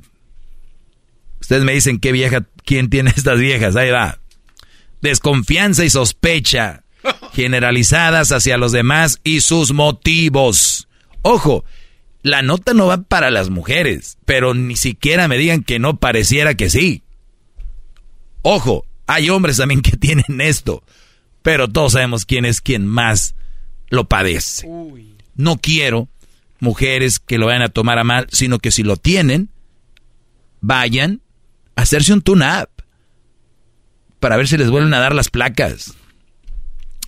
Ustedes 1.53 1.67
me 1.67 1.75
dicen 1.75 1.99
qué 1.99 2.13
vieja, 2.13 2.47
quién 2.65 2.89
tiene 2.89 3.11
estas 3.15 3.39
viejas, 3.39 3.77
ahí 3.77 3.91
va. 3.91 4.19
Desconfianza 5.03 5.85
y 5.85 5.91
sospecha 5.91 6.85
generalizadas 7.35 8.33
hacia 8.33 8.57
los 8.57 8.73
demás 8.73 9.21
y 9.23 9.43
sus 9.43 9.75
motivos. 9.75 10.89
Ojo, 11.21 11.67
la 12.23 12.41
nota 12.41 12.73
no 12.73 12.87
va 12.87 13.03
para 13.03 13.31
las 13.31 13.51
mujeres, 13.51 14.17
pero 14.25 14.55
ni 14.55 14.77
siquiera 14.77 15.29
me 15.29 15.37
digan 15.37 15.63
que 15.63 15.79
no 15.79 15.99
pareciera 15.99 16.55
que 16.55 16.71
sí. 16.71 17.03
Ojo, 18.41 18.87
hay 19.07 19.29
hombres 19.29 19.59
también 19.59 19.83
que 19.83 19.97
tienen 19.99 20.41
esto, 20.41 20.83
pero 21.43 21.69
todos 21.69 21.93
sabemos 21.93 22.25
quién 22.25 22.47
es 22.47 22.63
quien 22.63 22.87
más 22.87 23.35
lo 23.91 24.09
padece. 24.09 24.67
No 25.35 25.59
quiero 25.59 26.09
mujeres 26.61 27.19
que 27.19 27.37
lo 27.37 27.49
vayan 27.49 27.61
a 27.61 27.69
tomar 27.69 27.99
a 27.99 28.05
mal, 28.05 28.27
sino 28.31 28.59
que 28.59 28.71
si 28.71 28.83
lo 28.85 28.97
tienen, 28.97 29.51
vayan 30.63 31.21
hacerse 31.77 32.13
un 32.13 32.23
tune-up 32.23 32.69
para 34.21 34.37
ver 34.37 34.47
si 34.47 34.57
les 34.57 34.71
vuelven 34.71 34.95
a 34.95 35.01
dar 35.01 35.15
las 35.15 35.31
placas. 35.31 35.95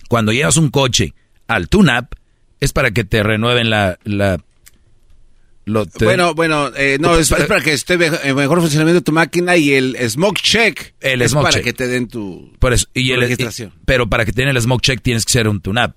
Cuando 0.09 0.31
llevas 0.31 0.57
un 0.57 0.69
coche 0.69 1.13
al 1.47 1.69
tune-up, 1.69 2.07
es 2.59 2.73
para 2.73 2.91
que 2.91 3.03
te 3.03 3.23
renueven 3.23 3.69
la... 3.69 3.97
la 4.03 4.37
Bueno, 5.99 6.33
bueno, 6.35 6.71
eh, 6.75 6.97
no, 6.99 7.15
es, 7.15 7.29
para 7.29 7.61
que 7.61 7.73
esté 7.73 7.93
en 7.93 8.35
mejor 8.35 8.61
funcionamiento 8.61 9.01
tu 9.01 9.11
máquina 9.11 9.57
y 9.57 9.73
el 9.73 9.97
smoke 10.09 10.39
check 10.41 10.93
el 10.99 11.21
es 11.21 11.33
para 11.33 11.61
que 11.61 11.73
te 11.73 11.87
den 11.87 12.07
tu, 12.07 12.53
Por 12.59 12.73
eso, 12.73 12.87
y 12.93 13.11
el, 13.11 13.21
registración. 13.21 13.73
pero 13.85 14.09
para 14.09 14.25
que 14.25 14.31
te 14.31 14.41
den 14.41 14.49
el 14.49 14.61
smoke 14.61 14.81
check 14.81 15.01
tienes 15.01 15.25
que 15.25 15.31
ser 15.31 15.47
un 15.47 15.61
tune-up. 15.61 15.93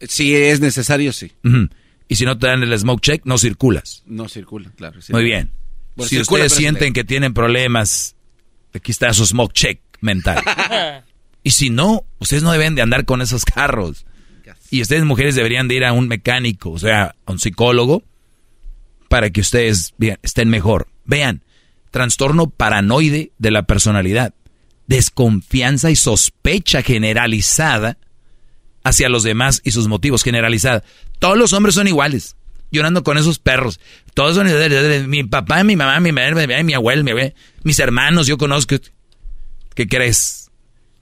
Si 0.00 0.34
es 0.34 0.60
necesario, 0.60 1.12
sí. 1.12 1.32
Y 2.08 2.16
si 2.16 2.24
no 2.24 2.38
te 2.38 2.46
dan 2.46 2.62
el 2.62 2.78
smoke 2.78 3.00
check, 3.00 3.22
no 3.24 3.38
circulas. 3.38 4.02
No 4.06 4.28
circula, 4.28 4.70
claro. 4.76 5.00
Muy 5.08 5.24
bien. 5.24 5.50
Si 5.98 6.20
ustedes 6.20 6.52
sienten 6.52 6.92
que 6.92 7.04
tienen 7.04 7.34
problemas, 7.34 8.16
aquí 8.74 8.92
está 8.92 9.12
su 9.12 9.26
smoke 9.26 9.52
check 9.52 9.80
mental. 10.00 10.42
y 11.42 11.50
si 11.50 11.70
no, 11.70 12.04
ustedes 12.18 12.42
no 12.42 12.52
deben 12.52 12.74
de 12.74 12.82
andar 12.82 13.04
con 13.04 13.22
esos 13.22 13.44
carros. 13.44 14.06
Y 14.70 14.82
ustedes 14.82 15.04
mujeres 15.04 15.34
deberían 15.34 15.68
de 15.68 15.76
ir 15.76 15.84
a 15.84 15.92
un 15.92 16.08
mecánico, 16.08 16.70
o 16.70 16.78
sea, 16.78 17.14
a 17.24 17.32
un 17.32 17.38
psicólogo, 17.38 18.02
para 19.08 19.30
que 19.30 19.40
ustedes 19.40 19.94
estén 20.22 20.48
mejor. 20.48 20.88
Vean, 21.04 21.42
trastorno 21.90 22.50
paranoide 22.50 23.32
de 23.38 23.50
la 23.50 23.62
personalidad, 23.62 24.34
desconfianza 24.86 25.90
y 25.90 25.96
sospecha 25.96 26.82
generalizada 26.82 27.98
hacia 28.84 29.08
los 29.08 29.22
demás 29.22 29.62
y 29.64 29.70
sus 29.70 29.88
motivos 29.88 30.22
generalizada. 30.22 30.84
Todos 31.18 31.38
los 31.38 31.52
hombres 31.52 31.74
son 31.74 31.88
iguales. 31.88 32.36
Llorando 32.76 33.02
con 33.02 33.16
esos 33.18 33.38
perros. 33.38 33.80
Todos 34.14 34.36
son 34.36 34.48
mi 35.08 35.24
papá, 35.24 35.64
mi 35.64 35.76
mamá, 35.76 35.98
mi 36.00 36.12
madre, 36.12 36.62
mi 36.62 36.74
abuelo, 36.74 37.02
mi, 37.04 37.12
mis 37.62 37.78
hermanos, 37.78 38.26
yo 38.26 38.36
conozco. 38.38 38.76
¿Qué 39.74 39.88
crees? 39.88 40.50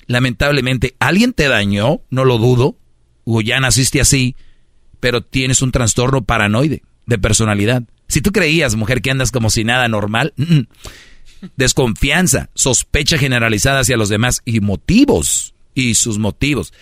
Lamentablemente, 0.07 0.95
alguien 0.99 1.33
te 1.33 1.49
dañó, 1.49 2.03
no 2.11 2.25
lo 2.25 2.39
dudo, 2.39 2.77
o 3.25 3.41
ya 3.41 3.59
naciste 3.61 4.01
así, 4.01 4.37
pero 5.01 5.23
tienes 5.23 5.63
un 5.63 5.73
trastorno 5.73 6.25
paranoide 6.25 6.83
de 7.07 7.19
personalidad. 7.19 7.83
Si 8.09 8.21
tú 8.21 8.33
creías, 8.33 8.77
mujer, 8.77 9.03
que 9.03 9.11
andas 9.11 9.31
como 9.31 9.51
si 9.51 9.65
nada 9.65 9.89
normal, 9.89 10.35
desconfianza, 11.57 12.51
sospecha 12.55 13.19
generalizada 13.19 13.81
hacia 13.81 13.97
los 13.97 14.09
demás 14.09 14.43
y 14.45 14.61
motivos, 14.61 15.55
y 15.75 15.95
sus 15.95 16.19
motivos. 16.19 16.73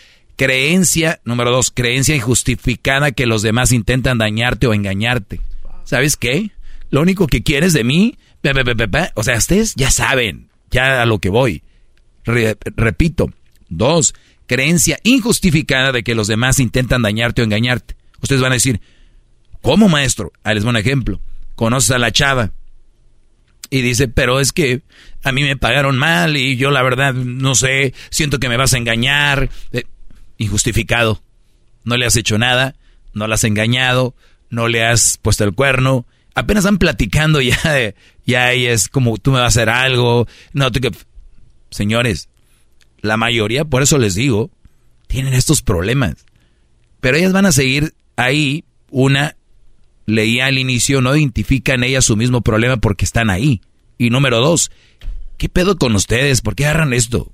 Creencia, 0.43 1.21
número 1.25 1.53
dos, 1.53 1.71
creencia 1.71 2.17
injustificada 2.17 3.13
que 3.13 3.27
los 3.27 3.43
demás 3.43 3.71
intentan 3.71 4.19
dañarte 4.19 4.67
o 4.67 4.75
engañarte. 4.75 5.41
¿Sabes 5.85 6.17
qué? 6.17 6.51
Lo 6.91 7.01
único 7.01 7.29
que 7.29 7.45
quieres 7.45 7.73
de 7.73 7.85
mí, 7.85 8.19
o 9.15 9.23
sea, 9.23 9.39
ustedes 9.39 9.77
ya 9.77 9.93
saben, 9.93 10.49
ya 10.69 11.01
a 11.01 11.07
lo 11.07 11.21
que 11.21 11.29
voy. 11.29 11.63
repito, 12.25 13.33
dos, 13.69 14.15
creencia 14.49 14.99
injustificada 15.05 15.93
de 15.93 16.03
que 16.03 16.17
los 16.17 16.27
demás 16.27 16.59
intentan 16.59 17.03
dañarte 17.03 17.43
o 17.43 17.45
engañarte. 17.45 17.95
Ustedes 18.21 18.43
van 18.43 18.51
a 18.51 18.57
decir, 18.57 18.81
¿cómo 19.61 19.89
maestro? 19.89 20.33
Ahí 20.43 20.57
les 20.57 20.65
un 20.65 20.77
ejemplo. 20.77 21.21
Conoces 21.55 21.93
a 21.93 21.99
la 21.99 22.11
chava 22.11 22.51
y 23.71 23.81
dice, 23.81 24.09
pero 24.09 24.41
es 24.41 24.51
que 24.51 24.83
a 25.23 25.31
mí 25.31 25.45
me 25.45 25.57
pagaron 25.57 25.97
mal 25.99 26.37
y 26.37 26.57
yo 26.57 26.73
la 26.73 26.83
verdad 26.83 27.15
no 27.15 27.55
sé, 27.55 27.95
siento 28.11 28.41
que 28.41 28.49
me 28.49 28.57
vas 28.57 28.75
a 28.75 28.79
engañar. 28.79 29.49
Injustificado. 30.39 31.23
No 31.85 31.97
le 31.97 32.07
has 32.07 32.17
hecho 32.17 32.39
nada, 32.39 32.75
no 33.13 33.27
la 33.27 33.35
has 33.35 33.45
engañado, 33.45 34.15
no 34.51 34.69
le 34.69 34.85
has 34.85 35.19
puesto 35.19 35.45
el 35.45 35.55
cuerno. 35.55 36.07
Apenas 36.35 36.65
están 36.65 36.79
platicando 36.79 37.41
ya 37.41 37.59
de, 37.73 37.95
ya 38.27 38.53
es 38.53 38.89
como 38.89 39.17
tú 39.19 39.33
me 39.33 39.39
vas 39.39 39.57
a 39.57 39.61
hacer 39.61 39.69
algo. 39.69 40.27
No, 40.53 40.71
tú 40.71 40.81
que... 40.81 40.93
Señores, 41.71 42.29
la 43.01 43.17
mayoría, 43.17 43.65
por 43.65 43.83
eso 43.83 43.99
les 43.99 44.15
digo, 44.15 44.51
tienen 45.07 45.35
estos 45.35 45.63
problemas. 45.63 46.27
Pero 47.01 47.17
ellas 47.17 47.33
van 47.33 47.47
a 47.47 47.53
seguir 47.53 47.95
ahí. 48.17 48.65
Una, 48.91 49.37
leía 50.07 50.47
al 50.47 50.59
inicio, 50.59 51.01
no 51.01 51.17
identifican 51.17 51.83
ellas 51.83 52.05
su 52.05 52.17
mismo 52.17 52.43
problema 52.43 52.77
porque 52.77 53.05
están 53.05 53.31
ahí. 53.31 53.63
Y 53.99 54.11
número 54.11 54.41
dos, 54.41 54.71
¿qué 55.39 55.49
pedo 55.49 55.79
con 55.79 55.95
ustedes? 55.95 56.43
¿Por 56.43 56.55
qué 56.55 56.67
agarran 56.67 56.93
esto? 56.93 57.32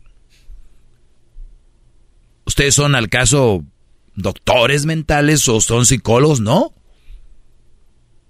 ¿Ustedes 2.48 2.74
son 2.74 2.94
al 2.94 3.10
caso 3.10 3.62
doctores 4.14 4.86
mentales 4.86 5.46
o 5.50 5.60
son 5.60 5.84
psicólogos? 5.84 6.40
No. 6.40 6.74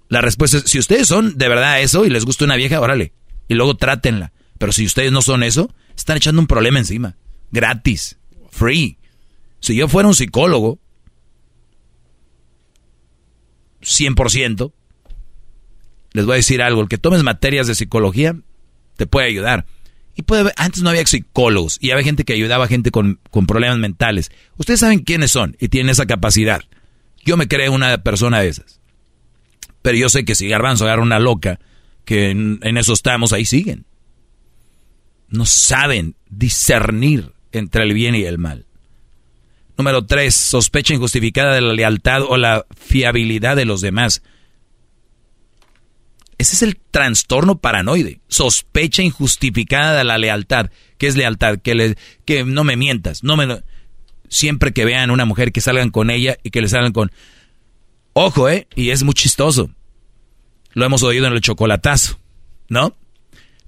La 0.09 0.19
respuesta 0.19 0.57
es, 0.57 0.63
si 0.65 0.77
ustedes 0.77 1.07
son 1.07 1.37
de 1.37 1.47
verdad 1.47 1.81
eso 1.81 2.05
y 2.05 2.09
les 2.09 2.25
gusta 2.25 2.43
una 2.43 2.57
vieja, 2.57 2.81
órale. 2.81 3.13
Y 3.47 3.53
luego 3.53 3.77
trátenla. 3.77 4.33
Pero 4.57 4.73
si 4.73 4.85
ustedes 4.85 5.13
no 5.13 5.21
son 5.21 5.41
eso, 5.41 5.73
están 5.95 6.17
echando 6.17 6.41
un 6.41 6.47
problema 6.47 6.79
encima. 6.79 7.15
Gratis. 7.51 8.19
Free. 8.51 8.97
Si 9.61 9.73
yo 9.73 9.87
fuera 9.87 10.09
un 10.09 10.15
psicólogo, 10.15 10.79
100%, 13.81 14.73
les 16.11 16.25
voy 16.25 16.33
a 16.33 16.35
decir 16.35 16.61
algo. 16.61 16.81
El 16.81 16.89
que 16.89 16.97
tomes 16.97 17.23
materias 17.23 17.67
de 17.67 17.75
psicología 17.75 18.35
te 18.97 19.07
puede 19.07 19.27
ayudar. 19.27 19.65
Y 20.19 20.23
puede 20.23 20.51
antes 20.57 20.83
no 20.83 20.89
había 20.89 21.05
psicólogos 21.05 21.77
y 21.79 21.91
había 21.91 22.03
gente 22.03 22.25
que 22.25 22.33
ayudaba 22.33 22.65
a 22.65 22.67
gente 22.67 22.91
con, 22.91 23.21
problemas 23.47 23.77
mentales. 23.77 24.31
Ustedes 24.57 24.81
saben 24.81 24.99
quiénes 24.99 25.31
son 25.31 25.55
y 25.61 25.69
tienen 25.69 25.91
esa 25.91 26.07
capacidad. 26.07 26.59
Yo 27.23 27.37
me 27.37 27.47
creo 27.47 27.71
una 27.71 28.03
persona 28.03 28.41
de 28.41 28.49
esas. 28.49 28.81
Pero 29.81 29.97
yo 29.97 30.09
sé 30.09 30.25
que 30.25 30.35
si 30.35 30.49
Garbanzo 30.49 30.83
agarra 30.83 31.03
una 31.03 31.19
loca, 31.19 31.61
que 32.03 32.31
en, 32.31 32.59
en 32.63 32.75
eso 32.75 32.91
estamos, 32.91 33.31
ahí 33.31 33.45
siguen. 33.45 33.85
No 35.29 35.45
saben 35.45 36.15
discernir 36.29 37.31
entre 37.53 37.83
el 37.83 37.93
bien 37.93 38.13
y 38.13 38.23
el 38.23 38.39
mal. 38.39 38.65
Número 39.77 40.05
tres, 40.05 40.35
sospecha 40.35 40.93
injustificada 40.93 41.53
de 41.53 41.61
la 41.61 41.71
lealtad 41.71 42.23
o 42.23 42.35
la 42.35 42.65
fiabilidad 42.77 43.55
de 43.55 43.63
los 43.63 43.79
demás. 43.79 44.21
Ese 46.39 46.55
es 46.55 46.63
el 46.63 46.77
trastorno 46.77 47.59
paranoide. 47.59 48.21
Sospecha 48.29 49.03
injustificada 49.03 49.97
de 49.97 50.05
la 50.05 50.17
lealtad. 50.17 50.71
¿Qué 50.97 51.07
es 51.07 51.17
lealtad? 51.17 51.59
Que, 51.59 51.75
le, 51.75 51.97
que 52.25 52.45
no 52.45 52.63
me 52.63 52.77
mientas. 52.77 53.25
No 53.25 53.35
me, 53.35 53.61
siempre 54.29 54.71
que 54.71 54.85
vean 54.85 55.11
una 55.11 55.25
mujer 55.25 55.51
que 55.51 55.59
salgan 55.59 55.91
con 55.91 56.09
ella 56.09 56.37
y 56.41 56.49
que 56.49 56.61
le 56.61 56.69
salgan 56.69 56.93
con... 56.93 57.11
Ojo, 58.13 58.47
¿eh? 58.49 58.67
Y 58.73 58.91
es 58.91 59.03
muy 59.03 59.13
chistoso. 59.13 59.69
Lo 60.71 60.85
hemos 60.85 61.03
oído 61.03 61.27
en 61.27 61.33
el 61.33 61.41
chocolatazo, 61.41 62.17
¿no? 62.69 62.95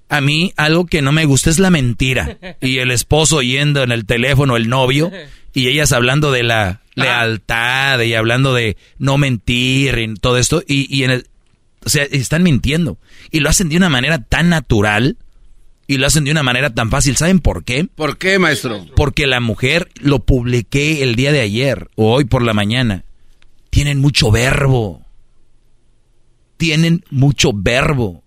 A 0.08 0.22
mí 0.22 0.54
algo 0.56 0.86
que 0.86 1.02
no 1.02 1.12
me 1.12 1.26
gusta 1.26 1.50
es 1.50 1.58
la 1.58 1.70
mentira. 1.70 2.38
Y 2.62 2.78
el 2.78 2.90
esposo 2.90 3.36
oyendo 3.36 3.82
en 3.82 3.92
el 3.92 4.06
teléfono, 4.06 4.56
el 4.56 4.70
novio, 4.70 5.12
y 5.52 5.68
ellas 5.68 5.92
hablando 5.92 6.32
de 6.32 6.42
la 6.42 6.80
lealtad 6.94 8.00
y 8.00 8.14
hablando 8.14 8.54
de 8.54 8.78
no 8.98 9.18
mentir 9.18 9.98
y 9.98 10.14
todo 10.14 10.38
esto. 10.38 10.62
Y, 10.66 10.94
y 10.94 11.04
en 11.04 11.10
el, 11.10 11.26
o 11.84 11.88
sea, 11.88 12.04
están 12.04 12.42
mintiendo. 12.42 12.98
Y 13.30 13.40
lo 13.40 13.48
hacen 13.48 13.68
de 13.68 13.76
una 13.76 13.88
manera 13.88 14.18
tan 14.18 14.48
natural 14.48 15.16
y 15.86 15.98
lo 15.98 16.06
hacen 16.06 16.24
de 16.24 16.30
una 16.30 16.42
manera 16.42 16.72
tan 16.74 16.90
fácil. 16.90 17.16
¿Saben 17.16 17.40
por 17.40 17.64
qué? 17.64 17.84
¿Por 17.84 18.18
qué, 18.18 18.38
maestro? 18.38 18.86
Porque 18.96 19.26
la 19.26 19.40
mujer, 19.40 19.90
lo 20.00 20.20
publiqué 20.20 21.02
el 21.02 21.16
día 21.16 21.32
de 21.32 21.40
ayer 21.40 21.90
o 21.96 22.12
hoy 22.12 22.24
por 22.24 22.42
la 22.42 22.54
mañana, 22.54 23.04
tienen 23.70 24.00
mucho 24.00 24.30
verbo. 24.30 25.04
Tienen 26.56 27.04
mucho 27.10 27.52
verbo. 27.52 28.22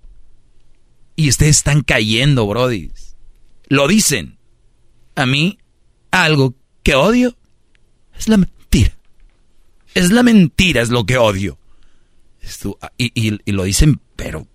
Y 1.15 1.29
ustedes 1.29 1.57
están 1.57 1.81
cayendo, 1.81 2.45
Brody. 2.45 2.91
Lo 3.67 3.87
dicen. 3.87 4.37
A 5.15 5.25
mí, 5.25 5.59
algo 6.11 6.55
que 6.83 6.95
odio 6.95 7.35
es 8.17 8.27
la 8.27 8.37
mentira. 8.37 8.91
Es 9.93 10.11
la 10.11 10.23
mentira, 10.23 10.81
es 10.81 10.89
lo 10.89 11.05
que 11.05 11.17
odio. 11.17 11.57
Ah, 12.81 12.91
y, 12.97 13.51
lo 13.51 13.63
dicen, 13.63 13.99
pero... 14.15 14.47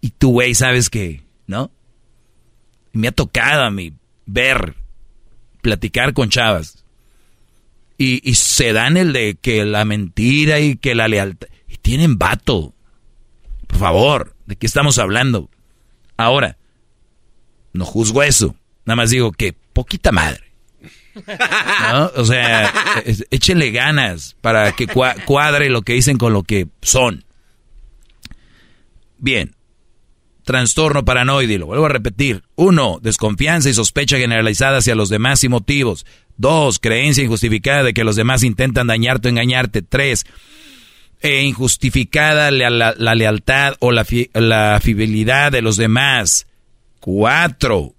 Y 0.00 0.10
tú, 0.10 0.32
güey, 0.32 0.54
sabes 0.54 0.90
que, 0.90 1.22
¿no? 1.46 1.70
Me 2.92 3.08
ha 3.08 3.12
tocado 3.12 3.62
a 3.62 3.70
mí 3.70 3.92
ver, 4.26 4.76
platicar 5.62 6.12
con 6.12 6.28
chavas. 6.28 6.84
Y, 7.96 8.28
y 8.28 8.34
se 8.34 8.72
dan 8.72 8.96
el 8.96 9.12
de 9.12 9.36
que 9.40 9.64
la 9.64 9.84
mentira 9.84 10.60
y 10.60 10.76
que 10.76 10.94
la 10.94 11.08
lealtad... 11.08 11.48
Y 11.68 11.76
tienen 11.76 12.18
vato. 12.18 12.74
Por 13.66 13.78
favor, 13.78 14.36
¿de 14.46 14.56
qué 14.56 14.66
estamos 14.66 14.98
hablando? 14.98 15.50
Ahora, 16.16 16.58
no 17.72 17.84
juzgo 17.84 18.22
eso. 18.22 18.56
Nada 18.84 18.96
más 18.96 19.10
digo 19.10 19.32
que 19.32 19.52
poquita 19.52 20.12
madre. 20.12 20.43
O 22.16 22.24
sea, 22.24 22.72
échenle 23.30 23.70
ganas 23.70 24.36
para 24.40 24.72
que 24.72 24.86
cuadre 24.86 25.70
lo 25.70 25.82
que 25.82 25.94
dicen 25.94 26.18
con 26.18 26.32
lo 26.32 26.42
que 26.42 26.68
son. 26.82 27.24
Bien. 29.18 29.54
Trastorno 30.44 31.06
paranoide, 31.06 31.58
lo 31.58 31.66
vuelvo 31.66 31.86
a 31.86 31.90
repetir. 31.90 32.42
Uno, 32.54 32.98
desconfianza 33.02 33.70
y 33.70 33.74
sospecha 33.74 34.18
generalizada 34.18 34.78
hacia 34.78 34.94
los 34.94 35.08
demás 35.08 35.42
y 35.42 35.48
motivos. 35.48 36.04
Dos, 36.36 36.78
creencia 36.78 37.24
injustificada 37.24 37.82
de 37.82 37.94
que 37.94 38.04
los 38.04 38.16
demás 38.16 38.42
intentan 38.42 38.86
dañarte 38.86 39.28
o 39.28 39.30
engañarte. 39.30 39.80
Tres, 39.80 40.26
e 41.22 41.42
injustificada 41.42 42.50
la, 42.50 43.14
lealtad 43.14 43.76
o 43.80 43.92
la, 43.92 44.04
la 44.34 44.78
fidelidad 44.82 45.50
de 45.50 45.62
los 45.62 45.78
demás. 45.78 46.46
Cuatro, 47.00 47.94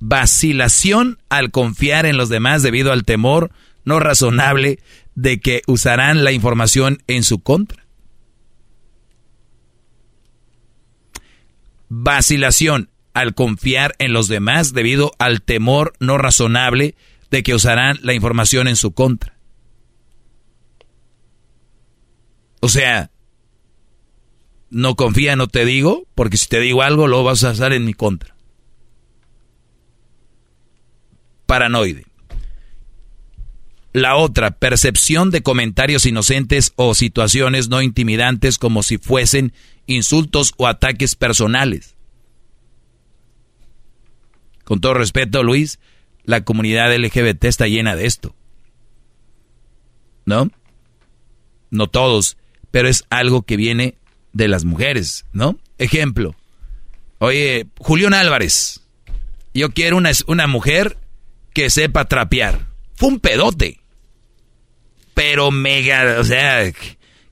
vacilación 0.00 1.18
al 1.28 1.50
confiar 1.50 2.06
en 2.06 2.16
los 2.16 2.28
demás 2.28 2.62
debido 2.62 2.90
al 2.90 3.04
temor 3.04 3.52
no 3.84 4.00
razonable 4.00 4.80
de 5.14 5.40
que 5.40 5.62
usarán 5.66 6.24
la 6.24 6.32
información 6.32 7.02
en 7.06 7.22
su 7.22 7.40
contra. 7.40 7.86
Vacilación 11.88 12.90
al 13.12 13.34
confiar 13.34 13.94
en 13.98 14.12
los 14.12 14.28
demás 14.28 14.72
debido 14.72 15.12
al 15.18 15.42
temor 15.42 15.92
no 16.00 16.18
razonable 16.18 16.94
de 17.30 17.42
que 17.42 17.54
usarán 17.54 17.98
la 18.02 18.14
información 18.14 18.68
en 18.68 18.76
su 18.76 18.92
contra. 18.92 19.36
O 22.60 22.68
sea, 22.68 23.10
no 24.70 24.94
confía, 24.94 25.36
no 25.36 25.48
te 25.48 25.64
digo, 25.64 26.06
porque 26.14 26.36
si 26.36 26.46
te 26.46 26.60
digo 26.60 26.82
algo 26.82 27.08
lo 27.08 27.24
vas 27.24 27.42
a 27.44 27.50
usar 27.50 27.72
en 27.72 27.84
mi 27.84 27.94
contra. 27.94 28.34
Paranoide. 31.50 32.06
La 33.92 34.14
otra, 34.14 34.52
percepción 34.52 35.32
de 35.32 35.42
comentarios 35.42 36.06
inocentes 36.06 36.72
o 36.76 36.94
situaciones 36.94 37.68
no 37.68 37.82
intimidantes 37.82 38.56
como 38.56 38.84
si 38.84 38.98
fuesen 38.98 39.52
insultos 39.86 40.54
o 40.58 40.68
ataques 40.68 41.16
personales. 41.16 41.96
Con 44.62 44.80
todo 44.80 44.94
respeto, 44.94 45.42
Luis, 45.42 45.80
la 46.22 46.44
comunidad 46.44 46.94
LGBT 46.94 47.46
está 47.46 47.66
llena 47.66 47.96
de 47.96 48.06
esto. 48.06 48.36
¿No? 50.26 50.52
No 51.70 51.88
todos, 51.88 52.36
pero 52.70 52.86
es 52.86 53.06
algo 53.10 53.42
que 53.42 53.56
viene 53.56 53.96
de 54.32 54.46
las 54.46 54.64
mujeres, 54.64 55.26
¿no? 55.32 55.58
Ejemplo. 55.78 56.36
Oye, 57.18 57.66
Julián 57.80 58.14
Álvarez, 58.14 58.82
yo 59.52 59.70
quiero 59.70 59.96
una, 59.96 60.12
una 60.28 60.46
mujer 60.46 60.99
que 61.52 61.70
sepa 61.70 62.06
trapear. 62.06 62.66
Fue 62.94 63.08
un 63.08 63.20
pedote. 63.20 63.80
Pero 65.14 65.50
mega, 65.50 66.16
o 66.18 66.24
sea, 66.24 66.72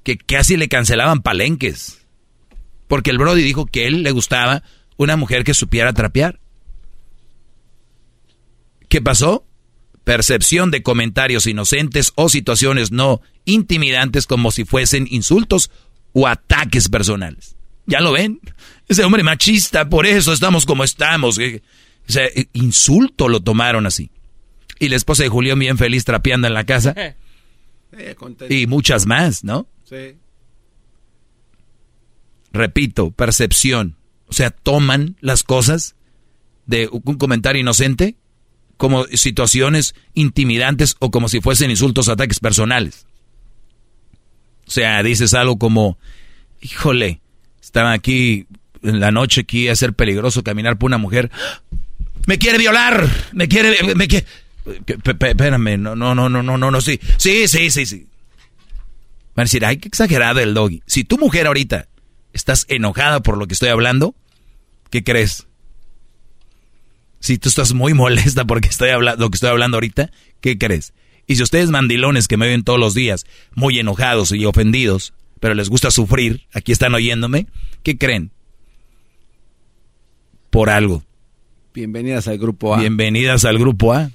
que 0.02 0.18
casi 0.18 0.56
le 0.56 0.68
cancelaban 0.68 1.22
palenques. 1.22 2.06
Porque 2.86 3.10
el 3.10 3.18
Brody 3.18 3.42
dijo 3.42 3.66
que 3.66 3.86
él 3.86 4.02
le 4.02 4.10
gustaba 4.10 4.62
una 4.96 5.16
mujer 5.16 5.44
que 5.44 5.54
supiera 5.54 5.92
trapear. 5.92 6.40
¿Qué 8.88 9.02
pasó? 9.02 9.46
Percepción 10.04 10.70
de 10.70 10.82
comentarios 10.82 11.46
inocentes 11.46 12.12
o 12.16 12.28
situaciones 12.28 12.90
no 12.90 13.20
intimidantes 13.44 14.26
como 14.26 14.50
si 14.50 14.64
fuesen 14.64 15.06
insultos 15.10 15.70
o 16.12 16.26
ataques 16.26 16.88
personales. 16.88 17.56
¿Ya 17.86 18.00
lo 18.00 18.12
ven? 18.12 18.40
Ese 18.88 19.04
hombre 19.04 19.22
machista, 19.22 19.88
por 19.88 20.06
eso 20.06 20.32
estamos 20.32 20.66
como 20.66 20.84
estamos. 20.84 21.38
O 22.08 22.12
sea, 22.12 22.26
insulto 22.52 23.28
lo 23.28 23.40
tomaron 23.40 23.86
así. 23.86 24.10
Y 24.78 24.88
la 24.88 24.96
esposa 24.96 25.24
de 25.24 25.28
Julián 25.28 25.58
bien 25.58 25.76
feliz 25.76 26.04
trapeando 26.04 26.46
en 26.46 26.54
la 26.54 26.64
casa. 26.64 26.94
y 28.48 28.66
muchas 28.66 29.06
más, 29.06 29.44
¿no? 29.44 29.68
Sí. 29.84 30.16
Repito, 32.52 33.10
percepción. 33.10 33.96
O 34.26 34.32
sea, 34.32 34.50
toman 34.50 35.16
las 35.20 35.42
cosas 35.42 35.96
de 36.66 36.88
un 36.90 37.16
comentario 37.16 37.60
inocente 37.60 38.16
como 38.76 39.04
situaciones 39.06 39.94
intimidantes 40.14 40.96
o 41.00 41.10
como 41.10 41.28
si 41.28 41.40
fuesen 41.40 41.70
insultos, 41.70 42.08
ataques 42.08 42.40
personales. 42.40 43.06
O 44.66 44.70
sea, 44.70 45.02
dices 45.02 45.34
algo 45.34 45.58
como, 45.58 45.98
híjole, 46.60 47.20
estaba 47.60 47.92
aquí 47.92 48.46
en 48.82 49.00
la 49.00 49.10
noche 49.10 49.40
aquí 49.42 49.68
a 49.68 49.76
ser 49.76 49.94
peligroso 49.94 50.44
caminar 50.44 50.78
por 50.78 50.88
una 50.88 50.98
mujer 50.98 51.30
me 52.26 52.38
quiere 52.38 52.58
violar, 52.58 53.08
me 53.32 53.48
quiere, 53.48 53.94
me 53.94 54.08
quiere... 54.08 54.26
Espérame, 54.66 55.78
no, 55.78 55.96
no, 55.96 56.14
no, 56.14 56.28
no, 56.28 56.42
no, 56.42 56.58
no, 56.58 56.70
no, 56.70 56.80
sí, 56.80 57.00
sí, 57.16 57.48
sí, 57.48 57.70
sí, 57.70 57.86
sí. 57.86 58.06
Van 59.34 59.44
a 59.44 59.44
decir, 59.44 59.64
ay, 59.64 59.78
qué 59.78 59.88
exagerado 59.88 60.40
el 60.40 60.52
doggy. 60.52 60.82
Si 60.86 61.04
tu 61.04 61.16
mujer 61.16 61.46
ahorita 61.46 61.88
estás 62.32 62.66
enojada 62.68 63.20
por 63.20 63.38
lo 63.38 63.46
que 63.46 63.54
estoy 63.54 63.68
hablando, 63.70 64.14
¿qué 64.90 65.04
crees? 65.04 65.46
Si 67.20 67.38
tú 67.38 67.48
estás 67.48 67.72
muy 67.72 67.94
molesta 67.94 68.44
porque 68.44 68.68
estoy 68.68 68.90
hablando, 68.90 69.24
lo 69.24 69.30
que 69.30 69.36
estoy 69.36 69.50
hablando 69.50 69.76
ahorita, 69.76 70.10
¿qué 70.40 70.58
crees? 70.58 70.92
Y 71.26 71.36
si 71.36 71.42
ustedes 71.42 71.70
mandilones 71.70 72.26
que 72.26 72.36
me 72.36 72.48
ven 72.48 72.64
todos 72.64 72.80
los 72.80 72.94
días, 72.94 73.26
muy 73.54 73.78
enojados 73.78 74.32
y 74.32 74.44
ofendidos, 74.44 75.12
pero 75.40 75.54
les 75.54 75.68
gusta 75.68 75.90
sufrir, 75.90 76.46
aquí 76.52 76.72
están 76.72 76.94
oyéndome, 76.94 77.46
¿qué 77.82 77.98
creen? 77.98 78.32
Por 80.50 80.70
algo. 80.70 81.04
Bienvenidas 81.78 82.26
al 82.26 82.38
grupo 82.38 82.74
A. 82.74 82.80
Bienvenidas 82.80 83.44
al 83.44 83.56
grupo 83.56 83.92
A. 83.92 84.10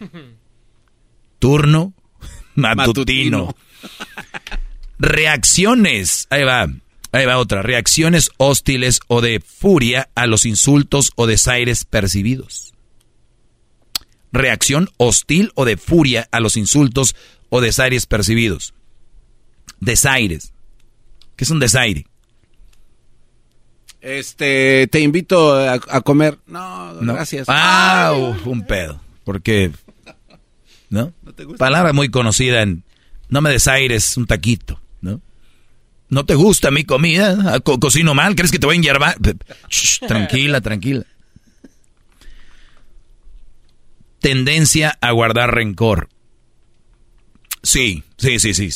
Turno 1.39 1.93
matutino. 2.55 3.55
Reacciones. 4.99 6.27
Ahí 6.29 6.43
va. 6.43 6.67
Ahí 7.13 7.25
va 7.25 7.37
otra. 7.37 7.61
Reacciones 7.61 8.31
hostiles 8.35 8.99
o 9.07 9.21
de 9.21 9.39
furia 9.39 10.09
a 10.13 10.27
los 10.27 10.45
insultos 10.45 11.13
o 11.15 11.25
desaires 11.25 11.85
percibidos. 11.85 12.73
Reacción 14.33 14.89
hostil 14.97 15.53
o 15.55 15.63
de 15.63 15.77
furia 15.77 16.27
a 16.31 16.41
los 16.41 16.57
insultos 16.57 17.15
o 17.47 17.61
desaires 17.61 18.07
percibidos. 18.07 18.73
Desaires. 19.79 20.51
¿Qué 21.37 21.45
es 21.45 21.49
un 21.49 21.61
desaire? 21.61 22.07
Este, 24.03 24.87
te 24.87 24.99
invito 24.99 25.55
a, 25.57 26.01
comer. 26.01 26.37
No, 26.45 26.93
gracias. 26.99 27.47
Ah, 27.47 28.13
un 28.43 28.65
pedo. 28.65 28.99
Porque, 29.23 29.71
¿no? 30.89 31.13
Palabra 31.57 31.93
muy 31.93 32.09
conocida 32.09 32.61
en, 32.63 32.83
no 33.29 33.39
me 33.39 33.49
desaires 33.49 34.17
un 34.17 34.27
taquito, 34.27 34.81
¿no? 34.99 35.21
¿No 36.09 36.25
te 36.25 36.35
gusta 36.35 36.69
mi 36.69 36.83
comida? 36.83 37.37
Ah, 37.45 37.59
¿Cocino 37.61 38.13
mal? 38.13 38.35
¿Crees 38.35 38.51
que 38.51 38.59
te 38.59 38.65
voy 38.65 38.75
a 38.75 38.79
enyarbar? 38.79 39.15
tranquila, 40.05 40.59
tranquila. 40.59 41.05
Tendencia 44.19 44.97
a 44.99 45.11
guardar 45.11 45.55
rencor. 45.55 46.09
Sí, 47.61 48.03
sí, 48.17 48.37
sí, 48.39 48.53
sí. 48.53 48.69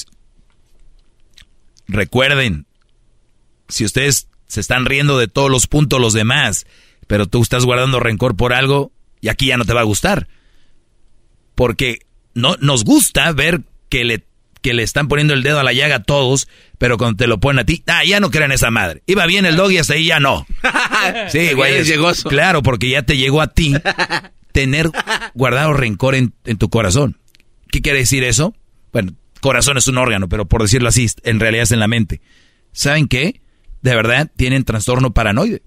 Recuerden, 1.89 2.65
si 3.67 3.83
ustedes 3.83 4.29
se 4.47 4.59
están 4.59 4.85
riendo 4.85 5.17
de 5.17 5.27
todos 5.27 5.51
los 5.51 5.67
puntos 5.67 5.99
los 5.99 6.13
demás, 6.13 6.65
pero 7.07 7.27
tú 7.27 7.41
estás 7.41 7.65
guardando 7.65 7.99
rencor 7.99 8.35
por 8.35 8.53
algo 8.53 8.91
y 9.21 9.29
aquí 9.29 9.47
ya 9.47 9.57
no 9.57 9.65
te 9.65 9.73
va 9.73 9.81
a 9.81 9.85
gustar. 9.85 10.27
Porque 11.55 11.99
no, 12.33 12.55
nos 12.59 12.83
gusta 12.83 13.31
ver 13.31 13.61
que 13.89 14.03
le, 14.03 14.23
que 14.61 14.73
le 14.73 14.83
están 14.83 15.07
poniendo 15.07 15.33
el 15.33 15.43
dedo 15.43 15.59
a 15.59 15.63
la 15.63 15.73
llaga 15.73 15.97
a 15.97 16.03
todos, 16.03 16.47
pero 16.77 16.97
cuando 16.97 17.17
te 17.17 17.27
lo 17.27 17.39
ponen 17.39 17.59
a 17.59 17.65
ti, 17.65 17.83
ah, 17.87 18.03
ya 18.03 18.19
no 18.19 18.29
crean 18.29 18.51
esa 18.51 18.69
madre. 18.71 19.01
Iba 19.05 19.25
bien 19.25 19.45
el 19.45 19.55
dog 19.55 19.71
y 19.71 19.77
hasta 19.77 19.93
ahí 19.93 20.05
ya 20.05 20.19
no. 20.19 20.45
Sí, 21.29 21.53
güey. 21.53 21.83
Claro, 22.27 22.63
porque 22.63 22.89
ya 22.89 23.03
te 23.03 23.17
llegó 23.17 23.41
a 23.41 23.47
ti 23.47 23.73
tener 24.51 24.89
guardado 25.33 25.73
rencor 25.73 26.15
en, 26.15 26.33
en 26.45 26.57
tu 26.57 26.69
corazón. 26.69 27.17
¿Qué 27.71 27.81
quiere 27.81 27.99
decir 27.99 28.23
eso? 28.23 28.55
Bueno, 28.91 29.13
corazón 29.41 29.77
es 29.77 29.87
un 29.87 29.97
órgano, 29.97 30.27
pero 30.27 30.45
por 30.45 30.61
decirlo 30.61 30.89
así, 30.89 31.07
en 31.23 31.39
realidad 31.39 31.63
es 31.63 31.71
en 31.71 31.79
la 31.79 31.87
mente. 31.87 32.21
¿Saben 32.71 33.07
qué? 33.07 33.41
De 33.81 33.95
verdad 33.95 34.31
tienen 34.35 34.63
trastorno 34.63 35.13
paranoide. 35.13 35.61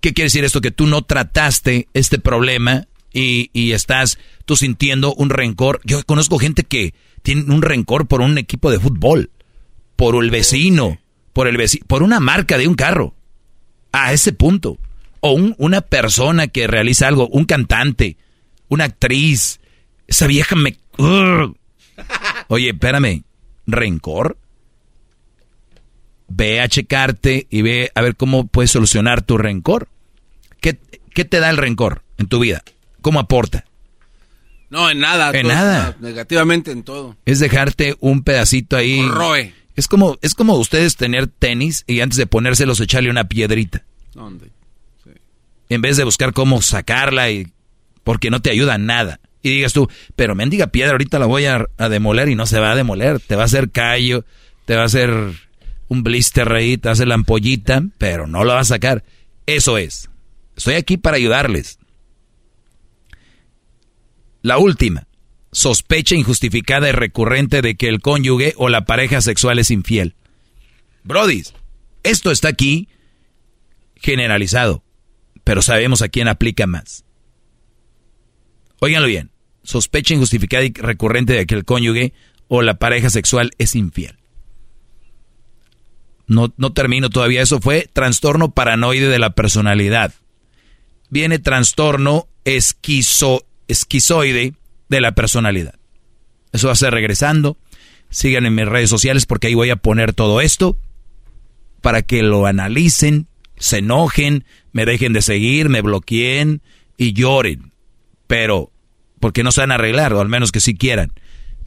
¿Qué 0.00 0.14
quiere 0.14 0.26
decir 0.26 0.44
esto? 0.44 0.60
Que 0.60 0.70
tú 0.70 0.86
no 0.86 1.02
trataste 1.02 1.88
este 1.92 2.18
problema 2.18 2.86
y, 3.12 3.72
estás 3.72 4.18
tú 4.44 4.56
sintiendo 4.56 5.14
un 5.14 5.30
rencor. 5.30 5.80
Yo 5.84 6.02
conozco 6.04 6.38
gente 6.38 6.64
que 6.64 6.94
tiene 7.22 7.52
un 7.52 7.62
rencor 7.62 8.06
por 8.06 8.20
un 8.20 8.38
equipo 8.38 8.70
de 8.70 8.80
fútbol, 8.80 9.30
por 9.96 10.22
el 10.22 10.30
vecino, 10.30 10.98
por 11.32 11.48
el 11.48 11.58
por 11.86 12.02
una 12.02 12.20
marca 12.20 12.56
de 12.56 12.68
un 12.68 12.74
carro. 12.74 13.14
A 13.92 14.12
ese 14.12 14.32
punto. 14.32 14.78
O 15.20 15.32
una 15.32 15.82
persona 15.82 16.46
que 16.48 16.66
realiza 16.66 17.06
algo, 17.06 17.28
un 17.28 17.44
cantante, 17.44 18.16
una 18.68 18.84
actriz. 18.84 19.60
Esa 20.06 20.26
vieja 20.26 20.56
me... 20.56 20.78
Oye, 22.48 22.70
espérame, 22.70 23.24
¿rencor? 23.66 24.38
Ve 26.30 26.60
a 26.60 26.68
checarte 26.68 27.46
y 27.50 27.62
ve 27.62 27.90
a 27.94 28.00
ver 28.00 28.16
cómo 28.16 28.46
puedes 28.46 28.70
solucionar 28.70 29.22
tu 29.22 29.36
rencor. 29.36 29.88
¿Qué, 30.60 30.78
qué 31.12 31.24
te 31.24 31.40
da 31.40 31.50
el 31.50 31.56
rencor 31.56 32.02
en 32.16 32.28
tu 32.28 32.38
vida? 32.38 32.62
¿Cómo 33.02 33.20
aporta? 33.20 33.64
No, 34.70 34.88
en 34.88 35.00
nada. 35.00 35.32
En 35.32 35.48
nada. 35.48 35.96
Negativamente 36.00 36.70
en 36.70 36.84
todo. 36.84 37.16
Es 37.26 37.40
dejarte 37.40 37.96
un 38.00 38.22
pedacito 38.22 38.76
ahí. 38.76 39.06
Roe. 39.06 39.52
Es 39.76 39.88
como, 39.88 40.18
es 40.22 40.34
como 40.34 40.54
ustedes 40.54 40.96
tener 40.96 41.26
tenis 41.26 41.84
y 41.86 42.00
antes 42.00 42.16
de 42.16 42.26
ponérselos 42.26 42.80
echarle 42.80 43.10
una 43.10 43.28
piedrita. 43.28 43.84
¿Dónde? 44.14 44.50
En 45.68 45.82
vez 45.82 45.96
de 45.96 46.04
buscar 46.04 46.32
cómo 46.32 46.62
sacarla 46.62 47.30
y 47.30 47.48
porque 48.04 48.30
no 48.30 48.40
te 48.40 48.50
ayuda 48.50 48.78
nada. 48.78 49.20
Y 49.42 49.50
digas 49.50 49.72
tú, 49.72 49.88
pero 50.16 50.34
mendiga 50.34 50.68
piedra, 50.68 50.92
ahorita 50.92 51.18
la 51.18 51.26
voy 51.26 51.46
a, 51.46 51.66
demoler 51.88 52.28
y 52.28 52.34
no 52.34 52.46
se 52.46 52.60
va 52.60 52.72
a 52.72 52.76
demoler. 52.76 53.20
Te 53.20 53.36
va 53.36 53.42
a 53.42 53.46
hacer 53.46 53.70
callo, 53.70 54.24
te 54.66 54.76
va 54.76 54.82
a 54.82 54.86
hacer 54.86 55.32
un 55.90 56.04
blister 56.04 56.50
ahí, 56.52 56.78
te 56.78 56.88
hacer 56.88 57.08
la 57.08 57.16
ampollita, 57.16 57.82
pero 57.98 58.28
no 58.28 58.44
la 58.44 58.54
va 58.54 58.60
a 58.60 58.64
sacar. 58.64 59.04
Eso 59.44 59.76
es. 59.76 60.08
Estoy 60.56 60.74
aquí 60.74 60.96
para 60.96 61.16
ayudarles. 61.16 61.80
La 64.40 64.58
última. 64.58 65.08
Sospecha 65.50 66.14
injustificada 66.14 66.88
y 66.88 66.92
recurrente 66.92 67.60
de 67.60 67.74
que 67.74 67.88
el 67.88 68.00
cónyuge 68.00 68.54
o 68.56 68.68
la 68.68 68.84
pareja 68.84 69.20
sexual 69.20 69.58
es 69.58 69.72
infiel. 69.72 70.14
Brody, 71.02 71.42
esto 72.04 72.30
está 72.30 72.48
aquí 72.48 72.88
generalizado, 73.96 74.84
pero 75.42 75.60
sabemos 75.60 76.02
a 76.02 76.08
quién 76.08 76.28
aplica 76.28 76.68
más. 76.68 77.04
Óiganlo 78.78 79.08
bien. 79.08 79.32
Sospecha 79.64 80.14
injustificada 80.14 80.62
y 80.62 80.72
recurrente 80.72 81.32
de 81.32 81.46
que 81.46 81.56
el 81.56 81.64
cónyuge 81.64 82.12
o 82.46 82.62
la 82.62 82.78
pareja 82.78 83.10
sexual 83.10 83.50
es 83.58 83.74
infiel. 83.74 84.19
No, 86.30 86.54
no 86.58 86.72
termino 86.72 87.10
todavía. 87.10 87.42
Eso 87.42 87.60
fue 87.60 87.90
trastorno 87.92 88.52
paranoide 88.52 89.08
de 89.08 89.18
la 89.18 89.30
personalidad. 89.30 90.14
Viene 91.08 91.40
trastorno 91.40 92.28
esquizo, 92.44 93.44
esquizoide 93.66 94.54
de 94.88 95.00
la 95.00 95.10
personalidad. 95.10 95.74
Eso 96.52 96.68
va 96.68 96.74
a 96.74 96.76
ser 96.76 96.94
regresando. 96.94 97.56
Sigan 98.10 98.46
en 98.46 98.54
mis 98.54 98.66
redes 98.66 98.88
sociales 98.88 99.26
porque 99.26 99.48
ahí 99.48 99.54
voy 99.54 99.70
a 99.70 99.76
poner 99.76 100.12
todo 100.12 100.40
esto 100.40 100.78
para 101.80 102.02
que 102.02 102.22
lo 102.22 102.46
analicen, 102.46 103.26
se 103.56 103.78
enojen, 103.78 104.44
me 104.70 104.86
dejen 104.86 105.12
de 105.12 105.22
seguir, 105.22 105.68
me 105.68 105.80
bloqueen 105.80 106.62
y 106.96 107.12
lloren. 107.12 107.72
Pero, 108.28 108.70
porque 109.18 109.42
no 109.42 109.50
se 109.50 109.62
van 109.62 109.72
a 109.72 109.76
arreglar, 109.76 110.12
o 110.12 110.20
al 110.20 110.28
menos 110.28 110.52
que 110.52 110.60
sí 110.60 110.76
quieran. 110.76 111.12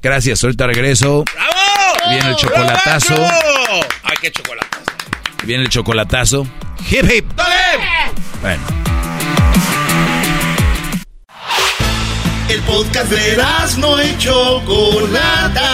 Gracias, 0.02 0.42
ahorita 0.42 0.68
regreso. 0.68 1.26
¡Bravo! 1.36 2.10
Viene 2.10 2.30
el 2.30 2.36
chocolatazo. 2.38 3.16
¡Ay, 3.18 3.53
qué 4.24 4.32
chocolatazo! 4.32 4.92
Viene 5.44 5.64
el 5.64 5.70
chocolatazo. 5.70 6.48
¡Hip, 6.90 7.12
hip! 7.12 7.26
¡Dale! 7.36 8.14
Bueno. 8.42 8.64
El 12.48 12.62
podcast 12.62 13.12
de 13.12 13.38
no 13.80 14.02
y 14.02 14.18
Chocolata. 14.18 15.70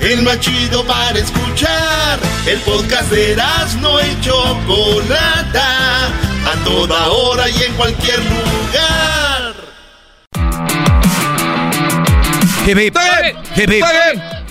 El 0.00 0.22
más 0.22 0.40
chido 0.40 0.86
para 0.86 1.18
escuchar. 1.18 2.18
El 2.46 2.58
podcast 2.60 3.10
de 3.10 3.36
no 3.80 4.00
y 4.00 4.20
Chocolata. 4.22 6.06
A 6.06 6.64
toda 6.64 7.08
hora 7.08 7.48
y 7.50 7.62
en 7.62 7.74
cualquier 7.74 8.20
lugar. 8.20 9.54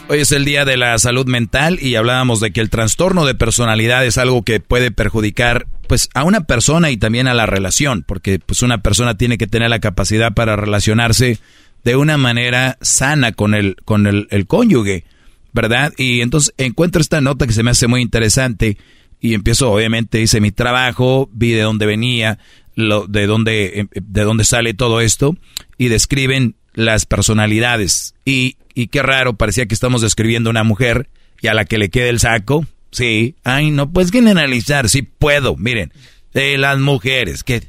Hoy 0.08 0.20
es 0.20 0.32
el 0.32 0.44
día 0.44 0.66
de 0.66 0.78
la 0.78 0.98
salud 0.98 1.26
mental 1.26 1.80
y 1.82 1.96
hablábamos 1.96 2.40
de 2.40 2.52
que 2.52 2.60
el 2.60 2.70
trastorno 2.70 3.26
de 3.26 3.36
personalidad 3.36 4.06
es 4.06 4.18
algo 4.18 4.44
que 4.44 4.60
puede 4.60 4.92
perjudicar 4.92 5.68
pues 5.88 6.10
a 6.14 6.24
una 6.24 6.42
persona 6.42 6.92
y 6.92 6.98
también 6.98 7.28
a 7.28 7.34
la 7.34 7.46
relación, 7.46 8.04
porque 8.06 8.40
pues 8.40 8.62
una 8.62 8.82
persona 8.82 9.18
tiene 9.18 9.38
que 9.38 9.48
tener 9.48 9.70
la 9.70 9.80
capacidad 9.80 10.34
para 10.34 10.56
relacionarse 10.56 11.40
de 11.84 11.96
una 11.96 12.18
manera 12.18 12.78
sana 12.82 13.32
con 13.32 13.54
el 13.54 13.76
con 13.86 14.08
el, 14.08 14.28
cónyuge, 14.48 15.06
¿verdad? 15.54 15.94
Y 15.98 16.22
entonces 16.22 16.54
encuentro 16.58 17.02
esta 17.02 17.22
nota 17.22 17.48
que 17.48 17.54
se 17.54 17.64
me 17.64 17.72
hace 17.72 17.88
muy 17.88 18.02
interesante 18.02 18.78
y 19.20 19.34
empiezo 19.34 19.72
obviamente 19.72 20.22
hice 20.22 20.42
mi 20.42 20.52
trabajo, 20.52 21.30
vi 21.34 21.52
de 21.52 21.62
dónde 21.62 21.86
venía, 21.86 22.40
lo, 22.76 23.08
de 23.08 23.28
dónde 23.28 23.88
de 23.94 24.24
dónde 24.24 24.44
sale 24.44 24.74
todo 24.74 25.02
esto 25.02 25.38
y 25.78 25.88
describen 25.88 26.56
las 26.74 27.06
personalidades. 27.06 28.16
Y, 28.26 28.58
y 28.74 28.88
qué 28.88 29.02
raro, 29.02 29.34
parecía 29.34 29.66
que 29.66 29.74
estamos 29.74 30.02
describiendo 30.02 30.50
una 30.50 30.64
mujer 30.64 31.10
y 31.42 31.48
a 31.48 31.54
la 31.54 31.66
que 31.66 31.78
le 31.78 31.90
quede 31.90 32.10
el 32.10 32.20
saco. 32.20 32.66
Sí, 32.92 33.36
ay, 33.44 33.72
no 33.72 33.92
puedes 33.92 34.12
generalizar, 34.12 34.90
sí 34.90 35.02
puedo. 35.02 35.56
Miren, 35.56 35.94
de 36.34 36.58
las 36.58 36.80
mujeres, 36.80 37.44
que, 37.44 37.58
o 37.58 37.62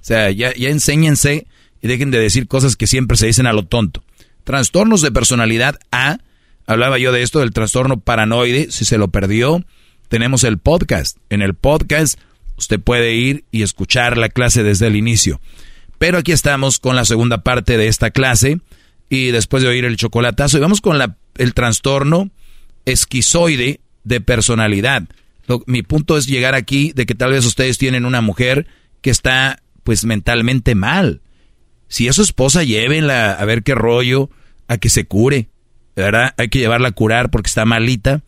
sea, 0.00 0.30
ya, 0.30 0.52
ya 0.54 0.68
enséñense 0.68 1.46
y 1.80 1.88
dejen 1.88 2.10
de 2.10 2.18
decir 2.18 2.48
cosas 2.48 2.76
que 2.76 2.86
siempre 2.86 3.16
se 3.16 3.26
dicen 3.26 3.46
a 3.46 3.52
lo 3.52 3.64
tonto. 3.66 4.02
Trastornos 4.44 5.00
de 5.00 5.12
personalidad 5.12 5.78
A, 5.90 6.18
hablaba 6.66 6.98
yo 6.98 7.12
de 7.12 7.22
esto, 7.22 7.40
del 7.40 7.52
trastorno 7.52 8.00
paranoide, 8.00 8.70
si 8.70 8.84
se 8.84 8.98
lo 8.98 9.08
perdió, 9.08 9.64
tenemos 10.08 10.44
el 10.44 10.58
podcast. 10.58 11.18
En 11.30 11.42
el 11.42 11.54
podcast 11.54 12.18
usted 12.56 12.80
puede 12.80 13.14
ir 13.14 13.44
y 13.50 13.62
escuchar 13.62 14.16
la 14.16 14.28
clase 14.28 14.62
desde 14.62 14.86
el 14.86 14.96
inicio. 14.96 15.40
Pero 16.04 16.18
aquí 16.18 16.32
estamos 16.32 16.80
con 16.80 16.96
la 16.96 17.06
segunda 17.06 17.42
parte 17.42 17.78
de 17.78 17.88
esta 17.88 18.10
clase 18.10 18.60
y 19.08 19.30
después 19.30 19.62
de 19.62 19.70
oír 19.70 19.86
el 19.86 19.96
chocolatazo, 19.96 20.58
y 20.58 20.60
vamos 20.60 20.82
con 20.82 20.98
la, 20.98 21.16
el 21.38 21.54
trastorno 21.54 22.28
esquizoide 22.84 23.80
de 24.02 24.20
personalidad. 24.20 25.04
mi 25.64 25.82
punto 25.82 26.18
es 26.18 26.26
llegar 26.26 26.54
aquí 26.54 26.92
de 26.94 27.06
que 27.06 27.14
tal 27.14 27.30
vez 27.30 27.46
ustedes 27.46 27.78
tienen 27.78 28.04
una 28.04 28.20
mujer 28.20 28.66
que 29.00 29.08
está 29.08 29.62
pues 29.82 30.04
mentalmente 30.04 30.74
mal. 30.74 31.22
Si 31.88 32.06
es 32.06 32.16
su 32.16 32.22
esposa, 32.22 32.64
llévenla 32.64 33.32
a 33.32 33.44
ver 33.46 33.62
qué 33.62 33.74
rollo, 33.74 34.28
a 34.68 34.76
que 34.76 34.90
se 34.90 35.06
cure, 35.06 35.48
¿verdad? 35.96 36.34
Hay 36.36 36.50
que 36.50 36.58
llevarla 36.58 36.88
a 36.88 36.92
curar 36.92 37.30
porque 37.30 37.48
está 37.48 37.64
malita 37.64 38.20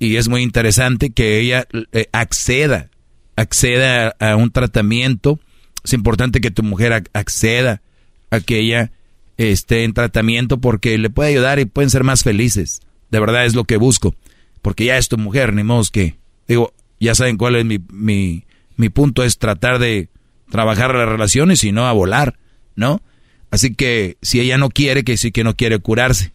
y 0.00 0.16
es 0.16 0.28
muy 0.28 0.42
interesante 0.42 1.10
que 1.10 1.38
ella 1.38 1.68
eh, 1.92 2.06
acceda, 2.10 2.90
acceda 3.36 4.16
a 4.18 4.34
un 4.34 4.50
tratamiento 4.50 5.38
es 5.84 5.92
importante 5.92 6.40
que 6.40 6.50
tu 6.50 6.62
mujer 6.62 7.04
acceda 7.12 7.82
a 8.30 8.40
que 8.40 8.58
ella 8.58 8.92
esté 9.36 9.84
en 9.84 9.94
tratamiento 9.94 10.58
porque 10.58 10.98
le 10.98 11.10
puede 11.10 11.30
ayudar 11.30 11.58
y 11.58 11.64
pueden 11.64 11.90
ser 11.90 12.04
más 12.04 12.22
felices. 12.22 12.82
De 13.10 13.20
verdad 13.20 13.46
es 13.46 13.54
lo 13.54 13.64
que 13.64 13.76
busco. 13.76 14.14
Porque 14.62 14.84
ya 14.84 14.98
es 14.98 15.08
tu 15.08 15.16
mujer, 15.16 15.54
ni 15.54 15.62
modo 15.62 15.82
que. 15.90 16.16
Digo, 16.46 16.74
ya 16.98 17.14
saben 17.14 17.38
cuál 17.38 17.56
es 17.56 17.64
mi, 17.64 17.78
mi, 17.90 18.44
mi 18.76 18.88
punto, 18.90 19.24
es 19.24 19.38
tratar 19.38 19.78
de 19.78 20.08
trabajar 20.50 20.94
las 20.94 21.08
relaciones 21.08 21.64
y 21.64 21.72
no 21.72 21.86
a 21.86 21.92
volar, 21.92 22.38
¿no? 22.74 23.00
Así 23.50 23.74
que 23.74 24.16
si 24.20 24.40
ella 24.40 24.58
no 24.58 24.68
quiere, 24.68 25.04
que 25.04 25.16
sí 25.16 25.32
que 25.32 25.44
no 25.44 25.56
quiere 25.56 25.78
curarse. 25.78 26.32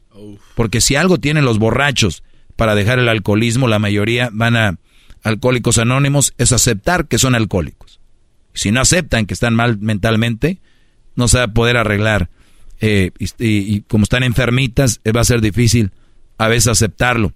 Porque 0.56 0.82
si 0.82 0.96
algo 0.96 1.18
tienen 1.18 1.46
los 1.46 1.60
borrachos 1.60 2.24
para 2.56 2.76
dejar 2.76 3.00
el 3.00 3.10
alcoholismo, 3.10 3.68
la 3.68 3.80
mayoría 3.80 4.30
van 4.32 4.56
a 4.56 4.80
alcohólicos 5.24 5.78
anónimos, 5.78 6.34
es 6.38 6.52
aceptar 6.52 7.08
que 7.08 7.18
son 7.20 7.36
alcohólicos. 7.36 7.85
Si 8.56 8.72
no 8.72 8.82
aceptan 8.82 9.26
que 9.26 9.34
están 9.34 9.54
mal 9.54 9.78
mentalmente, 9.78 10.60
no 11.16 11.28
se 11.28 11.38
va 11.38 11.44
a 11.44 11.54
poder 11.54 11.78
arreglar. 11.78 12.30
Eh, 12.82 13.12
y, 13.40 13.82
como 13.82 14.04
están 14.04 14.24
enfermitas, 14.24 15.00
eh, 15.04 15.12
va 15.12 15.22
a 15.22 15.26
ser 15.26 15.42
difícil 15.42 15.92
a 16.38 16.48
veces 16.48 16.68
aceptarlo. 16.68 17.34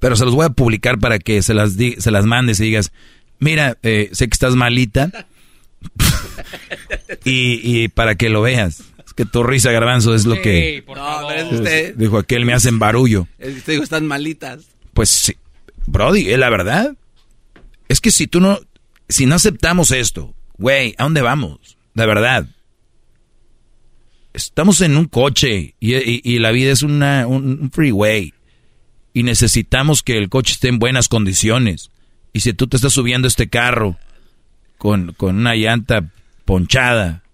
Pero 0.00 0.16
se 0.16 0.24
los 0.24 0.34
voy 0.34 0.46
a 0.46 0.50
publicar 0.50 0.98
para 0.98 1.18
que 1.18 1.42
se 1.42 1.54
las, 1.54 1.72
se 1.74 2.10
las 2.10 2.24
mandes 2.24 2.60
y 2.60 2.64
digas, 2.64 2.92
mira, 3.38 3.78
eh, 3.82 4.10
sé 4.12 4.28
que 4.28 4.34
estás 4.34 4.54
malita. 4.54 5.26
y, 7.24 7.88
para 7.88 8.16
que 8.16 8.28
lo 8.28 8.42
veas. 8.42 8.82
Es 9.04 9.14
que 9.14 9.24
tu 9.24 9.42
risa, 9.42 9.70
garbanzo, 9.70 10.14
es 10.14 10.26
lo 10.26 10.40
que... 10.40 10.82
Dijo 11.96 12.18
aquel, 12.18 12.44
me 12.44 12.52
hacen 12.52 12.78
barullo. 12.78 13.26
Te 13.38 13.72
digo, 13.72 13.82
están 13.82 14.06
malitas. 14.06 14.66
Pues 14.92 15.08
sí. 15.08 15.36
Brody, 15.86 16.30
es 16.30 16.38
la 16.38 16.50
verdad. 16.50 16.96
Es 17.88 18.00
que 18.00 18.10
si 18.10 18.26
tú 18.26 18.40
no... 18.40 18.60
Si 19.08 19.26
no 19.26 19.36
aceptamos 19.36 19.90
esto, 19.90 20.34
güey, 20.56 20.94
¿a 20.98 21.04
dónde 21.04 21.22
vamos? 21.22 21.78
De 21.94 22.06
verdad. 22.06 22.46
Estamos 24.34 24.80
en 24.82 24.96
un 24.96 25.06
coche 25.06 25.74
y, 25.80 26.38
la 26.38 26.50
vida 26.50 26.70
es 26.70 26.82
una, 26.82 27.26
un 27.26 27.70
freeway 27.72 28.34
y 29.18 29.24
necesitamos 29.24 30.04
que 30.04 30.16
el 30.16 30.28
coche 30.28 30.52
esté 30.52 30.68
en 30.68 30.78
buenas 30.78 31.08
condiciones. 31.08 31.90
Y 32.32 32.40
si 32.40 32.52
tú 32.52 32.68
te 32.68 32.76
estás 32.76 32.92
subiendo 32.92 33.26
este 33.26 33.48
carro 33.48 33.96
con, 34.76 35.16
una 35.18 35.56
llanta 35.56 36.12
ponchada 36.44 37.24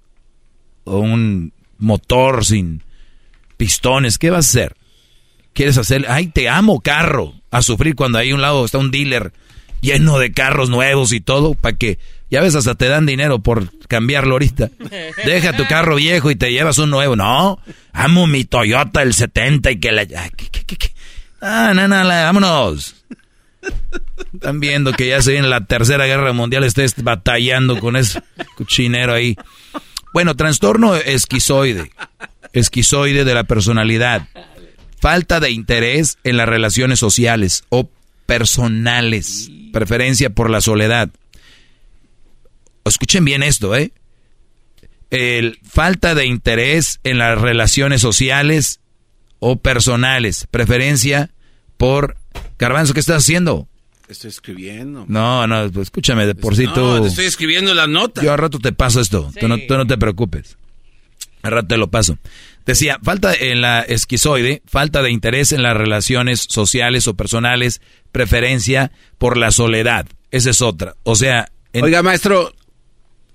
o 0.84 0.98
un 1.00 1.52
motor 1.78 2.44
sin 2.44 2.82
pistones, 3.58 4.16
¿qué 4.16 4.30
vas 4.30 4.46
a 4.46 4.48
hacer? 4.48 4.76
¿Quieres 5.52 5.76
hacer? 5.76 6.06
Ay, 6.08 6.28
te 6.28 6.48
amo, 6.48 6.80
carro. 6.80 7.34
A 7.50 7.60
sufrir 7.60 7.94
cuando 7.94 8.18
a 8.18 8.22
un 8.22 8.40
lado 8.40 8.64
está 8.64 8.78
un 8.78 8.90
dealer 8.90 9.32
lleno 9.84 10.18
de 10.18 10.32
carros 10.32 10.70
nuevos 10.70 11.12
y 11.12 11.20
todo, 11.20 11.54
para 11.54 11.76
que, 11.76 11.98
ya 12.30 12.40
ves, 12.40 12.54
hasta 12.54 12.74
te 12.74 12.88
dan 12.88 13.06
dinero 13.06 13.38
por 13.38 13.70
cambiarlo 13.86 14.32
ahorita. 14.32 14.70
Deja 15.24 15.56
tu 15.56 15.66
carro 15.66 15.96
viejo 15.96 16.30
y 16.30 16.36
te 16.36 16.50
llevas 16.50 16.78
un 16.78 16.90
nuevo. 16.90 17.14
No, 17.14 17.60
amo 17.92 18.26
mi 18.26 18.44
Toyota 18.44 19.02
el 19.02 19.14
70 19.14 19.70
y 19.70 19.78
que 19.78 19.92
la... 19.92 20.06
Ah, 21.40 21.72
no, 21.74 21.86
no, 21.86 21.96
vámonos. 21.96 22.96
Están 24.32 24.60
viendo 24.60 24.92
que 24.92 25.08
ya 25.08 25.22
se 25.22 25.32
viene 25.32 25.48
la 25.48 25.64
tercera 25.64 26.06
guerra 26.06 26.32
mundial, 26.32 26.64
estés 26.64 26.94
batallando 27.02 27.78
con 27.78 27.96
ese 27.96 28.22
cuchinero 28.56 29.12
ahí. 29.12 29.36
Bueno, 30.12 30.34
trastorno 30.34 30.94
esquizoide. 30.94 31.90
Esquizoide 32.52 33.24
de 33.24 33.34
la 33.34 33.44
personalidad. 33.44 34.28
Falta 35.00 35.40
de 35.40 35.50
interés 35.50 36.18
en 36.24 36.36
las 36.36 36.48
relaciones 36.48 36.98
sociales 36.98 37.64
o 37.68 37.88
personales. 38.26 39.50
Preferencia 39.74 40.30
por 40.30 40.50
la 40.50 40.60
soledad. 40.60 41.10
Escuchen 42.84 43.24
bien 43.24 43.42
esto, 43.42 43.74
¿eh? 43.74 43.90
El, 45.10 45.58
falta 45.68 46.14
de 46.14 46.26
interés 46.26 47.00
en 47.02 47.18
las 47.18 47.40
relaciones 47.40 48.00
sociales 48.00 48.78
o 49.40 49.56
personales. 49.56 50.46
Preferencia 50.48 51.32
por... 51.76 52.16
Garbanzo, 52.56 52.94
¿qué 52.94 53.00
estás 53.00 53.24
haciendo? 53.24 53.66
Estoy 54.06 54.30
escribiendo. 54.30 55.06
No, 55.08 55.48
no, 55.48 55.68
pues 55.72 55.88
escúchame, 55.88 56.24
de 56.24 56.36
por 56.36 56.54
sí 56.54 56.66
no, 56.66 57.02
Te 57.02 57.08
estoy 57.08 57.24
escribiendo 57.24 57.74
la 57.74 57.88
nota. 57.88 58.22
Yo 58.22 58.32
a 58.32 58.36
rato 58.36 58.60
te 58.60 58.70
paso 58.70 59.00
esto, 59.00 59.32
tú, 59.40 59.48
no, 59.48 59.58
tú 59.58 59.76
no 59.76 59.88
te 59.88 59.98
preocupes. 59.98 60.56
A 61.42 61.50
rato 61.50 61.66
te 61.66 61.76
lo 61.78 61.90
paso. 61.90 62.16
Decía, 62.66 62.98
falta 63.02 63.34
en 63.34 63.60
la 63.60 63.82
esquizoide, 63.82 64.62
falta 64.66 65.02
de 65.02 65.10
interés 65.10 65.52
en 65.52 65.62
las 65.62 65.76
relaciones 65.76 66.46
sociales 66.48 67.06
o 67.06 67.14
personales, 67.14 67.80
preferencia 68.10 68.90
por 69.18 69.36
la 69.36 69.50
soledad. 69.50 70.06
Esa 70.30 70.50
es 70.50 70.62
otra. 70.62 70.96
O 71.02 71.14
sea... 71.14 71.50
Oiga, 71.74 72.02
maestro, 72.02 72.54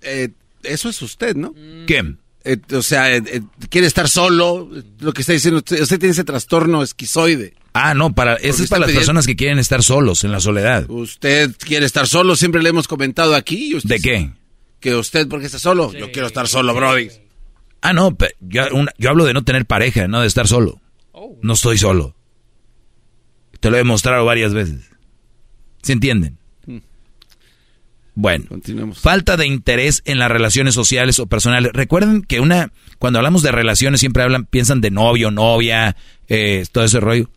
eh, 0.01 0.29
eso 0.63 0.89
es 0.89 1.01
usted, 1.01 1.35
¿no? 1.35 1.53
¿Qué? 1.85 2.15
Eh, 2.45 2.57
o 2.71 2.81
sea, 2.81 3.15
eh, 3.15 3.21
eh, 3.25 3.41
quiere 3.69 3.85
estar 3.85 4.07
solo, 4.07 4.69
lo 4.99 5.13
que 5.13 5.21
está 5.21 5.33
diciendo, 5.33 5.59
usted, 5.59 5.99
tiene 5.99 6.09
ese 6.09 6.23
trastorno 6.23 6.81
esquizoide. 6.81 7.53
Ah, 7.73 7.93
no, 7.93 8.13
para, 8.13 8.35
eso 8.35 8.63
es 8.63 8.69
para 8.69 8.87
las 8.87 8.95
personas 8.95 9.27
que 9.27 9.35
quieren 9.35 9.59
estar 9.59 9.83
solos 9.83 10.23
en 10.23 10.31
la 10.31 10.39
soledad. 10.39 10.89
Usted 10.89 11.55
quiere 11.57 11.85
estar 11.85 12.07
solo, 12.07 12.35
siempre 12.35 12.63
le 12.63 12.69
hemos 12.69 12.87
comentado 12.87 13.35
aquí. 13.35 13.77
¿De 13.83 13.99
qué? 13.99 14.31
Que 14.79 14.95
usted, 14.95 15.27
porque 15.27 15.45
está 15.45 15.59
solo, 15.59 15.93
yo 15.93 16.11
quiero 16.11 16.27
estar 16.27 16.47
solo, 16.47 16.73
Brody. 16.73 17.09
Ah, 17.81 17.93
no, 17.93 18.15
yo, 18.39 18.63
yo, 18.97 19.09
hablo 19.09 19.25
de 19.25 19.33
no 19.33 19.43
tener 19.43 19.65
pareja, 19.65 20.07
no 20.07 20.21
de 20.21 20.27
estar 20.27 20.47
solo. 20.47 20.81
Oh. 21.11 21.37
No 21.41 21.53
estoy 21.53 21.77
solo. 21.77 22.15
Te 23.59 23.69
lo 23.69 23.75
he 23.75 23.79
demostrado 23.79 24.25
varias 24.25 24.53
veces. 24.53 24.89
¿Se 25.81 25.93
entienden? 25.93 26.39
Bueno, 28.15 28.47
falta 28.95 29.37
de 29.37 29.47
interés 29.47 30.01
en 30.03 30.19
las 30.19 30.29
relaciones 30.29 30.73
sociales 30.73 31.19
o 31.19 31.27
personales. 31.27 31.71
Recuerden 31.71 32.21
que 32.21 32.41
una, 32.41 32.73
cuando 32.97 33.19
hablamos 33.19 33.43
de 33.43 33.53
relaciones 33.53 34.01
siempre 34.01 34.23
hablan, 34.23 34.45
piensan 34.45 34.81
de 34.81 34.91
novio, 34.91 35.31
novia, 35.31 35.95
eh, 36.27 36.65
todo 36.69 36.83
ese 36.83 36.99
rollo. 36.99 37.29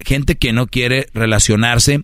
Gente 0.00 0.36
que 0.36 0.52
no 0.52 0.66
quiere 0.66 1.06
relacionarse 1.14 2.02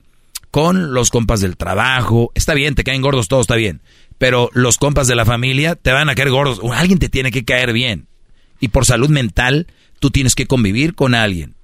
con 0.52 0.94
los 0.94 1.10
compas 1.10 1.40
del 1.40 1.56
trabajo. 1.56 2.30
Está 2.36 2.54
bien, 2.54 2.76
te 2.76 2.84
caen 2.84 3.02
gordos, 3.02 3.26
todo 3.26 3.40
está 3.40 3.56
bien. 3.56 3.82
Pero 4.24 4.48
los 4.54 4.78
compas 4.78 5.06
de 5.06 5.14
la 5.14 5.26
familia 5.26 5.74
te 5.74 5.92
van 5.92 6.08
a 6.08 6.14
caer 6.14 6.30
gordos. 6.30 6.60
Alguien 6.72 6.98
te 6.98 7.10
tiene 7.10 7.30
que 7.30 7.44
caer 7.44 7.74
bien. 7.74 8.06
Y 8.58 8.68
por 8.68 8.86
salud 8.86 9.10
mental, 9.10 9.66
tú 9.98 10.10
tienes 10.10 10.34
que 10.34 10.46
convivir 10.46 10.94
con 10.94 11.14
alguien. 11.14 11.54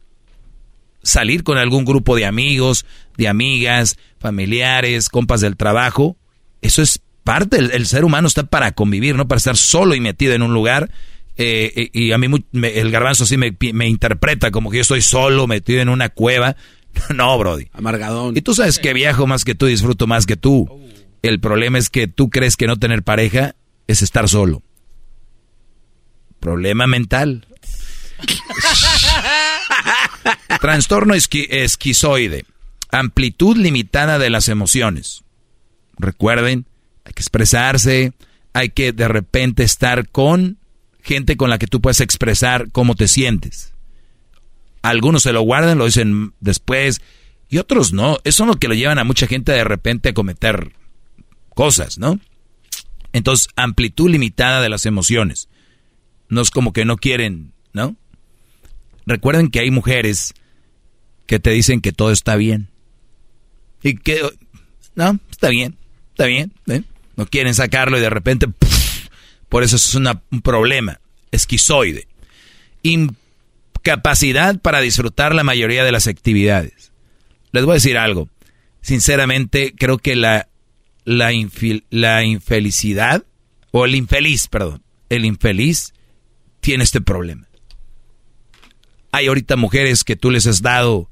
Salir 1.02 1.42
con 1.42 1.56
algún 1.56 1.86
grupo 1.86 2.16
de 2.16 2.26
amigos, 2.26 2.84
de 3.16 3.28
amigas, 3.28 3.96
familiares, 4.18 5.08
compas 5.08 5.40
del 5.40 5.56
trabajo 5.56 6.18
eso 6.62 6.82
es 6.82 7.00
parte, 7.24 7.58
el, 7.58 7.86
ser 7.86 8.04
humano 8.04 8.28
está 8.28 8.44
para 8.44 8.72
convivir, 8.72 9.14
no 9.14 9.28
para 9.28 9.38
estar 9.38 9.56
solo 9.56 9.94
y 9.94 10.00
metido 10.00 10.34
en 10.34 10.42
un 10.42 10.52
lugar. 10.52 10.90
Eh, 11.36 11.88
y 11.92 12.12
a 12.12 12.18
mí 12.18 12.26
el 12.52 12.90
garbanzo 12.90 13.24
sí 13.24 13.38
me, 13.38 13.56
me, 13.72 13.88
interpreta 13.88 14.50
como 14.50 14.70
que 14.70 14.76
yo 14.76 14.82
estoy 14.82 15.00
solo, 15.00 15.46
metido 15.46 15.80
en 15.80 15.88
una 15.88 16.10
cueva. 16.10 16.56
no, 17.14 17.38
Brody. 17.38 17.68
Amargadón. 17.72 18.36
Y 18.36 18.42
tú 18.42 18.54
sabes 18.54 18.78
que 18.78 18.92
viajo 18.92 19.26
más 19.26 19.44
que 19.44 19.54
tú, 19.54 19.66
disfruto 19.66 20.06
más 20.06 20.26
que 20.26 20.36
tú. 20.36 20.68
El 21.22 21.40
problema 21.40 21.78
es 21.78 21.90
que 21.90 22.06
tú 22.06 22.30
crees 22.30 22.56
que 22.56 22.66
no 22.66 22.76
tener 22.76 23.02
pareja 23.02 23.54
es 23.86 24.02
estar 24.02 24.28
solo. 24.28 24.62
Problema 26.38 26.86
mental. 26.86 27.46
Trastorno 30.60 31.14
esquizoide. 31.14 32.44
Amplitud 32.90 33.56
limitada 33.56 34.18
de 34.18 34.30
las 34.30 34.48
emociones. 34.48 35.22
Recuerden, 35.98 36.66
hay 37.04 37.12
que 37.12 37.20
expresarse, 37.20 38.12
hay 38.52 38.70
que 38.70 38.92
de 38.92 39.08
repente 39.08 39.62
estar 39.62 40.08
con 40.08 40.58
gente 41.02 41.36
con 41.36 41.50
la 41.50 41.58
que 41.58 41.66
tú 41.66 41.80
puedes 41.80 42.00
expresar 42.00 42.70
cómo 42.72 42.94
te 42.94 43.08
sientes. 43.08 43.72
Algunos 44.82 45.22
se 45.22 45.32
lo 45.32 45.42
guardan, 45.42 45.78
lo 45.78 45.84
dicen 45.84 46.32
después, 46.40 47.00
y 47.48 47.58
otros 47.58 47.92
no. 47.92 48.18
Eso 48.24 48.44
es 48.44 48.48
lo 48.48 48.56
que 48.56 48.68
lo 48.68 48.74
llevan 48.74 48.98
a 48.98 49.04
mucha 49.04 49.26
gente 49.26 49.52
de 49.52 49.64
repente 49.64 50.10
a 50.10 50.14
cometer 50.14 50.72
cosas, 51.54 51.98
¿no? 51.98 52.18
Entonces, 53.12 53.48
amplitud 53.56 54.10
limitada 54.10 54.60
de 54.60 54.68
las 54.68 54.86
emociones. 54.86 55.48
No 56.28 56.40
es 56.40 56.50
como 56.50 56.72
que 56.72 56.84
no 56.84 56.96
quieren, 56.96 57.52
¿no? 57.72 57.96
Recuerden 59.06 59.50
que 59.50 59.60
hay 59.60 59.70
mujeres 59.70 60.34
que 61.26 61.40
te 61.40 61.50
dicen 61.50 61.80
que 61.80 61.92
todo 61.92 62.12
está 62.12 62.36
bien. 62.36 62.68
Y 63.82 63.96
que, 63.96 64.22
no, 64.94 65.18
está 65.30 65.48
bien 65.48 65.76
está 66.20 66.26
bien, 66.26 66.52
¿eh? 66.66 66.82
no 67.16 67.24
quieren 67.24 67.54
sacarlo 67.54 67.96
y 67.96 68.02
de 68.02 68.10
repente, 68.10 68.46
por 69.48 69.62
eso 69.62 69.76
es 69.76 69.94
un 69.94 70.20
problema, 70.42 71.00
esquizoide. 71.30 72.08
Incapacidad 72.82 74.60
para 74.60 74.82
disfrutar 74.82 75.34
la 75.34 75.42
mayoría 75.42 75.82
de 75.82 75.92
las 75.92 76.08
actividades. 76.08 76.92
Les 77.52 77.64
voy 77.64 77.72
a 77.72 77.74
decir 77.74 77.96
algo, 77.96 78.28
sinceramente 78.82 79.74
creo 79.74 79.96
que 79.96 80.14
la, 80.14 80.49
la, 81.04 81.30
la 81.90 82.24
infelicidad, 82.24 83.24
o 83.72 83.84
el 83.84 83.94
infeliz, 83.94 84.48
perdón, 84.48 84.82
el 85.08 85.24
infeliz 85.24 85.92
tiene 86.60 86.84
este 86.84 87.00
problema. 87.00 87.46
Hay 89.12 89.26
ahorita 89.26 89.56
mujeres 89.56 90.04
que 90.04 90.16
tú 90.16 90.30
les 90.30 90.46
has 90.46 90.62
dado, 90.62 91.10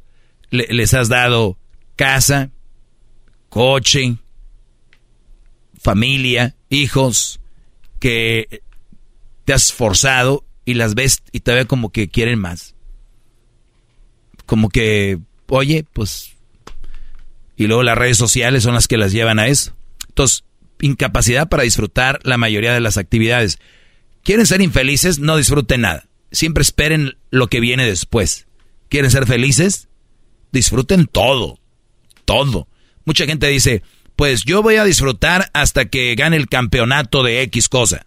les 0.51 0.95
has 0.95 1.09
dado 1.09 1.59
casa, 1.97 2.51
coche, 3.49 4.17
familia, 5.81 6.55
hijos, 6.69 7.41
que 7.99 8.63
te 9.45 9.53
has 9.53 9.67
esforzado 9.67 10.45
y 10.65 10.75
las 10.75 10.95
ves 10.95 11.23
y 11.33 11.41
todavía 11.41 11.67
como 11.67 11.91
que 11.91 12.09
quieren 12.09 12.39
más. 12.39 12.75
Como 14.47 14.69
que, 14.69 15.19
oye, 15.49 15.85
pues... 15.93 16.35
Y 17.57 17.67
luego 17.67 17.83
las 17.83 17.99
redes 17.99 18.17
sociales 18.17 18.63
son 18.63 18.75
las 18.75 18.87
que 18.87 18.97
las 18.97 19.11
llevan 19.11 19.41
a 19.41 19.49
eso. 19.49 19.75
Entonces, 20.19 20.43
incapacidad 20.81 21.49
para 21.49 21.63
disfrutar 21.63 22.19
la 22.25 22.39
mayoría 22.39 22.75
de 22.75 22.81
las 22.81 22.97
actividades. 22.97 23.61
¿Quieren 24.25 24.47
ser 24.47 24.61
infelices? 24.61 25.21
No 25.21 25.37
disfruten 25.37 25.83
nada. 25.83 26.09
Siempre 26.33 26.63
esperen 26.63 27.17
lo 27.31 27.47
que 27.47 27.61
viene 27.61 27.87
después. 27.87 28.49
¿Quieren 28.89 29.13
ser 29.13 29.29
felices? 29.29 29.87
Disfruten 30.51 31.07
todo. 31.07 31.61
Todo. 32.25 32.67
Mucha 33.05 33.27
gente 33.27 33.47
dice, 33.47 33.85
pues 34.17 34.43
yo 34.45 34.61
voy 34.61 34.75
a 34.75 34.85
disfrutar 34.85 35.51
hasta 35.53 35.85
que 35.85 36.17
gane 36.17 36.37
el 36.37 36.49
campeonato 36.49 37.23
de 37.23 37.43
X 37.43 37.69
cosa. 37.69 38.05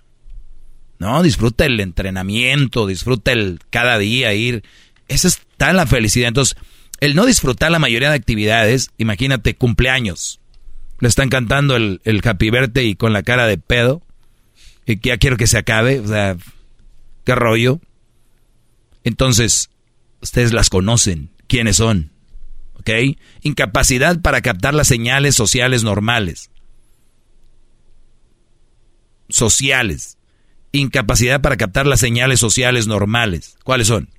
No, 0.99 1.23
disfruta 1.23 1.65
el 1.65 1.79
entrenamiento, 1.79 2.87
disfruta 2.87 3.31
el 3.31 3.59
cada 3.69 3.97
día 3.99 4.33
ir. 4.33 4.63
Esa 5.07 5.29
está 5.29 5.71
la 5.71 5.87
felicidad. 5.87 6.27
Entonces, 6.27 6.57
el 6.99 7.15
no 7.15 7.25
disfrutar 7.25 7.71
la 7.71 7.79
mayoría 7.79 8.09
de 8.09 8.17
actividades, 8.17 8.91
imagínate 8.97 9.55
cumpleaños. 9.55 10.40
Le 11.01 11.09
están 11.09 11.27
cantando 11.27 11.75
el, 11.75 11.99
el 12.05 12.21
happy 12.23 12.49
birthday 12.49 12.87
y 12.87 12.95
con 12.95 13.11
la 13.11 13.23
cara 13.23 13.45
de 13.45 13.57
pedo. 13.57 14.01
Y 14.85 14.99
ya 15.01 15.17
quiero 15.17 15.35
que 15.35 15.47
se 15.47 15.57
acabe. 15.57 15.99
O 15.99 16.07
sea, 16.07 16.37
qué 17.25 17.35
rollo. 17.35 17.81
Entonces, 19.03 19.69
ustedes 20.21 20.53
las 20.53 20.69
conocen. 20.69 21.31
¿Quiénes 21.47 21.75
son? 21.75 22.11
¿Ok? 22.75 22.89
Incapacidad 23.41 24.21
para 24.21 24.41
captar 24.41 24.73
las 24.73 24.87
señales 24.87 25.35
sociales 25.35 25.83
normales. 25.83 26.49
Sociales 29.27 30.17
incapacidad 30.71 31.41
para 31.41 31.57
captar 31.57 31.85
las 31.85 31.99
señales 31.99 32.39
sociales 32.39 32.87
normales. 32.87 33.57
¿Cuáles 33.63 33.87
son? 33.87 34.09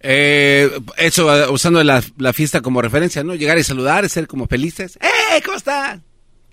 Eh, 0.00 0.70
eso, 0.98 1.52
usando 1.52 1.82
la, 1.82 2.02
fiesta 2.32 2.60
como 2.60 2.82
referencia, 2.82 3.24
¿no? 3.24 3.34
Llegar 3.34 3.58
y 3.58 3.64
saludar, 3.64 4.08
ser 4.08 4.26
como 4.26 4.46
felices. 4.46 4.98
¡Eh! 5.00 5.42
¿Cómo 5.44 5.56
estás? 5.56 6.00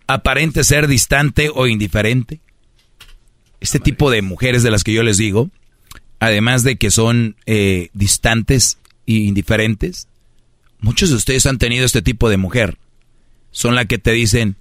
Aparente 0.07 0.63
ser 0.63 0.87
distante 0.87 1.49
o 1.53 1.67
indiferente. 1.67 2.41
Este 3.59 3.79
tipo 3.79 4.11
de 4.11 4.21
mujeres 4.21 4.63
de 4.63 4.71
las 4.71 4.83
que 4.83 4.93
yo 4.93 5.03
les 5.03 5.17
digo, 5.17 5.49
además 6.19 6.63
de 6.63 6.75
que 6.77 6.91
son 6.91 7.37
eh, 7.45 7.89
distantes 7.93 8.77
e 9.07 9.13
indiferentes, 9.13 10.07
muchos 10.79 11.09
de 11.09 11.15
ustedes 11.15 11.45
han 11.45 11.57
tenido 11.57 11.85
este 11.85 12.01
tipo 12.01 12.29
de 12.29 12.37
mujer. 12.37 12.77
Son 13.51 13.75
las 13.75 13.85
que 13.85 13.99
te 13.99 14.11
dicen, 14.11 14.57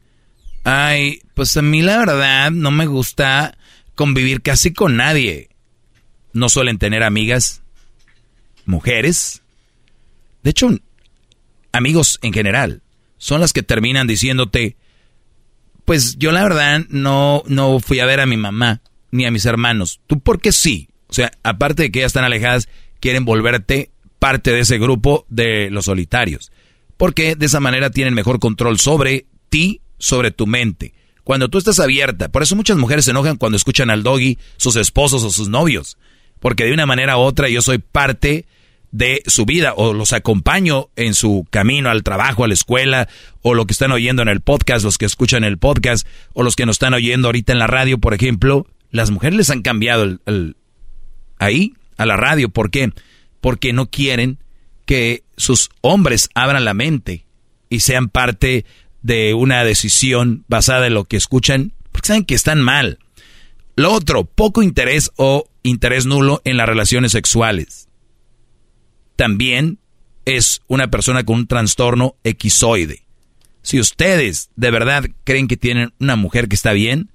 ay, 0.64 1.22
pues 1.34 1.56
a 1.56 1.62
mí 1.62 1.82
la 1.82 1.98
verdad 1.98 2.50
no 2.50 2.70
me 2.70 2.86
gusta 2.86 3.56
convivir 3.94 4.42
casi 4.42 4.72
con 4.72 4.96
nadie. 4.96 5.48
No 6.32 6.48
suelen 6.48 6.78
tener 6.78 7.02
amigas, 7.02 7.61
mujeres. 8.66 9.42
De 10.42 10.50
hecho, 10.50 10.68
amigos 11.72 12.18
en 12.22 12.32
general 12.32 12.82
son 13.18 13.40
las 13.40 13.52
que 13.52 13.62
terminan 13.62 14.06
diciéndote, 14.06 14.76
pues 15.84 16.16
yo 16.18 16.32
la 16.32 16.42
verdad 16.42 16.80
no, 16.88 17.42
no 17.46 17.80
fui 17.80 18.00
a 18.00 18.06
ver 18.06 18.20
a 18.20 18.26
mi 18.26 18.36
mamá 18.36 18.82
ni 19.10 19.26
a 19.26 19.30
mis 19.30 19.46
hermanos. 19.46 20.00
¿Tú 20.06 20.20
por 20.20 20.40
qué 20.40 20.52
sí? 20.52 20.88
O 21.08 21.14
sea, 21.14 21.30
aparte 21.42 21.84
de 21.84 21.92
que 21.92 22.00
ya 22.00 22.06
están 22.06 22.24
alejadas, 22.24 22.68
quieren 23.00 23.24
volverte 23.24 23.90
parte 24.18 24.52
de 24.52 24.60
ese 24.60 24.78
grupo 24.78 25.26
de 25.28 25.70
los 25.70 25.84
solitarios. 25.86 26.52
Porque 26.96 27.34
de 27.36 27.46
esa 27.46 27.60
manera 27.60 27.90
tienen 27.90 28.14
mejor 28.14 28.38
control 28.38 28.78
sobre 28.78 29.26
ti, 29.48 29.80
sobre 29.98 30.30
tu 30.30 30.46
mente. 30.46 30.94
Cuando 31.24 31.48
tú 31.48 31.58
estás 31.58 31.78
abierta, 31.78 32.30
por 32.30 32.42
eso 32.42 32.56
muchas 32.56 32.76
mujeres 32.76 33.04
se 33.04 33.10
enojan 33.12 33.36
cuando 33.36 33.56
escuchan 33.56 33.90
al 33.90 34.02
doggy, 34.02 34.38
sus 34.56 34.76
esposos 34.76 35.22
o 35.22 35.30
sus 35.30 35.48
novios, 35.48 35.98
porque 36.42 36.64
de 36.64 36.72
una 36.72 36.86
manera 36.86 37.16
u 37.16 37.20
otra 37.20 37.48
yo 37.48 37.62
soy 37.62 37.78
parte 37.78 38.46
de 38.90 39.22
su 39.26 39.46
vida 39.46 39.74
o 39.74 39.94
los 39.94 40.12
acompaño 40.12 40.90
en 40.96 41.14
su 41.14 41.46
camino 41.48 41.88
al 41.88 42.02
trabajo, 42.02 42.44
a 42.44 42.48
la 42.48 42.54
escuela, 42.54 43.08
o 43.40 43.54
lo 43.54 43.64
que 43.64 43.72
están 43.72 43.92
oyendo 43.92 44.22
en 44.22 44.28
el 44.28 44.40
podcast, 44.40 44.84
los 44.84 44.98
que 44.98 45.06
escuchan 45.06 45.44
el 45.44 45.56
podcast, 45.56 46.04
o 46.34 46.42
los 46.42 46.56
que 46.56 46.66
nos 46.66 46.74
están 46.74 46.94
oyendo 46.94 47.28
ahorita 47.28 47.52
en 47.52 47.60
la 47.60 47.68
radio, 47.68 47.98
por 47.98 48.12
ejemplo, 48.12 48.66
las 48.90 49.12
mujeres 49.12 49.36
les 49.36 49.50
han 49.50 49.62
cambiado 49.62 50.02
el, 50.02 50.56
ahí 51.38 51.74
a 51.96 52.06
la 52.06 52.16
radio. 52.16 52.48
¿Por 52.48 52.70
qué? 52.70 52.90
Porque 53.40 53.72
no 53.72 53.86
quieren 53.86 54.38
que 54.84 55.22
sus 55.36 55.70
hombres 55.80 56.28
abran 56.34 56.64
la 56.64 56.74
mente 56.74 57.24
y 57.70 57.80
sean 57.80 58.08
parte 58.08 58.66
de 59.00 59.32
una 59.32 59.62
decisión 59.62 60.44
basada 60.48 60.88
en 60.88 60.94
lo 60.94 61.04
que 61.04 61.16
escuchan, 61.16 61.72
porque 61.92 62.08
saben 62.08 62.24
que 62.24 62.34
están 62.34 62.60
mal. 62.60 62.98
Lo 63.76 63.92
otro, 63.92 64.24
poco 64.24 64.62
interés 64.62 65.10
o 65.16 65.46
interés 65.62 66.06
nulo 66.06 66.42
en 66.44 66.56
las 66.56 66.68
relaciones 66.68 67.12
sexuales. 67.12 67.88
También 69.16 69.78
es 70.24 70.62
una 70.66 70.90
persona 70.90 71.24
con 71.24 71.36
un 71.36 71.46
trastorno 71.46 72.16
equizoide. 72.24 73.02
Si 73.62 73.78
ustedes 73.78 74.50
de 74.56 74.70
verdad 74.70 75.04
creen 75.24 75.48
que 75.48 75.56
tienen 75.56 75.92
una 76.00 76.16
mujer 76.16 76.48
que 76.48 76.56
está 76.56 76.72
bien 76.72 77.10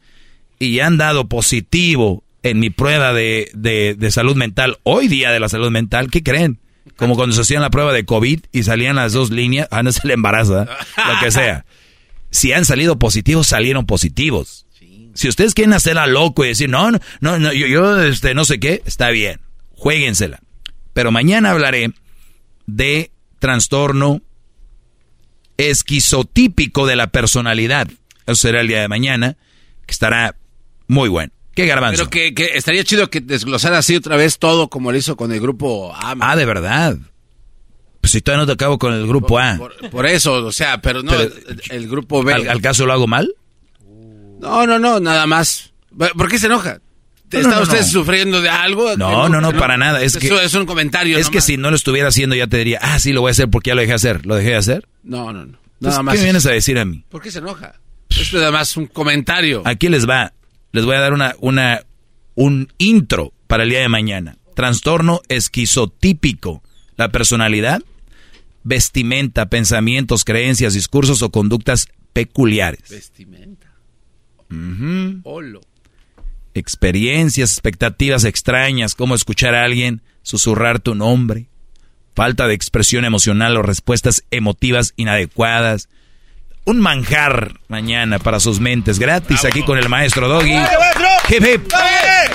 y 0.59 0.79
han 0.79 0.97
dado 0.97 1.27
positivo 1.27 2.23
en 2.43 2.59
mi 2.59 2.69
prueba 2.69 3.13
de, 3.13 3.51
de 3.53 4.11
salud 4.11 4.35
mental, 4.35 4.77
hoy 4.83 5.07
día 5.07 5.31
de 5.31 5.39
la 5.39 5.49
salud 5.49 5.71
mental, 5.71 6.09
¿qué 6.09 6.23
creen? 6.23 6.59
Como 6.95 7.15
cuando 7.15 7.35
se 7.35 7.41
hacían 7.41 7.61
la 7.61 7.69
prueba 7.69 7.91
de 7.91 8.05
COVID 8.05 8.41
y 8.51 8.63
salían 8.63 8.95
las 8.95 9.13
dos 9.13 9.29
líneas, 9.29 9.67
ah, 9.71 9.83
no 9.83 9.91
se 9.91 10.07
le 10.07 10.13
embaraza, 10.13 10.65
lo 10.65 11.19
que 11.21 11.31
sea. 11.31 11.65
Si 12.29 12.51
han 12.53 12.65
salido 12.65 12.99
positivos, 12.99 13.47
salieron 13.47 13.85
positivos. 13.85 14.66
Si 15.17 15.27
ustedes 15.27 15.55
quieren 15.55 15.73
hacerla 15.73 16.05
loco 16.05 16.45
y 16.45 16.49
decir, 16.49 16.69
no, 16.69 16.91
no, 16.91 16.99
no, 17.21 17.51
yo, 17.51 17.65
yo 17.65 18.03
este, 18.03 18.35
no 18.35 18.45
sé 18.45 18.59
qué, 18.59 18.83
está 18.85 19.09
bien, 19.09 19.41
jueguensela. 19.71 20.41
Pero 20.93 21.11
mañana 21.11 21.49
hablaré 21.49 21.91
de 22.67 23.09
trastorno 23.39 24.21
esquizotípico 25.57 26.85
de 26.85 26.97
la 26.97 27.07
personalidad. 27.07 27.87
Eso 28.27 28.35
será 28.35 28.61
el 28.61 28.67
día 28.67 28.79
de 28.79 28.87
mañana, 28.89 29.37
que 29.87 29.91
estará 29.91 30.35
muy 30.85 31.09
bueno. 31.09 31.33
¿Qué 31.55 31.65
garbanzo? 31.65 32.07
Pero 32.11 32.35
que, 32.35 32.51
estaría 32.53 32.83
chido 32.83 33.09
que 33.09 33.19
desglosara 33.19 33.79
así 33.79 33.95
otra 33.95 34.17
vez 34.17 34.37
todo 34.37 34.67
como 34.67 34.91
lo 34.91 34.99
hizo 34.99 35.17
con 35.17 35.31
el 35.31 35.39
grupo 35.39 35.95
A. 35.95 36.13
Ah, 36.19 36.35
de 36.35 36.45
verdad. 36.45 36.95
Pues 38.01 38.11
si 38.11 38.21
todavía 38.21 38.43
no 38.43 38.45
te 38.45 38.53
acabo 38.53 38.77
con 38.77 38.93
el 38.93 39.07
grupo 39.07 39.39
A. 39.39 39.57
Por, 39.89 40.05
eso, 40.05 40.45
o 40.45 40.51
sea, 40.51 40.79
pero 40.79 41.01
no, 41.01 41.11
el, 41.71 41.89
grupo 41.89 42.21
B. 42.21 42.35
¿al, 42.35 42.61
caso 42.61 42.85
lo 42.85 42.93
hago 42.93 43.07
mal? 43.07 43.33
No, 44.39 44.67
no, 44.67 44.79
no, 44.79 44.99
nada 44.99 45.25
más. 45.27 45.73
¿Por 45.97 46.29
qué 46.29 46.39
se 46.39 46.47
enoja? 46.47 46.79
¿Está 47.29 47.61
usted 47.61 47.83
sufriendo 47.83 48.41
de 48.41 48.49
algo? 48.49 48.95
No, 48.95 49.27
no, 49.27 49.41
no, 49.41 49.51
para 49.53 49.77
nada. 49.77 50.01
Es 50.01 50.17
que, 50.17 50.27
es 50.27 50.53
un 50.53 50.65
comentario. 50.65 51.17
Es 51.17 51.29
que 51.29 51.41
si 51.41 51.57
no 51.57 51.69
lo 51.69 51.75
estuviera 51.75 52.07
haciendo 52.07 52.35
ya 52.35 52.47
te 52.47 52.57
diría, 52.57 52.79
ah, 52.81 52.99
sí, 52.99 53.11
lo 53.11 53.21
voy 53.21 53.29
a 53.29 53.31
hacer 53.31 53.49
porque 53.49 53.69
ya 53.69 53.75
lo 53.75 53.81
dejé 53.81 53.93
hacer. 53.93 54.25
¿Lo 54.25 54.35
dejé 54.35 54.51
de 54.51 54.55
hacer? 54.55 54.87
No, 55.03 55.33
no, 55.33 55.45
no. 55.45 55.57
Nada 55.79 56.03
más. 56.03 56.15
¿Qué 56.15 56.23
vienes 56.23 56.45
a 56.45 56.51
decir 56.51 56.79
a 56.79 56.85
mí? 56.85 57.03
¿Por 57.09 57.21
qué 57.21 57.31
se 57.31 57.39
enoja? 57.39 57.73
Esto 58.09 58.21
es 58.21 58.33
nada 58.33 58.51
más 58.51 58.77
un 58.77 58.87
comentario. 58.87 59.61
Aquí 59.65 59.89
les 59.89 60.07
va 60.07 60.33
les 60.71 60.85
voy 60.85 60.95
a 60.95 60.99
dar 60.99 61.13
una, 61.13 61.35
una, 61.39 61.81
un 62.35 62.71
intro 62.77 63.33
para 63.47 63.63
el 63.63 63.69
día 63.69 63.79
de 63.79 63.89
mañana. 63.89 64.37
Trastorno 64.53 65.21
esquizotípico. 65.27 66.61
La 66.97 67.09
personalidad, 67.09 67.81
vestimenta, 68.63 69.47
pensamientos, 69.47 70.23
creencias, 70.23 70.73
discursos 70.73 71.21
o 71.21 71.31
conductas 71.31 71.87
peculiares. 72.13 72.89
Vestimenta. 72.89 73.66
Experiencias, 76.53 77.51
expectativas 77.51 78.23
extrañas, 78.23 78.95
como 78.95 79.15
escuchar 79.15 79.53
a 79.55 79.63
alguien 79.63 80.01
susurrar 80.23 80.79
tu 80.79 80.95
nombre, 80.95 81.47
falta 82.15 82.47
de 82.47 82.53
expresión 82.53 83.05
emocional 83.05 83.55
o 83.57 83.61
respuestas 83.61 84.23
emotivas 84.31 84.93
inadecuadas, 84.97 85.87
un 86.65 86.81
manjar 86.81 87.61
mañana 87.69 88.19
para 88.19 88.41
sus 88.41 88.59
mentes 88.59 88.99
gratis 88.99 89.45
aquí 89.45 89.63
con 89.63 89.77
el 89.77 89.87
maestro 89.87 90.27
Doggy. 90.27 90.57
Hip 91.29 91.43
hip. 91.45 91.73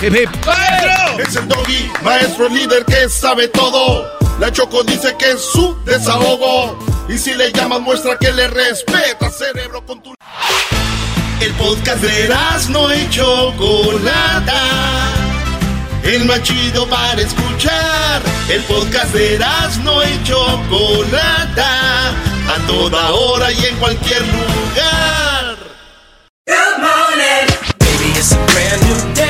Hip 0.00 0.14
hip. 0.14 0.46
¡Maestro! 0.46 1.18
Es 1.18 1.36
el 1.36 1.48
Doggy, 1.48 1.90
maestro 2.02 2.48
líder 2.48 2.84
que 2.86 3.08
sabe 3.10 3.48
todo. 3.48 4.10
La 4.40 4.50
Choco 4.50 4.82
dice 4.84 5.14
que 5.18 5.32
es 5.32 5.40
su 5.40 5.76
desahogo. 5.84 6.78
Y 7.08 7.18
si 7.18 7.34
le 7.34 7.52
llamas 7.52 7.80
muestra 7.82 8.16
que 8.18 8.32
le 8.32 8.48
respeta, 8.48 9.30
cerebro 9.30 9.84
con 9.84 10.02
tu... 10.02 10.14
El 11.42 11.52
podcast 11.54 12.00
de 12.00 12.28
no 12.68 12.94
y 12.94 13.08
Chocolata. 13.10 14.60
El 16.04 16.24
más 16.24 16.40
chido 16.44 16.88
para 16.88 17.20
escuchar. 17.20 18.22
El 18.48 18.62
podcast 18.62 19.12
de 19.12 19.40
no 19.82 20.04
y 20.04 20.22
Chocolata 20.22 22.10
a 22.10 22.66
toda 22.68 23.10
hora 23.10 23.50
y 23.50 23.66
en 23.66 23.76
cualquier 23.78 24.22
lugar. 24.22 25.56